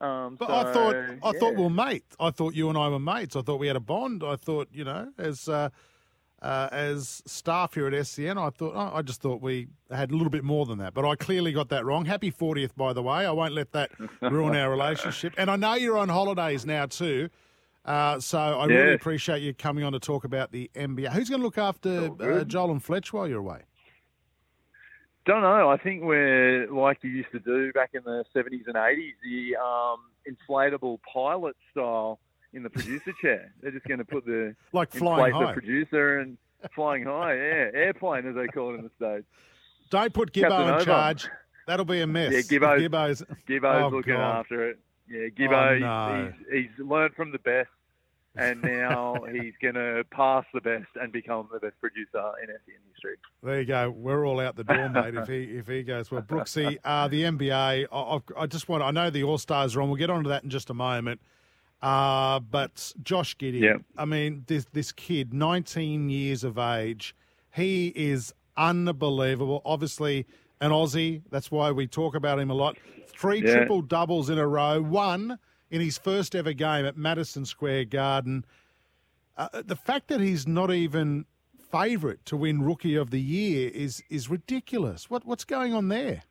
Um, 0.00 0.36
But 0.36 0.48
so, 0.48 0.54
I 0.54 0.72
thought 0.72 0.96
I 1.22 1.38
thought 1.38 1.56
we 1.56 1.62
were 1.62 1.70
mates. 1.70 2.16
I 2.18 2.30
thought 2.30 2.54
you 2.54 2.68
and 2.68 2.78
I 2.78 2.88
were 2.88 2.98
mates. 2.98 3.36
I 3.36 3.42
thought 3.42 3.60
we 3.60 3.66
had 3.66 3.76
a 3.76 3.80
bond. 3.80 4.24
I 4.24 4.36
thought 4.36 4.68
you 4.72 4.84
know 4.84 5.12
as 5.18 5.48
uh, 5.48 5.68
uh, 6.42 6.68
as 6.72 7.22
staff 7.26 7.74
here 7.74 7.86
at 7.86 7.92
SCN, 7.92 8.38
I 8.38 8.50
thought 8.50 8.72
oh, 8.74 8.96
I 8.96 9.02
just 9.02 9.20
thought 9.20 9.42
we 9.42 9.68
had 9.90 10.10
a 10.10 10.14
little 10.14 10.30
bit 10.30 10.44
more 10.44 10.64
than 10.64 10.78
that. 10.78 10.94
But 10.94 11.06
I 11.06 11.16
clearly 11.16 11.52
got 11.52 11.68
that 11.68 11.84
wrong. 11.84 12.06
Happy 12.06 12.32
40th, 12.32 12.74
by 12.76 12.92
the 12.92 13.02
way. 13.02 13.26
I 13.26 13.30
won't 13.30 13.52
let 13.52 13.72
that 13.72 13.90
ruin 14.22 14.56
our 14.56 14.70
relationship. 14.70 15.34
And 15.36 15.50
I 15.50 15.56
know 15.56 15.74
you're 15.74 15.98
on 15.98 16.08
holidays 16.08 16.64
now 16.64 16.86
too. 16.86 17.28
Uh, 17.84 18.20
so 18.20 18.38
I 18.38 18.66
really 18.66 18.94
appreciate 18.94 19.42
you 19.42 19.54
coming 19.54 19.84
on 19.84 19.92
to 19.92 19.98
talk 20.00 20.24
about 20.24 20.52
the 20.52 20.70
NBA. 20.74 21.12
Who's 21.12 21.28
going 21.28 21.40
to 21.40 21.44
look 21.44 21.58
after 21.58 22.10
uh. 22.20 22.44
Joel 22.44 22.72
and 22.72 22.82
Fletch 22.82 23.12
while 23.12 23.26
you're 23.26 23.40
away? 23.40 23.62
Don't 25.26 25.42
know. 25.42 25.68
I 25.68 25.76
think 25.76 26.02
we're 26.02 26.66
like 26.72 26.98
you 27.02 27.10
used 27.10 27.30
to 27.32 27.38
do 27.40 27.72
back 27.72 27.90
in 27.94 28.02
the 28.04 28.24
70s 28.34 28.66
and 28.66 28.74
80s, 28.76 29.12
the 29.22 29.56
um, 29.56 29.98
inflatable 30.28 30.98
pilot 31.12 31.56
style 31.72 32.18
in 32.52 32.62
the 32.62 32.70
producer 32.70 33.12
chair. 33.22 33.52
They're 33.62 33.70
just 33.70 33.86
going 33.86 33.98
to 33.98 34.04
put 34.04 34.24
the 34.24 34.54
Like 34.72 34.90
flying 34.92 35.34
high. 35.34 35.46
the 35.48 35.52
producer 35.52 36.18
and 36.20 36.38
flying 36.74 37.04
high. 37.04 37.34
Yeah, 37.34 37.70
airplane 37.74 38.26
as 38.26 38.34
they 38.34 38.46
call 38.46 38.72
it 38.74 38.78
in 38.78 38.82
the 38.84 38.90
states. 38.96 39.26
Don't 39.90 40.12
put 40.14 40.32
Gibbo 40.32 40.48
Captain 40.48 40.68
in 40.68 40.74
Obama. 40.74 40.84
charge. 40.84 41.28
That'll 41.66 41.84
be 41.84 42.00
a 42.00 42.06
mess. 42.06 42.32
Yeah, 42.32 42.40
Gibbo's, 42.58 42.80
Gibbo's, 42.80 43.22
Gibbo's 43.46 43.82
Oh, 43.84 43.88
looking 43.96 44.14
God. 44.14 44.40
after 44.40 44.70
it. 44.70 44.78
Yeah, 45.08 45.28
Gibbo, 45.28 45.76
Oh, 45.76 45.78
no. 45.78 46.32
he's, 46.50 46.66
he's 46.78 46.86
learned 46.86 47.14
from 47.14 47.30
the 47.32 47.38
best. 47.40 47.68
And 48.40 48.62
now 48.62 49.16
he's 49.30 49.54
going 49.60 49.74
to 49.74 50.04
pass 50.10 50.44
the 50.54 50.60
best 50.60 50.88
and 51.00 51.12
become 51.12 51.48
the 51.52 51.60
best 51.60 51.78
producer 51.80 52.32
in 52.42 52.48
SEN 52.48 52.74
history. 52.92 53.16
There 53.42 53.60
you 53.60 53.66
go. 53.66 53.90
We're 53.90 54.26
all 54.26 54.40
out 54.40 54.56
the 54.56 54.64
door, 54.64 54.88
mate. 54.88 55.14
if 55.14 55.28
he 55.28 55.42
if 55.44 55.66
he 55.66 55.82
goes 55.82 56.10
well, 56.10 56.22
Brooksy, 56.22 56.78
uh, 56.84 57.08
the 57.08 57.22
NBA. 57.22 57.86
I, 57.92 58.20
I, 58.36 58.46
just 58.46 58.68
want. 58.68 58.82
I 58.82 58.90
know 58.90 59.10
the 59.10 59.22
All 59.24 59.38
Stars 59.38 59.76
are 59.76 59.82
on. 59.82 59.88
We'll 59.88 59.98
get 59.98 60.10
onto 60.10 60.28
that 60.30 60.42
in 60.44 60.50
just 60.50 60.70
a 60.70 60.74
moment. 60.74 61.20
Uh, 61.82 62.40
but 62.40 62.92
Josh 63.02 63.36
Giddey. 63.36 63.60
Yeah. 63.60 63.76
I 63.96 64.04
mean, 64.04 64.44
this 64.46 64.66
this 64.72 64.92
kid, 64.92 65.32
19 65.32 66.10
years 66.10 66.44
of 66.44 66.58
age, 66.58 67.14
he 67.54 67.88
is 67.96 68.34
unbelievable. 68.56 69.62
Obviously, 69.64 70.26
an 70.60 70.70
Aussie. 70.70 71.22
That's 71.30 71.50
why 71.50 71.70
we 71.70 71.86
talk 71.86 72.14
about 72.14 72.38
him 72.38 72.50
a 72.50 72.54
lot. 72.54 72.76
Three 73.08 73.42
Yeah. 73.42 73.56
triple 73.56 73.82
doubles 73.82 74.30
in 74.30 74.38
a 74.38 74.46
row. 74.46 74.80
One 74.82 75.38
in 75.70 75.80
his 75.80 75.98
first 75.98 76.34
ever 76.34 76.52
game 76.52 76.84
at 76.84 76.96
Madison 76.96 77.44
Square 77.44 77.86
Garden. 77.86 78.44
Uh, 79.36 79.48
the 79.64 79.76
fact 79.76 80.08
that 80.08 80.20
he's 80.20 80.46
not 80.46 80.70
even 80.72 81.24
favourite 81.70 82.24
to 82.26 82.36
win 82.36 82.62
Rookie 82.62 82.96
of 82.96 83.10
the 83.10 83.20
Year 83.20 83.70
is 83.72 84.02
is 84.10 84.28
ridiculous. 84.28 85.08
What 85.08 85.24
what's 85.24 85.44
going 85.44 85.72
on 85.72 85.88
there? 85.88 86.22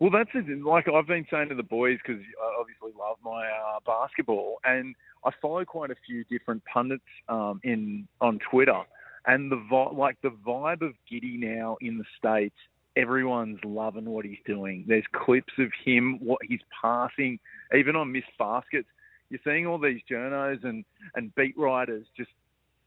Well, 0.00 0.10
that's 0.10 0.30
it. 0.34 0.64
like 0.64 0.88
I've 0.88 1.06
been 1.06 1.26
saying 1.30 1.50
to 1.50 1.54
the 1.54 1.62
boys 1.62 1.98
because 2.04 2.20
I 2.20 2.60
obviously 2.60 2.90
love 2.98 3.18
my 3.24 3.46
uh, 3.46 3.78
basketball, 3.86 4.58
and 4.64 4.96
I 5.24 5.30
follow 5.40 5.64
quite 5.64 5.92
a 5.92 5.94
few 6.04 6.24
different 6.24 6.64
pundits 6.64 7.04
um, 7.28 7.60
in 7.62 8.08
on 8.20 8.40
Twitter, 8.50 8.82
and 9.26 9.50
the 9.50 9.90
like 9.92 10.16
the 10.22 10.30
vibe 10.44 10.82
of 10.82 10.94
Giddy 11.08 11.36
now 11.36 11.76
in 11.80 11.98
the 11.98 12.04
states, 12.18 12.56
everyone's 12.96 13.58
loving 13.64 14.04
what 14.04 14.24
he's 14.24 14.38
doing. 14.46 14.84
There's 14.86 15.04
clips 15.12 15.52
of 15.58 15.70
him, 15.84 16.18
what 16.20 16.40
he's 16.46 16.60
passing, 16.80 17.38
even 17.76 17.96
on 17.96 18.12
missed 18.12 18.26
baskets. 18.38 18.88
You're 19.30 19.40
seeing 19.44 19.66
all 19.66 19.78
these 19.78 20.00
journos 20.10 20.62
and 20.64 20.84
and 21.14 21.34
beat 21.34 21.56
writers 21.56 22.06
just 22.16 22.30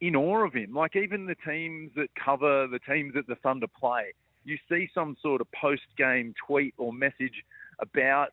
in 0.02 0.16
awe 0.16 0.46
of 0.46 0.54
him. 0.54 0.74
Like 0.74 0.96
even 0.96 1.26
the 1.26 1.36
teams 1.48 1.92
that 1.96 2.10
cover 2.24 2.68
the 2.68 2.80
teams 2.80 3.14
that 3.16 3.28
the 3.28 3.36
Thunder 3.36 3.68
play, 3.68 4.14
you 4.44 4.58
see 4.70 4.90
some 4.94 5.18
sort 5.22 5.42
of 5.42 5.48
post 5.52 5.82
game 5.98 6.34
tweet 6.46 6.74
or 6.78 6.94
message 6.94 7.44
about, 7.80 8.30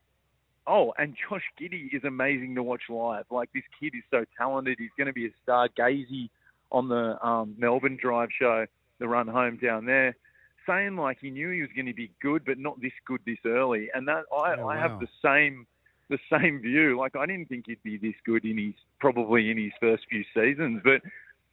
oh, 0.66 0.92
and 0.98 1.16
Josh 1.28 1.44
Giddey 1.60 1.94
is 1.94 2.04
amazing 2.04 2.54
to 2.56 2.62
watch 2.62 2.82
live. 2.88 3.24
Like 3.30 3.50
this 3.54 3.64
kid 3.80 3.94
is 3.96 4.04
so 4.10 4.24
talented. 4.36 4.76
He's 4.78 4.90
going 4.96 5.06
to 5.06 5.12
be 5.12 5.26
a 5.26 5.30
star. 5.42 5.68
Gazy 5.78 6.28
on 6.70 6.88
the 6.88 7.24
um, 7.26 7.54
Melbourne 7.58 7.98
Drive 8.00 8.28
show, 8.38 8.66
the 8.98 9.08
run 9.08 9.28
home 9.28 9.58
down 9.62 9.84
there, 9.84 10.16
saying 10.66 10.96
like 10.96 11.18
he 11.20 11.30
knew 11.30 11.50
he 11.50 11.60
was 11.60 11.70
going 11.74 11.86
to 11.86 11.94
be 11.94 12.10
good, 12.20 12.44
but 12.44 12.58
not 12.58 12.80
this 12.80 12.92
good 13.06 13.20
this 13.26 13.38
early. 13.44 13.88
And 13.94 14.06
that 14.08 14.24
I, 14.32 14.54
Oh, 14.58 14.68
I 14.68 14.76
have 14.78 15.00
the 15.00 15.08
same 15.24 15.66
the 16.08 16.18
same 16.30 16.60
view. 16.60 16.98
Like 16.98 17.16
I 17.16 17.26
didn't 17.26 17.48
think 17.48 17.66
he'd 17.66 17.82
be 17.82 17.96
this 17.96 18.14
good 18.24 18.44
in 18.44 18.58
his 18.58 18.74
probably 19.00 19.50
in 19.50 19.58
his 19.58 19.72
first 19.80 20.04
few 20.08 20.24
seasons, 20.34 20.80
but 20.84 21.00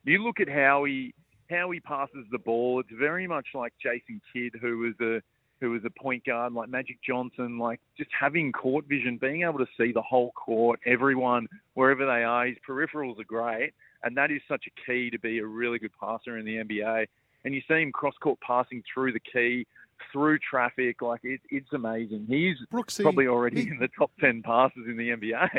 you 0.03 0.23
look 0.23 0.40
at 0.40 0.49
how 0.49 0.84
he 0.84 1.14
how 1.49 1.72
he 1.72 1.80
passes 1.80 2.26
the 2.31 2.38
ball. 2.38 2.80
It's 2.80 2.90
very 2.98 3.27
much 3.27 3.48
like 3.53 3.73
Jason 3.81 4.22
Kidd, 4.34 4.56
who 4.61 4.77
was 4.80 4.94
a 5.02 5.22
who 5.60 5.72
was 5.72 5.81
a 5.86 5.90
point 5.90 6.26
guard, 6.26 6.53
like 6.53 6.69
Magic 6.69 6.98
Johnson, 7.06 7.57
like 7.57 7.81
just 7.98 8.10
having 8.18 8.52
court 8.52 8.86
vision, 8.86 9.18
being 9.18 9.44
able 9.44 9.60
to 9.60 9.68
see 9.77 9.91
the 9.91 10.02
whole 10.02 10.31
court, 10.31 10.80
everyone 10.86 11.48
wherever 11.73 12.06
they 12.06 12.23
are. 12.23 12.45
His 12.45 12.57
peripherals 12.68 13.19
are 13.19 13.26
great, 13.26 13.73
and 14.03 14.15
that 14.15 14.31
is 14.31 14.41
such 14.48 14.65
a 14.68 14.86
key 14.86 15.10
to 15.10 15.19
be 15.19 15.40
a 15.40 15.45
really 15.45 15.80
good 15.80 15.91
passer 15.99 16.38
in 16.38 16.45
the 16.45 16.57
NBA. 16.57 17.07
And 17.45 17.53
you 17.53 17.61
see 17.68 17.82
him 17.82 17.91
cross 17.91 18.16
court 18.22 18.40
passing 18.45 18.84
through 18.94 19.14
the 19.14 19.20
key, 19.20 19.66
through 20.11 20.40
traffic, 20.40 21.02
like 21.02 21.22
it, 21.24 21.41
it's 21.49 21.72
amazing. 21.74 22.26
He's 22.28 22.57
Brooksy, 22.72 23.03
probably 23.03 23.28
already 23.28 23.64
he- 23.64 23.68
in 23.70 23.80
the 23.80 23.90
top 23.98 24.11
ten 24.20 24.41
passes 24.41 24.84
in 24.88 24.98
the 24.98 25.10
NBA. 25.10 25.49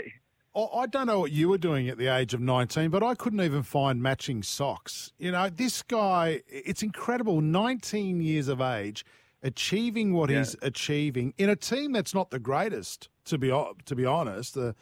I 0.55 0.61
I 0.61 0.87
don't 0.87 1.07
know 1.07 1.21
what 1.21 1.33
you 1.33 1.49
were 1.49 1.59
doing 1.59 1.89
at 1.89 1.97
the 1.97 2.09
age 2.09 2.35
of 2.35 2.41
19, 2.41 2.91
but 2.91 3.03
I 3.03 3.15
couldn't 3.15 3.41
even 3.41 3.63
find 3.63 4.03
matching 4.03 4.43
socks. 4.43 5.13
You 5.19 5.31
know, 5.31 5.49
this 5.49 5.83
guy, 5.83 6.43
it's 6.49 6.83
incredible. 6.83 7.41
19 7.41 8.21
years 8.21 8.49
of 8.49 8.61
age, 8.61 9.05
achieving 9.43 10.13
what 10.13 10.29
he's 10.29 10.57
achieving 10.61 11.35
in 11.39 11.49
a 11.49 11.57
team 11.57 11.93
that's 11.93 12.15
not 12.15 12.31
the 12.31 12.41
greatest, 12.41 13.09
to 13.27 13.39
be 13.39 13.49
to 13.49 13.95
be 13.95 14.05
honest. 14.05 14.55
The 14.55 14.75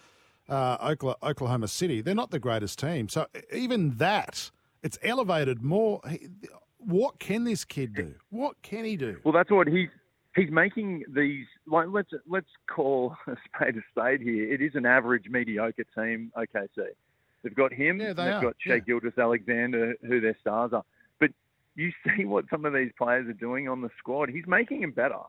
uh, 0.49 0.95
Oklahoma 1.23 1.69
City, 1.69 2.01
they're 2.01 2.15
not 2.15 2.31
the 2.31 2.39
greatest 2.39 2.79
team. 2.79 3.09
So 3.09 3.27
even 3.53 3.97
that, 3.99 4.51
it's 4.83 4.99
elevated 5.03 5.63
more. 5.63 6.01
What 6.79 7.19
can 7.19 7.45
this 7.45 7.65
kid 7.65 7.95
do? 7.95 8.15
What 8.31 8.61
can 8.63 8.85
he 8.85 8.97
do? 8.97 9.19
Well, 9.25 9.33
that's 9.33 9.51
what 9.51 9.67
he's 9.67 9.89
he's 10.37 10.51
making 10.51 11.05
these 11.09 11.47
like 11.67 11.89
let's 11.91 12.11
let's 12.29 12.49
call 12.69 13.17
a 13.27 13.37
spade 13.47 13.77
a 13.77 13.81
spade 13.91 14.21
here. 14.21 14.53
It 14.53 14.63
is 14.63 14.75
an 14.75 14.87
average 14.87 15.27
mediocre 15.29 15.85
team, 15.95 16.33
OKC. 16.37 16.87
They've 17.43 17.55
got 17.55 17.73
him. 17.73 18.01
Yeah, 18.01 18.13
they 18.13 18.25
they've 18.25 18.35
are, 18.35 18.43
got 18.43 18.57
Shai 18.59 18.81
Gilgeous-Alexander, 18.81 19.95
who 20.07 20.21
their 20.21 20.37
stars 20.41 20.73
are. 20.73 20.85
But 21.21 21.31
you 21.77 21.93
see 22.17 22.25
what 22.25 22.47
some 22.51 22.65
of 22.65 22.73
these 22.73 22.91
players 22.99 23.29
are 23.29 23.35
doing 23.35 23.69
on 23.69 23.81
the 23.81 23.91
squad. 23.99 24.29
He's 24.29 24.47
making 24.47 24.81
them 24.81 24.93
better. 24.93 25.21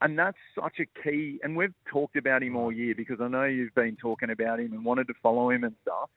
And 0.00 0.18
that's 0.18 0.36
such 0.60 0.80
a 0.80 1.02
key. 1.02 1.38
And 1.44 1.56
we've 1.56 1.74
talked 1.86 2.16
about 2.16 2.42
him 2.42 2.56
all 2.56 2.72
year 2.72 2.94
because 2.96 3.20
I 3.20 3.28
know 3.28 3.44
you've 3.44 3.74
been 3.74 3.96
talking 3.96 4.30
about 4.30 4.58
him 4.58 4.72
and 4.72 4.84
wanted 4.84 5.06
to 5.06 5.14
follow 5.22 5.50
him 5.50 5.62
and 5.62 5.74
stuff. 5.82 6.10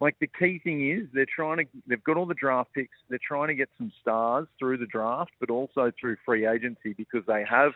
Like 0.00 0.16
the 0.20 0.26
key 0.26 0.60
thing 0.62 0.90
is 0.90 1.06
they're 1.12 1.26
trying 1.26 1.58
to, 1.58 1.64
they've 1.86 2.02
got 2.02 2.16
all 2.16 2.26
the 2.26 2.34
draft 2.34 2.72
picks. 2.74 2.96
They're 3.08 3.18
trying 3.26 3.48
to 3.48 3.54
get 3.54 3.68
some 3.78 3.92
stars 4.00 4.46
through 4.58 4.78
the 4.78 4.86
draft, 4.86 5.32
but 5.40 5.50
also 5.50 5.92
through 5.98 6.16
free 6.24 6.46
agency 6.46 6.94
because 6.94 7.22
they 7.26 7.44
have 7.48 7.72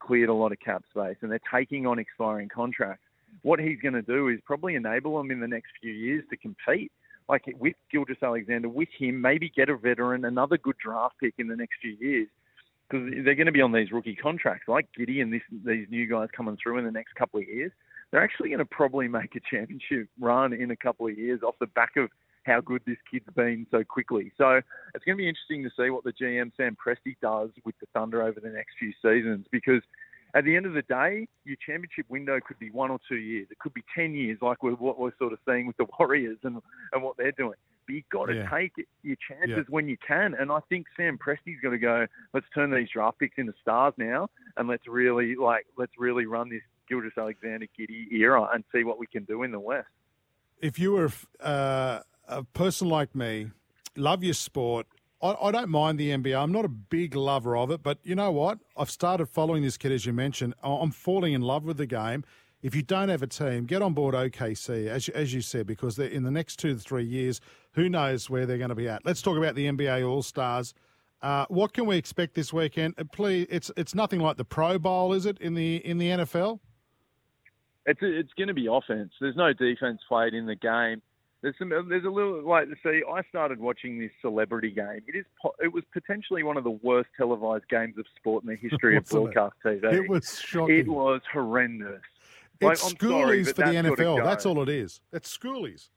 cleared 0.00 0.28
a 0.28 0.34
lot 0.34 0.52
of 0.52 0.60
cap 0.60 0.84
space 0.90 1.16
and 1.22 1.30
they're 1.30 1.40
taking 1.52 1.86
on 1.86 1.98
expiring 1.98 2.48
contracts. 2.48 3.02
What 3.42 3.58
he's 3.58 3.80
going 3.80 3.94
to 3.94 4.02
do 4.02 4.28
is 4.28 4.38
probably 4.44 4.74
enable 4.74 5.16
them 5.16 5.30
in 5.30 5.40
the 5.40 5.48
next 5.48 5.70
few 5.80 5.92
years 5.92 6.24
to 6.30 6.36
compete. 6.36 6.92
Like 7.28 7.44
with 7.58 7.74
Gilgeous-Alexander, 7.90 8.68
with 8.68 8.90
him, 8.98 9.20
maybe 9.20 9.48
get 9.48 9.70
a 9.70 9.76
veteran, 9.76 10.26
another 10.26 10.58
good 10.58 10.76
draft 10.76 11.14
pick 11.20 11.34
in 11.38 11.48
the 11.48 11.56
next 11.56 11.76
few 11.80 11.96
years 11.98 12.28
because 12.88 13.08
they're 13.24 13.34
going 13.34 13.46
to 13.46 13.52
be 13.52 13.62
on 13.62 13.72
these 13.72 13.90
rookie 13.92 14.14
contracts, 14.14 14.68
like 14.68 14.86
Giddey 14.98 15.22
and 15.22 15.32
this, 15.32 15.42
these 15.64 15.86
new 15.90 16.06
guys 16.06 16.28
coming 16.36 16.58
through 16.62 16.78
in 16.78 16.84
the 16.84 16.90
next 16.90 17.14
couple 17.14 17.40
of 17.40 17.48
years. 17.48 17.72
They're 18.14 18.22
actually 18.22 18.50
going 18.50 18.60
to 18.60 18.64
probably 18.64 19.08
make 19.08 19.34
a 19.34 19.40
championship 19.40 20.06
run 20.20 20.52
in 20.52 20.70
a 20.70 20.76
couple 20.76 21.08
of 21.08 21.18
years 21.18 21.40
off 21.42 21.56
the 21.58 21.66
back 21.66 21.96
of 21.96 22.10
how 22.44 22.60
good 22.60 22.80
this 22.86 22.96
kid's 23.10 23.26
been 23.34 23.66
so 23.72 23.82
quickly. 23.82 24.30
So 24.38 24.60
it's 24.94 25.04
going 25.04 25.18
to 25.18 25.20
be 25.20 25.28
interesting 25.28 25.64
to 25.64 25.70
see 25.76 25.90
what 25.90 26.04
the 26.04 26.12
GM 26.12 26.52
Sam 26.56 26.76
Presti 26.76 27.16
does 27.20 27.50
with 27.64 27.74
the 27.80 27.86
Thunder 27.92 28.22
over 28.22 28.38
the 28.38 28.50
next 28.50 28.74
few 28.78 28.92
seasons 29.02 29.46
because 29.50 29.82
at 30.36 30.44
the 30.44 30.54
end 30.54 30.64
of 30.64 30.74
the 30.74 30.82
day, 30.82 31.26
your 31.44 31.56
championship 31.66 32.06
window 32.08 32.38
could 32.46 32.56
be 32.60 32.70
one 32.70 32.92
or 32.92 33.00
two 33.08 33.16
years. 33.16 33.48
It 33.50 33.58
could 33.58 33.74
be 33.74 33.82
10 33.92 34.14
years, 34.14 34.38
like 34.40 34.62
we're, 34.62 34.74
what 34.74 35.00
we're 35.00 35.16
sort 35.18 35.32
of 35.32 35.40
seeing 35.44 35.66
with 35.66 35.76
the 35.78 35.86
Warriors 35.98 36.38
and, 36.44 36.58
and 36.92 37.02
what 37.02 37.16
they're 37.16 37.32
doing. 37.32 37.58
But 37.88 37.94
you've 37.96 38.08
got 38.12 38.26
to 38.26 38.34
Yeah. 38.36 38.48
take 38.48 38.74
your 39.02 39.16
chances 39.28 39.48
Yeah. 39.56 39.62
when 39.70 39.88
you 39.88 39.96
can. 40.06 40.34
And 40.34 40.52
I 40.52 40.60
think 40.68 40.86
Sam 40.96 41.18
Presti's 41.18 41.60
got 41.60 41.70
to 41.70 41.78
go, 41.78 42.06
let's 42.32 42.46
turn 42.54 42.70
these 42.70 42.90
draft 42.90 43.18
picks 43.18 43.38
into 43.38 43.54
stars 43.60 43.94
now 43.96 44.30
and 44.56 44.68
let's 44.68 44.86
really, 44.86 45.34
like, 45.34 45.66
let's 45.76 45.92
really 45.98 46.26
run 46.26 46.48
this 46.48 46.62
Gildas 46.88 47.12
Alexander 47.18 47.66
Giddey 47.78 48.10
era 48.12 48.48
and 48.52 48.64
see 48.72 48.84
what 48.84 48.98
we 48.98 49.06
can 49.06 49.24
do 49.24 49.42
in 49.42 49.50
the 49.50 49.60
West. 49.60 49.88
if 50.60 50.78
you 50.78 50.92
were 50.92 51.10
uh, 51.40 52.00
a 52.28 52.42
person 52.44 52.88
like 52.88 53.14
me, 53.14 53.50
love 53.96 54.22
your 54.24 54.34
sport. 54.34 54.86
I, 55.22 55.34
I 55.40 55.50
don't 55.50 55.68
mind 55.70 55.98
the 55.98 56.10
NBA. 56.10 56.40
I'm 56.40 56.52
not 56.52 56.64
a 56.64 56.68
big 56.68 57.14
lover 57.14 57.56
of 57.56 57.70
it, 57.70 57.82
but 57.82 57.98
you 58.02 58.14
know 58.14 58.30
what? 58.30 58.58
I've 58.76 58.90
started 58.90 59.26
following 59.26 59.62
this 59.62 59.76
kid, 59.76 59.92
as 59.92 60.06
you 60.06 60.12
mentioned. 60.12 60.54
I'm 60.62 60.90
falling 60.90 61.32
in 61.32 61.42
love 61.42 61.64
with 61.64 61.76
the 61.76 61.86
game. 61.86 62.24
If 62.62 62.74
you 62.74 62.82
don't 62.82 63.10
have 63.10 63.22
a 63.22 63.26
team, 63.26 63.66
get 63.66 63.82
on 63.82 63.92
board 63.92 64.14
OKC, 64.14 64.86
as 64.88 65.10
as 65.10 65.34
you 65.34 65.42
said, 65.42 65.66
because 65.66 65.98
in 65.98 66.22
the 66.22 66.30
next 66.30 66.56
two 66.56 66.72
to 66.72 66.80
three 66.80 67.04
years, 67.04 67.40
who 67.72 67.90
knows 67.90 68.30
where 68.30 68.46
they're 68.46 68.56
going 68.56 68.70
to 68.70 68.74
be 68.74 68.88
at. 68.88 69.04
Let's 69.04 69.20
talk 69.20 69.36
about 69.36 69.54
the 69.54 69.66
NBA 69.66 70.08
All 70.08 70.22
Stars. 70.22 70.72
Uh, 71.20 71.44
what 71.48 71.74
can 71.74 71.84
we 71.84 71.96
expect 71.96 72.34
this 72.34 72.52
weekend? 72.54 72.94
Uh, 72.96 73.04
Please, 73.12 73.46
it's 73.50 73.70
it's 73.76 73.94
nothing 73.94 74.20
like 74.20 74.38
the 74.38 74.46
Pro 74.46 74.78
Bowl, 74.78 75.12
is 75.12 75.26
it? 75.26 75.38
In 75.40 75.52
the 75.54 75.76
in 75.84 75.98
the 75.98 76.08
NFL? 76.08 76.60
It's 77.86 78.00
it's 78.02 78.32
going 78.34 78.48
to 78.48 78.54
be 78.54 78.66
offense. 78.66 79.12
There's 79.20 79.36
no 79.36 79.52
defense 79.52 80.00
played 80.08 80.34
in 80.34 80.46
the 80.46 80.56
game. 80.56 81.02
There's 81.42 81.54
some. 81.58 81.68
There's 81.68 82.04
a 82.04 82.08
little 82.08 82.42
like 82.42 82.68
see. 82.82 83.02
I 83.06 83.22
started 83.28 83.60
watching 83.60 83.98
this 83.98 84.10
celebrity 84.22 84.70
game. 84.70 85.02
It 85.06 85.14
is. 85.14 85.26
It 85.62 85.70
was 85.70 85.84
potentially 85.92 86.42
one 86.42 86.56
of 86.56 86.64
the 86.64 86.70
worst 86.70 87.10
televised 87.18 87.68
games 87.68 87.98
of 87.98 88.06
sport 88.16 88.44
in 88.44 88.48
the 88.48 88.56
history 88.56 88.96
of 88.96 89.02
it? 89.04 89.10
broadcast 89.10 89.54
TV. 89.62 89.92
It 89.92 90.08
was 90.08 90.40
shocking. 90.40 90.78
It 90.78 90.88
was 90.88 91.20
horrendous. 91.30 92.00
It's 92.60 92.82
Like, 92.82 92.92
I'm 92.92 93.10
sorry, 93.10 93.42
schoolies 93.42 93.46
for 93.48 93.62
the 93.62 93.90
NFL. 93.90 94.24
That's 94.24 94.46
all 94.46 94.62
it 94.62 94.70
is. 94.70 95.02
It's 95.12 95.36
schoolies. 95.36 95.90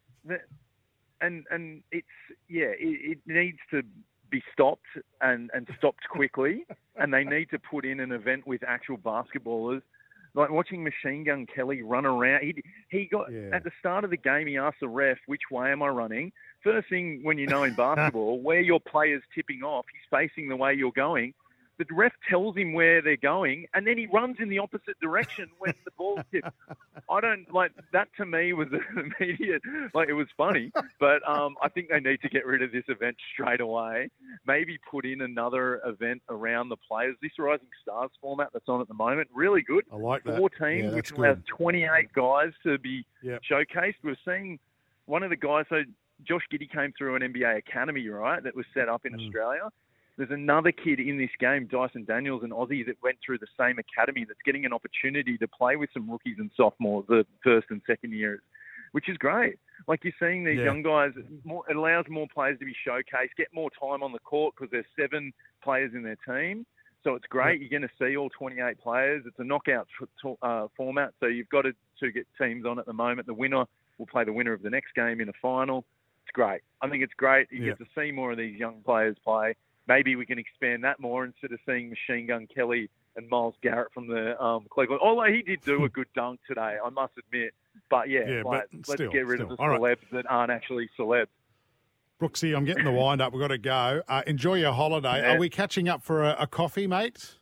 And 1.22 1.45
and 1.49 1.81
it's 1.93 2.07
yeah, 2.49 2.73
it, 2.77 3.18
it 3.18 3.19
needs 3.26 3.59
to 3.72 3.84
be 4.30 4.43
stopped 4.51 4.88
and 5.22 5.49
and 5.53 5.65
stopped 5.77 6.09
quickly. 6.09 6.65
and 6.97 7.14
they 7.14 7.23
need 7.23 7.49
to 7.51 7.59
put 7.59 7.85
in 7.85 8.01
an 8.01 8.11
event 8.11 8.45
with 8.45 8.64
actual 8.68 8.97
basketballers. 8.97 9.81
Like 10.38 10.51
watching 10.51 10.84
Machine 10.84 11.23
Gun 11.23 11.47
Kelly 11.53 11.81
run 11.81 12.05
around, 12.05 12.43
he 12.43 12.53
he 12.89 13.05
got 13.11 13.31
Yeah. 13.31 13.49
at 13.53 13.64
the 13.64 13.72
start 13.80 14.03
of 14.03 14.11
the 14.11 14.18
game. 14.18 14.45
He 14.47 14.55
asked 14.57 14.80
the 14.80 14.88
ref, 14.88 15.18
"Which 15.26 15.41
way 15.51 15.72
am 15.72 15.81
I 15.81 15.88
running?" 15.88 16.31
First 16.64 16.89
thing 16.89 17.22
when 17.23 17.39
you 17.39 17.47
know 17.47 17.64
in 17.64 17.73
basketball, 17.76 18.39
where 18.41 18.59
your 18.61 18.80
player's 18.80 19.23
tipping 19.34 19.64
off, 19.64 19.85
he's 19.91 20.07
facing 20.11 20.47
the 20.47 20.55
way 20.55 20.76
you're 20.76 20.91
going. 20.91 21.34
The 21.80 21.86
ref 21.91 22.12
tells 22.30 22.56
him 22.58 22.74
where 22.74 23.02
they're 23.04 23.18
going, 23.18 23.68
and 23.76 23.86
then 23.86 23.98
he 23.99 24.08
runs 24.08 24.38
in 24.40 24.49
the 24.49 24.58
opposite 24.58 24.99
direction 24.99 25.48
when 25.60 25.74
the 25.86 25.91
ball's 25.98 26.22
tipped. 26.32 26.48
I 27.10 27.22
don't 27.22 27.52
like 27.54 27.72
that. 27.94 28.08
To 28.18 28.26
me, 28.26 28.52
was 28.54 28.68
immediate. 29.20 29.62
Like 29.94 30.10
it 30.10 30.14
was 30.14 30.28
funny, 30.36 30.72
but 30.99 31.28
um, 31.30 31.56
I 31.62 31.70
think 31.70 31.90
they 31.90 31.99
need 31.99 32.22
to 32.22 32.30
get 32.30 32.45
rid 32.48 32.64
of 32.64 32.72
this 32.72 32.84
event 32.88 33.16
straight 33.34 33.62
away. 33.62 34.10
Maybe 34.48 34.80
put 34.90 35.06
in 35.06 35.22
another 35.22 35.80
event 35.86 36.22
around 36.30 36.70
the 36.70 36.78
players. 36.78 37.16
This 37.22 37.32
Rising 37.38 37.68
Stars 37.84 38.10
format 38.22 38.49
that's 38.54 38.68
on 38.68 38.82
at 38.82 38.88
the 38.88 38.94
moment, 38.95 39.30
really 39.34 39.62
good. 39.62 39.86
I 39.91 39.98
like 39.98 40.24
that. 40.24 40.38
Four 40.38 40.49
teams, 40.49 40.91
that's 40.94 41.12
which 41.12 41.12
allows 41.20 41.38
28 41.48 42.12
guys 42.14 42.52
to 42.64 42.78
be 42.80 43.06
Yep. 43.22 43.41
showcased. 43.52 43.95
We're 44.04 44.16
seeing 44.26 44.58
one 45.06 45.22
of 45.24 45.30
the 45.30 45.36
guys. 45.36 45.66
So 45.70 45.84
Josh 46.28 46.44
Giddey 46.52 46.70
came 46.72 46.91
through 46.98 47.16
an 47.18 47.22
NBA 47.22 47.58
academy, 47.58 48.08
right? 48.10 48.41
That 48.44 48.56
was 48.56 48.66
set 48.74 48.90
up 48.90 49.06
in 49.06 49.14
Mm. 49.14 49.26
Australia. 49.26 49.70
There's 50.18 50.31
another 50.31 50.72
kid 50.72 50.99
in 50.99 51.18
this 51.18 51.30
game, 51.39 51.68
Dyson 51.68 52.03
Daniels, 52.06 52.44
an 52.44 52.49
Aussie 52.49 52.85
that 52.88 52.95
went 53.03 53.18
through 53.23 53.38
the 53.38 53.48
same 53.60 53.77
academy 53.77 54.26
that's 54.27 54.39
getting 54.44 54.65
an 54.65 54.73
opportunity 54.73 55.38
to 55.38 55.48
play 55.48 55.76
with 55.76 55.89
some 55.94 56.10
rookies 56.10 56.38
and 56.39 56.49
sophomores, 56.57 57.06
the 57.07 57.26
first 57.44 57.68
and 57.69 57.81
second 57.85 58.14
years, 58.14 58.39
which 58.94 59.10
is 59.10 59.18
great. 59.18 59.60
Like 59.88 60.03
you're 60.03 60.14
seeing 60.19 60.44
these 60.44 60.57
Yeah. 60.57 60.65
young 60.65 60.81
guys, 60.81 61.11
more, 61.44 61.64
it 61.69 61.76
allows 61.76 62.07
more 62.10 62.27
players 62.34 62.57
to 62.60 62.65
be 62.65 62.73
showcased, 62.85 63.35
get 63.38 63.53
more 63.53 63.69
time 63.80 64.02
on 64.02 64.11
the 64.11 64.19
court 64.19 64.56
because 64.56 64.72
there's 64.72 64.85
seven 64.99 65.34
players 65.61 65.94
in 65.94 66.02
their 66.02 66.18
team. 66.27 66.65
So 67.03 67.14
it's 67.14 67.27
great. 67.27 67.61
You're 67.61 67.69
going 67.69 67.88
to 67.88 67.95
see 67.99 68.18
all 68.18 68.30
28 68.31 68.80
players. 68.80 69.23
It's 69.27 69.38
a 69.39 69.44
knockout 69.44 69.88
t- 69.99 70.06
t- 70.22 70.35
uh, 70.41 70.68
format, 70.76 71.14
so 71.19 71.27
you've 71.27 71.48
got 71.49 71.61
to, 71.61 71.73
to 71.99 72.11
get 72.11 72.26
teams 72.41 72.65
on 72.65 72.80
at 72.80 72.88
the 72.88 72.91
moment. 72.94 73.27
The 73.27 73.35
winner 73.35 73.65
will 73.99 74.07
play 74.07 74.23
the 74.23 74.34
winner 74.34 74.52
of 74.52 74.64
the 74.64 74.69
next 74.72 74.94
game 74.95 75.22
in 75.22 75.30
a 75.30 75.34
final. 75.41 75.85
It's 76.23 76.31
great. 76.34 76.61
I 76.81 76.89
think 76.89 77.03
it's 77.03 77.14
great. 77.14 77.52
You 77.52 77.60
Yeah. 77.64 77.69
get 77.76 77.80
to 77.80 77.85
see 77.95 78.11
more 78.11 78.31
of 78.31 78.38
these 78.38 78.60
young 78.60 78.81
players 78.81 79.15
play. 79.19 79.56
Maybe 79.88 80.15
we 80.15 80.26
can 80.26 80.38
expand 80.39 80.84
that 80.84 80.99
more 80.99 81.23
instead 81.26 81.51
of 81.51 81.59
seeing 81.65 81.89
Machine 81.89 82.27
Gun 82.27 82.47
Kelly 82.53 82.89
and 83.15 83.30
Myles 83.30 83.55
Garrett 83.64 83.93
from 83.93 84.07
the 84.07 84.41
um, 84.41 84.65
Cleveland. 84.69 85.01
Although 85.03 85.31
he 85.31 85.41
did 85.41 85.61
do 85.64 85.84
a 85.85 85.89
good 85.97 86.07
dunk 86.15 86.39
today, 86.47 86.77
I 86.84 86.89
must 86.89 87.14
admit. 87.18 87.53
But 87.89 88.09
yeah, 88.09 88.27
Yeah, 88.27 88.41
like, 88.43 88.64
but 88.72 88.77
let's 88.88 88.93
still, 88.93 89.11
get 89.11 89.26
rid 89.26 89.39
still. 89.39 89.51
of 89.51 89.57
the 89.57 89.64
All 89.64 89.69
right. 89.69 89.80
celebs 89.80 90.09
that 90.11 90.26
aren't 90.30 90.51
actually 90.51 90.89
celebs. 90.99 91.27
Brooksy, 92.22 92.55
I'm 92.55 92.65
getting 92.65 92.84
the 92.84 92.91
wind 92.91 93.22
up. 93.22 93.31
We've 93.31 93.39
got 93.41 93.49
to 93.49 93.57
go. 93.59 94.01
Uh, 94.07 94.23
enjoy 94.26 94.55
your 94.55 94.73
holiday. 94.73 95.22
Yeah. 95.22 95.34
Are 95.35 95.38
we 95.39 95.49
catching 95.49 95.88
up 95.88 96.01
for 96.03 96.23
a, 96.23 96.35
a 96.39 96.47
coffee, 96.47 96.88
mate? 96.88 97.35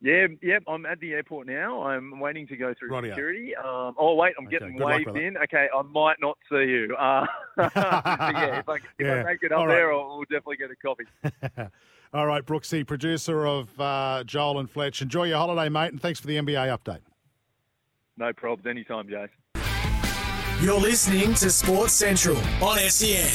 Yeah, 0.00 0.28
yep. 0.42 0.62
I'm 0.68 0.86
at 0.86 1.00
the 1.00 1.12
airport 1.14 1.48
now. 1.48 1.82
I'm 1.82 2.20
waiting 2.20 2.46
to 2.48 2.56
go 2.56 2.72
through 2.78 2.90
Rightio. 2.90 3.08
security. 3.08 3.56
Um, 3.56 3.94
oh 3.98 4.14
wait, 4.14 4.32
I'm 4.38 4.46
Okay, 4.46 4.58
getting 4.58 4.76
good 4.76 4.84
luck 4.84 4.90
waved 4.92 5.06
with 5.06 5.14
that. 5.16 5.22
in. 5.22 5.36
Okay, 5.38 5.66
I 5.74 5.82
might 5.82 6.16
not 6.20 6.38
see 6.50 6.64
you. 6.70 6.94
Uh, 6.96 7.26
yeah, 7.58 8.58
if 8.60 8.68
I 8.68 8.76
if 8.76 8.82
Yeah. 9.00 9.14
I 9.14 9.22
make 9.24 9.42
it 9.42 9.50
up 9.50 9.58
All 9.58 9.66
right. 9.66 9.74
there, 9.74 9.92
I'll, 9.92 10.08
we'll 10.18 10.20
definitely 10.30 10.56
get 10.58 10.70
a 10.70 10.76
coffee. 10.76 11.70
All 12.14 12.26
right, 12.26 12.44
Brooksy, 12.46 12.86
producer 12.86 13.44
of 13.44 13.78
uh, 13.80 14.22
Joel 14.24 14.60
and 14.60 14.70
Fletch. 14.70 15.02
Enjoy 15.02 15.24
your 15.24 15.38
holiday, 15.38 15.68
mate, 15.68 15.90
and 15.92 16.00
thanks 16.00 16.20
for 16.20 16.28
the 16.28 16.36
NBA 16.36 16.78
update. 16.78 17.00
No 18.16 18.32
probs. 18.32 18.66
Anytime, 18.66 19.08
Jace. 19.08 19.28
You're 20.62 20.80
listening 20.80 21.34
to 21.34 21.50
Sports 21.50 21.92
Central 21.92 22.36
on 22.62 22.78
SEN. 22.78 23.28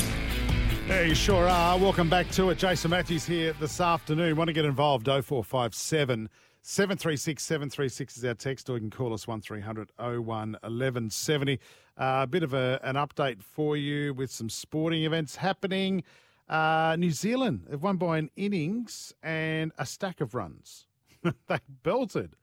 Yeah, 0.87 1.01
you 1.03 1.15
sure 1.15 1.47
are. 1.47 1.77
Welcome 1.77 2.09
back 2.09 2.29
to 2.31 2.49
it. 2.49 2.57
Jason 2.57 2.91
Matthews 2.91 3.25
here 3.25 3.53
this 3.59 3.79
afternoon. 3.79 4.35
Want 4.35 4.47
to 4.47 4.53
get 4.53 4.65
involved? 4.65 5.05
0457 5.07 6.29
736 6.65 7.43
736 7.43 8.17
is 8.17 8.23
our 8.23 8.33
text, 8.33 8.69
or 8.69 8.75
you 8.75 8.79
can 8.79 8.89
call 8.89 9.13
us 9.13 9.27
1300 9.27 9.89
01 9.97 10.23
1170. 10.23 11.59
Uh, 11.97 12.21
a 12.23 12.27
bit 12.27 12.41
of 12.41 12.53
a, 12.53 12.79
an 12.83 12.95
update 12.95 13.43
for 13.43 13.75
you 13.75 14.13
with 14.13 14.31
some 14.31 14.49
sporting 14.49 15.03
events 15.03 15.35
happening. 15.35 16.03
Uh, 16.47 16.95
New 16.97 17.11
Zealand 17.11 17.67
have 17.69 17.83
won 17.83 17.97
by 17.97 18.17
an 18.17 18.31
innings 18.37 19.13
and 19.21 19.73
a 19.77 19.85
stack 19.85 20.21
of 20.21 20.33
runs. 20.33 20.87
they 21.47 21.59
belted. 21.83 22.37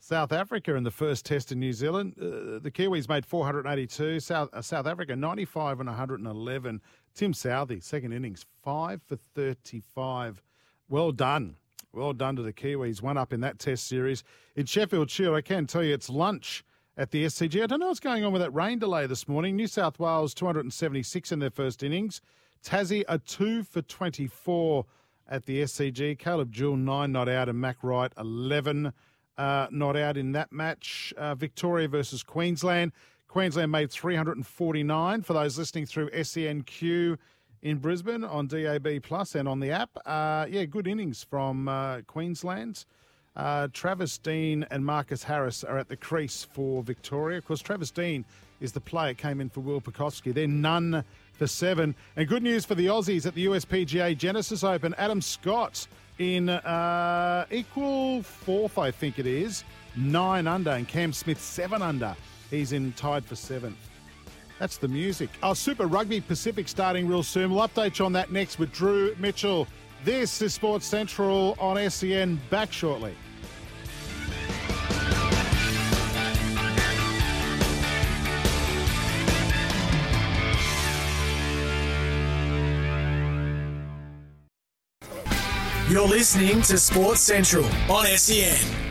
South 0.00 0.32
Africa 0.32 0.74
in 0.74 0.82
the 0.82 0.90
first 0.90 1.24
test 1.24 1.52
in 1.52 1.60
New 1.60 1.72
Zealand. 1.72 2.14
Uh, 2.20 2.58
the 2.58 2.72
Kiwis 2.74 3.08
made 3.08 3.24
482. 3.24 4.18
South, 4.18 4.48
uh, 4.52 4.62
South 4.62 4.88
Africa 4.88 5.14
95 5.14 5.78
and 5.78 5.88
111. 5.88 6.80
Tim 7.14 7.32
Southee, 7.32 7.80
second 7.80 8.12
innings, 8.12 8.44
5 8.64 9.00
for 9.06 9.16
35. 9.36 10.42
Well 10.88 11.12
done. 11.12 11.54
Well 11.94 12.12
done 12.12 12.34
to 12.36 12.42
the 12.42 12.52
Kiwis. 12.52 13.02
One 13.02 13.16
up 13.16 13.32
in 13.32 13.40
that 13.42 13.60
test 13.60 13.86
series. 13.86 14.24
In 14.56 14.66
Sheffield 14.66 15.10
Shield, 15.10 15.36
I 15.36 15.42
can 15.42 15.64
tell 15.66 15.84
you 15.84 15.94
it's 15.94 16.10
lunch 16.10 16.64
at 16.96 17.12
the 17.12 17.24
SCG. 17.24 17.62
I 17.62 17.66
don't 17.66 17.78
know 17.78 17.86
what's 17.86 18.00
going 18.00 18.24
on 18.24 18.32
with 18.32 18.42
that 18.42 18.50
rain 18.50 18.80
delay 18.80 19.06
this 19.06 19.28
morning. 19.28 19.54
New 19.54 19.68
South 19.68 20.00
Wales 20.00 20.34
276 20.34 21.30
in 21.30 21.38
their 21.38 21.50
first 21.50 21.84
innings. 21.84 22.20
Tassie 22.64 23.04
a 23.08 23.18
2 23.18 23.62
for 23.62 23.80
24 23.80 24.84
at 25.28 25.46
the 25.46 25.62
SCG. 25.62 26.18
Caleb 26.18 26.50
Jewell 26.50 26.76
9 26.76 27.12
not 27.12 27.28
out 27.28 27.48
and 27.48 27.60
Mac 27.60 27.76
Wright 27.82 28.12
11 28.18 28.92
uh, 29.38 29.66
not 29.70 29.96
out 29.96 30.16
in 30.16 30.32
that 30.32 30.52
match. 30.52 31.14
Uh, 31.16 31.36
Victoria 31.36 31.86
versus 31.86 32.24
Queensland. 32.24 32.90
Queensland 33.28 33.70
made 33.70 33.92
349 33.92 35.22
for 35.22 35.32
those 35.32 35.58
listening 35.58 35.86
through 35.86 36.10
SENQ 36.10 37.18
in 37.64 37.78
Brisbane 37.78 38.22
on 38.22 38.46
DAB 38.46 39.02
Plus 39.02 39.34
and 39.34 39.48
on 39.48 39.58
the 39.58 39.72
app. 39.72 39.90
Uh, 40.06 40.46
yeah, 40.48 40.64
good 40.66 40.86
innings 40.86 41.24
from 41.24 41.66
uh, 41.66 42.02
Queensland. 42.02 42.84
Uh, 43.34 43.66
Travis 43.72 44.16
Dean 44.18 44.64
and 44.70 44.84
Marcus 44.84 45.24
Harris 45.24 45.64
are 45.64 45.78
at 45.78 45.88
the 45.88 45.96
crease 45.96 46.46
for 46.52 46.82
Victoria. 46.84 47.38
Of 47.38 47.46
course, 47.46 47.60
Travis 47.60 47.90
Dean 47.90 48.24
is 48.60 48.70
the 48.70 48.80
player 48.80 49.14
came 49.14 49.40
in 49.40 49.48
for 49.48 49.60
Will 49.60 49.80
Pucovski. 49.80 50.32
They're 50.32 50.46
none 50.46 51.02
for 51.32 51.46
seven. 51.46 51.96
And 52.16 52.28
good 52.28 52.44
news 52.44 52.64
for 52.64 52.76
the 52.76 52.86
Aussies 52.86 53.26
at 53.26 53.34
the 53.34 53.46
USPGA 53.46 54.16
Genesis 54.16 54.62
Open. 54.62 54.94
Adam 54.98 55.20
Scott 55.20 55.88
in 56.18 56.48
uh, 56.48 57.46
equal 57.50 58.22
fourth, 58.22 58.78
I 58.78 58.92
think 58.92 59.18
it 59.18 59.26
is, 59.26 59.64
nine 59.96 60.46
under, 60.46 60.70
and 60.70 60.86
Cam 60.86 61.12
Smith 61.12 61.40
seven 61.40 61.82
under. 61.82 62.14
He's 62.50 62.72
in 62.72 62.92
tied 62.92 63.24
for 63.24 63.34
seventh. 63.34 63.78
That's 64.58 64.76
the 64.76 64.88
music. 64.88 65.30
Our 65.42 65.54
Super 65.54 65.86
Rugby 65.86 66.20
Pacific 66.20 66.68
starting 66.68 67.08
real 67.08 67.22
soon. 67.22 67.52
We'll 67.52 67.66
update 67.66 67.98
you 67.98 68.04
on 68.04 68.12
that 68.12 68.30
next 68.30 68.58
with 68.58 68.72
Drew 68.72 69.14
Mitchell. 69.18 69.66
This 70.04 70.40
is 70.42 70.54
Sports 70.54 70.86
Central 70.86 71.56
on 71.58 71.90
SEN. 71.90 72.40
Back 72.50 72.72
shortly. 72.72 73.14
You're 85.90 86.08
listening 86.08 86.62
to 86.62 86.78
Sports 86.78 87.20
Central 87.20 87.66
on 87.90 88.06
SEN. 88.06 88.83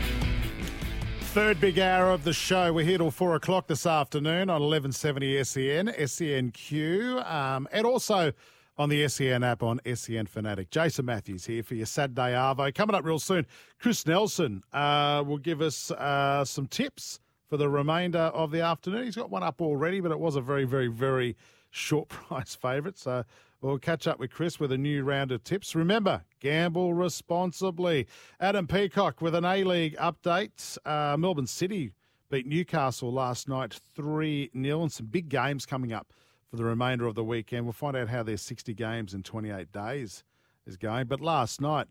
Third 1.34 1.60
big 1.60 1.80
hour 1.80 2.12
of 2.12 2.22
the 2.22 2.32
show. 2.32 2.72
We're 2.72 2.84
here 2.84 2.98
till 2.98 3.10
four 3.10 3.34
o'clock 3.34 3.66
this 3.66 3.86
afternoon 3.86 4.48
on 4.48 4.62
1170 4.62 5.42
SEN, 5.42 5.88
SENQ, 5.88 7.28
um, 7.28 7.66
and 7.72 7.84
also 7.84 8.32
on 8.78 8.88
the 8.88 9.08
SEN 9.08 9.42
app 9.42 9.64
on 9.64 9.80
SEN 9.96 10.26
Fanatic. 10.26 10.70
Jason 10.70 11.06
Matthews 11.06 11.44
here 11.44 11.64
for 11.64 11.74
your 11.74 11.86
Saturday 11.86 12.34
Arvo. 12.34 12.72
Coming 12.72 12.94
up 12.94 13.04
real 13.04 13.18
soon, 13.18 13.48
Chris 13.80 14.06
Nelson 14.06 14.62
uh, 14.72 15.24
will 15.26 15.38
give 15.38 15.60
us 15.60 15.90
uh, 15.90 16.44
some 16.44 16.68
tips 16.68 17.18
for 17.48 17.56
the 17.56 17.68
remainder 17.68 18.30
of 18.32 18.52
the 18.52 18.60
afternoon. 18.60 19.02
He's 19.02 19.16
got 19.16 19.28
one 19.28 19.42
up 19.42 19.60
already, 19.60 19.98
but 19.98 20.12
it 20.12 20.20
was 20.20 20.36
a 20.36 20.40
very, 20.40 20.64
very, 20.64 20.86
very 20.86 21.34
short 21.72 22.08
price 22.10 22.54
favourite. 22.54 22.96
So 22.96 23.24
we'll 23.64 23.78
catch 23.78 24.06
up 24.06 24.18
with 24.18 24.30
Chris 24.30 24.60
with 24.60 24.70
a 24.70 24.78
new 24.78 25.02
round 25.02 25.32
of 25.32 25.42
tips. 25.42 25.74
Remember, 25.74 26.22
gamble 26.38 26.92
responsibly. 26.92 28.06
Adam 28.38 28.66
Peacock 28.66 29.22
with 29.22 29.34
an 29.34 29.44
A 29.44 29.64
League 29.64 29.96
update. 29.96 30.76
Uh, 30.84 31.16
Melbourne 31.16 31.46
City 31.46 31.92
beat 32.30 32.46
Newcastle 32.46 33.10
last 33.10 33.48
night 33.48 33.72
3 33.96 34.50
0, 34.54 34.82
and 34.82 34.92
some 34.92 35.06
big 35.06 35.30
games 35.30 35.64
coming 35.64 35.92
up 35.92 36.12
for 36.50 36.56
the 36.56 36.64
remainder 36.64 37.06
of 37.06 37.14
the 37.14 37.24
weekend. 37.24 37.64
We'll 37.64 37.72
find 37.72 37.96
out 37.96 38.08
how 38.08 38.22
their 38.22 38.36
60 38.36 38.74
games 38.74 39.14
in 39.14 39.22
28 39.22 39.72
days 39.72 40.24
is 40.66 40.76
going. 40.76 41.06
But 41.06 41.20
last 41.20 41.60
night, 41.60 41.86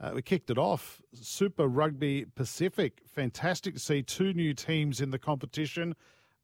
uh, 0.00 0.12
we 0.14 0.22
kicked 0.22 0.50
it 0.50 0.58
off. 0.58 1.02
Super 1.12 1.66
Rugby 1.66 2.26
Pacific. 2.36 3.02
Fantastic 3.06 3.74
to 3.74 3.80
see 3.80 4.02
two 4.02 4.32
new 4.32 4.54
teams 4.54 5.00
in 5.00 5.10
the 5.10 5.18
competition. 5.18 5.96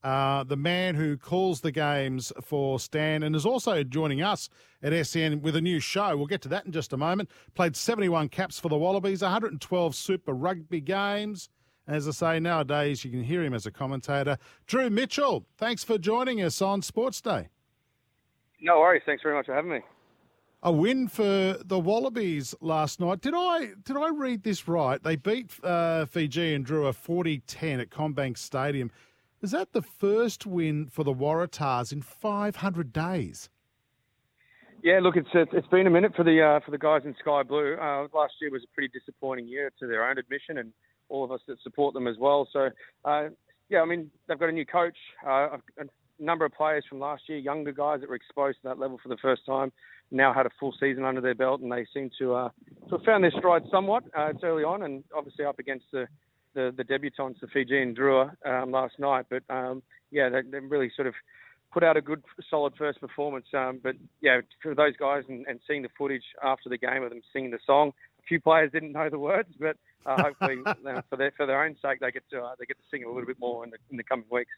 Uh, 0.04 0.44
the 0.44 0.56
man 0.56 0.94
who 0.94 1.16
calls 1.16 1.62
the 1.62 1.72
games 1.72 2.30
for 2.42 2.78
Stan 2.78 3.22
and 3.22 3.34
is 3.34 3.46
also 3.46 3.82
joining 3.82 4.20
us 4.20 4.50
at 4.82 4.92
SN 5.06 5.40
with 5.40 5.56
a 5.56 5.62
new 5.62 5.80
show. 5.80 6.14
We'll 6.14 6.26
get 6.26 6.42
to 6.42 6.48
that 6.50 6.66
in 6.66 6.72
just 6.72 6.92
a 6.92 6.98
moment. 6.98 7.30
Played 7.54 7.74
71 7.74 8.28
caps 8.28 8.60
for 8.60 8.68
the 8.68 8.76
Wallabies, 8.76 9.22
112 9.22 9.94
Super 9.94 10.34
Rugby 10.34 10.82
games. 10.82 11.48
As 11.88 12.06
I 12.06 12.10
say, 12.10 12.40
nowadays 12.40 13.02
you 13.02 13.10
can 13.10 13.24
hear 13.24 13.42
him 13.42 13.54
as 13.54 13.64
a 13.64 13.70
commentator. 13.70 14.36
Drew 14.66 14.90
Mitchell, 14.90 15.46
thanks 15.56 15.82
for 15.82 15.96
joining 15.96 16.42
us 16.42 16.60
on 16.60 16.82
Sports 16.82 17.22
Day. 17.22 17.48
No 18.60 18.80
worries. 18.80 19.02
Thanks 19.06 19.22
very 19.22 19.34
much 19.34 19.46
for 19.46 19.54
having 19.54 19.70
me. 19.70 19.80
A 20.62 20.72
win 20.72 21.08
for 21.08 21.56
the 21.64 21.78
Wallabies 21.78 22.54
last 22.60 23.00
night. 23.00 23.22
Did 23.22 23.34
I 23.34 23.72
did 23.84 23.96
I 23.96 24.10
read 24.10 24.42
this 24.42 24.66
right? 24.66 25.02
They 25.02 25.16
beat 25.16 25.50
uh, 25.62 26.06
Fijian 26.06 26.64
Drua 26.64 26.94
40-10 26.94 27.80
at 27.80 27.90
CommBank 27.90 28.38
Stadium. 28.38 28.90
Is 29.44 29.50
that 29.50 29.74
the 29.74 29.82
first 29.82 30.46
win 30.46 30.86
for 30.86 31.04
the 31.04 31.12
Waratahs 31.12 31.92
in 31.92 32.00
500 32.00 32.94
days? 32.94 33.50
Yeah, 34.82 35.00
look, 35.02 35.16
it's 35.16 35.28
it's 35.34 35.66
been 35.66 35.86
a 35.86 35.90
minute 35.90 36.12
for 36.16 36.24
the 36.24 36.40
uh, 36.40 36.64
for 36.64 36.70
the 36.70 36.78
guys 36.78 37.02
in 37.04 37.14
Sky 37.20 37.42
Blue. 37.42 37.74
Uh, 37.74 38.08
last 38.14 38.32
year 38.40 38.50
was 38.50 38.62
a 38.64 38.74
pretty 38.74 38.88
disappointing 38.98 39.46
year 39.46 39.70
to 39.80 39.86
their 39.86 40.08
own 40.08 40.16
admission, 40.16 40.56
and 40.56 40.72
all 41.10 41.24
of 41.24 41.30
us 41.30 41.42
that 41.46 41.60
support 41.62 41.92
them 41.92 42.06
as 42.06 42.16
well. 42.18 42.48
So, 42.54 42.70
uh, 43.04 43.24
yeah, 43.68 43.82
I 43.82 43.84
mean 43.84 44.10
they've 44.26 44.38
got 44.38 44.48
a 44.48 44.52
new 44.52 44.64
coach, 44.64 44.96
uh, 45.26 45.58
a 45.78 45.84
number 46.18 46.46
of 46.46 46.54
players 46.54 46.86
from 46.88 46.98
last 46.98 47.24
year, 47.28 47.36
younger 47.36 47.72
guys 47.72 48.00
that 48.00 48.08
were 48.08 48.16
exposed 48.16 48.62
to 48.62 48.68
that 48.68 48.78
level 48.78 48.98
for 49.02 49.10
the 49.10 49.18
first 49.20 49.44
time, 49.44 49.70
now 50.10 50.32
had 50.32 50.46
a 50.46 50.50
full 50.58 50.72
season 50.80 51.04
under 51.04 51.20
their 51.20 51.34
belt, 51.34 51.60
and 51.60 51.70
they 51.70 51.84
seem 51.92 52.08
to 52.18 52.32
uh, 52.32 52.48
to 52.88 52.96
have 52.96 53.04
found 53.04 53.22
their 53.22 53.32
stride 53.32 53.64
somewhat. 53.70 54.04
Uh, 54.18 54.28
it's 54.28 54.42
early 54.42 54.64
on, 54.64 54.84
and 54.84 55.04
obviously 55.14 55.44
up 55.44 55.58
against 55.58 55.84
the 55.92 56.06
the, 56.54 56.72
the 56.76 56.84
debutants, 56.84 57.40
the 57.40 57.46
Fijian 57.46 57.94
Drua, 57.94 58.34
um, 58.46 58.70
last 58.70 58.98
night. 58.98 59.26
But 59.28 59.42
um, 59.48 59.82
yeah, 60.10 60.28
they, 60.28 60.42
they 60.42 60.60
really 60.60 60.90
sort 60.94 61.06
of 61.06 61.14
put 61.72 61.82
out 61.82 61.96
a 61.96 62.00
good, 62.00 62.22
solid 62.48 62.74
first 62.78 63.00
performance. 63.00 63.46
Um, 63.52 63.80
but 63.82 63.96
yeah, 64.20 64.40
for 64.62 64.74
those 64.74 64.96
guys 64.96 65.24
and, 65.28 65.44
and, 65.46 65.58
seeing 65.66 65.82
the 65.82 65.88
footage 65.98 66.22
after 66.42 66.68
the 66.68 66.78
game 66.78 67.02
of 67.02 67.10
them 67.10 67.20
singing 67.32 67.50
the 67.50 67.58
song, 67.66 67.92
a 68.20 68.22
few 68.22 68.40
players 68.40 68.70
didn't 68.72 68.92
know 68.92 69.10
the 69.10 69.18
words, 69.18 69.48
but 69.58 69.76
uh, 70.06 70.22
hopefully 70.22 70.58
uh, 70.66 71.02
for 71.10 71.16
their 71.16 71.32
for 71.36 71.46
their 71.46 71.62
own 71.62 71.76
sake, 71.82 72.00
they 72.00 72.10
get 72.10 72.22
to 72.30 72.40
uh, 72.40 72.54
they 72.58 72.64
get 72.64 72.78
to 72.78 72.84
sing 72.90 73.02
it 73.02 73.06
a 73.06 73.10
little 73.10 73.26
bit 73.26 73.38
more 73.38 73.64
in 73.64 73.70
the 73.70 73.78
in 73.90 73.96
the 73.96 74.04
coming 74.04 74.26
weeks. 74.30 74.52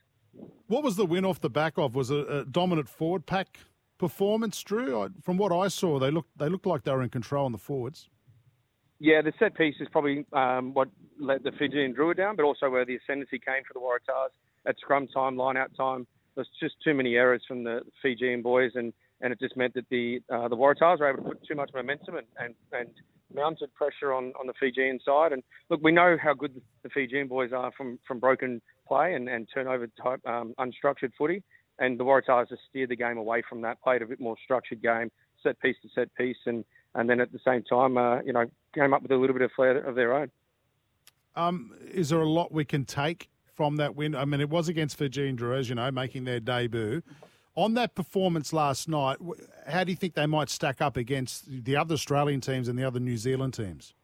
What 0.67 0.85
was 0.85 0.97
the 0.97 1.07
win 1.07 1.25
off 1.25 1.41
the 1.41 1.51
back 1.51 1.79
of? 1.79 1.95
Was 1.95 2.11
it 2.11 2.29
a 2.29 2.45
dominant 2.45 2.89
forward 2.89 3.25
pack 3.25 3.59
performance, 3.99 4.63
Drew? 4.63 5.03
I, 5.03 5.09
from 5.23 5.39
what 5.39 5.53
I 5.53 5.69
saw, 5.69 5.99
they 5.99 6.11
looked 6.11 6.37
they 6.37 6.49
looked 6.49 6.67
like 6.67 6.85
they 6.85 6.93
were 6.93 7.03
in 7.03 7.09
control 7.09 7.47
on 7.47 7.53
the 7.53 7.59
forwards. 7.59 8.09
Yeah, 8.99 9.21
the 9.23 9.33
set 9.39 9.55
piece 9.55 9.77
is 9.81 9.89
probably 9.93 10.25
um, 10.33 10.73
what 10.73 10.89
let 11.21 11.43
the 11.43 11.53
Fijian 11.53 11.95
Drua 11.95 12.17
down, 12.17 12.37
but 12.37 12.45
also 12.45 12.71
where 12.71 12.85
the 12.85 12.97
ascendancy 12.97 13.39
came 13.39 13.63
for 13.67 13.75
the 13.75 13.81
Waratahs 13.81 14.31
at 14.67 14.79
scrum 14.79 15.07
time, 15.09 15.37
line 15.37 15.57
out 15.57 15.71
time 15.77 16.07
there's 16.37 16.49
just 16.61 16.75
too 16.85 16.95
many 16.95 17.17
errors 17.17 17.43
from 17.49 17.65
the 17.65 17.81
Fijian 18.01 18.43
boys, 18.43 18.73
and, 18.75 18.93
and 19.23 19.33
it 19.33 19.41
just 19.41 19.57
meant 19.57 19.75
that 19.75 19.89
the 19.91 20.21
uh, 20.33 20.47
the 20.49 20.57
Waratahs 20.57 21.01
were 21.01 21.09
able 21.09 21.23
to 21.23 21.29
put 21.31 21.43
too 21.45 21.57
much 21.57 21.71
momentum 21.75 22.17
and, 22.17 22.27
and, 22.39 22.55
and 22.73 22.89
mounted 23.35 23.75
pressure 23.75 24.13
on, 24.13 24.33
on 24.39 24.47
the 24.47 24.53
Fijian 24.61 25.01
side. 25.05 25.33
And 25.33 25.43
look, 25.71 25.81
we 25.83 25.91
know 25.91 26.17
how 26.23 26.35
good 26.35 26.61
the 26.83 26.91
Fijian 26.91 27.27
boys 27.27 27.51
are 27.53 27.73
from, 27.77 27.99
from 28.07 28.21
broken 28.21 28.61
play 28.87 29.15
and, 29.15 29.29
and 29.29 29.49
turnover 29.53 29.89
type 30.01 30.21
um, 30.27 30.55
unstructured 30.61 31.13
footy. 31.19 31.43
And 31.79 31.99
the 31.99 32.05
Waratahs 32.05 32.51
just 32.51 32.63
steered 32.71 32.91
the 32.91 32.97
game 32.97 33.19
away 33.19 33.43
from 33.49 33.63
that, 33.63 33.83
played 33.83 34.03
a 34.03 34.07
bit 34.07 34.21
more 34.21 34.37
structured 34.45 34.81
game, 34.83 35.11
set 35.43 35.59
piece 35.61 35.77
to 35.83 35.89
set 35.95 36.15
piece, 36.15 36.37
and, 36.47 36.65
and 36.97 37.09
then 37.09 37.21
at 37.21 37.33
the 37.33 37.39
same 37.45 37.63
time, 37.63 37.97
uh, 37.97 38.21
you 38.23 38.33
know, 38.33 38.47
came 38.75 38.93
up 38.93 39.03
with 39.03 39.13
a 39.13 39.17
little 39.17 39.35
bit 39.35 39.43
of 39.43 39.53
flair 39.53 39.79
of 39.79 39.95
their 39.95 40.13
own. 40.13 40.31
Um, 41.35 41.75
is 41.93 42.09
there 42.09 42.21
a 42.21 42.29
lot 42.29 42.51
we 42.51 42.65
can 42.65 42.85
take 42.85 43.29
from 43.57 43.77
that 43.77 43.97
win. 43.97 44.15
I 44.15 44.25
mean, 44.27 44.41
it 44.41 44.51
was 44.51 44.69
against 44.69 44.97
Fijian 44.97 45.43
as 45.53 45.69
you 45.69 45.75
know, 45.75 45.91
making 45.91 46.25
their 46.25 46.39
debut. 46.39 47.03
On 47.57 47.73
that 47.75 47.95
performance 47.95 48.53
last 48.53 48.87
night, 48.87 49.17
how 49.67 49.83
do 49.83 49.91
you 49.91 49.97
think 49.97 50.13
they 50.13 50.27
might 50.27 50.51
stack 50.51 50.83
up 50.83 50.99
against 50.99 51.65
the 51.65 51.75
other 51.75 51.95
Australian 51.95 52.43
teams 52.43 52.69
and 52.69 52.79
the 52.79 52.85
other 52.85 53.01
New 53.01 53.17
Zealand 53.17 53.55
teams? 53.55 53.95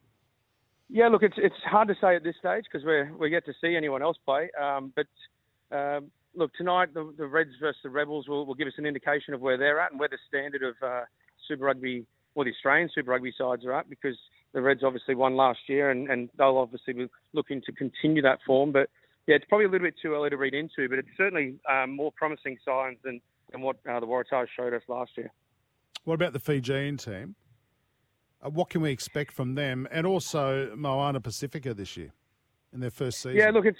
Yeah, 0.88 1.08
look, 1.08 1.22
it's 1.22 1.36
it's 1.36 1.54
hard 1.64 1.88
to 1.88 1.94
say 2.00 2.16
at 2.16 2.22
this 2.22 2.36
stage 2.38 2.64
because 2.70 2.84
we're 2.84 3.14
we 3.16 3.30
yet 3.30 3.44
to 3.46 3.52
see 3.60 3.76
anyone 3.76 4.02
else 4.02 4.16
play. 4.24 4.50
Um, 4.60 4.92
but 4.96 5.06
um, 5.76 6.10
look, 6.34 6.52
tonight 6.54 6.94
the, 6.94 7.14
the 7.16 7.26
Reds 7.26 7.50
versus 7.60 7.80
the 7.82 7.90
Rebels 7.90 8.26
will, 8.26 8.46
will 8.46 8.54
give 8.54 8.68
us 8.68 8.74
an 8.78 8.86
indication 8.86 9.34
of 9.34 9.40
where 9.40 9.58
they're 9.58 9.80
at 9.80 9.90
and 9.90 10.00
where 10.00 10.08
the 10.08 10.18
standard 10.28 10.62
of 10.62 10.74
uh, 10.82 11.02
Super 11.46 11.64
Rugby, 11.64 12.06
well, 12.34 12.44
the 12.44 12.52
Australian 12.52 12.90
Super 12.94 13.10
Rugby 13.10 13.32
sides 13.36 13.64
are 13.64 13.74
up 13.74 13.88
because 13.88 14.16
the 14.52 14.60
Reds 14.60 14.82
obviously 14.84 15.14
won 15.14 15.36
last 15.36 15.60
year 15.68 15.90
and, 15.90 16.08
and 16.10 16.28
they'll 16.36 16.58
obviously 16.58 16.92
be 16.92 17.08
looking 17.32 17.62
to 17.62 17.72
continue 17.72 18.22
that 18.22 18.38
form. 18.46 18.72
But 18.72 18.90
yeah, 19.26 19.36
it's 19.36 19.44
probably 19.48 19.66
a 19.66 19.68
little 19.68 19.86
bit 19.86 19.94
too 20.00 20.14
early 20.14 20.30
to 20.30 20.36
read 20.36 20.54
into, 20.54 20.88
but 20.88 20.98
it's 20.98 21.08
certainly 21.16 21.56
um, 21.70 21.94
more 21.94 22.12
promising 22.12 22.58
signs 22.64 22.98
than, 23.04 23.20
than 23.50 23.60
what 23.60 23.76
uh, 23.88 24.00
the 24.00 24.06
Waratahs 24.06 24.46
showed 24.56 24.74
us 24.74 24.82
last 24.88 25.12
year. 25.16 25.32
What 26.04 26.14
about 26.14 26.32
the 26.32 26.40
Fijian 26.40 26.96
team? 26.96 27.36
Uh, 28.44 28.50
what 28.50 28.70
can 28.70 28.80
we 28.80 28.90
expect 28.90 29.32
from 29.32 29.54
them, 29.54 29.86
and 29.92 30.04
also 30.04 30.74
Moana 30.74 31.20
Pacifica 31.20 31.74
this 31.74 31.96
year 31.96 32.12
in 32.72 32.80
their 32.80 32.90
first 32.90 33.20
season? 33.20 33.38
Yeah, 33.38 33.50
look, 33.50 33.66
it's 33.66 33.78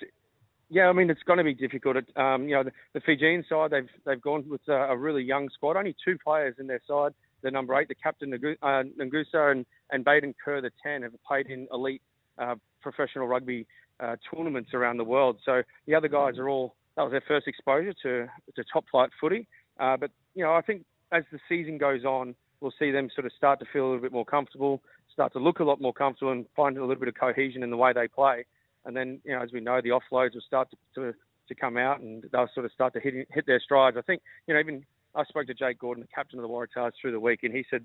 yeah, 0.70 0.89
I 0.89 0.93
mean 0.93 1.11
it's 1.11 1.23
going 1.24 1.39
to 1.39 1.45
be 1.45 1.55
difficult. 1.55 1.97
Um, 2.16 2.49
you 2.49 2.55
know, 2.55 2.62
the, 2.62 2.73
the, 2.95 3.01
Fijian 3.01 3.45
side 3.49 3.73
they've 3.73 3.89
they've 4.07 4.20
gone 4.20 4.45
with 4.49 4.61
a, 4.69 4.93
a, 4.93 4.97
really 4.97 5.23
young 5.23 5.49
squad, 5.51 5.77
only 5.77 5.97
two 6.05 6.16
players 6.24 6.55
in 6.59 6.66
their 6.66 6.81
side. 6.87 7.12
The 7.43 7.51
number 7.51 7.78
eight, 7.78 7.89
the 7.89 7.94
captain 7.94 8.31
Ngusa, 8.31 9.35
uh, 9.35 9.51
and 9.51 9.66
and 9.90 10.05
Baden 10.05 10.35
Kerr, 10.44 10.60
the 10.60 10.70
ten, 10.82 11.02
have 11.02 11.12
played 11.27 11.47
in 11.48 11.69
elite 11.73 12.02
uh, 12.39 12.55
professional 12.81 13.27
rugby 13.27 13.66
uh, 14.01 14.16
tournaments 14.32 14.70
around 14.74 14.97
the 14.97 15.05
world. 15.05 15.39
So 15.44 15.62
the 15.86 15.94
other 15.94 16.09
guys 16.09 16.39
are 16.39 16.48
all 16.48 16.74
that 16.97 17.02
was 17.02 17.12
their 17.12 17.24
first 17.27 17.47
exposure 17.48 17.94
to 18.02 18.27
to 18.56 18.64
top 18.73 18.85
flight 18.90 19.10
footy. 19.20 19.47
Uh, 19.78 19.97
but 19.97 20.10
you 20.35 20.44
know, 20.44 20.55
I 20.55 20.60
think 20.60 20.85
as 21.10 21.24
the 21.32 21.39
season 21.48 21.78
goes 21.78 22.05
on, 22.05 22.35
we'll 22.60 22.73
see 22.78 22.90
them 22.90 23.10
sort 23.14 23.27
of 23.27 23.32
start 23.36 23.59
to 23.60 23.66
feel 23.73 23.85
a 23.85 23.89
little 23.89 24.01
bit 24.01 24.12
more 24.12 24.24
comfortable, 24.24 24.81
start 25.12 25.32
to 25.35 25.39
look 25.39 25.60
a 25.60 25.64
lot 25.64 25.81
more 25.81 25.93
comfortable, 25.93 26.32
and 26.32 26.47
find 26.56 26.77
a 26.77 26.81
little 26.81 26.97
bit 26.97 27.09
of 27.09 27.14
cohesion 27.14 27.62
in 27.62 27.70
the 27.70 27.77
way 27.77 27.93
they 27.93 28.09
play. 28.09 28.44
And 28.85 28.97
then, 28.97 29.20
you 29.24 29.32
know, 29.32 29.43
as 29.43 29.52
we 29.52 29.60
know, 29.60 29.81
the 29.81 29.90
offloads 29.90 30.35
will 30.35 30.40
start 30.47 30.69
to, 30.70 30.77
to, 30.94 31.14
to 31.48 31.55
come 31.55 31.77
out, 31.77 32.01
and 32.01 32.24
they'll 32.32 32.48
sort 32.55 32.66
of 32.66 32.73
start 32.73 32.94
to 32.94 33.01
hit 33.01 33.28
hit 33.31 33.47
their 33.47 33.60
strides. 33.60 33.97
I 33.97 34.02
think, 34.02 34.23
you 34.47 34.55
know, 34.55 34.60
even 34.60 34.85
I 35.14 35.24
spoke 35.24 35.47
to 35.47 35.55
Jake 35.55 35.78
Gordon, 35.78 36.02
the 36.02 36.14
captain 36.14 36.39
of 36.39 36.43
the 36.43 36.48
Waratahs, 36.48 36.93
through 37.01 37.12
the 37.12 37.20
week, 37.20 37.40
and 37.43 37.55
he 37.55 37.64
said 37.70 37.84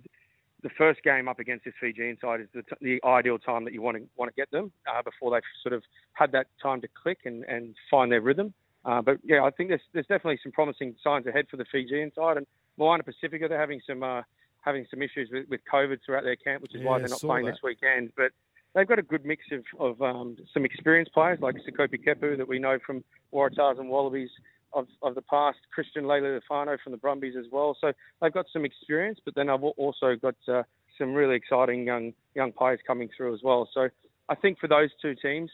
the 0.63 0.69
first 0.77 1.03
game 1.03 1.27
up 1.27 1.39
against 1.39 1.65
this 1.65 1.73
Fijian 1.79 2.17
side 2.19 2.41
is 2.41 2.47
the, 2.53 2.63
the 2.81 2.99
ideal 3.05 3.37
time 3.37 3.63
that 3.65 3.73
you 3.73 3.81
want 3.81 3.97
to 3.97 4.03
want 4.15 4.29
to 4.29 4.35
get 4.35 4.49
them 4.51 4.71
uh, 4.87 5.01
before 5.03 5.31
they've 5.31 5.41
sort 5.61 5.73
of 5.73 5.83
had 6.13 6.31
that 6.31 6.47
time 6.61 6.81
to 6.81 6.87
click 7.01 7.19
and, 7.25 7.43
and 7.45 7.75
find 7.91 8.11
their 8.11 8.21
rhythm. 8.21 8.53
Uh, 8.85 9.01
but 9.01 9.17
yeah, 9.23 9.43
I 9.43 9.51
think 9.51 9.69
there's 9.69 9.81
there's 9.93 10.07
definitely 10.07 10.39
some 10.41 10.51
promising 10.51 10.95
signs 11.03 11.27
ahead 11.27 11.47
for 11.49 11.57
the 11.57 11.65
Fijian 11.71 12.11
side 12.15 12.37
and 12.37 12.47
Moana 12.77 13.03
Pacifica. 13.03 13.47
They're 13.47 13.59
having 13.59 13.81
some 13.85 14.01
uh, 14.01 14.21
having 14.61 14.85
some 14.89 15.01
issues 15.01 15.29
with, 15.31 15.47
with 15.49 15.61
COVID 15.71 15.99
throughout 16.05 16.23
their 16.23 16.35
camp, 16.35 16.61
which 16.61 16.73
is 16.73 16.81
yeah, 16.81 16.87
why 16.87 16.99
they're 16.99 17.09
not 17.09 17.19
playing 17.19 17.45
that. 17.45 17.53
this 17.53 17.61
weekend. 17.63 18.11
But 18.15 18.31
they've 18.73 18.87
got 18.87 18.99
a 18.99 19.03
good 19.03 19.25
mix 19.25 19.43
of, 19.51 19.63
of 19.79 20.01
um, 20.01 20.37
some 20.53 20.65
experienced 20.65 21.13
players 21.13 21.39
like 21.41 21.55
Sekope 21.55 22.03
Kepu 22.05 22.37
that 22.37 22.47
we 22.47 22.59
know 22.59 22.77
from 22.85 23.03
Waratahs 23.33 23.79
and 23.79 23.89
Wallabies 23.89 24.29
of, 24.73 24.87
of 25.01 25.15
the 25.15 25.21
past, 25.21 25.57
Christian 25.73 26.03
Lealiifano 26.03 26.77
from 26.83 26.91
the 26.91 26.97
Brumbies 26.97 27.35
as 27.37 27.45
well. 27.51 27.75
So 27.79 27.91
they've 28.21 28.33
got 28.33 28.45
some 28.51 28.65
experience, 28.65 29.19
but 29.23 29.35
then 29.35 29.49
I've 29.49 29.63
also 29.63 30.15
got 30.15 30.35
uh, 30.47 30.63
some 30.97 31.13
really 31.13 31.35
exciting 31.35 31.85
young 31.85 32.13
young 32.35 32.51
players 32.51 32.79
coming 32.85 33.09
through 33.15 33.33
as 33.33 33.41
well. 33.43 33.69
So 33.73 33.89
I 34.29 34.35
think 34.35 34.59
for 34.59 34.67
those 34.67 34.89
two 35.01 35.15
teams, 35.15 35.49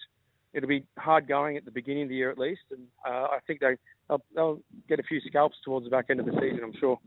it'll 0.53 0.69
be 0.69 0.85
hard 0.97 1.27
going 1.27 1.57
at 1.57 1.65
the 1.65 1.71
beginning 1.71 2.03
of 2.03 2.09
the 2.09 2.15
year 2.15 2.31
at 2.31 2.37
least, 2.37 2.61
and 2.71 2.81
uh, 3.07 3.27
I 3.31 3.39
think 3.45 3.59
they 3.59 3.75
they'll, 4.09 4.23
they'll, 4.35 4.59
get 4.87 4.99
a 4.99 5.03
few 5.03 5.21
scalps 5.21 5.55
towards 5.63 5.85
the 5.85 5.89
back 5.89 6.05
end 6.09 6.19
of 6.19 6.25
the 6.25 6.33
season. 6.33 6.61
I'm 6.63 6.73
sure. 6.79 6.99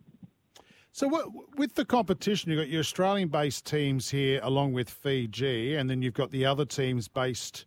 So 0.93 1.09
what, 1.09 1.29
with 1.57 1.75
the 1.75 1.85
competition, 1.85 2.51
you've 2.51 2.59
got 2.59 2.71
your 2.71 2.81
Australian-based 2.81 3.67
teams 3.67 4.09
here, 4.09 4.41
along 4.43 4.73
with 4.73 4.89
Fiji, 4.89 5.75
and 5.75 5.91
then 5.91 6.01
you've 6.01 6.15
got 6.15 6.31
the 6.31 6.47
other 6.47 6.65
teams 6.65 7.07
based 7.07 7.67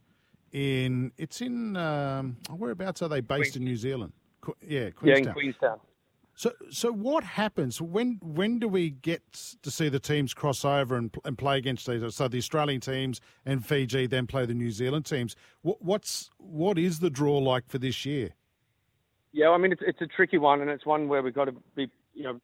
in. 0.52 1.12
It's 1.18 1.42
in 1.42 1.78
um, 1.78 2.38
whereabouts 2.50 3.04
are 3.04 3.10
they 3.10 3.22
based 3.22 3.56
in 3.56 3.64
New 3.64 3.76
Zealand? 3.76 4.14
Yeah, 4.66 4.90
Queenstown. 4.92 5.24
Yeah, 5.24 5.30
in 5.30 5.34
Queenstown. 5.34 5.80
So, 6.40 6.54
so 6.72 6.94
what 6.94 7.26
happens 7.26 7.82
when 7.82 8.18
when 8.24 8.60
do 8.60 8.70
we 8.70 8.92
get 8.92 9.22
to 9.62 9.70
see 9.70 9.90
the 9.90 10.00
teams 10.00 10.34
cross 10.34 10.64
over 10.64 10.96
and, 10.96 11.14
and 11.26 11.38
play 11.38 11.58
against 11.58 11.90
each 11.90 11.98
other? 11.98 12.12
So 12.12 12.30
the 12.30 12.38
Australian 12.38 12.80
teams 12.80 13.20
and 13.46 13.66
Fiji 13.66 14.08
then 14.08 14.26
play 14.26 14.46
the 14.46 14.54
New 14.54 14.72
Zealand 14.72 15.06
teams. 15.06 15.36
What, 15.64 15.82
what's 15.82 16.30
what 16.38 16.78
is 16.78 17.00
the 17.00 17.10
draw 17.10 17.40
like 17.40 17.68
for 17.68 17.78
this 17.78 18.06
year? 18.06 18.30
Yeah, 19.34 19.50
I 19.50 19.58
mean 19.58 19.74
it's 19.74 19.82
it's 19.86 20.00
a 20.00 20.08
tricky 20.08 20.38
one, 20.38 20.62
and 20.62 20.70
it's 20.70 20.86
one 20.86 21.10
where 21.10 21.22
we've 21.22 21.34
got 21.34 21.46
to 21.46 21.56
be 21.76 21.90
you 22.14 22.24
know 22.24 22.40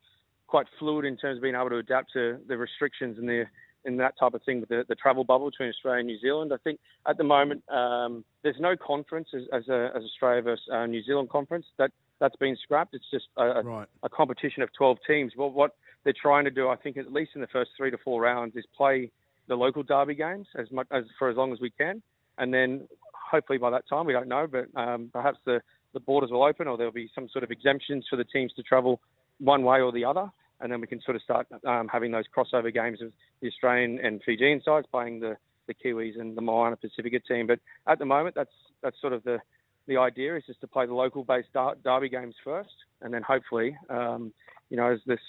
quite 0.48 0.68
fluid 0.78 1.06
in 1.06 1.16
terms 1.16 1.38
of 1.38 1.44
being 1.44 1.56
able 1.56 1.70
to 1.70 1.78
adapt 1.78 2.12
to 2.14 2.38
the 2.48 2.58
restrictions 2.58 3.18
and 3.18 3.30
the 3.30 3.46
and 3.86 4.00
that 4.00 4.18
type 4.20 4.34
of 4.34 4.44
thing 4.44 4.60
with 4.60 4.70
the, 4.70 4.84
the 4.88 4.96
travel 4.96 5.24
bubble 5.24 5.50
between 5.50 5.70
Australia 5.70 6.00
and 6.00 6.08
New 6.08 6.20
Zealand. 6.20 6.52
I 6.54 6.58
think 6.64 6.80
at 7.08 7.18
the 7.18 7.24
moment 7.24 7.64
um, 7.70 8.24
there's 8.44 8.60
no 8.60 8.76
conference 8.76 9.30
as, 9.34 9.44
as, 9.54 9.68
a, 9.68 9.92
as 9.96 10.04
Australia 10.04 10.42
versus 10.42 10.66
uh, 10.72 10.86
New 10.86 11.04
Zealand 11.04 11.30
conference 11.30 11.66
that 11.78 11.92
that's 12.20 12.36
been 12.38 12.58
scrapped. 12.64 12.94
It's 12.94 13.10
just 13.12 13.26
a, 13.38 13.62
right. 13.62 13.88
a, 14.04 14.10
competition 14.10 14.64
of 14.64 14.70
12 14.78 14.98
teams. 15.06 15.34
Well, 15.38 15.52
what 15.52 15.72
they're 16.04 16.14
trying 16.20 16.46
to 16.46 16.52
do, 16.52 16.70
I 16.70 16.76
think, 16.76 16.98
at 16.98 17.12
least 17.12 17.32
in 17.36 17.42
the 17.42 17.48
first 17.48 17.72
three 17.78 17.92
to 17.92 17.98
four 17.98 18.22
rounds, 18.22 18.56
is 18.56 18.66
play 18.76 19.12
the 19.48 19.56
local 19.56 19.84
derby 19.84 20.16
games 20.16 20.48
as 20.58 20.72
much 20.72 20.88
as 20.92 21.04
for 21.20 21.30
as 21.30 21.38
long 21.38 21.52
as 21.54 21.60
we 21.60 21.70
can, 21.70 22.02
and 22.38 22.54
then 22.54 22.88
hopefully 23.14 23.58
by 23.58 23.70
that 23.70 23.88
time 23.90 24.06
we 24.06 24.14
don't 24.14 24.28
know, 24.28 24.48
but 24.48 24.66
um, 24.80 25.10
perhaps 25.12 25.40
the 25.46 25.62
the 25.94 26.00
borders 26.02 26.30
will 26.30 26.44
open 26.44 26.68
or 26.68 26.78
there'll 26.78 26.92
be 26.92 27.10
some 27.16 27.28
sort 27.30 27.44
of 27.44 27.50
exemptions 27.50 28.06
for 28.10 28.18
the 28.18 28.26
teams 28.26 28.52
to 28.54 28.62
travel 28.62 29.00
one 29.40 29.64
way 29.64 29.80
or 29.80 29.92
the 29.94 30.04
other, 30.04 30.30
and 30.62 30.72
then 30.72 30.82
we 30.82 30.88
can 30.88 31.02
sort 31.02 31.16
of 31.16 31.22
start 31.22 31.48
um, 31.66 31.88
having 31.88 32.12
those 32.12 32.26
crossover 32.36 32.74
games 32.74 33.02
of 33.02 33.12
the 33.42 33.48
Australian 33.48 34.00
and 34.00 34.22
Fijian 34.24 34.62
sides 34.64 34.88
playing 34.92 35.20
the 35.20 35.38
the 35.68 35.74
Kiwis 35.74 36.20
and 36.20 36.38
the 36.38 36.42
Moana 36.42 36.76
Pacifica 36.76 37.20
team. 37.20 37.48
But 37.48 37.60
at 37.88 38.00
the 38.00 38.06
moment, 38.06 38.36
that's 38.36 38.54
that's 38.82 39.00
sort 39.02 39.14
of 39.14 39.24
the 39.24 39.40
the 39.88 39.98
idea 39.98 40.36
is 40.36 40.44
just 40.46 40.62
to 40.62 40.68
play 40.68 40.86
the 40.86 40.94
local-based 40.94 41.50
derby 41.84 42.10
games 42.10 42.36
first, 42.44 42.74
and 43.02 43.14
then 43.14 43.22
hopefully, 43.22 43.78
um, 43.90 44.34
you 44.70 44.78
know, 44.78 44.92
as 44.92 45.00
this 45.06 45.20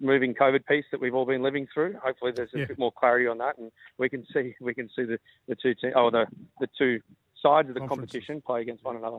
moving 0.00 0.34
COVID 0.34 0.66
piece 0.66 0.84
that 0.92 1.00
we've 1.00 1.14
all 1.14 1.24
been 1.24 1.42
living 1.42 1.66
through, 1.72 1.96
hopefully 2.02 2.32
there's 2.34 2.52
a 2.54 2.58
yeah. 2.58 2.64
bit 2.66 2.78
more 2.78 2.92
clarity 2.92 3.26
on 3.26 3.38
that, 3.38 3.56
and 3.58 3.72
we 3.98 4.08
can 4.08 4.26
see 4.32 4.54
we 4.60 4.74
can 4.74 4.88
see 4.94 5.04
the, 5.04 5.18
the 5.48 5.54
two 5.54 5.74
te- 5.74 5.92
oh 5.94 6.10
the 6.10 6.26
the 6.60 6.68
two 6.76 7.00
sides 7.42 7.68
of 7.68 7.74
the 7.74 7.86
competition 7.86 8.40
play 8.40 8.60
against 8.60 8.84
one 8.84 8.96
another. 8.96 9.18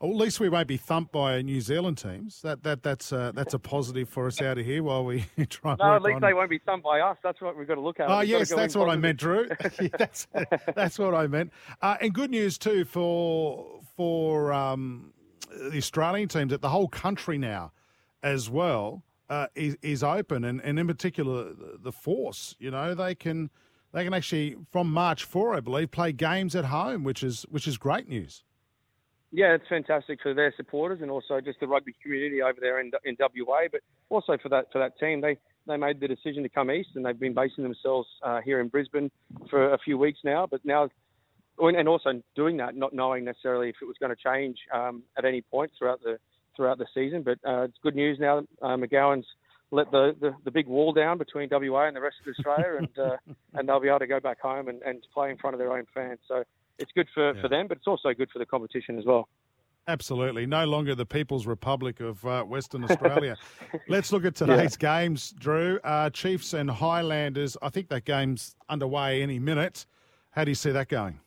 Well, 0.00 0.10
at 0.10 0.16
least 0.18 0.40
we 0.40 0.50
won't 0.50 0.68
be 0.68 0.76
thumped 0.76 1.10
by 1.10 1.40
New 1.40 1.60
Zealand 1.62 1.96
teams. 1.96 2.42
That 2.42 2.62
that 2.64 2.82
that's 2.82 3.14
uh, 3.14 3.32
that's 3.34 3.54
a 3.54 3.58
positive 3.58 4.10
for 4.10 4.26
us 4.26 4.42
out 4.42 4.58
of 4.58 4.66
here 4.66 4.82
while 4.82 5.04
we 5.06 5.24
try. 5.48 5.72
And 5.72 5.78
No, 5.78 5.94
at 5.94 6.02
least 6.02 6.20
they 6.20 6.34
won't 6.34 6.50
be 6.50 6.58
thumped 6.58 6.84
by 6.84 7.00
us. 7.00 7.16
That's 7.22 7.40
what 7.40 7.56
we've 7.56 7.66
got 7.66 7.76
to 7.76 7.80
look 7.80 7.98
at. 7.98 8.10
Oh 8.10 8.18
We've 8.18 8.28
yes, 8.28 8.50
that's 8.50 8.76
what 8.76 8.90
I 8.90 8.96
meant, 8.96 9.18
Drew. 9.18 9.48
Yeah, 9.80 9.88
that's 9.98 10.26
that's 10.74 10.98
what 10.98 11.14
I 11.14 11.26
meant. 11.26 11.50
Uh, 11.80 11.96
and 12.00 12.12
good 12.12 12.30
news 12.30 12.58
too 12.58 12.84
for 12.84 13.80
for 13.96 14.52
um, 14.52 15.14
the 15.50 15.78
Australian 15.78 16.28
teams 16.28 16.50
that 16.50 16.60
the 16.60 16.68
whole 16.68 16.88
country 16.88 17.38
now, 17.38 17.72
as 18.22 18.50
well, 18.50 19.02
uh, 19.30 19.46
is 19.54 19.78
is 19.80 20.02
open, 20.02 20.44
and, 20.44 20.60
and 20.60 20.78
in 20.78 20.86
particular 20.86 21.54
the, 21.54 21.78
the 21.82 21.92
Force. 21.92 22.54
You 22.58 22.70
know 22.70 22.94
they 22.94 23.14
can 23.14 23.48
they 23.92 24.04
can 24.04 24.12
actually 24.12 24.56
from 24.72 24.90
March 24.90 25.24
four, 25.24 25.54
I 25.54 25.60
believe, 25.60 25.90
play 25.90 26.12
games 26.12 26.54
at 26.54 26.66
home, 26.66 27.02
which 27.02 27.22
is 27.22 27.46
which 27.48 27.66
is 27.66 27.78
great 27.78 28.08
news. 28.10 28.42
Yeah, 29.32 29.54
it's 29.54 29.68
fantastic 29.68 30.20
for 30.22 30.34
their 30.34 30.54
supporters 30.56 31.00
and 31.02 31.10
also 31.10 31.40
just 31.40 31.60
the 31.60 31.66
rugby 31.66 31.94
community 32.02 32.42
over 32.42 32.58
there 32.60 32.80
in, 32.80 32.90
in 33.04 33.16
WA, 33.18 33.62
but 33.70 33.80
also 34.08 34.38
for 34.40 34.48
that 34.50 34.66
for 34.72 34.78
that 34.78 34.98
team. 34.98 35.20
They 35.20 35.36
they 35.66 35.76
made 35.76 36.00
the 36.00 36.08
decision 36.08 36.42
to 36.44 36.48
come 36.48 36.70
east 36.70 36.90
and 36.94 37.04
they've 37.04 37.18
been 37.18 37.34
basing 37.34 37.64
themselves 37.64 38.08
uh, 38.22 38.40
here 38.44 38.60
in 38.60 38.68
Brisbane 38.68 39.10
for 39.50 39.74
a 39.74 39.78
few 39.78 39.98
weeks 39.98 40.20
now. 40.24 40.46
But 40.48 40.64
now, 40.64 40.88
and 41.58 41.88
also 41.88 42.22
doing 42.36 42.56
that, 42.58 42.76
not 42.76 42.94
knowing 42.94 43.24
necessarily 43.24 43.68
if 43.68 43.76
it 43.82 43.86
was 43.86 43.96
going 43.98 44.14
to 44.14 44.22
change 44.22 44.58
um, 44.72 45.02
at 45.18 45.24
any 45.24 45.42
point 45.42 45.72
throughout 45.76 46.00
the 46.02 46.18
throughout 46.54 46.78
the 46.78 46.86
season. 46.94 47.22
But 47.22 47.38
uh, 47.46 47.62
it's 47.62 47.78
good 47.82 47.96
news 47.96 48.18
now. 48.20 48.38
Uh, 48.62 48.76
McGowan's 48.76 49.26
let 49.72 49.90
the, 49.90 50.14
the, 50.20 50.34
the 50.44 50.50
big 50.50 50.68
wall 50.68 50.92
down 50.92 51.18
between 51.18 51.48
WA 51.50 51.88
and 51.88 51.96
the 51.96 52.00
rest 52.00 52.16
of 52.24 52.32
Australia, 52.32 52.78
and 52.78 52.98
uh, 52.98 53.16
and 53.54 53.68
they'll 53.68 53.80
be 53.80 53.88
able 53.88 53.98
to 53.98 54.06
go 54.06 54.20
back 54.20 54.40
home 54.40 54.68
and, 54.68 54.82
and 54.82 55.04
play 55.12 55.30
in 55.30 55.36
front 55.36 55.54
of 55.54 55.58
their 55.58 55.76
own 55.76 55.84
fans. 55.92 56.20
So 56.28 56.44
it's 56.78 56.92
good 56.92 57.08
for, 57.14 57.34
for 57.40 57.48
them, 57.48 57.66
but 57.68 57.78
it's 57.78 57.86
also 57.86 58.12
good 58.14 58.30
for 58.30 58.38
the 58.38 58.46
competition 58.46 58.98
as 58.98 59.04
well. 59.04 59.28
Absolutely. 59.88 60.46
No 60.46 60.64
longer 60.64 60.94
the 60.96 61.06
People's 61.06 61.46
Republic 61.46 62.00
of 62.00 62.24
uh, 62.26 62.42
Western 62.42 62.84
Australia. 62.90 63.36
Let's 63.88 64.10
look 64.12 64.24
at 64.24 64.34
today's 64.34 64.76
games, 64.76 65.32
Drew. 65.38 65.78
Uh, 65.84 66.10
Chiefs 66.10 66.54
and 66.54 66.68
Highlanders. 66.68 67.56
I 67.62 67.68
think 67.70 67.88
that 67.90 68.04
game's 68.04 68.56
underway 68.68 69.22
any 69.22 69.38
minute. 69.38 69.86
How 70.30 70.44
do 70.44 70.50
you 70.50 70.56
see 70.56 70.72
that 70.72 70.88
going? 70.88 71.20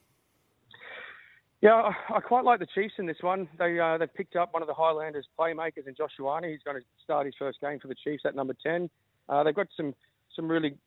Yeah, 1.61 1.91
I- 2.09 2.19
quite 2.21 2.45
like 2.45 2.59
the 2.59 2.67
Chiefs 2.67 2.93
in 2.97 3.05
this 3.05 3.17
one. 3.21 3.47
They 3.57 3.79
uh, 3.79 3.97
they 3.97 4.07
picked 4.07 4.35
up 4.35 4.53
one 4.53 4.61
of 4.61 4.67
the 4.67 4.73
Highlanders 4.73 5.27
playmakers 5.37 5.87
in 5.87 5.95
Josh 5.95 6.11
Ioane. 6.19 6.49
He's 6.49 6.63
going 6.63 6.77
to 6.77 6.83
start 7.03 7.25
his 7.25 7.35
first 7.37 7.59
game 7.59 7.79
for 7.79 7.87
the 7.89 7.95
Chiefs 7.95 8.23
at 8.25 8.35
number 8.35 8.55
ten. 8.61 8.89
Uh, 9.27 9.43
they've 9.43 9.55
got 9.55 9.67
some 9.75 9.93
some 10.35 10.47
really 10.47 10.77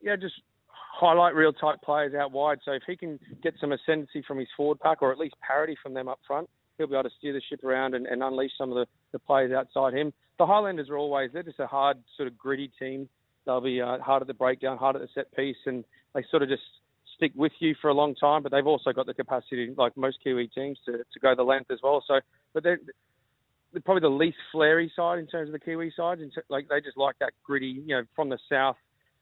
yeah 0.00 0.16
just 0.16 0.34
highlight 0.98 1.34
real 1.34 1.52
type 1.52 1.80
players 1.82 2.12
out 2.14 2.32
wide. 2.32 2.58
So 2.64 2.72
if 2.72 2.82
he 2.86 2.96
can 2.96 3.20
get 3.42 3.54
some 3.60 3.72
ascendancy 3.72 4.22
from 4.26 4.38
his 4.38 4.48
forward 4.56 4.80
pack 4.80 5.00
or 5.00 5.12
at 5.12 5.18
least 5.18 5.36
parity 5.46 5.76
from 5.80 5.94
them 5.94 6.08
up 6.08 6.18
front, 6.26 6.48
he'll 6.76 6.88
be 6.88 6.94
able 6.94 7.04
to 7.04 7.14
steer 7.18 7.32
the 7.32 7.42
ship 7.48 7.62
around 7.62 7.94
and, 7.94 8.06
and 8.06 8.22
unleash 8.22 8.50
some 8.58 8.70
of 8.70 8.76
the, 8.76 8.86
the 9.12 9.18
players 9.18 9.52
outside 9.52 9.94
him. 9.94 10.12
The 10.38 10.46
Highlanders 10.46 10.90
are 10.90 10.96
always 10.96 11.30
they're 11.32 11.42
just 11.42 11.60
a 11.60 11.66
hard 11.66 11.98
sort 12.16 12.26
of 12.26 12.36
gritty 12.36 12.70
team. 12.78 13.08
They'll 13.46 13.60
be 13.60 13.80
uh, 13.80 13.98
hard 13.98 14.22
at 14.22 14.28
the 14.28 14.34
breakdown, 14.34 14.76
hard 14.76 14.96
at 14.96 15.02
the 15.02 15.08
set 15.14 15.34
piece, 15.34 15.56
and 15.66 15.84
they 16.14 16.24
sort 16.30 16.42
of 16.42 16.48
just 16.48 16.62
stick 17.16 17.32
with 17.34 17.52
you 17.60 17.74
for 17.80 17.88
a 17.88 17.94
long 17.94 18.14
time. 18.14 18.42
But 18.42 18.52
they've 18.52 18.66
also 18.66 18.92
got 18.92 19.06
the 19.06 19.14
capacity, 19.14 19.72
like 19.76 19.96
most 19.96 20.18
Kiwi 20.22 20.48
teams, 20.48 20.78
to, 20.86 20.98
to 20.98 21.20
go 21.20 21.34
the 21.34 21.42
length 21.42 21.70
as 21.70 21.78
well. 21.82 22.04
So, 22.06 22.20
but 22.54 22.62
they're, 22.62 22.80
they're 23.72 23.82
probably 23.82 24.02
the 24.02 24.08
least 24.08 24.38
flary 24.52 24.92
side 24.94 25.18
in 25.18 25.26
terms 25.26 25.48
of 25.48 25.52
the 25.52 25.58
Kiwi 25.60 25.92
side. 25.96 26.18
Ter- 26.34 26.44
Like 26.48 26.68
they 26.68 26.80
just 26.80 26.96
like 26.96 27.18
that 27.20 27.32
gritty, 27.44 27.82
you 27.86 27.96
know, 27.96 28.02
from 28.14 28.28
the 28.28 28.38
south, 28.48 28.76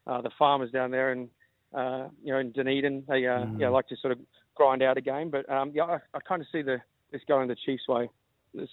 uh, 0.06 0.20
the 0.20 0.30
farmers 0.38 0.70
down 0.70 0.90
there, 0.90 1.12
and 1.12 1.28
uh, 1.74 2.08
you 2.22 2.32
know, 2.32 2.38
in 2.38 2.52
Dunedin, 2.52 3.04
they 3.08 3.26
uh, 3.26 3.40
Mm. 3.46 3.60
yeah 3.60 3.68
like 3.68 3.86
to 3.88 3.96
sort 3.96 4.12
of 4.12 4.18
grind 4.54 4.82
out 4.82 4.96
a 4.96 5.00
game. 5.00 5.30
But 5.30 5.48
um, 5.50 5.72
yeah, 5.74 5.84
I, 5.84 5.98
I 6.14 6.20
kind 6.20 6.40
of 6.40 6.48
see 6.50 6.62
the 6.62 6.80
this 7.12 7.22
going 7.28 7.48
the 7.48 7.56
Chiefs' 7.56 7.88
way. 7.88 8.08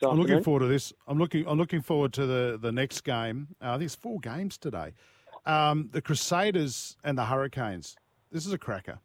I'm 0.01 0.17
looking 0.17 0.41
forward 0.43 0.61
to 0.61 0.67
this. 0.67 0.93
I'm 1.07 1.17
looking. 1.17 1.45
I'm 1.47 1.57
looking 1.57 1.81
forward 1.81 2.13
to 2.13 2.25
the 2.25 2.57
the 2.61 2.71
next 2.71 3.01
game. 3.01 3.49
Uh, 3.61 3.77
it's 3.81 3.95
four 3.95 4.19
games 4.19 4.57
today. 4.57 4.93
Um, 5.45 5.89
the 5.91 6.01
Crusaders 6.01 6.95
and 7.03 7.17
the 7.17 7.25
Hurricanes. 7.25 7.97
This 8.31 8.45
is 8.45 8.53
a 8.53 8.57
cracker. 8.57 8.99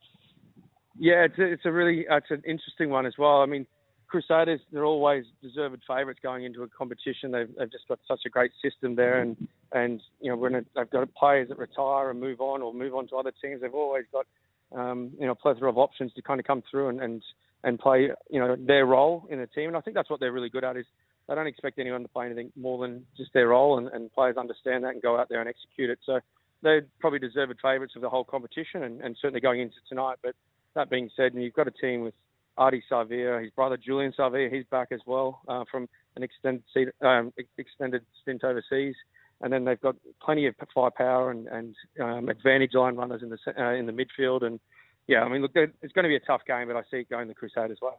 Yeah, 0.96 1.24
it's 1.24 1.38
a, 1.38 1.42
it's 1.42 1.64
a 1.64 1.72
really 1.72 2.06
uh, 2.06 2.16
it's 2.18 2.30
an 2.30 2.42
interesting 2.46 2.90
one 2.90 3.06
as 3.06 3.14
well. 3.18 3.40
I 3.42 3.46
mean, 3.46 3.66
Crusaders 4.08 4.60
they're 4.72 4.84
always 4.84 5.24
deserved 5.42 5.82
favourites 5.86 6.20
going 6.22 6.44
into 6.44 6.62
a 6.62 6.68
competition. 6.68 7.30
They've, 7.30 7.48
they've 7.58 7.70
just 7.70 7.86
got 7.88 7.98
such 8.08 8.20
a 8.26 8.30
great 8.30 8.52
system 8.62 8.96
there, 8.96 9.20
and 9.20 9.36
and 9.72 10.00
you 10.20 10.30
know 10.30 10.36
when 10.36 10.54
it, 10.54 10.66
they've 10.74 10.88
got 10.88 11.12
players 11.14 11.48
that 11.48 11.58
retire 11.58 12.10
and 12.10 12.18
move 12.18 12.40
on 12.40 12.62
or 12.62 12.72
move 12.72 12.94
on 12.94 13.06
to 13.08 13.16
other 13.16 13.32
teams, 13.42 13.60
they've 13.60 13.74
always 13.74 14.04
got 14.10 14.26
um, 14.74 15.10
you 15.18 15.26
know 15.26 15.32
a 15.32 15.34
plethora 15.34 15.68
of 15.68 15.76
options 15.76 16.12
to 16.14 16.22
kind 16.22 16.40
of 16.40 16.46
come 16.46 16.62
through 16.70 16.88
and, 16.88 17.00
and 17.00 17.22
and 17.64 17.78
play 17.78 18.08
you 18.30 18.40
know 18.40 18.56
their 18.58 18.86
role 18.86 19.26
in 19.30 19.38
the 19.38 19.46
team. 19.46 19.68
And 19.68 19.76
I 19.76 19.80
think 19.80 19.94
that's 19.94 20.08
what 20.08 20.20
they're 20.20 20.32
really 20.32 20.48
good 20.50 20.64
at 20.64 20.76
is 20.76 20.86
they 21.28 21.34
don't 21.34 21.46
expect 21.46 21.78
anyone 21.78 22.02
to 22.02 22.08
play 22.08 22.26
anything 22.26 22.50
more 22.56 22.78
than 22.78 23.04
just 23.16 23.32
their 23.34 23.48
role, 23.48 23.76
and, 23.76 23.88
and 23.88 24.12
players 24.12 24.36
understand 24.38 24.84
that 24.84 24.94
and 24.94 25.02
go 25.02 25.18
out 25.18 25.28
there 25.28 25.40
and 25.40 25.48
execute 25.48 25.90
it. 25.90 25.98
So 26.06 26.20
they're 26.62 26.86
probably 26.98 27.18
deserved 27.18 27.52
favourites 27.62 27.94
of 27.94 28.02
the 28.02 28.08
whole 28.08 28.24
competition, 28.24 28.84
and, 28.84 29.00
and 29.02 29.16
certainly 29.20 29.40
going 29.40 29.60
into 29.60 29.76
tonight. 29.86 30.16
But 30.22 30.34
that 30.74 30.88
being 30.88 31.10
said, 31.14 31.34
and 31.34 31.42
you've 31.42 31.54
got 31.54 31.68
a 31.68 31.72
team 31.72 32.02
with 32.02 32.14
Ardie 32.58 32.82
Savea, 32.90 33.42
his 33.42 33.50
brother 33.52 33.76
Julian 33.76 34.12
Savea, 34.18 34.52
he's 34.52 34.64
back 34.66 34.88
as 34.90 35.00
well 35.06 35.40
uh, 35.48 35.64
from 35.70 35.88
an 36.16 36.22
extended 36.22 36.64
um, 37.00 37.32
extended 37.56 38.02
stint 38.20 38.44
overseas, 38.44 38.96
and 39.40 39.52
then 39.52 39.64
they've 39.64 39.80
got 39.80 39.96
plenty 40.20 40.46
of 40.46 40.54
firepower 40.74 41.30
and, 41.30 41.46
and 41.48 41.74
um, 42.02 42.28
advantage 42.28 42.74
line 42.74 42.96
runners 42.96 43.22
in 43.22 43.30
the 43.30 43.38
uh, 43.58 43.72
in 43.72 43.86
the 43.86 43.92
midfield, 43.92 44.44
and 44.44 44.58
yeah, 45.06 45.22
I 45.22 45.28
mean, 45.28 45.42
look, 45.42 45.52
it's 45.54 45.92
going 45.92 46.02
to 46.04 46.08
be 46.08 46.16
a 46.16 46.20
tough 46.20 46.42
game, 46.46 46.68
but 46.68 46.76
I 46.76 46.82
see 46.90 46.98
it 46.98 47.08
going 47.08 47.28
the 47.28 47.34
Crusaders' 47.34 47.80
way. 47.80 47.92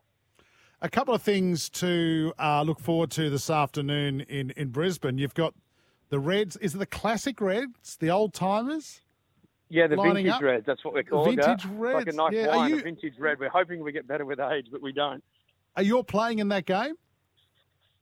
A 0.82 0.90
couple 0.90 1.14
of 1.14 1.22
things 1.22 1.70
to 1.72 2.34
uh, 2.38 2.62
look 2.62 2.80
forward 2.80 3.12
to 3.12 3.30
this 3.30 3.50
afternoon 3.50 4.22
in 4.22 4.52
in 4.52 4.70
Brisbane. 4.70 5.18
You've 5.18 5.34
got 5.34 5.54
the 6.10 6.20
Reds. 6.20 6.58
Is 6.58 6.76
it 6.76 6.80
the 6.80 6.86
classic 6.86 7.40
Reds, 7.40 7.98
the 7.98 8.10
old 8.10 8.34
timers? 8.34 9.02
Yeah, 9.70 9.88
the 9.88 9.96
vintage 9.98 10.28
up? 10.28 10.42
reds. 10.42 10.66
That's 10.66 10.84
what 10.84 10.94
we're 10.96 11.04
called. 11.04 11.28
vintage 11.36 11.66
yeah. 11.66 11.94
Like 11.94 12.08
a 12.08 12.12
nice 12.14 12.34
Yeah, 12.34 12.56
wine, 12.56 12.70
you- 12.72 12.80
a 12.80 12.82
vintage 12.84 13.14
red. 13.20 13.40
We're 13.40 13.50
hoping 13.50 13.84
we 13.84 13.92
get 13.92 14.08
better 14.08 14.26
with 14.26 14.40
age, 14.40 14.68
but 14.72 14.82
we 14.82 14.92
don't. 14.92 15.24
Are 15.76 15.84
you 15.84 16.02
playing 16.04 16.40
in 16.40 16.48
that 16.50 16.66
game? 16.66 16.96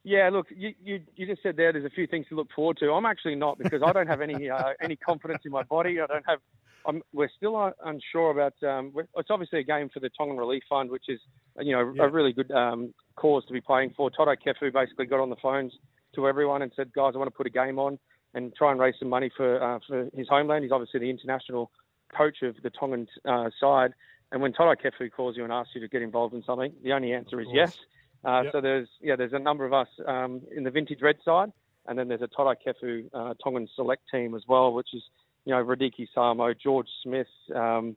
Yeah, 0.04 0.30
look, 0.32 0.48
you, 0.56 0.74
you 0.82 1.02
you 1.18 1.28
just 1.28 1.44
said 1.44 1.58
there. 1.58 1.74
There's 1.74 1.84
a 1.84 1.90
few 1.90 2.08
things 2.08 2.26
to 2.30 2.36
look 2.36 2.48
forward 2.56 2.78
to. 2.78 2.92
I'm 2.94 3.06
actually 3.06 3.36
not 3.36 3.58
because 3.58 3.82
I 3.86 3.92
don't 3.92 4.08
have 4.08 4.22
any 4.22 4.50
uh, 4.50 4.70
any 4.82 4.96
confidence 4.96 5.42
in 5.46 5.52
my 5.52 5.64
body. 5.64 6.00
I 6.00 6.08
don't 6.08 6.24
have. 6.28 6.40
I'm, 6.86 7.02
we're 7.12 7.30
still 7.36 7.74
unsure 7.84 8.32
about. 8.32 8.54
Um, 8.64 8.94
it's 9.18 9.30
obviously 9.30 9.60
a 9.60 9.64
game 9.64 9.90
for 9.94 10.00
the 10.00 10.10
Tongan 10.18 10.38
Relief 10.38 10.64
Fund, 10.70 10.90
which 10.90 11.06
is 11.10 11.20
you 11.60 11.74
know 11.74 11.92
Yeah. 11.94 12.04
a 12.04 12.08
really 12.08 12.32
good 12.32 12.50
um, 12.52 12.94
cause 13.18 13.44
to 13.48 13.54
be 13.54 13.60
playing 13.60 13.94
for. 13.98 14.10
Toutai 14.10 14.38
Kefu 14.46 14.72
basically 14.72 15.08
got 15.08 15.20
on 15.20 15.30
the 15.30 15.36
phones 15.42 15.74
to 16.16 16.26
everyone 16.30 16.62
and 16.62 16.72
said, 16.78 16.94
guys, 16.94 17.12
I 17.14 17.18
want 17.18 17.28
to 17.30 17.36
put 17.36 17.46
a 17.46 17.50
game 17.50 17.78
on 17.78 18.00
and 18.34 18.54
try 18.56 18.72
and 18.72 18.80
raise 18.80 18.96
some 19.00 19.10
money 19.10 19.32
for 19.36 19.62
uh, 19.62 19.80
for 19.88 20.10
his 20.14 20.28
homeland. 20.28 20.64
He's 20.64 20.72
obviously 20.72 21.00
the 21.00 21.10
international 21.10 21.72
coach 22.16 22.42
of 22.44 22.56
the 22.64 22.70
Tongan 22.70 23.08
uh, 23.26 23.50
side. 23.60 23.94
And 24.32 24.42
when 24.42 24.52
Toutai 24.52 24.76
Kefu 24.84 25.12
calls 25.12 25.38
you 25.38 25.44
and 25.44 25.54
asks 25.54 25.74
you 25.74 25.82
to 25.82 25.88
get 25.88 26.02
involved 26.02 26.34
in 26.34 26.44
something, 26.44 26.74
the 26.84 26.92
only 26.92 27.14
answer 27.14 27.40
is 27.40 27.48
yes. 27.52 27.78
Uh, 28.26 28.42
Yep. 28.44 28.52
So 28.52 28.62
there's 28.62 28.90
yeah, 29.00 29.16
there's 29.16 29.34
a 29.34 29.40
number 29.40 29.66
of 29.66 29.74
us 29.74 29.88
um, 30.06 30.42
in 30.56 30.64
the 30.64 30.72
vintage 30.72 31.02
red 31.02 31.18
side, 31.24 31.52
and 31.86 31.98
then 31.98 32.08
there's 32.08 32.22
a 32.22 32.28
Toutai 32.28 32.56
Kefu 32.66 33.10
uh, 33.14 33.34
Tongan 33.44 33.68
select 33.76 34.04
team 34.12 34.36
as 34.36 34.44
well, 34.48 34.74
which 34.74 34.90
is 34.94 35.04
you 35.46 35.54
know 35.54 35.64
Radike 35.64 36.08
Samo, 36.16 36.54
George 36.60 36.88
Smith, 37.04 37.28
um, 37.56 37.96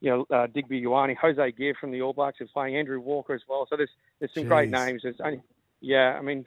you 0.00 0.10
know 0.10 0.26
uh, 0.36 0.48
Digby 0.48 0.82
Ioane, 0.82 1.16
Hosea 1.16 1.52
Gear 1.52 1.74
from 1.80 1.92
the 1.92 2.02
All 2.02 2.12
Blacks 2.12 2.40
is 2.40 2.50
playing, 2.52 2.76
Andrew 2.76 3.00
Walker 3.00 3.32
as 3.32 3.42
well. 3.48 3.66
So 3.70 3.76
there's 3.76 3.90
there's 4.18 4.34
some 4.34 4.44
great 4.44 4.70
names. 4.70 5.02
There's 5.02 5.20
only, 5.24 5.40
yeah, 5.80 6.16
I 6.18 6.20
mean 6.20 6.46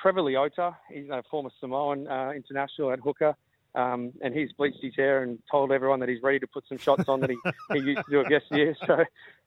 Trevor 0.00 0.20
Leota, 0.20 0.74
he's 0.92 1.08
a 1.10 1.22
former 1.30 1.50
Samoan 1.60 2.08
uh, 2.08 2.32
international 2.34 2.92
at 2.92 3.00
hooker. 3.00 3.34
Um, 3.72 4.12
and 4.20 4.34
he's 4.34 4.50
bleached 4.52 4.82
his 4.82 4.96
hair 4.96 5.22
and 5.22 5.38
told 5.48 5.70
everyone 5.70 6.00
that 6.00 6.08
he's 6.08 6.22
ready 6.22 6.40
to 6.40 6.46
put 6.48 6.64
some 6.68 6.78
shots 6.78 7.04
on 7.06 7.20
that 7.20 7.30
he, 7.30 7.36
he 7.72 7.78
used 7.78 8.04
to 8.04 8.10
do 8.10 8.20
it 8.20 8.30
yesteryear. 8.30 8.74
So 8.84 9.04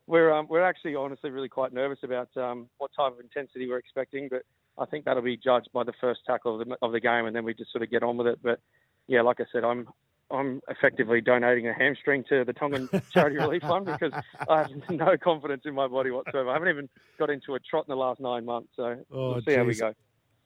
we're 0.07 0.31
um, 0.31 0.47
we're 0.49 0.63
actually 0.63 0.95
honestly 0.95 1.30
really 1.30 1.49
quite 1.49 1.73
nervous 1.73 1.99
about 2.03 2.30
um, 2.38 2.69
what 2.77 2.91
type 2.95 3.13
of 3.13 3.19
intensity 3.19 3.67
we're 3.67 3.77
expecting, 3.77 4.30
but 4.30 4.43
I 4.77 4.85
think 4.85 5.05
that'll 5.05 5.23
be 5.23 5.38
judged 5.38 5.69
by 5.73 5.84
the 5.84 5.93
first 5.99 6.21
tackle 6.25 6.59
of 6.59 6.67
the, 6.67 6.77
of 6.81 6.91
the 6.91 6.99
game, 6.99 7.25
and 7.25 7.35
then 7.35 7.43
we 7.43 7.53
just 7.53 7.71
sort 7.71 7.84
of 7.84 7.91
get 7.91 8.03
on 8.03 8.17
with 8.17 8.27
it. 8.27 8.39
But 8.41 8.59
yeah, 9.07 9.21
like 9.21 9.39
I 9.39 9.45
said, 9.51 9.63
I'm 9.63 9.88
I'm 10.34 10.61
effectively 10.68 11.22
donating 11.22 11.68
a 11.68 11.73
hamstring 11.73 12.23
to 12.30 12.43
the 12.43 12.53
Tongan 12.53 12.89
Charity 13.11 13.38
Relief 13.38 13.61
Fund 13.68 13.85
because 13.85 14.11
I 14.49 14.60
have 14.64 14.72
no 14.89 15.15
confidence 15.18 15.61
in 15.65 15.76
my 15.76 15.88
body 15.88 16.11
whatsoever. 16.11 16.49
I 16.49 16.53
haven't 16.53 16.69
even 16.69 16.89
got 17.19 17.30
into 17.30 17.55
a 17.55 17.60
trot 17.60 17.85
in 17.88 17.91
the 17.91 17.95
last 17.97 18.19
nine 18.19 18.43
months, 18.45 18.69
so 18.76 18.97
Oh, 19.11 19.34
we'll 19.34 19.41
see 19.43 19.53
how 19.53 19.64
we 19.64 19.76
go. 19.76 19.93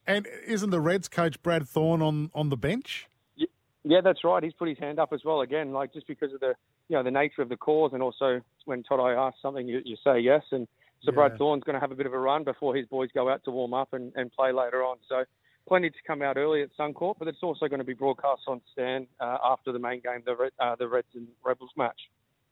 And 0.06 0.26
isn't 0.46 0.70
the 0.70 0.80
Reds 0.80 1.08
coach 1.08 1.42
Brad 1.42 1.66
Thorn 1.66 2.02
on 2.02 2.30
on 2.34 2.48
the 2.50 2.56
bench? 2.56 3.08
Yeah, 3.84 4.00
that's 4.02 4.22
right. 4.24 4.42
He's 4.42 4.52
put 4.52 4.68
his 4.68 4.78
hand 4.78 4.98
up 4.98 5.12
as 5.12 5.20
well. 5.24 5.40
Again, 5.40 5.72
like 5.72 5.94
just 5.94 6.06
because 6.06 6.32
of 6.34 6.40
the 6.40 6.54
you 6.88 6.96
know 6.96 7.02
the 7.02 7.10
nature 7.10 7.42
of 7.42 7.48
the 7.48 7.56
cause, 7.56 7.92
and 7.94 8.02
also 8.02 8.40
when 8.66 8.82
Toutai 8.82 9.16
asks 9.16 9.40
something, 9.40 9.66
you, 9.66 9.80
you 9.84 9.96
say 10.04 10.18
yes. 10.20 10.42
And 10.52 10.68
so 11.02 11.12
Brad 11.12 11.32
Yeah. 11.32 11.38
Thorn's 11.38 11.64
going 11.64 11.74
to 11.74 11.80
have 11.80 11.92
a 11.92 11.94
bit 11.94 12.06
of 12.06 12.12
a 12.12 12.18
run 12.18 12.44
before 12.44 12.74
his 12.74 12.86
boys 12.86 13.08
go 13.14 13.30
out 13.30 13.44
to 13.44 13.50
warm 13.50 13.72
up 13.72 13.92
and, 13.92 14.12
and 14.16 14.32
play 14.32 14.52
later 14.52 14.82
on. 14.84 14.96
So 15.08 15.24
plenty 15.68 15.90
to 15.90 15.96
come 16.06 16.22
out 16.22 16.36
early 16.36 16.62
at 16.62 16.70
Suncorp, 16.78 17.16
but 17.18 17.28
it's 17.28 17.42
also 17.42 17.68
going 17.68 17.78
to 17.78 17.84
be 17.84 17.94
broadcast 17.94 18.42
on 18.48 18.60
Stan 18.72 19.06
uh, 19.20 19.38
after 19.44 19.70
the 19.70 19.78
main 19.78 20.00
game, 20.00 20.22
the 20.24 20.34
Red, 20.34 20.52
uh, 20.58 20.74
the 20.76 20.88
Reds 20.88 21.08
and 21.14 21.28
Rebels 21.44 21.70
match. 21.76 22.00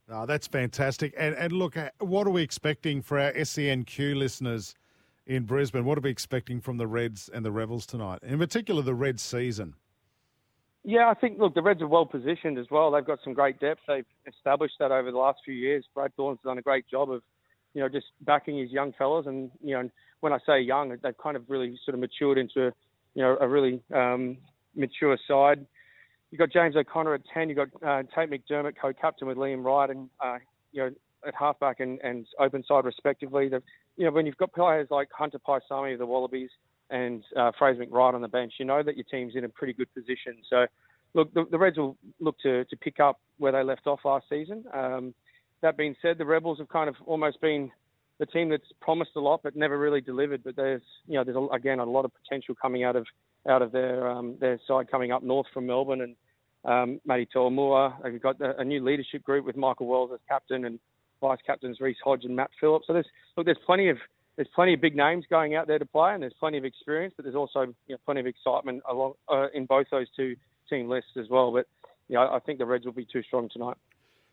Oh, 0.08 0.26
that's 0.26 0.46
fantastic. 0.46 1.14
And 1.16 1.34
and 1.34 1.52
look, 1.52 1.76
uh, 1.76 1.90
what 1.98 2.26
are 2.26 2.30
we 2.30 2.42
expecting 2.42 3.02
for 3.02 3.18
our 3.18 3.32
SENQ 3.32 4.16
listeners 4.16 4.74
in 5.26 5.44
Brisbane. 5.44 5.84
What 5.84 5.98
are 5.98 6.02
we 6.02 6.10
expecting 6.10 6.60
from 6.60 6.76
the 6.76 6.86
Reds 6.86 7.28
and 7.32 7.44
the 7.44 7.50
Rebels 7.50 7.86
tonight? 7.86 8.20
In 8.22 8.38
particular, 8.38 8.82
the 8.82 8.94
Reds 8.94 9.22
season. 9.22 9.74
Yeah, 10.84 11.08
I 11.08 11.14
think 11.14 11.38
look, 11.38 11.54
the 11.54 11.62
Reds 11.62 11.82
are 11.82 11.88
well 11.88 12.06
positioned 12.06 12.58
as 12.58 12.66
well. 12.70 12.92
They've 12.92 13.04
got 13.04 13.18
some 13.24 13.34
great 13.34 13.58
depth. 13.58 13.80
They've 13.88 14.06
established 14.26 14.74
that 14.78 14.92
over 14.92 15.10
the 15.10 15.18
last 15.18 15.40
few 15.44 15.54
years. 15.54 15.84
Brad 15.92 16.14
Thorn's 16.14 16.38
done 16.44 16.58
a 16.58 16.62
great 16.62 16.88
job 16.88 17.10
of, 17.10 17.22
you 17.74 17.82
know, 17.82 17.88
just 17.88 18.06
backing 18.20 18.56
his 18.56 18.70
young 18.70 18.92
fellas. 18.96 19.26
And 19.26 19.50
you 19.62 19.74
know, 19.74 19.90
when 20.20 20.32
I 20.32 20.38
say 20.46 20.60
young, 20.60 20.96
they've 21.02 21.18
kind 21.18 21.36
of 21.36 21.42
really 21.48 21.76
sort 21.84 21.94
of 21.94 22.00
matured 22.00 22.38
into, 22.38 22.72
you 23.16 23.22
know, 23.22 23.36
a 23.40 23.48
really 23.48 23.82
um, 23.94 24.36
mature 24.76 25.16
side. 25.26 25.66
You've 26.30 26.38
got 26.38 26.52
James 26.52 26.76
O'Connor 26.76 27.14
at 27.14 27.22
ten. 27.32 27.48
You've 27.48 27.56
got 27.56 27.68
uh, 27.82 28.02
Tate 28.14 28.30
McDermott, 28.30 28.74
co-captain 28.80 29.26
with 29.26 29.38
Liam 29.38 29.64
Wright, 29.64 29.88
and 29.88 30.10
uh, 30.22 30.36
you 30.72 30.82
know, 30.82 30.90
at 31.26 31.34
halfback 31.34 31.80
and, 31.80 31.98
and 32.02 32.26
open 32.38 32.62
side 32.68 32.84
respectively. 32.84 33.48
The, 33.48 33.62
you 33.96 34.04
know, 34.04 34.10
when 34.10 34.26
you've 34.26 34.36
got 34.36 34.52
players 34.52 34.88
like 34.90 35.08
Hunter 35.16 35.38
Paisami 35.38 35.94
of 35.94 35.98
the 35.98 36.04
Wallabies 36.04 36.50
and 36.90 37.24
uh, 37.34 37.52
Fraser 37.58 37.86
McReight 37.86 38.12
on 38.12 38.20
the 38.20 38.28
bench, 38.28 38.52
you 38.58 38.66
know 38.66 38.82
that 38.82 38.96
your 38.96 39.06
team's 39.10 39.34
in 39.34 39.44
a 39.44 39.48
pretty 39.48 39.72
good 39.72 39.92
position. 39.94 40.36
So, 40.50 40.66
look, 41.14 41.32
the, 41.32 41.46
the 41.50 41.58
Reds 41.58 41.78
will 41.78 41.96
look 42.20 42.38
to, 42.40 42.66
to 42.66 42.76
pick 42.76 43.00
up 43.00 43.18
where 43.38 43.52
they 43.52 43.62
left 43.62 43.86
off 43.86 44.00
last 44.04 44.26
season. 44.28 44.64
Um, 44.74 45.14
that 45.62 45.78
being 45.78 45.96
said, 46.02 46.18
the 46.18 46.26
Rebels 46.26 46.58
have 46.58 46.68
kind 46.68 46.90
of 46.90 46.96
almost 47.06 47.40
been 47.40 47.70
the 48.18 48.26
team 48.26 48.48
that's 48.48 48.70
promised 48.80 49.10
a 49.16 49.20
lot 49.20 49.40
but 49.42 49.56
never 49.56 49.78
really 49.78 50.00
delivered. 50.00 50.42
But 50.44 50.56
there's, 50.56 50.82
you 51.06 51.14
know, 51.14 51.24
there's 51.24 51.36
again 51.52 51.78
a 51.78 51.84
lot 51.84 52.04
of 52.04 52.12
potential 52.14 52.54
coming 52.60 52.84
out 52.84 52.96
of 52.96 53.06
out 53.48 53.62
of 53.62 53.72
their 53.72 54.08
um, 54.08 54.36
their 54.40 54.58
side 54.66 54.90
coming 54.90 55.12
up 55.12 55.22
north 55.22 55.46
from 55.52 55.66
Melbourne 55.66 56.00
and 56.00 56.16
um, 56.64 57.00
Matty 57.04 57.28
To'omua. 57.34 57.94
They've 58.02 58.20
got 58.20 58.36
a, 58.40 58.64
new 58.64 58.84
leadership 58.84 59.22
group 59.22 59.44
with 59.44 59.56
Michael 59.56 59.86
Wells 59.86 60.10
as 60.12 60.20
captain 60.28 60.64
and 60.64 60.78
vice 61.20 61.38
captains 61.46 61.80
Reece 61.80 61.96
Hodge 62.04 62.24
and 62.24 62.36
Matt 62.36 62.50
Phillips. 62.60 62.86
So 62.86 62.92
there's 62.92 63.06
look, 63.36 63.46
there's 63.46 63.58
plenty 63.64 63.88
of 63.88 63.98
there's 64.36 64.48
plenty 64.54 64.74
of 64.74 64.80
big 64.80 64.96
names 64.96 65.24
going 65.30 65.54
out 65.54 65.66
there 65.66 65.78
to 65.78 65.86
play, 65.86 66.12
and 66.12 66.22
there's 66.22 66.34
plenty 66.38 66.58
of 66.58 66.64
experience, 66.64 67.14
but 67.16 67.24
there's 67.24 67.36
also 67.36 67.74
you 67.86 67.94
know, 67.94 67.96
plenty 68.04 68.20
of 68.20 68.26
excitement 68.26 68.82
along 68.88 69.14
uh, 69.28 69.46
in 69.54 69.66
both 69.66 69.86
those 69.90 70.08
two 70.14 70.36
team 70.68 70.88
lists 70.88 71.12
as 71.18 71.26
well. 71.30 71.52
But 71.52 71.66
you 72.08 72.16
know, 72.16 72.30
I 72.32 72.38
think 72.40 72.58
the 72.58 72.66
Reds 72.66 72.84
will 72.84 72.92
be 72.92 73.06
too 73.10 73.22
strong 73.22 73.48
tonight. 73.52 73.76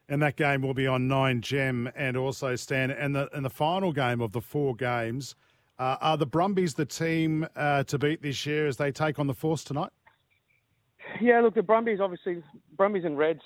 And 0.09 0.21
that 0.21 0.35
game 0.35 0.61
will 0.61 0.73
be 0.73 0.85
on 0.85 1.07
Nine 1.07 1.41
Gem 1.41 1.89
and 1.95 2.17
also 2.17 2.55
Stan. 2.55 2.91
And 2.91 3.15
the 3.15 3.29
and 3.33 3.45
the 3.45 3.49
final 3.49 3.93
game 3.93 4.19
of 4.21 4.33
the 4.33 4.41
four 4.41 4.75
games 4.75 5.35
uh, 5.79 5.97
are 6.01 6.17
the 6.17 6.25
Brumbies 6.25 6.73
the 6.73 6.85
team 6.85 7.47
uh, 7.55 7.83
to 7.83 7.97
beat 7.97 8.21
this 8.21 8.45
year 8.45 8.67
as 8.67 8.77
they 8.77 8.91
take 8.91 9.17
on 9.17 9.27
the 9.27 9.33
Force 9.33 9.63
tonight. 9.63 9.91
Yeah, 11.21 11.39
look, 11.41 11.55
the 11.55 11.63
Brumbies 11.63 11.99
obviously 12.01 12.43
Brumbies 12.77 13.05
and 13.05 13.17
Reds 13.17 13.41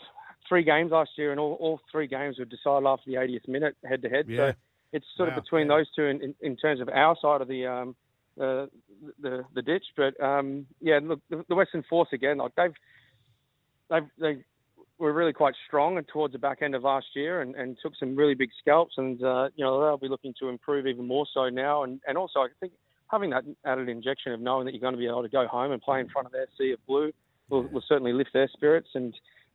three 0.50 0.64
games 0.64 0.92
last 0.92 1.12
year, 1.18 1.32
and 1.32 1.40
all, 1.40 1.54
all 1.60 1.80
three 1.92 2.08
games 2.08 2.40
were 2.40 2.46
decided 2.46 2.88
after 2.88 3.04
the 3.10 3.18
80th 3.18 3.48
minute, 3.48 3.76
head 3.88 4.02
to 4.02 4.10
head. 4.10 4.26
So 4.36 4.54
it's 4.94 5.06
sort 5.18 5.30
Wow. 5.30 5.36
of 5.36 5.44
between 5.44 5.68
those 5.68 5.88
two 5.96 6.06
in, 6.06 6.22
in, 6.22 6.36
in 6.42 6.56
terms 6.56 6.80
of 6.80 6.90
our 6.90 7.16
side 7.22 7.42
of 7.42 7.48
the 7.48 7.66
um, 7.68 7.96
uh, 8.40 8.66
the 9.22 9.44
the 9.54 9.62
ditch. 9.62 9.84
But 9.96 10.20
um, 10.24 10.66
yeah, 10.82 11.00
look, 11.04 11.20
the, 11.30 11.46
the 11.50 11.56
Western 11.56 11.84
Force 11.84 12.10
again, 12.14 12.38
like 12.38 12.54
they've 12.56 12.74
they've 13.90 14.08
they 14.18 14.38
were 15.00 15.14
really 15.14 15.34
quite 15.34 15.54
strong 15.68 15.98
and 15.98 16.08
towards 16.08 16.34
the 16.34 16.40
back 16.40 16.62
end 16.62 16.76
of 16.76 16.84
last 16.84 17.08
year, 17.16 17.42
and, 17.42 17.56
and 17.56 17.78
took 17.82 17.94
some 18.00 18.16
really 18.16 18.34
big 18.34 18.50
scalps, 18.60 18.96
and 18.98 19.24
uh, 19.24 19.50
you 19.56 19.64
know 19.64 19.80
they'll 19.82 19.98
be 19.98 20.08
looking 20.08 20.34
to 20.40 20.50
improve 20.50 20.88
even 20.88 21.06
more 21.06 21.26
so 21.34 21.50
now, 21.50 21.84
and 21.84 22.00
and 22.08 22.18
also 22.18 22.40
I 22.40 22.48
think 22.60 22.74
having 23.12 23.30
that 23.30 23.44
added 23.66 23.90
injection 23.90 24.34
of 24.34 24.40
knowing 24.40 24.66
that 24.66 24.74
you're 24.74 24.82
going 24.82 24.94
to 24.94 25.00
be 25.00 25.08
able 25.08 25.24
to 25.24 25.30
go 25.30 25.48
home 25.48 25.72
and 25.72 25.82
play 25.82 26.00
in 26.00 26.10
front 26.10 26.26
of 26.26 26.32
their 26.32 26.48
sea 26.58 26.72
of 26.72 26.86
blue 26.86 27.12
will, 27.50 27.64
will 27.64 27.84
certainly 27.88 28.14
lift 28.14 28.32
their 28.34 28.50
spirits 28.54 28.90
and. 28.96 29.14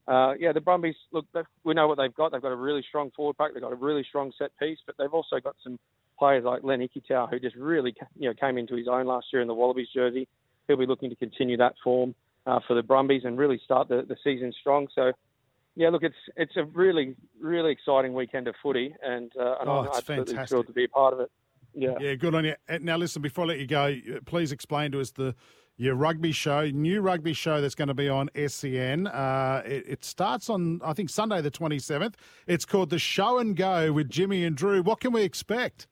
Uh, 0.08 0.32
yeah, 0.36 0.50
the 0.52 0.60
Brumbies 0.60 0.96
look. 1.12 1.26
We 1.62 1.74
know 1.74 1.86
what 1.86 1.96
they've 1.96 2.12
got. 2.12 2.32
They've 2.32 2.42
got 2.42 2.50
a 2.50 2.56
really 2.56 2.84
strong 2.88 3.12
forward 3.14 3.38
pack. 3.38 3.54
They've 3.54 3.62
got 3.62 3.70
a 3.70 3.76
really 3.76 4.04
strong 4.08 4.32
set 4.36 4.50
piece, 4.58 4.78
but 4.84 4.96
they've 4.98 5.14
also 5.14 5.38
got 5.38 5.54
some 5.62 5.78
players 6.18 6.44
like 6.44 6.64
Len 6.64 6.80
Ikitau, 6.80 7.30
who 7.30 7.38
just 7.38 7.54
really, 7.56 7.94
you 8.16 8.28
know, 8.28 8.34
came 8.34 8.58
into 8.58 8.74
his 8.74 8.88
own 8.88 9.06
last 9.06 9.26
year 9.32 9.42
in 9.42 9.48
the 9.48 9.54
Wallabies 9.54 9.86
jersey. 9.94 10.26
He'll 10.66 10.76
be 10.76 10.86
looking 10.86 11.10
to 11.10 11.16
continue 11.16 11.56
that 11.58 11.74
form 11.82 12.16
uh, 12.46 12.60
for 12.66 12.74
the 12.74 12.82
Brumbies 12.82 13.22
and 13.24 13.38
really 13.38 13.60
start 13.64 13.88
the, 13.88 14.04
the 14.08 14.16
season 14.22 14.52
strong. 14.60 14.88
So, 14.94 15.12
yeah, 15.74 15.88
look, 15.88 16.02
it's 16.02 16.14
it's 16.36 16.56
a 16.56 16.64
really 16.64 17.14
really 17.40 17.72
exciting 17.72 18.14
weekend 18.14 18.48
of 18.48 18.54
footy, 18.62 18.94
and, 19.02 19.32
uh, 19.38 19.56
and 19.60 19.68
Oh, 19.68 19.80
I'm 19.80 19.86
absolutely 19.88 20.34
fantastic. 20.34 20.48
thrilled 20.48 20.66
to 20.66 20.72
be 20.72 20.84
a 20.84 20.88
part 20.88 21.14
of 21.14 21.20
it. 21.20 21.30
Yeah. 21.74 21.94
Yeah, 22.00 22.14
good 22.14 22.34
on 22.34 22.44
you. 22.44 22.54
Uh, 22.68 22.78
Now, 22.82 22.96
listen, 22.98 23.22
before 23.22 23.44
I 23.44 23.48
let 23.48 23.58
you 23.58 23.66
go, 23.66 23.84
uh, 23.86 24.20
please 24.26 24.52
explain 24.52 24.92
to 24.92 25.00
us 25.00 25.10
the 25.10 25.34
your 25.78 25.94
rugby 25.94 26.32
show, 26.32 26.66
new 26.66 27.00
rugby 27.00 27.32
show 27.32 27.60
that's 27.62 27.74
going 27.74 27.88
to 27.88 27.94
be 27.94 28.08
on 28.08 28.28
SEN. 28.46 29.06
Uh, 29.06 29.62
it, 29.64 29.84
it 29.88 30.04
starts 30.04 30.50
on, 30.50 30.80
I 30.84 30.92
think, 30.92 31.08
Sunday 31.08 31.40
the 31.40 31.50
27th. 31.50 32.14
It's 32.46 32.66
called 32.66 32.90
The 32.90 32.98
Show 32.98 33.38
and 33.38 33.56
Go 33.56 33.90
with 33.90 34.10
Jimmy 34.10 34.44
and 34.44 34.54
Drew. 34.54 34.82
What 34.82 35.00
can 35.00 35.12
we 35.12 35.22
expect? 35.22 35.88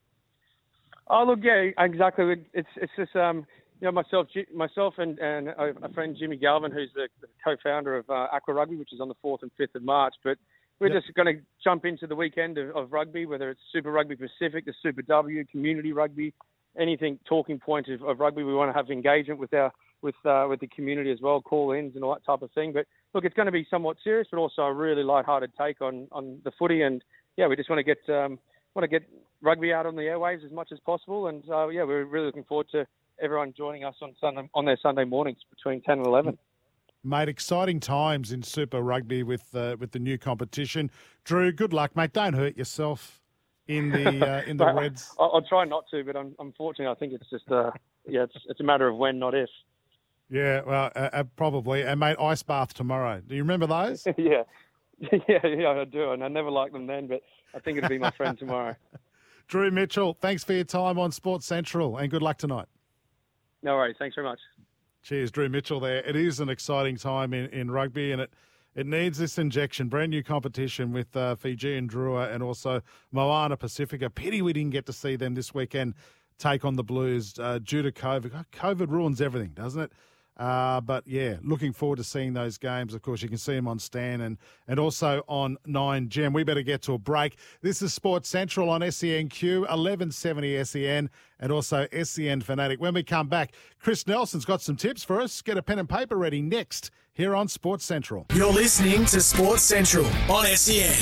Oh, 1.09 1.25
look, 1.25 1.41
yeah, 1.43 1.71
exactly. 1.79 2.37
It's 2.53 2.69
it's 2.77 2.93
just 2.95 3.17
um, 3.17 3.47
you 3.81 3.87
know, 3.87 3.93
myself, 3.93 4.27
myself, 4.55 4.95
and 4.99 5.19
and 5.19 5.49
a 5.49 5.89
friend 5.95 6.17
Jimmy 6.19 6.37
Galvin, 6.37 6.71
who's 6.71 6.91
the, 6.95 7.09
the 7.21 7.29
co-founder 7.43 7.97
of 7.97 8.11
uh, 8.11 8.27
Aqua 8.33 8.55
Rugby, 8.55 8.77
which 8.77 8.93
is 8.93 9.01
on 9.01 9.09
the 9.09 9.15
fourth 9.23 9.43
and 9.43 9.51
fifth 9.57 9.75
of 9.75 9.83
March. 9.83 10.15
But 10.23 10.39
we're 10.81 10.93
Yep. 10.93 11.03
just 11.03 11.15
going 11.15 11.37
to 11.37 11.43
jump 11.63 11.85
into 11.85 12.07
the 12.07 12.17
weekend 12.17 12.57
of, 12.57 12.75
of 12.75 12.93
rugby, 12.93 13.27
whether 13.27 13.51
it's 13.51 13.61
Super 13.73 13.93
Rugby 13.93 14.17
Pacific, 14.17 14.65
the 14.65 14.75
Super 14.83 15.03
W, 15.03 15.45
Community 15.47 15.93
Rugby, 15.93 16.33
anything 16.79 17.19
talking 17.27 17.59
point 17.59 17.89
of, 17.89 18.03
of 18.03 18.19
rugby. 18.21 18.43
We 18.43 18.55
want 18.55 18.71
to 18.71 18.75
have 18.75 18.91
engagement 18.91 19.41
with 19.41 19.53
our 19.55 19.73
with 20.03 20.15
uh, 20.25 20.47
with 20.49 20.61
the 20.61 20.67
community 20.69 21.11
as 21.11 21.21
well, 21.21 21.41
call-ins 21.41 21.95
and 21.95 22.05
all 22.05 22.15
that 22.15 22.25
type 22.25 22.43
of 22.43 22.51
thing. 22.53 22.73
But 22.73 22.87
look, 23.15 23.25
it's 23.25 23.35
going 23.35 23.47
to 23.47 23.53
be 23.53 23.67
somewhat 23.71 23.97
serious, 24.03 24.29
but 24.31 24.39
also 24.39 24.63
a 24.63 24.73
really 24.73 25.03
light-hearted 25.03 25.53
take 25.59 25.81
on 25.81 26.09
on 26.13 26.41
the 26.45 26.53
footy. 26.59 26.83
And 26.83 27.03
yeah, 27.37 27.47
we 27.47 27.57
just 27.57 27.69
want 27.71 27.79
to 27.79 27.85
get 27.85 27.99
um, 28.09 28.39
want 28.75 28.85
to 28.85 28.89
get 28.89 29.09
rugby 29.43 29.73
out 29.73 29.87
on 29.87 29.97
the 29.97 30.03
airwaves 30.03 30.45
as 30.45 30.53
much 30.53 30.71
as 30.73 30.79
possible. 30.81 31.27
And 31.27 31.43
uh, 31.51 31.69
yeah, 31.69 31.85
we're 31.85 32.05
really 32.05 32.27
looking 32.27 32.45
forward 32.45 32.69
to 32.73 32.87
everyone 33.21 33.55
joining 33.57 33.85
us 33.85 33.95
on 34.01 34.15
Sunday 34.21 34.49
on 34.55 34.65
their 34.65 34.79
Sunday 34.83 35.05
mornings 35.05 35.39
between 35.51 35.81
ten 35.83 35.99
and 35.99 36.07
eleven. 36.07 36.39
Mate, 37.03 37.29
exciting 37.29 37.81
times 37.81 38.31
in 38.31 38.43
Super 38.43 38.83
Rugby 38.83 39.23
with 39.23 39.55
uh, 39.55 39.77
with 39.79 39.93
the 39.93 39.99
new 39.99 40.19
competition. 40.19 40.91
Drew, 41.25 41.53
good 41.53 41.73
luck, 41.73 41.97
mate. 41.97 42.13
Don't 42.13 42.35
hurt 42.35 42.57
yourself 42.57 43.21
in 43.69 43.91
the 43.91 44.27
uh, 44.27 44.43
in 44.47 44.57
the 44.57 44.73
Reds. 44.73 45.15
I'll, 45.19 45.31
I'll 45.35 45.43
try 45.43 45.65
not 45.65 45.85
to, 45.91 46.05
but 46.05 46.17
un 46.17 46.35
unfortunately, 46.39 46.93
I 46.93 46.95
think 46.95 47.13
it's 47.15 47.31
just 47.31 47.51
uh, 47.51 47.71
yeah, 48.07 48.25
it's 48.25 48.35
it's 48.49 48.61
a 48.61 48.65
matter 48.65 48.89
of 48.89 48.97
when, 48.97 49.19
not 49.19 49.35
if. 49.35 49.49
Yeah, 50.29 50.61
well, 50.65 50.93
uh, 50.95 51.11
uh, 51.13 51.25
probably. 51.37 51.83
And 51.83 51.99
mate, 51.99 52.17
ice 52.21 52.43
bath 52.43 52.75
tomorrow. 52.75 53.21
Do 53.27 53.35
you 53.35 53.43
remember 53.43 53.67
those? 53.67 54.07
yeah, 54.17 54.43
yeah, 55.29 55.47
yeah, 55.47 55.71
I 55.71 55.85
do, 55.85 56.13
and 56.13 56.23
I 56.23 56.29
never 56.29 56.51
liked 56.51 56.73
them 56.73 56.87
then, 56.87 57.07
but 57.07 57.23
I 57.55 57.59
think 57.61 57.79
it'll 57.79 57.89
be 57.89 57.99
my 57.99 58.11
friend 58.11 58.39
tomorrow. 58.39 58.77
Drew 59.49 59.71
Mitchell, 59.71 60.15
thanks 60.21 60.45
for 60.45 60.53
your 60.53 60.65
time 60.65 60.99
on 60.99 61.11
Sports 61.11 61.47
Central, 61.47 61.97
and 61.97 62.09
good 62.11 62.23
luck 62.23 62.39
tonight. 62.39 62.67
No 63.63 63.75
worries. 63.75 63.97
Thanks 63.99 64.15
very 64.15 64.27
much. 64.27 64.39
Cheers, 65.03 65.31
Drew 65.31 65.49
Mitchell. 65.49 65.81
There, 65.81 65.99
it 65.99 66.17
is 66.17 66.41
an 66.41 66.49
exciting 66.49 66.97
time 66.97 67.33
in, 67.33 67.47
in 67.51 67.71
rugby, 67.71 68.13
and 68.13 68.21
it 68.23 68.33
it 68.75 68.87
needs 68.87 69.19
this 69.19 69.39
injection. 69.39 69.89
Brand 69.89 70.11
new 70.11 70.23
competition 70.23 70.93
with 70.93 71.17
uh, 71.17 71.35
Fijian 71.35 71.89
Drua, 71.89 72.33
and 72.33 72.43
also 72.43 72.83
Moana 73.11 73.57
Pacifica. 73.57 74.09
Pity 74.09 74.43
we 74.43 74.53
didn't 74.53 74.71
get 74.71 74.87
to 74.87 74.93
see 74.93 75.17
them 75.17 75.35
this 75.35 75.53
weekend 75.53 75.95
take 76.39 76.65
on 76.65 76.77
the 76.77 76.85
Blues 76.85 77.35
uh, 77.39 77.59
due 77.63 77.83
to 77.83 77.93
COVID. 77.93 78.47
COVID 78.53 78.91
ruins 78.91 79.21
everything, 79.21 79.51
doesn't 79.51 79.83
it? 79.83 79.93
Uh, 80.41 80.81
but 80.81 81.07
yeah, 81.07 81.37
looking 81.43 81.71
forward 81.71 81.97
to 81.97 82.05
seeing 82.05 82.33
those 82.33 82.57
games. 82.57 82.95
Of 82.95 83.03
course, 83.03 83.21
you 83.21 83.29
can 83.29 83.37
see 83.37 83.55
them 83.55 83.69
on 83.69 83.79
Stan 83.79 84.23
and, 84.23 84.39
and 84.67 84.81
also 84.81 85.23
on 85.29 85.59
9 85.67 86.09
Gem. 86.09 86.33
We 86.33 86.45
better 86.45 86.63
get 86.63 86.81
to 86.83 86.95
a 86.95 86.99
break. 86.99 87.37
This 87.61 87.83
is 87.83 87.93
Sports 87.93 88.31
Central 88.31 88.71
on 88.71 88.81
SENQ, 88.81 89.61
1170 89.61 90.65
SEN, 90.65 91.11
and 91.39 91.53
also 91.53 91.87
SEN 92.03 92.41
Fanatic. 92.41 92.81
When 92.81 92.95
we 92.95 93.03
come 93.03 93.29
back, 93.29 93.53
Chris 93.79 94.07
Nelson's 94.07 94.47
got 94.47 94.63
some 94.63 94.77
tips 94.77 95.05
for 95.05 95.21
us. 95.21 95.43
Get 95.43 95.59
a 95.59 95.63
pen 95.63 95.79
and 95.79 95.89
paper 95.89 96.17
ready 96.17 96.41
next 96.41 96.91
here 97.13 97.37
on 97.37 97.47
Sports 97.47 97.85
Central. 97.85 98.25
You're 98.33 98.51
listening 98.51 99.05
to 99.07 99.21
Sports 99.21 99.63
Central 99.65 100.07
on 100.31 100.47
SEN. 100.47 100.97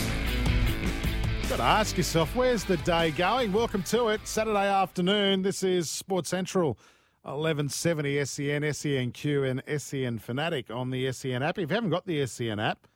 Got 1.48 1.56
to 1.58 1.62
ask 1.62 1.96
yourself, 1.96 2.34
where's 2.34 2.64
the 2.64 2.76
day 2.78 3.12
going? 3.12 3.52
Welcome 3.52 3.84
to 3.84 4.08
it. 4.08 4.20
Saturday 4.24 4.66
afternoon. 4.66 5.42
This 5.42 5.62
is 5.62 5.88
Sports 5.88 6.28
Central, 6.28 6.76
1170 7.22 8.24
SEN, 8.24 8.62
SENQ, 8.62 9.50
and 9.50 9.80
SEN 9.80 10.18
Fanatic 10.18 10.70
on 10.70 10.90
the 10.90 11.10
SEN 11.12 11.42
app. 11.42 11.58
If 11.58 11.70
you 11.70 11.74
haven't 11.74 11.90
got 11.90 12.06
the 12.06 12.24
SEN 12.26 12.58
app, 12.58 12.86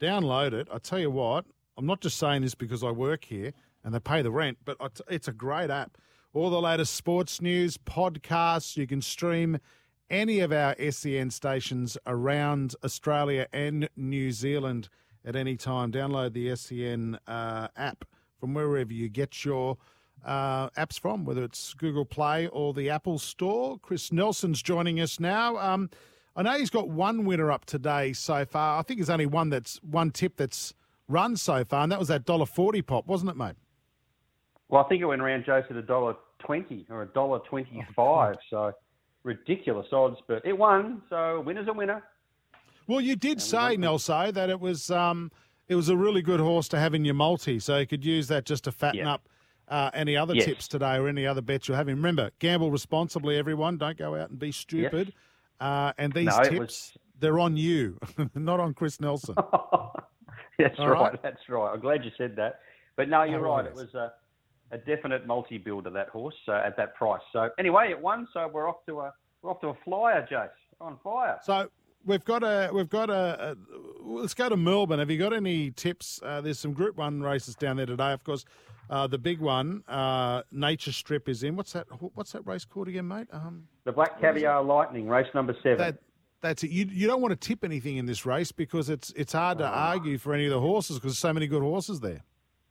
download 0.00 0.52
it. 0.52 0.68
I 0.72 0.78
tell 0.78 0.98
you 0.98 1.10
what, 1.10 1.46
I'm 1.76 1.86
not 1.86 2.00
just 2.00 2.18
saying 2.18 2.42
this 2.42 2.54
because 2.54 2.82
I 2.82 2.90
work 2.90 3.24
here 3.24 3.52
and 3.84 3.94
they 3.94 4.00
pay 4.00 4.22
the 4.22 4.30
rent, 4.30 4.58
but 4.64 4.76
it's 5.08 5.28
a 5.28 5.32
great 5.32 5.70
app. 5.70 5.96
All 6.34 6.50
the 6.50 6.60
latest 6.60 6.94
sports 6.94 7.40
news, 7.40 7.78
podcasts. 7.78 8.76
You 8.76 8.86
can 8.86 9.00
stream 9.00 9.58
any 10.10 10.40
of 10.40 10.52
our 10.52 10.74
SEN 10.90 11.30
stations 11.30 11.96
around 12.06 12.74
Australia 12.84 13.46
and 13.52 13.88
New 13.96 14.32
Zealand 14.32 14.88
at 15.24 15.36
any 15.36 15.56
time. 15.56 15.92
Download 15.92 16.32
the 16.32 16.54
SEN 16.56 17.18
uh, 17.26 17.68
app 17.76 18.04
from 18.38 18.54
wherever 18.54 18.92
you 18.92 19.08
get 19.08 19.44
your 19.44 19.78
uh, 20.24 20.70
apps 20.70 20.98
from, 20.98 21.24
whether 21.24 21.42
it's 21.44 21.74
Google 21.74 22.04
Play 22.04 22.46
or 22.48 22.72
the 22.74 22.90
Apple 22.90 23.18
Store. 23.18 23.78
Chris 23.78 24.12
Nelson's 24.12 24.62
joining 24.62 25.00
us 25.00 25.18
now. 25.20 25.56
Um, 25.56 25.90
I 26.36 26.42
know 26.42 26.52
he's 26.58 26.70
got 26.70 26.88
one 26.88 27.24
winner 27.24 27.50
up 27.50 27.64
today 27.64 28.12
so 28.12 28.44
far. 28.44 28.78
I 28.78 28.82
think 28.82 29.00
there's 29.00 29.10
only 29.10 29.26
one 29.26 29.50
that's 29.50 29.78
one 29.82 30.10
tip 30.10 30.36
that's 30.36 30.74
run 31.08 31.36
so 31.36 31.64
far, 31.64 31.82
and 31.82 31.90
that 31.92 31.98
was 31.98 32.08
that 32.08 32.24
dollar 32.24 32.46
forty 32.46 32.82
pop, 32.82 33.06
wasn't 33.06 33.30
it, 33.30 33.36
mate? 33.36 33.56
Well, 34.68 34.84
I 34.84 34.88
think 34.88 35.00
it 35.02 35.06
went 35.06 35.22
around, 35.22 35.44
Joseph, 35.46 35.76
a 35.76 35.82
dollar 35.82 36.14
twenty 36.38 36.86
or 36.90 37.02
a 37.02 37.06
dollar 37.06 37.40
twenty-five. 37.40 38.36
so 38.50 38.72
ridiculous 39.24 39.86
odds, 39.92 40.18
but 40.26 40.44
it 40.44 40.56
won. 40.56 41.02
So 41.10 41.40
winner's 41.40 41.68
a 41.68 41.72
winner. 41.72 42.02
Well, 42.86 43.00
you 43.00 43.16
did 43.16 43.42
say, 43.42 43.76
Nelso, 43.76 44.32
that 44.32 44.48
it 44.48 44.60
was 44.60 44.90
um, 44.90 45.30
it 45.68 45.74
was 45.74 45.88
a 45.88 45.96
really 45.96 46.22
good 46.22 46.40
horse 46.40 46.68
to 46.68 46.78
have 46.78 46.94
in 46.94 47.04
your 47.04 47.14
multi, 47.14 47.58
so 47.58 47.78
you 47.78 47.86
could 47.86 48.04
use 48.04 48.28
that 48.28 48.44
just 48.44 48.64
to 48.64 48.72
fatten 48.72 49.00
Yeah. 49.00 49.14
up 49.14 49.28
uh, 49.68 49.90
any 49.94 50.16
other 50.16 50.34
Yes. 50.34 50.44
tips 50.46 50.68
today 50.68 50.96
or 50.96 51.08
any 51.08 51.26
other 51.26 51.40
bets 51.42 51.68
you're 51.68 51.76
having. 51.76 51.96
Remember, 51.96 52.30
gamble 52.38 52.70
responsibly, 52.70 53.36
everyone. 53.36 53.76
Don't 53.78 53.96
go 53.98 54.14
out 54.14 54.30
and 54.30 54.38
be 54.38 54.52
stupid. 54.52 55.12
Uh, 55.60 55.92
and 55.98 56.12
these 56.12 56.26
No, 56.26 56.42
tips, 56.44 56.58
was- 56.58 56.98
they're 57.20 57.38
on 57.38 57.56
you, 57.56 57.98
not 58.34 58.60
on 58.60 58.74
Chris 58.74 59.00
Nelson. 59.00 59.34
That's 60.58 60.78
right. 60.78 60.88
right. 60.88 61.22
That's 61.22 61.48
right. 61.48 61.72
I'm 61.72 61.80
glad 61.80 62.04
you 62.04 62.10
said 62.18 62.34
that. 62.36 62.60
But 62.96 63.08
no, 63.08 63.22
you're 63.22 63.40
right. 63.40 63.64
It 63.64 63.74
was 63.74 63.94
a, 63.94 64.12
a 64.72 64.78
definite 64.78 65.26
multi-builder 65.26 65.90
that 65.90 66.08
horse 66.08 66.34
uh, 66.48 66.62
at 66.64 66.76
that 66.76 66.94
price. 66.96 67.20
So 67.32 67.50
anyway, 67.58 67.90
it 67.90 68.00
won. 68.00 68.26
So 68.32 68.48
we're 68.52 68.68
off 68.68 68.84
to 68.86 69.00
a 69.00 69.12
we're 69.42 69.50
off 69.52 69.60
to 69.60 69.68
a 69.68 69.74
flyer, 69.84 70.26
Jace. 70.30 70.48
On 70.80 70.98
fire. 71.02 71.38
So 71.42 71.68
we've 72.04 72.24
got 72.24 72.42
a 72.42 72.70
we've 72.72 72.88
got 72.88 73.10
a, 73.10 73.50
a 73.52 73.56
let's 74.02 74.34
go 74.34 74.48
to 74.48 74.56
Melbourne. 74.56 74.98
Have 74.98 75.10
you 75.10 75.18
got 75.18 75.32
any 75.32 75.70
tips? 75.70 76.20
Uh, 76.22 76.40
there's 76.40 76.58
some 76.58 76.72
Group 76.72 76.96
One 76.96 77.20
races 77.22 77.54
down 77.54 77.76
there 77.76 77.86
today. 77.86 78.12
Of 78.12 78.24
course, 78.24 78.44
uh, 78.90 79.06
the 79.06 79.18
big 79.18 79.40
one, 79.40 79.82
uh, 79.88 80.42
Nature 80.50 80.92
Strip, 80.92 81.28
is 81.28 81.42
in. 81.42 81.56
What's 81.56 81.72
that? 81.72 81.86
What's 82.14 82.32
that 82.32 82.46
race 82.46 82.64
called 82.64 82.88
again, 82.88 83.06
mate? 83.08 83.28
Um, 83.32 83.64
The 83.84 83.92
Black 83.92 84.20
Caviar 84.20 84.62
Lightning, 84.62 85.08
race 85.08 85.28
number 85.34 85.54
seven. 85.62 85.78
that 85.78 85.98
that's 86.40 86.62
it. 86.64 86.70
You 86.70 86.86
you 86.90 87.06
don't 87.06 87.20
want 87.20 87.32
to 87.32 87.48
tip 87.48 87.64
anything 87.64 87.96
in 87.96 88.06
this 88.06 88.24
race 88.24 88.52
because 88.52 88.88
it's 88.88 89.10
it's 89.16 89.32
hard 89.32 89.58
to 89.58 89.66
argue 89.66 90.18
for 90.18 90.32
any 90.34 90.44
of 90.46 90.50
the 90.52 90.60
horses 90.60 90.96
because 90.96 91.12
there's 91.12 91.18
so 91.18 91.32
many 91.32 91.46
good 91.46 91.62
horses 91.62 92.00
there. 92.00 92.22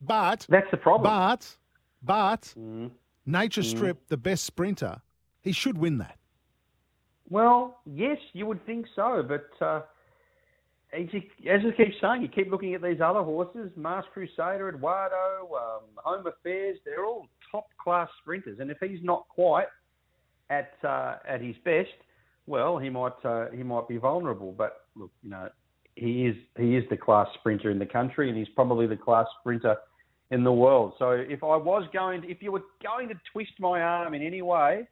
But 0.02 0.45
that's 0.49 0.70
the 0.72 0.78
problem. 0.78 1.04
But 1.12 1.58
but 2.02 2.54
Mm. 2.58 2.91
Nature 3.26 3.64
Strip, 3.64 4.08
the 4.08 4.16
best 4.16 4.45
sprinter, 4.45 5.02
he 5.41 5.52
should 5.52 5.78
win 5.78 5.98
that. 5.98 6.18
Well, 7.30 7.80
yes, 7.86 8.18
you 8.34 8.45
would 8.45 8.66
think 8.66 8.86
so, 8.95 9.24
but 9.28 9.66
uh, 9.66 9.82
as, 10.94 11.08
you, 11.12 11.22
as 11.52 11.62
I 11.66 11.76
keep 11.76 11.94
saying, 12.02 12.22
you 12.22 12.30
keep 12.30 12.49
looking 12.49 12.74
at 12.74 12.82
these 12.82 13.02
other 13.04 13.22
horses, 13.22 13.72
Masked 13.76 14.12
Crusader, 14.14 14.70
Eduardo, 14.70 15.49
um, 15.54 15.84
Home 15.98 16.26
Affairs, 16.26 16.78
they're 16.86 17.06
all 17.06 17.28
top 17.52 17.66
class 17.82 18.08
sprinters, 18.22 18.60
and 18.60 18.72
if 18.72 18.78
he's 18.80 19.04
not 19.04 19.28
quite 19.28 19.68
at 20.49 20.72
uh, 20.84 21.18
at 21.28 21.41
his 21.41 21.56
best, 21.66 21.90
well, 22.45 22.78
he 22.78 22.90
might 22.90 23.26
uh, 23.26 23.48
he 23.52 23.64
might 23.64 23.88
be 23.88 23.98
vulnerable. 23.98 24.54
But 24.58 24.86
look, 24.95 25.12
you 25.22 25.30
know, 25.30 25.49
he 25.95 26.28
is 26.28 26.36
he 26.58 26.78
is 26.78 26.86
the 26.90 26.98
class 26.98 27.28
sprinter 27.40 27.70
in 27.70 27.80
the 27.80 27.86
country, 27.86 28.30
and 28.30 28.38
he's 28.38 28.48
probably 28.56 28.88
the 28.88 28.95
class 28.95 29.26
sprinter 29.41 29.76
in 30.32 30.44
the 30.44 30.52
world. 30.52 30.94
So 30.99 31.12
if 31.12 31.44
I 31.44 31.58
was 31.58 31.88
going, 31.94 32.22
to, 32.22 32.30
if 32.30 32.41
you 32.41 32.52
were 32.52 32.64
going 32.84 33.10
to 33.10 33.16
twist 33.32 33.52
my 33.60 33.82
arm 33.82 34.14
in 34.14 34.22
any 34.22 34.41
way, 34.41 34.88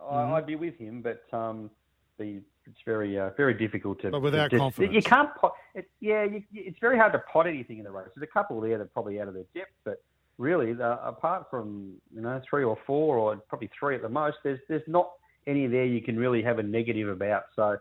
Mhm. 0.00 0.12
I, 0.12 0.36
I'd 0.36 0.46
be 0.46 0.56
with 0.56 0.76
him. 0.78 1.02
But 1.02 1.22
um, 1.36 1.70
the 2.18 2.40
it's 2.66 2.80
very 2.84 3.18
uh, 3.18 3.30
very 3.36 3.54
difficult 3.54 4.00
to. 4.02 4.10
But 4.10 4.22
without 4.22 4.50
to 4.50 4.58
confidence. 4.58 4.94
you 4.94 5.02
can't. 5.02 5.34
Pot, 5.36 5.52
it, 5.74 5.88
yeah, 6.00 6.24
you, 6.24 6.42
it's 6.52 6.78
very 6.80 6.98
hard 6.98 7.12
to 7.12 7.18
pot 7.20 7.46
anything 7.46 7.78
in 7.78 7.84
the 7.84 7.90
race. 7.90 8.08
There's 8.14 8.28
a 8.28 8.32
couple 8.32 8.60
there 8.60 8.78
that 8.78 8.84
are 8.84 8.88
probably 8.88 9.20
out 9.20 9.28
of 9.28 9.34
their 9.34 9.44
depth, 9.54 9.72
but 9.84 10.02
really, 10.38 10.72
the, 10.72 11.04
apart 11.06 11.46
from 11.50 11.94
you 12.14 12.22
know 12.22 12.40
three 12.48 12.64
or 12.64 12.78
four, 12.86 13.18
or 13.18 13.36
probably 13.36 13.70
three 13.78 13.94
at 13.94 14.02
the 14.02 14.08
most, 14.08 14.38
there's 14.44 14.60
there's 14.68 14.86
not 14.86 15.10
any 15.46 15.66
there 15.66 15.84
you 15.84 16.00
can 16.00 16.16
really 16.16 16.42
have 16.42 16.58
a 16.58 16.62
negative 16.62 17.08
about. 17.08 17.44
So. 17.56 17.76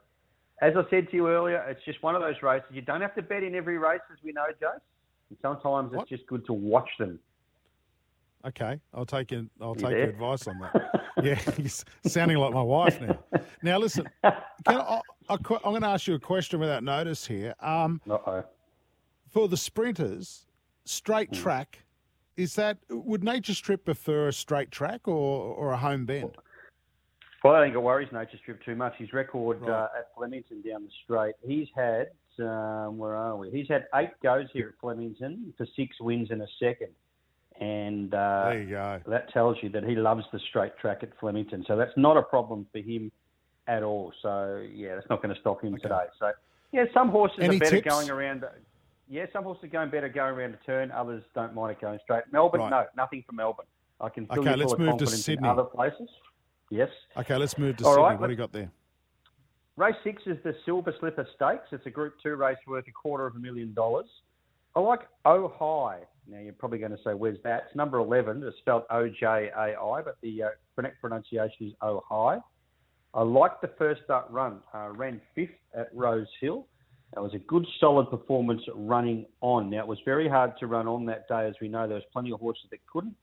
As 0.61 0.73
I 0.77 0.89
said 0.89 1.09
to 1.09 1.17
you 1.17 1.27
earlier, 1.27 1.57
it's 1.67 1.83
just 1.83 2.01
one 2.03 2.15
of 2.15 2.21
those 2.21 2.41
races. 2.41 2.67
You 2.71 2.83
don't 2.83 3.01
have 3.01 3.13
to 3.15 3.21
bet 3.21 3.43
in 3.43 3.53
every 3.53 3.77
race, 3.77 3.99
as 4.13 4.23
we 4.23 4.31
know. 4.31 4.45
And 5.29 5.37
sometimes 5.41 5.91
it's 5.93 6.07
just 6.07 6.25
good 6.27 6.45
to 6.45 6.53
watch 6.53 6.87
them. 6.99 7.19
Okay, 8.45 8.79
I'll 8.93 9.05
take 9.05 9.31
your 9.31 9.43
I'll 9.61 9.69
You 9.69 9.75
take 9.75 9.89
there? 9.91 9.99
your 9.99 10.09
advice 10.09 10.47
on 10.47 10.59
that. 10.59 11.05
yeah, 11.23 11.35
he's 11.57 11.85
sounding 12.05 12.37
like 12.37 12.53
my 12.53 12.61
wife 12.61 12.99
now. 12.99 13.17
Now 13.61 13.77
listen, 13.77 14.09
can 14.21 14.33
I, 14.67 14.99
I, 15.29 15.35
I'm 15.37 15.39
going 15.63 15.81
to 15.81 15.87
ask 15.87 16.07
you 16.07 16.15
a 16.15 16.19
question 16.19 16.59
without 16.59 16.83
notice 16.83 17.25
here. 17.25 17.53
Um, 17.61 18.01
Uh-oh. 18.09 18.43
For 19.29 19.47
the 19.47 19.57
sprinters, 19.57 20.45
straight 20.85 21.29
Hmm. 21.29 21.35
track 21.41 21.79
is 22.35 22.55
that 22.55 22.79
would 22.89 23.23
Nature 23.23 23.53
Strip 23.53 23.85
prefer 23.85 24.27
a 24.27 24.33
straight 24.33 24.71
track 24.71 25.07
or 25.07 25.13
or 25.55 25.71
a 25.71 25.77
home 25.77 26.05
bend? 26.05 26.35
Well, 27.43 27.53
I 27.53 27.59
don't 27.59 27.67
think 27.67 27.75
it 27.75 27.79
worries 27.79 28.09
Nature 28.11 28.37
Strip 28.41 28.63
too 28.65 28.75
much. 28.75 28.95
His 28.97 29.13
record 29.13 29.63
uh, 29.69 29.87
at 29.97 30.07
Flemington 30.17 30.61
down 30.67 30.83
the 30.83 30.89
straight, 31.03 31.35
he's 31.45 31.67
had, 31.75 32.07
um, 32.39 32.97
where 32.97 33.15
are 33.15 33.35
we? 33.37 33.51
He's 33.51 33.67
had 33.69 33.85
eight 33.95 34.09
goes 34.23 34.47
here 34.51 34.69
at 34.69 34.79
Flemington 34.81 35.53
for 35.57 35.67
six 35.75 35.95
wins 36.01 36.31
and 36.31 36.41
a 36.41 36.47
second. 36.59 36.89
And 37.59 38.13
uh, 38.13 38.45
There 38.49 38.61
you 38.61 38.69
go. 38.71 38.99
that 39.07 39.31
tells 39.31 39.57
you 39.61 39.69
that 39.69 39.83
he 39.83 39.95
loves 39.95 40.23
the 40.33 40.39
straight 40.49 40.77
track 40.79 40.99
at 41.03 41.09
Flemington. 41.19 41.63
So 41.67 41.75
that's 41.75 41.95
not 41.95 42.17
a 42.17 42.21
problem 42.23 42.65
for 42.71 42.79
him 42.79 43.11
at 43.67 43.83
all. 43.83 44.11
So, 44.21 44.65
yeah, 44.73 44.95
that's 44.95 45.09
not 45.09 45.21
going 45.21 45.33
to 45.33 45.39
stop 45.39 45.63
him 45.63 45.77
today. 45.77 46.05
So, 46.19 46.31
yeah, 46.71 46.85
some 46.93 47.09
horses 47.09 47.37
Any 47.41 47.57
are 47.57 47.59
better 47.59 47.75
tips? 47.77 47.87
going 47.87 48.09
around. 48.09 48.43
Yeah, 49.09 49.25
some 49.31 49.43
horses 49.43 49.65
are 49.65 49.67
going 49.67 49.91
better 49.91 50.09
going 50.09 50.33
around 50.35 50.55
a 50.55 50.65
turn. 50.65 50.89
Others 50.91 51.23
don't 51.35 51.53
mind 51.53 51.71
it 51.71 51.81
going 51.81 51.99
straight. 52.03 52.23
Melbourne, 52.31 52.61
Right. 52.61 52.71
no, 52.71 52.85
nothing 52.97 53.23
for 53.27 53.33
Melbourne. 53.33 53.67
I 54.01 54.09
can 54.09 54.25
fill 54.27 54.39
Okay, 54.39 54.55
let's 54.55 54.73
of 54.73 54.79
move 54.79 54.97
to 54.97 55.07
Sydney. 55.07 55.47
other 55.47 55.63
places. 55.63 56.09
Yes. 56.71 56.89
Okay, 57.15 57.35
let's 57.37 57.57
move 57.57 57.77
to 57.77 57.85
All 57.85 57.91
Sydney. 57.93 58.03
right, 58.03 58.19
what 58.19 58.27
do 58.27 58.33
you 58.33 58.37
got 58.37 58.51
there? 58.51 58.71
Race 59.75 59.95
six 60.03 60.21
is 60.25 60.37
the 60.43 60.55
Silver 60.65 60.93
Slipper 60.99 61.27
Stakes. 61.35 61.67
It's 61.71 61.85
a 61.85 61.89
Group 61.89 62.15
Two 62.21 62.35
race 62.35 62.57
worth 62.67 62.87
a 62.87 62.91
quarter 62.91 63.25
of 63.27 63.35
a 63.35 63.39
million 63.39 63.73
dollars. 63.73 64.07
I 64.75 64.79
like 64.79 65.01
Oh 65.25 65.47
High. 65.59 66.01
Now 66.29 66.39
you're 66.39 66.53
probably 66.53 66.79
going 66.79 66.91
to 66.91 66.97
say, 67.03 67.13
"Where's 67.13 67.37
that?" 67.43 67.63
It's 67.67 67.75
number 67.75 67.97
eleven. 67.97 68.41
It's 68.43 68.57
spelled 68.59 68.83
O 68.89 69.07
J 69.07 69.49
A 69.55 69.79
I, 69.79 70.01
but 70.01 70.17
the 70.21 70.43
uh, 70.43 70.47
correct 70.75 71.01
pronunciation 71.01 71.67
is 71.67 71.73
High. 71.81 72.39
I 73.13 73.21
like 73.21 73.61
the 73.61 73.71
first 73.77 74.09
up 74.09 74.27
run. 74.31 74.59
Uh, 74.73 74.89
ran 74.89 75.21
fifth 75.35 75.51
at 75.77 75.89
Rose 75.93 76.27
Hill. 76.41 76.65
That 77.13 77.21
was 77.21 77.33
a 77.35 77.39
good, 77.39 77.65
solid 77.79 78.09
performance 78.09 78.61
running 78.73 79.27
on. 79.41 79.69
Now 79.69 79.81
it 79.81 79.87
was 79.87 79.99
very 80.03 80.27
hard 80.27 80.53
to 80.59 80.67
run 80.67 80.87
on 80.87 81.05
that 81.05 81.27
day, 81.27 81.45
as 81.45 81.53
we 81.61 81.67
know. 81.67 81.87
There 81.87 81.95
was 81.95 82.03
plenty 82.11 82.31
of 82.31 82.39
horses 82.39 82.65
that 82.71 82.79
couldn't. 82.91 83.15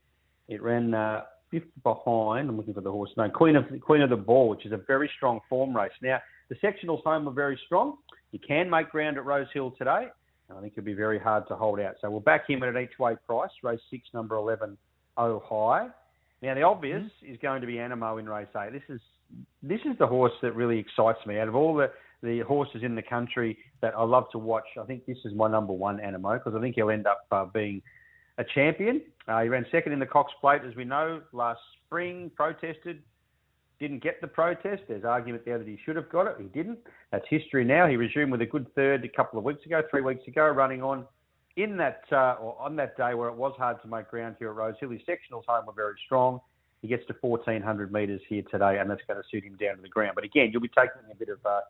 It 0.47 0.62
ran 0.62 0.94
uh, 0.94 1.22
fifth 1.51 1.64
behind. 1.82 2.48
I'm 2.48 2.56
looking 2.56 2.74
for 2.74 2.82
the 2.82 2.93
horse 2.93 3.10
name. 3.16 3.31
Queen 3.31 3.56
of 3.56 3.64
Queen 3.81 4.02
of 4.02 4.10
the 4.10 4.16
Ball, 4.16 4.48
which 4.48 4.64
is 4.64 4.72
a 4.72 4.81
very 4.86 5.10
strong 5.16 5.40
form 5.48 5.77
race. 5.77 5.90
Now 6.02 6.18
the 6.51 6.55
sectionals 6.56 7.02
home 7.02 7.27
are 7.27 7.32
very 7.32 7.59
strong. 7.66 7.97
You 8.31 8.39
can 8.47 8.70
make 8.70 8.90
ground 8.90 9.16
at 9.16 9.24
Rose 9.24 9.48
Hill 9.52 9.72
today. 9.77 10.06
And 10.51 10.59
I 10.59 10.60
think 10.60 10.74
it'll 10.77 10.85
be 10.85 10.93
very 10.93 11.18
hard 11.18 11.48
to 11.48 11.56
hold 11.56 11.81
out. 11.81 11.94
So 12.01 12.10
we'll 12.10 12.20
back 12.20 12.51
him 12.51 12.62
at 12.62 12.68
an 12.68 12.77
each 12.82 12.98
way 12.98 13.14
price. 13.27 13.51
Race 13.62 13.81
six, 13.89 14.09
number 14.12 14.35
eleven, 14.35 14.77
Oh 15.16 15.43
High. 15.48 15.89
Now 16.43 16.55
the 16.55 16.62
obvious 16.62 17.09
is 17.22 17.39
going 17.40 17.60
to 17.60 17.66
be 17.66 17.74
Anamoe 17.74 18.18
in 18.18 18.28
race 18.28 18.48
eight. 18.56 18.72
This 18.72 18.82
is 18.89 19.01
this 19.62 19.81
is 19.85 19.97
the 19.98 20.06
horse 20.06 20.32
that 20.43 20.52
really 20.56 20.78
excites 20.78 21.24
me. 21.24 21.39
Out 21.39 21.48
of 21.48 21.55
all 21.55 21.74
the, 21.74 21.90
the 22.22 22.40
horses 22.40 22.82
in 22.82 22.97
the 22.97 23.02
country 23.02 23.56
that 23.81 23.94
I 23.97 24.02
love 24.02 24.24
to 24.32 24.39
watch, 24.39 24.66
I 24.81 24.85
think 24.85 25.06
this 25.06 25.18
is 25.24 25.32
my 25.35 25.48
number 25.48 25.72
one 25.72 25.98
Anamoe 25.98 26.39
because 26.43 26.59
I 26.59 26.60
think 26.60 26.74
he'll 26.74 26.90
end 26.90 27.06
up 27.06 27.27
uh, 27.31 27.44
being 27.44 27.81
a 28.39 28.44
champion. 28.55 29.02
Uh, 29.28 29.43
he 29.43 29.48
ran 29.48 29.64
second 29.70 29.93
in 29.93 30.01
the 30.01 30.06
Cox 30.06 30.32
Plate, 30.40 30.62
as 30.68 30.74
we 30.74 30.85
know, 30.85 31.20
last 31.32 31.60
spring, 31.86 32.31
protested, 32.35 33.02
didn't 33.81 34.02
get 34.02 34.20
the 34.20 34.27
protest. 34.28 34.82
There's 34.86 35.05
argument 35.05 35.44
there 35.44 35.59
that 35.59 35.66
he 35.66 35.78
should 35.85 35.97
have 35.97 36.11
got 36.11 36.27
it. 36.27 36.36
He 36.39 36.47
didn't. 36.48 36.78
That's 37.11 37.24
history 37.28 37.65
now. 37.65 37.86
He 37.86 37.97
resumed 37.97 38.31
with 38.31 38.43
a 38.43 38.47
good 38.47 38.73
third 38.74 39.05
a 39.05 39.09
couple 39.09 39.39
of 39.39 39.44
weeks 39.44 39.65
ago, 39.65 39.82
three 39.90 40.02
weeks 40.02 40.27
ago, 40.28 40.47
running 40.48 40.82
on 40.82 41.07
in 41.57 41.77
that 41.78 42.02
uh, 42.12 42.36
or 42.40 42.57
on 42.61 42.77
that 42.77 42.97
day 42.97 43.15
where 43.15 43.28
it 43.28 43.35
was 43.35 43.55
hard 43.59 43.81
to 43.82 43.89
make 43.89 44.09
ground 44.11 44.36
here 44.39 44.51
at 44.51 44.55
Rose 44.55 44.74
Hill. 44.78 44.90
His 44.90 45.01
sectionals 45.01 45.44
home 45.48 45.66
were 45.66 45.73
very 45.73 45.94
strong. 46.05 46.40
He 46.82 46.89
gets 46.89 47.07
to 47.09 47.16
1,400 47.20 47.93
metres 47.93 48.20
here 48.28 48.43
today, 48.51 48.78
and 48.78 48.89
that's 48.89 49.02
going 49.07 49.20
to 49.20 49.28
suit 49.31 49.44
him 49.44 49.57
down 49.57 49.77
to 49.77 49.82
the 49.82 49.89
ground. 49.89 50.12
But 50.15 50.24
again, 50.24 50.51
you'll 50.52 50.62
be 50.62 50.69
taking 50.69 51.02
a 51.11 51.15
bit 51.15 51.28
of 51.28 51.44
uh, 51.44 51.61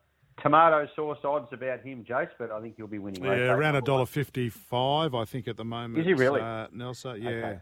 tomato 0.40 0.86
sauce 0.94 1.18
odds 1.24 1.48
about 1.52 1.80
him, 1.80 2.04
Jace, 2.04 2.28
but 2.38 2.50
I 2.50 2.60
think 2.60 2.76
he'll 2.76 2.86
be 2.86 2.98
winning. 2.98 3.24
Yeah, 3.24 3.52
around 3.52 3.76
a 3.76 3.82
dollar 3.82 4.06
fifty-five, 4.06 5.14
I 5.14 5.24
think, 5.24 5.48
at 5.48 5.56
the 5.56 5.64
moment. 5.64 6.00
Is 6.00 6.06
he 6.06 6.14
really? 6.14 6.40
uh, 6.40 6.66
Nelson? 6.72 7.22
Yeah. 7.22 7.30
Okay. 7.30 7.58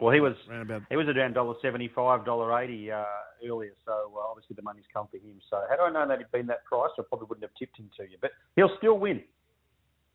Well, 0.00 0.12
he 0.14 0.20
was 0.20 0.34
about- 0.48 0.82
he 0.88 0.96
was 0.96 1.08
around 1.08 1.34
dollar 1.34 1.54
seventy 1.60 1.88
five, 1.88 2.24
dollar 2.24 2.58
eighty 2.62 2.90
uh, 2.90 3.04
earlier, 3.46 3.72
so 3.84 3.92
uh, 4.16 4.30
obviously 4.30 4.54
the 4.56 4.62
money's 4.62 4.84
come 4.92 5.06
for 5.10 5.18
him. 5.18 5.40
So 5.50 5.62
had 5.68 5.78
I 5.78 5.90
known 5.90 6.08
that 6.08 6.18
he'd 6.18 6.30
been 6.32 6.46
that 6.46 6.64
price, 6.64 6.90
I 6.98 7.02
probably 7.08 7.26
wouldn't 7.28 7.44
have 7.44 7.54
tipped 7.58 7.78
him 7.78 7.90
to 7.98 8.04
you. 8.04 8.16
But 8.20 8.30
he'll 8.56 8.74
still 8.78 8.98
win. 8.98 9.22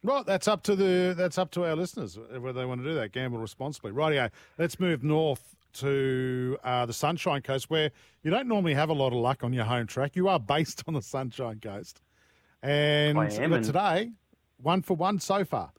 Right, 0.03 0.25
that's 0.25 0.47
up 0.47 0.61
to 0.63 0.75
the 0.75 1.13
that's 1.17 1.37
up 1.37 1.51
to 1.51 1.65
our 1.65 1.75
listeners 1.75 2.17
whether 2.17 2.53
they 2.59 2.65
want 2.65 2.81
to 2.81 2.87
do 2.87 2.95
that. 2.95 3.11
Gamble 3.11 3.37
responsibly. 3.39 3.91
Rightio. 3.91 4.29
Let's 4.57 4.79
move 4.79 5.03
north 5.03 5.55
to 5.73 6.57
uh, 6.63 6.85
the 6.85 6.93
Sunshine 6.93 7.41
Coast, 7.41 7.69
where 7.69 7.91
you 8.23 8.31
don't 8.31 8.47
normally 8.47 8.73
have 8.73 8.89
a 8.89 8.93
lot 8.93 9.07
of 9.07 9.13
luck 9.19 9.43
on 9.43 9.51
your 9.53 9.65
home 9.65 9.87
track. 9.87 10.15
You 10.15 10.27
are 10.29 10.39
based 10.39 10.83
on 10.87 10.93
the 10.93 11.01
Sunshine 11.01 11.59
Coast, 11.59 12.01
and 12.63 13.15
but 13.15 13.33
and- 13.39 13.63
today, 13.63 14.11
one 14.61 14.81
for 14.81 14.95
one 14.95 15.19
so 15.19 15.43
far. 15.45 15.71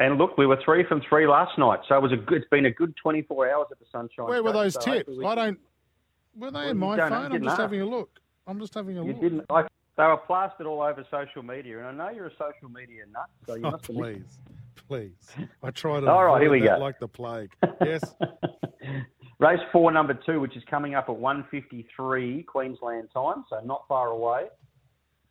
And 0.00 0.16
look, 0.18 0.38
we 0.38 0.46
were 0.46 0.58
three 0.64 0.84
from 0.84 1.00
three 1.08 1.26
last 1.26 1.58
night, 1.58 1.80
so 1.88 1.96
it 1.96 2.02
was 2.02 2.12
a 2.12 2.16
good. 2.16 2.42
It's 2.42 2.50
been 2.50 2.66
a 2.66 2.70
good 2.70 2.94
twenty 2.96 3.22
four 3.22 3.50
hours 3.50 3.66
at 3.72 3.78
the 3.78 3.84
Sunshine. 3.90 4.26
Where 4.26 4.42
were 4.42 4.52
those 4.52 4.74
so 4.74 4.80
tips? 4.80 5.10
I 5.24 5.34
don't. 5.34 5.58
Were 6.36 6.50
they 6.52 6.58
Well, 6.60 6.68
in 6.70 6.78
my 6.78 6.96
phone? 6.96 7.12
I'm 7.12 7.32
just 7.42 7.48
ask. 7.52 7.60
having 7.60 7.80
a 7.80 7.86
look. 7.86 8.10
I'm 8.46 8.60
just 8.60 8.74
having 8.74 8.96
a 8.98 9.04
You 9.04 9.12
look. 9.12 9.20
didn't. 9.20 9.44
I, 9.50 9.62
they 9.96 10.04
were 10.04 10.16
plastered 10.18 10.66
all 10.66 10.80
over 10.82 11.04
social 11.10 11.42
media, 11.42 11.78
and 11.84 12.00
I 12.00 12.06
know 12.10 12.14
you're 12.14 12.28
a 12.28 12.30
social 12.32 12.68
media 12.72 13.02
nut, 13.12 13.26
so 13.46 13.54
you 13.56 13.64
Oh, 13.66 13.70
must 13.72 13.84
please, 13.84 14.38
please. 14.86 15.32
I 15.64 15.70
try 15.72 15.98
to. 16.00 16.06
All 16.10 16.24
right, 16.26 16.40
here 16.40 16.50
we 16.50 16.60
go. 16.60 16.78
Like 16.78 17.00
the 17.00 17.08
plague. 17.08 17.50
Yes. 17.84 18.02
Race 19.40 19.60
four, 19.72 19.90
number 19.92 20.14
two, 20.14 20.40
which 20.40 20.56
is 20.56 20.62
coming 20.68 20.94
up 20.96 21.08
at 21.08 21.14
1.53 21.16 22.44
Queensland 22.46 23.08
time, 23.12 23.44
so 23.48 23.60
not 23.64 23.84
far 23.88 24.08
away. 24.08 24.46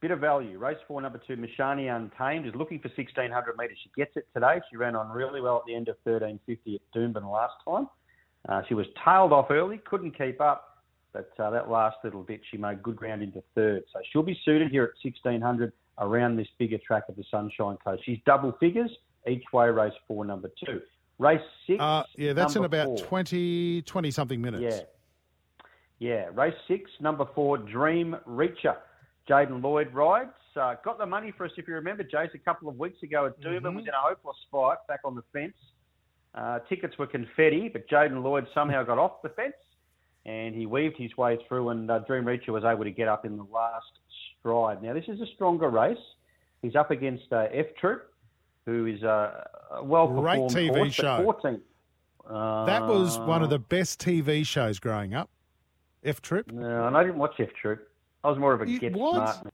Bit 0.08 0.14
of 0.14 0.20
value. 0.22 0.58
Race 0.58 0.78
four, 0.88 1.02
number 1.02 1.20
two, 1.28 1.36
Mashani 1.36 1.94
Untamed 1.94 2.48
is 2.48 2.56
looking 2.56 2.80
for 2.80 2.88
1600 2.88 3.58
metres. 3.58 3.78
She 3.84 3.90
gets 3.94 4.16
it 4.16 4.26
today. 4.34 4.62
She 4.72 4.78
ran 4.78 4.96
on 4.96 5.10
really 5.10 5.42
well 5.42 5.58
at 5.58 5.64
the 5.68 5.76
end 5.76 5.90
of 5.90 5.98
1350 6.06 6.76
at 6.76 6.98
Doomben 6.98 7.30
last 7.30 7.56
time. 7.68 7.90
Uh, 8.48 8.62
she 8.70 8.74
was 8.74 8.86
tailed 9.04 9.34
off 9.34 9.48
early, 9.50 9.80
couldn't 9.80 10.18
keep 10.18 10.40
up, 10.40 10.78
but 11.12 11.30
uh, 11.38 11.50
that 11.50 11.70
last 11.70 11.98
little 12.06 12.24
bit 12.24 12.40
she 12.50 12.56
made 12.56 12.82
good 12.82 12.96
ground 12.96 13.22
into 13.22 13.44
third. 13.54 13.84
So 13.92 14.00
she'll 14.10 14.24
be 14.24 14.40
suited 14.46 14.72
here 14.72 14.84
at 14.84 14.92
1600 15.04 15.74
around 16.00 16.38
this 16.38 16.48
bigger 16.58 16.78
track 16.78 17.04
of 17.10 17.18
the 17.18 17.26
Sunshine 17.30 17.76
Coast. 17.84 18.02
She's 18.06 18.20
double 18.26 18.54
figures 18.62 18.92
each 19.28 19.44
way. 19.52 19.68
Race 19.68 19.92
four, 20.08 20.24
number 20.24 20.50
two. 20.66 20.80
Race 21.20 21.42
six. 21.66 21.82
Uh, 21.82 22.04
yeah, 22.16 22.32
that's 22.32 22.56
in 22.56 22.64
about 22.64 22.86
four. 22.86 22.98
20, 23.00 23.82
20 23.82 24.12
something 24.12 24.40
minutes. 24.40 24.86
Yeah. 26.00 26.00
Yeah. 26.00 26.30
Race 26.34 26.56
six, 26.66 26.90
number 27.02 27.26
four, 27.36 27.58
Dream 27.58 28.16
Reacher. 28.26 28.78
Jaden 29.30 29.62
Lloyd 29.64 29.94
rides. 29.94 30.32
Uh, 30.56 30.76
got 30.84 30.98
the 30.98 31.06
money 31.06 31.32
for 31.38 31.45
us, 31.45 31.52
if 31.58 31.68
you 31.68 31.76
remember, 31.76 32.04
Jace, 32.04 32.34
a 32.34 32.38
couple 32.40 32.68
of 32.70 32.80
weeks 32.80 33.02
ago 33.04 33.26
at 33.28 33.40
Doomben. 33.41 33.62
Mhm. 33.62 33.76
Was 33.76 33.84
in 33.88 33.94
a 33.94 33.98
hopeless 33.99 34.38
fight 34.52 34.78
back 34.88 35.02
on 35.06 35.16
the 35.16 35.22
fence. 35.34 35.56
Uh, 36.34 36.60
tickets 36.70 36.98
were 36.98 37.08
confetti, 37.08 37.70
but 37.70 37.88
Jaden 37.88 38.24
Lloyd 38.24 38.48
somehow 38.54 38.84
got 38.84 38.98
off 38.98 39.22
the 39.22 39.30
fence 39.30 39.56
and 40.26 40.54
he 40.54 40.66
weaved 40.66 40.98
his 40.98 41.16
way 41.18 41.38
through, 41.48 41.70
and 41.70 41.90
uh, 41.90 41.99
Dream 41.99 42.26
Reacher 42.26 42.49
was 42.49 42.64
able 42.66 42.84
to 42.84 42.91
get 42.91 43.08
up 43.08 43.26
in 43.26 43.38
the 43.38 43.45
last 43.45 43.86
stride. 44.40 44.84
Now, 44.84 44.94
this 44.94 45.06
is 45.08 45.22
a 45.22 45.26
stronger 45.36 45.70
race. 45.70 45.98
He's 46.62 46.76
up 46.76 46.91
against 46.91 47.32
uh, 47.32 47.48
F 47.52 47.68
Troop, 47.80 48.12
who 48.66 48.88
is 48.88 49.04
uh, 49.04 49.44
a 49.72 49.84
well 49.84 50.08
Great 50.08 50.34
performed 50.34 50.52
TV 50.56 50.76
horse, 50.76 50.94
show. 50.94 51.24
14. 51.24 51.62
Uh, 52.30 52.66
That 52.66 52.86
was 52.88 53.18
one 53.20 53.41
of 53.41 53.49
the 53.49 53.60
best 53.60 54.02
TV 54.02 54.45
shows 54.45 54.80
growing 54.80 55.14
up. 55.14 55.30
F 56.04 56.22
Trip. 56.22 56.52
No, 56.52 56.88
and 56.88 56.98
I 56.98 57.04
didn't 57.04 57.20
watch 57.20 57.36
F 57.40 57.49
Troop. 57.54 57.88
I 58.28 58.30
was 58.30 58.38
more 58.40 58.54
of 58.54 58.62
a 58.62 58.70
You- 58.70 58.80
Get? 58.80 58.94
Smart. 58.94 59.48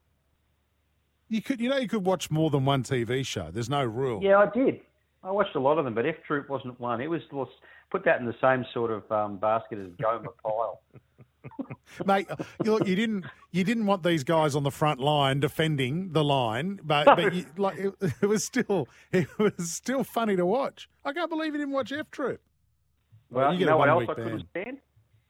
You 1.29 1.41
could, 1.43 1.61
you 1.61 1.69
know, 1.69 1.77
you 1.77 1.87
could 1.87 2.05
watch 2.05 2.31
more 2.31 2.49
than 2.49 2.65
one 2.65 2.83
TV 2.83 3.23
show. 3.23 3.49
There's 3.51 3.69
no 3.69 3.83
rule. 3.83 4.19
Yeah, 4.23 4.39
I 4.39 4.49
did. 4.49 4.81
I 5.23 5.31
watched 5.31 5.55
a 5.55 5.59
lot 5.59 5.77
of 5.77 5.85
them, 5.85 5.93
but 5.93 6.05
F 6.05 6.15
Troop 6.25 6.49
wasn't 6.49 6.79
one. 6.79 6.99
It 7.01 7.09
was 7.09 7.21
put 7.91 8.03
that 8.05 8.19
in 8.19 8.25
the 8.25 8.35
same 8.41 8.65
sort 8.73 8.91
of 8.91 9.09
um, 9.11 9.37
basket 9.37 9.77
as 9.77 9.91
Gomer 10.01 10.29
Pyle. 10.43 10.81
mate. 12.05 12.27
You, 12.63 12.71
look, 12.73 12.87
you 12.87 12.95
didn't 12.95 13.25
you 13.51 13.63
didn't 13.63 13.85
want 13.85 14.01
these 14.03 14.23
guys 14.23 14.55
on 14.55 14.63
the 14.63 14.71
front 14.71 14.99
line 14.99 15.39
defending 15.39 16.11
the 16.13 16.23
line, 16.23 16.79
but, 16.83 17.05
but 17.05 17.33
you, 17.33 17.45
like 17.57 17.77
it, 17.77 17.93
it 18.21 18.25
was 18.25 18.43
still 18.43 18.87
it 19.11 19.27
was 19.37 19.71
still 19.71 20.03
funny 20.03 20.35
to 20.35 20.45
watch. 20.45 20.89
I 21.05 21.13
can't 21.13 21.29
believe 21.29 21.53
you 21.53 21.59
didn't 21.59 21.73
watch 21.73 21.91
F 21.91 22.09
Troop. 22.11 22.41
Well, 23.29 23.53
you 23.53 23.59
you, 23.61 23.65
know 23.65 23.77
what 23.77 23.89
else 23.89 24.05
I 24.09 24.13
couldn't 24.15 24.45
stand? 24.49 24.77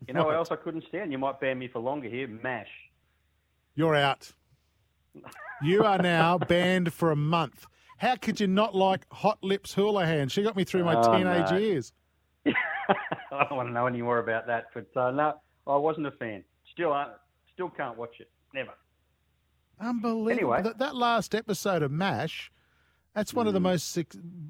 You 0.07 0.13
know 0.13 0.21
what 0.21 0.27
What? 0.27 0.35
else 0.35 0.51
I 0.51 0.55
couldn't 0.55 0.83
stand? 0.89 1.11
You 1.11 1.17
might 1.17 1.39
ban 1.39 1.57
me 1.57 1.67
for 1.67 1.79
longer 1.79 2.09
here. 2.09 2.27
Mash. 2.27 2.67
You're 3.75 3.95
out. 3.95 4.31
You 5.61 5.83
are 5.83 5.97
now 5.97 6.37
banned 6.49 6.93
for 6.93 7.11
a 7.11 7.15
month. 7.15 7.65
How 7.97 8.15
could 8.15 8.39
you 8.39 8.47
not 8.47 8.75
like 8.75 9.05
Hot 9.11 9.41
Lips 9.43 9.73
Houlihan? 9.73 10.29
She 10.29 10.43
got 10.43 10.55
me 10.55 10.63
through 10.63 10.83
my 10.83 10.95
Oh, 10.95 11.17
teenage 11.17 11.51
no. 11.51 11.57
years. 11.57 11.93
I 12.47 12.53
don't 13.47 13.55
want 13.57 13.69
to 13.69 13.73
know 13.73 13.87
any 13.87 14.01
more 14.01 14.19
about 14.19 14.45
that, 14.47 14.65
but 14.73 14.87
uh, 14.99 15.11
no, 15.11 15.33
I 15.65 15.75
wasn't 15.77 16.07
a 16.07 16.11
fan. 16.11 16.43
Still, 16.73 16.91
uh, 16.91 17.05
still 17.53 17.69
can't 17.69 17.97
watch 17.97 18.19
it. 18.19 18.29
Never. 18.53 18.71
Unbelievable. 19.79 20.31
Anyway. 20.31 20.61
That, 20.61 20.79
that 20.79 20.95
last 20.95 21.33
episode 21.33 21.81
of 21.81 21.91
MASH, 21.91 22.51
that's 23.15 23.33
one 23.33 23.47
of 23.47 23.53
the 23.53 23.59
Mm. 23.59 23.63
most 23.63 23.97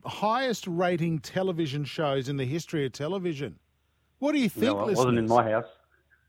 highest 0.06 0.68
rating 0.68 1.20
television 1.20 1.84
shows 1.86 2.28
in 2.30 2.38
the 2.38 2.46
history 2.46 2.86
of 2.86 2.92
television. 2.94 3.60
What 4.20 4.32
do 4.34 4.40
you 4.40 4.50
think, 4.50 4.66
no, 4.66 4.82
it 4.82 4.86
listeners? 4.88 4.98
wasn't 5.06 5.18
in 5.20 5.28
my 5.28 5.50
house. 5.52 5.66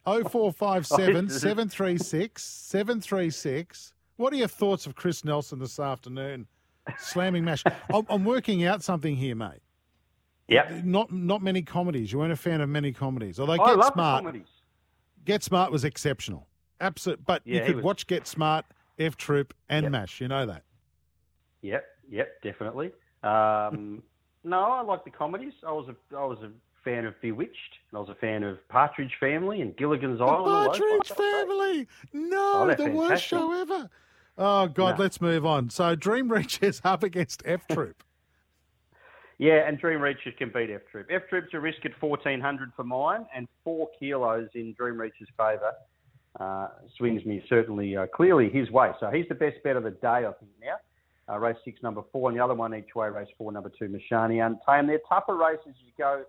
0457 0.07 1.17
Oh, 1.17 1.21
this 1.23 1.35
is- 1.37 1.41
736 1.43 2.43
736. 2.45 3.93
What 4.17 4.33
are 4.33 4.37
your 4.37 4.49
thoughts 4.49 4.87
of 4.87 4.95
Chris 4.95 5.25
Nelson 5.25 5.59
this 5.59 5.79
afternoon 5.81 6.47
slamming 6.99 7.45
MASH? 7.45 7.65
I'm, 7.93 8.07
I'm 8.09 8.25
working 8.25 8.65
out 8.65 8.83
something 8.83 9.17
here, 9.17 9.35
mate. 9.35 9.61
Yep. 10.49 10.85
Not 10.85 11.11
not 11.11 11.43
many 11.43 11.63
comedies. 11.63 12.13
You 12.13 12.19
weren't 12.19 12.33
a 12.33 12.37
fan 12.37 12.61
of 12.61 12.69
many 12.69 12.93
comedies. 12.93 13.41
Although 13.41 13.55
I 13.55 13.57
Get 13.77 13.93
Smart, 13.95 14.23
comedies. 14.25 14.47
Get 15.25 15.43
Smart 15.43 15.73
was 15.73 15.85
exceptional. 15.85 16.47
Absolute. 16.81 17.25
But 17.25 17.41
Yeah, 17.47 17.61
you 17.61 17.67
could 17.67 17.77
was- 17.77 17.85
watch 17.85 18.07
Get 18.07 18.27
Smart, 18.27 18.67
F 18.99 19.17
Troop, 19.17 19.55
and 19.71 19.85
Yep. 19.85 19.93
MASH. 19.93 20.21
You 20.21 20.29
know 20.29 20.45
that. 20.47 20.63
Yep, 21.63 21.85
yep, 22.11 22.43
definitely. 22.43 22.93
Um, 23.23 24.03
no, 24.45 24.61
I 24.61 24.83
like 24.83 25.03
the 25.05 25.11
comedies. 25.11 25.55
I 25.67 25.73
was 25.73 25.89
a 25.89 26.17
I 26.17 26.25
was 26.27 26.39
a 26.43 26.51
fan 26.85 27.07
of 27.07 27.21
Bewitched, 27.21 27.79
and 27.91 27.97
I 27.97 28.01
was 28.01 28.09
a 28.09 28.15
fan 28.15 28.43
of 28.43 28.59
Partridge 28.69 29.15
Family 29.19 29.61
and 29.63 29.77
Gilligan's 29.77 30.19
The 30.19 30.25
Island. 30.27 30.67
Partridge. 30.73 31.09
Family. 31.17 31.89
No, 32.13 32.53
Oh, 32.71 32.75
the 32.77 32.91
worst 32.91 33.25
show 33.25 33.61
ever. 33.61 33.89
Oh 34.37 34.67
God, 34.69 34.99
No. 34.99 35.03
let's 35.05 35.21
move 35.21 35.47
on. 35.47 35.71
So 35.71 35.95
Dream 35.95 36.29
Reachers 36.29 36.81
up 36.85 37.03
against 37.03 37.43
F 37.47 37.67
Troop. 37.71 38.03
Yeah, 39.39 39.67
and 39.67 39.79
Dream 39.79 39.99
Reachers 39.99 40.37
can 40.37 40.51
beat 40.55 40.71
F 40.71 40.83
Troop. 40.91 41.09
F 41.11 41.23
Troop's 41.29 41.53
a 41.55 41.61
risk 41.61 41.85
at 41.85 41.93
fourteen 42.01 42.41
hundred 42.41 42.73
for 42.77 42.85
mine, 42.85 43.27
and 43.35 43.49
four 43.65 43.89
kilos 43.99 44.49
in 44.55 44.73
Dream 44.75 44.95
Reachers' 44.95 45.27
favour 45.37 45.73
uh, 46.41 46.69
swings 46.97 47.25
me 47.25 47.45
certainly 47.49 47.97
uh, 47.97 48.07
clearly 48.15 48.49
his 48.51 48.71
way. 48.71 48.93
So 49.01 49.11
he's 49.11 49.27
the 49.29 49.35
best 49.35 49.57
bet 49.65 49.77
of 49.77 49.83
the 49.85 49.91
day, 49.91 50.25
I 50.27 50.33
think 50.39 50.51
now. 50.61 50.77
Uh, 51.27 51.39
race 51.39 51.57
six, 51.65 51.83
number 51.83 52.03
four, 52.13 52.29
and 52.29 52.39
the 52.39 52.45
other 52.45 52.55
one 52.55 52.75
each 52.75 52.95
way. 52.95 53.09
Race 53.09 53.29
four, 53.39 53.51
number 53.51 53.71
two, 53.77 53.87
Mashani 53.89 54.45
Untamed. 54.45 54.89
They're 54.89 55.01
tougher 55.09 55.37
races. 55.37 55.75
You 55.85 55.91
go 55.99 56.23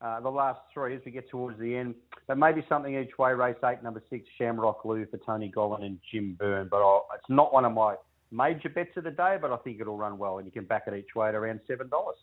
uh, 0.00 0.20
the 0.20 0.30
last 0.30 0.60
three 0.72 0.94
as 0.94 1.02
we 1.04 1.10
get 1.10 1.28
towards 1.28 1.58
the 1.58 1.76
end. 1.76 1.94
But 2.26 2.38
maybe 2.38 2.64
something 2.68 2.94
each 2.94 3.18
way. 3.18 3.32
Race 3.32 3.56
eight, 3.64 3.82
number 3.82 4.02
six, 4.10 4.26
Shamrock 4.36 4.84
Lou 4.84 5.06
for 5.06 5.18
Tony 5.18 5.52
Gollan 5.54 5.84
and 5.84 5.98
Jim 6.10 6.36
Byrne. 6.38 6.68
But 6.70 6.82
I'll, 6.82 7.06
it's 7.14 7.28
not 7.28 7.52
one 7.52 7.64
of 7.64 7.72
my 7.72 7.96
major 8.30 8.68
bets 8.68 8.96
of 8.96 9.04
the 9.04 9.10
day. 9.10 9.38
But 9.40 9.52
I 9.52 9.56
think 9.58 9.80
it'll 9.80 9.96
run 9.96 10.18
well, 10.18 10.38
and 10.38 10.46
you 10.46 10.52
can 10.52 10.64
back 10.64 10.84
it 10.86 10.94
each 10.94 11.14
way 11.14 11.28
at 11.28 11.34
around 11.34 11.60
seven 11.66 11.88
dollars. 11.88 12.18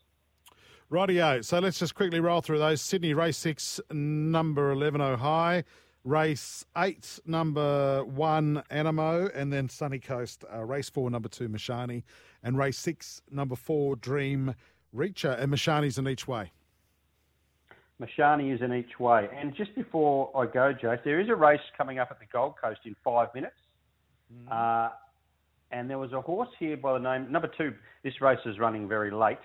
Rightio. 0.91 1.43
So 1.43 1.59
let's 1.59 1.79
just 1.79 1.95
quickly 1.95 2.19
roll 2.19 2.41
through 2.41 2.59
those. 2.59 2.81
Sydney 2.81 3.13
race 3.13 3.37
six, 3.37 3.79
number 3.91 4.71
eleven, 4.71 5.01
Oh 5.01 5.15
High. 5.15 5.63
Race 6.03 6.63
eight, 6.77 7.19
number 7.25 8.05
one, 8.05 8.61
Anamoe, 8.69 9.31
and 9.33 9.51
then 9.51 9.67
Sunny 9.67 9.97
Coast. 9.97 10.45
Uh, 10.53 10.63
race 10.63 10.87
four, 10.87 11.09
number 11.09 11.27
two, 11.27 11.49
Mashani, 11.49 12.03
and 12.43 12.55
race 12.59 12.77
six, 12.77 13.23
number 13.31 13.55
four, 13.55 13.95
Dream 13.95 14.53
Reacher, 14.95 15.35
and 15.39 15.51
Mashani's 15.51 15.97
in 15.97 16.07
each 16.07 16.27
way. 16.27 16.51
Mashani 18.01 18.53
is 18.53 18.61
in 18.61 18.73
each 18.73 18.99
way. 18.99 19.29
And 19.35 19.55
just 19.55 19.73
before 19.75 20.29
I 20.35 20.45
go, 20.45 20.73
Jace, 20.73 21.03
there 21.03 21.19
is 21.19 21.29
a 21.29 21.35
race 21.35 21.61
coming 21.77 21.99
up 21.99 22.09
at 22.11 22.19
the 22.19 22.25
Gold 22.31 22.55
Coast 22.61 22.81
in 22.85 22.95
five 23.03 23.33
minutes. 23.33 23.55
Uh, 24.51 24.89
and 25.71 25.89
there 25.89 25.99
was 25.99 26.11
a 26.13 26.21
horse 26.21 26.49
here 26.59 26.77
by 26.77 26.93
the 26.93 26.99
name, 26.99 27.31
number 27.31 27.49
two, 27.57 27.73
this 28.03 28.21
race 28.21 28.39
is 28.45 28.59
running 28.59 28.87
very 28.87 29.11
late, 29.11 29.37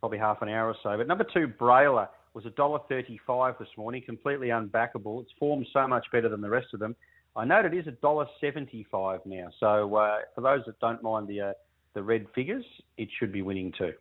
probably 0.00 0.18
half 0.18 0.42
an 0.42 0.48
hour 0.48 0.68
or 0.68 0.76
so. 0.82 0.96
But 0.96 1.06
number 1.08 1.24
two, 1.24 1.48
Brailer, 1.48 2.08
was 2.34 2.44
$1.35 2.44 3.58
this 3.58 3.68
morning, 3.78 4.02
completely 4.04 4.48
unbackable. 4.48 5.22
It's 5.22 5.32
formed 5.38 5.66
so 5.72 5.88
much 5.88 6.06
better 6.12 6.28
than 6.28 6.42
the 6.42 6.50
rest 6.50 6.68
of 6.74 6.80
them. 6.80 6.94
I 7.34 7.44
note 7.44 7.64
it 7.64 7.74
is 7.74 7.86
$1.75 7.86 9.20
now. 9.24 9.48
So 9.58 9.94
uh, 9.94 10.18
for 10.34 10.42
those 10.42 10.60
that 10.66 10.78
don't 10.80 11.02
mind 11.02 11.28
the, 11.28 11.40
uh, 11.40 11.52
the 11.94 12.02
red 12.02 12.26
figures, 12.34 12.64
it 12.98 13.08
should 13.18 13.32
be 13.32 13.42
winning 13.42 13.72
too. 13.76 13.92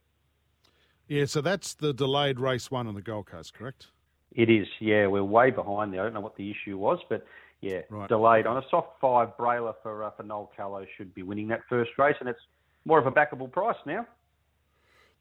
Yeah, 1.08 1.26
so 1.26 1.40
that's 1.40 1.76
the 1.76 1.94
delayed 1.94 2.40
race 2.40 2.70
one 2.70 2.88
on 2.88 2.96
the 2.96 3.02
Gold 3.02 3.28
Coast, 3.28 3.54
correct? 3.54 3.88
It 4.36 4.50
is, 4.50 4.68
yeah. 4.80 5.08
We're 5.08 5.24
way 5.24 5.50
behind 5.50 5.94
there. 5.94 6.02
I 6.02 6.04
don't 6.04 6.14
know 6.14 6.20
what 6.20 6.36
the 6.36 6.52
issue 6.52 6.78
was, 6.78 7.00
but 7.10 7.26
yeah, 7.62 7.82
Right. 7.90 8.08
delayed 8.10 8.46
on 8.46 8.58
a 8.58 8.62
soft 8.70 9.00
five. 9.00 9.30
Brailer 9.38 9.74
for 9.82 10.04
uh, 10.04 10.12
for 10.12 10.24
Noel 10.24 10.52
Callow 10.56 10.86
should 10.98 11.14
be 11.16 11.24
winning 11.24 11.48
that 11.48 11.62
first 11.70 11.92
race, 11.98 12.16
and 12.20 12.28
it's 12.30 12.40
more 12.86 13.00
of 13.00 13.08
a 13.08 13.12
backable 13.12 13.52
price 13.52 13.78
now. 13.86 14.06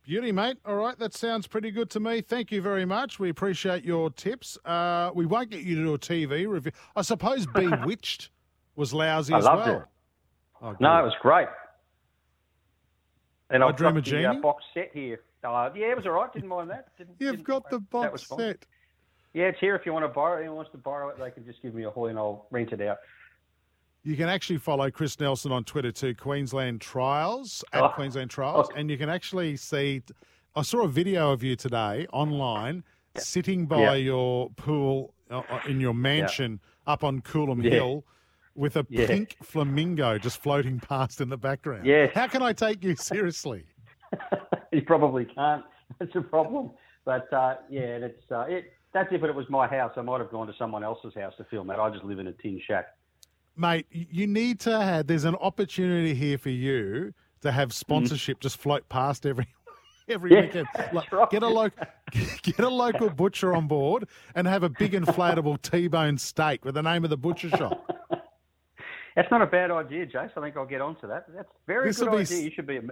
Beauty, 0.04 0.32
mate. 0.32 0.58
All 0.66 0.74
right, 0.76 0.98
that 0.98 1.14
sounds 1.14 1.46
pretty 1.46 1.70
good 1.70 1.88
to 1.90 2.00
me. 2.00 2.20
Thank 2.20 2.52
you 2.52 2.60
very 2.60 2.84
much. 2.84 3.18
We 3.18 3.30
appreciate 3.30 3.84
your 3.84 4.10
tips. 4.10 4.58
Uh, 4.64 5.10
we 5.14 5.24
won't 5.24 5.48
get 5.48 5.60
you 5.62 5.76
to 5.76 5.82
do 5.82 5.94
a 5.94 5.98
TV 5.98 6.46
review. 6.46 6.72
I 6.94 7.00
suppose 7.02 7.46
Bewitched 7.54 8.28
was 8.76 8.92
lousy 8.92 9.32
I 9.32 9.38
as 9.38 9.44
loved 9.44 9.66
well. 9.66 9.76
it. 9.78 9.82
Oh, 10.60 10.76
No, 10.80 10.98
it 10.98 11.02
was 11.04 11.14
great. 11.22 11.48
And 13.50 13.62
I 13.62 13.68
I've 13.68 13.76
Dream 13.76 13.94
got 13.94 14.04
the 14.04 14.26
uh, 14.26 14.34
box 14.40 14.64
set 14.74 14.90
here. 14.92 15.20
Uh, 15.42 15.70
yeah, 15.74 15.86
it 15.92 15.96
was 15.96 16.04
all 16.06 16.12
right. 16.12 16.32
Didn't 16.32 16.48
mind 16.48 16.70
that. 16.70 16.88
Didn't, 16.98 17.16
You've 17.18 17.32
didn't 17.36 17.46
got 17.46 17.70
the 17.70 17.78
box 17.78 18.26
set. 18.28 18.64
Yeah, 19.34 19.46
it's 19.46 19.58
here 19.58 19.74
if 19.74 19.84
you 19.84 19.92
want 19.92 20.04
to 20.04 20.08
borrow 20.08 20.36
it. 20.36 20.40
Anyone 20.40 20.56
wants 20.58 20.70
to 20.72 20.78
borrow 20.78 21.08
it, 21.08 21.18
they 21.18 21.30
can 21.30 21.44
just 21.44 21.60
give 21.60 21.74
me 21.74 21.84
a 21.84 21.90
hoy 21.90 22.06
and 22.08 22.18
I'll 22.18 22.46
rent 22.50 22.72
it 22.72 22.80
out. 22.80 22.98
You 24.04 24.16
can 24.16 24.28
actually 24.28 24.58
follow 24.58 24.90
Chris 24.90 25.18
Nelson 25.18 25.50
on 25.50 25.64
Twitter 25.64 25.90
too, 25.90 26.14
Queensland 26.14 26.80
Trials, 26.80 27.64
at 27.72 27.82
Oh. 27.82 27.88
Queensland 27.88 28.30
Trials. 28.30 28.68
And 28.76 28.88
you 28.90 28.96
can 28.96 29.08
actually 29.08 29.56
see, 29.56 30.02
I 30.54 30.62
saw 30.62 30.84
a 30.84 30.88
video 30.88 31.32
of 31.32 31.42
you 31.42 31.56
today 31.56 32.06
online 32.12 32.84
sitting 33.16 33.66
by 33.66 33.80
Yeah. 33.80 33.94
your 33.94 34.50
pool 34.50 35.14
uh, 35.30 35.38
uh, 35.48 35.60
in 35.66 35.80
your 35.80 35.94
mansion 35.94 36.60
up 36.86 37.02
on 37.02 37.20
Coolum 37.22 37.64
Yeah. 37.64 37.70
Hill 37.70 38.04
with 38.54 38.76
a 38.76 38.86
Yeah. 38.88 39.06
pink 39.06 39.36
flamingo 39.42 40.18
just 40.18 40.38
floating 40.40 40.78
past 40.78 41.20
in 41.20 41.28
the 41.28 41.38
background. 41.38 41.86
Yeah. 41.86 42.06
How 42.14 42.28
can 42.28 42.42
I 42.42 42.52
take 42.52 42.84
you 42.84 42.94
seriously? 42.94 43.64
you 44.72 44.82
probably 44.82 45.24
can't. 45.24 45.64
That's 45.98 46.14
a 46.14 46.20
problem. 46.20 46.70
But 47.06 47.32
uh, 47.32 47.56
yeah, 47.68 47.80
it's 48.04 48.30
uh, 48.30 48.42
it. 48.48 48.72
That's 48.94 49.12
if 49.12 49.22
it 49.22 49.34
was 49.34 49.44
my 49.50 49.66
house. 49.66 49.92
I 49.96 50.00
might 50.00 50.20
have 50.20 50.30
gone 50.30 50.46
to 50.46 50.54
someone 50.56 50.84
else's 50.84 51.12
house 51.14 51.34
to 51.36 51.44
film 51.44 51.66
that. 51.66 51.80
I 51.80 51.90
just 51.90 52.04
live 52.04 52.20
in 52.20 52.28
a 52.28 52.32
tin 52.32 52.60
shack. 52.66 52.86
Mate, 53.56 53.86
you 53.90 54.26
need 54.26 54.60
to 54.60 54.80
have. 54.80 55.06
There's 55.06 55.24
an 55.24 55.34
opportunity 55.36 56.14
here 56.14 56.38
for 56.38 56.50
you 56.50 57.12
to 57.42 57.52
have 57.52 57.68
mm-hmm. 57.68 57.74
sponsorship 57.74 58.40
just 58.40 58.56
float 58.56 58.88
past 58.88 59.26
every 59.26 59.48
every 60.08 60.32
Yeah, 60.32 60.42
weekend. 60.42 60.68
Like, 60.92 61.12
right. 61.12 61.30
Get 61.30 61.42
a 61.42 61.48
local 61.48 61.86
get 62.42 62.60
a 62.60 62.68
local 62.68 63.10
butcher 63.10 63.54
on 63.54 63.66
board 63.66 64.08
and 64.34 64.46
have 64.46 64.62
a 64.62 64.68
big 64.68 64.92
inflatable 64.92 65.60
T-bone 65.70 66.16
steak 66.16 66.64
with 66.64 66.74
the 66.74 66.82
name 66.82 67.04
of 67.04 67.10
the 67.10 67.16
butcher 67.16 67.50
shop. 67.50 67.90
That's 69.16 69.30
not 69.30 69.42
a 69.42 69.46
bad 69.46 69.70
idea, 69.70 70.06
Jace. 70.06 70.30
I 70.36 70.40
think 70.40 70.56
I'll 70.56 70.66
get 70.66 70.80
onto 70.80 71.06
that. 71.06 71.26
That's 71.34 71.48
very 71.66 71.88
This'll 71.88 72.08
good 72.08 72.20
idea. 72.22 72.42
You 72.42 72.50
should 72.52 72.66
be 72.66 72.78
a, 72.78 72.82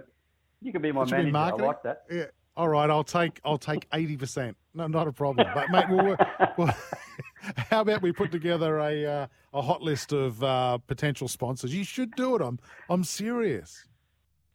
you 0.61 0.71
could 0.71 0.81
be 0.81 0.91
my 0.91 1.05
should 1.05 1.25
be 1.25 1.31
manager. 1.31 1.63
I 1.63 1.67
like 1.67 1.83
that. 1.83 2.03
Yeah. 2.09 2.25
All 2.55 2.69
right, 2.69 2.89
I'll 2.89 3.03
take 3.03 3.39
I'll 3.43 3.57
take 3.57 3.87
eighty 3.93 4.15
percent. 4.15 4.55
No, 4.75 4.85
not 4.87 5.07
a 5.07 5.11
problem. 5.11 5.47
But 5.53 5.69
mate, 5.71 5.85
we'll, 5.89 6.15
we'll, 6.57 6.69
how 7.69 7.81
about 7.81 8.01
we 8.01 8.11
put 8.11 8.31
together 8.31 8.79
a 8.79 9.05
uh, 9.05 9.27
a 9.53 9.61
hot 9.61 9.81
list 9.81 10.13
of 10.13 10.43
uh, 10.43 10.77
potential 10.79 11.27
sponsors? 11.27 11.73
You 11.73 11.83
should 11.83 12.11
do 12.15 12.35
it. 12.35 12.41
I'm 12.41 12.59
I'm 12.89 13.03
serious. 13.03 13.85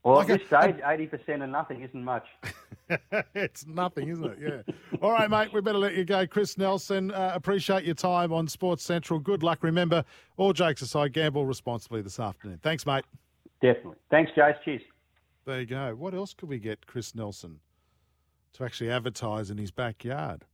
Well, 0.04 0.14
Like 0.14 0.30
at 0.30 0.38
this 0.38 0.46
stage, 0.46 0.76
eighty 0.86 1.06
percent 1.06 1.42
and 1.42 1.50
nothing 1.50 1.82
isn't 1.82 2.04
much. 2.04 2.24
it's 3.34 3.66
nothing, 3.66 4.08
isn't 4.10 4.24
it? 4.24 4.38
Yeah. 4.40 4.98
All 5.02 5.10
right, 5.10 5.28
mate. 5.28 5.52
We 5.52 5.60
better 5.60 5.78
let 5.78 5.96
you 5.96 6.04
go. 6.04 6.24
Chris 6.24 6.56
Nelson, 6.56 7.10
uh, 7.10 7.32
appreciate 7.34 7.82
your 7.82 7.96
time 7.96 8.32
on 8.32 8.46
Sports 8.46 8.84
Central. 8.84 9.18
Good 9.18 9.42
luck. 9.42 9.58
Remember, 9.62 10.04
all 10.36 10.52
jokes 10.52 10.82
aside, 10.82 11.12
gamble 11.12 11.46
responsibly 11.46 12.00
this 12.00 12.20
afternoon. 12.20 12.60
Thanks, 12.62 12.86
mate. 12.86 13.04
Definitely. 13.60 13.96
Thanks, 14.08 14.30
Jace. 14.36 14.54
Cheers. 14.64 14.82
There 15.46 15.60
you 15.60 15.66
go. 15.66 15.96
What 15.96 16.14
else 16.14 16.32
could 16.32 16.48
we 16.48 16.60
get 16.60 16.86
Chris 16.86 17.14
Nelson 17.16 17.58
to 18.54 18.64
actually 18.64 18.90
advertise 18.90 19.50
in 19.50 19.58
his 19.58 19.70
backyard? 19.70 20.44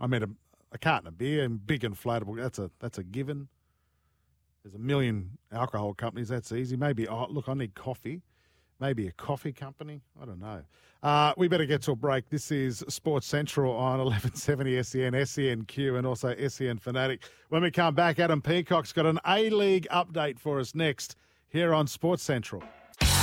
I 0.00 0.06
mean, 0.06 0.22
a, 0.22 0.28
a 0.72 0.78
carton 0.78 1.08
of 1.08 1.18
beer 1.18 1.44
and 1.44 1.64
big 1.64 1.82
inflatable. 1.82 2.36
That's 2.36 2.58
a 2.58 2.70
that's 2.80 2.98
a 2.98 3.04
given. 3.04 3.48
There's 4.62 4.74
a 4.74 4.78
million 4.78 5.38
alcohol 5.52 5.94
companies. 5.94 6.28
That's 6.28 6.52
easy. 6.52 6.76
Maybe 6.76 7.06
oh 7.08 7.26
look, 7.28 7.48
I 7.48 7.54
need 7.54 7.74
coffee. 7.74 8.22
Maybe 8.80 9.06
a 9.06 9.12
coffee 9.12 9.52
company. 9.52 10.02
I 10.20 10.24
don't 10.24 10.40
know. 10.40 10.62
Uh, 11.02 11.32
we 11.36 11.48
better 11.48 11.66
get 11.66 11.82
to 11.82 11.92
a 11.92 11.96
break. 11.96 12.28
This 12.28 12.50
is 12.50 12.82
Sports 12.88 13.26
Central 13.26 13.72
on 13.72 13.98
1170 14.04 14.82
SEN, 14.82 15.12
SENQ, 15.12 15.98
and 15.98 16.06
also 16.06 16.34
SEN 16.48 16.78
Fanatic. 16.78 17.28
When 17.50 17.62
we 17.62 17.70
come 17.70 17.94
back, 17.94 18.18
Adam 18.18 18.42
Peacock's 18.42 18.92
got 18.92 19.06
an 19.06 19.20
A 19.26 19.50
League 19.50 19.86
update 19.92 20.38
for 20.38 20.58
us 20.58 20.74
next 20.74 21.16
here 21.48 21.72
on 21.72 21.86
Sports 21.86 22.22
Central. 22.22 22.62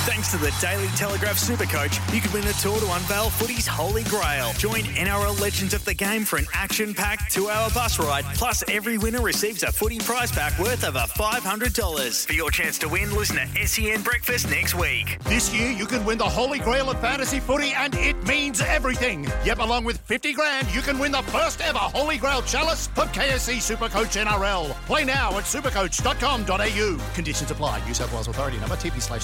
Thanks 0.04 0.32
to 0.32 0.36
the 0.36 0.52
Daily 0.60 0.88
Telegraph 0.96 1.36
Supercoach, 1.36 1.94
you 2.12 2.20
could 2.20 2.32
win 2.32 2.42
a 2.42 2.52
tour 2.54 2.76
to 2.76 2.92
unveil 2.92 3.30
footy's 3.30 3.68
holy 3.68 4.02
grail. 4.02 4.52
Join 4.54 4.80
NRL 4.80 5.40
Legends 5.40 5.74
of 5.74 5.84
the 5.84 5.94
Game 5.94 6.24
for 6.24 6.40
an 6.40 6.46
action-packed 6.52 7.30
two-hour 7.30 7.70
bus 7.70 8.00
ride. 8.00 8.24
Plus, 8.34 8.64
every 8.68 8.98
winner 8.98 9.20
receives 9.20 9.62
a 9.62 9.70
footy 9.70 10.00
prize 10.00 10.32
pack 10.32 10.58
worth 10.58 10.82
over 10.82 10.98
$500. 10.98 12.26
For 12.26 12.32
your 12.32 12.50
chance 12.50 12.78
to 12.78 12.88
win, 12.88 13.14
listen 13.14 13.36
to 13.36 13.66
SEN 13.68 14.02
Breakfast 14.02 14.50
next 14.50 14.74
week. 14.74 15.18
This 15.22 15.54
year, 15.54 15.70
you 15.70 15.86
can 15.86 16.04
win 16.04 16.18
the 16.18 16.24
holy 16.24 16.58
grail 16.58 16.90
of 16.90 17.00
fantasy 17.00 17.38
footy, 17.38 17.72
and 17.72 17.94
it 17.94 18.20
means 18.26 18.60
everything. 18.60 19.28
Yep, 19.44 19.60
along 19.60 19.84
with 19.84 19.98
50 19.98 20.32
grand, 20.32 20.66
you 20.74 20.80
can 20.80 20.98
win 20.98 21.12
the 21.12 21.22
first 21.22 21.60
ever 21.60 21.78
holy 21.78 22.16
grail 22.16 22.42
chalice 22.42 22.88
of 22.96 23.12
KFC 23.12 23.58
Supercoach 23.58 24.20
NRL. 24.20 24.70
Play 24.86 25.04
now 25.04 25.28
at 25.38 25.44
supercoach.com.au. 25.44 27.14
Conditions 27.14 27.50
apply. 27.52 27.86
New 27.86 27.94
South 27.94 28.12
Wales 28.12 28.26
Authority 28.26 28.58
number 28.58 28.74
TP 28.74 29.00
slash 29.00 29.22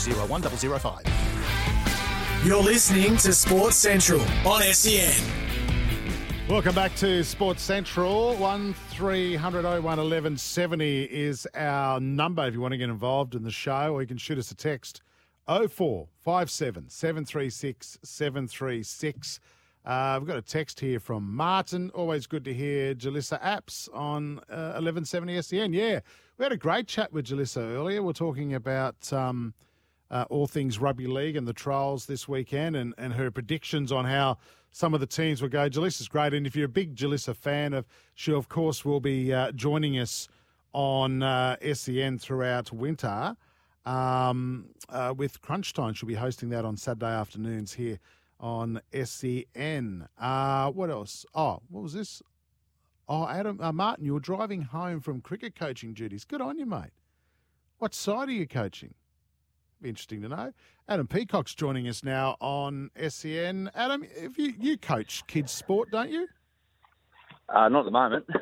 01005. 0.68 2.44
You're 2.44 2.62
listening 2.62 3.16
to 3.18 3.32
Sports 3.32 3.76
Central 3.76 4.20
on 4.46 4.62
SEN. 4.62 5.12
Welcome 6.48 6.74
back 6.74 6.94
to 6.96 7.22
Sports 7.24 7.62
Central. 7.62 8.34
1300 8.36 9.64
01 9.64 9.82
1170 9.82 11.02
is 11.04 11.46
our 11.54 12.00
number 12.00 12.46
if 12.46 12.54
you 12.54 12.60
want 12.60 12.72
to 12.72 12.78
get 12.78 12.88
involved 12.88 13.34
in 13.34 13.42
the 13.42 13.50
show, 13.50 13.92
or 13.92 14.00
you 14.00 14.06
can 14.06 14.16
shoot 14.16 14.38
us 14.38 14.50
a 14.50 14.54
text 14.54 15.02
0457 15.46 16.88
736 16.88 17.98
736. 18.02 19.40
Uh, 19.84 20.16
we've 20.20 20.28
got 20.28 20.36
a 20.36 20.42
text 20.42 20.80
here 20.80 21.00
from 21.00 21.34
Martin. 21.34 21.90
Always 21.90 22.26
good 22.26 22.44
to 22.44 22.54
hear 22.54 22.94
Jaleesa 22.94 23.40
Apps 23.42 23.88
on 23.94 24.38
uh, 24.50 24.76
1170 24.80 25.42
SEN. 25.42 25.72
Yeah, 25.72 26.00
we 26.36 26.44
had 26.44 26.52
a 26.52 26.56
great 26.56 26.86
chat 26.86 27.12
with 27.12 27.26
Jalissa 27.26 27.62
earlier. 27.62 28.02
We're 28.02 28.12
talking 28.12 28.54
about 28.54 29.12
um, 29.12 29.54
uh, 30.10 30.24
all 30.30 30.46
things 30.46 30.78
rugby 30.78 31.06
league 31.06 31.36
and 31.36 31.46
the 31.46 31.52
trials 31.52 32.06
this 32.06 32.26
weekend 32.26 32.76
and, 32.76 32.94
and 32.98 33.12
her 33.12 33.30
predictions 33.30 33.92
on 33.92 34.04
how 34.04 34.38
some 34.70 34.94
of 34.94 35.00
the 35.00 35.06
teams 35.06 35.42
will 35.42 35.48
go. 35.48 35.68
Jaleesa's 35.68 36.08
great. 36.08 36.34
And 36.34 36.46
if 36.46 36.54
you're 36.54 36.66
a 36.66 36.68
big 36.68 36.94
Jaleesa 36.94 37.34
fan, 37.34 37.74
of 37.74 37.86
she, 38.14 38.32
of 38.32 38.48
course, 38.48 38.84
will 38.84 39.00
be 39.00 39.32
uh, 39.32 39.52
joining 39.52 39.98
us 39.98 40.28
on 40.72 41.22
uh, 41.22 41.56
SEN 41.72 42.18
throughout 42.18 42.72
winter 42.72 43.36
um, 43.86 44.66
uh, 44.88 45.14
with 45.16 45.40
Crunch 45.40 45.72
Time. 45.72 45.94
She'll 45.94 46.08
be 46.08 46.14
hosting 46.14 46.50
that 46.50 46.64
on 46.64 46.76
Saturday 46.76 47.06
afternoons 47.06 47.72
here 47.74 47.98
on 48.40 48.80
SEN. 48.92 50.06
Uh, 50.18 50.70
what 50.70 50.90
else? 50.90 51.26
Oh, 51.34 51.60
what 51.70 51.82
was 51.82 51.94
this? 51.94 52.22
Oh, 53.08 53.26
Adam, 53.26 53.58
uh, 53.60 53.72
Martin, 53.72 54.04
you 54.04 54.12
were 54.12 54.20
driving 54.20 54.62
home 54.62 55.00
from 55.00 55.22
cricket 55.22 55.54
coaching 55.54 55.94
duties. 55.94 56.24
Good 56.24 56.42
on 56.42 56.58
you, 56.58 56.66
mate. 56.66 56.90
What 57.78 57.94
side 57.94 58.28
are 58.28 58.32
you 58.32 58.46
coaching? 58.46 58.94
Be 59.80 59.88
interesting 59.88 60.22
to 60.22 60.28
know. 60.28 60.52
Adam 60.88 61.06
Peacock's 61.06 61.54
joining 61.54 61.86
us 61.86 62.02
now 62.02 62.36
on 62.40 62.90
SEN. 63.08 63.70
Adam, 63.74 64.04
if 64.16 64.38
you, 64.38 64.54
you 64.58 64.76
coach 64.76 65.26
kids 65.26 65.52
sport, 65.52 65.90
don't 65.90 66.10
you? 66.10 66.26
Uh, 67.48 67.68
not 67.68 67.80
at 67.80 67.84
the 67.84 67.90
moment. 67.90 68.26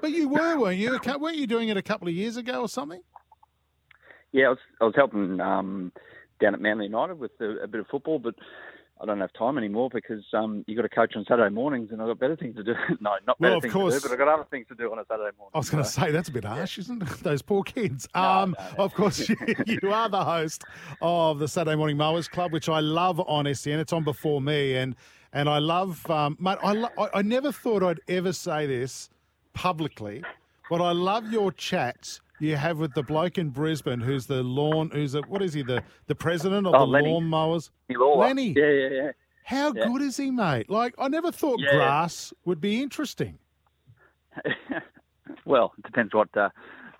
But 0.00 0.12
you 0.12 0.28
were, 0.28 0.58
weren't 0.58 0.78
you? 0.78 0.98
Weren't 1.18 1.36
you 1.36 1.46
doing 1.46 1.68
it 1.68 1.76
a 1.76 1.82
couple 1.82 2.08
of 2.08 2.14
years 2.14 2.36
ago 2.36 2.60
or 2.60 2.68
something? 2.68 3.02
yeah, 4.32 4.46
I 4.46 4.48
was, 4.50 4.58
I 4.80 4.84
was 4.84 4.94
helping 4.96 5.40
um, 5.40 5.92
down 6.40 6.54
at 6.54 6.60
Manly 6.60 6.86
United 6.86 7.18
with 7.18 7.32
a, 7.40 7.64
a 7.64 7.66
bit 7.66 7.80
of 7.80 7.86
football, 7.88 8.18
but 8.18 8.34
I 9.02 9.06
don't 9.06 9.20
have 9.20 9.32
time 9.32 9.56
anymore 9.56 9.88
because 9.90 10.22
um, 10.34 10.62
you 10.66 10.76
got 10.76 10.82
to 10.82 10.88
coach 10.90 11.14
on 11.16 11.24
Saturday 11.26 11.48
mornings, 11.54 11.88
and 11.90 12.02
I've 12.02 12.08
got 12.08 12.18
better 12.18 12.36
things 12.36 12.56
to 12.56 12.62
do. 12.62 12.74
no, 13.00 13.12
not 13.26 13.38
better 13.38 13.50
Well, 13.52 13.56
of 13.56 13.62
things 13.62 13.72
course. 13.72 13.94
to 13.94 14.00
do, 14.00 14.08
but 14.08 14.12
I've 14.12 14.18
got 14.18 14.28
other 14.34 14.46
things 14.50 14.66
to 14.68 14.74
do 14.74 14.92
on 14.92 14.98
a 14.98 15.04
Saturday 15.08 15.34
morning. 15.38 15.52
I 15.54 15.58
was 15.58 15.70
going 15.70 15.82
to 15.82 15.88
so- 15.88 16.02
say 16.02 16.10
that's 16.10 16.28
a 16.28 16.32
bit 16.32 16.44
harsh, 16.44 16.76
isn't 16.78 17.02
it? 17.02 17.08
Those 17.22 17.40
poor 17.40 17.62
kids. 17.62 18.06
um, 18.14 18.54
Of 18.76 18.92
course, 18.94 19.26
you, 19.28 19.36
you 19.66 19.90
are 19.92 20.08
the 20.10 20.22
host 20.24 20.64
of 21.00 21.38
the 21.38 21.48
Saturday 21.48 21.76
Morning 21.76 21.96
Mowers 21.96 22.28
Club, 22.28 22.52
which 22.52 22.68
I 22.68 22.80
love 22.80 23.20
on 23.20 23.52
SEN. 23.54 23.78
It's 23.80 23.92
on 23.92 24.04
before 24.04 24.40
me, 24.40 24.76
and 24.76 24.94
and 25.32 25.48
I 25.48 25.58
love, 25.60 26.08
um, 26.10 26.36
mate. 26.40 26.58
I, 26.62 26.72
lo- 26.72 26.88
I 26.98 27.08
I 27.14 27.22
never 27.22 27.52
thought 27.52 27.82
I'd 27.82 28.00
ever 28.08 28.32
say 28.34 28.66
this 28.66 29.08
publicly, 29.54 30.22
but 30.68 30.80
I 30.80 30.92
love 30.92 31.32
your 31.32 31.52
chats 31.52 32.20
you 32.40 32.56
have 32.56 32.78
with 32.78 32.94
the 32.94 33.02
bloke 33.02 33.38
in 33.38 33.50
Brisbane 33.50 34.00
who's 34.00 34.26
the 34.26 34.42
lawn, 34.42 34.90
who's 34.92 35.12
the 35.12 35.22
what 35.22 35.42
is 35.42 35.52
he 35.52 35.62
the 35.62 35.82
the 36.06 36.14
president 36.14 36.66
of 36.66 36.74
Oh, 36.74 36.80
the 36.80 36.86
Lenny. 36.86 37.10
lawn 37.10 37.24
mowers? 37.24 37.70
Lenny. 37.88 38.54
Yeah, 38.56 38.66
yeah, 38.70 38.88
yeah. 38.88 39.10
How 39.44 39.72
Yeah. 39.72 39.86
good 39.86 40.02
is 40.02 40.16
he, 40.16 40.30
mate? 40.30 40.70
Like 40.70 40.94
I 40.98 41.08
never 41.08 41.32
thought 41.32 41.60
Yeah. 41.60 41.76
grass 41.76 42.32
would 42.44 42.60
be 42.60 42.82
interesting. 42.82 43.38
well, 45.44 45.72
it 45.78 45.84
depends 45.84 46.14
what 46.14 46.28
uh, 46.36 46.50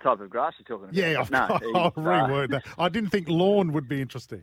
type 0.03 0.21
of 0.21 0.31
grass 0.31 0.55
you're 0.59 0.79
talking 0.79 0.91
about. 0.91 0.95
Yeah, 0.95 1.25
But 1.31 1.62
no, 1.62 1.71
I'll, 1.75 1.93
I'll 1.97 2.05
uh, 2.07 2.29
reword 2.29 2.51
that. 2.51 2.65
I 2.79 2.89
didn't 2.89 3.11
think 3.11 3.29
lawn 3.29 3.73
would 3.73 3.89
be 3.89 4.01
interesting. 4.01 4.43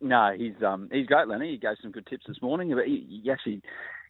No, 0.00 0.32
he's 0.36 0.54
um 0.64 0.88
he's 0.92 1.06
great, 1.06 1.26
Lenny. 1.26 1.50
He 1.52 1.56
gave 1.58 1.76
some 1.82 1.90
good 1.90 2.06
tips 2.06 2.24
this 2.28 2.40
morning. 2.40 2.72
But 2.74 2.86
he, 2.86 3.22
he 3.24 3.30
actually 3.30 3.62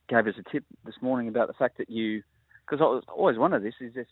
gave 0.08 0.26
us 0.26 0.34
a 0.38 0.50
tip 0.50 0.64
this 0.84 0.96
morning 1.00 1.28
about 1.28 1.48
the 1.48 1.54
fact 1.54 1.78
that 1.78 1.88
you, 1.88 2.22
because 2.68 2.82
I 2.82 2.86
was 2.86 3.04
always 3.08 3.38
wondered 3.38 3.62
this, 3.62 3.74
is 3.80 3.94
there's 3.94 4.06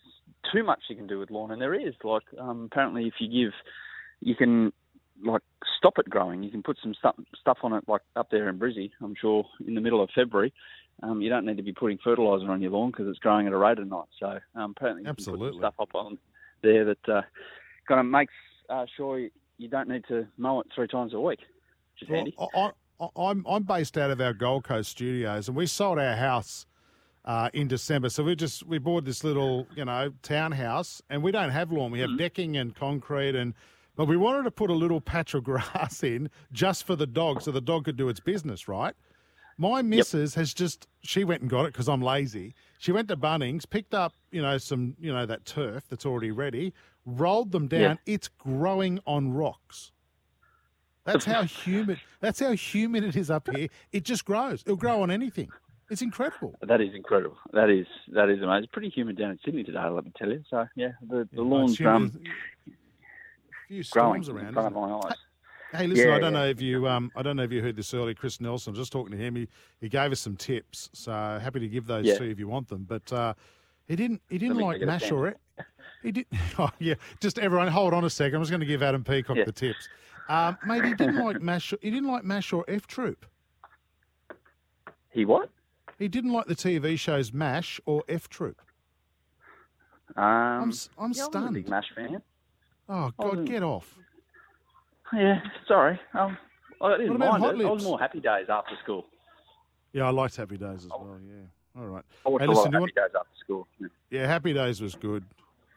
too 0.51 0.63
much 0.63 0.79
you 0.89 0.95
can 0.95 1.07
do 1.07 1.19
with 1.19 1.31
lawn, 1.31 1.51
and 1.51 1.61
there 1.61 1.73
is. 1.73 1.93
Like 2.03 2.23
um, 2.39 2.69
apparently, 2.71 3.05
if 3.05 3.15
you 3.19 3.45
give, 3.45 3.53
you 4.21 4.35
can 4.35 4.71
like 5.23 5.41
stop 5.77 5.97
it 5.99 6.09
growing. 6.09 6.43
You 6.43 6.51
can 6.51 6.63
put 6.63 6.77
some 6.81 6.93
stuff 6.93 7.15
stuff 7.39 7.59
on 7.63 7.73
it, 7.73 7.83
like 7.87 8.01
up 8.15 8.29
there 8.31 8.49
in 8.49 8.59
Brizzy. 8.59 8.91
I'm 9.01 9.15
sure 9.19 9.45
in 9.65 9.75
the 9.75 9.81
middle 9.81 10.01
of 10.01 10.09
February. 10.15 10.53
Um, 11.03 11.21
you 11.21 11.29
don't 11.29 11.45
need 11.45 11.57
to 11.57 11.63
be 11.63 11.73
putting 11.73 11.99
fertiliser 12.03 12.49
on 12.49 12.61
your 12.61 12.71
lawn 12.71 12.89
because 12.89 13.07
it's 13.07 13.19
growing 13.19 13.45
at 13.45 13.53
a 13.53 13.57
rate 13.57 13.77
of 13.77 13.87
night. 13.87 14.07
So 14.19 14.39
um, 14.55 14.73
apparently, 14.75 15.03
you 15.03 15.07
can 15.07 15.15
put 15.15 15.21
Absolutely. 15.21 15.59
stuff 15.59 15.75
up 15.79 15.93
on 15.93 16.17
there 16.63 16.85
that 16.85 17.09
uh, 17.09 17.21
kind 17.87 17.99
of 17.99 18.07
makes 18.07 18.33
uh, 18.69 18.85
sure 18.95 19.19
you 19.57 19.67
don't 19.67 19.87
need 19.87 20.05
to 20.07 20.27
mow 20.37 20.59
it 20.61 20.67
three 20.73 20.87
times 20.87 21.13
a 21.13 21.19
week, 21.19 21.39
which 21.39 22.03
is 22.03 22.09
Well, 22.09 22.17
handy. 22.17 22.35
I, 22.55 22.71
I, 22.99 23.07
I'm 23.15 23.45
I'm 23.47 23.63
based 23.63 23.95
out 23.95 24.09
of 24.09 24.19
our 24.19 24.33
Gold 24.33 24.63
Coast 24.63 24.89
studios, 24.89 25.47
and 25.47 25.55
we 25.55 25.67
sold 25.67 25.99
our 25.99 26.15
house 26.15 26.65
uh, 27.27 27.49
in 27.53 27.67
December. 27.67 28.09
So 28.09 28.23
we 28.23 28.35
just 28.35 28.65
we 28.65 28.79
bought 28.79 29.05
this 29.05 29.23
little 29.23 29.67
you 29.75 29.85
know 29.85 30.11
townhouse, 30.23 31.01
and 31.11 31.21
we 31.21 31.31
don't 31.31 31.51
have 31.51 31.71
lawn. 31.71 31.91
We 31.91 31.99
Mm-hmm. 31.99 32.11
have 32.11 32.17
decking 32.19 32.57
and 32.57 32.73
concrete, 32.75 33.35
and 33.35 33.53
but 33.95 34.05
we 34.05 34.17
wanted 34.17 34.43
to 34.43 34.51
put 34.51 34.69
a 34.71 34.73
little 34.73 35.01
patch 35.01 35.33
of 35.35 35.43
grass 35.43 36.03
in 36.03 36.29
just 36.51 36.85
for 36.85 36.95
the 36.95 37.05
dog, 37.07 37.41
so 37.43 37.51
the 37.51 37.61
dog 37.61 37.85
could 37.85 37.97
do 37.97 38.09
its 38.09 38.19
business, 38.19 38.67
right? 38.67 38.95
My 39.59 39.81
missus 39.81 40.35
has 40.35 40.53
just 40.53 40.87
she 41.01 41.23
went 41.23 41.41
and 41.41 41.49
got 41.49 41.65
it 41.65 41.73
because 41.73 41.89
I'm 41.89 42.01
lazy. 42.01 42.53
She 42.77 42.91
went 42.91 43.07
to 43.09 43.17
Bunnings, 43.17 43.69
picked 43.69 43.93
up 43.93 44.13
you 44.31 44.41
know 44.41 44.57
some 44.57 44.95
you 44.99 45.11
know 45.13 45.25
that 45.25 45.45
turf 45.45 45.83
that's 45.89 46.05
already 46.05 46.31
ready, 46.31 46.73
rolled 47.05 47.51
them 47.51 47.67
down. 47.67 47.81
Yeah. 48.05 48.13
It's 48.13 48.27
growing 48.29 48.99
on 49.05 49.33
rocks. 49.33 49.91
That's 51.05 51.25
how 51.25 51.43
humid. 51.43 51.99
That's 52.19 52.39
how 52.39 52.51
humid 52.51 53.03
it 53.05 53.15
is 53.15 53.31
up 53.31 53.49
here. 53.55 53.69
It 53.93 54.03
just 54.03 54.25
grows. 54.25 54.61
It'll 54.65 54.75
grow 54.75 55.01
on 55.01 55.09
anything. 55.09 55.49
It's 55.89 56.01
incredible. 56.01 56.53
That 56.61 56.81
is 56.81 56.93
incredible. 56.93 57.37
That 57.53 57.69
is 57.69 57.87
that 58.09 58.29
is 58.29 58.41
amazing. 58.41 58.63
It's 58.65 58.71
pretty 58.73 58.89
humid 58.89 59.17
down 59.17 59.31
in 59.31 59.39
Sydney 59.45 59.63
today, 59.63 59.87
let 59.87 60.03
me 60.03 60.11
tell 60.17 60.29
you. 60.29 60.43
So 60.49 60.67
yeah, 60.75 60.89
the, 61.07 61.27
the 61.31 61.41
lawn's 61.41 61.77
humid. 61.79 61.93
um, 62.15 62.21
few 63.67 63.83
growing 63.91 64.23
storms 64.23 64.29
around. 64.29 64.47
in 64.47 64.53
front 64.53 64.67
of 64.67 64.73
my 64.73 64.93
eyes. 64.97 65.15
Hey, 65.73 65.87
listen, 65.87 66.07
Yeah, 66.09 66.15
I 66.15 66.19
don't 66.19 66.33
yeah. 66.33 66.39
know 66.39 66.47
if 66.47 66.61
you 66.61 66.87
um, 66.87 67.11
I 67.15 67.21
don't 67.21 67.35
know 67.37 67.43
if 67.43 67.51
you 67.51 67.61
heard 67.61 67.75
this 67.77 67.93
earlier. 67.93 68.13
Chris 68.13 68.41
Nelson, 68.41 68.73
was 68.73 68.79
just 68.79 68.91
talking 68.91 69.11
to 69.11 69.17
him. 69.17 69.35
He, 69.35 69.47
he 69.79 69.87
gave 69.89 70.11
us 70.11 70.19
some 70.19 70.35
tips, 70.35 70.89
so 70.93 71.11
happy 71.11 71.59
to 71.61 71.67
give 71.69 71.85
those 71.87 72.05
Yeah. 72.05 72.17
to 72.17 72.25
you 72.25 72.31
if 72.31 72.39
you 72.39 72.47
want 72.49 72.67
them. 72.67 72.85
But 72.87 73.11
uh, 73.13 73.33
he 73.87 73.95
didn't 73.95 74.21
he 74.29 74.37
didn't 74.37 74.57
like 74.57 74.75
take 74.75 74.81
it 74.81 74.83
a 74.83 74.87
mash 74.87 75.11
or 75.11 75.27
it. 75.29 75.37
he 76.03 76.11
did. 76.11 76.25
Oh 76.59 76.69
yeah, 76.79 76.95
just 77.21 77.39
everyone 77.39 77.67
hold 77.69 77.93
on 77.93 78.03
a 78.03 78.09
second. 78.09 78.35
I 78.35 78.39
was 78.39 78.49
going 78.49 78.59
to 78.59 78.65
give 78.65 78.83
Adam 78.83 79.03
Peacock 79.05 79.37
Yeah. 79.37 79.45
the 79.45 79.51
tips. 79.53 79.87
Um, 80.27 80.57
mate, 80.65 80.83
he 80.83 80.93
didn't 80.93 81.23
like 81.23 81.41
mash. 81.41 81.73
He 81.81 81.89
didn't 81.91 82.09
like 82.09 82.25
mash 82.25 82.51
or 82.51 82.65
F 82.67 82.87
Troop. 82.87 83.25
He 85.11 85.23
what? 85.25 85.49
He 85.97 86.07
didn't 86.07 86.31
like 86.31 86.45
the 86.45 86.55
TV 86.55 86.97
shows 86.97 87.33
Mash 87.33 87.79
or 87.85 88.03
F 88.07 88.29
Troop. 88.29 88.61
Um, 90.15 90.23
I'm 90.23 90.61
I'm 90.63 90.71
yeah, 90.99 91.07
was 91.07 91.19
a 91.19 91.23
stunned. 91.23 91.53
big 91.53 91.69
Mash 91.69 91.85
fan. 91.95 92.21
Oh 92.89 93.11
God, 93.19 93.45
get 93.45 93.63
off. 93.63 93.95
Yeah, 95.13 95.39
sorry. 95.67 95.99
Um, 96.13 96.37
I 96.81 96.97
didn't 96.97 97.09
What 97.09 97.15
about 97.15 97.31
mind 97.39 97.43
Hot 97.43 97.61
it. 97.61 97.65
I 97.65 97.71
was 97.71 97.83
more 97.83 97.99
happy 97.99 98.19
days 98.19 98.47
after 98.49 98.75
school. 98.83 99.05
Yeah, 99.93 100.05
I 100.07 100.09
liked 100.11 100.35
Happy 100.35 100.57
Days 100.57 100.83
as 100.85 100.89
well. 100.89 101.17
Yeah. 101.25 101.81
All 101.81 101.87
right. 101.87 102.03
I 102.25 102.29
watched 102.29 102.41
Hey, 102.43 102.47
a 102.47 102.51
lot 102.51 102.67
of 102.67 102.73
happy 102.73 102.85
days 102.91 103.15
after 103.15 103.29
school. 103.43 103.67
Yeah. 103.79 103.87
Yeah, 104.09 104.27
Happy 104.27 104.53
Days 104.53 104.79
was 104.81 104.95
good, 104.95 105.23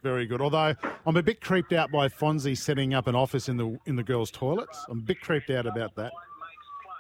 very 0.03 0.27
good. 0.27 0.41
Although 0.41 0.75
I'm 1.07 1.17
a 1.17 1.23
bit 1.23 1.41
creeped 1.41 1.73
out 1.73 1.91
by 1.91 2.09
Fonzie 2.09 2.57
setting 2.59 2.93
up 2.93 3.07
an 3.07 3.15
office 3.15 3.49
in 3.49 3.57
the 3.57 3.79
in 3.87 3.97
the 3.97 4.03
girls' 4.03 4.31
toilets. 4.31 4.85
I'm 4.89 4.99
a 4.99 5.03
bit 5.03 5.21
creeped 5.21 5.51
out 5.51 5.67
about 5.67 5.95
that. 5.97 6.13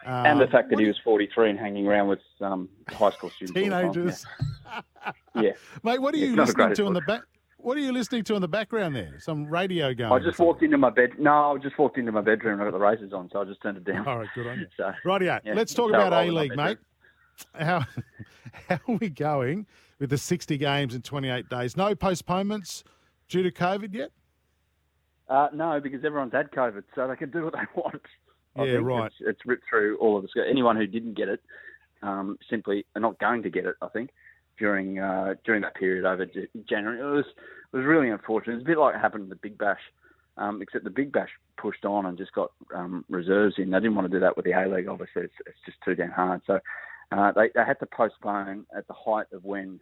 And 0.07 0.41
the 0.41 0.45
Um, 0.45 0.51
fact 0.51 0.71
that 0.71 0.79
he 0.79 0.87
was 0.87 0.99
43 0.99 1.51
and 1.51 1.59
hanging 1.59 1.87
around 1.87 2.09
with 2.09 2.21
um, 2.41 2.69
high 2.89 3.11
school 3.11 3.31
students. 3.31 3.57
all 3.57 3.65
the 3.65 3.71
time. 3.71 3.93
teenagers, 3.93 4.27
Yeah. 4.67 5.13
yeah. 5.43 5.51
mate. 5.83 6.01
What 6.01 6.15
are 6.15 6.19
you 6.19 6.29
it's 6.33 6.37
listening 6.57 6.75
to 6.75 6.87
in 6.87 6.93
the 6.95 7.01
back? 7.03 7.23
What 7.59 7.77
are 7.77 7.81
you 7.81 7.93
listening 7.93 8.25
to 8.25 8.35
in 8.37 8.41
the 8.41 8.49
background 8.49 8.97
there? 8.97 9.19
Some 9.21 9.47
radio 9.47 9.93
going. 9.93 10.11
I 10.11 10.19
just 10.25 10.39
walked 10.39 10.63
into 10.63 10.79
my 10.79 10.89
bed. 10.89 11.11
No, 11.19 11.55
I 11.55 11.59
just 11.59 11.77
walked 11.79 11.99
into 11.99 12.11
my 12.11 12.23
bedroom 12.23 12.55
and 12.55 12.63
I 12.63 12.65
got 12.71 12.73
the 12.73 12.83
races 12.83 13.13
on, 13.13 13.29
so 13.31 13.43
I 13.43 13.45
just 13.45 13.61
turned 13.61 13.77
it 13.77 13.85
down. 13.85 14.07
All 14.09 14.19
right, 14.19 14.29
good 14.35 14.47
on 14.47 14.61
you. 14.61 14.67
So, 14.79 14.91
Rightio. 15.05 15.41
yeah, 15.45 15.53
Let's 15.55 15.75
talk 15.75 15.91
so 15.91 15.95
about 15.95 16.13
A 16.15 16.31
League, 16.31 16.57
mate. 16.57 16.79
How 17.55 17.85
how 18.69 18.79
are 18.89 18.97
we 19.01 19.11
going 19.11 19.67
with 19.99 20.09
the 20.11 20.17
60 20.19 20.57
games 20.57 20.95
in 20.95 21.03
28 21.03 21.49
days? 21.51 21.77
No 21.77 21.95
postponements 21.95 22.83
due 23.29 23.43
to 23.43 23.51
COVID 23.51 23.93
yet. 23.95 24.11
Uh, 25.29 25.49
no, 25.55 25.79
because 25.81 26.05
everyone's 26.05 26.33
had 26.33 26.51
COVID, 26.51 26.83
so 26.95 27.07
they 27.09 27.17
can 27.17 27.31
do 27.31 27.45
what 27.45 27.53
they 27.53 27.61
want. 27.81 28.01
I 28.57 28.65
Yeah, 28.65 28.79
right. 28.83 29.07
It's, 29.07 29.15
it's 29.21 29.47
ripped 29.47 29.65
through 29.69 29.99
all 29.99 30.17
of 30.17 30.23
the 30.23 30.29
sc- 30.29 30.49
anyone 30.49 30.77
who 30.77 30.87
didn't 30.87 31.17
get 31.17 31.29
it 31.29 31.41
um, 32.03 32.39
simply 32.49 32.87
are 32.95 33.01
not 33.01 33.19
going 33.19 33.43
to 33.43 33.51
get 33.51 33.67
it. 33.67 33.77
I 33.83 33.89
think 33.89 34.11
during 34.59 34.99
uh, 34.99 35.35
during 35.45 35.63
that 35.63 35.75
period 35.75 36.05
over 36.05 36.27
J- 36.27 36.49
January, 36.69 37.01
it 37.01 37.05
was 37.05 37.25
it 37.73 37.77
was 37.77 37.87
really 37.87 38.11
unfortunate. 38.11 38.55
It's 38.55 38.65
a 38.65 38.67
bit 38.67 38.79
like 38.79 38.95
it 38.95 39.01
happened 39.01 39.25
in 39.25 39.31
the 39.31 39.37
Big 39.37 39.57
Bash, 39.59 39.81
um, 40.37 40.61
except 40.63 40.85
the 40.85 40.91
Big 40.91 41.13
Bash 41.13 41.31
pushed 41.57 41.85
on 41.85 42.07
and 42.07 42.19
just 42.19 42.33
got 42.33 42.53
um, 42.75 43.05
reserves 43.09 43.55
in. 43.59 43.71
They 43.71 43.79
didn't 43.79 43.95
want 43.95 44.11
to 44.11 44.17
do 44.17 44.21
that 44.21 44.37
with 44.37 44.45
the 44.45 44.53
A 44.53 44.69
League. 44.69 44.89
Obviously, 44.89 45.23
it's, 45.23 45.35
it's 45.47 45.59
just 45.65 45.79
too 45.85 45.95
damn 45.95 46.11
hard. 46.11 46.43
So 46.47 46.59
uh, 47.13 47.33
they 47.33 47.51
they 47.55 47.65
had 47.65 47.79
to 47.81 47.87
postpone 47.87 48.67
at 48.77 48.87
the 48.87 48.95
height 48.95 49.27
of 49.33 49.45
when 49.45 49.81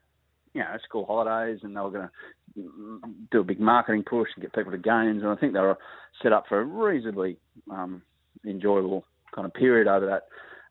you 0.54 0.60
know, 0.60 0.76
school 0.84 1.04
holidays, 1.04 1.60
and 1.62 1.76
they 1.76 1.80
were 1.80 1.90
going 1.90 2.08
to 2.08 3.00
do 3.30 3.40
a 3.40 3.44
big 3.44 3.60
marketing 3.60 4.02
push 4.02 4.28
and 4.34 4.42
get 4.42 4.54
people 4.54 4.72
to 4.72 4.78
games. 4.78 5.22
And 5.22 5.28
I 5.28 5.36
think 5.36 5.52
they 5.52 5.60
were 5.60 5.78
set 6.22 6.32
up 6.32 6.44
for 6.48 6.60
a 6.60 6.64
reasonably 6.64 7.36
um, 7.70 8.02
enjoyable 8.46 9.04
kind 9.34 9.46
of 9.46 9.54
period 9.54 9.86
over 9.86 10.06
that 10.06 10.22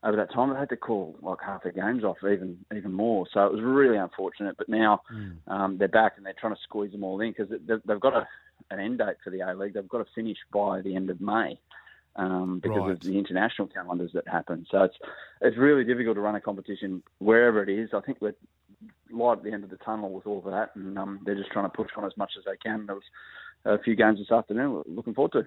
over 0.04 0.16
that 0.16 0.32
time. 0.32 0.52
They 0.52 0.58
had 0.58 0.68
to 0.70 0.76
call 0.76 1.16
like 1.22 1.38
half 1.44 1.62
their 1.62 1.72
games 1.72 2.04
off, 2.04 2.18
even 2.22 2.58
even 2.76 2.92
more. 2.92 3.26
So 3.32 3.44
it 3.46 3.52
was 3.52 3.62
really 3.62 3.96
unfortunate. 3.96 4.56
But 4.56 4.68
now 4.68 5.00
um, 5.48 5.76
they're 5.78 5.88
back 5.88 6.14
and 6.16 6.26
they're 6.26 6.34
trying 6.38 6.54
to 6.54 6.60
squeeze 6.62 6.92
them 6.92 7.04
all 7.04 7.20
in 7.20 7.30
because 7.30 7.48
they've, 7.66 7.80
they've 7.84 8.00
got 8.00 8.14
a, 8.14 8.26
an 8.70 8.80
end 8.80 8.98
date 8.98 9.16
for 9.22 9.30
the 9.30 9.40
A 9.40 9.54
League. 9.54 9.74
They've 9.74 9.88
got 9.88 9.98
to 9.98 10.12
finish 10.14 10.38
by 10.52 10.80
the 10.82 10.94
end 10.94 11.10
of 11.10 11.20
May. 11.20 11.58
Um, 12.16 12.58
because 12.60 12.78
Right. 12.82 12.92
of 12.92 13.00
the 13.00 13.16
international 13.16 13.68
calendars 13.68 14.10
that 14.14 14.26
happen, 14.26 14.66
so 14.72 14.82
it's 14.82 14.96
it's 15.40 15.56
really 15.56 15.84
difficult 15.84 16.16
to 16.16 16.20
run 16.20 16.34
a 16.34 16.40
competition 16.40 17.00
wherever 17.18 17.62
it 17.62 17.68
is. 17.68 17.90
I 17.94 18.00
think 18.00 18.18
we're 18.20 18.34
light 19.12 19.38
at 19.38 19.44
the 19.44 19.52
end 19.52 19.62
of 19.62 19.70
the 19.70 19.76
tunnel 19.78 20.10
with 20.10 20.26
all 20.26 20.38
of 20.38 20.44
that, 20.46 20.70
and 20.74 20.98
um, 20.98 21.20
they're 21.24 21.36
just 21.36 21.52
trying 21.52 21.66
to 21.66 21.76
push 21.76 21.90
on 21.96 22.04
as 22.04 22.16
much 22.16 22.32
as 22.36 22.44
they 22.44 22.56
can. 22.56 22.86
There 22.86 22.96
was 22.96 23.04
a 23.64 23.78
few 23.82 23.94
games 23.94 24.18
this 24.18 24.32
afternoon. 24.32 24.72
We're 24.72 24.82
looking 24.86 25.14
forward 25.14 25.32
to. 25.32 25.46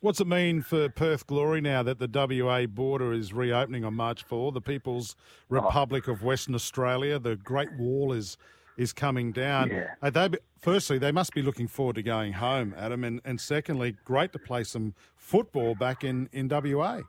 What's 0.00 0.20
it 0.20 0.28
mean 0.28 0.62
for 0.62 0.88
Perth 0.88 1.26
Glory 1.26 1.60
now 1.60 1.82
that 1.82 1.98
the 1.98 2.08
WA 2.12 2.66
border 2.66 3.12
is 3.12 3.32
reopening 3.32 3.84
on 3.84 3.94
March 3.94 4.22
4? 4.22 4.52
The 4.52 4.60
People's 4.60 5.16
Republic 5.48 6.06
of 6.06 6.22
Western 6.22 6.54
Australia, 6.54 7.18
the 7.18 7.36
Great 7.36 7.72
Wall 7.76 8.12
is 8.12 8.36
is 8.76 8.92
coming 8.92 9.32
down. 9.32 9.70
Yeah. 9.70 10.10
They, 10.10 10.38
firstly, 10.60 10.98
they 10.98 11.10
must 11.10 11.34
be 11.34 11.42
looking 11.42 11.66
forward 11.66 11.96
to 11.96 12.02
going 12.02 12.34
home, 12.34 12.74
Adam, 12.78 13.02
and, 13.02 13.20
and 13.24 13.40
secondly, 13.40 13.96
great 14.04 14.32
to 14.32 14.38
play 14.38 14.62
some 14.62 14.94
football 15.16 15.74
back 15.74 16.04
in, 16.04 16.28
in 16.32 16.48
WA. 16.48 17.00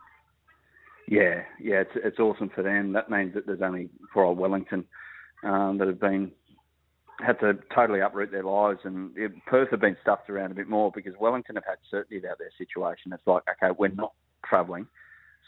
Yeah, 1.07 1.43
yeah, 1.59 1.81
it's 1.81 1.91
it's 1.95 2.19
awesome 2.19 2.49
for 2.49 2.61
them. 2.61 2.93
That 2.93 3.09
means 3.09 3.33
that 3.33 3.45
there's 3.47 3.61
only 3.61 3.89
poor 4.13 4.25
old 4.25 4.37
Wellington 4.37 4.85
um, 5.43 5.77
that 5.79 5.87
have 5.87 5.99
been 5.99 6.31
had 7.25 7.39
to 7.41 7.53
totally 7.73 7.99
uproot 7.99 8.31
their 8.31 8.43
lives, 8.43 8.79
and 8.83 9.15
it, 9.17 9.31
Perth 9.45 9.71
have 9.71 9.81
been 9.81 9.97
stuffed 10.01 10.29
around 10.29 10.51
a 10.51 10.55
bit 10.55 10.67
more 10.67 10.91
because 10.93 11.13
Wellington 11.19 11.55
have 11.55 11.65
had 11.65 11.77
certainty 11.89 12.17
about 12.17 12.39
their 12.39 12.51
situation. 12.57 13.13
It's 13.13 13.25
like, 13.25 13.43
okay, 13.49 13.75
we're 13.77 13.89
not 13.89 14.13
travelling, 14.45 14.87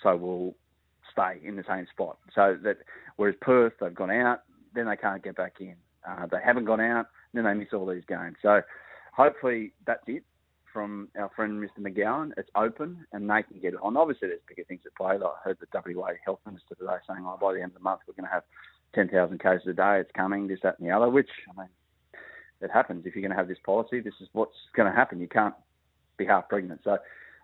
so 0.03 0.15
we'll 0.15 0.55
stay 1.11 1.39
in 1.45 1.55
the 1.55 1.63
same 1.67 1.87
spot. 1.91 2.17
So 2.35 2.57
that 2.63 2.77
whereas 3.15 3.35
Perth, 3.41 3.73
they've 3.79 3.93
gone 3.93 4.11
out, 4.11 4.43
then 4.73 4.87
they 4.87 4.97
can't 4.97 5.23
get 5.23 5.35
back 5.35 5.55
in. 5.59 5.75
Uh, 6.07 6.25
they 6.27 6.39
haven't 6.43 6.65
gone 6.65 6.81
out, 6.81 7.07
then 7.33 7.43
they 7.43 7.53
miss 7.53 7.69
all 7.73 7.85
these 7.85 8.03
games. 8.07 8.35
So 8.41 8.61
hopefully 9.13 9.73
that's 9.85 10.03
it 10.07 10.23
from 10.73 11.09
our 11.19 11.29
friend 11.35 11.61
Mr. 11.61 11.81
McGowan. 11.81 12.31
It's 12.37 12.49
open 12.55 13.05
and 13.11 13.29
they 13.29 13.43
can 13.43 13.59
get 13.61 13.73
it 13.73 13.79
on. 13.81 13.97
Obviously, 13.97 14.29
there's 14.29 14.41
bigger 14.47 14.63
things 14.63 14.81
at 14.85 14.95
play. 14.95 15.15
I 15.15 15.31
heard 15.43 15.57
the 15.59 15.67
WA 15.73 16.11
Health 16.23 16.39
Minister 16.45 16.75
today 16.75 16.97
saying, 17.07 17.23
oh, 17.25 17.37
by 17.39 17.53
the 17.53 17.61
end 17.61 17.71
of 17.71 17.75
the 17.75 17.83
month, 17.83 18.01
we're 18.07 18.13
going 18.13 18.27
to 18.27 18.33
have 18.33 18.43
10,000 18.93 19.39
cases 19.41 19.67
a 19.67 19.73
day. 19.73 19.99
It's 19.99 20.11
coming, 20.15 20.47
this, 20.47 20.59
that, 20.63 20.79
and 20.79 20.87
the 20.87 20.93
other, 20.93 21.09
which, 21.09 21.29
I 21.49 21.61
mean, 21.61 21.69
it 22.61 22.71
happens. 22.71 23.05
If 23.05 23.15
you're 23.15 23.21
going 23.21 23.31
to 23.31 23.37
have 23.37 23.47
this 23.47 23.57
policy, 23.65 23.99
this 23.99 24.13
is 24.21 24.27
what's 24.33 24.55
going 24.75 24.89
to 24.89 24.95
happen. 24.95 25.19
You 25.19 25.27
can't 25.27 25.55
be 26.17 26.25
half 26.25 26.49
pregnant. 26.49 26.81
So 26.83 26.97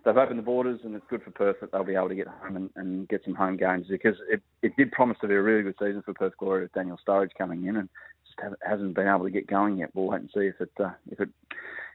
they've 0.06 0.18
opened 0.18 0.40
the 0.40 0.44
borders, 0.44 0.80
and 0.84 0.96
it's 0.96 1.06
good 1.10 1.24
for 1.24 1.32
Perth 1.32 1.58
that 1.62 1.72
they'll 1.72 1.84
be 1.84 1.96
able 1.96 2.10
to 2.10 2.16
get 2.16 2.28
home 2.28 2.56
and, 2.56 2.70
and 2.76 3.08
get 3.08 3.24
some 3.26 3.36
home 3.36 3.58
games 3.58 3.88
because 3.90 4.16
it, 4.30 4.42
it 4.62 4.76
did 4.78 4.92
promise 4.92 5.18
to 5.22 5.28
be 5.28 5.36
a 5.36 5.42
really 5.42 5.64
good 5.64 5.76
season 5.80 6.02
for 6.04 6.14
Perth 6.14 6.38
Glory 6.38 6.64
with 6.64 6.74
Daniel 6.74 7.00
Sturridge 7.06 7.32
coming 7.38 7.66
in, 7.66 7.76
and 7.78 7.90
just 8.26 8.56
hasn't 8.62 8.96
been 8.96 9.08
able 9.08 9.24
to 9.24 9.32
get 9.32 9.48
going 9.48 9.78
yet. 9.78 9.90
We'll 9.94 10.08
wait 10.08 10.22
and 10.22 10.30
see 10.34 10.42
if 10.42 10.62
it 10.62 10.72
uh, 10.80 10.92
if 11.12 11.20
it 11.20 11.30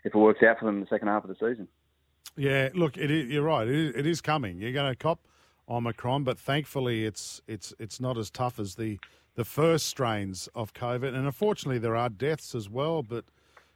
if 0.04 0.14
it 0.14 0.18
works 0.18 0.42
out 0.42 0.58
for 0.58 0.66
them 0.66 0.76
in 0.76 0.80
the 0.80 0.88
second 0.88 1.08
half 1.08 1.24
of 1.24 1.28
the 1.28 1.34
season. 1.34 1.68
Yeah, 2.36 2.70
look, 2.74 2.96
you're 2.96 3.42
right. 3.42 3.68
It 3.68 3.74
is, 3.74 3.94
it 3.94 4.06
is 4.06 4.20
coming. 4.20 4.58
You're 4.58 4.72
going 4.72 4.90
to 4.90 4.96
cop 4.96 5.20
Omicron, 5.68 6.24
but 6.24 6.38
thankfully 6.38 7.04
it's 7.04 7.40
it's 7.46 7.72
it's 7.78 8.00
not 8.00 8.18
as 8.18 8.30
tough 8.30 8.58
as 8.58 8.74
the 8.74 8.98
the 9.34 9.44
first 9.44 9.86
strains 9.86 10.48
of 10.54 10.72
COVID. 10.74 11.08
And 11.08 11.26
unfortunately, 11.26 11.78
there 11.78 11.96
are 11.96 12.08
deaths 12.08 12.54
as 12.54 12.68
well. 12.68 13.02
But 13.02 13.24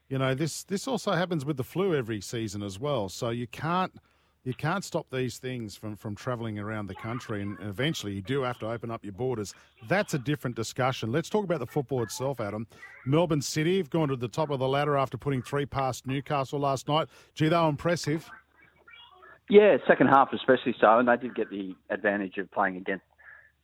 you 0.09 0.19
know, 0.19 0.35
this 0.35 0.65
this 0.65 0.87
also 0.87 1.13
happens 1.13 1.45
with 1.45 1.57
the 1.57 1.65
flu 1.65 1.95
every 1.95 2.21
season 2.21 2.63
as 2.63 2.79
well. 2.79 3.09
So 3.09 3.31
you 3.31 3.47
can't 3.47 3.93
you 4.45 4.55
can't 4.55 4.85
stop 4.85 5.07
these 5.11 5.39
things 5.39 5.75
from 5.75 5.97
from 5.97 6.15
travelling 6.15 6.59
around 6.59 6.87
the 6.87 6.95
country. 6.95 7.43
And 7.43 7.59
eventually, 7.61 8.13
you 8.13 8.23
do 8.23 8.43
have 8.43 8.59
to 8.61 8.71
open 8.71 8.91
up 8.91 9.05
your 9.05 9.15
borders. 9.15 9.55
That's 9.89 10.15
a 10.15 10.19
different 10.19 10.57
discussion. 10.57 11.11
Let's 11.11 11.29
talk 11.29 11.45
about 11.45 11.59
the 11.59 11.67
football 11.67 12.03
itself, 12.03 12.41
Adam. 12.41 12.67
Melbourne 13.05 13.43
City 13.43 13.79
have 13.79 13.91
gone 13.91 14.09
to 14.09 14.17
the 14.17 14.29
top 14.29 14.51
of 14.51 14.59
the 14.59 14.69
ladder 14.69 14.97
after 14.97 15.17
putting 15.19 15.43
three 15.43 15.67
past 15.67 16.07
Newcastle 16.07 16.61
last 16.61 16.87
night. 16.89 17.09
Gee, 17.35 17.49
they 17.49 17.57
were 17.57 17.69
impressive. 17.69 18.31
Yeah, 19.49 19.77
second 19.87 20.09
half 20.09 20.33
especially 20.33 20.75
so, 20.81 20.99
and 20.99 21.09
they 21.09 21.17
did 21.17 21.35
get 21.37 21.51
the 21.51 21.75
advantage 21.89 22.37
of 22.39 22.51
playing 22.51 22.77
against 22.77 23.05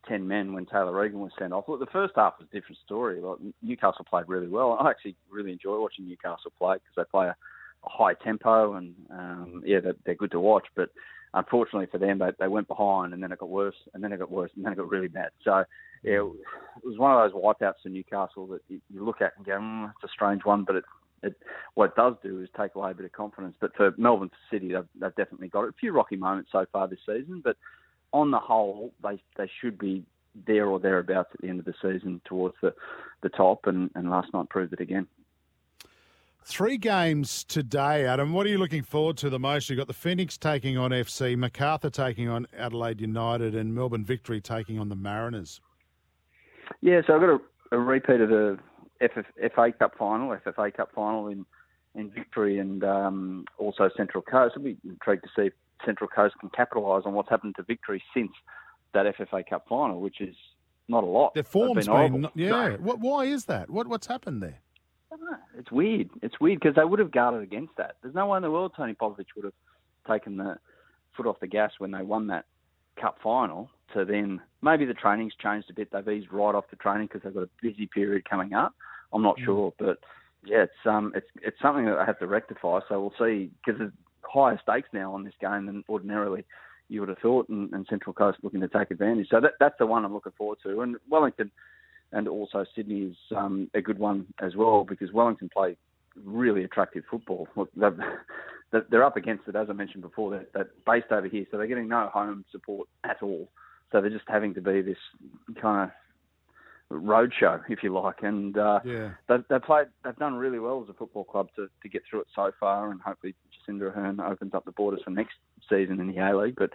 ten 0.09 0.27
men 0.27 0.53
when 0.53 0.67
Taylor 0.67 0.93
Regan 0.93 1.21
was 1.21 1.33
sent 1.39 1.53
off. 1.53 1.65
Look, 1.69 1.81
the 1.81 1.87
first 1.87 2.15
half 2.17 2.35
was 2.39 2.49
a 2.51 2.55
different 2.55 2.79
story. 2.85 3.21
Like 3.21 3.39
Newcastle 3.63 4.05
played 4.09 4.29
really 4.29 4.49
well. 4.49 4.77
I 4.81 4.91
actually 4.91 5.17
really 5.31 5.53
enjoy 5.53 5.81
watching 5.81 6.07
Newcastle 6.07 6.53
play 6.59 6.77
because 6.77 6.95
they 6.97 7.11
play 7.11 7.27
a, 7.27 7.37
a 7.85 7.89
high 7.89 8.15
tempo 8.15 8.75
and 8.75 8.95
um, 9.11 9.63
yeah, 9.65 9.81
they're, 9.81 9.97
they're 10.05 10.15
good 10.15 10.33
to 10.33 10.41
watch. 10.41 10.67
But 10.75 10.91
unfortunately 11.35 11.89
for 11.91 11.99
them, 11.99 12.19
they, 12.19 12.31
they 12.39 12.49
went 12.49 12.69
behind 12.69 13.13
and 13.13 13.23
then 13.23 13.33
it 13.33 13.39
got 13.39 13.49
worse, 13.49 13.77
and 13.95 14.03
then 14.03 14.13
it 14.13 14.19
got 14.19 14.31
worse, 14.31 14.51
and 14.57 14.65
then 14.65 14.73
it 14.73 14.77
got 14.77 14.91
really 14.91 15.09
bad. 15.09 15.31
So 15.45 15.65
yeah, 16.03 16.15
it 16.15 16.85
was 16.85 16.99
one 16.99 17.13
of 17.13 17.33
those 17.33 17.41
wipeouts 17.41 17.83
for 17.83 17.89
Newcastle 17.89 18.47
that 18.49 18.61
you, 18.69 18.81
you 18.93 19.05
look 19.05 19.21
at 19.21 19.33
and 19.37 19.47
go, 19.47 19.53
mm, 19.53 19.91
it's 19.91 20.11
a 20.11 20.13
strange 20.13 20.45
one, 20.45 20.65
but 20.65 20.77
it 20.77 20.85
it, 21.23 21.37
what 21.75 21.91
it 21.91 21.97
does 21.97 22.15
do 22.23 22.41
is 22.43 22.49
take 22.59 22.75
away 22.75 22.91
a 22.91 22.95
bit 22.95 23.07
of 23.07 23.13
confidence. 23.13 23.55
But 23.61 23.77
for 23.77 23.95
Melbourne 23.97 24.31
City, 24.51 24.73
they've, 24.73 24.89
they've 25.01 25.15
definitely 25.15 25.49
got 25.49 25.65
it. 25.65 25.71
A 25.71 25.79
few 25.79 25.93
rocky 25.93 26.17
moments 26.17 26.51
so 26.51 26.67
far 26.73 26.89
this 26.89 26.99
season, 27.07 27.41
but 27.45 27.57
on 28.13 28.31
the 28.31 28.39
whole, 28.39 28.93
they 29.03 29.23
they 29.37 29.51
should 29.61 29.79
be 29.79 30.05
there 30.47 30.67
or 30.67 30.79
thereabouts 30.79 31.31
at 31.35 31.41
the 31.41 31.49
end 31.49 31.59
of 31.59 31.65
the 31.65 31.75
season 31.83 32.21
towards 32.25 32.55
the, 32.63 32.75
the 33.23 33.29
top, 33.29 33.67
and, 33.67 33.91
and 33.95 34.11
last 34.11 34.33
night 34.33 34.49
proved 34.49 34.73
it 34.73 34.81
again. 34.81 35.07
Three 36.45 36.77
games 36.77 37.45
today, 37.45 38.05
Adam. 38.05 38.33
What 38.33 38.47
are 38.47 38.49
you 38.49 38.59
looking 38.59 38.83
forward 38.83 39.17
to 39.19 39.31
the 39.31 39.39
most? 39.39 39.71
You've 39.71 39.77
got 39.77 39.87
the 39.87 39.93
Phoenix 39.93 40.37
taking 40.37 40.77
on 40.77 40.91
FC, 40.91 41.37
Macarthur 41.37 41.91
taking 41.91 42.29
on 42.29 42.47
Adelaide 42.57 43.01
United, 43.01 43.55
and 43.55 43.75
Melbourne 43.75 44.05
Victory 44.05 44.41
taking 44.41 44.79
on 44.79 44.89
the 44.89 44.97
Mariners. 44.97 45.61
Yeah, 46.81 47.01
so 47.07 47.15
I've 47.15 47.21
got 47.21 47.31
a, 47.31 47.77
a 47.77 47.79
repeat 47.79 48.21
of 48.21 48.29
the 48.31 48.59
FF, 49.01 49.27
FA 49.55 49.73
Cup 49.79 49.97
final, 49.97 50.37
FFA 50.37 50.75
Cup 50.75 50.91
final 50.95 51.29
in 51.29 51.47
in 51.95 52.11
Victory 52.11 52.59
and 52.59 52.83
um, 52.85 53.45
also 53.59 53.91
Central 53.97 54.23
Coast. 54.23 54.55
I'll 54.57 54.63
be 54.63 54.79
intrigued 54.85 55.25
to 55.25 55.29
see 55.37 55.47
if 55.49 55.53
Central 55.85 56.09
Coast 56.09 56.35
can 56.41 56.51
capitalise 56.51 57.03
on 57.07 57.15
what's 57.15 57.29
happened 57.31 57.55
to 57.57 57.63
Victory 57.63 58.03
since 58.15 58.31
that 58.95 59.07
FFA 59.17 59.49
Cup 59.49 59.67
final, 59.69 60.01
which 60.01 60.21
is 60.21 60.35
not 60.89 61.05
a 61.05 61.07
lot. 61.07 61.35
Their 61.35 61.45
form's 61.45 61.75
They've 61.75 61.85
been, 61.87 61.95
horrible. 61.95 62.31
yeah. 62.35 62.51
So- 62.51 62.77
What, 62.83 63.01
why 63.01 63.25
is 63.25 63.47
that? 63.47 63.71
What 63.71 63.87
what's 63.87 64.07
happened 64.07 64.43
there? 64.43 64.59
It's 65.59 65.71
weird. 65.71 66.09
It's 66.23 66.41
weird 66.41 66.61
because 66.61 66.75
they 66.75 66.85
would 66.85 66.99
have 66.99 67.11
guarded 67.11 67.43
against 67.43 67.77
that. 67.77 67.97
There's 68.03 68.15
no 68.15 68.27
way 68.27 68.39
in 68.39 68.43
the 68.43 68.51
world 68.51 68.73
Tony 68.77 68.95
Popovic 68.95 69.27
would 69.37 69.45
have 69.45 69.53
taken 70.11 70.37
the 70.39 70.57
foot 71.17 71.27
off 71.27 71.39
the 71.41 71.47
gas 71.47 71.73
when 71.79 71.91
they 71.91 72.03
won 72.03 72.27
that 72.29 72.47
cup 73.01 73.19
final. 73.23 73.69
To 73.95 74.07
then 74.07 74.41
maybe 74.63 74.87
the 74.87 74.95
training's 74.95 75.35
changed 75.35 75.69
a 75.71 75.75
bit. 75.75 75.91
They've 75.93 76.09
eased 76.09 76.33
right 76.33 76.55
off 76.55 76.65
the 76.71 76.77
training 76.77 77.09
because 77.09 77.23
they've 77.23 77.35
got 77.35 77.43
a 77.43 77.51
busy 77.61 77.87
period 77.87 78.29
coming 78.29 78.55
up. 78.55 78.75
I'm 79.13 79.23
not 79.23 79.39
sure, 79.45 79.75
but 79.79 79.99
yeah, 80.45 80.63
it's 80.63 80.87
um 80.87 81.13
it's 81.15 81.27
it's 81.43 81.61
something 81.61 81.85
that 81.85 81.97
they 81.99 82.05
have 82.07 82.19
to 82.21 82.27
rectify. 82.27 82.81
So 82.89 82.99
we'll 83.01 83.29
see 83.29 83.51
because 83.65 83.91
higher 84.23 84.59
stakes 84.63 84.89
now 84.93 85.13
on 85.15 85.25
this 85.25 85.35
game 85.41 85.67
than 85.67 85.85
ordinarily 85.89 86.45
you 86.89 87.01
would 87.01 87.09
have 87.09 87.19
thought, 87.19 87.49
and, 87.49 87.73
and 87.73 87.87
Central 87.89 88.13
Coast 88.13 88.39
looking 88.43 88.61
to 88.61 88.69
take 88.69 88.91
advantage. 88.91 89.29
So 89.31 89.41
that 89.41 89.53
that's 89.61 89.77
the 89.79 89.87
one 89.87 90.05
I'm 90.05 90.13
looking 90.13 90.33
forward 90.37 90.59
to, 90.65 90.81
and 90.83 90.97
Wellington 91.09 91.51
and 92.13 92.29
also 92.29 92.65
Sydney 92.77 93.03
is 93.07 93.17
um, 93.35 93.71
a 93.73 93.81
good 93.81 93.99
one 93.99 94.27
as 94.43 94.55
well 94.55 94.85
because 94.85 95.11
Wellington 95.13 95.49
play 95.51 95.77
really 96.23 96.63
attractive 96.65 97.05
football. 97.11 97.49
Look, 97.57 97.71
they've, 97.75 97.97
they're- 98.91 99.03
up 99.03 99.17
against 99.17 99.49
it, 99.49 99.57
as 99.57 99.69
I 99.71 99.73
mentioned 99.73 100.03
before, 100.03 100.31
they're, 100.31 100.47
they're 100.53 100.71
based 100.85 101.11
over 101.11 101.27
here, 101.27 101.47
so 101.51 101.57
they're 101.57 101.67
getting 101.67 101.89
no 101.89 102.11
home 102.13 102.45
support 102.53 102.87
at 103.05 103.23
all. 103.23 103.49
So 103.91 104.01
they're 104.03 104.11
just 104.11 104.25
having 104.29 104.53
to 104.55 104.61
be 104.61 104.83
this 104.83 104.99
kind 105.61 105.91
of 105.91 106.97
roadshow, 107.03 107.63
if 107.69 107.83
you 107.83 107.93
like. 107.95 108.23
And 108.23 108.57
uh, 108.59 108.81
Yeah. 108.85 109.13
they've, 109.29 109.45
they've 109.49 109.63
played, 109.63 109.87
they've 110.05 110.17
done 110.17 110.35
really 110.35 110.59
well 110.59 110.83
as 110.83 110.91
a 110.91 110.95
football 110.95 111.25
club 111.25 111.49
to, 111.57 111.69
to 111.83 111.89
get 111.89 112.03
through 112.09 112.21
it 112.21 112.27
so 112.35 112.51
far, 112.61 112.91
and 112.91 113.01
hopefully 113.01 113.35
Jacinda 113.69 113.95
Ardern 113.95 114.21
opens 114.31 114.55
up 114.55 114.65
the 114.65 114.73
borders 114.73 115.01
for 115.05 115.11
next 115.11 115.35
season 115.69 116.01
in 116.01 116.09
the 116.09 116.19
A 116.19 116.37
League. 116.37 116.57
But 116.57 116.71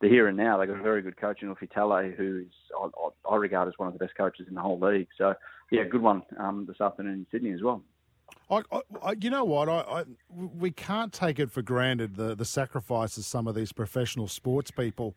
the 0.00 0.08
here 0.08 0.28
and 0.28 0.36
now, 0.36 0.58
they've 0.58 0.68
got 0.68 0.78
a 0.78 0.82
very 0.82 1.02
good 1.02 1.16
coach 1.16 1.42
in 1.42 1.54
Ufuk 1.54 1.70
Talay, 1.72 2.16
who 2.16 2.44
is 2.46 2.52
I, 2.78 2.88
I, 3.30 3.36
regard 3.36 3.68
as 3.68 3.74
one 3.76 3.88
of 3.88 3.92
the 3.92 4.04
best 4.04 4.16
coaches 4.16 4.46
in 4.48 4.54
the 4.54 4.60
whole 4.60 4.78
league. 4.78 5.08
So 5.18 5.34
yeah, 5.70 5.84
good 5.84 6.02
one 6.02 6.22
um, 6.38 6.64
this 6.66 6.80
afternoon 6.80 7.12
in 7.12 7.26
Sydney 7.30 7.52
as 7.52 7.62
well. 7.62 7.82
I, 8.48 8.62
I, 9.02 9.14
you 9.20 9.30
know 9.30 9.44
what? 9.44 9.68
I, 9.68 10.04
we 10.28 10.70
can't 10.70 11.12
take 11.12 11.38
it 11.38 11.50
for 11.50 11.62
granted 11.62 12.16
the, 12.16 12.34
the 12.34 12.44
sacrifices 12.44 13.26
some 13.26 13.46
of 13.46 13.54
these 13.54 13.72
professional 13.72 14.28
sports 14.28 14.70
people 14.70 15.16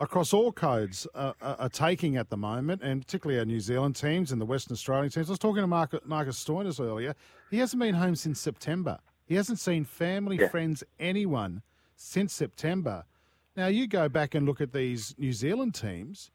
across 0.00 0.32
all 0.32 0.52
codes 0.52 1.06
uh, 1.14 1.32
are, 1.40 1.56
are 1.58 1.68
taking 1.68 2.16
at 2.16 2.30
the 2.30 2.36
moment, 2.36 2.82
and 2.82 3.02
particularly 3.02 3.38
our 3.38 3.44
New 3.44 3.60
Zealand 3.60 3.96
teams 3.96 4.32
and 4.32 4.40
the 4.40 4.46
Western 4.46 4.74
Australian 4.74 5.10
teams. 5.10 5.28
I 5.28 5.32
was 5.32 5.38
talking 5.38 5.62
to 5.62 5.66
Marcus, 5.66 6.00
Marcus 6.04 6.42
Stoinis 6.42 6.80
earlier. 6.80 7.14
He 7.50 7.58
hasn't 7.58 7.80
been 7.80 7.94
home 7.94 8.14
since 8.14 8.40
September. 8.40 8.98
He 9.28 9.34
hasn't 9.34 9.58
seen 9.58 9.84
family, 9.84 10.38
Yeah. 10.38 10.48
friends, 10.48 10.82
anyone 10.98 11.62
since 11.94 12.32
September. 12.32 13.04
Now 13.56 13.66
you 13.66 13.86
go 13.86 14.08
back 14.08 14.34
and 14.34 14.46
look 14.46 14.60
at 14.60 14.72
these 14.72 15.14
New 15.18 15.32
Zealand 15.32 15.74
teams. 15.74 16.30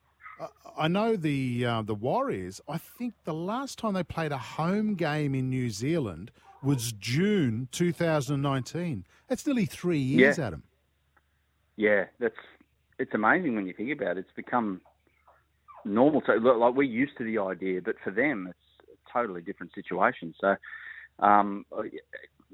I- 0.77 0.87
know 0.87 1.15
the 1.15 1.65
uh, 1.65 1.81
the 1.83 1.95
Warriors. 1.95 2.61
I 2.67 2.77
think 2.77 3.13
the 3.23 3.33
last 3.33 3.77
time 3.79 3.93
they 3.93 4.03
played 4.03 4.31
a 4.31 4.37
home 4.37 4.95
game 4.95 5.33
in 5.33 5.49
New 5.49 5.69
Zealand 5.69 6.31
was 6.61 6.91
June 6.93 7.67
2019. 7.71 9.05
That's 9.27 9.45
nearly 9.45 9.65
three 9.65 9.97
years, 9.99 10.37
Yeah. 10.37 10.47
Adam. 10.47 10.63
Yeah, 11.75 12.05
that's 12.19 12.35
it's 12.99 13.13
amazing 13.13 13.55
when 13.55 13.65
you 13.67 13.73
think 13.73 13.91
about 13.91 14.17
it. 14.17 14.21
It's 14.21 14.31
become 14.35 14.81
normal. 15.85 16.21
So 16.25 16.33
look, 16.33 16.57
like 16.57 16.75
we're 16.75 16.83
used 16.83 17.17
to 17.17 17.23
the 17.23 17.39
idea, 17.39 17.81
but 17.81 17.95
for 18.03 18.11
them, 18.11 18.47
it's 18.47 18.89
a 18.91 19.11
totally 19.11 19.41
different 19.41 19.73
situation. 19.73 20.33
So, 20.39 20.55
um, 21.19 21.65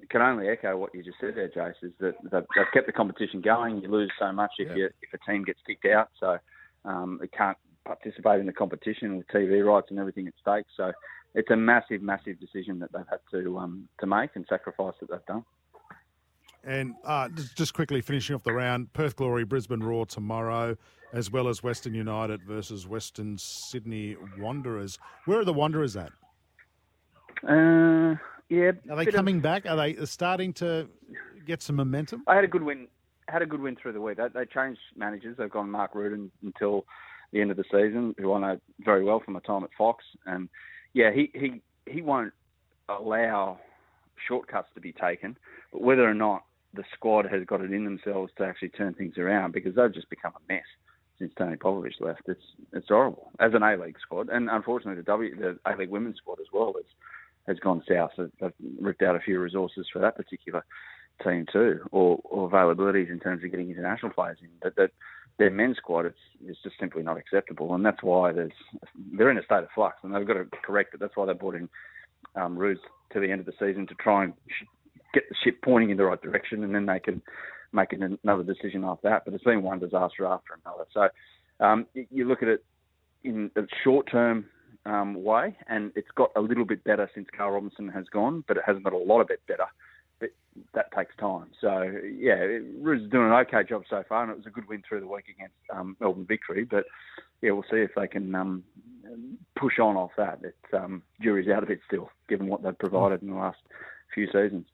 can 0.10 0.22
only 0.22 0.48
echo 0.48 0.78
what 0.78 0.94
you 0.94 1.04
just 1.04 1.18
said 1.20 1.36
there, 1.36 1.50
Jace. 1.50 1.74
Is 1.82 1.92
that 2.00 2.16
they've, 2.24 2.46
they've 2.56 2.74
kept 2.74 2.88
the 2.88 2.94
competition 2.94 3.42
going. 3.42 3.82
You 3.82 3.90
lose 3.90 4.12
so 4.20 4.32
much 4.32 4.52
if 4.60 4.76
you 4.76 4.90
if 5.02 5.14
a 5.14 5.32
team 5.32 5.44
gets 5.44 5.60
kicked 5.66 5.86
out, 5.86 6.10
so 6.20 6.38
um, 6.86 7.20
it 7.24 7.32
can't 7.32 7.58
participate 7.86 8.40
in 8.40 8.46
the 8.46 8.54
competition 8.54 9.18
with 9.18 9.28
TV 9.28 9.66
rights 9.66 9.88
and 9.90 10.00
everything 10.00 10.28
at 10.28 10.34
stake. 10.42 10.66
So, 10.78 10.92
it's 11.36 11.50
a 11.52 11.56
massive, 11.56 12.02
massive 12.02 12.40
decision 12.40 12.80
that 12.80 12.92
they've 12.92 13.08
had 13.10 13.20
to 13.32 13.58
um, 13.58 13.88
to 14.00 14.08
make 14.08 14.32
and 14.36 14.46
sacrifice 14.50 14.94
that 15.00 15.10
they've 15.10 15.26
done. 15.28 15.44
And 16.64 16.96
uh, 17.06 17.30
just, 17.30 17.56
just 17.56 17.74
quickly 17.74 18.02
finishing 18.02 18.36
off 18.36 18.44
the 18.44 18.54
round, 18.54 18.92
Perth 18.94 19.16
Glory, 19.16 19.46
Brisbane 19.46 19.80
Roar 19.80 20.06
tomorrow, 20.06 20.76
as 21.14 21.32
well 21.32 21.48
as 21.48 21.64
Western 21.64 21.94
United 21.94 22.44
versus 22.44 22.86
Western 22.86 23.38
Sydney 23.38 24.18
Wanderers. 24.38 25.00
Where 25.26 25.40
are 25.40 25.46
the 25.46 25.54
Wanderers 25.54 25.96
at? 25.96 26.12
Uh, 27.48 28.16
yeah. 28.50 28.72
Are 28.90 28.96
they 28.96 29.06
bit 29.06 29.14
of- 29.14 29.18
coming 29.18 29.40
back? 29.40 29.66
Are 29.66 29.76
they 29.78 29.96
starting 30.06 30.54
to 30.54 30.88
get 31.46 31.62
some 31.62 31.76
momentum? 31.76 32.24
I 32.28 32.36
had 32.36 32.44
a 32.44 32.48
good 32.48 32.64
win. 32.64 32.88
Had 33.28 33.42
a 33.44 33.46
good 33.46 33.62
win 33.62 33.76
through 33.76 33.94
the 33.94 34.02
week. 34.02 34.18
They, 34.18 34.28
they 34.34 34.46
changed 34.46 34.82
managers. 34.96 35.38
They've 35.38 35.50
gone 35.50 35.70
Mark 35.70 35.94
Rudan 35.94 36.32
until 36.44 36.86
the 37.32 37.42
end 37.42 37.52
of 37.52 37.58
the 37.58 37.64
season, 37.66 38.16
who 38.18 38.34
I 38.34 38.40
know 38.40 38.60
very 38.80 39.04
well 39.04 39.20
from 39.20 39.36
my 39.36 39.40
time 39.42 39.64
at 39.64 39.70
Fox. 39.78 40.04
And 40.26 40.50
yeah, 40.94 41.12
he 41.12 41.32
he 41.34 41.62
he 41.86 42.02
won't 42.02 42.34
allow 42.88 43.60
shortcuts 44.28 44.70
to 44.74 44.82
be 44.82 44.92
taken. 44.92 45.38
But 45.72 45.82
whether 45.82 46.10
or 46.10 46.16
not 46.16 46.44
the 46.74 46.84
squad 46.94 47.26
has 47.26 47.46
got 47.46 47.62
it 47.62 47.72
in 47.72 47.86
themselves 47.86 48.32
to 48.38 48.46
actually 48.46 48.70
turn 48.70 48.94
things 48.96 49.18
around, 49.18 49.54
because 49.54 49.76
they've 49.76 49.94
just 49.94 50.10
become 50.10 50.34
a 50.36 50.54
mess 50.54 50.66
since 51.20 51.32
Tony 51.38 51.56
Popovic 51.56 52.00
left. 52.00 52.22
It's 52.28 52.42
it's 52.74 52.88
horrible 52.88 53.32
as 53.40 53.54
an 53.54 53.62
A 53.62 53.78
League 53.78 53.98
squad, 54.02 54.30
and 54.30 54.50
unfortunately 54.50 54.96
the 54.96 55.06
W 55.06 55.36
the 55.36 55.60
A 55.66 55.76
League 55.76 55.90
women's 55.90 56.18
squad 56.18 56.40
as 56.40 56.48
well 56.52 56.74
has 56.76 56.86
has 57.48 57.60
gone 57.60 57.84
south. 57.90 58.12
They've 58.18 58.52
ripped 58.80 59.02
out 59.02 59.16
a 59.16 59.20
few 59.20 59.40
resources 59.40 59.88
for 59.92 60.00
that 60.00 60.16
particular 60.16 60.64
team 61.24 61.46
too, 61.52 61.80
or, 61.92 62.20
or 62.24 62.50
availabilities 62.50 63.12
in 63.12 63.20
terms 63.20 63.44
of 63.44 63.52
getting 63.52 63.70
international 63.70 64.12
players 64.12 64.38
in. 64.42 64.50
But 64.62 64.76
that 64.76 64.92
their 65.38 65.50
men's 65.50 65.78
squad 65.78 66.06
is 66.06 66.58
just 66.64 66.80
simply 66.80 67.02
not 67.04 67.18
acceptable, 67.18 67.74
and 67.74 67.86
that's 67.86 68.04
why 68.04 68.32
there's 68.32 68.52
they're 69.14 69.32
in 69.32 69.38
a 69.38 69.44
state 69.44 69.64
of 69.64 69.70
flux, 69.74 69.98
and 70.04 70.14
they've 70.14 70.28
got 70.28 70.34
to 70.34 70.46
correct 70.64 70.94
it. 70.94 71.00
That's 71.00 71.16
why 71.16 71.26
they 71.26 71.34
brought 71.34 71.56
in 71.56 71.70
um, 72.36 72.58
Ruse 72.58 72.80
to 73.14 73.20
the 73.20 73.32
end 73.32 73.40
of 73.40 73.46
the 73.46 73.54
season 73.60 73.88
to 73.88 73.96
try 73.96 74.26
and 74.26 74.34
get 75.14 75.24
the 75.30 75.36
ship 75.44 75.60
pointing 75.64 75.90
in 75.90 75.98
the 75.98 76.06
right 76.06 76.22
direction, 76.22 76.64
and 76.64 76.76
then 76.76 76.86
they 76.86 77.00
can 77.00 77.22
make 77.72 77.94
an- 77.94 78.20
another 78.24 78.44
decision 78.44 78.84
after 78.84 79.10
that. 79.10 79.24
But 79.26 79.34
it's 79.34 79.44
been 79.44 79.64
one 79.64 79.80
disaster 79.80 80.26
after 80.26 80.58
another. 80.66 80.86
So 80.94 81.66
um, 81.66 81.86
you 81.94 82.28
look 82.28 82.44
at 82.44 82.50
it 82.50 82.64
in 83.24 83.52
the 83.56 83.68
short 83.84 84.10
term 84.12 84.46
um, 84.86 85.24
way, 85.24 85.58
and 85.68 85.92
it's 85.96 86.12
got 86.16 86.32
a 86.36 86.42
little 86.42 86.66
bit 86.66 86.84
better 86.84 87.10
since 87.14 87.28
Carl 87.36 87.52
Robinson 87.52 87.90
has 87.90 88.06
gone, 88.12 88.44
but 88.48 88.58
it 88.58 88.64
hasn't 88.66 88.84
got 88.84 88.94
a 88.94 88.98
lot 88.98 89.22
of 89.22 89.28
bit 89.28 89.42
better. 89.48 89.66
But 90.20 90.30
that 90.74 90.92
takes 90.96 91.16
time. 91.18 91.48
So 91.62 91.92
yeah, 92.18 92.36
Ruse 92.80 93.04
is 93.04 93.12
doing 93.12 93.28
an 93.28 93.34
okay 93.34 93.64
job 93.68 93.84
so 93.90 94.04
far, 94.08 94.24
and 94.24 94.32
it 94.32 94.38
was 94.38 94.48
a 94.48 94.52
good 94.52 94.68
win 94.68 94.84
through 94.88 95.02
the 95.02 95.08
week 95.08 95.26
against 95.34 95.56
um, 95.74 95.96
Melbourne 96.00 96.26
Victory. 96.28 96.66
But 96.66 96.86
yeah, 97.42 97.52
we'll 97.52 97.64
see 97.64 97.78
if 97.78 97.92
they 97.96 98.08
can 98.08 98.34
um, 98.36 98.64
push 99.58 99.80
on 99.80 99.96
off 99.96 100.12
that. 100.18 100.40
It's 100.44 100.74
um, 100.74 101.04
jury's 101.22 101.50
out 101.50 101.64
a 101.64 101.68
bit 101.68 101.80
still, 101.88 102.10
given 102.28 102.48
what 102.48 102.64
they've 102.64 102.78
provided 102.78 103.22
in 103.22 103.30
the 103.30 103.36
last 103.36 103.60
few 104.14 104.26
seasons. 104.28 104.66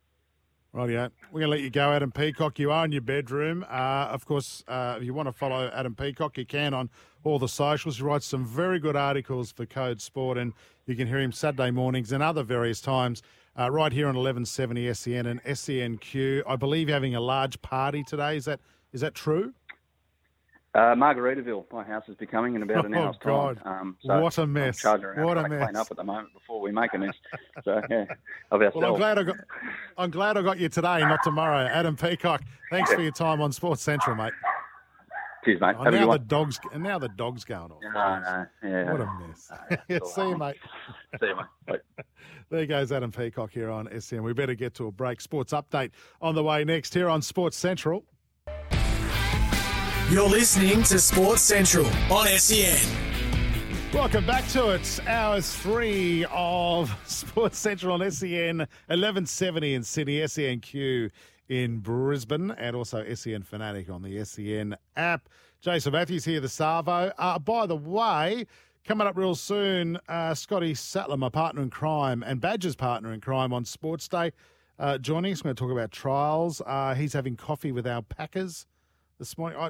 Rightio. 0.76 1.10
We're 1.31 1.39
going 1.39 1.52
to 1.52 1.57
let 1.57 1.61
you 1.61 1.69
go, 1.69 1.93
Adam 1.93 2.11
Peacock. 2.11 2.60
You 2.60 2.69
are 2.69 2.84
in 2.84 2.91
your 2.91 3.02
bedroom. 3.02 3.65
Uh, 3.69 4.10
of 4.11 4.26
course, 4.26 4.61
uh, 4.68 4.95
if 4.97 5.06
you 5.06 5.14
want 5.14 5.30
to 5.30 5.31
follow 5.31 5.72
Adam 5.73 5.95
Peacock, 5.95 6.38
you 6.38 6.45
can 6.45 6.73
on 6.73 6.89
all 7.23 7.39
the 7.39 7.47
socials. 7.47 7.97
He 7.97 8.03
writes 8.03 8.26
some 8.26 8.45
very 8.45 8.77
good 8.80 8.97
articles 8.97 9.53
for 9.53 9.65
Code 9.65 10.02
Sport, 10.02 10.38
and 10.38 10.52
you 10.85 10.95
can 10.95 11.07
hear 11.07 11.19
him 11.19 11.31
Saturday 11.31 11.72
mornings 11.72 12.11
and 12.11 12.22
other 12.22 12.43
various 12.43 12.81
times 12.81 13.23
uh, 13.57 13.72
right 13.72 13.93
here 13.93 14.07
on 14.07 14.15
1170 14.15 14.93
SEN 14.93 15.26
and 15.26 15.41
SENQ. 15.45 16.43
I 16.45 16.57
believe 16.57 16.89
you're 16.89 16.95
having 16.95 17.15
a 17.15 17.22
large 17.22 17.61
party 17.61 18.03
today. 18.03 18.35
Is 18.35 18.45
that 18.45 18.60
is 18.91 19.02
that 19.02 19.14
true? 19.14 19.53
Uh, 20.76 20.93
Margaritaville, 20.93 21.64
my 21.72 21.84
house 21.85 22.03
is 22.10 22.15
becoming 22.18 22.56
in 22.56 22.61
about 22.61 22.85
an 22.85 22.93
Oh, 22.95 23.03
hour's 23.06 23.15
God. 23.23 23.64
time. 23.64 23.95
Um, 24.03 24.22
What 24.22 24.38
a 24.38 24.45
mess. 24.45 24.84
What 24.84 25.38
a 25.38 25.47
mess. 25.47 25.64
clean 25.64 25.76
up 25.77 25.88
at 25.89 25.95
the 25.95 26.03
moment 26.03 26.34
before 26.34 26.60
we 26.60 26.72
make 26.73 26.93
a 26.93 26.97
mess. 26.97 27.14
So 27.64 27.81
yeah, 27.89 28.03
of 28.52 28.61
ourselves. 28.61 28.76
Well, 28.76 28.91
I'm 28.93 28.97
glad 28.99 29.18
I 29.19 29.23
got 29.23 29.35
I'm 29.97 30.11
glad 30.11 30.38
I 30.38 30.41
got 30.41 30.60
you 30.60 30.68
today, 30.68 30.99
not 30.99 31.23
tomorrow. 31.23 31.65
Adam 31.65 31.95
Peacock, 31.95 32.41
thanks 32.69 32.93
for 32.93 32.99
your 33.02 33.14
time 33.14 33.39
on 33.39 33.53
Sports 33.53 33.84
Central, 33.84 34.18
mate. 34.18 34.34
Cheers, 35.45 35.61
mate. 35.61 35.76
Oh, 35.80 35.84
Have 35.85 35.93
a 35.93 35.97
good 35.97 35.99
now 35.99 36.02
the 36.02 36.07
one. 36.10 36.27
dogs 36.27 36.60
and 36.73 36.84
now 36.84 36.99
the 36.99 37.07
dogs 37.10 37.45
going 37.45 37.72
off. 37.72 37.80
No, 37.81 37.89
no, 38.19 38.45
yeah. 38.69 38.91
What 38.91 38.99
a 39.02 39.19
mess. 39.27 39.52
See 40.14 40.27
you, 40.27 40.38
mate. 40.38 40.57
See 41.22 41.27
you, 41.27 41.35
mate. 41.69 41.80
There 42.49 42.65
goes 42.65 42.91
Adam 42.91 43.11
Peacock 43.14 43.52
here 43.52 43.69
on 43.69 43.88
SN. 44.02 44.23
We 44.23 44.34
better 44.34 44.56
get 44.56 44.73
to 44.76 44.88
a 44.88 44.91
break. 44.91 45.22
Sports 45.22 45.53
update 45.53 45.91
on 46.22 46.35
the 46.35 46.43
way 46.43 46.65
next 46.65 46.93
here 46.93 47.07
on 47.10 47.22
Sports 47.22 47.56
Central. 47.56 48.03
You're 50.15 50.29
listening 50.29 50.81
to 50.83 50.97
Sports 50.97 51.41
Central 51.41 51.85
on 52.09 52.25
SEN. 52.27 52.79
Welcome 53.93 54.25
back 54.25 54.47
to 54.51 54.69
it. 54.69 55.01
Hours 55.05 55.53
three 55.53 56.25
of 56.31 56.89
Sports 57.05 57.57
Central 57.57 58.01
on 58.01 58.09
SEN, 58.09 58.59
1170 58.59 59.73
in 59.73 59.83
Sydney, 59.83 60.19
SENQ 60.21 61.11
in 61.49 61.79
Brisbane, 61.79 62.51
and 62.51 62.77
also 62.77 63.03
SEN 63.13 63.43
Fanatic 63.43 63.89
on 63.89 64.03
the 64.03 64.23
SEN 64.23 64.77
app. 64.95 65.27
Jason 65.59 65.91
Matthews 65.91 66.23
here, 66.23 66.39
the 66.39 66.47
Savo. 66.47 67.11
Uh, 67.17 67.37
by 67.37 67.65
the 67.65 67.75
way, 67.75 68.45
Coming 68.85 69.07
up 69.07 69.17
real 69.17 69.35
soon, 69.35 69.99
uh, 70.07 70.33
Scotty 70.33 70.75
Sattler, 70.75 71.17
my 71.17 71.27
partner 71.27 71.61
in 71.61 71.69
crime 71.69 72.23
and 72.23 72.39
Badger's 72.39 72.77
partner 72.77 73.11
in 73.11 73.19
crime 73.19 73.51
on 73.51 73.65
Sports 73.65 74.07
Day, 74.07 74.31
uh, 74.79 74.97
joining 74.97 75.33
us. 75.33 75.43
We're 75.43 75.49
going 75.49 75.55
to 75.57 75.59
talk 75.61 75.71
about 75.71 75.91
trials. 75.91 76.61
Uh, 76.65 76.93
he's 76.93 77.11
having 77.11 77.35
coffee 77.35 77.73
with 77.73 77.85
our 77.85 78.01
Packers 78.01 78.65
this 79.19 79.37
morning. 79.37 79.59
I, 79.59 79.69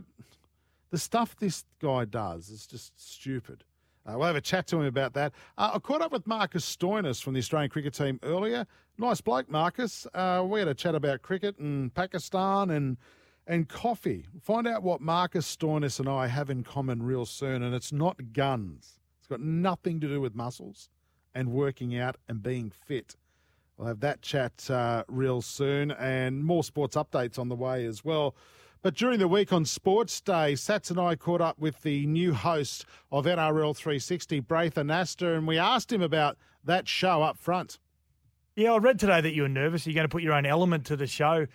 the 0.95 0.99
stuff 0.99 1.35
this 1.35 1.65
guy 1.81 2.05
does 2.05 2.47
is 2.47 2.65
just 2.65 2.93
stupid. 2.95 3.65
Uh, 4.05 4.13
we'll 4.15 4.27
have 4.27 4.37
a 4.37 4.39
chat 4.39 4.65
to 4.65 4.77
him 4.77 4.85
about 4.85 5.11
that. 5.11 5.33
Uh, 5.57 5.71
I 5.73 5.79
caught 5.79 6.01
up 6.01 6.13
with 6.13 6.25
Marcus 6.25 6.63
Stoinis 6.63 7.21
from 7.21 7.33
the 7.33 7.39
Australian 7.39 7.69
cricket 7.69 7.93
team 7.93 8.17
earlier. 8.23 8.65
Nice 8.97 9.19
bloke, 9.19 9.51
Marcus. 9.51 10.07
Uh, 10.13 10.45
we 10.47 10.59
had 10.59 10.69
a 10.69 10.73
chat 10.73 10.95
about 10.95 11.21
cricket 11.21 11.59
and 11.59 11.93
Pakistan 11.93 12.69
and 12.69 12.95
and 13.45 13.67
coffee. 13.67 14.25
Find 14.41 14.65
out 14.65 14.83
what 14.83 15.01
Marcus 15.01 15.53
Stoinis 15.53 15.99
and 15.99 16.07
I 16.07 16.27
have 16.27 16.49
in 16.49 16.63
common 16.63 17.03
real 17.03 17.25
soon, 17.25 17.61
and 17.61 17.75
it's 17.75 17.91
not 17.91 18.31
guns. 18.31 19.01
It's 19.19 19.27
got 19.27 19.41
nothing 19.41 19.99
to 19.99 20.07
do 20.07 20.21
with 20.21 20.33
muscles 20.33 20.87
and 21.33 21.51
working 21.51 21.99
out 21.99 22.15
and 22.29 22.41
being 22.41 22.69
fit. 22.69 23.17
We'll 23.75 23.89
have 23.89 23.99
that 23.99 24.21
chat 24.21 24.71
uh, 24.71 25.03
real 25.09 25.41
soon, 25.41 25.91
and 25.91 26.41
more 26.41 26.63
sports 26.63 26.95
updates 26.95 27.37
on 27.37 27.49
the 27.49 27.55
way 27.55 27.83
as 27.83 28.05
well. 28.05 28.33
But 28.85 28.93
during 28.93 29.17
the 29.17 29.27
week 29.27 29.51
on 29.51 29.65
Sports 29.65 30.21
Day, 30.21 30.53
Sats 30.53 30.91
and 30.91 30.99
I 30.99 31.15
caught 31.15 31.41
up 31.41 31.57
with 31.57 31.81
the 31.81 32.05
new 32.05 32.35
host 32.35 32.85
of 33.11 33.25
NRL 33.25 33.75
360, 33.75 34.41
Braith 34.41 34.75
Anasta, 34.75 35.35
and 35.35 35.47
we 35.47 35.57
asked 35.57 35.91
him 35.91 36.03
about 36.03 36.37
that 36.63 36.87
show 36.87 37.23
up 37.23 37.39
front. 37.39 37.79
Yeah, 38.55 38.73
I 38.73 38.77
read 38.77 38.99
today 38.99 39.21
that 39.21 39.33
you 39.33 39.41
were 39.41 39.49
nervous. 39.49 39.87
You're 39.87 39.95
going 39.95 40.05
to 40.05 40.11
put 40.11 40.21
your 40.21 40.33
own 40.33 40.45
element 40.45 40.85
to 40.85 40.95
the 40.95 41.07
show, 41.07 41.47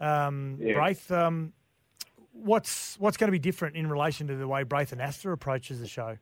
um, 0.00 0.56
Yeah. 0.62 0.72
Braith. 0.72 1.12
Um, 1.12 1.52
what's 2.32 2.98
what's 2.98 3.18
going 3.18 3.28
to 3.28 3.32
be 3.32 3.38
different 3.38 3.76
in 3.76 3.90
relation 3.90 4.26
to 4.28 4.36
the 4.36 4.48
way 4.48 4.62
Braith 4.62 4.90
Anasta 4.96 5.30
approaches 5.30 5.80
the 5.80 5.86
show? 5.86 6.16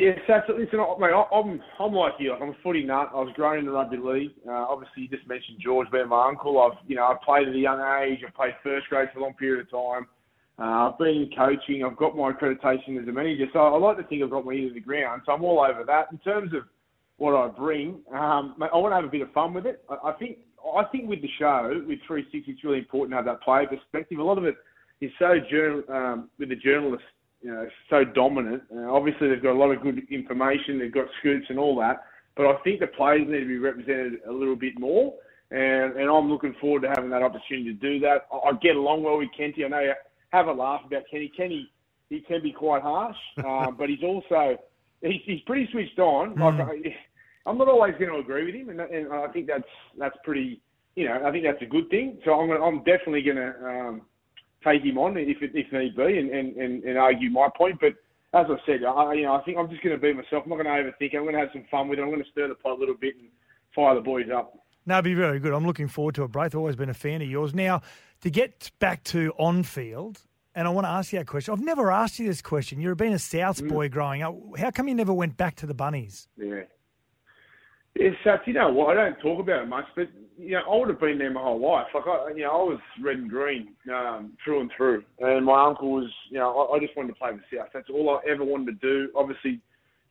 Yeah, 0.00 0.12
so, 0.26 0.54
listen, 0.56 0.78
mate, 0.98 1.10
I'm 1.12 1.60
I'm 1.78 1.92
like 1.92 2.14
you. 2.18 2.32
I'm 2.32 2.48
a 2.48 2.54
footy 2.62 2.84
nut. 2.84 3.10
I 3.12 3.20
was 3.20 3.34
grown 3.36 3.58
in 3.58 3.66
the 3.66 3.72
rugby 3.72 3.98
league. 3.98 4.30
Uh, 4.48 4.52
obviously, 4.52 5.02
you 5.02 5.08
just 5.08 5.28
mentioned 5.28 5.58
George 5.62 5.90
being 5.92 6.08
my 6.08 6.26
uncle. 6.26 6.58
I've 6.58 6.78
you 6.88 6.96
know 6.96 7.02
I 7.02 7.16
played 7.22 7.48
at 7.48 7.54
a 7.54 7.58
young 7.58 7.80
age. 8.02 8.20
I 8.26 8.30
played 8.30 8.54
first 8.62 8.88
grade 8.88 9.10
for 9.12 9.18
a 9.18 9.22
long 9.22 9.34
period 9.34 9.66
of 9.66 9.70
time. 9.70 10.06
Uh, 10.58 10.88
I've 10.88 10.98
been 10.98 11.28
in 11.28 11.30
coaching. 11.36 11.84
I've 11.84 11.98
got 11.98 12.16
my 12.16 12.32
accreditation 12.32 12.98
as 12.98 13.06
a 13.08 13.12
manager. 13.12 13.44
So 13.52 13.58
I 13.58 13.76
like 13.76 13.98
to 13.98 14.04
think 14.04 14.22
I've 14.22 14.30
got 14.30 14.46
my 14.46 14.52
ear 14.52 14.68
to 14.68 14.74
the 14.74 14.80
ground. 14.80 15.20
So 15.26 15.32
I'm 15.32 15.44
all 15.44 15.60
over 15.60 15.84
that. 15.84 16.06
In 16.10 16.18
terms 16.20 16.54
of 16.54 16.62
what 17.18 17.34
I 17.34 17.48
bring, 17.48 18.00
um, 18.14 18.54
mate, 18.58 18.70
I 18.72 18.78
want 18.78 18.92
to 18.92 18.96
have 18.96 19.04
a 19.04 19.08
bit 19.08 19.20
of 19.20 19.30
fun 19.32 19.52
with 19.52 19.66
it. 19.66 19.84
I, 19.90 20.08
I 20.08 20.12
think 20.12 20.38
I 20.64 20.84
think 20.84 21.10
with 21.10 21.20
the 21.20 21.30
show 21.38 21.72
with 21.86 21.98
360, 22.06 22.50
it's 22.50 22.64
really 22.64 22.78
important 22.78 23.12
to 23.12 23.16
have 23.16 23.26
that 23.26 23.42
player 23.42 23.66
perspective. 23.66 24.18
A 24.18 24.22
lot 24.22 24.38
of 24.38 24.44
it 24.44 24.54
is 25.02 25.10
so 25.18 25.34
journal, 25.50 25.82
um, 25.90 26.30
with 26.38 26.48
the 26.48 26.56
journalists, 26.56 27.06
you 27.42 27.50
know, 27.50 27.66
so 27.88 28.04
dominant. 28.04 28.62
Uh, 28.74 28.92
obviously, 28.92 29.28
they've 29.28 29.42
got 29.42 29.52
a 29.52 29.58
lot 29.58 29.70
of 29.70 29.82
good 29.82 30.00
information. 30.10 30.78
They've 30.78 30.92
got 30.92 31.06
scoops 31.20 31.46
and 31.48 31.58
all 31.58 31.78
that. 31.80 32.04
But 32.36 32.46
I 32.46 32.56
think 32.62 32.80
the 32.80 32.86
players 32.86 33.26
need 33.26 33.40
to 33.40 33.46
be 33.46 33.58
represented 33.58 34.20
a 34.28 34.32
little 34.32 34.56
bit 34.56 34.78
more. 34.78 35.14
And, 35.50 35.96
and 35.96 36.08
I'm 36.08 36.30
looking 36.30 36.54
forward 36.60 36.82
to 36.82 36.88
having 36.88 37.10
that 37.10 37.22
opportunity 37.22 37.64
to 37.64 37.72
do 37.72 37.98
that. 38.00 38.26
I, 38.32 38.50
I 38.50 38.52
get 38.62 38.76
along 38.76 39.02
well 39.02 39.18
with 39.18 39.30
Kenty. 39.36 39.64
I 39.64 39.68
know 39.68 39.80
you 39.80 39.94
have 40.30 40.46
a 40.46 40.52
laugh 40.52 40.82
about 40.86 41.02
Kenny. 41.10 41.30
Kenny, 41.36 41.68
he 42.08 42.20
can 42.20 42.42
be 42.42 42.52
quite 42.52 42.82
harsh, 42.82 43.16
um, 43.44 43.76
but 43.78 43.88
he's 43.88 44.02
also 44.04 44.56
he's, 45.02 45.22
he's 45.24 45.40
pretty 45.46 45.68
switched 45.72 45.98
on. 45.98 46.36
Like 46.36 46.60
I, 46.60 47.50
I'm 47.50 47.58
not 47.58 47.68
always 47.68 47.94
going 47.98 48.12
to 48.12 48.18
agree 48.18 48.46
with 48.46 48.54
him, 48.54 48.68
and, 48.68 48.80
and 48.80 49.12
I 49.12 49.28
think 49.28 49.46
that's 49.46 49.64
that's 49.98 50.16
pretty. 50.24 50.60
You 50.96 51.08
know, 51.08 51.22
I 51.24 51.30
think 51.30 51.44
that's 51.44 51.62
a 51.62 51.66
good 51.66 51.88
thing. 51.88 52.18
So 52.24 52.32
I'm 52.32 52.48
gonna, 52.48 52.64
I'm 52.64 52.78
definitely 52.78 53.22
going 53.22 53.36
to 53.36 53.54
um, 53.64 54.02
take 54.62 54.82
him 54.82 54.98
on 54.98 55.16
if 55.16 55.42
it, 55.42 55.52
if 55.54 55.72
need 55.72 55.96
be, 55.96 56.18
and, 56.18 56.30
and, 56.30 56.84
and, 56.84 56.98
argue 56.98 57.30
my 57.30 57.48
point. 57.56 57.80
But 57.80 57.94
as 58.38 58.46
I 58.48 58.56
said, 58.66 58.84
I 58.84 59.14
you 59.14 59.24
know 59.24 59.34
I 59.34 59.42
think 59.42 59.58
I'm 59.58 59.68
just 59.70 59.82
going 59.82 59.96
to 59.96 60.00
be 60.00 60.12
myself. 60.12 60.44
I'm 60.44 60.50
not 60.50 60.62
going 60.62 60.66
to 60.66 60.70
overthink 60.70 61.14
it. 61.14 61.16
I'm 61.16 61.22
going 61.22 61.34
to 61.34 61.40
have 61.40 61.50
some 61.52 61.64
fun 61.70 61.88
with 61.88 61.98
it. 61.98 62.02
I'm 62.02 62.10
going 62.10 62.22
to 62.22 62.30
stir 62.30 62.48
the 62.48 62.54
pot 62.54 62.76
a 62.76 62.80
little 62.80 62.94
bit 62.94 63.16
and 63.16 63.28
fire 63.74 63.94
the 63.94 64.00
boys 64.00 64.26
up. 64.34 64.58
No, 64.86 64.94
it'd 64.94 65.04
be 65.04 65.14
very 65.14 65.38
good. 65.38 65.52
I'm 65.52 65.66
looking 65.66 65.88
forward 65.88 66.14
to 66.16 66.24
it, 66.24 66.32
Braith. 66.32 66.54
Always 66.54 66.76
been 66.76 66.88
a 66.88 66.94
fan 66.94 67.22
of 67.22 67.28
yours. 67.28 67.54
Now, 67.54 67.82
to 68.22 68.30
get 68.30 68.70
back 68.78 69.04
to 69.04 69.32
on 69.38 69.62
field, 69.62 70.20
and 70.54 70.66
I 70.66 70.70
want 70.70 70.86
to 70.86 70.90
ask 70.90 71.12
you 71.12 71.18
that 71.18 71.26
question. 71.26 71.52
I've 71.52 71.60
never 71.60 71.90
asked 71.90 72.18
you 72.18 72.26
this 72.26 72.42
question. 72.42 72.80
You've 72.80 72.96
been 72.96 73.12
a 73.12 73.16
Souths 73.16 73.62
mm. 73.62 73.68
boy 73.68 73.88
growing 73.88 74.22
up. 74.22 74.36
How 74.58 74.70
come 74.70 74.88
you 74.88 74.94
never 74.94 75.12
went 75.12 75.36
back 75.36 75.56
to 75.56 75.66
the 75.66 75.74
Bunnies? 75.74 76.28
Yeah. 76.36 76.62
Yeah, 77.96 78.10
so 78.22 78.36
you 78.46 78.52
know 78.52 78.70
what? 78.70 78.96
I 78.96 79.10
don't 79.10 79.20
talk 79.20 79.40
about 79.40 79.62
it 79.62 79.68
much, 79.68 79.86
but 79.96 80.08
you 80.38 80.52
know, 80.52 80.62
I 80.70 80.76
would 80.76 80.88
have 80.88 81.00
been 81.00 81.18
there 81.18 81.30
my 81.32 81.42
whole 81.42 81.60
life. 81.60 81.88
Like 81.94 82.04
I, 82.06 82.30
you 82.34 82.44
know, 82.44 82.50
I 82.50 82.64
was 82.64 82.80
red 83.02 83.18
and 83.18 83.28
green 83.28 83.74
um, 83.92 84.32
through 84.44 84.60
and 84.62 84.70
through, 84.76 85.02
and 85.18 85.44
my 85.44 85.66
uncle 85.66 85.92
was, 85.92 86.10
you 86.30 86.38
know, 86.38 86.56
I, 86.56 86.76
I 86.76 86.80
just 86.80 86.96
wanted 86.96 87.08
to 87.08 87.18
play 87.18 87.30
for 87.32 87.56
South. 87.56 87.68
That's 87.74 87.90
all 87.90 88.10
I 88.10 88.30
ever 88.30 88.44
wanted 88.44 88.80
to 88.80 88.86
do. 88.86 89.10
Obviously, 89.16 89.60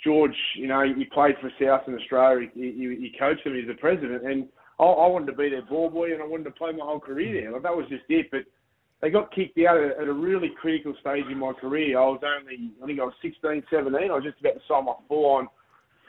George, 0.03 0.35
you 0.55 0.67
know, 0.67 0.83
he 0.83 1.05
played 1.05 1.35
for 1.41 1.51
South 1.61 1.87
in 1.87 1.95
Australia. 1.95 2.47
He, 2.53 2.61
he, 2.61 3.09
he 3.09 3.15
coached 3.17 3.43
them. 3.43 3.55
He's 3.55 3.67
the 3.67 3.73
president, 3.75 4.23
and 4.25 4.47
I, 4.79 4.83
I 4.83 5.07
wanted 5.07 5.27
to 5.27 5.37
be 5.37 5.49
their 5.49 5.65
ball 5.65 5.89
boy, 5.89 6.13
and 6.13 6.21
I 6.21 6.27
wanted 6.27 6.45
to 6.45 6.51
play 6.51 6.71
my 6.71 6.85
whole 6.85 6.99
career 6.99 7.41
there. 7.41 7.51
Like 7.51 7.63
that 7.63 7.75
was 7.75 7.87
just 7.89 8.03
it. 8.09 8.27
But 8.29 8.41
they 9.01 9.09
got 9.09 9.33
kicked 9.33 9.57
out 9.59 9.77
at, 9.77 10.01
at 10.01 10.07
a 10.07 10.13
really 10.13 10.51
critical 10.59 10.93
stage 10.99 11.25
in 11.31 11.39
my 11.39 11.53
career. 11.53 11.97
I 11.97 12.03
was 12.03 12.21
only, 12.23 12.71
I 12.83 12.85
think 12.85 12.99
I 12.99 13.05
was 13.05 13.13
16, 13.21 13.63
17. 13.71 13.95
I 13.95 14.13
was 14.13 14.23
just 14.23 14.39
about 14.41 14.55
to 14.55 14.61
sign 14.67 14.85
my 14.85 14.93
full-on 15.07 15.47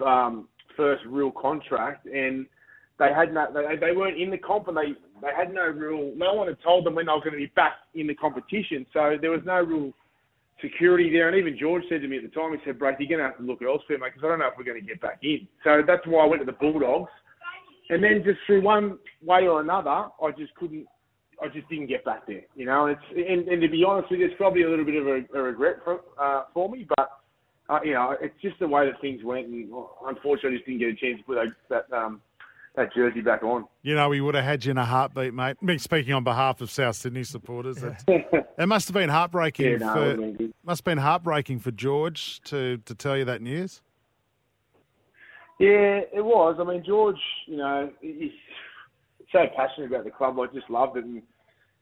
um, 0.04 0.48
first 0.76 1.04
real 1.06 1.30
contract, 1.30 2.06
and 2.06 2.46
they 2.98 3.08
had 3.14 3.32
no, 3.32 3.46
they, 3.52 3.76
they 3.76 3.92
weren't 3.96 4.20
in 4.20 4.30
the 4.30 4.38
comp, 4.38 4.68
and 4.68 4.76
they 4.76 4.92
they 5.22 5.30
had 5.36 5.52
no 5.52 5.66
real. 5.66 6.12
No 6.16 6.34
one 6.34 6.48
had 6.48 6.58
told 6.62 6.84
them 6.84 6.94
when 6.94 7.06
they 7.06 7.12
were 7.12 7.20
going 7.20 7.32
to 7.32 7.38
be 7.38 7.52
back 7.56 7.72
in 7.94 8.06
the 8.06 8.14
competition, 8.14 8.86
so 8.92 9.16
there 9.20 9.30
was 9.30 9.40
no 9.44 9.60
real 9.62 9.92
security 10.60 11.10
there. 11.10 11.28
And 11.28 11.36
even 11.36 11.58
George 11.58 11.82
said 11.88 12.02
to 12.02 12.08
me 12.08 12.18
at 12.18 12.22
the 12.22 12.28
time, 12.28 12.52
he 12.52 12.58
said, 12.64 12.78
"Brad, 12.78 12.96
you're 12.98 13.08
going 13.08 13.20
to 13.20 13.26
have 13.26 13.38
to 13.38 13.42
look 13.42 13.62
elsewhere, 13.62 13.98
mate, 13.98 14.12
because 14.14 14.24
I 14.24 14.28
don't 14.28 14.38
know 14.38 14.48
if 14.48 14.54
we're 14.58 14.64
going 14.64 14.80
to 14.80 14.86
get 14.86 15.00
back 15.00 15.20
in." 15.22 15.48
So 15.64 15.82
that's 15.86 16.06
why 16.06 16.24
I 16.24 16.26
went 16.26 16.42
to 16.42 16.46
the 16.46 16.52
Bulldogs, 16.52 17.10
and 17.88 18.02
then 18.04 18.22
just 18.24 18.38
through 18.46 18.62
one 18.62 18.98
way 19.24 19.46
or 19.46 19.60
another, 19.60 19.90
I 19.90 20.30
just 20.36 20.54
couldn't. 20.54 20.86
I 21.42 21.48
just 21.48 21.70
didn't 21.70 21.86
get 21.86 22.04
back 22.04 22.26
there, 22.26 22.42
you 22.54 22.66
know. 22.66 22.86
It's 22.86 23.00
and, 23.16 23.48
and 23.48 23.62
to 23.62 23.68
be 23.68 23.82
honest 23.82 24.10
with 24.10 24.20
you, 24.20 24.26
it's 24.26 24.34
probably 24.36 24.62
a 24.62 24.68
little 24.68 24.84
bit 24.84 24.96
of 24.96 25.06
a, 25.06 25.38
a 25.38 25.42
regret 25.42 25.76
for 25.84 26.00
uh, 26.20 26.44
for 26.52 26.68
me, 26.68 26.86
but 26.96 27.19
uh, 27.70 27.78
you 27.84 27.92
know, 27.92 28.16
it's 28.20 28.34
just 28.42 28.58
the 28.58 28.66
way 28.66 28.86
that 28.86 29.00
things 29.00 29.22
went, 29.22 29.46
and 29.46 29.70
unfortunately, 30.06 30.50
I 30.50 30.54
just 30.54 30.66
didn't 30.66 30.80
get 30.80 30.88
a 30.88 30.94
chance 30.94 31.18
to 31.18 31.24
put 31.24 31.36
that 31.36 31.86
that, 31.88 31.96
um, 31.96 32.20
that 32.74 32.92
jersey 32.92 33.20
back 33.20 33.44
on. 33.44 33.66
You 33.82 33.94
know, 33.94 34.08
we 34.08 34.20
would 34.20 34.34
have 34.34 34.44
had 34.44 34.64
you 34.64 34.72
in 34.72 34.78
a 34.78 34.84
heartbeat, 34.84 35.32
mate. 35.32 35.62
Me 35.62 35.78
speaking 35.78 36.12
on 36.12 36.24
behalf 36.24 36.60
of 36.60 36.70
South 36.70 36.96
Sydney 36.96 37.22
supporters, 37.22 37.82
it, 37.82 37.94
it 38.58 38.66
must 38.66 38.88
have 38.88 38.94
been 38.94 39.08
heartbreaking. 39.08 39.72
Yeah, 39.72 39.76
no, 39.78 39.94
for, 39.94 40.16
been 40.16 40.54
must 40.64 40.80
have 40.80 40.84
been 40.84 40.98
heartbreaking 40.98 41.60
for 41.60 41.70
George 41.70 42.40
to 42.42 42.78
to 42.78 42.94
tell 42.94 43.16
you 43.16 43.24
that 43.26 43.40
news. 43.40 43.82
Yeah, 45.60 46.00
it 46.12 46.24
was. 46.24 46.56
I 46.58 46.64
mean, 46.64 46.82
George, 46.84 47.20
you 47.46 47.58
know, 47.58 47.90
he's 48.00 48.32
so 49.30 49.46
passionate 49.56 49.92
about 49.92 50.04
the 50.04 50.10
club. 50.10 50.40
I 50.40 50.46
just 50.52 50.68
loved 50.70 50.96
it, 50.96 51.04
and 51.04 51.22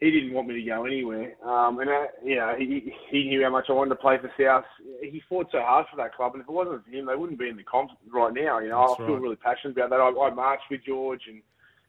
he 0.00 0.10
didn't 0.12 0.32
want 0.32 0.46
me 0.46 0.54
to 0.54 0.62
go 0.62 0.84
anywhere. 0.84 1.34
Um, 1.44 1.80
and 1.80 1.90
uh, 1.90 2.06
you 2.24 2.36
know, 2.36 2.54
he 2.56 2.92
he 3.10 3.24
knew 3.24 3.42
how 3.42 3.50
much 3.50 3.66
I 3.68 3.72
wanted 3.72 3.90
to 3.90 3.96
play 3.96 4.16
for 4.18 4.30
South. 4.40 4.64
He 5.02 5.20
fought 5.28 5.48
so 5.50 5.60
hard 5.60 5.86
for 5.90 5.96
that 5.96 6.14
club, 6.14 6.34
and 6.34 6.42
if 6.42 6.48
it 6.48 6.52
wasn't 6.52 6.84
for 6.84 6.90
him, 6.90 7.06
they 7.06 7.16
wouldn't 7.16 7.38
be 7.38 7.48
in 7.48 7.56
the 7.56 7.64
comp 7.64 7.90
right 8.12 8.32
now. 8.32 8.60
You 8.60 8.68
know, 8.70 8.86
That's 8.86 9.00
I 9.00 9.06
feel 9.06 9.14
right. 9.14 9.22
really 9.22 9.36
passionate 9.36 9.76
about 9.76 9.90
that. 9.90 10.00
I, 10.00 10.08
I 10.08 10.30
marched 10.30 10.70
with 10.70 10.84
George, 10.86 11.22
and 11.26 11.42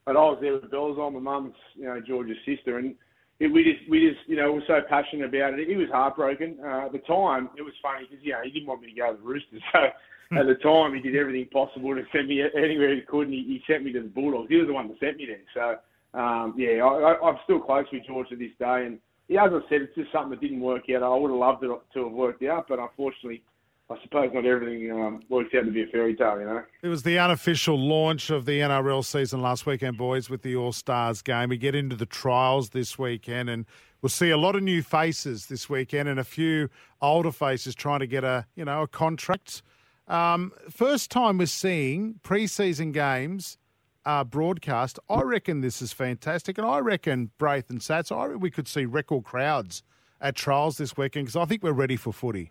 but 0.05 0.17
I 0.17 0.21
was 0.21 0.39
there 0.41 0.53
with 0.53 0.71
bells 0.71 0.97
on. 0.97 1.13
My 1.13 1.19
mum's, 1.19 1.53
you 1.75 1.85
know, 1.85 2.01
George's 2.01 2.37
sister, 2.47 2.79
and 2.79 2.95
it, 3.39 3.47
we 3.47 3.63
just 3.63 3.87
we 3.89 4.09
just 4.09 4.27
you 4.27 4.37
know 4.37 4.53
were 4.53 4.63
so 4.65 4.79
passionate 4.89 5.29
about 5.29 5.59
it. 5.59 5.69
He 5.69 5.75
was 5.75 5.89
heartbroken 5.91 6.57
uh, 6.65 6.87
at 6.87 6.91
the 6.91 7.05
time. 7.05 7.49
It 7.57 7.61
was 7.61 7.73
funny 7.81 8.07
because 8.09 8.25
you 8.25 8.33
know 8.33 8.41
he 8.43 8.49
didn't 8.49 8.67
want 8.67 8.81
me 8.81 8.89
to 8.89 8.99
go 8.99 9.11
to 9.11 9.17
the 9.17 9.27
Roosters, 9.27 9.61
so. 9.73 9.89
At 10.31 10.45
the 10.45 10.53
time, 10.61 10.93
he 10.93 11.01
did 11.01 11.15
everything 11.15 11.49
possible 11.51 11.95
to 11.95 12.03
send 12.13 12.27
me 12.27 12.43
anywhere 12.55 12.93
he 12.93 13.01
could, 13.01 13.25
and 13.25 13.33
he, 13.33 13.41
he 13.41 13.63
sent 13.65 13.83
me 13.83 13.91
to 13.93 14.03
the 14.03 14.09
Bulldogs. 14.09 14.47
He 14.47 14.57
was 14.57 14.67
the 14.67 14.73
one 14.73 14.87
that 14.87 14.99
sent 14.99 15.17
me 15.17 15.25
there. 15.25 15.41
So, 15.55 15.81
um, 16.13 16.55
yeah, 16.57 16.83
I, 16.83 17.17
I'm 17.23 17.37
still 17.43 17.59
close 17.59 17.85
with 17.91 18.05
George 18.05 18.29
to 18.29 18.35
this 18.35 18.51
day. 18.59 18.85
And 18.85 18.99
yeah, 19.27 19.45
as 19.45 19.51
I 19.53 19.59
said, 19.69 19.81
it's 19.81 19.95
just 19.95 20.11
something 20.11 20.31
that 20.31 20.41
didn't 20.41 20.61
work 20.61 20.83
out. 20.89 21.03
I 21.03 21.15
would 21.15 21.29
have 21.29 21.39
loved 21.39 21.63
it 21.63 21.71
to 21.93 22.03
have 22.03 22.11
worked 22.11 22.43
out, 22.43 22.65
but 22.67 22.79
unfortunately, 22.79 23.43
I 23.91 23.95
suppose 24.03 24.29
not 24.33 24.45
everything 24.45 24.91
um, 24.91 25.21
works 25.29 25.49
out 25.57 25.65
to 25.65 25.71
be 25.71 25.81
a 25.81 25.87
fairy 25.87 26.15
tale, 26.15 26.39
you 26.39 26.45
know. 26.45 26.63
It 26.83 26.89
was 26.89 27.01
the 27.01 27.17
unofficial 27.17 27.77
launch 27.77 28.29
of 28.29 28.45
the 28.45 28.59
NRL 28.59 29.03
season 29.03 29.41
last 29.41 29.65
weekend, 29.65 29.97
boys, 29.97 30.29
with 30.29 30.43
the 30.43 30.55
All 30.55 30.71
Stars 30.71 31.23
game. 31.23 31.49
We 31.49 31.57
get 31.57 31.73
into 31.73 31.95
the 31.95 32.05
trials 32.05 32.69
this 32.69 32.99
weekend, 32.99 33.49
and 33.49 33.65
we'll 34.01 34.11
see 34.11 34.29
a 34.29 34.37
lot 34.37 34.55
of 34.55 34.61
new 34.61 34.83
faces 34.83 35.47
this 35.47 35.69
weekend, 35.69 36.07
and 36.07 36.19
a 36.19 36.23
few 36.23 36.69
older 37.01 37.31
faces 37.31 37.73
trying 37.73 37.99
to 37.99 38.07
get 38.07 38.23
a 38.23 38.45
you 38.55 38.63
know 38.63 38.83
a 38.83 38.87
contract. 38.87 39.63
Um, 40.07 40.51
first 40.69 41.09
time 41.09 41.39
we're 41.39 41.47
seeing 41.47 42.19
preseason 42.23 42.93
games 42.93 43.57
uh, 44.05 44.23
broadcast. 44.23 44.99
I 45.09 45.21
reckon 45.21 45.61
this 45.61 45.81
is 45.81 45.93
fantastic, 45.93 46.57
and 46.57 46.65
I 46.65 46.79
reckon 46.79 47.31
Braith 47.37 47.69
and 47.69 47.79
Sats. 47.79 48.15
I 48.15 48.25
reckon 48.25 48.39
we 48.39 48.51
could 48.51 48.67
see 48.67 48.85
record 48.85 49.23
crowds 49.23 49.83
at 50.21 50.35
trials 50.35 50.77
this 50.77 50.97
weekend 50.97 51.27
because 51.27 51.35
I 51.35 51.45
think 51.45 51.63
we're 51.63 51.71
ready 51.71 51.95
for 51.95 52.11
footy. 52.11 52.49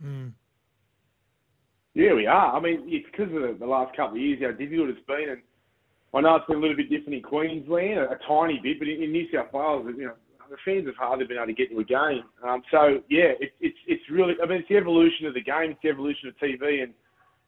Yeah, 1.94 2.14
we 2.14 2.26
are. 2.26 2.56
I 2.56 2.60
mean, 2.60 2.82
it's 2.86 3.06
because 3.10 3.34
of 3.34 3.42
the, 3.42 3.56
the 3.58 3.66
last 3.66 3.96
couple 3.96 4.16
of 4.16 4.22
years 4.22 4.40
how 4.42 4.52
difficult 4.52 4.90
it's 4.90 5.06
been, 5.06 5.30
and 5.30 5.42
I 6.14 6.20
know 6.20 6.36
it's 6.36 6.46
been 6.46 6.56
a 6.56 6.60
little 6.60 6.76
bit 6.76 6.90
different 6.90 7.14
in 7.14 7.22
Queensland, 7.22 7.98
a, 7.98 8.10
a 8.12 8.18
tiny 8.26 8.60
bit, 8.62 8.78
but 8.78 8.88
in, 8.88 9.02
in 9.02 9.12
New 9.12 9.26
South 9.32 9.52
Wales, 9.52 9.86
you 9.96 10.06
know, 10.06 10.14
the 10.48 10.56
fans 10.64 10.86
have 10.86 10.96
hardly 10.96 11.26
been 11.26 11.36
able 11.36 11.46
to 11.46 11.52
get 11.52 11.70
to 11.70 11.78
a 11.78 11.84
game. 11.84 12.24
Um, 12.46 12.62
so 12.70 13.02
yeah, 13.10 13.36
it, 13.40 13.52
it's 13.60 13.76
it's 13.86 14.02
really. 14.10 14.34
I 14.42 14.46
mean, 14.46 14.60
it's 14.60 14.68
the 14.68 14.76
evolution 14.76 15.26
of 15.26 15.34
the 15.34 15.42
game. 15.42 15.72
It's 15.72 15.80
the 15.82 15.90
evolution 15.90 16.28
of 16.28 16.36
TV, 16.36 16.82
and 16.82 16.94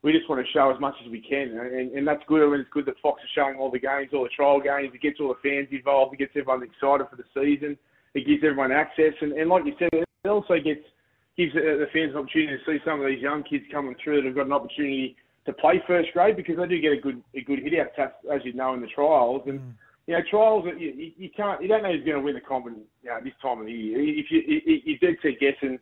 we 0.02 0.12
just 0.12 0.28
want 0.28 0.44
to 0.44 0.52
show 0.52 0.72
as 0.72 0.80
much 0.80 0.94
as 1.04 1.10
we 1.10 1.20
can, 1.20 1.52
and, 1.58 1.92
and 1.92 2.08
that's 2.08 2.22
good. 2.26 2.42
I 2.42 2.50
mean, 2.50 2.60
it's 2.60 2.70
good 2.72 2.86
that 2.86 2.98
Fox 3.02 3.22
is 3.22 3.28
showing 3.34 3.56
all 3.58 3.70
the 3.70 3.78
games, 3.78 4.10
all 4.14 4.22
the 4.22 4.30
trial 4.30 4.60
games. 4.60 4.94
It 4.94 5.02
gets 5.02 5.20
all 5.20 5.28
the 5.28 5.48
fans 5.48 5.68
involved. 5.70 6.14
It 6.14 6.18
gets 6.18 6.32
everyone 6.36 6.62
excited 6.62 7.06
for 7.10 7.16
the 7.16 7.28
season. 7.34 7.76
It 8.14 8.26
gives 8.26 8.42
everyone 8.42 8.72
access, 8.72 9.12
and, 9.20 9.32
and 9.32 9.50
like 9.50 9.66
you 9.66 9.74
said, 9.78 9.90
it 9.92 10.28
also 10.28 10.54
gets 10.56 10.80
gives 11.36 11.52
the, 11.52 11.86
fans 11.92 12.12
an 12.12 12.18
opportunity 12.18 12.56
to 12.56 12.64
see 12.66 12.82
some 12.84 13.00
of 13.00 13.06
these 13.06 13.20
young 13.22 13.42
kids 13.44 13.64
coming 13.70 13.94
through 14.02 14.16
that 14.16 14.26
have 14.26 14.34
got 14.34 14.46
an 14.46 14.52
opportunity 14.52 15.16
to 15.46 15.52
play 15.52 15.80
first 15.86 16.08
grade 16.12 16.36
because 16.36 16.56
they 16.56 16.66
do 16.66 16.80
get 16.80 16.92
a 16.92 17.00
good 17.00 17.22
a 17.36 17.42
good 17.42 17.60
hit 17.60 17.78
out 17.78 18.12
as 18.32 18.40
you 18.44 18.52
know 18.52 18.74
in 18.74 18.80
the 18.80 18.88
trials 18.88 19.42
and. 19.46 19.60
Mm. 19.60 19.72
You 20.06 20.16
know, 20.16 20.22
trials. 20.28 20.64
You, 20.76 20.88
you, 20.88 21.12
you 21.16 21.30
can't. 21.36 21.62
You 21.62 21.68
don't 21.68 21.84
know 21.84 21.92
who's 21.92 22.04
going 22.04 22.16
to 22.16 22.24
win 22.24 22.34
the 22.34 22.40
comp. 22.40 22.66
You 22.66 23.10
know, 23.10 23.18
this 23.22 23.34
time 23.40 23.60
of 23.60 23.66
the 23.66 23.72
year. 23.72 24.00
If 24.00 24.26
you, 24.30 24.42
you 24.44 24.80
you're 24.84 24.98
dead 24.98 25.20
set 25.22 25.38
guessing, 25.38 25.78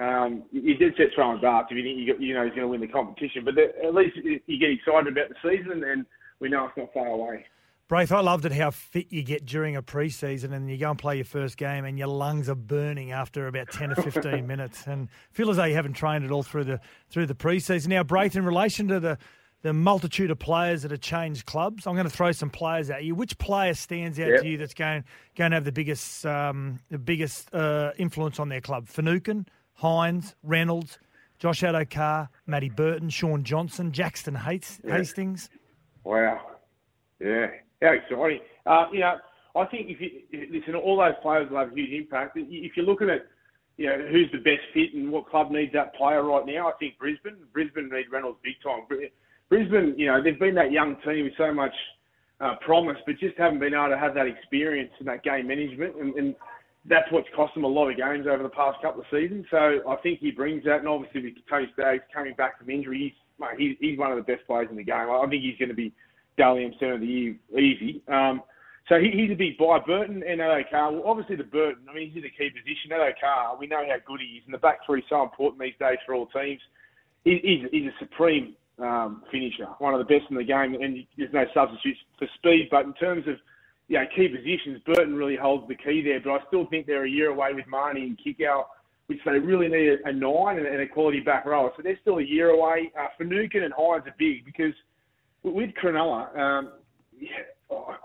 um, 0.00 0.42
you 0.50 0.74
did 0.74 0.94
set 0.96 1.06
throwing 1.14 1.40
darts 1.40 1.68
if 1.70 1.76
you 1.76 1.84
think 1.84 1.98
you, 1.98 2.26
you 2.26 2.34
know 2.34 2.44
he's 2.44 2.50
going 2.54 2.62
to 2.62 2.68
win 2.68 2.80
the 2.80 2.88
competition. 2.88 3.44
But 3.44 3.54
the, 3.54 3.72
at 3.84 3.94
least 3.94 4.16
you 4.16 4.58
get 4.58 4.70
excited 4.70 5.12
about 5.12 5.28
the 5.28 5.36
season, 5.42 5.84
and 5.84 6.04
we 6.40 6.48
know 6.48 6.66
it's 6.66 6.76
not 6.76 6.92
far 6.92 7.06
away. 7.06 7.46
Braith, 7.86 8.12
I 8.12 8.20
loved 8.20 8.46
it 8.46 8.52
how 8.52 8.70
fit 8.70 9.08
you 9.10 9.22
get 9.22 9.44
during 9.44 9.76
a 9.76 9.82
pre-season 9.82 10.54
and 10.54 10.70
you 10.70 10.78
go 10.78 10.88
and 10.88 10.98
play 10.98 11.16
your 11.16 11.26
first 11.26 11.58
game 11.58 11.84
and 11.84 11.98
your 11.98 12.08
lungs 12.08 12.48
are 12.48 12.54
burning 12.54 13.12
after 13.12 13.46
about 13.46 13.70
10 13.70 13.92
or 13.92 13.96
15 13.96 14.46
minutes 14.46 14.86
and 14.86 15.10
feel 15.32 15.50
as 15.50 15.58
though 15.58 15.64
you 15.64 15.74
haven't 15.74 15.92
trained 15.92 16.24
at 16.24 16.30
all 16.30 16.42
through 16.42 16.64
the 16.64 16.80
through 17.10 17.26
the 17.26 17.34
pre-season. 17.34 17.90
Now, 17.90 18.02
Braith, 18.02 18.36
in 18.36 18.46
relation 18.46 18.88
to 18.88 19.00
the, 19.00 19.18
the 19.60 19.74
multitude 19.74 20.30
of 20.30 20.38
players 20.38 20.80
that 20.80 20.92
have 20.92 21.02
changed 21.02 21.44
clubs, 21.44 21.86
I'm 21.86 21.92
going 21.94 22.08
to 22.08 22.16
throw 22.16 22.32
some 22.32 22.48
players 22.48 22.88
at 22.88 23.04
you. 23.04 23.14
Which 23.14 23.36
player 23.36 23.74
stands 23.74 24.18
out 24.18 24.28
Yep. 24.28 24.40
to 24.40 24.48
you 24.48 24.56
that's 24.56 24.74
going, 24.74 25.04
going 25.36 25.50
to 25.50 25.56
have 25.56 25.64
the 25.64 25.72
biggest 25.72 26.24
um, 26.24 26.80
the 26.90 26.98
biggest 26.98 27.54
uh, 27.54 27.92
influence 27.98 28.40
on 28.40 28.48
their 28.48 28.62
club? 28.62 28.88
Finucane, 28.88 29.44
Hynes, 29.80 30.34
Reynolds, 30.42 30.98
Josh 31.38 31.62
Addo-Carr, 31.62 32.28
Matty 32.46 32.70
Burton, 32.70 33.10
Shaun 33.10 33.44
Johnson, 33.44 33.92
Jackson 33.92 34.34
Hates, 34.34 34.80
Yeah. 34.84 34.96
Hastings. 34.96 35.50
Wow. 36.04 36.40
Yeah. 37.20 37.48
How 37.82 37.92
exciting. 37.92 38.40
Uh, 38.66 38.86
you 38.92 39.00
know, 39.00 39.16
I 39.56 39.64
think 39.66 39.88
if 39.90 40.00
you 40.00 40.10
listen, 40.50 40.74
all 40.74 40.96
those 40.96 41.14
players 41.22 41.50
will 41.50 41.58
have 41.58 41.72
a 41.72 41.74
huge 41.74 41.92
impact. 41.92 42.36
If 42.36 42.76
you're 42.76 42.86
looking 42.86 43.10
at, 43.10 43.26
you 43.76 43.86
know, 43.86 44.06
who's 44.10 44.30
the 44.32 44.38
best 44.38 44.62
fit 44.72 44.94
and 44.94 45.10
what 45.10 45.28
club 45.28 45.50
needs 45.50 45.72
that 45.72 45.94
player 45.94 46.22
right 46.22 46.46
now, 46.46 46.68
I 46.68 46.72
think 46.78 46.98
Brisbane. 46.98 47.36
Brisbane 47.52 47.88
need 47.90 48.06
Reynolds 48.10 48.38
big 48.42 48.54
time. 48.62 48.82
Brisbane, 49.48 49.94
you 49.98 50.06
know, 50.06 50.22
they've 50.22 50.38
been 50.38 50.54
that 50.54 50.72
young 50.72 50.96
team 51.04 51.24
with 51.24 51.34
so 51.36 51.52
much 51.52 51.74
uh, 52.40 52.54
promise, 52.64 52.96
but 53.06 53.18
just 53.18 53.36
haven't 53.38 53.60
been 53.60 53.74
able 53.74 53.88
to 53.88 53.98
have 53.98 54.14
that 54.14 54.26
experience 54.26 54.90
and 54.98 55.08
that 55.08 55.22
game 55.22 55.46
management, 55.48 55.94
and, 55.96 56.14
and 56.14 56.34
that's 56.86 57.10
what's 57.10 57.28
cost 57.34 57.54
them 57.54 57.64
a 57.64 57.68
lot 57.68 57.90
of 57.90 57.96
games 57.96 58.26
over 58.30 58.42
the 58.42 58.48
past 58.48 58.80
couple 58.82 59.00
of 59.00 59.06
seasons. 59.10 59.46
So 59.50 59.80
I 59.88 59.96
think 60.02 60.20
he 60.20 60.30
brings 60.30 60.64
that, 60.64 60.80
and 60.80 60.88
obviously 60.88 61.22
with 61.22 61.34
Tony 61.48 61.66
Staggs 61.72 62.02
coming 62.12 62.34
back 62.34 62.58
from 62.58 62.68
injury, 62.70 63.14
he's, 63.56 63.76
he's, 63.80 63.98
one 63.98 64.12
of 64.12 64.18
the 64.18 64.22
best 64.22 64.46
players 64.46 64.68
in 64.70 64.76
the 64.76 64.84
game. 64.84 65.08
I 65.10 65.26
think 65.28 65.42
he's 65.42 65.58
going 65.58 65.70
to 65.70 65.74
be 65.74 65.92
Dally 66.36 66.64
M 66.64 66.72
Centre 66.78 66.94
of 66.94 67.00
the 67.00 67.06
Year 67.06 67.36
easy. 67.58 68.02
Um, 68.08 68.42
so 68.88 69.00
he, 69.00 69.10
he's 69.10 69.30
a 69.30 69.34
big 69.34 69.56
buy. 69.56 69.78
Burton 69.86 70.22
and 70.28 70.40
Addo-Carr, 70.40 70.92
well, 70.92 71.04
obviously 71.06 71.36
the 71.36 71.44
Burton, 71.44 71.86
I 71.88 71.94
mean, 71.94 72.10
he's 72.10 72.22
in 72.22 72.28
a 72.28 72.36
key 72.36 72.50
position. 72.50 72.92
Addo-Carr, 72.92 73.56
we 73.56 73.66
know 73.66 73.82
how 73.88 73.96
good 74.06 74.20
he 74.20 74.36
is, 74.36 74.42
and 74.44 74.52
the 74.52 74.58
back 74.58 74.80
three 74.84 75.00
is 75.00 75.06
so 75.08 75.22
important 75.22 75.62
these 75.62 75.78
days 75.80 75.98
for 76.04 76.14
all 76.14 76.26
teams. 76.26 76.60
He, 77.24 77.40
he's, 77.42 77.70
he's 77.72 77.88
a 77.88 77.96
supreme 77.98 78.54
um, 78.78 79.22
finisher, 79.32 79.66
one 79.78 79.94
of 79.94 80.06
the 80.06 80.12
best 80.12 80.28
in 80.28 80.36
the 80.36 80.44
game, 80.44 80.74
and 80.74 81.06
there's 81.16 81.32
no 81.32 81.44
substitutes 81.54 82.00
for 82.18 82.28
speed. 82.36 82.68
But 82.70 82.84
in 82.84 82.92
terms 82.94 83.26
of 83.26 83.36
you 83.88 83.98
know, 83.98 84.04
key 84.16 84.28
positions, 84.28 84.80
Burton 84.86 85.14
really 85.14 85.36
holds 85.36 85.68
the 85.68 85.74
key 85.74 86.02
there. 86.02 86.20
But 86.20 86.30
I 86.30 86.38
still 86.48 86.66
think 86.66 86.86
they're 86.86 87.04
a 87.04 87.10
year 87.10 87.30
away 87.30 87.52
with 87.52 87.66
Mahoney 87.66 88.02
and 88.02 88.18
Kikau, 88.18 88.64
which 89.06 89.18
they 89.24 89.38
really 89.38 89.68
need 89.68 90.00
a, 90.04 90.08
a 90.08 90.12
nine 90.12 90.58
and, 90.58 90.66
and 90.66 90.80
a 90.80 90.88
quality 90.88 91.20
back 91.20 91.44
rower. 91.44 91.70
So 91.76 91.82
they're 91.82 91.98
still 92.00 92.18
a 92.18 92.22
year 92.22 92.50
away. 92.50 92.90
Uh, 92.98 93.08
Finucane 93.18 93.62
and 93.62 93.74
Hynes 93.74 94.06
are 94.06 94.14
big 94.18 94.44
because 94.44 94.72
with 95.42 95.70
Cronulla, 95.82 96.36
um, 96.38 96.72
yeah, 97.18 97.28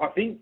I 0.01 0.07
think 0.07 0.39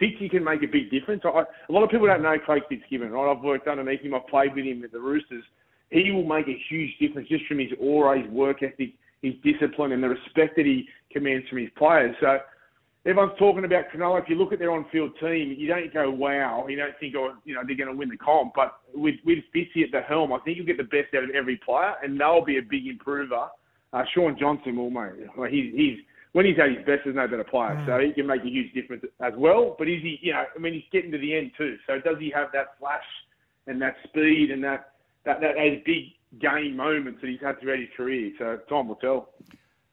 Fitzy 0.00 0.30
can 0.30 0.44
make 0.44 0.62
a 0.62 0.66
big 0.66 0.90
difference. 0.90 1.22
I, 1.24 1.44
a 1.68 1.72
lot 1.72 1.84
of 1.84 1.90
people 1.90 2.06
don't 2.06 2.22
know 2.22 2.38
Craig 2.38 2.62
Fitzgibbon, 2.68 3.10
right? 3.10 3.30
I've 3.30 3.42
worked 3.42 3.68
underneath 3.68 4.02
him. 4.02 4.14
I've 4.14 4.26
played 4.26 4.54
with 4.54 4.64
him 4.64 4.84
at 4.84 4.92
the 4.92 5.00
Roosters. 5.00 5.44
He 5.90 6.10
will 6.10 6.24
make 6.24 6.48
a 6.48 6.58
huge 6.68 6.90
difference 6.98 7.28
just 7.28 7.46
from 7.46 7.60
his 7.60 7.70
aura, 7.80 8.20
his 8.20 8.30
work 8.30 8.62
ethic, 8.62 8.94
his 9.22 9.34
discipline, 9.44 9.92
and 9.92 10.02
the 10.02 10.08
respect 10.08 10.56
that 10.56 10.66
he 10.66 10.88
commands 11.12 11.48
from 11.48 11.58
his 11.58 11.70
players. 11.78 12.14
So 12.20 12.38
everyone's 13.06 13.38
talking 13.38 13.64
about 13.64 13.84
Cronulla. 13.94 14.22
If 14.22 14.28
you 14.28 14.36
look 14.36 14.52
at 14.52 14.58
their 14.58 14.72
on-field 14.72 15.12
team, 15.20 15.54
you 15.56 15.68
don't 15.68 15.94
go, 15.94 16.10
wow. 16.10 16.66
You 16.68 16.76
don't 16.76 16.94
think, 16.98 17.14
oh, 17.16 17.34
you 17.44 17.54
know, 17.54 17.62
they're 17.66 17.76
going 17.76 17.88
to 17.88 17.96
win 17.96 18.08
the 18.08 18.16
comp. 18.16 18.52
But 18.54 18.80
with, 18.94 19.14
with 19.24 19.38
Fitzy 19.54 19.84
at 19.84 19.92
the 19.92 20.00
helm, 20.00 20.32
I 20.32 20.38
think 20.40 20.56
you'll 20.56 20.66
get 20.66 20.76
the 20.76 20.84
best 20.84 21.14
out 21.16 21.24
of 21.24 21.30
every 21.30 21.56
player, 21.64 21.94
and 22.02 22.20
they'll 22.20 22.44
be 22.44 22.58
a 22.58 22.62
big 22.62 22.86
improver. 22.86 23.48
Uh, 23.92 24.02
Shaun 24.12 24.36
Johnson 24.38 24.76
will, 24.76 24.90
mate. 24.90 25.12
Like 25.38 25.52
he's, 25.52 25.72
he's 25.74 25.98
when 26.32 26.44
he's 26.44 26.58
at 26.58 26.68
his 26.68 26.84
best, 26.84 27.00
there's 27.04 27.16
no 27.16 27.26
better 27.26 27.44
player. 27.44 27.82
So 27.86 27.98
he 27.98 28.12
can 28.12 28.26
make 28.26 28.42
a 28.42 28.48
huge 28.48 28.74
difference 28.74 29.02
as 29.20 29.32
well. 29.38 29.74
But 29.78 29.88
is 29.88 30.02
he, 30.02 30.18
you 30.20 30.34
know, 30.34 30.44
I 30.54 30.58
mean, 30.58 30.74
he's 30.74 30.82
getting 30.92 31.10
to 31.12 31.18
the 31.18 31.34
end 31.34 31.52
too. 31.56 31.76
So 31.86 31.98
does 31.98 32.18
he 32.20 32.30
have 32.34 32.48
that 32.52 32.76
flash 32.78 33.06
and 33.66 33.80
that 33.80 33.96
speed 34.04 34.50
and 34.50 34.62
that 34.62 34.92
that, 35.24 35.40
that 35.40 35.54
those 35.54 35.78
big 35.86 36.12
game 36.38 36.76
moments 36.76 37.20
that 37.22 37.30
he's 37.30 37.40
had 37.40 37.58
throughout 37.58 37.78
his 37.78 37.88
career? 37.96 38.32
So 38.38 38.58
time 38.68 38.88
will 38.88 38.96
tell. 38.96 39.30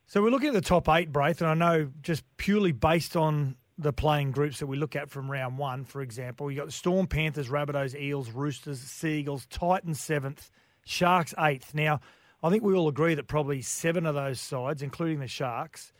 So 0.05 0.21
we're 0.21 0.29
looking 0.29 0.49
at 0.49 0.53
the 0.53 0.61
top 0.61 0.89
eight, 0.89 1.11
Braith, 1.11 1.41
and 1.41 1.49
I 1.49 1.53
know 1.53 1.89
just 2.01 2.23
purely 2.37 2.71
based 2.71 3.15
on 3.15 3.55
the 3.77 3.91
playing 3.93 4.31
groups 4.31 4.59
that 4.59 4.67
we 4.67 4.77
look 4.77 4.95
at 4.95 5.09
from 5.09 5.31
round 5.31 5.57
one, 5.57 5.83
for 5.83 6.01
example, 6.01 6.51
you 6.51 6.57
got 6.57 6.67
the 6.67 6.71
Storm, 6.71 7.07
Panthers, 7.07 7.49
Rabbitohs, 7.49 7.99
Eels, 7.99 8.29
Roosters, 8.29 8.79
Sea 8.79 9.19
Eagles, 9.19 9.47
Titans 9.47 9.99
seventh, 9.99 10.51
Sharks 10.85 11.33
eighth. 11.39 11.73
Now, 11.73 11.99
I 12.43 12.49
think 12.49 12.63
we 12.63 12.75
all 12.75 12.87
agree 12.87 13.15
that 13.15 13.27
probably 13.27 13.61
seven 13.61 14.05
of 14.05 14.13
those 14.13 14.39
sides, 14.39 14.83
including 14.83 15.19
the 15.19 15.27
Sharks, 15.27 15.91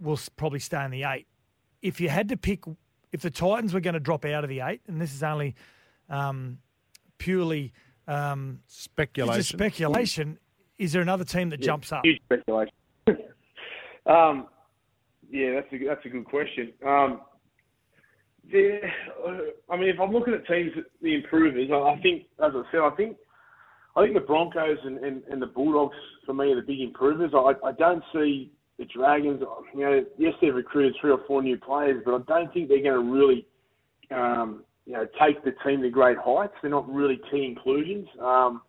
will 0.00 0.18
probably 0.36 0.58
stay 0.58 0.84
in 0.84 0.90
the 0.90 1.04
eight. 1.04 1.26
If 1.82 2.00
you 2.00 2.08
had 2.08 2.28
to 2.30 2.36
pick, 2.36 2.64
if 3.12 3.20
the 3.20 3.30
Titans 3.30 3.72
were 3.72 3.80
going 3.80 3.94
to 3.94 4.00
drop 4.00 4.24
out 4.24 4.42
of 4.42 4.50
the 4.50 4.60
eight, 4.60 4.80
and 4.88 5.00
this 5.00 5.14
is 5.14 5.22
only 5.22 5.54
um, 6.08 6.58
purely 7.18 7.72
um, 8.08 8.60
speculation, 8.66 9.58
speculation, 9.58 10.38
is 10.78 10.92
there 10.92 11.02
another 11.02 11.24
team 11.24 11.50
that 11.50 11.60
Yeah, 11.60 11.66
jumps 11.66 11.92
up? 11.92 12.04
Huge 12.04 12.20
speculation. 12.24 12.72
Um, 14.08 14.48
yeah, 15.30 15.54
that's 15.54 15.72
a 15.72 15.86
that's 15.86 16.04
a 16.04 16.08
good 16.08 16.24
question. 16.24 16.72
Um, 16.86 17.20
yeah, 18.48 18.78
uh, 19.26 19.72
I 19.72 19.76
mean, 19.76 19.88
if 19.88 20.00
I'm 20.00 20.12
looking 20.12 20.34
at 20.34 20.46
teams, 20.46 20.72
the 21.02 21.14
improvers, 21.14 21.68
I 21.72 22.00
think, 22.00 22.26
as 22.44 22.52
I 22.54 22.62
said, 22.70 22.80
I 22.80 22.90
think 22.96 23.16
I 23.96 24.02
think 24.02 24.14
the 24.14 24.20
Broncos 24.20 24.78
and, 24.84 24.98
and, 24.98 25.22
and 25.30 25.40
the 25.40 25.46
Bulldogs 25.46 25.96
for 26.26 26.34
me 26.34 26.52
are 26.52 26.56
the 26.56 26.66
big 26.66 26.80
improvers. 26.80 27.32
I, 27.34 27.54
I 27.66 27.72
don't 27.72 28.04
see 28.12 28.52
the 28.78 28.84
Dragons. 28.84 29.42
You 29.74 29.80
know, 29.80 30.04
yes, 30.18 30.34
they've 30.40 30.54
recruited 30.54 30.94
three 31.00 31.10
or 31.10 31.20
four 31.26 31.42
new 31.42 31.58
players, 31.58 32.02
but 32.04 32.14
I 32.14 32.18
don't 32.28 32.52
think 32.52 32.68
they're 32.68 32.82
going 32.82 33.06
to 33.06 33.12
really, 33.12 33.46
um, 34.10 34.64
you 34.84 34.92
know, 34.92 35.06
take 35.20 35.42
the 35.44 35.54
team 35.64 35.80
to 35.80 35.88
great 35.88 36.18
heights. 36.18 36.52
They're 36.60 36.70
not 36.70 36.88
really 36.92 37.18
key 37.30 37.46
inclusions. 37.46 38.06
Um, 38.20 38.60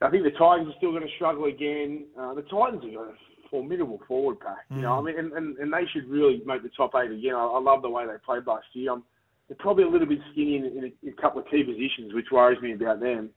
I 0.00 0.10
think 0.10 0.24
the 0.24 0.30
Titans 0.30 0.68
are 0.68 0.78
still 0.78 0.92
going 0.92 1.02
to 1.02 1.14
struggle 1.16 1.44
again. 1.44 2.06
Uh, 2.18 2.32
the 2.32 2.42
Titans 2.42 2.82
have 2.84 2.94
got 2.94 3.08
a 3.08 3.14
formidable 3.50 4.00
forward 4.06 4.40
pack. 4.40 4.64
You 4.70 4.82
know, 4.82 4.98
I 4.98 5.02
mean, 5.02 5.18
and, 5.18 5.32
and, 5.32 5.56
and 5.58 5.72
they 5.72 5.84
should 5.92 6.08
really 6.08 6.42
make 6.46 6.62
the 6.62 6.70
top 6.76 6.92
eight 6.96 7.10
again. 7.10 7.34
I, 7.34 7.44
I 7.44 7.60
love 7.60 7.82
the 7.82 7.90
way 7.90 8.06
they 8.06 8.12
played 8.24 8.46
last 8.46 8.66
year. 8.72 8.92
Um, 8.92 9.04
they're 9.48 9.56
probably 9.58 9.84
a 9.84 9.88
little 9.88 10.06
bit 10.06 10.18
skinny 10.32 10.56
in, 10.56 10.64
in, 10.64 10.84
a, 10.84 11.06
in 11.06 11.14
a 11.16 11.20
couple 11.20 11.40
of 11.40 11.48
key 11.48 11.64
positions, 11.64 12.12
which 12.14 12.26
worries 12.30 12.60
me 12.60 12.74
about 12.74 13.00
them. 13.00 13.30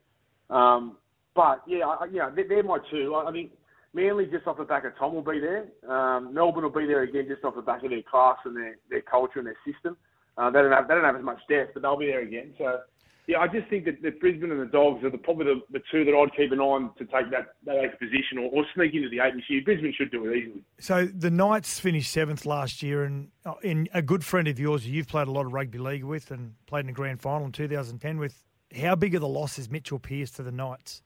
Um, 0.50 0.98
but 1.34 1.62
yeah, 1.68 1.86
I, 1.86 2.06
yeah, 2.12 2.30
they're, 2.36 2.48
they're 2.48 2.64
my 2.64 2.80
two. 2.90 3.16
I, 3.16 3.30
I 3.30 3.32
think 3.32 3.52
Manly 3.94 4.26
just 4.26 4.48
off 4.48 4.58
the 4.58 4.64
back 4.64 4.86
of 4.86 4.98
Tom 4.98 5.14
will 5.14 5.22
be 5.22 5.40
there. 5.40 5.68
Um, 5.90 6.34
Melbourne 6.34 6.64
will 6.64 6.70
be 6.70 6.86
there 6.86 7.04
again 7.04 7.28
just 7.28 7.44
off 7.44 7.56
the 7.56 7.62
back 7.62 7.84
of 7.84 7.90
their 7.90 8.04
class 8.04 8.38
and 8.46 8.56
their, 8.56 8.76
their 8.90 9.02
culture 9.02 9.40
and 9.40 9.48
their 9.48 9.58
system. 9.66 9.98
Uh, 10.38 10.50
they 10.50 10.62
don't 10.62 10.72
have 10.72 10.88
they 10.88 10.94
don't 10.94 11.04
have 11.04 11.18
as 11.18 11.24
much 11.24 11.40
depth, 11.50 11.74
but 11.74 11.82
they'll 11.82 11.98
be 11.98 12.08
there 12.08 12.22
again. 12.22 12.54
So 12.58 12.80
yeah, 13.28 13.40
I 13.40 13.48
just 13.48 13.68
think 13.70 13.86
that, 13.86 14.02
that 14.02 14.20
Brisbane 14.20 14.52
and 14.52 14.62
the 14.62 14.66
Dogs 14.66 15.04
are 15.04 15.10
the, 15.10 15.18
probably 15.18 15.46
the, 15.46 15.62
the 15.72 15.82
two 15.92 16.04
that 16.06 16.14
I'd 16.14 16.36
keep 16.36 16.52
an 16.52 16.60
eye 16.60 16.64
on 16.64 16.92
to 16.98 17.06
take 17.06 17.30
that, 17.32 17.54
that 17.66 17.76
eighth 17.78 18.00
position 18.00 18.38
or, 18.40 18.50
or 18.52 18.66
sneak 18.74 18.94
into 18.94 19.10
the 19.10 19.20
eight 19.20 19.36
this 19.36 19.44
year. 19.48 19.62
Brisbane 19.64 19.94
should 19.96 20.12
do 20.12 20.30
it 20.30 20.38
easily. 20.38 20.64
So 20.80 21.06
the 21.06 21.30
Knights 21.30 21.80
finished 21.80 22.12
seventh 22.12 22.46
last 22.46 22.82
year, 22.82 23.04
and 23.04 23.30
uh, 23.46 23.54
in 23.64 23.88
a 23.94 24.02
good 24.02 24.26
friend 24.26 24.48
of 24.48 24.60
yours, 24.60 24.86
who 24.86 24.92
you've 24.92 25.08
played 25.08 25.28
a 25.28 25.32
lot 25.32 25.46
of 25.46 25.54
rugby 25.54 25.78
league 25.78 26.04
with, 26.04 26.32
and 26.32 26.54
played 26.66 26.82
in 26.82 26.88
the 26.88 26.94
grand 26.94 27.22
final 27.22 27.46
in 27.46 27.52
2010 27.52 28.18
with. 28.18 28.44
How 28.82 28.96
big 28.96 29.14
of 29.16 29.22
the 29.22 29.28
loss 29.28 29.60
is 29.60 29.70
Mitchell 29.70 30.00
Pearce 30.00 30.32
to 30.32 30.44
the 30.44 30.52
Knights? 30.52 31.04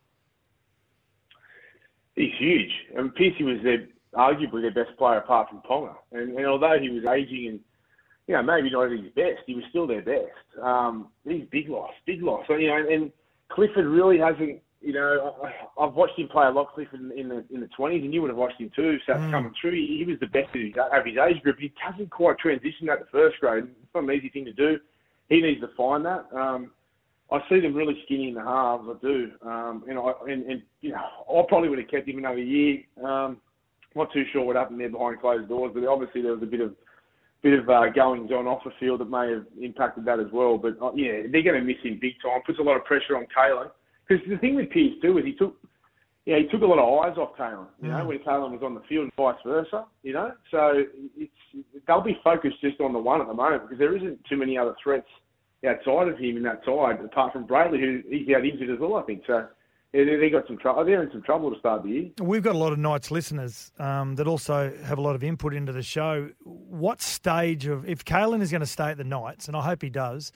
He's 2.16 2.32
huge. 2.38 2.72
And 2.95 3.14
Piercy 3.16 3.44
was 3.44 3.58
their 3.64 3.88
arguably 4.16 4.61
their 4.61 4.72
best 4.85 4.98
player 4.98 5.18
apart 5.18 5.50
from 5.50 5.61
Ponga. 5.69 5.95
And, 6.11 6.38
and 6.38 6.45
although 6.45 6.77
he 6.80 6.90
was 6.90 7.06
aging 7.06 7.48
and 7.48 7.60
you 8.28 8.34
know 8.36 8.44
maybe 8.44 8.72
not 8.72 8.86
at 8.86 8.92
his 8.92 9.12
best, 9.16 9.44
he 9.45 9.56
was 9.56 9.64
still 9.70 9.88
their 9.88 10.02
best. 10.02 10.62
Um, 10.62 11.10
he's 11.28 11.44
big 11.52 11.70
loss, 11.70 11.92
big 12.06 12.24
loss. 12.24 12.44
So, 12.48 12.56
you 12.56 12.68
know, 12.68 12.86
and 12.90 13.12
Clifford 13.50 13.86
really 13.86 14.18
hasn't. 14.18 14.62
You 14.82 14.94
know, 14.94 15.36
I, 15.44 15.84
I've 15.84 15.94
watched 15.94 16.20
him 16.20 16.28
play 16.28 16.45
a 16.45 16.52
lot, 16.52 16.74
Clifford, 16.76 17.00
in, 17.00 17.30
the 17.30 17.44
in 17.52 17.60
the 17.60 17.70
twenties, 17.76 18.04
and 18.04 18.14
you 18.14 18.22
would 18.22 18.30
have 18.30 18.38
watched 18.38 18.60
him 18.62 18.70
too. 18.76 18.98
So 19.08 19.14
it's 19.14 19.32
coming 19.32 19.52
through, 19.60 19.72
he, 19.72 19.98
he 19.98 20.06
was 20.06 20.20
the 20.20 20.28
best 20.28 20.54
of 20.54 20.62
his, 20.62 20.74
of 20.78 21.06
his 21.06 21.18
age 21.18 21.42
group. 21.42 21.58
He 21.60 21.74
hasn't 21.84 22.12
quite 22.12 22.38
transitioned 22.38 22.90
at 22.92 23.00
the 23.00 23.08
first 23.12 23.40
grade. 23.40 23.64
It's 23.64 23.95
not 23.95 24.04
an 24.04 24.12
easy 24.12 24.30
thing 24.30 24.45
to 24.45 24.54
do. 24.54 24.78
he 25.30 25.42
needs 25.42 25.62
to 25.62 25.70
find 25.76 26.06
that. 26.06 26.26
Um, 26.36 26.72
I 27.32 27.40
see 27.50 27.60
them 27.60 27.74
really 27.74 28.00
skinny 28.06 28.30
in 28.30 28.36
the 28.36 28.44
halves. 28.44 28.88
I 28.88 28.94
do, 29.02 29.32
um, 29.42 29.84
and 29.90 29.98
I 29.98 30.12
and, 30.30 30.45
and 30.45 30.62
you 30.82 30.92
know 30.92 31.02
I 31.30 31.44
probably 31.48 31.70
would 31.70 31.80
have 31.80 31.90
kept 31.90 32.08
him 32.08 32.20
another 32.20 32.38
year. 32.38 32.82
Um, 33.04 33.38
not 33.95 34.12
too 34.14 34.26
sure 34.32 34.44
what 34.44 34.56
happened 34.56 34.80
there 34.80 34.90
behind 34.90 35.20
closed 35.22 35.50
doors, 35.50 35.72
but 35.74 35.88
obviously 35.88 36.22
there 36.22 36.34
was 36.34 36.44
a 36.44 36.45
bit 36.45 36.62
of 36.62 36.76
bit 37.46 37.60
of 37.60 37.70
uh, 37.70 37.90
goings 37.94 38.32
on 38.32 38.48
off 38.48 38.64
the 38.66 38.72
field 38.80 39.00
that 39.02 39.10
may 39.10 39.30
have 39.30 39.46
impacted 39.62 40.04
that 40.06 40.20
as 40.20 40.26
well. 40.34 40.58
But 40.58 40.82
uh, 40.82 40.92
yeah, 40.96 41.30
they're 41.32 41.44
going 41.44 41.62
to 41.62 41.62
miss 41.62 41.78
him 41.84 42.00
big 42.02 42.14
time. 42.20 42.42
Puts 42.44 42.58
a 42.58 42.64
lot 42.64 42.76
of 42.76 42.84
pressure 42.86 43.16
on 43.16 43.28
Kalyn 43.30 43.70
because 44.08 44.26
the 44.28 44.38
thing 44.38 44.56
with 44.56 44.72
Pearce 44.72 44.98
too 45.02 45.20
is 45.20 45.26
he 45.26 45.34
took 45.34 45.56
yeah, 46.26 46.38
he 46.40 46.48
took 46.48 46.64
a 46.64 46.66
lot 46.66 46.80
of 46.80 46.90
eyes 47.06 47.18
off 47.20 47.38
Kalyn, 47.38 47.68
you 47.80 47.90
know, 47.90 47.98
Mm. 47.98 48.08
when 48.08 48.20
Kalyn 48.20 48.50
was 48.52 48.64
on 48.64 48.74
the 48.74 48.82
field 48.90 49.04
and 49.04 49.14
vice 49.16 49.38
versa, 49.46 49.86
you 50.02 50.14
know. 50.14 50.32
So 50.50 50.84
it's 51.16 51.32
they'll 51.88 52.02
be 52.02 52.18
focused 52.24 52.60
just 52.62 52.82
on 52.82 52.94
the 52.94 53.00
one 53.00 53.22
at 53.22 53.28
the 53.28 53.34
moment 53.36 53.62
because 53.64 53.78
there 53.78 53.96
isn't 53.96 54.26
too 54.28 54.38
many 54.38 54.58
other 54.58 54.76
threats 54.84 55.08
outside 55.70 56.08
of 56.08 56.18
him 56.18 56.38
in 56.38 56.44
that 56.44 56.62
side, 56.66 57.00
apart 57.06 57.34
from 57.34 57.46
Brailey, 57.46 57.80
who 57.80 58.02
he's 58.10 58.28
out 58.36 58.44
injured 58.44 58.72
as 58.72 58.80
well, 58.80 58.96
I 58.96 59.04
think. 59.04 59.22
So 59.28 59.48
they, 60.04 60.30
got 60.30 60.46
some 60.48 60.58
trouble. 60.58 60.84
They're 60.84 61.04
in 61.04 61.12
some 61.12 61.22
trouble 61.22 61.54
to 61.54 61.60
start 61.60 61.84
the 61.84 61.90
year. 61.90 62.10
We've 62.20 62.44
got 62.44 62.56
a 62.56 62.58
lot 62.58 62.74
of 62.74 62.80
Knights 62.80 63.12
listeners 63.12 63.72
um, 63.80 64.16
that 64.16 64.28
also 64.28 64.74
have 64.84 64.98
a 64.98 65.02
lot 65.02 65.16
of 65.16 65.24
input 65.24 65.54
into 65.54 65.72
the 65.72 65.82
show. 65.82 66.30
What 66.44 67.02
stage 67.02 67.66
of, 67.66 67.88
if 67.88 68.04
Kalyn 68.04 68.42
is 68.42 68.52
going 68.52 68.62
to 68.62 68.68
stay 68.68 68.90
at 68.90 68.98
the 68.98 69.04
Knights, 69.04 69.48
and 69.48 69.56
I 69.56 69.62
hope 69.62 69.82
he 69.82 69.90
does, 69.90 70.32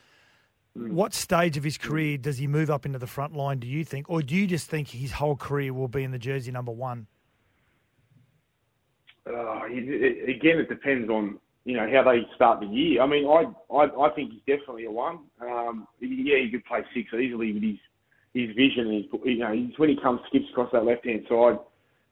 what 0.73 1.13
stage 1.13 1.57
of 1.57 1.63
his 1.63 1.77
career 1.77 2.17
does 2.17 2.37
he 2.37 2.47
move 2.47 2.69
up 2.69 2.85
into 2.85 2.99
the 2.99 3.07
front 3.07 3.35
line, 3.35 3.59
do 3.59 3.67
you 3.67 3.83
think? 3.83 4.09
Or 4.09 4.21
do 4.21 4.35
you 4.35 4.47
just 4.47 4.69
think 4.69 4.87
his 4.87 5.11
whole 5.11 5.35
career 5.35 5.73
will 5.73 5.87
be 5.87 6.03
in 6.03 6.11
the 6.11 6.19
jersey 6.19 6.51
number 6.51 6.71
one? 6.71 7.07
Uh, 9.27 9.61
it, 9.65 10.29
again, 10.29 10.59
it 10.59 10.69
depends 10.69 11.09
on 11.09 11.39
you 11.65 11.75
know 11.75 11.87
how 11.91 12.09
they 12.09 12.21
start 12.35 12.61
the 12.61 12.65
year. 12.65 13.01
I 13.01 13.05
mean, 13.05 13.27
I 13.27 13.45
I, 13.73 14.07
I 14.07 14.09
think 14.15 14.31
he's 14.31 14.41
definitely 14.47 14.85
a 14.85 14.91
one. 14.91 15.19
Um, 15.41 15.87
yeah, 15.99 16.37
he 16.37 16.49
could 16.49 16.65
play 16.65 16.83
six 16.93 17.13
easily 17.13 17.51
with 17.51 17.61
his 17.61 17.77
his 18.33 18.49
vision. 18.55 18.93
His, 18.93 19.21
you 19.25 19.39
know, 19.39 19.53
he's, 19.53 19.77
when 19.77 19.89
he 19.89 19.97
comes 20.01 20.21
skips 20.27 20.45
across 20.51 20.71
that 20.73 20.85
left 20.85 21.05
hand 21.05 21.25
side, 21.29 21.59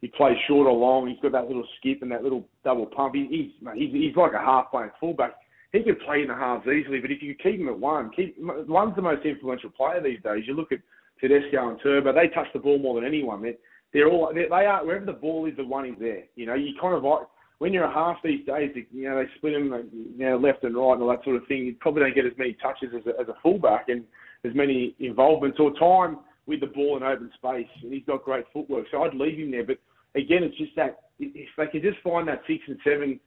he 0.01 0.07
plays 0.07 0.37
short 0.47 0.67
or 0.67 0.73
long. 0.73 1.07
He's 1.07 1.19
got 1.21 1.31
that 1.31 1.47
little 1.47 1.67
skip 1.79 2.01
and 2.01 2.11
that 2.11 2.23
little 2.23 2.47
double 2.63 2.85
pump. 2.85 3.15
He, 3.15 3.27
he's, 3.29 3.69
he's 3.75 3.91
he's 3.91 4.15
like 4.15 4.33
a 4.33 4.39
half 4.39 4.69
playing 4.71 4.91
fullback. 4.99 5.35
He 5.71 5.83
could 5.83 5.99
play 6.01 6.21
in 6.21 6.27
the 6.27 6.35
halves 6.35 6.67
easily, 6.67 6.99
but 6.99 7.11
if 7.11 7.21
you 7.21 7.35
keep 7.35 7.59
him 7.59 7.67
at 7.67 7.77
one, 7.77 8.11
keep 8.15 8.37
one's 8.39 8.95
the 8.95 9.01
most 9.01 9.25
influential 9.25 9.69
player 9.69 10.01
these 10.01 10.21
days. 10.23 10.43
You 10.47 10.55
look 10.55 10.71
at 10.71 10.79
Tedesco 11.19 11.69
and 11.69 11.79
Turbo; 11.81 12.13
they 12.13 12.29
touch 12.29 12.47
the 12.53 12.59
ball 12.59 12.79
more 12.79 12.95
than 12.95 13.05
anyone. 13.07 13.41
They're, 13.41 13.55
they're 13.93 14.09
all 14.09 14.31
they 14.33 14.43
they 14.43 14.65
are 14.65 14.85
wherever 14.85 15.05
the 15.05 15.13
ball 15.13 15.45
is, 15.45 15.57
the 15.57 15.65
one 15.65 15.85
is 15.85 15.95
there. 15.99 16.23
You 16.35 16.45
know, 16.45 16.53
you 16.53 16.73
kind 16.79 16.95
of 16.95 17.03
like 17.03 17.27
when 17.57 17.73
you're 17.73 17.85
a 17.85 17.93
half 17.93 18.17
these 18.23 18.45
days. 18.45 18.71
You 18.91 19.09
know, 19.09 19.17
they 19.17 19.29
split 19.35 19.53
them, 19.53 19.89
you 19.91 20.25
know, 20.25 20.37
left 20.37 20.63
and 20.63 20.75
right 20.75 20.93
and 20.93 21.01
all 21.01 21.09
that 21.09 21.23
sort 21.23 21.35
of 21.35 21.47
thing. 21.47 21.65
You 21.65 21.75
probably 21.79 22.03
don't 22.03 22.15
get 22.15 22.25
as 22.25 22.37
many 22.37 22.55
touches 22.61 22.89
as 22.95 23.05
a, 23.07 23.19
as 23.19 23.27
a 23.27 23.35
fullback 23.41 23.89
and 23.89 24.03
as 24.47 24.55
many 24.55 24.95
involvements 24.99 25.59
or 25.59 25.71
time 25.77 26.19
with 26.45 26.61
the 26.61 26.67
ball 26.67 26.97
in 26.97 27.03
open 27.03 27.31
space. 27.35 27.67
And 27.83 27.93
he's 27.93 28.05
got 28.05 28.23
great 28.23 28.45
footwork, 28.53 28.85
so 28.91 29.03
I'd 29.03 29.13
leave 29.13 29.39
him 29.39 29.51
there. 29.51 29.65
But 29.65 29.79
again, 30.15 30.43
it's 30.43 30.57
just 30.57 30.75
that 30.75 30.99
if 31.19 31.49
they 31.57 31.67
could 31.67 31.83
just 31.83 31.99
find 32.03 32.27
that 32.27 32.41
six 32.47 32.63
and 32.67 32.79
seven 32.83 33.19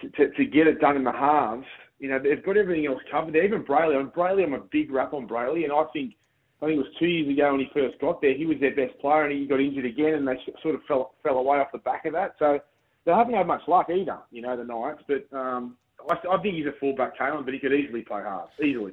to, 0.00 0.08
to, 0.10 0.30
to 0.36 0.44
get 0.44 0.66
it 0.66 0.80
done 0.80 0.96
in 0.96 1.04
the 1.04 1.12
halves, 1.12 1.66
you 1.98 2.08
know, 2.08 2.18
they've 2.18 2.44
got 2.44 2.56
everything 2.56 2.86
else 2.86 3.00
covered. 3.10 3.34
There. 3.34 3.44
Even 3.44 3.62
Brailey, 3.62 3.98
on 3.98 4.10
Brailey, 4.10 4.44
I'm 4.44 4.54
a 4.54 4.58
big 4.58 4.90
rap 4.90 5.14
on 5.14 5.28
Brailey, 5.28 5.64
and 5.64 5.72
I 5.72 5.84
think 5.92 6.14
I 6.60 6.66
think 6.66 6.76
it 6.76 6.84
was 6.84 6.94
two 6.98 7.06
years 7.06 7.28
ago 7.32 7.52
when 7.52 7.60
he 7.60 7.70
first 7.74 8.00
got 8.00 8.20
there, 8.20 8.34
he 8.34 8.46
was 8.46 8.58
their 8.60 8.74
best 8.74 8.98
player, 9.00 9.24
and 9.24 9.32
he 9.32 9.46
got 9.46 9.60
injured 9.60 9.84
again, 9.84 10.14
and 10.14 10.26
they 10.26 10.38
sort 10.62 10.74
of 10.74 10.82
fell 10.86 11.14
fell 11.22 11.38
away 11.38 11.58
off 11.58 11.72
the 11.72 11.78
back 11.78 12.04
of 12.04 12.12
that. 12.12 12.34
So 12.38 12.60
they 13.04 13.12
haven't 13.12 13.34
had 13.34 13.46
much 13.46 13.62
luck 13.66 13.88
either, 13.90 14.18
you 14.30 14.42
know, 14.42 14.56
the 14.56 14.64
Knights. 14.64 15.02
But 15.06 15.36
um, 15.36 15.76
I, 16.08 16.14
I 16.14 16.42
think 16.42 16.56
he's 16.56 16.66
a 16.66 16.78
fullback, 16.78 17.18
Kalyn, 17.18 17.44
but 17.44 17.54
he 17.54 17.60
could 17.60 17.72
easily 17.72 18.02
play 18.02 18.22
halves, 18.22 18.52
easily. 18.62 18.92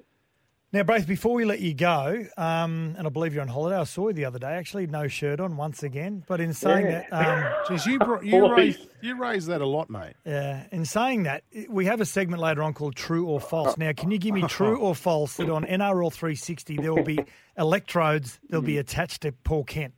Now, 0.71 0.83
Braith, 0.83 1.07
before 1.07 1.33
we 1.33 1.45
let 1.45 1.61
you 1.61 1.73
go, 1.73 2.25
um, 2.37 2.93
and 2.95 3.07
I 3.07 3.09
believe 3.09 3.33
you're 3.33 3.41
on 3.41 3.47
holiday, 3.47 3.75
I 3.75 3.85
saw 3.85 4.09
you 4.09 4.13
the 4.13 4.25
other 4.25 4.37
day, 4.37 4.51
actually, 4.51 4.85
no 4.85 5.07
shirt 5.07 5.39
on 5.39 5.57
once 5.57 5.81
again. 5.81 6.23
But 6.27 6.39
in 6.41 6.53
saying 6.53 6.85
Yeah. 6.85 7.05
that, 7.09 7.13
um, 7.67 7.75
Jeez, 7.77 7.87
you 7.87 7.97
brought, 7.97 8.23
you 8.23 8.53
raised 8.55 8.79
you 9.01 9.17
raised 9.19 9.47
that 9.47 9.61
a 9.61 9.65
lot, 9.65 9.89
mate. 9.89 10.13
Yeah, 10.25 10.67
in 10.71 10.85
saying 10.85 11.23
that, 11.23 11.43
we 11.69 11.85
have 11.85 12.01
a 12.01 12.05
segment 12.05 12.39
later 12.39 12.61
on 12.61 12.75
called 12.75 12.95
True 12.95 13.25
or 13.25 13.39
False. 13.39 13.77
Now, 13.79 13.93
can 13.93 14.11
you 14.11 14.19
give 14.19 14.35
me 14.35 14.43
true 14.47 14.77
or 14.77 14.93
false 14.93 15.37
that 15.37 15.49
on 15.49 15.63
NRL 15.65 16.13
360 16.13 16.77
there 16.77 16.93
will 16.93 17.03
be 17.03 17.17
electrodes 17.57 18.39
that'll 18.47 18.61
be 18.61 18.77
attached 18.77 19.21
to 19.23 19.31
Paul 19.31 19.63
Kent? 19.63 19.95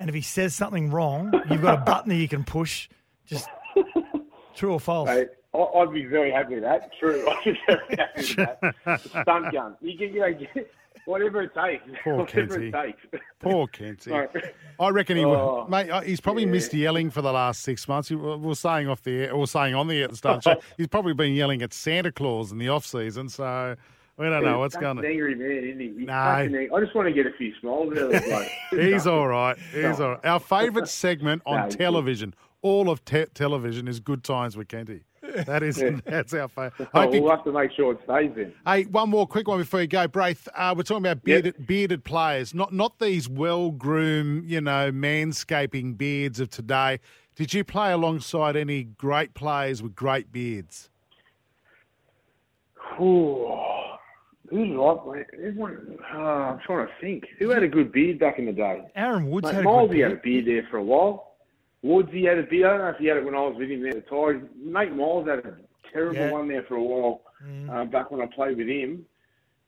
And 0.00 0.08
if 0.08 0.16
he 0.16 0.20
says 0.22 0.52
something 0.52 0.90
wrong, 0.90 1.32
you've 1.48 1.62
got 1.62 1.78
a 1.78 1.82
button 1.82 2.08
that 2.08 2.16
you 2.16 2.26
can 2.26 2.42
push. 2.42 2.88
Just 3.24 3.48
true 4.56 4.72
or 4.72 4.80
false? 4.80 5.06
Mate, 5.08 5.28
I- 5.30 5.36
I'd 5.54 5.92
be 5.92 6.04
very 6.06 6.30
happy 6.30 6.54
with 6.54 6.62
that. 6.64 6.90
True, 6.98 7.28
I'd 7.30 7.44
be 7.44 7.58
very 7.66 7.96
happy 7.98 8.34
with 8.36 8.74
that. 8.84 9.00
Stunt 9.22 9.52
gun. 9.52 9.76
You 9.80 9.98
can, 9.98 10.14
you 10.14 10.20
know, 10.20 10.32
get, 10.32 10.72
whatever 11.04 11.42
it 11.42 11.52
takes. 11.54 11.84
Poor 12.02 12.16
whatever 12.18 12.54
Kenty. 12.58 12.68
it 12.68 12.72
takes. 12.72 13.22
Poor 13.40 13.66
Kenty. 13.66 14.12
I 14.80 14.88
reckon 14.88 15.16
he 15.18 15.24
Oh, 15.24 15.62
would, 15.62 15.70
mate. 15.70 15.90
uh, 15.90 16.00
He's 16.00 16.20
probably 16.20 16.46
missed 16.46 16.72
yelling 16.72 17.10
for 17.10 17.20
the 17.22 17.32
last 17.32 17.62
six 17.62 17.86
months. 17.86 18.08
We 18.10 18.16
we 18.16 18.36
were 18.36 18.54
saying 18.54 18.88
off 18.88 19.02
the 19.02 19.24
air, 19.24 19.32
or 19.32 19.46
saying 19.46 19.74
on 19.74 19.88
the 19.88 19.98
air 19.98 20.04
at 20.04 20.10
the 20.10 20.16
start. 20.16 20.42
show, 20.42 20.60
he's 20.78 20.88
probably 20.88 21.12
been 21.14 21.34
yelling 21.34 21.60
at 21.62 21.74
Santa 21.74 22.12
Claus 22.12 22.50
in 22.52 22.58
the 22.58 22.68
off 22.68 22.86
season. 22.86 23.28
So 23.28 23.76
we 24.16 24.26
don't 24.30 24.44
know 24.44 24.58
what's 24.60 24.76
going 24.76 24.98
on. 24.98 25.04
angry 25.04 25.34
man, 25.34 25.50
isn't 25.50 25.80
he? 25.80 25.88
He's 25.98 26.06
No. 26.06 26.12
such 26.12 26.46
an 26.46 26.54
ang- 26.54 26.70
I 26.74 26.80
just 26.80 26.94
want 26.94 27.08
to 27.08 27.12
get 27.14 27.26
a 27.26 27.32
few 27.36 27.52
smiles 27.60 27.92
out 27.92 27.98
of 27.98 28.10
the. 28.12 28.48
He's 28.90 29.06
all 29.06 29.26
right. 29.28 29.56
He's 29.72 29.98
No. 29.98 30.04
all 30.04 30.10
right. 30.12 30.24
Our 30.24 30.40
favourite 30.40 30.88
segment 30.88 31.42
on 31.44 31.64
he's 31.64 31.74
good. 31.76 31.82
television, 31.84 32.34
all 32.62 32.88
of 32.88 33.04
te- 33.04 33.26
television, 33.34 33.86
is 33.88 34.00
Good 34.00 34.24
Times 34.24 34.56
with 34.56 34.68
Kenty. 34.68 35.02
That 35.46 35.62
is 35.62 35.80
Yeah. 35.80 35.98
that's 36.04 36.34
our 36.34 36.48
favourite. 36.48 36.88
Oh, 36.94 37.08
we'll 37.08 37.30
have 37.30 37.44
to 37.44 37.52
make 37.52 37.72
sure 37.72 37.92
it 37.92 38.00
stays 38.04 38.30
in. 38.36 38.52
Hey, 38.66 38.84
one 38.84 39.08
more 39.10 39.26
quick 39.26 39.48
one 39.48 39.58
before 39.58 39.80
you 39.80 39.86
go, 39.86 40.06
Braith. 40.08 40.48
Uh, 40.54 40.74
we're 40.76 40.82
talking 40.82 41.04
about 41.04 41.24
bearded, 41.24 41.66
bearded 41.66 42.04
players, 42.04 42.54
not 42.54 42.72
not 42.72 42.98
these 42.98 43.28
well 43.28 43.70
groomed, 43.70 44.48
you 44.50 44.60
know, 44.60 44.90
manscaping 44.92 45.96
beards 45.96 46.40
of 46.40 46.50
today. 46.50 47.00
Did 47.34 47.54
you 47.54 47.64
play 47.64 47.92
alongside 47.92 48.56
any 48.56 48.84
great 48.84 49.32
players 49.34 49.82
with 49.82 49.94
great 49.94 50.30
beards? 50.32 50.90
Ooh, 53.00 53.50
who's 54.50 54.68
like 54.76 55.28
everyone? 55.34 55.96
Uh, 56.14 56.18
I'm 56.18 56.58
trying 56.60 56.86
to 56.86 56.92
think. 57.00 57.24
Who 57.38 57.48
had 57.48 57.62
a 57.62 57.68
good 57.68 57.90
beard 57.90 58.18
back 58.18 58.38
in 58.38 58.46
the 58.46 58.52
day? 58.52 58.82
Aaron 58.94 59.30
Woods 59.30 59.46
Mate, 59.46 59.54
had 59.54 59.60
a 59.62 59.64
Miles, 59.64 59.88
good 59.88 59.94
he 59.96 60.02
had 60.02 60.12
a 60.12 60.16
beard. 60.16 60.44
beard 60.44 60.46
there 60.64 60.68
for 60.70 60.76
a 60.76 60.84
while. 60.84 61.31
Woods, 61.82 62.10
he 62.12 62.22
had 62.24 62.38
a 62.38 62.44
beard. 62.44 62.66
I 62.66 62.70
don't 62.76 62.80
know 62.80 62.88
if 62.90 62.96
he 62.98 63.06
had 63.06 63.16
it 63.18 63.24
when 63.24 63.34
I 63.34 63.40
was 63.40 63.56
with 63.58 63.70
him 63.70 63.82
there 63.82 63.96
at 63.96 64.04
the 64.08 64.10
time. 64.10 64.48
Nate 64.56 64.94
Miles 64.94 65.26
had 65.28 65.40
a 65.40 65.56
terrible 65.92 66.16
Yeah. 66.16 66.30
one 66.30 66.48
there 66.48 66.62
for 66.62 66.76
a 66.76 66.82
while 66.82 67.22
Mm. 67.44 67.68
uh, 67.70 67.84
back 67.86 68.10
when 68.10 68.20
I 68.20 68.26
played 68.26 68.56
with 68.56 68.68
him. 68.68 69.04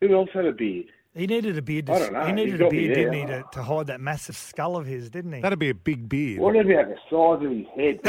Who 0.00 0.14
else 0.14 0.30
had 0.32 0.44
a 0.46 0.52
beard? 0.52 0.86
He 1.16 1.28
needed 1.28 1.56
a 1.56 1.62
beard. 1.62 1.86
To, 1.86 1.92
I 1.92 1.98
don't 2.00 2.12
know. 2.12 2.20
He 2.22 2.26
He's 2.26 2.34
needed 2.34 2.60
a 2.62 2.68
beard, 2.68 2.94
didn't 2.94 3.12
he, 3.12 3.26
to, 3.26 3.44
to 3.52 3.62
hide 3.62 3.86
that 3.86 4.00
massive 4.00 4.36
skull 4.36 4.76
of 4.76 4.84
his, 4.84 5.10
didn't 5.10 5.32
he? 5.32 5.40
That'd 5.40 5.60
be 5.60 5.70
a 5.70 5.74
big 5.74 6.08
beard. 6.08 6.40
What 6.40 6.56
about 6.56 6.88
the 6.88 6.96
size 7.08 7.44
of 7.44 7.50
his 7.52 7.66
head? 7.76 8.00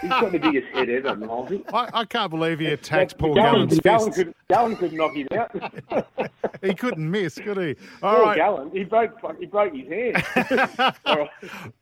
He's 0.00 0.10
got 0.10 0.30
the 0.32 0.38
biggest 0.42 0.68
head 0.72 0.88
ever, 0.88 1.16
Milesy. 1.16 1.64
I, 1.74 1.88
I 1.92 2.04
can't 2.04 2.30
believe 2.30 2.60
he 2.60 2.66
attacked 2.66 3.18
Paul 3.18 3.34
Gallen, 3.34 3.66
Gallen's 3.68 3.80
Gallen, 3.80 4.12
fist. 4.12 4.16
could, 4.16 4.34
Gallen 4.48 4.76
could 4.76 4.92
knock 4.92 5.14
him 5.14 5.26
out. 5.36 6.00
He 6.62 6.74
couldn't 6.74 7.10
miss, 7.10 7.34
could 7.40 7.56
he? 7.56 7.74
All 8.04 8.14
Poor 8.14 8.24
right, 8.26 8.36
Gallen, 8.36 8.70
he 8.70 8.84
broke, 8.84 9.18
he 9.40 9.46
broke 9.46 9.74
his 9.74 9.88
hand. 9.88 10.94
All 11.04 11.16
right. 11.16 11.30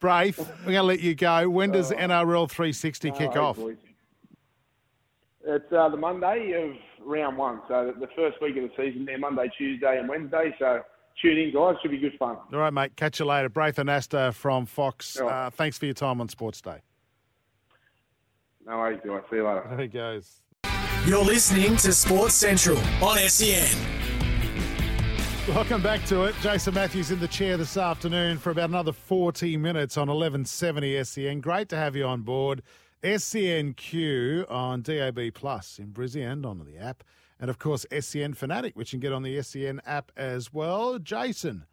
Braith, 0.00 0.38
we're 0.60 0.72
going 0.72 0.76
to 0.76 0.82
let 0.84 1.00
you 1.00 1.14
go. 1.14 1.50
When 1.50 1.70
does 1.70 1.90
NRL 1.90 2.48
360 2.50 3.10
kick 3.10 3.20
All 3.20 3.26
right, 3.28 3.36
off? 3.36 3.56
boys. 3.58 3.76
It's 5.44 5.70
uh, 5.70 5.90
the 5.90 5.98
Monday 5.98 6.52
of 6.52 6.76
round 7.04 7.36
one, 7.36 7.60
so 7.68 7.92
the 7.98 8.08
first 8.16 8.40
week 8.40 8.56
of 8.56 8.64
the 8.64 8.70
season 8.76 9.04
there, 9.04 9.18
Monday, 9.18 9.50
Tuesday, 9.56 9.98
and 9.98 10.08
Wednesday. 10.08 10.54
So 10.58 10.80
tune 11.20 11.38
in, 11.38 11.52
guys. 11.52 11.76
Should 11.82 11.90
be 11.90 11.98
good 11.98 12.16
fun. 12.18 12.36
All 12.52 12.58
right, 12.58 12.72
mate. 12.72 12.96
Catch 12.96 13.20
you 13.20 13.26
later. 13.26 13.48
Braith 13.48 13.76
Anasta 13.76 14.34
from 14.34 14.66
Fox. 14.66 15.18
All 15.18 15.26
right. 15.26 15.46
Uh, 15.46 15.50
thanks 15.50 15.78
for 15.78 15.86
your 15.86 15.94
time 15.94 16.20
on 16.20 16.28
Sports 16.28 16.60
Day. 16.60 16.78
No 18.66 18.78
worries, 18.78 19.00
guys. 19.04 19.22
See 19.30 19.36
you 19.36 19.46
later. 19.46 19.64
There 19.68 19.78
he 19.80 19.88
goes. 19.88 20.42
You're 21.06 21.24
listening 21.24 21.76
to 21.78 21.92
Sports 21.92 22.34
Central 22.34 22.78
on 23.02 23.16
SEN. 23.18 23.68
Welcome 25.48 25.82
back 25.82 26.04
to 26.04 26.24
it. 26.24 26.34
Jason 26.42 26.74
Matthews 26.74 27.10
in 27.10 27.18
the 27.18 27.26
chair 27.26 27.56
this 27.56 27.76
afternoon 27.76 28.38
for 28.38 28.50
about 28.50 28.68
another 28.68 28.92
40 28.92 29.56
minutes 29.56 29.96
on 29.96 30.08
1170 30.08 31.02
SEN. 31.02 31.40
Great 31.40 31.68
to 31.70 31.76
have 31.76 31.96
you 31.96 32.04
on 32.04 32.20
board. 32.20 32.62
SENQ 33.02 34.50
on 34.50 34.82
DAB 34.82 35.34
Plus 35.34 35.78
in 35.78 35.92
Brizzy 35.92 36.26
and 36.26 36.44
on 36.44 36.64
the 36.64 36.78
app. 36.78 37.02
And 37.38 37.48
of 37.48 37.58
course, 37.58 37.86
SEN 37.98 38.34
Fanatic, 38.34 38.76
which 38.76 38.92
you 38.92 38.98
can 38.98 39.08
get 39.08 39.14
on 39.14 39.22
the 39.22 39.40
SEN 39.42 39.80
app 39.86 40.12
as 40.16 40.52
well. 40.52 40.98
Jason 40.98 41.64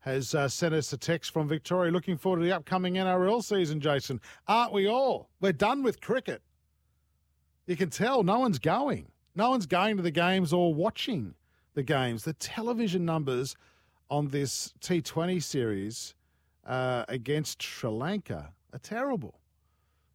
has 0.00 0.36
uh, 0.36 0.48
sent 0.48 0.72
us 0.72 0.92
a 0.92 0.96
text 0.96 1.32
from 1.32 1.48
Victoria. 1.48 1.90
Looking 1.90 2.16
forward 2.16 2.38
to 2.38 2.44
the 2.44 2.52
upcoming 2.52 2.94
NRL 2.94 3.42
season, 3.42 3.80
Jason. 3.80 4.20
Aren't 4.46 4.72
we 4.72 4.86
all? 4.86 5.30
We're 5.40 5.52
done 5.52 5.82
with 5.82 6.00
cricket. 6.00 6.42
You 7.66 7.76
can 7.76 7.90
tell 7.90 8.22
no 8.22 8.38
one's 8.38 8.60
going. 8.60 9.10
No 9.34 9.50
one's 9.50 9.66
going 9.66 9.96
to 9.96 10.02
the 10.04 10.12
games 10.12 10.52
or 10.52 10.72
watching 10.72 11.34
the 11.74 11.82
games. 11.82 12.22
The 12.22 12.34
television 12.34 13.04
numbers 13.04 13.56
on 14.08 14.28
this 14.28 14.72
T20 14.80 15.42
series 15.42 16.14
uh, 16.64 17.04
against 17.08 17.60
Sri 17.60 17.90
Lanka 17.90 18.52
are 18.72 18.78
terrible. 18.78 19.40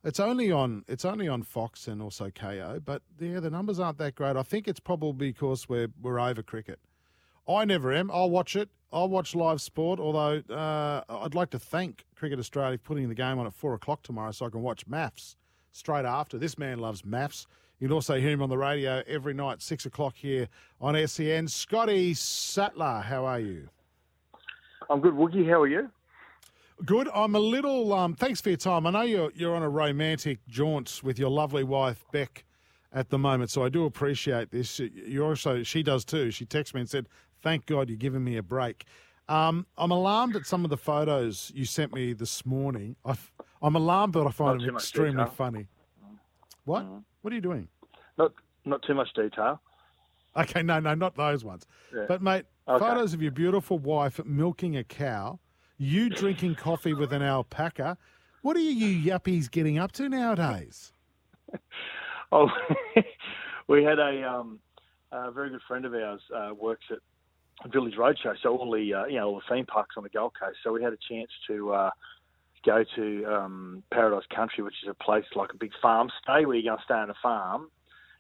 It's 0.04 0.20
only 0.20 0.52
on 0.52 0.84
it's 0.88 1.06
only 1.06 1.28
on 1.28 1.44
Fox 1.44 1.88
and 1.88 2.02
also 2.02 2.30
Kayo, 2.30 2.84
but 2.84 3.04
yeah, 3.20 3.40
the 3.40 3.52
numbers 3.52 3.80
aren't 3.80 4.00
that 4.00 4.16
great. 4.16 4.36
I 4.36 4.42
think 4.42 4.68
it's 4.68 4.80
probably 4.80 5.32
because 5.32 5.70
we're 5.70 5.90
we're 6.02 6.20
over 6.20 6.42
cricket. 6.42 6.80
I 7.48 7.66
never 7.66 7.94
am. 7.94 8.10
I'll 8.12 8.30
watch 8.30 8.56
it. 8.56 8.70
I'll 8.92 9.10
watch 9.10 9.36
live 9.36 9.62
sport. 9.62 10.00
Although 10.00 10.42
uh, 10.54 11.04
I'd 11.08 11.36
like 11.36 11.52
to 11.52 11.60
thank 11.60 12.06
Cricket 12.16 12.40
Australia 12.40 12.78
for 12.80 12.84
putting 12.84 13.10
the 13.10 13.16
game 13.16 13.38
on 13.38 13.46
at 13.46 13.54
four 13.54 13.76
o'clock 13.76 14.02
tomorrow, 14.02 14.32
so 14.32 14.48
I 14.48 14.50
can 14.50 14.62
watch 14.62 14.88
maths 14.88 15.36
straight 15.72 16.06
after. 16.06 16.40
This 16.40 16.58
man 16.58 16.80
loves 16.80 17.06
maths. 17.06 17.46
You 17.80 17.88
can 17.88 17.94
also 17.94 18.20
hear 18.20 18.32
him 18.32 18.42
on 18.42 18.50
the 18.50 18.58
radio 18.58 19.04
every 19.08 19.34
night, 19.34 19.62
six 19.62 19.86
o'clock 19.86 20.16
here 20.16 20.48
on 20.80 20.96
SEN. 21.08 21.48
Scotty 21.48 22.14
Sattler, 22.14 23.02
how 23.02 23.26
are 23.26 23.40
you? 23.40 23.70
I'm 24.90 25.00
good, 25.00 25.14
Woogie. 25.14 25.48
How 25.48 25.62
are 25.62 25.68
you? 25.68 25.90
Good. 26.86 27.10
I'm 27.14 27.36
a 27.36 27.40
little. 27.40 27.94
Um, 27.94 28.16
thanks 28.16 28.42
for 28.42 28.50
your 28.50 28.58
time. 28.58 28.88
I 28.88 28.92
know 28.92 29.02
you're 29.02 29.32
you're 29.36 29.56
on 29.56 29.62
a 29.64 29.70
romantic 29.70 30.40
jaunt 30.48 31.02
with 31.04 31.20
your 31.20 31.30
lovely 31.30 31.64
wife 31.64 32.04
Beck 32.12 32.44
at 32.92 33.10
the 33.10 33.18
moment, 33.20 33.52
so 33.52 33.64
I 33.64 33.70
do 33.70 33.86
appreciate 33.86 34.52
this. 34.52 34.80
You 34.80 35.24
also 35.26 35.64
she 35.64 35.84
does 35.84 36.04
too. 36.04 36.32
She 36.32 36.46
texted 36.46 36.74
me 36.74 36.82
and 36.82 36.90
said, 36.90 37.08
"Thank 37.44 37.68
God 37.68 37.90
you're 37.90 37.98
giving 37.98 38.24
me 38.24 38.38
a 38.38 38.44
break." 38.44 38.86
Um, 39.30 39.68
I'm 39.78 39.92
alarmed 39.92 40.36
at 40.36 40.46
some 40.46 40.64
of 40.64 40.70
the 40.72 40.78
photos 40.78 41.52
you 41.54 41.66
sent 41.66 41.94
me 41.94 42.14
this 42.14 42.46
morning. 42.46 42.96
i 43.06 43.16
am 43.62 43.76
alarmed, 43.76 44.14
but 44.14 44.26
I 44.28 44.32
find 44.32 44.58
Not 44.58 44.66
them 44.66 44.76
extremely 44.76 45.12
detail. 45.24 45.28
funny. 45.28 45.68
What? 46.66 46.84
Mhm. 46.86 47.04
What 47.22 47.32
are 47.32 47.36
you 47.36 47.42
doing? 47.42 47.68
Not 48.18 48.34
not 48.66 48.82
too 48.84 48.96
much 48.96 49.14
detail. 49.14 49.62
Okay, 50.36 50.64
no, 50.64 50.80
no, 50.80 50.96
not 50.96 51.16
those 51.16 51.44
ones. 51.44 51.66
Yeah. 51.94 52.06
But 52.08 52.22
mate, 52.22 52.46
Okay. 52.68 52.80
photos 52.84 53.14
of 53.14 53.22
your 53.22 53.32
beautiful 53.32 53.78
wife 53.78 54.24
milking 54.26 54.78
a 54.78 54.84
cow, 54.84 55.40
you 55.82 56.10
drinking 56.10 56.54
coffee 56.54 56.94
with 56.94 57.12
an 57.12 57.24
alpaca. 57.24 57.98
What 58.44 58.56
are 58.56 58.60
you 58.60 59.12
yuppies 59.12 59.50
getting 59.50 59.80
up 59.80 59.92
to 59.94 60.08
nowadays? 60.08 60.94
Oh, 62.34 62.50
we 63.68 63.84
had 63.84 64.00
a, 64.00 64.26
um, 64.26 64.60
a 65.12 65.32
very 65.32 65.50
good 65.50 65.60
friend 65.68 65.84
of 65.84 65.94
ours 65.94 66.22
uh, 66.34 66.54
works 66.58 66.86
at 66.90 67.00
Village 67.70 67.96
Roadshow, 67.96 68.38
so 68.42 68.56
all 68.56 68.72
the 68.72 68.94
uh, 68.94 69.06
you 69.08 69.18
know 69.18 69.28
all 69.28 69.36
the 69.36 69.54
theme 69.54 69.66
parks 69.66 69.96
on 69.98 70.04
the 70.04 70.10
Gold 70.10 70.32
Coast. 70.40 70.60
So 70.64 70.72
we 70.72 70.82
had 70.82 70.94
a 70.94 70.98
chance 71.10 71.30
to 71.48 71.74
uh, 71.74 71.90
go 72.66 72.86
to 72.96 73.26
um, 73.26 73.84
Paradise 73.92 74.24
Country, 74.34 74.64
which 74.64 74.76
is 74.82 74.88
a 74.88 74.94
place 74.94 75.26
like 75.36 75.52
a 75.52 75.58
big 75.58 75.74
farm 75.82 76.10
stay 76.24 76.46
where 76.46 76.56
you're 76.56 76.72
going 76.72 76.78
to 76.78 76.84
stay 76.86 76.94
on 76.94 77.10
a 77.10 77.16
farm 77.22 77.70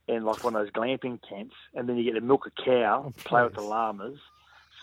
and 0.09 0.25
like 0.25 0.43
one 0.43 0.57
of 0.57 0.61
those 0.61 0.73
glamping 0.73 1.17
tents, 1.29 1.55
and 1.73 1.87
then 1.87 1.95
you 1.95 2.03
get 2.03 2.19
to 2.19 2.21
milk 2.21 2.47
a 2.47 2.63
cow, 2.65 3.13
play 3.23 3.45
with 3.45 3.53
the 3.53 3.61
llamas, 3.61 4.19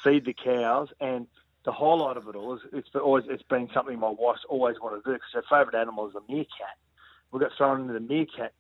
feed 0.03 0.25
the 0.25 0.33
cows, 0.33 0.89
and 1.03 1.27
the 1.69 1.73
highlight 1.73 2.17
of 2.17 2.27
it 2.27 2.35
all 2.35 2.55
is 2.55 2.63
it's 2.73 2.89
always 2.95 3.25
it's 3.29 3.43
been 3.43 3.69
something 3.75 4.01
my 4.01 4.09
wife's 4.09 4.41
always 4.49 4.77
wanted 4.81 5.05
to 5.05 5.11
do 5.11 5.13
because 5.13 5.29
her 5.35 5.43
favourite 5.51 5.79
animal 5.79 6.09
is 6.09 6.15
a 6.15 6.33
meerkat. 6.33 6.79
We 7.31 7.41
got 7.41 7.51
thrown 7.59 7.83
into 7.83 7.93
the 7.93 8.01
meerkat 8.01 8.55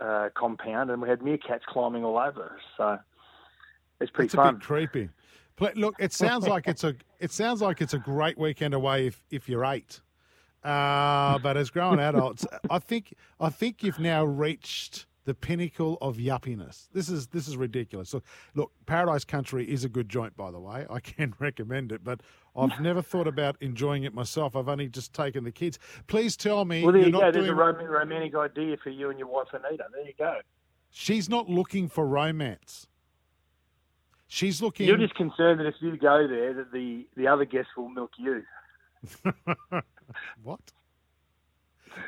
uh, 0.00 0.30
compound, 0.34 0.90
and 0.90 1.00
we 1.00 1.08
had 1.08 1.20
meerkats 1.20 1.62
climbing 1.68 2.02
all 2.04 2.18
over 2.18 2.46
us. 2.46 2.60
So 2.76 2.98
it's 4.00 4.10
pretty 4.10 4.26
It's 4.26 4.34
a 4.34 4.50
bit 4.50 4.60
creepy. 4.60 5.10
Look, 5.76 5.94
it 6.00 6.12
sounds 6.12 6.48
like 6.48 6.66
it's 6.66 6.82
a 6.82 6.96
it 7.20 7.30
sounds 7.30 7.62
like 7.62 7.80
it's 7.80 7.94
a 7.94 8.00
great 8.00 8.36
weekend 8.36 8.74
away 8.74 9.06
if, 9.06 9.22
if 9.30 9.48
you're 9.48 9.64
eight. 9.64 10.00
Uh, 10.64 11.38
but 11.38 11.56
as 11.56 11.70
grown 11.70 12.00
adults, 12.00 12.44
I 12.68 12.80
think 12.80 13.14
I 13.38 13.48
think 13.48 13.84
you've 13.84 14.00
now 14.00 14.24
reached 14.24 15.06
the 15.24 15.34
pinnacle 15.34 15.98
of 16.00 16.16
yuppiness. 16.16 16.88
This 16.92 17.08
is 17.08 17.28
this 17.28 17.48
is 17.48 17.56
ridiculous. 17.56 18.12
Look, 18.12 18.24
look, 18.54 18.72
Paradise 18.86 19.24
Country 19.24 19.64
is 19.64 19.84
a 19.84 19.88
good 19.88 20.08
joint, 20.08 20.36
by 20.36 20.50
the 20.50 20.60
way. 20.60 20.86
I 20.90 21.00
can 21.00 21.34
recommend 21.40 21.92
it, 21.92 22.04
but 22.04 22.20
I've 22.56 22.78
never 22.80 23.02
thought 23.02 23.26
about 23.26 23.56
enjoying 23.60 24.04
it 24.04 24.14
myself. 24.14 24.54
I've 24.54 24.68
only 24.68 24.88
just 24.88 25.12
taken 25.12 25.44
the 25.44 25.52
kids. 25.52 25.78
Please 26.06 26.36
tell 26.36 26.64
me 26.64 26.82
well, 26.82 26.92
there 26.92 27.00
you're 27.00 27.08
you 27.08 27.12
go. 27.12 27.32
There's 27.32 27.46
doing. 27.46 27.50
a 27.50 27.54
romantic 27.54 28.34
idea 28.34 28.76
for 28.82 28.90
you 28.90 29.10
and 29.10 29.18
your 29.18 29.28
wife 29.28 29.48
Anita. 29.52 29.84
There 29.92 30.06
you 30.06 30.14
go. 30.18 30.38
She's 30.90 31.28
not 31.28 31.48
looking 31.48 31.88
for 31.88 32.06
romance. 32.06 32.86
She's 34.28 34.60
looking. 34.62 34.86
You're 34.86 34.96
just 34.98 35.14
concerned 35.14 35.60
that 35.60 35.66
if 35.66 35.74
you 35.80 35.96
go 35.96 36.26
there, 36.28 36.54
that 36.54 36.72
the 36.72 37.06
the 37.16 37.26
other 37.26 37.44
guests 37.44 37.70
will 37.76 37.88
milk 37.88 38.12
you. 38.18 38.42
what? 40.42 40.60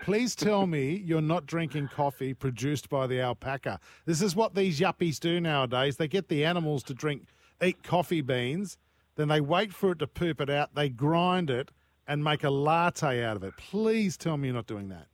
Please 0.02 0.34
tell 0.34 0.66
me 0.66 1.02
you're 1.05 1.20
not 1.20 1.46
drinking 1.46 1.88
coffee 1.88 2.34
produced 2.34 2.88
by 2.88 3.06
the 3.06 3.20
alpaca. 3.20 3.80
This 4.05 4.22
is 4.22 4.36
what 4.36 4.55
these 4.55 4.80
yuppies 4.80 5.18
do 5.18 5.40
nowadays. 5.40 5.96
They 5.96 6.08
get 6.08 6.28
the 6.28 6.44
animals 6.44 6.82
to 6.84 6.94
drink, 6.94 7.26
eat 7.62 7.82
coffee 7.82 8.20
beans, 8.20 8.78
then 9.16 9.28
they 9.28 9.40
wait 9.40 9.72
for 9.72 9.92
it 9.92 9.98
to 10.00 10.06
poop 10.06 10.40
it 10.40 10.50
out, 10.50 10.74
they 10.74 10.88
grind 10.88 11.50
it, 11.50 11.70
and 12.06 12.22
make 12.22 12.44
a 12.44 12.50
latte 12.50 13.24
out 13.24 13.36
of 13.36 13.42
it. 13.42 13.55
Please 13.56 14.16
tell 14.16 14.36
me 14.36 14.48
you're 14.48 14.55
not 14.55 14.66
doing 14.66 14.88
that. 14.88 15.06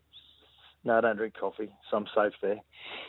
No, 0.84 0.98
I 0.98 1.00
don't 1.00 1.16
drink 1.16 1.34
coffee, 1.38 1.72
so 1.90 1.96
I'm 1.98 2.06
safe 2.14 2.32
there. 2.42 2.60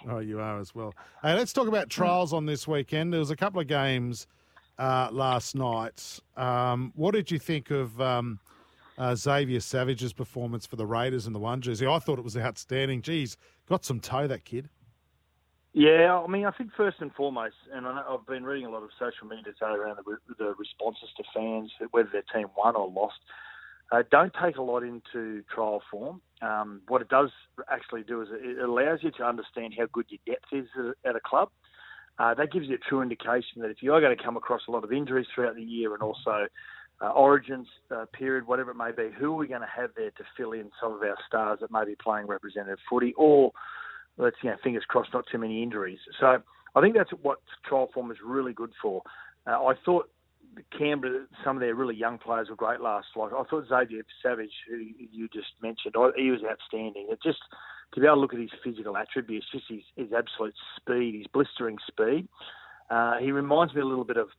Oh, 0.08 0.20
you 0.20 0.40
are 0.40 0.60
as 0.60 0.76
well. 0.76 0.94
Hey, 1.24 1.34
let's 1.34 1.52
talk 1.52 1.68
about 1.68 1.90
trials 1.90 2.32
on 2.32 2.46
this 2.46 2.68
weekend. 2.68 3.12
There 3.12 3.20
was 3.20 3.32
a 3.32 3.36
couple 3.36 3.60
of 3.60 3.68
games 3.68 4.28
uh, 4.78 5.10
last 5.12 5.56
night. 5.56 6.20
Um, 6.38 6.94
what 6.96 7.14
did 7.14 7.32
you 7.32 7.40
think 7.40 7.72
of 7.72 8.00
um, 8.00 8.40
uh, 8.98 9.16
Xavier 9.16 9.60
Savage's 9.60 10.14
performance 10.14 10.66
for 10.66 10.76
the 10.76 10.86
Raiders 10.86 11.28
in 11.28 11.34
the 11.34 11.40
one 11.40 11.62
jersey? 11.62 11.88
I 11.88 12.00
thought 12.00 12.20
it 12.20 12.24
was 12.24 12.38
outstanding. 12.38 13.02
Geez, 13.02 13.38
got 13.68 13.86
some 13.86 14.00
toe 14.00 14.28
that 14.28 14.46
kid. 14.46 14.70
Yeah, 15.74 16.22
I 16.24 16.28
mean, 16.28 16.46
I 16.46 16.52
think 16.52 16.70
first 16.78 16.98
and 17.00 17.12
foremost, 17.14 17.56
and 17.74 17.88
I 17.88 18.04
I've 18.08 18.28
been 18.28 18.44
reading 18.44 18.68
a 18.68 18.70
lot 18.70 18.84
of 18.84 18.90
social 19.00 19.28
media 19.28 19.54
today 19.54 19.72
around 19.72 19.98
the, 19.98 20.18
the 20.38 20.54
responses 20.58 21.10
to 21.18 21.24
fans, 21.34 21.72
whether 21.92 22.10
their 22.12 22.24
team 22.34 22.48
won 22.56 22.76
or 22.76 22.90
lost. 22.90 23.16
Uh, 23.92 24.04
don't 24.12 24.34
take 24.42 24.58
a 24.58 24.62
lot 24.62 24.84
into 24.84 25.44
trial 25.54 25.82
form. 25.90 26.22
Um, 26.42 26.82
what 26.88 27.02
it 27.02 27.10
does 27.10 27.30
actually 27.72 28.04
do 28.04 28.22
is 28.22 28.28
it 28.32 28.60
allows 28.60 29.00
you 29.02 29.12
to 29.18 29.24
understand 29.24 29.74
how 29.78 29.88
good 29.92 30.06
your 30.10 30.20
depth 30.26 30.52
is 30.52 30.68
at- 30.78 31.10
at 31.10 31.16
a 31.16 31.20
club. 31.20 31.50
Uh, 32.20 32.34
that 32.36 32.52
gives 32.52 32.68
you 32.68 32.76
a 32.76 32.78
true 32.78 33.02
indication 33.02 33.62
that 33.62 33.72
if 33.72 33.82
you 33.82 33.94
are 33.94 34.02
going 34.02 34.16
to 34.16 34.24
come 34.24 34.38
across 34.38 34.62
a 34.68 34.72
lot 34.72 34.84
of 34.84 34.94
injuries 34.94 35.26
throughout 35.34 35.56
the 35.56 35.64
year 35.64 35.94
and 35.94 36.04
also 36.04 36.48
uh, 37.04 37.10
origins 37.10 37.68
uh, 37.92 38.06
period, 38.14 38.48
whatever 38.48 38.72
it 38.72 38.78
may 38.78 38.92
be, 38.92 39.14
who 39.20 39.34
are 39.34 39.36
we 39.36 39.48
going 39.48 39.62
to 39.62 39.68
have 39.76 39.90
there 39.96 40.12
to 40.12 40.24
fill 40.38 40.54
in 40.54 40.72
some 40.82 40.94
of 40.94 41.02
our 41.02 41.18
stars 41.28 41.60
that 41.62 41.72
may 41.72 41.86
be 41.86 41.96
playing 42.02 42.28
representative 42.28 42.80
footy 42.90 43.14
or 43.18 43.52
let's 44.18 44.38
you 44.44 44.50
know 44.50 44.56
fingers 44.64 44.84
crossed 44.88 45.14
not 45.14 45.26
too 45.32 45.38
many 45.38 45.62
injuries. 45.62 46.00
So 46.20 46.42
I 46.76 46.82
think 46.82 46.96
that's 46.96 47.12
what 47.22 47.40
trial 47.68 47.90
form 47.94 48.12
is 48.12 48.18
really 48.26 48.54
good 48.54 48.72
for. 48.82 49.02
Uh, 49.46 49.66
I 49.66 49.74
thought 49.84 50.10
Canberra, 50.78 51.26
some 51.44 51.58
of 51.58 51.62
their 51.62 51.76
really 51.76 51.96
young 51.96 52.18
players 52.20 52.50
were 52.50 52.56
great 52.56 52.80
last. 52.80 53.08
Like 53.16 53.34
I 53.34 53.44
thought 53.44 53.68
Xavier 53.68 54.04
Savage, 54.22 54.54
who 54.70 54.78
you 54.78 55.28
just 55.34 55.48
mentioned, 55.62 55.96
he 56.16 56.32
was 56.32 56.42
outstanding. 56.50 57.08
It 57.10 57.20
just 57.24 57.40
to 57.94 58.00
be 58.00 58.06
able 58.06 58.16
to 58.16 58.22
look 58.22 58.34
at 58.34 58.40
his 58.40 58.50
physical 58.64 58.98
attributes, 58.98 59.46
just 59.52 59.66
his, 59.70 59.82
his 59.96 60.08
absolute 60.14 60.56
speed, 60.78 61.16
his 61.18 61.28
blistering 61.34 61.78
speed. 61.88 62.28
Uh, 62.90 63.18
he 63.18 63.32
reminds 63.32 63.74
me 63.74 63.82
a 63.82 63.86
little 63.86 64.04
bit 64.04 64.18
of 64.18 64.30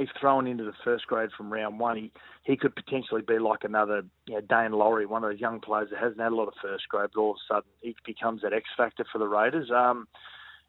if 0.00 0.08
thrown 0.18 0.46
into 0.46 0.64
the 0.64 0.72
first 0.82 1.06
grade 1.06 1.28
from 1.36 1.52
round 1.52 1.78
one, 1.78 1.96
he, 1.96 2.12
he 2.44 2.56
could 2.56 2.74
potentially 2.74 3.20
be 3.20 3.38
like 3.38 3.64
another 3.64 4.02
you 4.26 4.34
know, 4.34 4.40
Dane 4.40 4.72
Laurie, 4.72 5.04
one 5.04 5.22
of 5.22 5.30
those 5.30 5.38
young 5.38 5.60
players 5.60 5.90
that 5.90 6.00
hasn't 6.00 6.20
had 6.20 6.32
a 6.32 6.34
lot 6.34 6.48
of 6.48 6.54
first 6.62 6.88
grade, 6.88 7.10
but 7.14 7.20
all 7.20 7.32
of 7.32 7.36
a 7.36 7.54
sudden 7.54 7.70
he 7.82 7.94
becomes 8.06 8.40
that 8.40 8.54
X 8.54 8.64
factor 8.78 9.04
for 9.12 9.18
the 9.18 9.28
Raiders. 9.28 9.70
Um, 9.70 10.08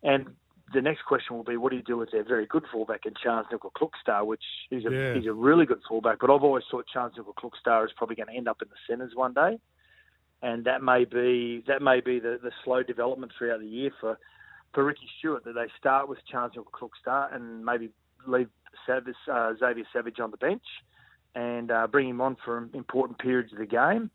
and 0.03 0.27
the 0.73 0.81
next 0.81 1.03
question 1.03 1.37
will 1.37 1.45
be, 1.45 1.55
what 1.55 1.69
do 1.69 1.77
you 1.77 1.81
do 1.83 1.95
with 1.95 2.11
their 2.11 2.25
very 2.25 2.45
good 2.45 2.65
fullback 2.71 3.05
in 3.05 3.13
Charnze 3.13 3.45
Nicoll-Klokstad, 3.53 4.25
which 4.25 4.43
is 4.69 4.83
a, 4.85 4.91
Yeah. 4.91 5.13
he's 5.13 5.27
a 5.27 5.33
really 5.33 5.65
good 5.65 5.81
fullback, 5.87 6.17
but 6.19 6.29
I've 6.29 6.43
always 6.43 6.65
thought 6.69 6.85
Charnze 6.93 7.15
Nicoll-Klokstad 7.17 7.85
is 7.85 7.91
probably 7.95 8.17
going 8.17 8.27
to 8.27 8.35
end 8.35 8.49
up 8.49 8.61
in 8.61 8.67
the 8.67 8.75
centres 8.85 9.15
one 9.15 9.33
day. 9.33 9.57
And 10.41 10.65
that 10.65 10.83
may 10.83 11.05
be 11.05 11.63
that 11.67 11.81
may 11.81 12.01
be 12.01 12.19
the, 12.19 12.37
the 12.41 12.51
slow 12.65 12.83
development 12.83 13.31
throughout 13.37 13.61
the 13.61 13.67
year 13.67 13.91
for, 14.01 14.17
for 14.73 14.83
Ricky 14.83 15.07
Stuart 15.19 15.45
that 15.45 15.53
they 15.53 15.67
start 15.77 16.09
with 16.09 16.19
Charnze 16.31 16.55
Nicoll-Klokstad 16.55 17.33
and 17.33 17.63
maybe 17.63 17.91
leave 18.27 18.49
Savage, 18.85 19.15
uh, 19.31 19.53
Xavier 19.59 19.85
Savage 19.93 20.19
on 20.19 20.31
the 20.31 20.37
bench 20.37 20.63
and 21.35 21.71
uh, 21.71 21.87
bring 21.87 22.09
him 22.09 22.21
on 22.21 22.37
for 22.43 22.69
important 22.73 23.19
periods 23.19 23.51
of 23.53 23.59
the 23.59 23.65
game. 23.65 24.11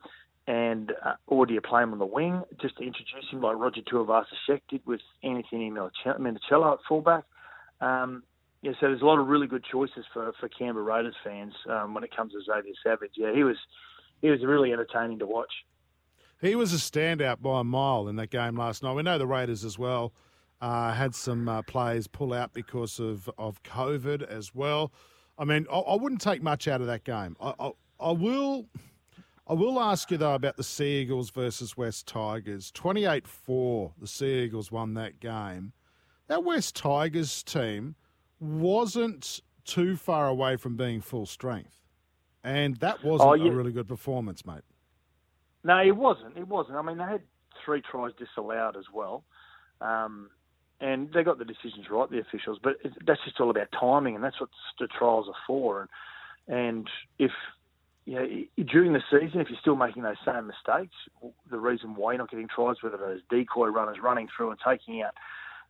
And 0.46 0.92
uh, 1.04 1.14
or 1.26 1.44
do 1.44 1.54
you 1.54 1.60
play 1.60 1.82
him 1.82 1.92
on 1.92 1.98
the 1.98 2.06
wing 2.06 2.42
just 2.60 2.76
to 2.76 2.84
introduce 2.84 3.28
him 3.32 3.40
like 3.40 3.56
Roger 3.56 3.80
Tuivasa-Sheck 3.82 4.60
did 4.68 4.80
with 4.86 5.00
Anthony 5.24 5.70
Minichiello 5.70 6.72
at 6.72 6.78
fullback? 6.88 7.24
Um, 7.80 8.22
yeah, 8.62 8.72
so 8.80 8.86
there's 8.86 9.02
a 9.02 9.04
lot 9.04 9.18
of 9.18 9.26
really 9.26 9.48
good 9.48 9.64
choices 9.64 10.04
for, 10.12 10.32
for 10.38 10.48
Canberra 10.48 10.84
Raiders 10.84 11.16
fans 11.24 11.52
um, 11.68 11.94
when 11.94 12.04
it 12.04 12.14
comes 12.14 12.32
to 12.32 12.40
Xavier 12.40 12.74
Savage. 12.84 13.12
Yeah, 13.16 13.34
he 13.34 13.42
was 13.42 13.56
he 14.22 14.30
was 14.30 14.40
really 14.44 14.72
entertaining 14.72 15.18
to 15.18 15.26
watch. 15.26 15.52
He 16.40 16.54
was 16.54 16.72
a 16.72 16.76
standout 16.76 17.40
by 17.40 17.60
a 17.60 17.64
mile 17.64 18.08
in 18.08 18.16
that 18.16 18.30
game 18.30 18.56
last 18.56 18.82
night. 18.82 18.94
We 18.94 19.02
know 19.02 19.18
the 19.18 19.26
Raiders 19.26 19.64
as 19.64 19.78
well 19.78 20.12
uh, 20.60 20.92
had 20.92 21.14
some 21.14 21.48
uh, 21.48 21.62
players 21.62 22.06
pull 22.06 22.32
out 22.32 22.52
because 22.52 22.98
of, 22.98 23.28
of 23.38 23.62
COVID 23.62 24.22
as 24.22 24.54
well. 24.54 24.92
I 25.38 25.44
mean, 25.44 25.66
I, 25.70 25.78
I 25.78 25.96
wouldn't 25.96 26.20
take 26.20 26.42
much 26.42 26.66
out 26.68 26.80
of 26.80 26.86
that 26.86 27.04
game. 27.04 27.36
I, 27.40 27.52
I, 27.58 27.70
I 28.00 28.10
will. 28.12 28.66
I 29.48 29.52
will 29.52 29.78
ask 29.80 30.10
you 30.10 30.16
though 30.16 30.34
about 30.34 30.56
the 30.56 30.64
Sea 30.64 31.02
Eagles 31.02 31.30
versus 31.30 31.76
West 31.76 32.08
Tigers. 32.08 32.72
28-4, 32.72 33.92
the 34.00 34.06
Sea 34.08 34.40
Eagles 34.44 34.72
won 34.72 34.94
that 34.94 35.20
game. 35.20 35.72
That 36.26 36.42
West 36.42 36.74
Tigers 36.74 37.44
team 37.44 37.94
wasn't 38.40 39.40
too 39.64 39.96
far 39.96 40.26
away 40.28 40.56
from 40.56 40.76
being 40.76 41.00
full 41.00 41.26
strength. 41.26 41.76
And 42.42 42.76
that 42.78 43.04
wasn't 43.04 43.28
Oh, 43.30 43.34
yeah. 43.34 43.50
a 43.50 43.54
really 43.54 43.72
good 43.72 43.86
performance, 43.88 44.44
mate. 44.44 44.62
No, 45.64 45.78
it 45.78 45.96
wasn't. 45.96 46.36
It 46.36 46.46
wasn't. 46.48 46.76
I 46.78 46.82
mean, 46.82 46.98
they 46.98 47.04
had 47.04 47.22
three 47.64 47.82
tries 47.82 48.12
disallowed 48.18 48.76
as 48.76 48.84
well. 48.92 49.24
Um, 49.80 50.30
and 50.80 51.10
they 51.12 51.22
got 51.22 51.38
the 51.38 51.44
decisions 51.44 51.86
right, 51.90 52.10
the 52.10 52.20
officials. 52.20 52.58
But 52.62 52.74
it, 52.84 52.92
that's 53.06 53.20
just 53.24 53.40
all 53.40 53.50
about 53.50 53.68
timing, 53.78 54.14
and 54.14 54.24
that's 54.24 54.40
what 54.40 54.50
the 54.78 54.88
trials 54.88 55.26
are 55.28 55.34
for. 55.46 55.82
And 55.82 55.90
and 56.48 56.88
if 57.18 57.32
you 58.04 58.14
know, 58.14 58.64
during 58.64 58.92
the 58.92 59.02
season, 59.10 59.40
if 59.40 59.48
you're 59.50 59.58
still 59.60 59.76
making 59.76 60.04
those 60.04 60.16
same 60.24 60.46
mistakes, 60.46 60.94
the 61.50 61.58
reason 61.58 61.96
why 61.96 62.12
you're 62.12 62.18
not 62.18 62.30
getting 62.30 62.48
tries, 62.48 62.76
whether 62.80 62.96
those 62.96 63.20
decoy 63.30 63.66
runners 63.66 63.96
running 64.02 64.28
through 64.36 64.50
and 64.50 64.58
taking 64.66 65.02
out 65.02 65.14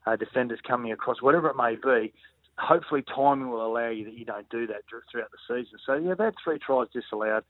uh, 0.07 0.17
defenders 0.17 0.60
coming 0.67 0.93
across, 0.93 1.23
whatever 1.23 1.49
it 1.49 1.57
may 1.57 1.76
be, 1.76 2.12
hopefully 2.59 3.02
timing 3.15 3.49
will 3.51 3.67
allow 3.67 3.89
you 3.89 4.05
that 4.05 4.15
you 4.15 4.26
don't 4.26 4.49
do 4.51 4.67
that 4.67 4.83
throughout 4.91 5.31
the 5.31 5.39
season. 5.49 5.78
So 5.86 5.94
yeah, 5.94 6.15
that 6.15 6.35
three 6.44 6.59
tries 6.59 6.89
disallowed. 6.93 7.44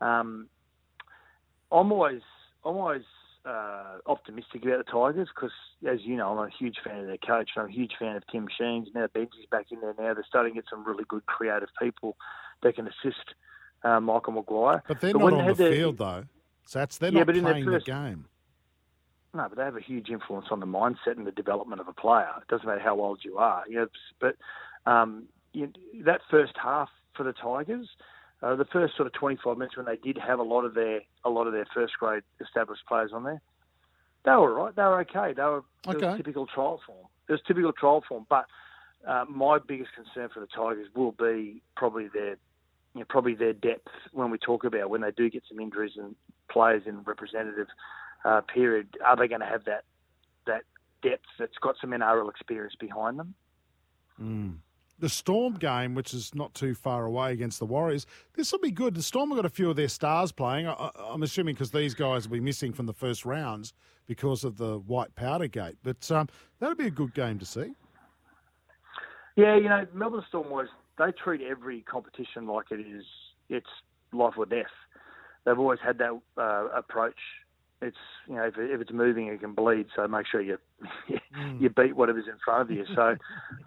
Um, 0.00 0.48
I'm 1.70 1.92
always 1.92 2.20
I'm 2.64 2.76
always 2.76 3.02
uh, 3.44 3.98
optimistic 4.06 4.64
about 4.64 4.84
the 4.84 4.90
Tigers 4.90 5.28
because, 5.34 5.50
as 5.88 6.00
you 6.02 6.16
know, 6.16 6.30
I'm 6.38 6.48
a 6.48 6.50
huge 6.50 6.76
fan 6.84 7.00
of 7.00 7.06
their 7.06 7.16
coach. 7.18 7.50
I'm 7.56 7.66
a 7.66 7.72
huge 7.72 7.92
fan 7.98 8.16
of 8.16 8.22
Tim 8.30 8.46
Sheens. 8.56 8.88
Now 8.94 9.06
Benji's 9.08 9.46
back 9.50 9.66
in 9.70 9.80
there 9.80 9.94
now. 9.98 10.14
They're 10.14 10.24
starting 10.28 10.54
to 10.54 10.60
get 10.60 10.70
some 10.70 10.84
really 10.84 11.04
good 11.08 11.26
creative 11.26 11.68
people 11.80 12.16
that 12.62 12.76
can 12.76 12.86
assist 12.86 13.34
uh, 13.84 14.00
Michael 14.00 14.34
Maguire. 14.34 14.82
But 14.86 15.00
they're 15.00 15.12
But 15.12 15.18
not 15.20 15.32
on 15.32 15.46
the 15.48 15.54
their- 15.54 15.72
field 15.72 15.98
though. 15.98 16.24
So 16.66 16.78
that's 16.78 16.98
they're 16.98 17.10
Yeah, 17.10 17.18
not 17.20 17.26
but 17.26 17.36
in 17.36 17.44
their 17.44 17.52
playing 17.54 17.66
first- 17.66 17.86
the 17.86 17.92
game. 17.92 18.26
No, 19.34 19.46
but 19.48 19.56
they 19.56 19.64
have 19.64 19.76
a 19.76 19.80
huge 19.80 20.10
influence 20.10 20.46
on 20.50 20.60
the 20.60 20.66
mindset 20.66 21.16
and 21.16 21.26
the 21.26 21.32
development 21.32 21.80
of 21.80 21.88
a 21.88 21.92
player. 21.94 22.28
It 22.42 22.48
doesn't 22.48 22.66
matter 22.66 22.80
how 22.80 23.00
old 23.00 23.20
you 23.24 23.38
are. 23.38 23.64
You 23.66 23.76
know, 23.76 23.86
but 24.20 24.36
um, 24.84 25.24
you, 25.54 25.72
that 26.04 26.20
first 26.30 26.52
half 26.62 26.90
for 27.16 27.22
the 27.24 27.32
Tigers, 27.32 27.88
uh, 28.42 28.56
the 28.56 28.64
first 28.66 28.96
sort 28.96 29.06
of 29.06 29.12
25 29.14 29.56
minutes 29.56 29.76
when 29.76 29.86
they 29.86 29.96
did 29.96 30.18
have 30.18 30.38
a 30.38 30.42
lot 30.42 30.64
of 30.64 30.74
their 30.74 31.00
a 31.24 31.30
lot 31.30 31.46
of 31.46 31.52
their 31.52 31.66
first 31.72 31.94
grade 31.98 32.22
established 32.40 32.82
players 32.88 33.12
on 33.14 33.24
there, 33.24 33.40
they 34.24 34.32
were 34.32 34.52
right. 34.52 34.74
They 34.74 34.82
were 34.82 35.00
okay. 35.00 35.32
They 35.34 35.42
were 35.42 35.62
Okay. 35.88 36.16
typical 36.16 36.46
trial 36.46 36.80
form. 36.86 37.06
It 37.28 37.32
was 37.32 37.40
typical 37.46 37.72
trial 37.72 38.02
form. 38.08 38.26
But 38.28 38.46
uh, 39.06 39.24
my 39.28 39.58
biggest 39.58 39.90
concern 39.94 40.28
for 40.32 40.40
the 40.40 40.46
Tigers 40.46 40.88
will 40.94 41.12
be 41.12 41.62
probably 41.76 42.08
their 42.12 42.36
you 42.94 43.00
know, 43.00 43.06
probably 43.08 43.34
their 43.34 43.52
depth 43.52 43.88
when 44.12 44.30
we 44.30 44.38
talk 44.38 44.64
about 44.64 44.90
when 44.90 45.00
they 45.00 45.10
do 45.12 45.30
get 45.30 45.42
some 45.48 45.60
injuries 45.60 45.92
and 45.96 46.14
players 46.50 46.82
in 46.86 47.02
representative 47.02 47.68
uh, 48.24 48.40
period. 48.42 48.96
Are 49.04 49.16
they 49.16 49.28
going 49.28 49.40
to 49.40 49.46
have 49.46 49.64
that 49.64 49.84
that 50.46 50.62
depth 51.02 51.24
that's 51.38 51.58
got 51.60 51.76
some 51.80 51.90
NRL 51.90 52.28
experience 52.28 52.74
behind 52.78 53.18
them? 53.18 53.34
Mm. 54.20 54.56
The 54.98 55.08
Storm 55.08 55.54
game, 55.54 55.94
which 55.94 56.14
is 56.14 56.34
not 56.34 56.54
too 56.54 56.74
far 56.74 57.04
away 57.04 57.32
against 57.32 57.58
the 57.58 57.66
Warriors, 57.66 58.06
this 58.34 58.52
will 58.52 58.60
be 58.60 58.70
good. 58.70 58.94
The 58.94 59.02
Storm 59.02 59.30
have 59.30 59.38
got 59.38 59.46
a 59.46 59.50
few 59.50 59.68
of 59.68 59.76
their 59.76 59.88
stars 59.88 60.30
playing. 60.30 60.68
I, 60.68 60.90
I'm 60.98 61.22
assuming 61.22 61.54
because 61.54 61.72
these 61.72 61.94
guys 61.94 62.28
will 62.28 62.34
be 62.34 62.40
missing 62.40 62.72
from 62.72 62.86
the 62.86 62.92
first 62.92 63.24
rounds 63.24 63.72
because 64.06 64.44
of 64.44 64.58
the 64.58 64.78
white 64.78 65.14
powder 65.14 65.48
gate. 65.48 65.76
But 65.82 66.08
um, 66.10 66.28
that'll 66.60 66.76
be 66.76 66.86
a 66.86 66.90
good 66.90 67.14
game 67.14 67.38
to 67.38 67.46
see. 67.46 67.74
Yeah, 69.36 69.56
you 69.56 69.68
know, 69.68 69.86
Melbourne 69.94 70.24
Storm 70.28 70.50
was 70.50 70.68
they 70.98 71.10
treat 71.12 71.40
every 71.40 71.80
competition 71.82 72.46
like 72.46 72.66
it 72.70 72.80
is 72.80 73.04
it's 73.48 73.66
life 74.12 74.34
or 74.36 74.46
death. 74.46 74.66
They've 75.44 75.58
always 75.58 75.80
had 75.84 75.98
that 75.98 76.20
uh, 76.36 76.68
approach. 76.76 77.18
It's 77.82 77.96
you 78.28 78.36
know 78.36 78.44
if, 78.44 78.54
if 78.56 78.80
it's 78.80 78.92
moving, 78.92 79.26
it 79.26 79.40
can 79.40 79.52
bleed. 79.54 79.86
So 79.96 80.06
make 80.06 80.26
sure 80.26 80.40
you 80.40 80.58
you 81.58 81.68
beat 81.68 81.96
whatever's 81.96 82.26
in 82.26 82.38
front 82.44 82.62
of 82.62 82.70
you. 82.76 82.84
So 82.94 83.16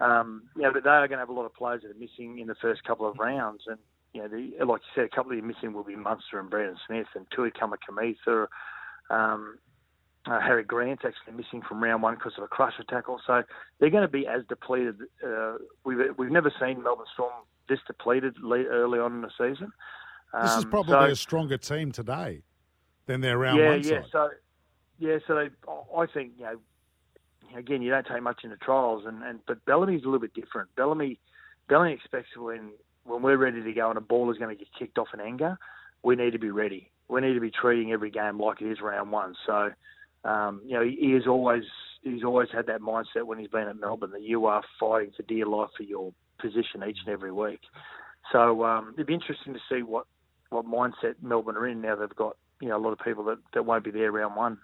um, 0.04 0.42
you 0.56 0.62
know, 0.62 0.72
but 0.72 0.84
they 0.84 0.90
are 0.90 1.06
going 1.06 1.18
to 1.18 1.22
have 1.22 1.28
a 1.28 1.32
lot 1.32 1.44
of 1.44 1.54
players 1.54 1.82
that 1.82 1.90
are 1.90 1.98
missing 2.00 2.38
in 2.38 2.46
the 2.46 2.54
first 2.60 2.82
couple 2.84 3.06
of 3.08 3.18
rounds, 3.18 3.62
and 3.66 3.78
you 4.12 4.22
know, 4.22 4.28
the, 4.28 4.64
like 4.64 4.80
you 4.80 5.02
said, 5.02 5.04
a 5.04 5.14
couple 5.14 5.32
of 5.32 5.36
you 5.36 5.42
missing 5.44 5.72
will 5.74 5.84
be 5.84 5.94
Munster 5.96 6.40
and 6.40 6.48
Brandon 6.48 6.76
Smith 6.86 7.06
and 7.14 7.26
Tui 7.34 7.50
Kamikamica. 7.50 8.46
Um, 9.10 9.58
uh, 10.28 10.40
Harry 10.40 10.64
Grant's 10.64 11.04
actually 11.04 11.34
missing 11.36 11.62
from 11.68 11.80
round 11.84 12.02
one 12.02 12.14
because 12.14 12.32
of 12.36 12.42
a 12.42 12.48
crusher 12.48 12.82
tackle. 12.88 13.20
So 13.26 13.42
they're 13.78 13.90
going 13.90 14.02
to 14.02 14.08
be 14.08 14.26
as 14.26 14.42
depleted. 14.48 14.96
Uh, 15.24 15.58
we've 15.84 15.98
we've 16.18 16.30
never 16.32 16.52
seen 16.60 16.82
Melbourne 16.82 17.06
Storm 17.14 17.32
this 17.68 17.78
depleted 17.86 18.36
early 18.42 18.98
on 18.98 19.12
in 19.16 19.20
the 19.22 19.30
season. 19.38 19.70
This 20.42 20.50
is 20.56 20.64
Um, 20.64 20.70
probably 20.70 20.92
so- 20.94 21.04
a 21.12 21.16
stronger 21.16 21.58
team 21.58 21.92
today 21.92 22.42
than 23.06 23.20
their 23.20 23.38
round 23.38 23.58
yeah, 23.58 23.70
one 23.70 23.82
yeah. 23.82 23.90
side. 24.02 24.04
So 24.12 24.30
yeah, 24.98 25.18
so 25.26 25.34
they, 25.34 25.48
I 25.96 26.06
think 26.06 26.32
you 26.38 26.44
know, 26.44 26.58
again, 27.56 27.82
you 27.82 27.90
don't 27.90 28.06
take 28.06 28.22
much 28.22 28.40
into 28.44 28.56
trials, 28.56 29.04
and, 29.06 29.22
and 29.22 29.40
but 29.46 29.64
Bellamy's 29.64 30.02
a 30.02 30.06
little 30.06 30.20
bit 30.20 30.34
different. 30.34 30.74
Bellamy, 30.76 31.18
Bellamy 31.68 31.92
expects 31.92 32.36
when 32.36 32.70
when 33.04 33.22
we're 33.22 33.36
ready 33.36 33.62
to 33.62 33.72
go 33.72 33.88
and 33.88 33.98
a 33.98 34.00
ball 34.00 34.30
is 34.30 34.38
going 34.38 34.56
to 34.56 34.58
get 34.58 34.68
kicked 34.76 34.98
off 34.98 35.08
in 35.14 35.20
anger, 35.20 35.58
we 36.02 36.16
need 36.16 36.32
to 36.32 36.38
be 36.38 36.50
ready. 36.50 36.90
We 37.08 37.20
need 37.20 37.34
to 37.34 37.40
be 37.40 37.52
treating 37.52 37.92
every 37.92 38.10
game 38.10 38.40
like 38.40 38.60
it 38.60 38.70
is 38.70 38.80
round 38.80 39.12
one. 39.12 39.36
So, 39.46 39.70
um, 40.24 40.60
you 40.64 40.74
know, 40.74 40.82
he, 40.82 40.96
he 41.00 41.12
has 41.12 41.26
always 41.26 41.62
he's 42.02 42.24
always 42.24 42.48
had 42.52 42.66
that 42.66 42.80
mindset 42.80 43.24
when 43.24 43.38
he's 43.38 43.48
been 43.48 43.68
at 43.68 43.78
Melbourne 43.78 44.10
that 44.12 44.22
you 44.22 44.46
are 44.46 44.62
fighting 44.78 45.12
for 45.16 45.22
dear 45.22 45.46
life 45.46 45.70
for 45.76 45.82
your 45.82 46.12
position 46.40 46.82
each 46.88 46.98
and 47.04 47.12
every 47.12 47.32
week. 47.32 47.60
So 48.32 48.64
um, 48.64 48.92
it'd 48.94 49.06
be 49.06 49.14
interesting 49.14 49.54
to 49.54 49.60
see 49.68 49.82
what 49.82 50.06
what 50.50 50.66
mindset 50.66 51.14
Melbourne 51.22 51.56
are 51.56 51.66
in 51.68 51.80
now. 51.80 51.96
They've 51.96 52.08
got 52.10 52.36
you 52.60 52.68
know 52.68 52.76
a 52.76 52.78
lot 52.78 52.92
of 52.92 52.98
people 53.00 53.24
that, 53.24 53.38
that 53.52 53.64
won't 53.64 53.84
be 53.84 53.90
there 53.90 54.10
round 54.12 54.36
one. 54.36 54.58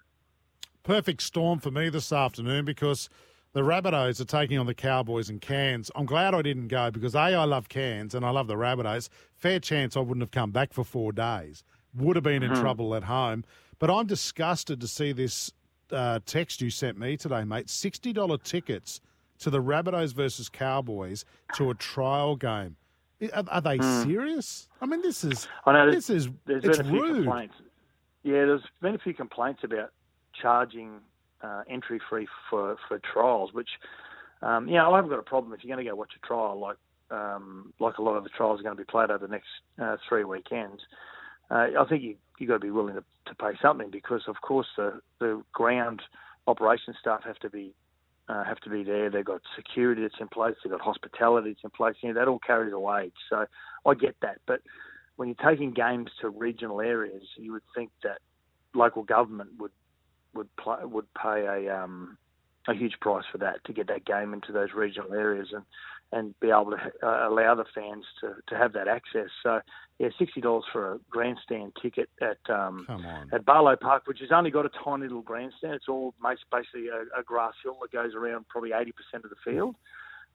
perfect 0.83 1.23
storm 1.23 1.59
for 1.59 1.71
me 1.71 1.89
this 1.89 2.13
afternoon 2.13 2.65
because 2.65 3.09
the 3.53 3.61
Rabbitohs 3.61 4.21
are 4.21 4.25
taking 4.25 4.59
on 4.59 4.67
the 4.67 4.75
Cowboys 4.75 5.29
in 5.29 5.39
Cairns. 5.39 5.91
I'm 5.95 6.07
glad 6.07 6.35
I 6.35 6.41
didn't 6.43 6.69
go 6.69 6.91
because 6.91 7.15
A, 7.15 7.19
I 7.21 7.45
love 7.45 7.69
Cairns 7.69 8.15
and 8.15 8.25
I 8.25 8.31
love 8.31 8.47
the 8.47 8.55
Rabbitohs. 8.57 9.09
Fair 9.37 9.61
chance 9.61 9.97
I 9.97 10.01
wouldn't 10.01 10.23
have 10.23 10.31
come 10.31 10.51
back 10.53 10.73
for 10.73 10.85
four 10.85 11.13
days. 11.13 11.63
Would 11.95 12.17
have 12.17 12.23
been 12.23 12.43
in 12.43 12.53
Mhm. 12.53 12.61
trouble 12.61 12.95
at 12.95 13.05
home. 13.05 13.45
But 13.79 13.91
I'm 13.91 14.07
disgusted 14.07 14.81
to 14.81 14.89
see 14.89 15.13
this 15.13 15.53
uh, 15.91 16.21
text 16.25 16.63
you 16.63 16.71
sent 16.71 16.99
me 16.99 17.19
today, 17.19 17.45
mate. 17.45 17.67
$60 17.67 18.39
tickets 18.43 19.03
to 19.41 19.51
the 19.51 19.61
Rabbitohs 19.63 20.15
versus 20.15 20.49
Cowboys 20.49 21.27
to 21.57 21.69
a 21.69 21.75
trial 21.75 22.35
game. 22.37 22.77
Are, 23.35 23.45
are 23.49 23.61
they 23.61 23.77
Hmm. 23.77 24.03
serious? 24.05 24.69
I 24.81 24.87
mean, 24.87 25.03
this 25.03 25.23
is 25.23 25.47
I 25.67 25.73
know 25.75 25.91
this 25.91 26.09
is 26.09 26.31
there's 26.47 26.65
it's 26.65 26.79
been 26.79 26.87
a 26.87 26.91
few 26.91 27.03
rude. 27.03 27.25
complaints. 27.25 27.57
Yeah, 28.23 28.47
there's 28.47 28.63
been 28.81 28.95
a 28.95 28.99
few 28.99 29.15
complaints 29.15 29.61
about 29.65 29.91
charging 30.41 31.01
uh, 31.43 31.63
entry 31.69 32.01
free 32.09 32.29
for, 32.49 32.77
for 32.89 33.01
trials, 33.13 33.53
which 33.53 33.69
um, 34.43 34.69
you 34.69 34.75
know 34.75 34.93
I 34.93 34.97
haven't 34.97 35.11
got 35.11 35.19
a 35.19 35.25
problem 35.25 35.53
if 35.53 35.63
you're 35.63 35.75
going 35.75 35.85
to 35.85 35.91
go 35.91 35.97
watch 35.97 36.13
a 36.17 36.27
trial 36.27 36.59
like 36.59 36.77
um, 37.11 37.73
like 37.79 37.99
a 37.99 38.03
lot 38.03 38.17
of 38.17 38.25
the 38.25 38.31
trials 38.31 38.61
are 38.61 38.63
going 38.63 38.77
to 38.77 38.81
be 38.81 38.87
played 38.87 39.11
over 39.11 39.27
the 39.27 39.33
next 39.33 39.49
uh, 39.81 39.97
three 40.09 40.25
weekends. 40.25 40.81
Uh, 41.51 41.69
I 41.79 41.85
think 41.89 42.03
you 42.03 42.17
you 42.39 42.47
got 42.47 42.55
to 42.55 42.61
be 42.61 42.71
willing 42.71 42.95
to, 42.95 43.05
to 43.27 43.35
pay 43.35 43.53
something 43.61 43.91
because 43.91 44.23
of 44.27 44.37
course 44.41 44.69
the 44.77 45.01
the 45.19 45.43
ground 45.53 46.03
operations 46.47 46.97
staff 47.01 47.23
have 47.25 47.39
to 47.41 47.51
be 47.51 47.75
uh, 48.29 48.45
have 48.45 48.61
to 48.61 48.71
be 48.71 48.85
there. 48.85 49.11
They've 49.11 49.25
got 49.25 49.43
security 49.57 50.03
that's 50.03 50.15
in 50.21 50.29
place. 50.29 50.55
They've 50.63 50.71
got 50.71 50.81
hospitality 50.81 51.51
that's 51.51 51.65
in 51.65 51.71
place. 51.71 51.97
You 52.01 52.13
know, 52.13 52.21
that 52.21 52.29
all 52.29 52.39
carries 52.39 52.73
a 52.73 52.79
wage. 52.79 53.13
So 53.29 53.47
I 53.85 53.95
get 53.95 54.17
that. 54.23 54.39
But 54.47 54.61
when 55.17 55.29
you're 55.29 55.51
taking 55.51 55.73
games 55.73 56.11
to 56.21 56.29
regional 56.29 56.81
areas, 56.81 57.23
you 57.37 57.53
would 57.53 57.63
think 57.75 57.91
that 58.03 58.19
local 58.75 59.03
government 59.03 59.51
would 59.59 59.73
would 60.35 60.55
play, 60.57 60.79
would 60.83 61.07
pay 61.15 61.45
a 61.67 61.83
um, 61.83 62.17
a 62.69 62.75
huge 62.75 62.95
price 63.01 63.25
for 63.31 63.39
that 63.39 63.65
to 63.65 63.73
get 63.73 63.89
that 63.89 64.05
game 64.05 64.33
into 64.33 64.53
those 64.53 64.71
regional 64.75 65.13
areas 65.13 65.49
and 65.53 65.65
and 66.15 66.39
be 66.41 66.49
able 66.49 66.73
to 66.73 66.93
uh, 67.03 67.29
allow 67.29 67.55
the 67.55 67.65
fans 67.75 68.05
to, 68.21 68.35
to 68.47 68.57
have 68.57 68.75
that 68.75 68.87
access. 68.87 69.29
So 69.43 69.61
yeah, 69.99 70.09
sixty 70.19 70.41
dollars 70.41 70.65
for 70.71 70.93
a 70.93 70.99
grandstand 71.11 71.73
ticket 71.81 72.09
at 72.21 72.39
um, 72.55 72.87
at 73.33 73.45
Barlow 73.45 73.77
Park, 73.77 74.03
which 74.07 74.21
has 74.21 74.31
only 74.33 74.51
got 74.51 74.67
a 74.67 74.71
tiny 74.85 75.05
little 75.05 75.23
grandstand. 75.23 75.75
It's 75.75 75.89
all 75.89 76.15
basically 76.23 76.89
a, 76.89 77.19
a 77.19 77.23
grass 77.25 77.55
hill 77.63 77.79
that 77.81 77.93
goes 77.93 78.15
around 78.15 78.47
probably 78.49 78.71
80% 78.71 78.93
of 79.25 79.31
the 79.31 79.37
field, 79.45 79.77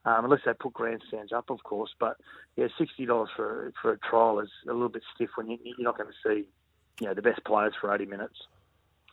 um, 0.08 0.24
unless 0.24 0.40
they 0.46 0.52
put 0.54 0.72
grandstands 0.72 1.32
up, 1.32 1.50
of 1.50 1.62
course. 1.64 1.90
But 1.98 2.16
yeah, 2.56 2.68
$60 2.80 3.26
for 3.36 3.72
for 3.80 3.92
a 3.92 3.98
trial 3.98 4.40
is 4.40 4.50
a 4.68 4.72
little 4.72 4.88
bit 4.88 5.02
stiff 5.14 5.30
when 5.36 5.50
you, 5.50 5.58
you're 5.62 5.76
not 5.80 5.98
going 5.98 6.10
to 6.10 6.28
see 6.28 6.48
you 7.00 7.06
know 7.06 7.14
the 7.14 7.22
best 7.22 7.44
players 7.44 7.74
for 7.80 7.94
80 7.94 8.06
minutes. 8.06 8.34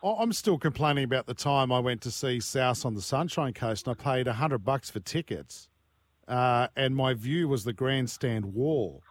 I- 0.04 0.16
I'm 0.20 0.34
still 0.34 0.58
complaining 0.58 1.04
about 1.04 1.26
the 1.26 1.34
time 1.34 1.72
I 1.72 1.80
went 1.80 2.02
to 2.02 2.12
see 2.12 2.40
South 2.40 2.86
on 2.86 2.96
the 2.96 3.02
Sunshine 3.02 3.54
Coast 3.54 3.88
and 3.88 3.98
I 4.00 4.04
paid 4.04 4.28
hundred 4.28 4.60
bucks 4.60 4.90
for 4.90 5.00
tickets, 5.00 5.70
uh, 6.28 6.68
and 6.76 6.96
my 6.96 7.14
view 7.14 7.48
was 7.48 7.64
the 7.64 7.74
grandstand 7.74 8.54
wall. 8.54 9.02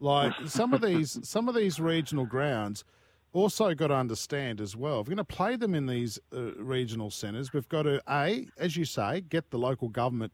Like 0.00 0.32
some 0.46 0.72
of 0.74 0.80
these, 0.80 1.18
some 1.22 1.48
of 1.48 1.54
these 1.54 1.78
regional 1.78 2.26
grounds 2.26 2.84
also 3.32 3.74
got 3.74 3.88
to 3.88 3.94
understand 3.94 4.60
as 4.60 4.74
well. 4.74 5.00
If 5.00 5.06
we're 5.06 5.16
going 5.16 5.18
to 5.26 5.36
play 5.36 5.54
them 5.56 5.74
in 5.74 5.86
these 5.86 6.18
uh, 6.34 6.54
regional 6.54 7.10
centres, 7.10 7.52
we've 7.52 7.68
got 7.68 7.82
to 7.82 8.02
a, 8.08 8.48
as 8.56 8.76
you 8.76 8.84
say, 8.84 9.20
get 9.20 9.50
the 9.50 9.58
local 9.58 9.88
government 9.88 10.32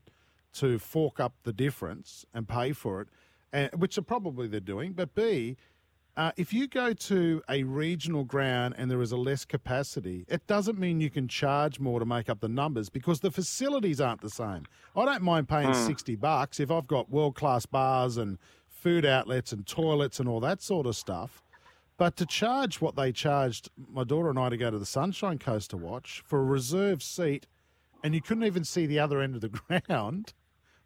to 0.55 0.79
fork 0.79 1.21
up 1.21 1.35
the 1.45 1.53
difference 1.53 2.25
and 2.35 2.49
pay 2.49 2.73
for 2.73 3.01
it, 3.01 3.09
and, 3.53 3.71
which 3.77 3.99
are 3.99 4.03
probably 4.03 4.47
they're 4.47 4.61
doing. 4.61 4.93
But 4.93 5.15
b, 5.15 5.57
uh, 6.17 6.31
if 6.37 6.53
you 6.53 6.69
go 6.69 6.93
to 6.93 7.43
a 7.49 7.65
regional 7.65 8.25
ground 8.25 8.75
and 8.79 8.91
there 8.91 9.03
is 9.03 9.11
a 9.13 9.17
less 9.17 9.45
capacity, 9.45 10.25
it 10.29 10.47
doesn't 10.47 10.79
mean 10.79 11.01
you 11.01 11.11
can 11.11 11.27
charge 11.27 11.81
more 11.81 11.99
to 11.99 12.07
make 12.07 12.29
up 12.29 12.41
the 12.41 12.49
numbers 12.49 12.89
because 12.89 13.21
the 13.21 13.31
facilities 13.33 14.01
aren't 14.01 14.21
the 14.21 14.31
same. 14.31 14.65
I 14.95 15.05
don't 15.05 15.23
mind 15.23 15.49
paying 15.49 15.73
Hmm. 15.73 15.87
60 15.87 16.15
bucks 16.17 16.61
if 16.61 16.71
I've 16.71 16.87
got 16.87 17.11
world 17.11 17.35
class 17.35 17.67
bars 17.67 18.17
and 18.17 18.39
food 18.69 19.05
outlets 19.05 19.53
and 19.53 19.67
toilets 19.67 20.21
and 20.21 20.29
all 20.29 20.41
that 20.41 20.63
sort 20.63 20.87
of 20.87 20.95
stuff. 20.95 21.43
But 21.97 22.17
to 22.17 22.27
charge 22.27 22.81
what 22.81 22.97
they 22.97 23.13
charged 23.13 23.71
my 23.77 24.05
daughter 24.05 24.29
and 24.29 24.39
I 24.39 24.49
to 24.49 24.57
go 24.57 24.71
to 24.71 24.79
the 24.79 24.87
Sunshine 24.87 25.39
Coast 25.39 25.71
to 25.71 25.77
watch 25.77 26.23
for 26.27 26.41
a 26.41 26.45
reserve 26.45 27.03
seat, 27.03 27.47
and 28.03 28.15
you 28.15 28.21
couldn't 28.21 28.45
even 28.45 28.65
see 28.65 28.85
the 28.87 28.99
other 28.99 29.21
end 29.21 29.35
of 29.37 29.41
the 29.41 29.49
ground, 29.89 30.33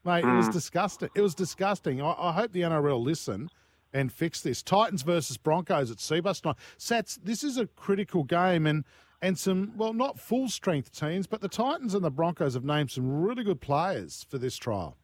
mate, 0.05 0.25
it 0.25 0.35
was 0.35 0.49
Mm. 0.49 0.52
disgusting. 0.52 1.09
It 1.15 1.20
was 1.20 1.35
disgusting. 1.35 2.01
I, 2.01 2.15
I 2.18 2.33
hope 2.33 2.52
the 2.52 2.62
NRL 2.62 3.02
listen 3.02 3.51
and 3.93 4.12
fix 4.12 4.41
this. 4.43 4.62
Titans 4.62 5.02
versus 5.02 5.36
Broncos 5.36 5.91
at 5.91 5.99
Cbus 5.99 6.41
tonight. 6.43 6.57
Sats, 6.78 7.18
this 7.23 7.43
is 7.43 7.57
a 7.57 7.67
critical 7.67 8.25
game 8.25 8.67
and 8.67 8.85
and 9.20 9.36
some 9.36 9.73
well, 9.77 9.93
not 9.93 10.20
full 10.20 10.49
strength 10.49 10.93
teams, 10.97 11.27
but 11.27 11.41
the 11.41 11.49
Titans 11.49 11.93
and 11.93 12.05
the 12.05 12.10
Broncos 12.10 12.55
have 12.55 12.65
named 12.65 12.91
some 12.93 13.20
really 13.23 13.43
good 13.43 13.60
players 13.60 14.25
for 14.31 14.39
this 14.39 14.57
trial. 14.57 14.97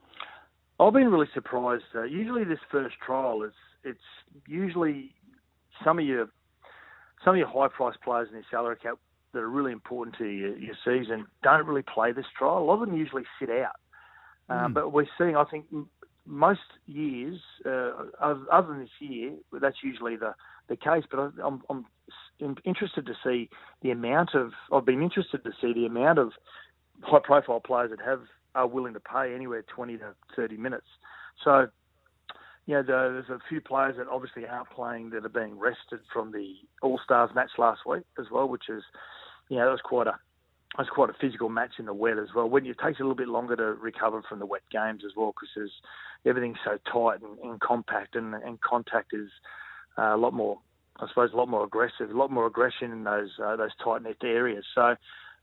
I've 0.79 0.93
been 0.93 1.11
really 1.11 1.29
surprised. 1.35 1.85
Uh, 1.95 2.03
usually, 2.05 2.45
this 2.45 2.61
first 2.71 2.95
trial 3.05 3.43
is 3.43 3.53
it's 3.83 3.99
usually 4.47 5.15
some 5.83 5.99
of 5.99 6.05
your 6.05 6.29
some 7.25 7.35
of 7.35 7.39
your 7.39 7.49
high 7.49 7.69
priced 7.69 8.01
players 8.03 8.29
in 8.29 8.37
your 8.37 8.45
salary 8.51 8.77
cap 8.77 8.99
that 9.33 9.41
are 9.41 9.49
really 9.51 9.73
important 9.73 10.17
to 10.19 10.27
your, 10.27 10.57
your 10.59 10.75
season 10.85 11.27
don't 11.43 11.67
really 11.67 11.83
play 11.83 12.13
this 12.13 12.27
trial. 12.39 12.59
A 12.59 12.65
lot 12.65 12.75
of 12.75 12.89
them 12.89 12.97
usually 12.97 13.25
sit 13.41 13.51
out. 13.51 13.75
Um, 14.49 14.71
Mm. 14.71 14.75
But 14.75 14.93
we're 14.93 15.07
seeing, 15.19 15.37
I 15.37 15.45
think, 15.45 15.67
m- 15.73 15.89
most 16.27 16.61
years, 16.87 17.41
uh, 17.67 17.93
other 18.21 18.69
than 18.69 18.81
this 18.81 19.01
year, 19.01 19.33
that's 19.61 19.83
usually 19.83 20.17
the, 20.17 20.35
the 20.69 20.77
case. 20.77 21.05
But 21.11 21.21
I- 21.21 21.47
I'm, 21.47 21.63
I'm 21.71 21.87
interested 22.65 23.07
to 23.07 23.15
see 23.25 23.49
the 23.83 23.91
amount 23.91 24.35
of. 24.35 24.53
I've 24.73 24.85
been 24.85 25.03
interested 25.03 25.45
to 25.45 25.53
see 25.61 25.73
the 25.73 25.87
amount 25.87 26.19
of 26.19 26.33
high 27.03 27.21
profile 27.23 27.61
players 27.61 27.91
that 27.91 28.01
have 28.05 28.21
are 28.55 28.67
willing 28.67 28.95
to 28.95 29.01
pay 29.01 29.35
anywhere 29.35 29.63
20 29.75 29.99
to 29.99 30.15
30 30.37 30.57
minutes. 30.57 30.87
So, 31.43 31.67
you 32.67 32.75
know, 32.75 32.83
the, 32.83 33.23
there's 33.27 33.29
a 33.31 33.41
few 33.49 33.61
players 33.61 33.97
that 33.99 34.07
obviously 34.09 34.47
aren't 34.47 34.71
playing 34.71 35.11
that 35.11 35.25
are 35.25 35.29
being 35.29 35.59
rested 35.59 36.01
from 36.13 36.31
the 36.33 36.55
All 36.83 37.01
Stars 37.05 37.31
match 37.35 37.51
last 37.59 37.81
week 37.87 38.05
as 38.19 38.27
well, 38.31 38.49
which 38.49 38.69
is, 38.69 38.83
you 39.49 39.57
know, 39.57 39.65
that 39.67 39.71
was 39.73 39.81
quite 39.85 40.07
a 40.07 40.15
was 40.79 40.89
quite 40.91 41.11
a 41.11 41.15
physical 41.21 41.49
match 41.49 41.75
in 41.79 41.87
the 41.87 41.95
wet 41.95 42.19
as 42.19 42.29
well. 42.35 42.49
When 42.49 42.67
it 42.67 42.77
takes 42.85 42.99
a 42.99 43.03
little 43.03 43.15
bit 43.15 43.29
longer 43.29 43.57
to 43.57 43.75
recover 43.75 44.23
from 44.29 44.41
the 44.41 44.47
wet 44.47 44.63
games 44.73 45.03
as 45.05 45.13
well, 45.17 45.33
because 45.33 45.71
everything's 46.27 46.59
so 46.65 46.79
tight 46.91 47.21
and, 47.23 47.39
and 47.39 47.61
compact, 47.61 48.17
and, 48.17 48.35
and 48.35 48.61
contact 48.61 49.13
is 49.13 49.31
uh, 49.99 50.15
a 50.15 50.17
lot 50.17 50.33
more, 50.33 50.59
I 50.99 51.07
suppose, 51.09 51.33
a 51.33 51.37
lot 51.37 51.49
more 51.49 51.65
aggressive, 51.65 52.11
a 52.11 52.17
lot 52.17 52.31
more 52.31 52.47
aggression 52.47 52.91
in 52.91 53.05
those 53.05 53.31
uh, 53.43 53.57
those 53.57 53.71
tight 53.83 54.03
knit 54.03 54.17
areas. 54.23 54.65
So, 54.75 54.97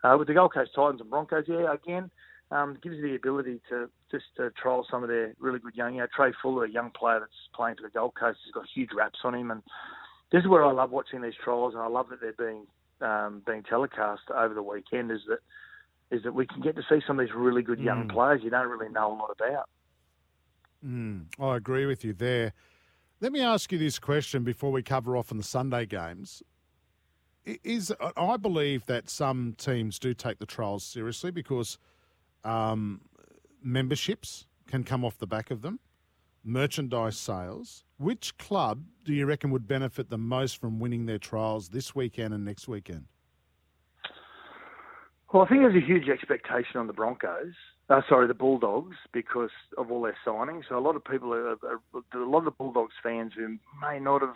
uh, 0.04 0.16
with 0.18 0.28
the 0.28 0.34
Gold 0.34 0.54
Coast 0.54 0.72
Titans 0.76 1.02
and 1.02 1.10
Broncos, 1.10 1.46
yeah, 1.48 1.74
again, 1.74 2.12
um, 2.52 2.78
gives 2.84 2.98
you 2.98 3.04
the 3.04 3.16
ability 3.16 3.62
to 3.70 3.90
just 4.10 4.26
uh, 4.38 4.50
trial 4.62 4.86
some 4.92 5.04
of 5.04 5.10
their 5.10 5.34
really 5.40 5.60
good 5.60 5.76
young. 5.76 5.96
You 5.96 6.02
know, 6.02 6.08
Trey 6.14 6.34
Fuller, 6.42 6.66
a 6.66 6.70
young 6.70 6.92
player 6.92 7.20
that's 7.20 7.32
playing 7.56 7.78
for 7.78 7.84
the 7.84 7.90
Gold 7.90 8.16
Coast, 8.20 8.40
has 8.46 8.54
got 8.54 8.66
huge 8.74 8.90
raps 8.94 9.20
on 9.24 9.36
him, 9.36 9.52
and 9.52 9.62
this 10.32 10.42
is 10.42 10.50
where 10.50 10.66
I 10.66 10.72
love 10.72 10.92
watching 10.92 11.22
these 11.22 11.34
trials, 11.42 11.74
and 11.74 11.82
I 11.82 11.88
love 11.88 12.08
that 12.10 12.20
they're 12.20 12.34
being 12.34 12.66
um, 13.02 13.42
being 13.46 13.64
telecast 13.64 14.24
over 14.36 14.54
the 14.54 14.64
weekend. 14.64 15.12
Is 15.12 15.22
that 15.28 15.40
is 16.16 16.24
that 16.24 16.34
we 16.34 16.46
can 16.46 16.62
get 16.62 16.76
to 16.76 16.84
see 16.90 17.00
some 17.08 17.20
of 17.20 17.26
these 17.26 17.34
really 17.36 17.62
good 17.62 17.80
young 17.80 18.08
Mm. 18.08 18.12
players 18.14 18.42
you 18.44 18.50
don't 18.50 18.68
really 18.68 18.90
know 18.92 19.14
a 19.14 19.16
lot 19.16 19.30
about. 19.40 19.70
Mm, 20.86 21.28
I 21.40 21.56
agree 21.56 21.86
with 21.86 22.04
you 22.04 22.14
there. 22.14 22.54
Let 23.22 23.32
me 23.32 23.40
ask 23.42 23.72
you 23.72 23.78
this 23.78 24.00
question 24.00 24.44
before 24.44 24.72
we 24.72 24.82
cover 24.84 25.16
off 25.16 25.32
on 25.32 25.38
the 25.38 25.44
Sunday 25.44 25.86
games. 25.86 26.42
I- 27.48 27.60
Is 27.64 27.94
I 28.18 28.38
believe 28.38 28.86
that 28.88 29.10
some 29.10 29.54
teams 29.58 30.00
do 30.00 30.14
take 30.14 30.40
the 30.40 30.46
trials 30.46 30.84
seriously 30.84 31.32
because 31.32 31.78
um, 32.44 33.02
memberships 33.64 34.48
can 34.68 34.84
come 34.84 35.06
off 35.06 35.18
the 35.18 35.28
back 35.28 35.52
of 35.52 35.62
them, 35.62 35.80
merchandise 36.44 37.18
sales. 37.18 37.84
Which 37.98 38.38
club 38.38 38.84
do 39.06 39.14
you 39.14 39.26
reckon 39.26 39.52
would 39.52 39.68
benefit 39.68 40.10
the 40.10 40.18
most 40.18 40.60
from 40.60 40.80
winning 40.80 41.06
their 41.06 41.20
trials 41.20 41.70
this 41.70 41.96
weekend 41.96 42.34
and 42.34 42.44
next 42.44 42.68
weekend? 42.68 43.06
Well, 45.34 45.44
I 45.44 45.48
think 45.48 45.62
there's 45.62 45.82
a 45.82 45.86
huge 45.86 46.10
expectation 46.10 46.78
on 46.78 46.88
the 46.88 46.94
Broncos. 46.94 47.54
Uh, 47.90 48.02
sorry, 48.08 48.28
the 48.28 48.34
Bulldogs, 48.34 48.96
because 49.14 49.50
of 49.78 49.92
all 49.92 50.02
their 50.02 50.18
signings. 50.26 50.64
So 50.68 50.78
a 50.78 50.80
lot 50.80 50.96
of 50.96 51.04
people, 51.06 51.34
are, 51.34 51.52
are, 51.52 51.82
a 52.14 52.18
lot 52.18 52.40
of 52.40 52.46
the 52.46 52.52
Bulldogs 52.52 52.94
fans 53.02 53.34
who 53.36 53.58
may 53.82 54.00
not 54.00 54.22
have 54.22 54.36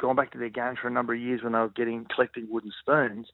gone 0.00 0.16
back 0.16 0.32
to 0.32 0.38
their 0.38 0.48
games 0.48 0.78
for 0.80 0.88
a 0.88 0.90
number 0.90 1.14
of 1.14 1.20
years 1.20 1.42
when 1.42 1.52
they 1.52 1.58
were 1.58 1.68
getting 1.68 2.06
collecting 2.14 2.48
wooden 2.50 2.72
spoons, 2.80 3.28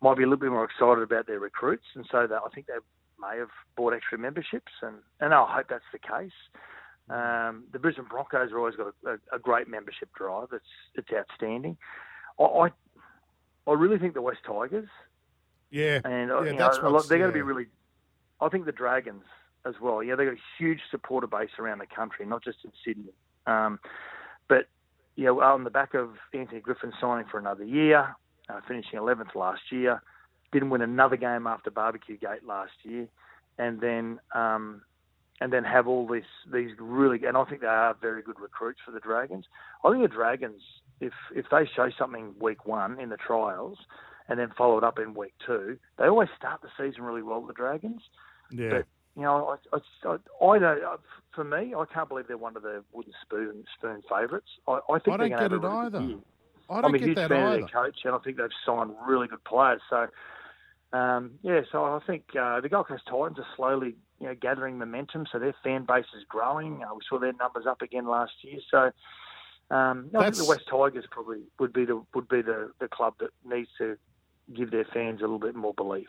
might 0.00 0.16
be 0.16 0.22
a 0.22 0.26
little 0.26 0.40
bit 0.40 0.50
more 0.50 0.64
excited 0.64 1.02
about 1.02 1.26
their 1.26 1.38
recruits, 1.38 1.84
and 1.94 2.06
so 2.10 2.26
that 2.26 2.40
I 2.44 2.48
think 2.54 2.66
they 2.66 2.74
may 3.20 3.38
have 3.38 3.50
bought 3.76 3.92
extra 3.92 4.18
memberships, 4.18 4.72
and 4.82 4.96
and 5.20 5.34
I 5.34 5.46
hope 5.56 5.66
that's 5.68 5.84
the 5.92 5.98
case. 5.98 6.32
Um, 7.10 7.64
the 7.72 7.78
Brisbane 7.80 8.04
Broncos 8.08 8.50
have 8.50 8.56
always 8.56 8.76
got 8.76 8.94
a, 9.04 9.10
a, 9.10 9.36
a 9.36 9.38
great 9.38 9.68
membership 9.68 10.08
drive. 10.14 10.48
It's 10.52 10.64
it's 10.94 11.08
outstanding. 11.12 11.76
I, 12.38 12.44
I 12.44 12.68
I 13.66 13.72
really 13.74 13.98
think 13.98 14.14
the 14.14 14.22
West 14.22 14.40
Tigers 14.46 14.88
Yeah, 15.70 16.00
and 16.04 16.30
uh, 16.30 16.42
yeah, 16.42 16.52
that's 16.52 16.78
know, 16.78 16.90
lot, 16.90 17.08
they're 17.08 17.18
going 17.18 17.30
to 17.30 17.34
be 17.34 17.42
really. 17.42 17.66
I 18.40 18.48
think 18.48 18.64
the 18.64 18.72
Dragons 18.72 19.24
as 19.66 19.74
well. 19.80 20.02
Yeah, 20.02 20.14
they've 20.14 20.28
got 20.28 20.36
a 20.36 20.42
huge 20.58 20.80
supporter 20.90 21.26
base 21.26 21.50
around 21.58 21.78
the 21.78 21.86
country, 21.86 22.24
not 22.24 22.42
just 22.44 22.58
in 22.64 22.72
Sydney. 22.84 23.12
Um, 23.46 23.80
but 24.48 24.68
you 25.16 25.24
know, 25.24 25.40
on 25.40 25.64
the 25.64 25.70
back 25.70 25.94
of 25.94 26.10
Anthony 26.32 26.60
Griffin 26.60 26.92
signing 27.00 27.26
for 27.30 27.38
another 27.38 27.64
year, 27.64 28.14
uh, 28.48 28.60
finishing 28.66 28.98
11th 28.98 29.34
last 29.34 29.62
year, 29.70 30.00
didn't 30.52 30.70
win 30.70 30.80
another 30.80 31.16
game 31.16 31.46
after 31.46 31.70
Barbecue 31.70 32.16
Gate 32.16 32.44
last 32.46 32.72
year, 32.82 33.06
and 33.58 33.80
then 33.80 34.20
um, 34.34 34.82
and 35.40 35.52
then 35.52 35.64
have 35.64 35.86
all 35.86 36.06
this 36.06 36.24
these 36.52 36.70
really 36.78 37.20
and 37.26 37.36
I 37.36 37.44
think 37.44 37.62
they 37.62 37.66
are 37.66 37.96
very 38.00 38.22
good 38.22 38.38
recruits 38.40 38.80
for 38.84 38.92
the 38.92 39.00
Dragons. 39.00 39.46
I 39.84 39.90
think 39.90 40.02
the 40.02 40.08
Dragons, 40.08 40.62
if 41.00 41.12
if 41.34 41.46
they 41.50 41.68
show 41.74 41.90
something 41.98 42.34
week 42.40 42.66
one 42.66 43.00
in 43.00 43.08
the 43.08 43.16
trials, 43.16 43.78
and 44.28 44.38
then 44.38 44.50
follow 44.56 44.78
it 44.78 44.84
up 44.84 44.98
in 44.98 45.14
week 45.14 45.34
two, 45.46 45.78
they 45.98 46.06
always 46.06 46.28
start 46.36 46.60
the 46.62 46.68
season 46.78 47.02
really 47.02 47.22
well. 47.22 47.40
The 47.42 47.52
Dragons, 47.52 48.02
Yeah. 48.50 48.70
but 48.70 48.86
you 49.16 49.22
know, 49.22 49.56
I, 49.72 49.76
I, 49.76 50.14
I 50.48 50.58
don't. 50.58 50.82
uh, 50.84 50.96
For 51.34 51.42
me, 51.44 51.74
I 51.74 51.84
can't 51.92 52.08
believe 52.08 52.28
they're 52.28 52.36
one 52.38 52.56
of 52.56 52.62
the 52.62 52.84
wooden 52.92 53.12
spoon 53.22 53.64
spoon 53.76 54.02
favourites. 54.08 54.46
I, 54.68 54.78
I 54.88 54.98
think 55.00 55.14
I 55.14 55.16
they're 55.16 55.28
don't 55.28 55.30
to 55.30 55.48
get 55.48 55.52
it 55.52 55.60
really 55.60 55.86
either. 55.86 56.18
I 56.70 56.80
I'm 56.86 56.94
a 56.94 56.98
get 56.98 57.06
huge 57.08 57.16
that 57.16 57.28
fan 57.30 57.42
of 57.42 57.60
their 57.60 57.82
coach, 57.82 57.98
and 58.04 58.14
I 58.14 58.18
think 58.18 58.36
they've 58.36 58.46
signed 58.64 58.92
really 59.06 59.26
good 59.26 59.42
players. 59.42 59.80
So, 59.90 60.06
um, 60.92 61.32
yeah, 61.42 61.60
so 61.70 61.84
I 61.84 62.00
think 62.06 62.24
uh, 62.38 62.60
the 62.60 62.68
Gold 62.68 62.88
Coast 62.88 63.04
Titans 63.06 63.38
are 63.38 63.46
slowly, 63.56 63.94
you 64.20 64.26
know, 64.26 64.34
gathering 64.34 64.78
momentum. 64.78 65.26
So 65.30 65.38
their 65.38 65.54
fan 65.62 65.84
base 65.86 66.06
is 66.16 66.24
growing. 66.28 66.82
Uh, 66.82 66.94
we 66.94 67.00
saw 67.08 67.18
their 67.18 67.32
numbers 67.34 67.66
up 67.66 67.80
again 67.82 68.08
last 68.08 68.32
year. 68.42 68.58
So, 68.70 68.90
um, 69.74 70.10
I 70.16 70.24
think 70.24 70.36
the 70.36 70.46
West 70.46 70.64
Tigers 70.68 71.04
probably 71.10 71.42
would 71.60 71.72
be 71.72 71.84
the 71.84 72.02
would 72.14 72.28
be 72.28 72.42
the, 72.42 72.72
the 72.80 72.88
club 72.88 73.14
that 73.20 73.30
needs 73.44 73.68
to 73.78 73.96
give 74.52 74.72
their 74.72 74.84
fans 74.84 75.20
a 75.20 75.22
little 75.22 75.38
bit 75.38 75.54
more 75.54 75.74
belief. 75.74 76.08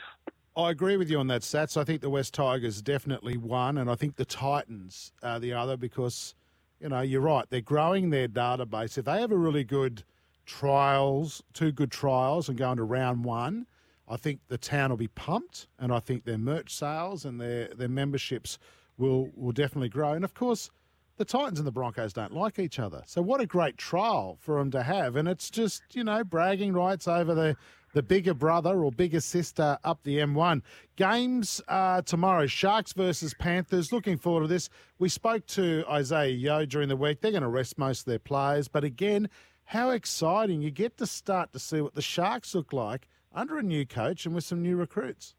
I 0.58 0.72
agree 0.72 0.98
with 0.98 1.10
you 1.10 1.20
on 1.20 1.28
that, 1.28 1.42
Sats. 1.44 1.78
I 1.78 1.84
think 1.84 2.02
the 2.02 2.10
West 2.10 2.34
Tigers 2.34 2.82
definitely 2.82 3.38
one, 3.38 3.78
and 3.78 3.90
I 3.90 3.96
think 3.96 4.16
the 4.16 4.26
Titans 4.26 5.14
are 5.24 5.40
the 5.40 5.54
other 5.54 5.78
because, 5.78 6.36
you 6.82 6.90
know, 6.90 7.02
you're 7.02 7.22
right. 7.22 7.46
They're 7.50 7.62
growing 7.62 8.10
their 8.10 8.28
database. 8.28 8.98
If 8.98 9.06
they 9.06 9.22
have 9.22 9.32
a 9.32 9.38
really 9.38 9.64
good 9.64 10.04
trials, 10.46 11.42
two 11.54 11.72
good 11.72 11.92
trials, 11.92 12.50
and 12.50 12.58
go 12.58 12.72
into 12.72 12.84
round 12.84 13.24
one, 13.24 13.66
I 14.12 14.18
think 14.18 14.42
the 14.50 14.58
town 14.58 14.90
will 14.90 14.98
be 14.98 15.08
pumped, 15.08 15.68
and 15.80 15.94
I 15.94 16.00
think 16.00 16.26
their 16.26 16.38
merch 16.38 16.76
sales 16.76 17.24
and 17.24 17.40
their, 17.40 17.70
their 17.70 17.88
memberships 17.88 18.60
will 18.98 19.30
will 19.36 19.54
definitely 19.54 19.90
grow. 19.90 20.12
And 20.12 20.26
of 20.26 20.34
course, 20.34 20.70
the 21.18 21.26
Titans 21.26 21.60
and 21.60 21.68
the 21.68 21.72
Broncos 21.72 22.14
don't 22.14 22.34
like 22.34 22.60
each 22.60 22.78
other. 22.78 23.04
So 23.06 23.22
what 23.22 23.42
a 23.42 23.46
great 23.46 23.78
trial 23.78 24.38
for 24.42 24.58
them 24.58 24.72
to 24.72 24.84
have. 24.84 25.16
And 25.16 25.28
it's 25.28 25.50
just, 25.50 25.84
you 25.94 26.04
know, 26.04 26.24
bragging 26.24 26.74
rights 26.74 27.08
over 27.08 27.34
the, 27.36 27.56
the 27.94 28.02
bigger 28.02 28.34
brother 28.34 28.84
or 28.84 28.92
bigger 28.92 29.22
sister 29.22 29.78
up 29.84 30.00
the 30.04 30.18
M1. 30.18 30.62
Games 30.96 31.62
uh, 31.68 32.02
tomorrow, 32.02 32.48
Sharks 32.48 32.94
versus 32.94 33.34
Panthers. 33.36 33.92
Looking 33.92 34.18
forward 34.18 34.42
to 34.42 34.48
this. 34.48 34.70
We 35.00 35.10
spoke 35.10 35.46
to 35.48 35.84
Isaah 35.88 36.30
Yeo 36.30 36.66
during 36.66 36.90
the 36.90 36.96
week. 36.98 37.22
They're 37.22 37.32
going 37.32 37.44
to 37.44 37.50
rest 37.50 37.78
most 37.78 38.02
of 38.02 38.06
their 38.06 38.20
players. 38.20 38.68
But 38.68 38.84
again, 38.84 39.30
how 39.66 39.92
exciting. 39.92 40.62
You 40.62 40.72
get 40.72 40.98
to 40.98 41.06
start 41.06 41.54
to 41.54 41.60
see 41.60 41.82
what 41.82 41.94
the 41.94 42.02
Sharks 42.02 42.56
look 42.56 42.74
like 42.74 43.08
under 43.34 43.58
a 43.58 43.64
new 43.64 43.86
coach 43.86 44.26
and 44.26 44.36
with 44.36 44.44
some 44.44 44.62
new 44.62 44.76
recruits. 44.76 45.36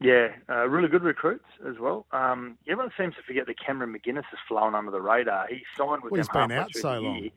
Yeah, 0.00 0.28
uh, 0.48 0.66
really 0.66 0.88
good 0.88 1.02
recruits 1.02 1.44
as 1.68 1.78
well. 1.78 2.06
Um, 2.12 2.56
everyone 2.66 2.90
seems 2.96 3.14
to 3.16 3.22
forget 3.22 3.46
that 3.46 3.56
Cameron 3.60 3.92
McInnes 3.92 4.24
has 4.24 4.38
flown 4.48 4.74
under 4.74 4.90
the 4.90 5.00
radar. 5.00 5.46
He 5.48 5.60
signed 5.76 6.02
with 6.02 6.12
Well, 6.12 6.20
he's 6.20 6.28
them 6.28 6.48
been 6.48 6.58
out 6.58 6.74
so 6.74 7.00
long. 7.00 7.16
year. 7.16 7.30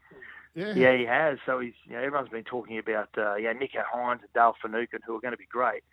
Yeah. 0.56 0.74
Yeah, 0.74 0.98
he 0.98 1.06
has. 1.06 1.40
So 1.46 1.60
he's, 1.60 1.74
you 1.86 1.94
know, 1.94 2.00
everyone's 2.04 2.30
been 2.30 2.44
talking 2.44 2.78
about, 2.78 3.10
uh, 3.18 3.36
yeah, 3.36 3.54
Nicho 3.54 3.84
Hynes 3.94 4.22
and 4.22 4.34
Dale 4.34 4.56
Finucane, 4.62 5.02
who 5.06 5.16
are 5.16 5.20
going 5.20 5.34
to 5.34 5.38
be 5.38 5.48
great. 5.50 5.84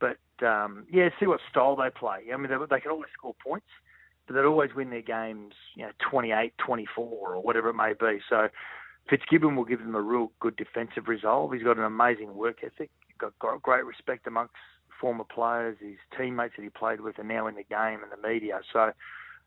But, 0.00 0.18
um, 0.44 0.86
yeah, 0.90 1.10
see 1.20 1.26
what 1.26 1.40
style 1.50 1.76
they 1.76 1.90
play. 1.90 2.24
I 2.32 2.36
mean, 2.36 2.50
they, 2.50 2.56
they 2.68 2.80
can 2.80 2.90
always 2.90 3.10
score 3.12 3.34
points, 3.44 3.66
but 4.26 4.34
they'd 4.34 4.44
always 4.44 4.74
win 4.74 4.90
their 4.90 5.02
games, 5.02 5.54
you 5.76 5.84
know, 5.84 5.92
28, 6.10 6.54
24 6.58 7.04
or 7.04 7.42
whatever 7.42 7.68
it 7.68 7.74
may 7.74 7.92
be. 7.92 8.20
So 8.28 8.48
Fitzgibbon 9.08 9.56
will 9.56 9.64
give 9.64 9.80
them 9.80 9.94
a 9.94 10.00
real 10.00 10.32
good 10.40 10.56
defensive 10.56 11.06
resolve. 11.06 11.52
He's 11.52 11.62
got 11.62 11.78
an 11.78 11.84
amazing 11.84 12.34
work 12.34 12.64
ethic. 12.64 12.90
Got 13.18 13.62
great 13.62 13.84
respect 13.84 14.26
amongst 14.26 14.54
former 15.00 15.24
players. 15.24 15.76
His 15.80 15.96
teammates 16.16 16.54
that 16.56 16.62
he 16.62 16.70
played 16.70 17.00
with 17.00 17.18
are 17.18 17.24
now 17.24 17.46
in 17.46 17.54
the 17.54 17.64
game 17.64 18.00
and 18.02 18.10
the 18.12 18.28
media. 18.28 18.60
So 18.72 18.92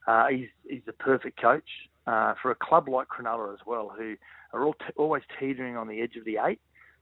uh, 0.07 0.27
he's 0.27 0.47
he's 0.67 0.81
the 0.85 0.93
perfect 0.93 1.39
coach 1.39 1.69
uh, 2.07 2.33
for 2.41 2.51
a 2.51 2.55
club 2.55 2.87
like 2.87 3.07
Cronulla 3.07 3.53
as 3.53 3.59
well, 3.65 3.93
who 3.97 4.15
are 4.53 4.63
all 4.63 4.75
always 4.97 5.23
teetering 5.39 5.77
on 5.77 5.87
the 5.87 6.01
edge 6.01 6.15
of 6.17 6.25
the 6.25 6.37
eight 6.45 6.59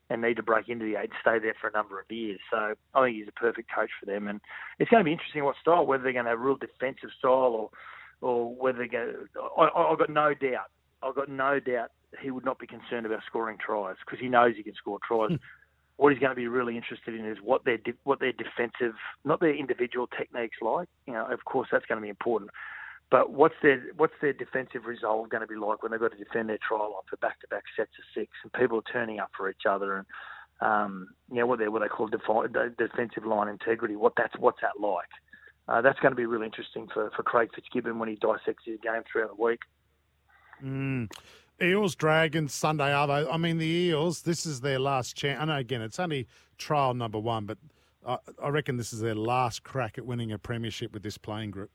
and 0.10 0.22
need 0.22 0.36
to 0.38 0.44
break 0.44 0.70
into 0.70 0.86
the 0.86 1.00
eight 1.00 1.12
stay 1.22 1.38
there 1.40 1.54
for 1.62 1.68
a 1.68 1.72
number 1.72 2.00
of 2.00 2.06
years. 2.10 2.40
So 2.50 2.74
I 2.96 3.06
think 3.06 3.18
he's 3.18 3.28
a 3.28 3.40
perfect 3.40 3.70
coach 3.74 3.92
for 4.00 4.06
them, 4.06 4.28
and 4.28 4.42
it's 4.80 4.90
going 4.90 5.02
to 5.02 5.06
be 5.06 5.12
interesting 5.12 5.44
what 5.44 5.56
style, 5.62 5.86
whether 5.86 6.04
they're 6.04 6.14
going 6.14 6.26
to 6.26 6.32
have 6.32 6.40
a 6.40 6.44
real 6.44 6.58
defensive 6.58 7.10
style 7.18 7.32
or 7.32 7.70
or 8.22 8.54
whether 8.54 8.80
they're 8.80 8.88
going. 8.88 9.14
To, 9.34 9.42
I, 9.58 9.92
I've 9.92 10.00
got 10.00 10.10
no 10.10 10.34
doubt. 10.34 10.72
I've 11.02 11.16
got 11.16 11.30
no 11.30 11.60
doubt 11.60 11.92
he 12.22 12.32
would 12.32 12.44
not 12.44 12.60
be 12.60 12.68
concerned 12.68 13.06
about 13.06 13.22
scoring 13.28 13.58
tries 13.64 13.96
because 14.06 14.20
he 14.20 14.28
knows 14.28 14.56
he 14.58 14.64
can 14.64 14.76
score 14.76 15.00
tries. 15.08 15.32
What 16.00 16.14
he's 16.14 16.20
going 16.20 16.32
to 16.32 16.36
be 16.36 16.48
really 16.48 16.78
interested 16.78 17.14
in 17.14 17.26
is 17.26 17.38
what 17.44 17.66
their 17.66 17.78
what 18.04 18.20
their 18.20 18.32
defensive, 18.32 18.96
not 19.26 19.42
their 19.42 19.54
individual 19.54 20.08
techniques 20.08 20.58
like. 20.62 20.88
You 21.06 21.14
know, 21.14 21.26
of 21.30 21.44
course, 21.44 21.68
that's 21.72 21.86
going 21.86 21.98
to 21.98 22.02
be 22.02 22.10
important. 22.10 22.52
But 23.12 23.34
what's 23.34 23.56
their 23.62 23.84
what's 23.98 24.14
their 24.22 24.32
defensive 24.32 24.86
resolve 24.86 25.30
going 25.30 25.42
to 25.42 25.48
be 25.48 25.56
like 25.56 25.84
when 25.84 25.92
they've 25.92 26.00
got 26.00 26.12
to 26.12 26.18
defend 26.18 26.48
their 26.48 26.60
trial 26.66 26.94
line 26.94 27.02
for 27.10 27.18
back 27.18 27.42
to 27.42 27.48
back 27.48 27.64
sets 27.76 27.92
of 28.00 28.06
six 28.16 28.32
and 28.44 28.54
people 28.54 28.78
are 28.78 28.94
turning 28.94 29.20
up 29.20 29.32
for 29.36 29.50
each 29.50 29.66
other 29.68 29.98
and 29.98 30.06
um, 30.62 31.08
you 31.30 31.38
know 31.38 31.48
what 31.48 31.60
they 31.60 31.68
what 31.68 31.82
they 31.82 31.88
call 31.88 32.08
defi- 32.08 32.76
defensive 32.78 33.26
line 33.26 33.50
integrity. 33.50 33.96
What 33.96 34.14
that's 34.16 34.34
what's 34.38 34.62
that 34.62 34.80
like? 34.80 35.10
Uh, 35.68 35.82
that's 35.82 36.00
going 36.00 36.12
to 36.12 36.16
be 36.16 36.26
really 36.26 36.46
interesting 36.46 36.88
for, 36.94 37.12
for 37.16 37.24
Craig 37.24 37.50
Fitzgibbon 37.54 38.00
when 38.00 38.10
he 38.10 38.16
dissects 38.16 38.64
his 38.66 38.80
game 38.82 39.04
throughout 39.12 39.36
the 39.36 39.44
week. 39.44 39.60
Mm. 40.64 41.10
Eels, 41.62 41.96
Dragons, 41.96 42.54
Sunday 42.54 42.92
Arvo. 42.92 43.28
I 43.32 43.38
mean, 43.38 43.58
the 43.58 43.66
Eels, 43.66 44.22
this 44.22 44.46
is 44.46 44.62
their 44.62 44.80
last 44.80 45.16
chance. 45.16 45.40
I 45.42 45.46
know, 45.46 45.58
again, 45.58 45.82
it's 45.82 46.00
only 46.00 46.28
trial 46.58 46.94
number 46.94 47.20
one, 47.20 47.46
but 47.46 47.58
I, 48.06 48.18
I 48.42 48.50
reckon 48.50 48.78
this 48.78 48.94
is 48.94 49.02
their 49.02 49.16
last 49.16 49.64
crack 49.64 49.98
at 49.98 50.06
winning 50.06 50.32
a 50.32 50.38
premiership 50.38 50.94
with 50.94 51.04
this 51.04 51.18
playing 51.18 51.52
group. 51.52 51.72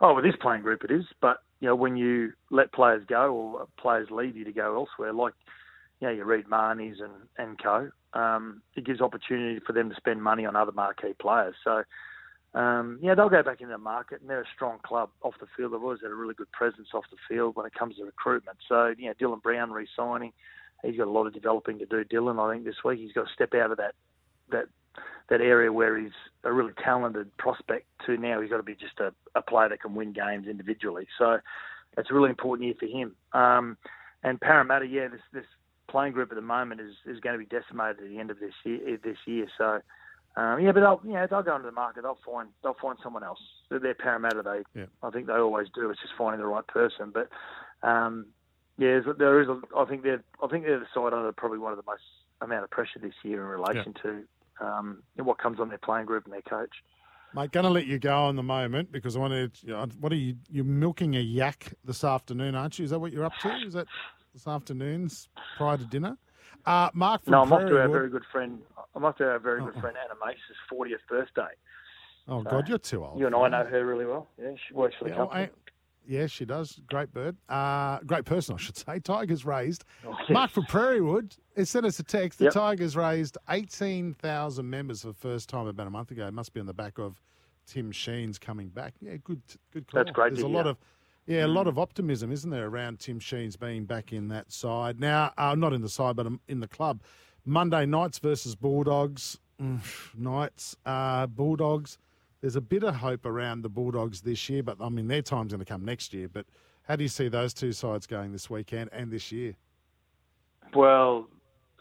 Oh, 0.00 0.14
with 0.14 0.24
this 0.24 0.36
playing 0.40 0.62
group 0.62 0.82
it 0.82 0.90
is, 0.90 1.04
but 1.20 1.38
you 1.60 1.68
know 1.68 1.74
when 1.74 1.96
you 1.96 2.32
let 2.50 2.72
players 2.72 3.04
go 3.06 3.34
or 3.34 3.68
players 3.78 4.08
leave 4.10 4.34
you 4.34 4.44
to 4.44 4.52
go 4.52 4.74
elsewhere, 4.74 5.12
like 5.12 5.34
you 6.00 6.08
know 6.08 6.14
you 6.14 6.24
Reed 6.24 6.46
Mahoneys 6.46 7.02
and 7.02 7.12
and 7.36 7.62
co, 7.62 7.90
um, 8.14 8.62
it 8.76 8.86
gives 8.86 9.02
opportunity 9.02 9.60
for 9.66 9.74
them 9.74 9.90
to 9.90 9.96
spend 9.96 10.22
money 10.22 10.46
on 10.46 10.56
other 10.56 10.72
marquee 10.72 11.12
players. 11.20 11.54
So 11.62 11.82
um, 12.54 12.98
yeah, 13.00 13.14
they'll 13.14 13.28
go 13.28 13.42
back 13.42 13.60
into 13.60 13.72
the 13.72 13.78
market, 13.78 14.20
and 14.20 14.28
they're 14.28 14.42
a 14.42 14.54
strong 14.54 14.78
club 14.82 15.10
off 15.22 15.34
the 15.40 15.46
field. 15.56 15.72
They've 15.72 15.82
always 15.82 16.00
had 16.02 16.10
a 16.10 16.14
really 16.14 16.34
good 16.34 16.50
presence 16.50 16.88
off 16.94 17.04
the 17.10 17.16
field 17.28 17.54
when 17.54 17.66
it 17.66 17.74
comes 17.74 17.96
to 17.96 18.04
recruitment. 18.04 18.58
So 18.68 18.92
you 18.98 19.06
know 19.06 19.14
Dylan 19.20 19.42
Brown 19.42 19.70
re-signing, 19.70 20.32
he's 20.82 20.96
got 20.96 21.06
a 21.06 21.10
lot 21.10 21.26
of 21.26 21.34
developing 21.34 21.78
to 21.78 21.86
do. 21.86 22.04
Dylan, 22.04 22.40
I 22.40 22.52
think 22.52 22.64
this 22.64 22.82
week 22.84 22.98
he's 22.98 23.12
got 23.12 23.28
to 23.28 23.32
step 23.32 23.54
out 23.54 23.70
of 23.70 23.76
that 23.76 23.94
that 24.50 24.66
that 25.28 25.40
area 25.40 25.72
where 25.72 25.96
he's 25.96 26.10
a 26.42 26.52
really 26.52 26.72
talented 26.82 27.36
prospect 27.36 27.86
to 28.06 28.16
now 28.16 28.40
he's 28.40 28.50
got 28.50 28.56
to 28.56 28.64
be 28.64 28.74
just 28.74 28.98
a, 28.98 29.12
a 29.36 29.42
player 29.42 29.68
that 29.68 29.80
can 29.80 29.94
win 29.94 30.12
games 30.12 30.48
individually. 30.48 31.06
So 31.18 31.38
it's 31.96 32.10
a 32.10 32.14
really 32.14 32.30
important 32.30 32.66
year 32.66 32.74
for 32.78 32.86
him. 32.86 33.14
Um, 33.32 33.76
and 34.24 34.40
Parramatta, 34.40 34.86
yeah, 34.86 35.06
this 35.08 35.20
this 35.32 35.46
playing 35.88 36.12
group 36.12 36.30
at 36.30 36.36
the 36.36 36.42
moment 36.42 36.80
is, 36.80 36.94
is 37.06 37.20
going 37.20 37.38
to 37.38 37.44
be 37.44 37.46
decimated 37.46 38.02
at 38.02 38.08
the 38.08 38.18
end 38.18 38.30
of 38.30 38.40
this 38.40 38.54
year. 38.64 38.98
This 39.02 39.18
year, 39.26 39.46
so 39.56 39.80
um, 40.36 40.60
yeah, 40.60 40.72
but 40.72 40.80
they'll 40.80 41.00
you 41.04 41.12
know 41.12 41.26
they'll 41.28 41.42
go 41.42 41.56
into 41.56 41.66
the 41.66 41.72
market. 41.72 42.02
They'll 42.02 42.18
find 42.24 42.48
they'll 42.62 42.76
find 42.80 42.98
someone 43.02 43.24
else. 43.24 43.40
They're, 43.68 43.80
they're 43.80 43.94
Parramatta. 43.94 44.42
They 44.42 44.80
yeah. 44.80 44.86
I 45.02 45.10
think 45.10 45.26
they 45.26 45.32
always 45.32 45.68
do. 45.74 45.90
It's 45.90 46.00
just 46.00 46.14
finding 46.16 46.40
the 46.40 46.46
right 46.46 46.66
person. 46.66 47.12
But 47.12 47.28
um, 47.86 48.26
yeah, 48.78 49.00
there 49.18 49.40
is. 49.40 49.48
A, 49.48 49.60
I 49.76 49.84
think 49.86 50.02
they're 50.02 50.22
I 50.42 50.46
think 50.46 50.64
they're 50.64 50.78
the 50.78 50.86
side 50.94 51.12
under 51.12 51.32
probably 51.32 51.58
one 51.58 51.72
of 51.72 51.78
the 51.78 51.84
most 51.86 52.02
amount 52.40 52.64
of 52.64 52.70
pressure 52.70 53.00
this 53.00 53.14
year 53.22 53.42
in 53.42 53.60
relation 53.60 53.94
yeah. 53.96 54.02
to 54.02 54.66
um, 54.66 55.02
what 55.16 55.38
comes 55.38 55.58
on 55.58 55.68
their 55.68 55.78
playing 55.78 56.06
group 56.06 56.24
and 56.24 56.32
their 56.32 56.42
coach. 56.42 56.74
Mate, 57.34 57.52
going 57.52 57.64
to 57.64 57.70
let 57.70 57.86
you 57.86 57.98
go 57.98 58.28
in 58.28 58.36
the 58.36 58.42
moment 58.42 58.90
because 58.90 59.16
I 59.16 59.20
want 59.20 59.32
to. 59.32 59.66
You 59.66 59.72
know, 59.72 59.86
what 59.98 60.12
are 60.12 60.16
you? 60.16 60.36
You're 60.48 60.64
milking 60.64 61.16
a 61.16 61.20
yak 61.20 61.74
this 61.84 62.04
afternoon, 62.04 62.54
aren't 62.54 62.78
you? 62.78 62.84
Is 62.84 62.92
that 62.92 63.00
what 63.00 63.12
you're 63.12 63.24
up 63.24 63.36
to? 63.42 63.48
Is 63.66 63.74
that 63.74 63.86
this 64.32 64.46
afternoon's 64.46 65.28
prior 65.56 65.76
to 65.76 65.84
dinner? 65.84 66.16
Uh, 66.66 66.90
Mark 66.92 67.24
from 67.24 67.32
No, 67.32 67.42
I'm 67.42 67.52
off 67.52 67.60
Prairie 67.60 67.70
to 67.70 67.80
our 67.80 67.88
Wood- 67.88 67.94
very 67.94 68.10
good 68.10 68.24
friend. 68.30 68.60
I'm 68.94 69.02
to 69.02 69.24
our 69.24 69.38
very 69.38 69.60
good 69.60 69.74
friend 69.80 69.96
Anna 70.02 70.14
Mace's 70.24 70.56
40th 70.72 71.06
birthday. 71.08 71.52
Oh 72.28 72.42
So, 72.44 72.50
God, 72.50 72.68
you're 72.68 72.78
too 72.78 73.04
old. 73.04 73.18
You 73.18 73.26
and 73.26 73.34
I 73.34 73.48
know 73.48 73.64
her 73.64 73.84
really 73.86 74.04
well. 74.06 74.28
Yeah, 74.40 74.52
she 74.68 74.74
works 74.74 74.94
for 74.98 75.04
the 75.04 75.10
Yeah, 75.10 75.16
company. 75.16 75.42
I- 75.44 75.50
yeah, 76.06 76.26
she 76.26 76.44
does. 76.44 76.80
Great 76.88 77.12
bird. 77.12 77.36
Uh, 77.48 77.98
great 78.00 78.24
person, 78.24 78.54
I 78.54 78.58
should 78.58 78.76
say. 78.76 78.98
Tigers 79.04 79.44
raised. 79.44 79.84
Oh, 80.06 80.10
yes. 80.20 80.30
Mark 80.30 80.50
from 80.50 80.64
Prairie 80.66 81.00
Wood 81.00 81.36
has 81.56 81.70
sent 81.70 81.86
us 81.86 81.98
a 81.98 82.02
text. 82.02 82.38
The 82.38 82.46
Yep. 82.46 82.52
Tigers 82.54 82.96
raised 82.96 83.38
18,000 83.48 84.68
members 84.68 85.02
for 85.02 85.08
the 85.08 85.14
first 85.14 85.48
time 85.48 85.66
about 85.66 85.86
a 85.86 85.90
month 85.90 86.10
ago. 86.10 86.26
It 86.26 86.34
must 86.34 86.52
be 86.52 86.60
on 86.60 86.66
the 86.66 86.74
back 86.74 86.98
of 86.98 87.20
Tim 87.66 87.92
Sheens 87.92 88.38
coming 88.40 88.68
back. 88.68 88.94
Yeah, 89.00 89.16
good 89.22 89.42
good 89.72 89.86
call. 89.86 90.02
That's 90.02 90.12
great 90.14 90.30
There's 90.34 90.42
to 90.42 90.46
a 90.46 90.48
lot 90.48 90.66
of 90.66 90.78
yeah, 91.26 91.44
a 91.44 91.48
Mm. 91.48 91.54
lot 91.54 91.68
of 91.68 91.78
optimism, 91.78 92.32
isn't 92.32 92.50
there, 92.50 92.66
around 92.66 92.98
Tim 92.98 93.20
Sheens 93.20 93.56
being 93.56 93.84
back 93.84 94.12
in 94.12 94.28
that 94.28 94.50
side. 94.50 94.98
Now, 94.98 95.32
uh, 95.38 95.54
not 95.54 95.72
in 95.72 95.80
the 95.82 95.88
side, 95.88 96.16
but 96.16 96.26
um, 96.26 96.40
in 96.48 96.58
the 96.60 96.66
club. 96.66 97.02
Monday 97.44 97.86
Knights 97.86 98.18
versus 98.18 98.54
Bulldogs. 98.54 99.38
Mm, 99.60 99.80
Knights, 100.16 100.76
uh, 100.86 101.26
Bulldogs. 101.26 101.98
There's 102.40 102.56
a 102.56 102.60
bit 102.60 102.82
of 102.82 102.96
hope 102.96 103.26
around 103.26 103.62
the 103.62 103.68
Bulldogs 103.68 104.22
this 104.22 104.48
year, 104.48 104.62
but 104.62 104.78
I 104.80 104.88
mean, 104.88 105.08
their 105.08 105.22
time's 105.22 105.52
going 105.52 105.60
to 105.60 105.66
come 105.66 105.84
next 105.84 106.14
year. 106.14 106.28
But 106.28 106.46
how 106.84 106.96
do 106.96 107.02
you 107.02 107.08
see 107.08 107.28
those 107.28 107.52
two 107.52 107.72
sides 107.72 108.06
going 108.06 108.32
this 108.32 108.48
weekend 108.48 108.90
and 108.92 109.10
this 109.10 109.30
year? 109.30 109.54
Well, 110.74 111.28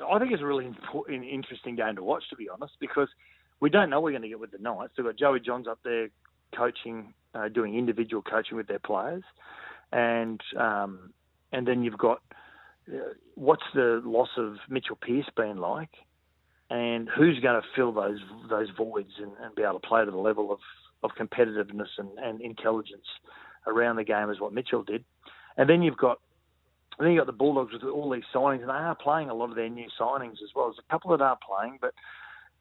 I 0.08 0.20
think 0.20 0.32
it's 0.32 0.42
a 0.42 0.46
really 0.46 0.66
important, 0.66 1.24
interesting 1.26 1.76
game 1.76 1.96
to 1.96 2.04
watch, 2.04 2.24
to 2.30 2.36
be 2.36 2.50
honest, 2.50 2.74
because 2.80 3.08
we 3.60 3.70
don't 3.70 3.90
know 3.90 4.02
we're 4.02 4.12
going 4.12 4.24
to 4.24 4.30
get 4.30 4.40
with 4.40 4.52
the 4.52 4.58
Knights. 4.58 4.94
We've 4.98 5.06
got 5.06 5.16
Joey 5.18 5.40
Johns 5.40 5.68
up 5.68 5.80
there 5.84 6.10
coaching, 6.56 7.14
uh, 7.34 7.48
doing 7.50 7.78
individual 7.78 8.22
coaching 8.22 8.58
with 8.58 8.68
their 8.68 8.80
players, 8.80 9.24
and 9.92 10.42
um, 10.58 11.14
and 11.52 11.68
then 11.68 11.84
you've 11.84 11.98
got 11.98 12.22
what's 13.36 13.64
the 13.74 14.02
loss 14.04 14.30
of 14.38 14.56
Mitchell 14.70 14.98
Pearce 15.00 15.30
been 15.36 15.58
like, 15.58 15.90
and 16.70 17.10
who's 17.10 17.40
going 17.40 17.62
to 17.62 17.68
fill 17.76 17.92
those 17.92 18.20
those 18.50 18.70
voids 18.78 19.12
and, 19.18 19.32
and 19.42 19.56
be 19.56 19.64
able 19.64 19.80
to 19.80 19.88
play 19.88 20.06
to 20.06 20.12
the 20.12 20.18
level 20.18 20.52
of, 20.52 20.60
of 21.04 21.12
competitiveness 21.20 21.90
and, 21.98 22.10
and 22.20 22.42
intelligence 22.42 23.06
around 23.68 23.98
the 23.98 24.04
game 24.04 24.30
as 24.30 24.40
what 24.40 24.54
Mitchell 24.54 24.84
did, 24.84 25.04
and 25.58 25.70
then 25.70 25.82
you've 25.82 25.98
got 25.98 26.20
then 27.00 27.12
you 27.12 27.18
got 27.18 27.28
the 27.28 27.34
Bulldogs 27.34 27.74
with 27.74 27.84
all 27.84 28.10
these 28.10 28.24
signings, 28.34 28.60
and 28.60 28.70
they 28.70 28.74
are 28.74 28.96
playing 28.96 29.30
a 29.30 29.34
lot 29.34 29.50
of 29.50 29.56
their 29.56 29.70
new 29.70 29.88
signings 30.00 30.42
as 30.44 30.50
well. 30.56 30.68
There's 30.68 30.84
a 30.86 30.92
couple 30.92 31.12
that 31.12 31.24
aren't 31.24 31.42
playing, 31.42 31.78
but 31.82 31.94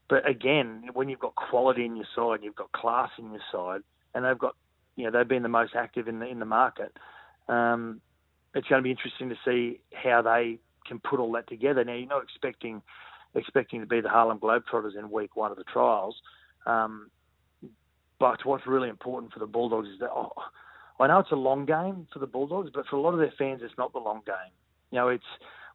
but 0.09 0.29
again, 0.29 0.85
when 0.95 1.09
you've 1.09 1.19
got 1.19 1.35
quality 1.35 1.85
in 1.85 1.97
your 1.97 2.07
side, 2.17 2.41
you've 2.43 2.57
got 2.57 2.73
class 2.73 3.11
in 3.19 3.31
your 3.31 3.43
side, 3.53 3.83
and 4.15 4.25
they've 4.25 4.39
got 4.39 4.55
you 4.97 5.05
know 5.05 5.11
they've 5.11 5.29
been 5.29 5.43
the 5.43 5.49
most 5.49 5.75
active 5.75 6.09
in 6.09 6.21
the 6.21 6.27
in 6.27 6.39
the 6.39 6.47
market. 6.47 6.97
Um, 7.49 8.01
it's 8.55 8.69
going 8.69 8.81
to 8.81 8.85
be 8.85 8.91
interesting 8.91 9.29
to 9.29 9.37
see 9.45 9.81
how 9.93 10.23
they 10.23 10.59
can 10.87 10.99
put 10.99 11.21
all 11.21 11.33
that 11.33 11.49
together. 11.49 11.85
Now 11.85 11.95
you're 11.95 12.09
not 12.09 12.23
expecting 12.23 12.83
expecting 13.35 13.81
to 13.81 13.87
be 13.87 14.01
the 14.01 14.09
Harlem 14.09 14.39
Globetrotters 14.39 14.99
in 14.99 15.11
week 15.11 15.37
one 15.37 15.51
of 15.51 15.59
the 15.59 15.65
trials, 15.65 16.17
um, 16.67 17.11
but 18.19 18.45
what's 18.45 18.67
really 18.67 18.89
important 18.89 19.33
for 19.33 19.39
the 19.39 19.47
Bulldogs 19.47 19.89
is 19.89 20.01
that 20.01 20.11
oh, 20.11 20.33
I 20.99 21.07
know 21.07 21.21
it's 21.21 21.31
a 21.31 21.37
long 21.37 21.67
game 21.67 22.09
for 22.13 22.19
the 22.19 22.27
Bulldogs, 22.27 22.71
but 22.75 22.87
for 22.87 22.97
a 22.97 23.01
lot 23.01 23.13
of 23.13 23.21
their 23.21 23.33
fans, 23.39 23.61
it's 23.63 23.77
not 23.79 23.93
the 23.93 23.99
long 23.99 24.23
game. 24.27 24.53
You 24.91 24.99
know, 24.99 25.09
it's 25.09 25.25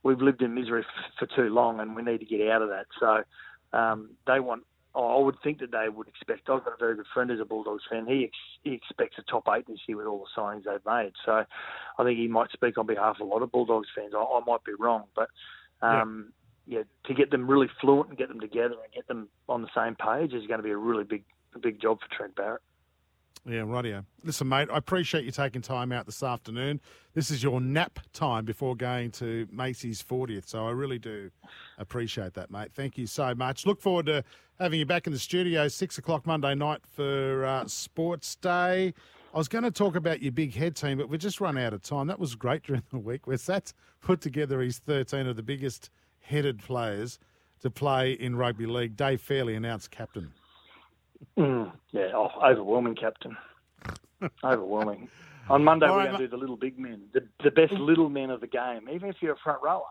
we've 0.04 0.22
lived 0.22 0.42
in 0.42 0.54
misery 0.54 0.82
f- 0.82 1.14
for 1.20 1.36
too 1.36 1.54
long, 1.54 1.80
and 1.80 1.96
we 1.96 2.02
need 2.02 2.20
to 2.20 2.26
get 2.26 2.48
out 2.50 2.62
of 2.62 2.70
that. 2.70 2.86
So 3.00 3.78
um, 3.78 4.10
they 4.28 4.40
want. 4.40 4.64
Oh, 4.96 5.20
I 5.20 5.24
would 5.24 5.38
think 5.44 5.60
that 5.60 5.72
they 5.72 5.90
would 5.90 6.08
expect. 6.08 6.50
I've 6.50 6.64
got 6.64 6.74
a 6.74 6.78
very 6.78 6.96
good 6.96 7.08
friend 7.14 7.30
who's 7.30 7.40
a 7.40 7.46
Bulldogs 7.46 7.84
fan. 7.90 8.06
He 8.06 8.26
ex- 8.26 8.60
he 8.64 8.74
expects 8.74 9.18
a 9.18 9.24
top 9.24 9.48
eight 9.56 9.66
this 9.68 9.80
year 9.88 9.98
with 9.98 10.06
all 10.06 10.20
the 10.20 10.40
signings 10.42 10.66
they've 10.66 10.86
made. 10.86 11.14
So 11.26 11.44
I 11.98 12.04
think 12.04 12.20
he 12.20 12.28
might 12.28 12.52
speak 12.52 12.78
on 12.78 12.86
behalf 12.86 13.18
of 13.20 13.28
a 13.28 13.30
lot 13.30 13.42
of 13.42 13.52
Bulldogs 13.52 13.88
fans. 13.96 14.14
I, 14.16 14.22
I 14.22 14.42
might 14.46 14.64
be 14.64 14.74
wrong, 14.78 15.06
but 15.16 15.30
um, 15.82 16.32
yeah. 16.68 16.84
to 17.06 17.14
get 17.14 17.32
them 17.32 17.50
really 17.50 17.70
fluent 17.82 18.10
and 18.10 18.18
get 18.18 18.30
them 18.30 18.40
together 18.40 18.76
and 18.84 18.94
get 18.94 19.08
them 19.08 19.30
on 19.50 19.62
the 19.62 19.70
same 19.76 19.96
page 19.96 20.34
is 20.34 20.48
going 20.48 20.60
to 20.60 20.64
be 20.64 20.72
a 20.72 20.78
really 20.78 21.04
big 21.04 21.24
a 21.56 21.60
big 21.60 21.82
job 21.82 22.00
for 22.00 22.16
Trent 22.16 22.36
Barrett. 22.36 22.62
Yeah, 23.46 23.62
rightio. 23.62 24.06
Listen, 24.24 24.48
mate, 24.48 24.70
I 24.72 24.78
appreciate 24.78 25.26
you 25.26 25.32
taking 25.32 25.62
time 25.62 25.92
out 25.92 26.06
this 26.06 26.24
afternoon. 26.24 26.80
This 27.14 27.30
is 27.30 27.44
your 27.44 27.60
nap 27.60 28.00
time 28.14 28.46
before 28.46 28.74
going 28.74 29.12
to 29.12 29.48
Macy's 29.52 30.02
40th, 30.02 30.48
so 30.48 30.66
I 30.66 30.72
really 30.72 30.98
do 30.98 31.30
appreciate 31.78 32.34
that, 32.36 32.50
mate. 32.50 32.70
Thank 32.74 32.98
you 32.98 33.06
so 33.06 33.36
much. 33.36 33.66
Look 33.66 33.82
forward 33.82 34.06
to 34.06 34.24
having 34.60 34.80
you 34.80 34.86
back 34.86 35.08
in 35.08 35.14
the 35.14 35.20
studio, 35.20 35.68
6 35.68 35.98
o'clock 35.98 36.26
Monday 36.26 36.56
night 36.56 36.80
for 36.90 37.46
uh, 37.46 37.68
Sports 37.68 38.36
Day. 38.38 38.94
I 39.34 39.38
was 39.38 39.50
going 39.50 39.66
to 39.66 39.72
talk 39.72 39.98
about 39.98 40.22
your 40.22 40.32
big 40.32 40.54
head 40.54 40.76
team, 40.78 40.98
but 40.98 41.10
we've 41.10 41.20
just 41.20 41.42
run 41.42 41.58
out 41.58 41.74
of 41.74 41.82
time. 41.82 42.08
That 42.08 42.20
was 42.20 42.36
great 42.36 42.64
during 42.64 42.84
the 42.92 43.00
week 43.00 43.28
where 43.28 43.36
Sats 43.36 43.74
put 44.00 44.22
together 44.22 44.62
his 44.62 44.80
13 44.80 45.28
of 45.28 45.36
the 45.36 45.44
biggest 45.44 45.90
headed 46.22 46.60
players 46.60 47.20
to 47.62 47.70
play 47.70 48.14
in 48.14 48.38
rugby 48.38 48.68
league. 48.68 48.96
Dave 48.96 49.20
Fairley 49.20 49.56
announced 49.56 49.92
captain. 49.92 50.32
Mm, 51.38 51.72
yeah, 51.92 52.10
oh, 52.14 52.30
overwhelming, 52.44 52.96
Captain. 52.96 53.36
overwhelming. 54.44 55.10
On 55.50 55.64
Monday, 55.64 55.88
All 55.88 55.94
we're 55.94 56.00
right, 56.00 56.08
going 56.10 56.22
to 56.22 56.28
do 56.28 56.32
the 56.32 56.38
little 56.38 56.56
big 56.56 56.80
men, 56.80 57.04
the, 57.14 57.28
the 57.44 57.52
best 57.52 57.74
little 57.74 58.10
men 58.10 58.30
of 58.30 58.40
the 58.42 58.48
game, 58.48 58.88
even 58.92 59.10
if 59.10 59.18
you're 59.22 59.34
a 59.34 59.38
front 59.44 59.62
rower. 59.62 59.84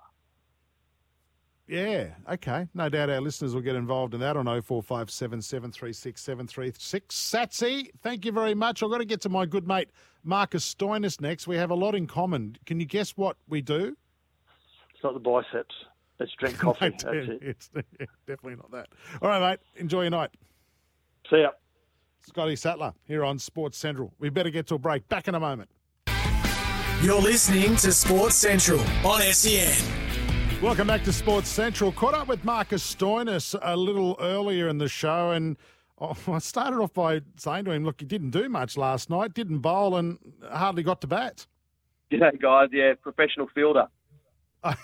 Yeah, 1.68 2.08
okay. 2.30 2.68
No 2.74 2.88
doubt 2.88 3.08
our 3.08 3.20
listeners 3.20 3.54
will 3.54 3.62
get 3.62 3.76
involved 3.76 4.14
in 4.14 4.20
that 4.20 4.36
on 4.36 4.46
0457 4.46 5.40
736 5.42 6.20
736. 6.20 7.14
Satsy, 7.14 7.90
thank 8.02 8.24
you 8.24 8.32
very 8.32 8.54
much. 8.54 8.82
I've 8.82 8.90
got 8.90 8.98
to 8.98 9.04
get 9.04 9.20
to 9.22 9.28
my 9.28 9.46
good 9.46 9.66
mate 9.66 9.90
Marcus 10.24 10.74
Stoinis 10.74 11.20
next. 11.20 11.46
We 11.46 11.56
have 11.56 11.70
a 11.70 11.74
lot 11.74 11.94
in 11.94 12.06
common. 12.06 12.56
Can 12.66 12.80
you 12.80 12.86
guess 12.86 13.12
what 13.12 13.36
we 13.48 13.62
do? 13.62 13.96
It's 14.94 15.04
not 15.04 15.14
the 15.14 15.20
biceps. 15.20 15.74
It's 16.18 16.32
drink 16.38 16.58
coffee. 16.60 16.86
Mate, 16.90 17.04
That's 17.04 17.28
it. 17.28 17.38
It's 17.42 17.70
definitely 18.26 18.56
not 18.56 18.70
that. 18.72 18.88
All 19.20 19.28
right, 19.28 19.52
mate. 19.52 19.60
Enjoy 19.76 20.02
your 20.02 20.10
night. 20.10 20.30
See 21.30 21.40
ya. 21.40 21.50
Scotty 22.20 22.56
Sattler 22.56 22.92
here 23.04 23.24
on 23.24 23.38
Sports 23.38 23.78
Central. 23.78 24.12
We 24.18 24.30
better 24.30 24.50
get 24.50 24.66
to 24.68 24.76
a 24.76 24.78
break. 24.78 25.08
Back 25.08 25.28
in 25.28 25.34
a 25.34 25.40
moment. 25.40 25.70
You're 27.02 27.20
listening 27.20 27.74
to 27.76 27.92
Sports 27.92 28.36
Central 28.36 28.80
on 29.04 29.20
SEN. 29.22 29.74
Welcome 30.62 30.86
back 30.86 31.02
to 31.04 31.12
Sports 31.12 31.48
Central. 31.48 31.90
Caught 31.90 32.14
up 32.14 32.28
with 32.28 32.44
Marcus 32.44 32.94
Stoinis 32.94 33.58
a 33.60 33.76
little 33.76 34.16
earlier 34.20 34.68
in 34.68 34.78
the 34.78 34.88
show, 34.88 35.32
and 35.32 35.56
oh, 36.00 36.16
I 36.28 36.38
started 36.38 36.78
off 36.78 36.92
by 36.92 37.22
saying 37.36 37.64
to 37.64 37.72
him, 37.72 37.84
"Look, 37.84 38.00
you 38.00 38.06
didn't 38.06 38.30
do 38.30 38.48
much 38.48 38.76
last 38.76 39.10
night, 39.10 39.34
didn't 39.34 39.58
bowl, 39.58 39.96
and 39.96 40.18
hardly 40.48 40.84
got 40.84 41.00
to 41.00 41.08
bat." 41.08 41.46
G'day, 42.12 42.40
guys. 42.40 42.68
Yeah, 42.72 42.92
professional 43.02 43.48
fielder. 43.52 43.88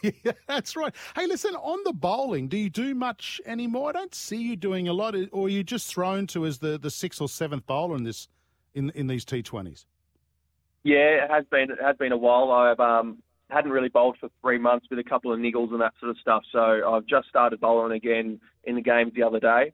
Yeah, 0.02 0.32
that's 0.46 0.76
right. 0.76 0.94
Hey, 1.14 1.26
listen, 1.26 1.54
on 1.54 1.78
the 1.84 1.92
bowling, 1.92 2.48
do 2.48 2.56
you 2.56 2.70
do 2.70 2.94
much 2.94 3.40
anymore? 3.46 3.90
I 3.90 3.92
don't 3.92 4.14
see 4.14 4.36
you 4.36 4.56
doing 4.56 4.88
a 4.88 4.92
lot, 4.92 5.14
or 5.32 5.46
are 5.46 5.48
you 5.48 5.62
just 5.62 5.92
thrown 5.92 6.26
to 6.28 6.46
as 6.46 6.58
the, 6.58 6.78
the 6.78 6.90
sixth 6.90 7.20
or 7.20 7.28
seventh 7.28 7.66
bowler 7.66 7.96
in 7.96 8.04
this 8.04 8.28
in 8.74 8.90
in 8.90 9.06
these 9.06 9.24
T 9.24 9.42
Twenties? 9.42 9.86
Yeah, 10.84 11.24
it 11.24 11.30
has 11.30 11.44
been 11.50 11.70
it 11.70 11.78
has 11.82 11.96
been 11.96 12.12
a 12.12 12.16
while. 12.16 12.50
I've 12.50 12.80
um, 12.80 13.18
hadn't 13.50 13.70
really 13.70 13.88
bowled 13.88 14.16
for 14.18 14.28
three 14.42 14.58
months 14.58 14.86
with 14.90 14.98
a 14.98 15.04
couple 15.04 15.32
of 15.32 15.38
niggles 15.38 15.70
and 15.70 15.80
that 15.80 15.94
sort 16.00 16.10
of 16.10 16.18
stuff. 16.18 16.42
So 16.52 16.58
I've 16.60 17.06
just 17.06 17.28
started 17.28 17.60
bowling 17.60 17.92
again 17.92 18.40
in 18.64 18.74
the 18.76 18.82
games 18.82 19.12
the 19.14 19.22
other 19.22 19.40
day. 19.40 19.72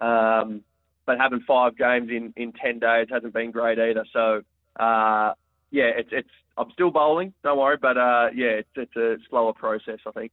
Um, 0.00 0.62
but 1.06 1.18
having 1.18 1.40
five 1.46 1.76
games 1.76 2.10
in, 2.10 2.32
in 2.36 2.52
ten 2.52 2.78
days 2.78 3.08
hasn't 3.10 3.32
been 3.32 3.50
great 3.50 3.78
either. 3.78 4.04
So 4.12 4.42
uh, 4.78 5.32
yeah, 5.70 5.90
it's 5.96 6.10
it's 6.12 6.30
I'm 6.58 6.70
still 6.72 6.90
bowling. 6.90 7.34
Don't 7.44 7.58
worry, 7.58 7.76
but 7.76 7.98
uh, 7.98 8.28
yeah, 8.34 8.60
it's 8.60 8.68
it's 8.76 8.96
a 8.96 9.16
slower 9.28 9.52
process. 9.52 9.98
I 10.06 10.10
think. 10.12 10.32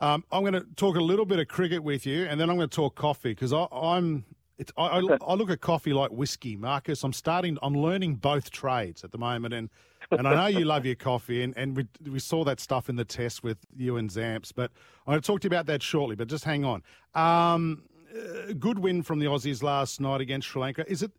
Um, 0.00 0.24
I'm 0.32 0.42
going 0.42 0.54
to 0.54 0.64
talk 0.76 0.96
a 0.96 1.00
little 1.00 1.26
bit 1.26 1.38
of 1.38 1.48
cricket 1.48 1.82
with 1.82 2.06
you, 2.06 2.24
and 2.24 2.40
then 2.40 2.48
I'm 2.48 2.56
going 2.56 2.68
to 2.68 2.74
talk 2.74 2.94
coffee 2.94 3.30
because 3.30 3.52
I'm. 3.52 4.24
It's, 4.56 4.72
I, 4.76 5.00
I, 5.00 5.18
I 5.26 5.34
look 5.34 5.50
at 5.50 5.62
coffee 5.62 5.94
like 5.94 6.10
whiskey, 6.10 6.54
Marcus. 6.54 7.02
I'm 7.02 7.12
starting. 7.12 7.58
I'm 7.62 7.74
learning 7.74 8.16
both 8.16 8.50
trades 8.50 9.04
at 9.04 9.10
the 9.10 9.18
moment, 9.18 9.54
and 9.54 9.70
and 10.10 10.26
I 10.26 10.34
know 10.34 10.58
you 10.58 10.64
love 10.64 10.84
your 10.84 10.96
coffee, 10.96 11.42
and, 11.42 11.56
and 11.56 11.76
we 11.76 11.86
we 12.10 12.18
saw 12.18 12.44
that 12.44 12.60
stuff 12.60 12.88
in 12.88 12.96
the 12.96 13.04
test 13.04 13.42
with 13.42 13.58
you 13.76 13.96
and 13.96 14.10
Zamps. 14.10 14.52
But 14.54 14.70
I'm 15.06 15.12
going 15.12 15.20
to 15.20 15.26
talk 15.26 15.40
to 15.40 15.46
you 15.46 15.48
about 15.48 15.66
that 15.66 15.82
shortly. 15.82 16.14
But 16.14 16.28
just 16.28 16.44
hang 16.44 16.64
on. 16.64 16.82
Um, 17.14 17.84
uh, 18.14 18.52
good 18.58 18.78
win 18.78 19.02
from 19.02 19.18
the 19.18 19.26
Aussies 19.26 19.62
last 19.62 20.00
night 20.00 20.20
against 20.20 20.48
Sri 20.48 20.60
Lanka. 20.60 20.90
Is 20.90 21.02
it 21.02 21.12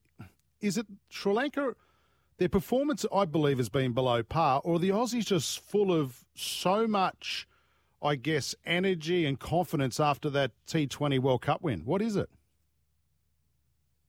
is 0.60 0.78
it 0.78 0.86
Sri 1.10 1.34
Lanka? 1.34 1.76
Their 2.42 2.50
performance, 2.50 3.06
I 3.14 3.26
believe, 3.26 3.60
has 3.60 3.70
been 3.70 3.92
below 3.92 4.24
par, 4.24 4.62
or 4.64 4.80
the 4.80 4.90
Aussies 4.90 5.28
just 5.28 5.60
full 5.60 5.94
of 5.94 6.26
so 6.34 6.88
much, 6.88 7.48
I 8.02 8.16
guess, 8.16 8.56
energy 8.66 9.28
and 9.28 9.40
confidence 9.40 10.00
after 10.00 10.28
that 10.32 10.50
T20 10.66 11.20
World 11.20 11.44
Cup 11.44 11.62
win? 11.62 11.82
What 11.82 12.02
is 12.02 12.16
it? 12.16 12.32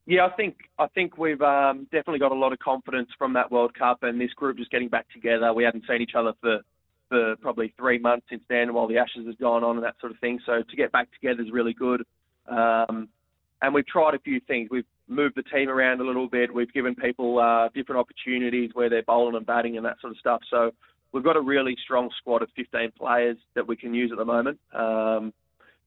Yeah, 0.06 0.24
I 0.24 0.30
think 0.30 0.56
I 0.78 0.86
think 0.86 1.18
we've 1.18 1.42
um, 1.42 1.84
definitely 1.92 2.20
got 2.20 2.32
a 2.32 2.34
lot 2.34 2.54
of 2.54 2.58
confidence 2.58 3.10
from 3.18 3.34
that 3.34 3.52
World 3.52 3.74
Cup 3.74 4.02
and 4.02 4.18
this 4.18 4.32
group 4.32 4.56
just 4.56 4.70
getting 4.70 4.88
back 4.88 5.12
together. 5.12 5.52
We 5.52 5.64
hadn't 5.64 5.84
seen 5.86 6.00
each 6.00 6.14
other 6.16 6.32
for 6.40 6.60
for 7.10 7.36
probably 7.36 7.74
three 7.76 7.98
months 7.98 8.24
since 8.30 8.44
then, 8.48 8.72
while 8.72 8.86
the 8.88 8.96
Ashes 8.96 9.26
has 9.26 9.34
gone 9.34 9.62
on 9.62 9.76
and 9.76 9.84
that 9.84 9.96
sort 10.00 10.10
of 10.10 10.18
thing. 10.20 10.40
So 10.46 10.62
to 10.62 10.76
get 10.76 10.90
back 10.90 11.12
together 11.12 11.42
is 11.42 11.50
really 11.52 11.74
good. 11.74 12.02
Um, 12.48 13.10
and 13.60 13.74
we've 13.74 13.86
tried 13.86 14.14
a 14.14 14.18
few 14.20 14.40
things. 14.40 14.70
We've 14.70 14.86
moved 15.08 15.36
the 15.36 15.42
team 15.42 15.68
around 15.68 16.00
a 16.00 16.04
little 16.04 16.28
bit. 16.28 16.52
We've 16.52 16.72
given 16.72 16.94
people 16.94 17.38
uh, 17.38 17.68
different 17.74 18.00
opportunities 18.00 18.70
where 18.74 18.88
they're 18.88 19.02
bowling 19.02 19.36
and 19.36 19.46
batting 19.46 19.76
and 19.76 19.86
that 19.86 20.00
sort 20.00 20.12
of 20.12 20.18
stuff. 20.18 20.40
So 20.50 20.72
we've 21.12 21.24
got 21.24 21.36
a 21.36 21.40
really 21.40 21.76
strong 21.84 22.10
squad 22.18 22.42
of 22.42 22.48
15 22.56 22.92
players 22.98 23.36
that 23.54 23.66
we 23.66 23.76
can 23.76 23.94
use 23.94 24.10
at 24.12 24.18
the 24.18 24.24
moment. 24.24 24.58
Um, 24.72 25.32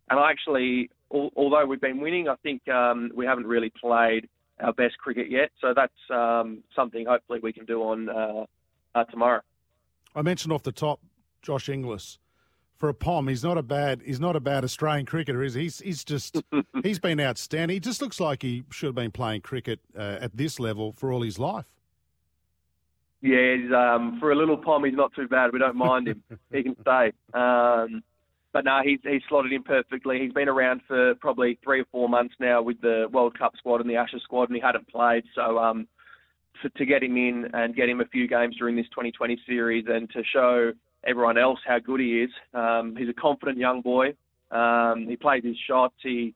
and 0.09 0.19
I 0.19 0.29
actually, 0.31 0.89
al- 1.13 1.31
although 1.35 1.65
we've 1.65 1.81
been 1.81 1.99
winning, 1.99 2.27
I 2.27 2.35
think 2.43 2.67
um, 2.69 3.11
we 3.15 3.25
haven't 3.25 3.47
really 3.47 3.71
played 3.81 4.27
our 4.59 4.73
best 4.73 4.97
cricket 4.97 5.29
yet. 5.29 5.51
So 5.59 5.73
that's 5.75 5.93
um, 6.09 6.63
something 6.75 7.05
hopefully 7.07 7.39
we 7.41 7.53
can 7.53 7.65
do 7.65 7.81
on 7.81 8.09
uh, 8.09 8.45
uh, 8.93 9.03
tomorrow. 9.05 9.41
I 10.15 10.21
mentioned 10.21 10.53
off 10.53 10.63
the 10.63 10.71
top 10.71 11.01
Josh 11.41 11.69
Inglis. 11.69 12.19
For 12.77 12.89
a 12.89 12.93
pom, 12.93 13.29
he's 13.29 13.43
not 13.43 13.57
a 13.57 13.63
bad 13.63 14.01
he's 14.05 14.19
not 14.19 14.35
a 14.35 14.41
bad 14.41 14.63
Australian 14.63 15.05
cricketer, 15.05 15.41
is 15.41 15.53
he? 15.53 15.63
He's 15.63 15.79
he's 15.79 16.03
just 16.03 16.41
he's 16.83 16.99
been 16.99 17.19
outstanding. 17.21 17.75
He 17.75 17.79
just 17.79 18.01
looks 18.01 18.19
like 18.19 18.41
he 18.41 18.63
should 18.69 18.87
have 18.87 18.95
been 18.95 19.11
playing 19.11 19.41
cricket 19.41 19.79
uh, 19.97 20.17
at 20.19 20.35
this 20.35 20.59
level 20.59 20.91
for 20.91 21.11
all 21.11 21.21
his 21.21 21.39
life. 21.39 21.65
Yeah, 23.21 23.55
he's, 23.55 23.71
um, 23.71 24.19
for 24.19 24.31
a 24.31 24.35
little 24.35 24.57
pom, 24.57 24.83
he's 24.83 24.93
not 24.93 25.11
too 25.15 25.27
bad. 25.27 25.51
We 25.51 25.57
don't 25.57 25.75
mind 25.75 26.09
him. 26.09 26.21
he 26.53 26.61
can 26.61 26.75
stay. 26.81 27.11
Um, 27.33 28.03
but 28.53 28.65
no, 28.65 28.81
he's 28.83 28.99
he's 29.03 29.21
slotted 29.27 29.51
in 29.51 29.63
perfectly. 29.63 30.19
He's 30.19 30.31
been 30.31 30.47
around 30.47 30.81
for 30.87 31.15
probably 31.15 31.57
three 31.63 31.81
or 31.81 31.85
four 31.91 32.07
months 32.07 32.35
now 32.39 32.61
with 32.61 32.79
the 32.81 33.07
World 33.11 33.37
Cup 33.37 33.53
squad 33.57 33.81
and 33.81 33.89
the 33.89 33.95
Ashes 33.95 34.21
squad, 34.23 34.49
and 34.49 34.55
he 34.55 34.61
hadn't 34.61 34.87
played. 34.87 35.23
So 35.33 35.57
um, 35.57 35.87
to, 36.61 36.69
to 36.69 36.85
get 36.85 37.03
him 37.03 37.17
in 37.17 37.49
and 37.53 37.75
get 37.75 37.89
him 37.89 37.99
a 37.99 38.05
few 38.05 38.27
games 38.27 38.55
during 38.57 38.75
this 38.75 38.85
2020 38.91 39.41
series, 39.45 39.85
and 39.87 40.09
to 40.11 40.23
show 40.23 40.71
everyone 41.05 41.37
else 41.37 41.59
how 41.65 41.79
good 41.79 41.99
he 41.99 42.21
is, 42.21 42.31
um, 42.53 42.95
he's 42.97 43.09
a 43.09 43.13
confident 43.13 43.57
young 43.57 43.81
boy. 43.81 44.13
Um, 44.51 45.07
he 45.07 45.15
plays 45.15 45.43
his 45.43 45.57
shots. 45.67 45.95
He 46.01 46.33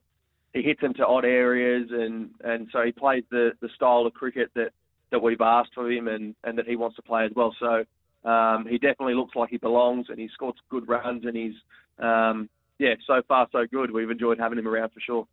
he 0.52 0.62
hits 0.62 0.80
them 0.80 0.94
to 0.94 1.06
odd 1.06 1.24
areas, 1.24 1.88
and 1.90 2.30
and 2.42 2.68
so 2.72 2.82
he 2.82 2.92
plays 2.92 3.24
the 3.30 3.52
the 3.60 3.68
style 3.76 4.06
of 4.06 4.14
cricket 4.14 4.50
that 4.54 4.72
that 5.10 5.22
we've 5.22 5.40
asked 5.40 5.72
of 5.76 5.90
him 5.90 6.08
and, 6.08 6.34
and 6.44 6.58
that 6.58 6.66
he 6.66 6.76
wants 6.76 6.96
to 6.96 7.02
play 7.02 7.24
as 7.24 7.32
well. 7.34 7.54
So 7.58 7.84
um, 8.28 8.66
he 8.68 8.78
definitely 8.78 9.14
looks 9.14 9.36
like 9.36 9.50
he 9.50 9.58
belongs 9.58 10.06
and 10.08 10.18
he 10.18 10.28
scores 10.32 10.54
good 10.68 10.88
runs 10.88 11.24
and 11.24 11.36
he's, 11.36 11.54
um, 11.98 12.48
yeah, 12.78 12.94
so 13.06 13.22
far 13.28 13.48
so 13.52 13.66
good. 13.70 13.90
We've 13.90 14.10
enjoyed 14.10 14.38
having 14.38 14.58
him 14.58 14.68
around 14.68 14.90
for 14.90 15.00
sure. 15.00 15.26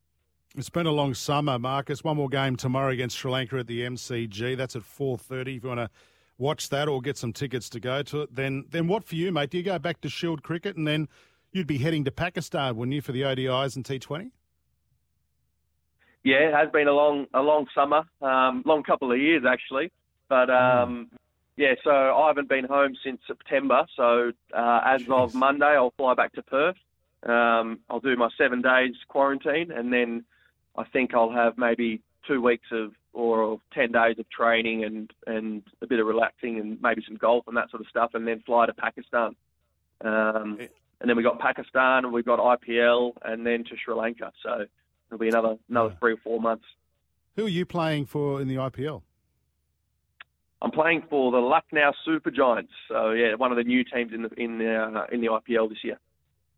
It's 0.55 0.69
been 0.69 0.87
a 0.87 0.91
long 0.91 1.13
summer, 1.13 1.59
Marcus. 1.59 2.03
One 2.03 2.17
more 2.17 2.29
game 2.29 2.55
tomorrow 2.55 2.89
against 2.89 3.17
Sri 3.17 3.31
Lanka 3.31 3.57
at 3.57 3.67
the 3.67 3.81
MCG. 3.81 4.57
That's 4.57 4.75
at 4.75 4.83
four 4.83 5.17
thirty. 5.17 5.57
If 5.57 5.63
you 5.63 5.69
want 5.69 5.81
to 5.81 5.89
watch 6.37 6.69
that 6.69 6.87
or 6.87 7.01
get 7.01 7.17
some 7.17 7.33
tickets 7.33 7.69
to 7.69 7.79
go 7.79 8.03
to 8.03 8.21
it, 8.21 8.35
then 8.35 8.65
then 8.69 8.87
what 8.87 9.03
for 9.03 9.15
you, 9.15 9.31
mate? 9.31 9.49
Do 9.49 9.57
you 9.57 9.63
go 9.63 9.79
back 9.79 10.01
to 10.01 10.09
Shield 10.09 10.43
cricket 10.43 10.75
and 10.75 10.87
then 10.87 11.07
you'd 11.51 11.67
be 11.67 11.77
heading 11.77 12.03
to 12.05 12.11
Pakistan, 12.11 12.75
wouldn't 12.75 12.93
you, 12.93 13.01
for 13.01 13.11
the 13.11 13.21
ODIs 13.21 13.75
and 13.75 13.85
T 13.85 13.99
Twenty? 13.99 14.31
Yeah, 16.23 16.49
it 16.49 16.53
has 16.53 16.69
been 16.71 16.87
a 16.87 16.93
long 16.93 17.25
a 17.33 17.41
long 17.41 17.67
summer, 17.73 18.03
um, 18.21 18.63
long 18.65 18.83
couple 18.83 19.11
of 19.11 19.17
years 19.17 19.43
actually. 19.47 19.91
But 20.29 20.49
um, 20.49 21.09
yeah, 21.55 21.73
so 21.83 21.89
I 21.91 22.27
haven't 22.27 22.49
been 22.49 22.65
home 22.65 22.95
since 23.03 23.21
September. 23.25 23.85
So 23.95 24.31
uh, 24.53 24.81
as 24.85 25.07
of 25.09 25.33
Monday, 25.33 25.65
I'll 25.65 25.93
fly 25.97 26.13
back 26.13 26.33
to 26.33 26.43
Perth. 26.43 26.75
Um, 27.23 27.79
I'll 27.89 27.99
do 27.99 28.15
my 28.15 28.29
seven 28.37 28.61
days 28.61 28.93
quarantine, 29.07 29.71
and 29.71 29.91
then 29.91 30.23
I 30.77 30.83
think 30.83 31.13
I'll 31.13 31.31
have 31.31 31.57
maybe 31.57 32.01
two 32.27 32.41
weeks 32.41 32.67
of 32.71 32.91
or 33.13 33.59
ten 33.73 33.91
days 33.91 34.19
of 34.19 34.29
training 34.29 34.83
and 34.83 35.11
and 35.25 35.63
a 35.81 35.87
bit 35.87 35.99
of 35.99 36.05
relaxing 36.05 36.59
and 36.59 36.81
maybe 36.81 37.03
some 37.07 37.17
golf 37.17 37.45
and 37.47 37.57
that 37.57 37.69
sort 37.69 37.81
of 37.81 37.87
stuff, 37.87 38.11
and 38.13 38.27
then 38.27 38.41
fly 38.45 38.65
to 38.65 38.73
Pakistan. 38.73 39.35
Um, 40.03 40.59
and 40.99 41.09
then 41.09 41.15
we 41.15 41.23
got 41.23 41.39
Pakistan, 41.39 42.05
and 42.05 42.13
we've 42.13 42.25
got 42.25 42.39
IPL, 42.39 43.13
and 43.23 43.45
then 43.45 43.63
to 43.65 43.75
Sri 43.83 43.93
Lanka. 43.93 44.31
So 44.43 44.65
it'll 45.07 45.19
be 45.19 45.29
another 45.29 45.57
another 45.69 45.95
three 45.99 46.13
or 46.13 46.17
four 46.17 46.39
months. 46.39 46.65
Who 47.35 47.45
are 47.45 47.49
you 47.49 47.65
playing 47.65 48.05
for 48.05 48.41
in 48.41 48.47
the 48.47 48.55
IPL? 48.55 49.03
I'm 50.61 50.71
playing 50.71 51.03
for 51.09 51.31
the 51.31 51.37
Lucknow 51.37 51.93
Super 52.03 52.31
Giants. 52.31 52.71
So 52.87 53.11
yeah, 53.11 53.35
one 53.35 53.51
of 53.51 53.57
the 53.57 53.63
new 53.63 53.83
teams 53.83 54.11
in 54.13 54.23
the 54.23 54.29
in 54.37 54.57
the 54.57 54.75
uh, 54.75 55.05
in 55.11 55.21
the 55.21 55.27
IPL 55.27 55.69
this 55.69 55.83
year. 55.83 55.99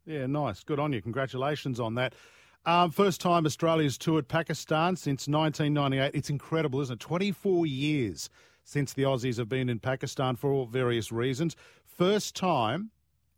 Yeah, 0.06 0.26
nice. 0.26 0.64
Good 0.64 0.80
on 0.80 0.94
you. 0.94 1.02
Congratulations 1.02 1.80
on 1.80 1.96
that. 1.96 2.14
Um, 2.66 2.92
first 2.92 3.22
time 3.22 3.46
Australia's 3.46 3.98
toured 3.98 4.28
Pakistan 4.28 4.96
since 4.96 5.28
1998. 5.28 6.12
It's 6.14 6.30
incredible, 6.30 6.82
isn't 6.82 6.96
it? 6.96 7.00
24 7.00 7.66
years 7.66 8.30
since 8.64 8.94
the 8.94 9.04
Aussies 9.04 9.38
have 9.38 9.50
been 9.50 9.70
in 9.70 9.80
Pakistan 9.80 10.36
for 10.36 10.68
various 10.68 11.12
reasons. 11.12 11.56
First 11.86 12.36
time 12.36 12.92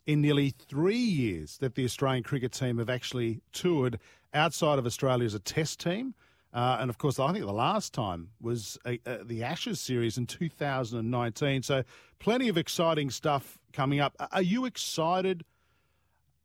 in 0.06 0.22
nearly 0.22 0.50
three 0.50 0.96
years 0.96 1.58
that 1.60 1.76
the 1.76 1.86
Australian 1.86 2.24
cricket 2.24 2.52
team 2.52 2.80
have 2.80 2.90
actually 2.90 3.42
toured 3.54 4.00
outside 4.34 4.80
of 4.80 4.86
Australia 4.86 5.26
as 5.26 5.34
a 5.34 5.40
test 5.40 5.80
team. 5.80 6.16
Uh, 6.54 6.78
and 6.82 6.90
of 6.90 6.98
course, 6.98 7.18
I 7.18 7.32
think 7.32 7.46
the 7.46 7.54
last 7.54 7.94
time 7.94 8.30
was 8.42 8.78
uh, 8.86 8.96
uh, 9.06 9.20
the 9.24 9.44
Ashes 9.44 9.80
series 9.80 10.18
in 10.18 10.26
2019. 10.26 11.64
So, 11.64 11.84
plenty 12.20 12.50
of 12.50 12.58
exciting 12.58 13.10
stuff 13.10 13.58
coming 13.72 14.02
up. 14.02 14.16
Are 14.34 14.42
you 14.42 14.66
excited 14.66 15.46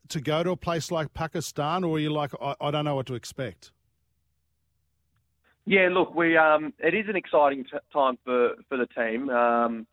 to 0.09 0.20
go 0.20 0.43
to 0.43 0.51
a 0.51 0.57
place 0.57 0.91
like 0.91 1.12
Pakistan, 1.15 1.85
or 1.85 1.97
are 1.97 2.01
you 2.01 2.12
like, 2.12 2.33
I, 2.41 2.55
I 2.60 2.70
don't 2.70 2.85
know 2.85 2.94
what 2.94 3.07
to 3.07 3.15
expect? 3.15 3.73
Yeah, 5.65 5.89
look, 5.91 6.15
we 6.15 6.36
um, 6.36 6.73
it 6.78 6.94
is 6.94 7.07
an 7.09 7.17
exciting 7.17 7.65
t- 7.65 7.78
time 7.93 8.18
for 8.25 8.51
for 8.68 8.78
the 8.78 8.86
team. 8.86 9.28
Um, 9.31 9.86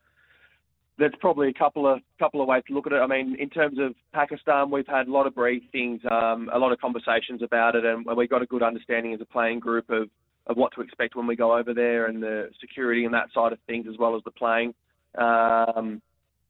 there's 0.99 1.13
probably 1.19 1.49
a 1.49 1.53
couple 1.53 1.91
of 1.91 1.99
couple 2.19 2.41
of 2.41 2.47
ways 2.47 2.61
to 2.67 2.73
look 2.73 2.85
at 2.85 2.93
it. 2.93 2.97
I 2.97 3.07
mean, 3.07 3.35
in 3.39 3.49
terms 3.49 3.79
of 3.79 3.95
Pakistan, 4.13 4.69
we've 4.69 4.87
had 4.87 5.07
a 5.07 5.11
lot 5.11 5.25
of 5.25 5.33
briefings, 5.33 5.99
um, 6.11 6.49
a 6.53 6.59
lot 6.59 6.71
of 6.71 6.79
conversations 6.79 7.41
about 7.41 7.75
it, 7.75 7.85
and 7.85 8.05
we've 8.15 8.29
got 8.29 8.43
a 8.43 8.45
good 8.45 8.61
understanding 8.61 9.13
as 9.13 9.21
a 9.21 9.25
playing 9.25 9.59
group 9.59 9.89
of 9.89 10.09
of 10.45 10.57
what 10.57 10.73
to 10.73 10.81
expect 10.81 11.15
when 11.15 11.25
we 11.25 11.35
go 11.35 11.57
over 11.57 11.73
there, 11.73 12.05
and 12.05 12.21
the 12.21 12.49
security 12.61 13.05
and 13.05 13.13
that 13.13 13.29
side 13.33 13.51
of 13.51 13.59
things, 13.65 13.87
as 13.89 13.97
well 13.97 14.15
as 14.15 14.21
the 14.25 14.31
playing. 14.31 14.75
Um, 15.17 16.01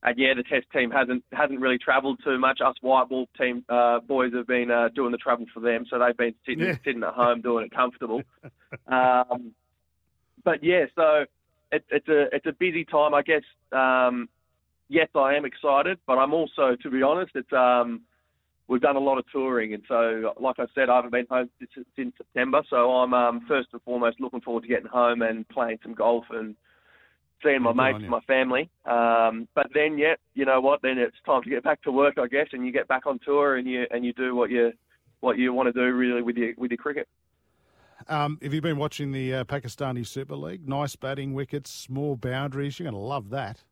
and 0.03 0.17
yeah, 0.17 0.33
the 0.35 0.43
Test 0.43 0.65
team 0.73 0.91
hasn't 0.91 1.23
hasn't 1.31 1.59
really 1.59 1.77
travelled 1.77 2.19
too 2.23 2.37
much. 2.37 2.59
Us 2.61 2.75
white 2.81 3.09
ball 3.09 3.27
team 3.39 3.63
uh, 3.69 3.99
boys 3.99 4.33
have 4.33 4.47
been 4.47 4.69
uh, 4.69 4.89
doing 4.89 5.11
the 5.11 5.17
travel 5.17 5.45
for 5.53 5.61
them, 5.61 5.85
so 5.89 5.97
they've 5.97 6.17
been 6.17 6.35
sitting 6.45 6.65
Yeah. 6.65 6.77
sitting 6.83 7.03
at 7.03 7.13
home 7.13 7.41
doing 7.41 7.65
it 7.65 7.71
comfortable. 7.71 8.21
um, 8.87 9.53
but 10.43 10.63
yeah, 10.63 10.85
so 10.95 11.25
it, 11.71 11.85
it's 11.89 12.07
a 12.09 12.35
it's 12.35 12.45
a 12.45 12.51
busy 12.51 12.83
time, 12.83 13.13
I 13.13 13.21
guess. 13.21 13.43
Um, 13.71 14.27
yes, 14.89 15.07
I 15.15 15.35
am 15.35 15.45
excited, 15.45 15.99
but 16.05 16.17
I'm 16.17 16.33
also, 16.33 16.75
to 16.81 16.89
be 16.89 17.01
honest, 17.01 17.31
it's 17.35 17.53
um, 17.53 18.01
we've 18.67 18.81
done 18.81 18.97
a 18.97 18.99
lot 18.99 19.17
of 19.17 19.25
touring, 19.31 19.73
and 19.73 19.83
so 19.87 20.33
like 20.39 20.59
I 20.59 20.65
said, 20.75 20.89
I 20.89 20.97
haven't 20.97 21.11
been 21.11 21.27
home 21.29 21.49
since, 21.59 21.87
since 21.95 22.13
September, 22.17 22.61
so 22.69 22.91
I'm 22.91 23.13
um, 23.13 23.45
first 23.47 23.69
and 23.71 23.81
foremost 23.83 24.19
looking 24.19 24.41
forward 24.41 24.63
to 24.63 24.67
getting 24.67 24.87
home 24.87 25.21
and 25.21 25.47
playing 25.47 25.79
some 25.81 25.93
golf 25.93 26.25
and 26.29 26.55
seeing 27.43 27.61
my 27.61 27.71
on 27.71 27.77
mates, 27.77 28.05
my 28.09 28.21
family. 28.21 28.69
Um, 28.85 29.47
but 29.55 29.67
then, 29.73 29.97
yeah, 29.97 30.15
you 30.33 30.45
know 30.45 30.61
what? 30.61 30.81
Then 30.81 30.97
it's 30.97 31.15
time 31.25 31.43
to 31.43 31.49
get 31.49 31.63
back 31.63 31.81
to 31.83 31.91
work, 31.91 32.17
I 32.17 32.27
guess, 32.27 32.47
and 32.53 32.65
you 32.65 32.71
get 32.71 32.87
back 32.87 33.05
on 33.05 33.19
tour 33.23 33.57
and 33.57 33.67
you 33.67 33.85
and 33.91 34.05
you 34.05 34.13
do 34.13 34.35
what 34.35 34.49
you 34.49 34.71
what 35.19 35.37
you 35.37 35.53
want 35.53 35.67
to 35.67 35.73
do 35.73 35.93
really 35.93 36.21
with 36.21 36.37
your 36.37 36.53
with 36.57 36.71
your 36.71 36.77
cricket. 36.77 37.07
Um, 38.07 38.37
have 38.41 38.53
you 38.53 38.61
been 38.61 38.77
watching 38.77 39.11
the 39.11 39.33
uh, 39.33 39.43
Pakistani 39.45 40.05
Super 40.05 40.35
League? 40.35 40.67
Nice 40.67 40.95
batting 40.95 41.33
wickets, 41.33 41.71
small 41.71 42.15
boundaries. 42.15 42.77
You're 42.77 42.91
going 42.91 43.01
to 43.01 43.07
love 43.07 43.29
that. 43.29 43.63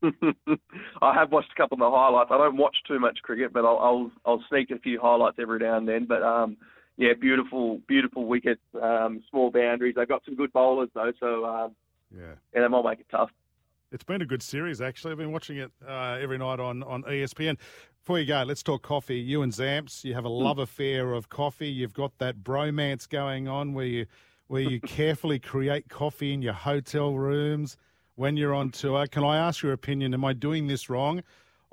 I 0.02 1.14
have 1.14 1.30
watched 1.30 1.52
a 1.52 1.60
couple 1.60 1.74
of 1.74 1.80
the 1.80 1.96
highlights. 1.96 2.30
I 2.32 2.38
don't 2.38 2.56
watch 2.56 2.76
too 2.86 2.98
much 2.98 3.18
cricket, 3.22 3.52
but 3.52 3.64
I'll 3.64 3.78
I'll, 3.78 4.10
I'll 4.24 4.44
sneak 4.48 4.70
a 4.70 4.78
few 4.78 5.00
highlights 5.00 5.38
every 5.40 5.58
now 5.58 5.76
and 5.76 5.88
then. 5.88 6.06
But 6.06 6.22
um, 6.22 6.56
yeah, 6.96 7.12
beautiful, 7.18 7.80
beautiful 7.86 8.26
wickets, 8.26 8.60
um, 8.80 9.22
small 9.30 9.50
boundaries. 9.50 9.94
They've 9.96 10.08
got 10.08 10.24
some 10.24 10.36
good 10.36 10.52
bowlers 10.52 10.90
though, 10.94 11.12
so 11.20 11.44
um, 11.44 11.76
Yeah. 12.14 12.34
yeah, 12.54 12.60
they 12.62 12.68
might 12.68 12.84
make 12.84 13.00
it 13.00 13.08
tough. 13.10 13.30
It's 13.90 14.04
been 14.04 14.20
a 14.20 14.26
good 14.26 14.42
series, 14.42 14.80
actually. 14.80 15.12
I've 15.12 15.18
been 15.18 15.32
watching 15.32 15.56
it 15.56 15.70
uh, 15.86 16.18
every 16.20 16.36
night 16.36 16.60
on, 16.60 16.82
on 16.82 17.04
ESPN. 17.04 17.56
Before 18.00 18.18
you 18.18 18.26
go, 18.26 18.42
let's 18.46 18.62
talk 18.62 18.82
coffee. 18.82 19.18
You 19.18 19.42
and 19.42 19.52
Zamps, 19.52 20.04
you 20.04 20.14
have 20.14 20.24
a 20.24 20.30
love 20.30 20.58
affair 20.58 21.14
of 21.14 21.28
coffee. 21.28 21.68
You've 21.68 21.94
got 21.94 22.16
that 22.18 22.38
bromance 22.42 23.08
going 23.08 23.48
on 23.48 23.74
where 23.74 23.86
you 23.86 24.06
where 24.46 24.62
you 24.62 24.80
carefully 24.86 25.38
create 25.38 25.88
coffee 25.88 26.32
in 26.32 26.42
your 26.42 26.54
hotel 26.54 27.14
rooms 27.14 27.76
when 28.14 28.36
you're 28.36 28.54
on 28.54 28.70
tour. 28.70 29.06
Can 29.06 29.24
I 29.24 29.36
ask 29.36 29.62
your 29.62 29.72
opinion? 29.72 30.14
Am 30.14 30.24
I 30.24 30.32
doing 30.32 30.66
this 30.66 30.88
wrong? 30.90 31.22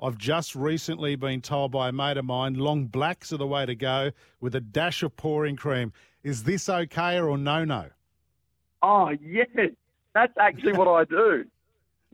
I've 0.00 0.18
just 0.18 0.54
recently 0.54 1.16
been 1.16 1.40
told 1.40 1.72
by 1.72 1.88
a 1.88 1.92
mate 1.92 2.18
of 2.18 2.26
mine 2.26 2.54
long 2.54 2.86
blacks 2.86 3.32
are 3.32 3.38
the 3.38 3.46
way 3.46 3.64
to 3.64 3.74
go 3.74 4.10
with 4.40 4.54
a 4.54 4.60
dash 4.60 5.02
of 5.02 5.16
pouring 5.16 5.56
cream. 5.56 5.92
Is 6.22 6.44
this 6.44 6.68
okay 6.68 7.18
or 7.18 7.38
no 7.38 7.64
no? 7.64 7.86
Oh 8.82 9.10
yes, 9.22 9.48
that's 10.16 10.32
actually 10.38 10.72
what 10.72 10.88
I 10.88 11.04
do. 11.04 11.44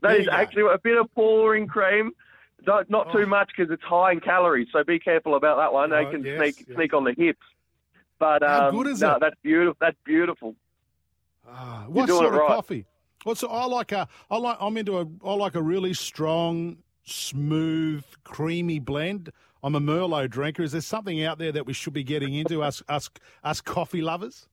That 0.01 0.19
is 0.19 0.25
go. 0.25 0.31
actually 0.33 0.63
a 0.73 0.77
bit 0.77 0.97
of 0.97 1.13
pouring 1.15 1.67
cream. 1.67 2.11
Not, 2.67 2.89
not 2.89 3.11
too 3.11 3.25
much 3.25 3.49
because 3.55 3.71
it's 3.71 3.83
high 3.83 4.11
in 4.13 4.19
calories, 4.21 4.67
so 4.71 4.83
be 4.83 4.97
careful 4.99 5.35
about 5.35 5.57
that 5.57 5.71
one. 5.73 5.89
They 5.89 6.05
Oh, 6.05 6.11
can 6.11 6.23
yes, 6.23 6.37
sneak 6.39 6.65
yeah. 6.67 6.75
sneak 6.75 6.93
on 6.93 7.03
the 7.03 7.13
hips. 7.13 7.45
But 8.19 8.41
How 8.43 8.69
um, 8.69 8.75
good 8.75 8.87
is 8.87 9.01
no, 9.01 9.15
it? 9.15 9.19
that's 9.19 9.35
beautiful. 9.41 9.77
That's 9.81 9.97
beautiful. 10.05 10.55
Ah, 11.49 11.85
What 11.87 12.07
sort 12.09 12.25
of 12.25 12.33
right. 12.33 12.47
coffee? 12.47 12.85
What's 13.23 13.43
I 13.43 13.65
like 13.65 13.91
a 13.91 14.07
I 14.31 14.37
like 14.37 14.57
I'm 14.61 14.77
into 14.77 14.97
a 14.99 15.05
I 15.25 15.33
like 15.33 15.55
a 15.55 15.61
really 15.61 15.93
strong, 15.93 16.77
smooth, 17.03 18.03
creamy 18.23 18.79
blend. 18.79 19.29
I'm 19.61 19.75
a 19.75 19.79
Merlo 19.81 20.29
drinker. 20.29 20.63
Is 20.63 20.71
there 20.73 20.81
something 20.81 21.23
out 21.23 21.37
there 21.37 21.51
that 21.53 21.65
we 21.65 21.73
should 21.73 21.93
be 21.93 22.03
getting 22.03 22.33
into 22.33 22.61
us 22.63 22.81
us 22.87 23.09
us 23.43 23.59
coffee 23.61 24.01
lovers? 24.01 24.47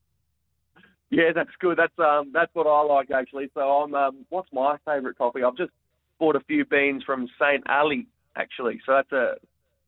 Yeah, 1.10 1.32
that's 1.34 1.50
good. 1.58 1.76
That's 1.76 1.98
um, 1.98 2.30
that's 2.32 2.54
what 2.54 2.66
I 2.66 2.82
like 2.82 3.10
actually. 3.10 3.50
So 3.54 3.60
I'm 3.60 3.94
um, 3.94 4.24
what's 4.28 4.48
my 4.52 4.76
favourite 4.84 5.18
coffee? 5.18 5.42
I've 5.42 5.56
just 5.56 5.72
bought 6.18 6.36
a 6.36 6.40
few 6.40 6.64
beans 6.64 7.02
from 7.04 7.28
Saint 7.38 7.68
Ali 7.68 8.06
actually. 8.36 8.80
So 8.86 8.92
that's 8.94 9.12
a 9.12 9.34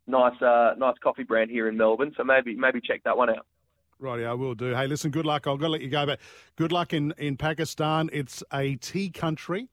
nice 0.09 0.41
uh, 0.43 0.75
nice 0.77 0.97
coffee 1.03 1.23
brand 1.23 1.51
here 1.51 1.69
in 1.69 1.77
Melbourne. 1.77 2.13
So 2.17 2.25
maybe 2.25 2.57
maybe 2.57 2.81
check 2.81 3.03
that 3.05 3.17
one 3.17 3.31
out. 3.31 3.47
Righty, 4.01 4.25
I 4.25 4.33
will 4.33 4.57
do. 4.57 4.75
Hey, 4.75 4.89
listen, 4.89 5.13
good 5.13 5.27
luck. 5.27 5.47
I've 5.47 5.61
got 5.61 5.67
to 5.67 5.73
let 5.73 5.81
you 5.81 5.89
go, 5.89 6.05
but 6.05 6.19
good 6.57 6.73
luck 6.73 6.93
in, 6.93 7.15
in 7.19 7.37
Pakistan. 7.37 8.11
It's 8.13 8.43
a 8.53 8.75
tea 8.75 9.11
country, 9.11 9.69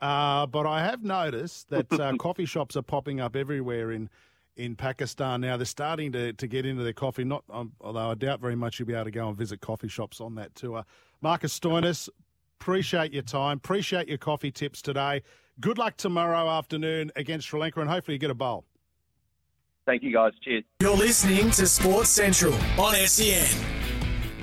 uh, 0.00 0.46
but 0.46 0.66
I 0.66 0.84
have 0.84 1.02
noticed 1.02 1.68
that 1.70 1.92
uh, 1.92 2.12
coffee 2.18 2.44
shops 2.44 2.76
are 2.76 2.82
popping 2.82 3.18
up 3.18 3.34
everywhere 3.34 3.90
in 3.90 4.08
in 4.56 4.76
Pakistan 4.76 5.40
now. 5.40 5.56
They're 5.56 5.66
starting 5.66 6.12
to, 6.12 6.32
to 6.32 6.46
get 6.46 6.66
into 6.66 6.82
their 6.82 6.92
coffee. 6.92 7.24
Not 7.24 7.44
um, 7.50 7.72
although 7.80 8.10
I 8.10 8.14
doubt 8.14 8.40
very 8.40 8.56
much 8.56 8.78
you'll 8.78 8.88
be 8.88 8.94
able 8.94 9.04
to 9.04 9.10
go 9.10 9.28
and 9.28 9.36
visit 9.36 9.60
coffee 9.60 9.88
shops 9.88 10.20
on 10.20 10.34
that 10.36 10.54
tour. 10.54 10.84
Marcus 11.20 11.58
Stoinis, 11.58 12.08
appreciate 12.60 13.12
your 13.12 13.22
time. 13.22 13.58
Appreciate 13.58 14.08
your 14.08 14.18
coffee 14.18 14.50
tips 14.50 14.82
today. 14.82 15.22
Good 15.60 15.78
luck 15.78 15.96
tomorrow 15.96 16.48
afternoon 16.50 17.10
against 17.16 17.48
Sri 17.48 17.58
Lanka, 17.58 17.80
and 17.80 17.88
hopefully 17.88 18.14
you 18.14 18.18
get 18.18 18.30
a 18.30 18.34
bowl. 18.34 18.64
Thank 19.86 20.02
you 20.02 20.12
guys. 20.12 20.32
Cheers. 20.42 20.64
You're 20.80 20.96
listening 20.96 21.50
to 21.52 21.66
Sports 21.66 22.10
Central 22.10 22.52
on 22.78 22.94
SEN. 22.94 23.75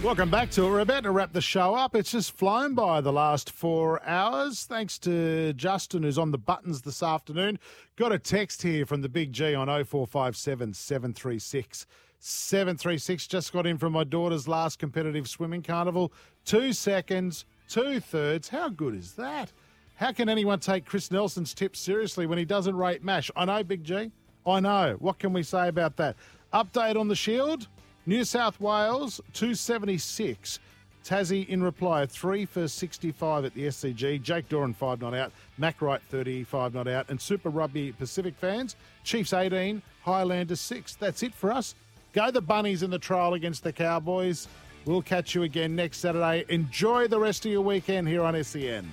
Welcome 0.04 0.30
back 0.30 0.52
to 0.52 0.66
it. 0.66 0.70
We're 0.70 0.82
about 0.82 1.04
to 1.04 1.12
wrap 1.12 1.32
the 1.32 1.40
show 1.40 1.76
up. 1.76 1.96
It's 1.96 2.12
just 2.12 2.34
flown 2.34 2.76
by 2.76 3.00
the 3.00 3.14
last 3.14 3.50
four 3.50 4.06
hours. 4.06 4.66
Thanks 4.66 5.00
to 5.00 5.54
Justin, 5.54 6.04
who's 6.04 6.18
on 6.18 6.32
the 6.32 6.38
buttons 6.38 6.82
this 6.82 7.02
afternoon. 7.02 7.58
Got 7.96 8.12
a 8.12 8.20
text 8.20 8.62
here 8.62 8.86
from 8.86 9.02
the 9.02 9.08
Big 9.08 9.32
G 9.32 9.56
on 9.56 9.68
0457 9.68 10.74
736 10.74 11.86
736. 12.20 13.28
Just 13.28 13.54
got 13.54 13.66
in 13.66 13.78
from 13.78 13.94
my 13.94 14.04
daughter's 14.04 14.46
last 14.46 14.78
competitive 14.78 15.30
swimming 15.30 15.64
carnival. 15.64 16.12
Two 16.44 16.74
seconds, 16.74 17.46
two 17.70 18.02
thirds. 18.02 18.50
How 18.50 18.68
good 18.68 18.96
is 18.96 19.14
that? 19.14 19.54
How 19.96 20.12
can 20.12 20.28
anyone 20.28 20.60
take 20.60 20.84
Chris 20.84 21.12
Nelson's 21.12 21.54
tips 21.54 21.80
seriously 21.80 22.28
when 22.28 22.38
he 22.38 22.44
doesn't 22.44 22.76
rate 22.76 23.06
MASH? 23.06 23.32
I 23.38 23.46
know, 23.46 23.64
Big 23.64 23.86
G. 23.86 24.12
I 24.46 24.60
know. 24.60 24.98
What 25.00 25.18
can 25.18 25.32
we 25.32 25.44
say 25.44 25.70
about 25.70 25.96
that? 25.96 26.18
Update 26.54 27.00
on 27.00 27.08
the 27.08 27.16
Shield. 27.16 27.70
New 28.06 28.26
South 28.26 28.60
Wales, 28.60 29.22
276. 29.34 30.60
Tassie 31.06 31.48
in 31.48 31.62
reply, 31.62 32.06
3 32.06 32.46
for 32.46 32.68
65 32.68 33.46
at 33.46 33.54
the 33.54 33.68
SCG. 33.68 34.22
Jake 34.22 34.48
Doran, 34.50 34.74
5 34.74 35.02
not 35.02 35.14
out. 35.14 35.32
Mac 35.58 35.82
Wright, 35.82 36.02
35 36.10 36.74
not 36.74 36.88
out. 36.88 37.10
And 37.10 37.20
Super 37.20 37.50
Rugby 37.50 37.92
Pacific 37.92 38.36
fans, 38.38 38.76
Chiefs 39.04 39.34
18, 39.34 39.82
Highlanders 40.04 40.62
6. 40.62 40.96
That's 40.96 41.24
it 41.24 41.34
for 41.34 41.52
us. 41.52 41.76
Go 42.14 42.32
the 42.32 42.42
Bunnies 42.42 42.84
in 42.84 42.90
the 42.90 43.00
trial 43.00 43.34
against 43.34 43.64
the 43.64 43.74
Cowboys. 43.74 44.48
We'll 44.86 45.02
catch 45.02 45.34
you 45.34 45.44
again 45.44 45.76
next 45.76 46.00
Saturday. 46.00 46.46
Enjoy 46.50 47.08
the 47.08 47.20
rest 47.20 47.46
of 47.46 47.52
your 47.52 47.62
weekend 47.62 48.08
here 48.08 48.24
on 48.24 48.42
SEN. 48.44 48.90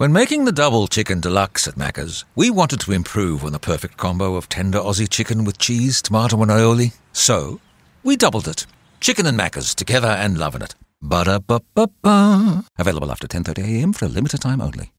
When 0.00 0.14
making 0.14 0.46
the 0.46 0.50
double 0.50 0.86
chicken 0.86 1.20
deluxe 1.20 1.68
at 1.68 1.74
Macca's, 1.74 2.24
we 2.34 2.48
wanted 2.48 2.80
to 2.80 2.92
improve 2.92 3.44
on 3.44 3.52
the 3.52 3.58
perfect 3.58 3.98
combo 3.98 4.36
of 4.36 4.48
tender 4.48 4.78
Aussie 4.78 5.06
chicken 5.06 5.44
with 5.44 5.58
cheese, 5.58 6.00
tomato, 6.00 6.40
and 6.40 6.50
aioli. 6.50 6.94
So, 7.12 7.60
we 8.02 8.16
doubled 8.16 8.48
it. 8.48 8.64
Chicken 9.02 9.26
and 9.26 9.38
Macca's 9.38 9.74
together 9.74 10.08
and 10.08 10.38
loving 10.38 10.62
it. 10.62 10.74
Ba-da-ba-ba-ba. 11.02 12.64
Available 12.78 13.10
after 13.10 13.28
10.30am 13.28 13.94
for 13.94 14.06
a 14.06 14.08
limited 14.08 14.40
time 14.40 14.62
only. 14.62 14.90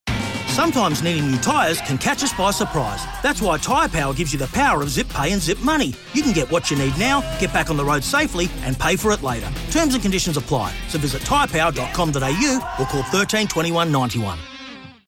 Sometimes 0.50 1.02
needing 1.02 1.32
new 1.32 1.40
tyres 1.40 1.82
can 1.82 1.98
catch 1.98 2.22
us 2.22 2.34
by 2.34 2.52
surprise. 2.52 3.04
That's 3.24 3.42
why 3.42 3.58
Tyre 3.58 3.90
Power 3.90 4.14
gives 4.14 4.32
you 4.32 4.38
the 4.38 4.50
power 4.50 4.84
of 4.84 4.90
zip 4.92 5.10
pay 5.10 5.32
and 5.32 5.42
zip 5.42 5.58
money. 5.62 5.96
You 6.14 6.22
can 6.22 6.32
get 6.32 6.52
what 6.52 6.70
you 6.70 6.78
need 6.78 6.96
now, 7.00 7.22
get 7.40 7.52
back 7.52 7.72
on 7.72 7.78
the 7.78 7.84
road 7.84 8.04
safely, 8.04 8.50
and 8.62 8.78
pay 8.78 8.96
for 8.98 9.12
it 9.14 9.24
later. 9.24 9.50
Terms 9.72 9.96
and 9.96 10.04
conditions 10.04 10.38
apply. 10.38 10.72
So 10.90 11.00
visit 11.00 11.24
tyrepower.com.au 11.24 12.76
or 12.80 12.86
call 12.86 13.02
13 13.02 13.48
21 13.48 13.92
91. 13.92 14.38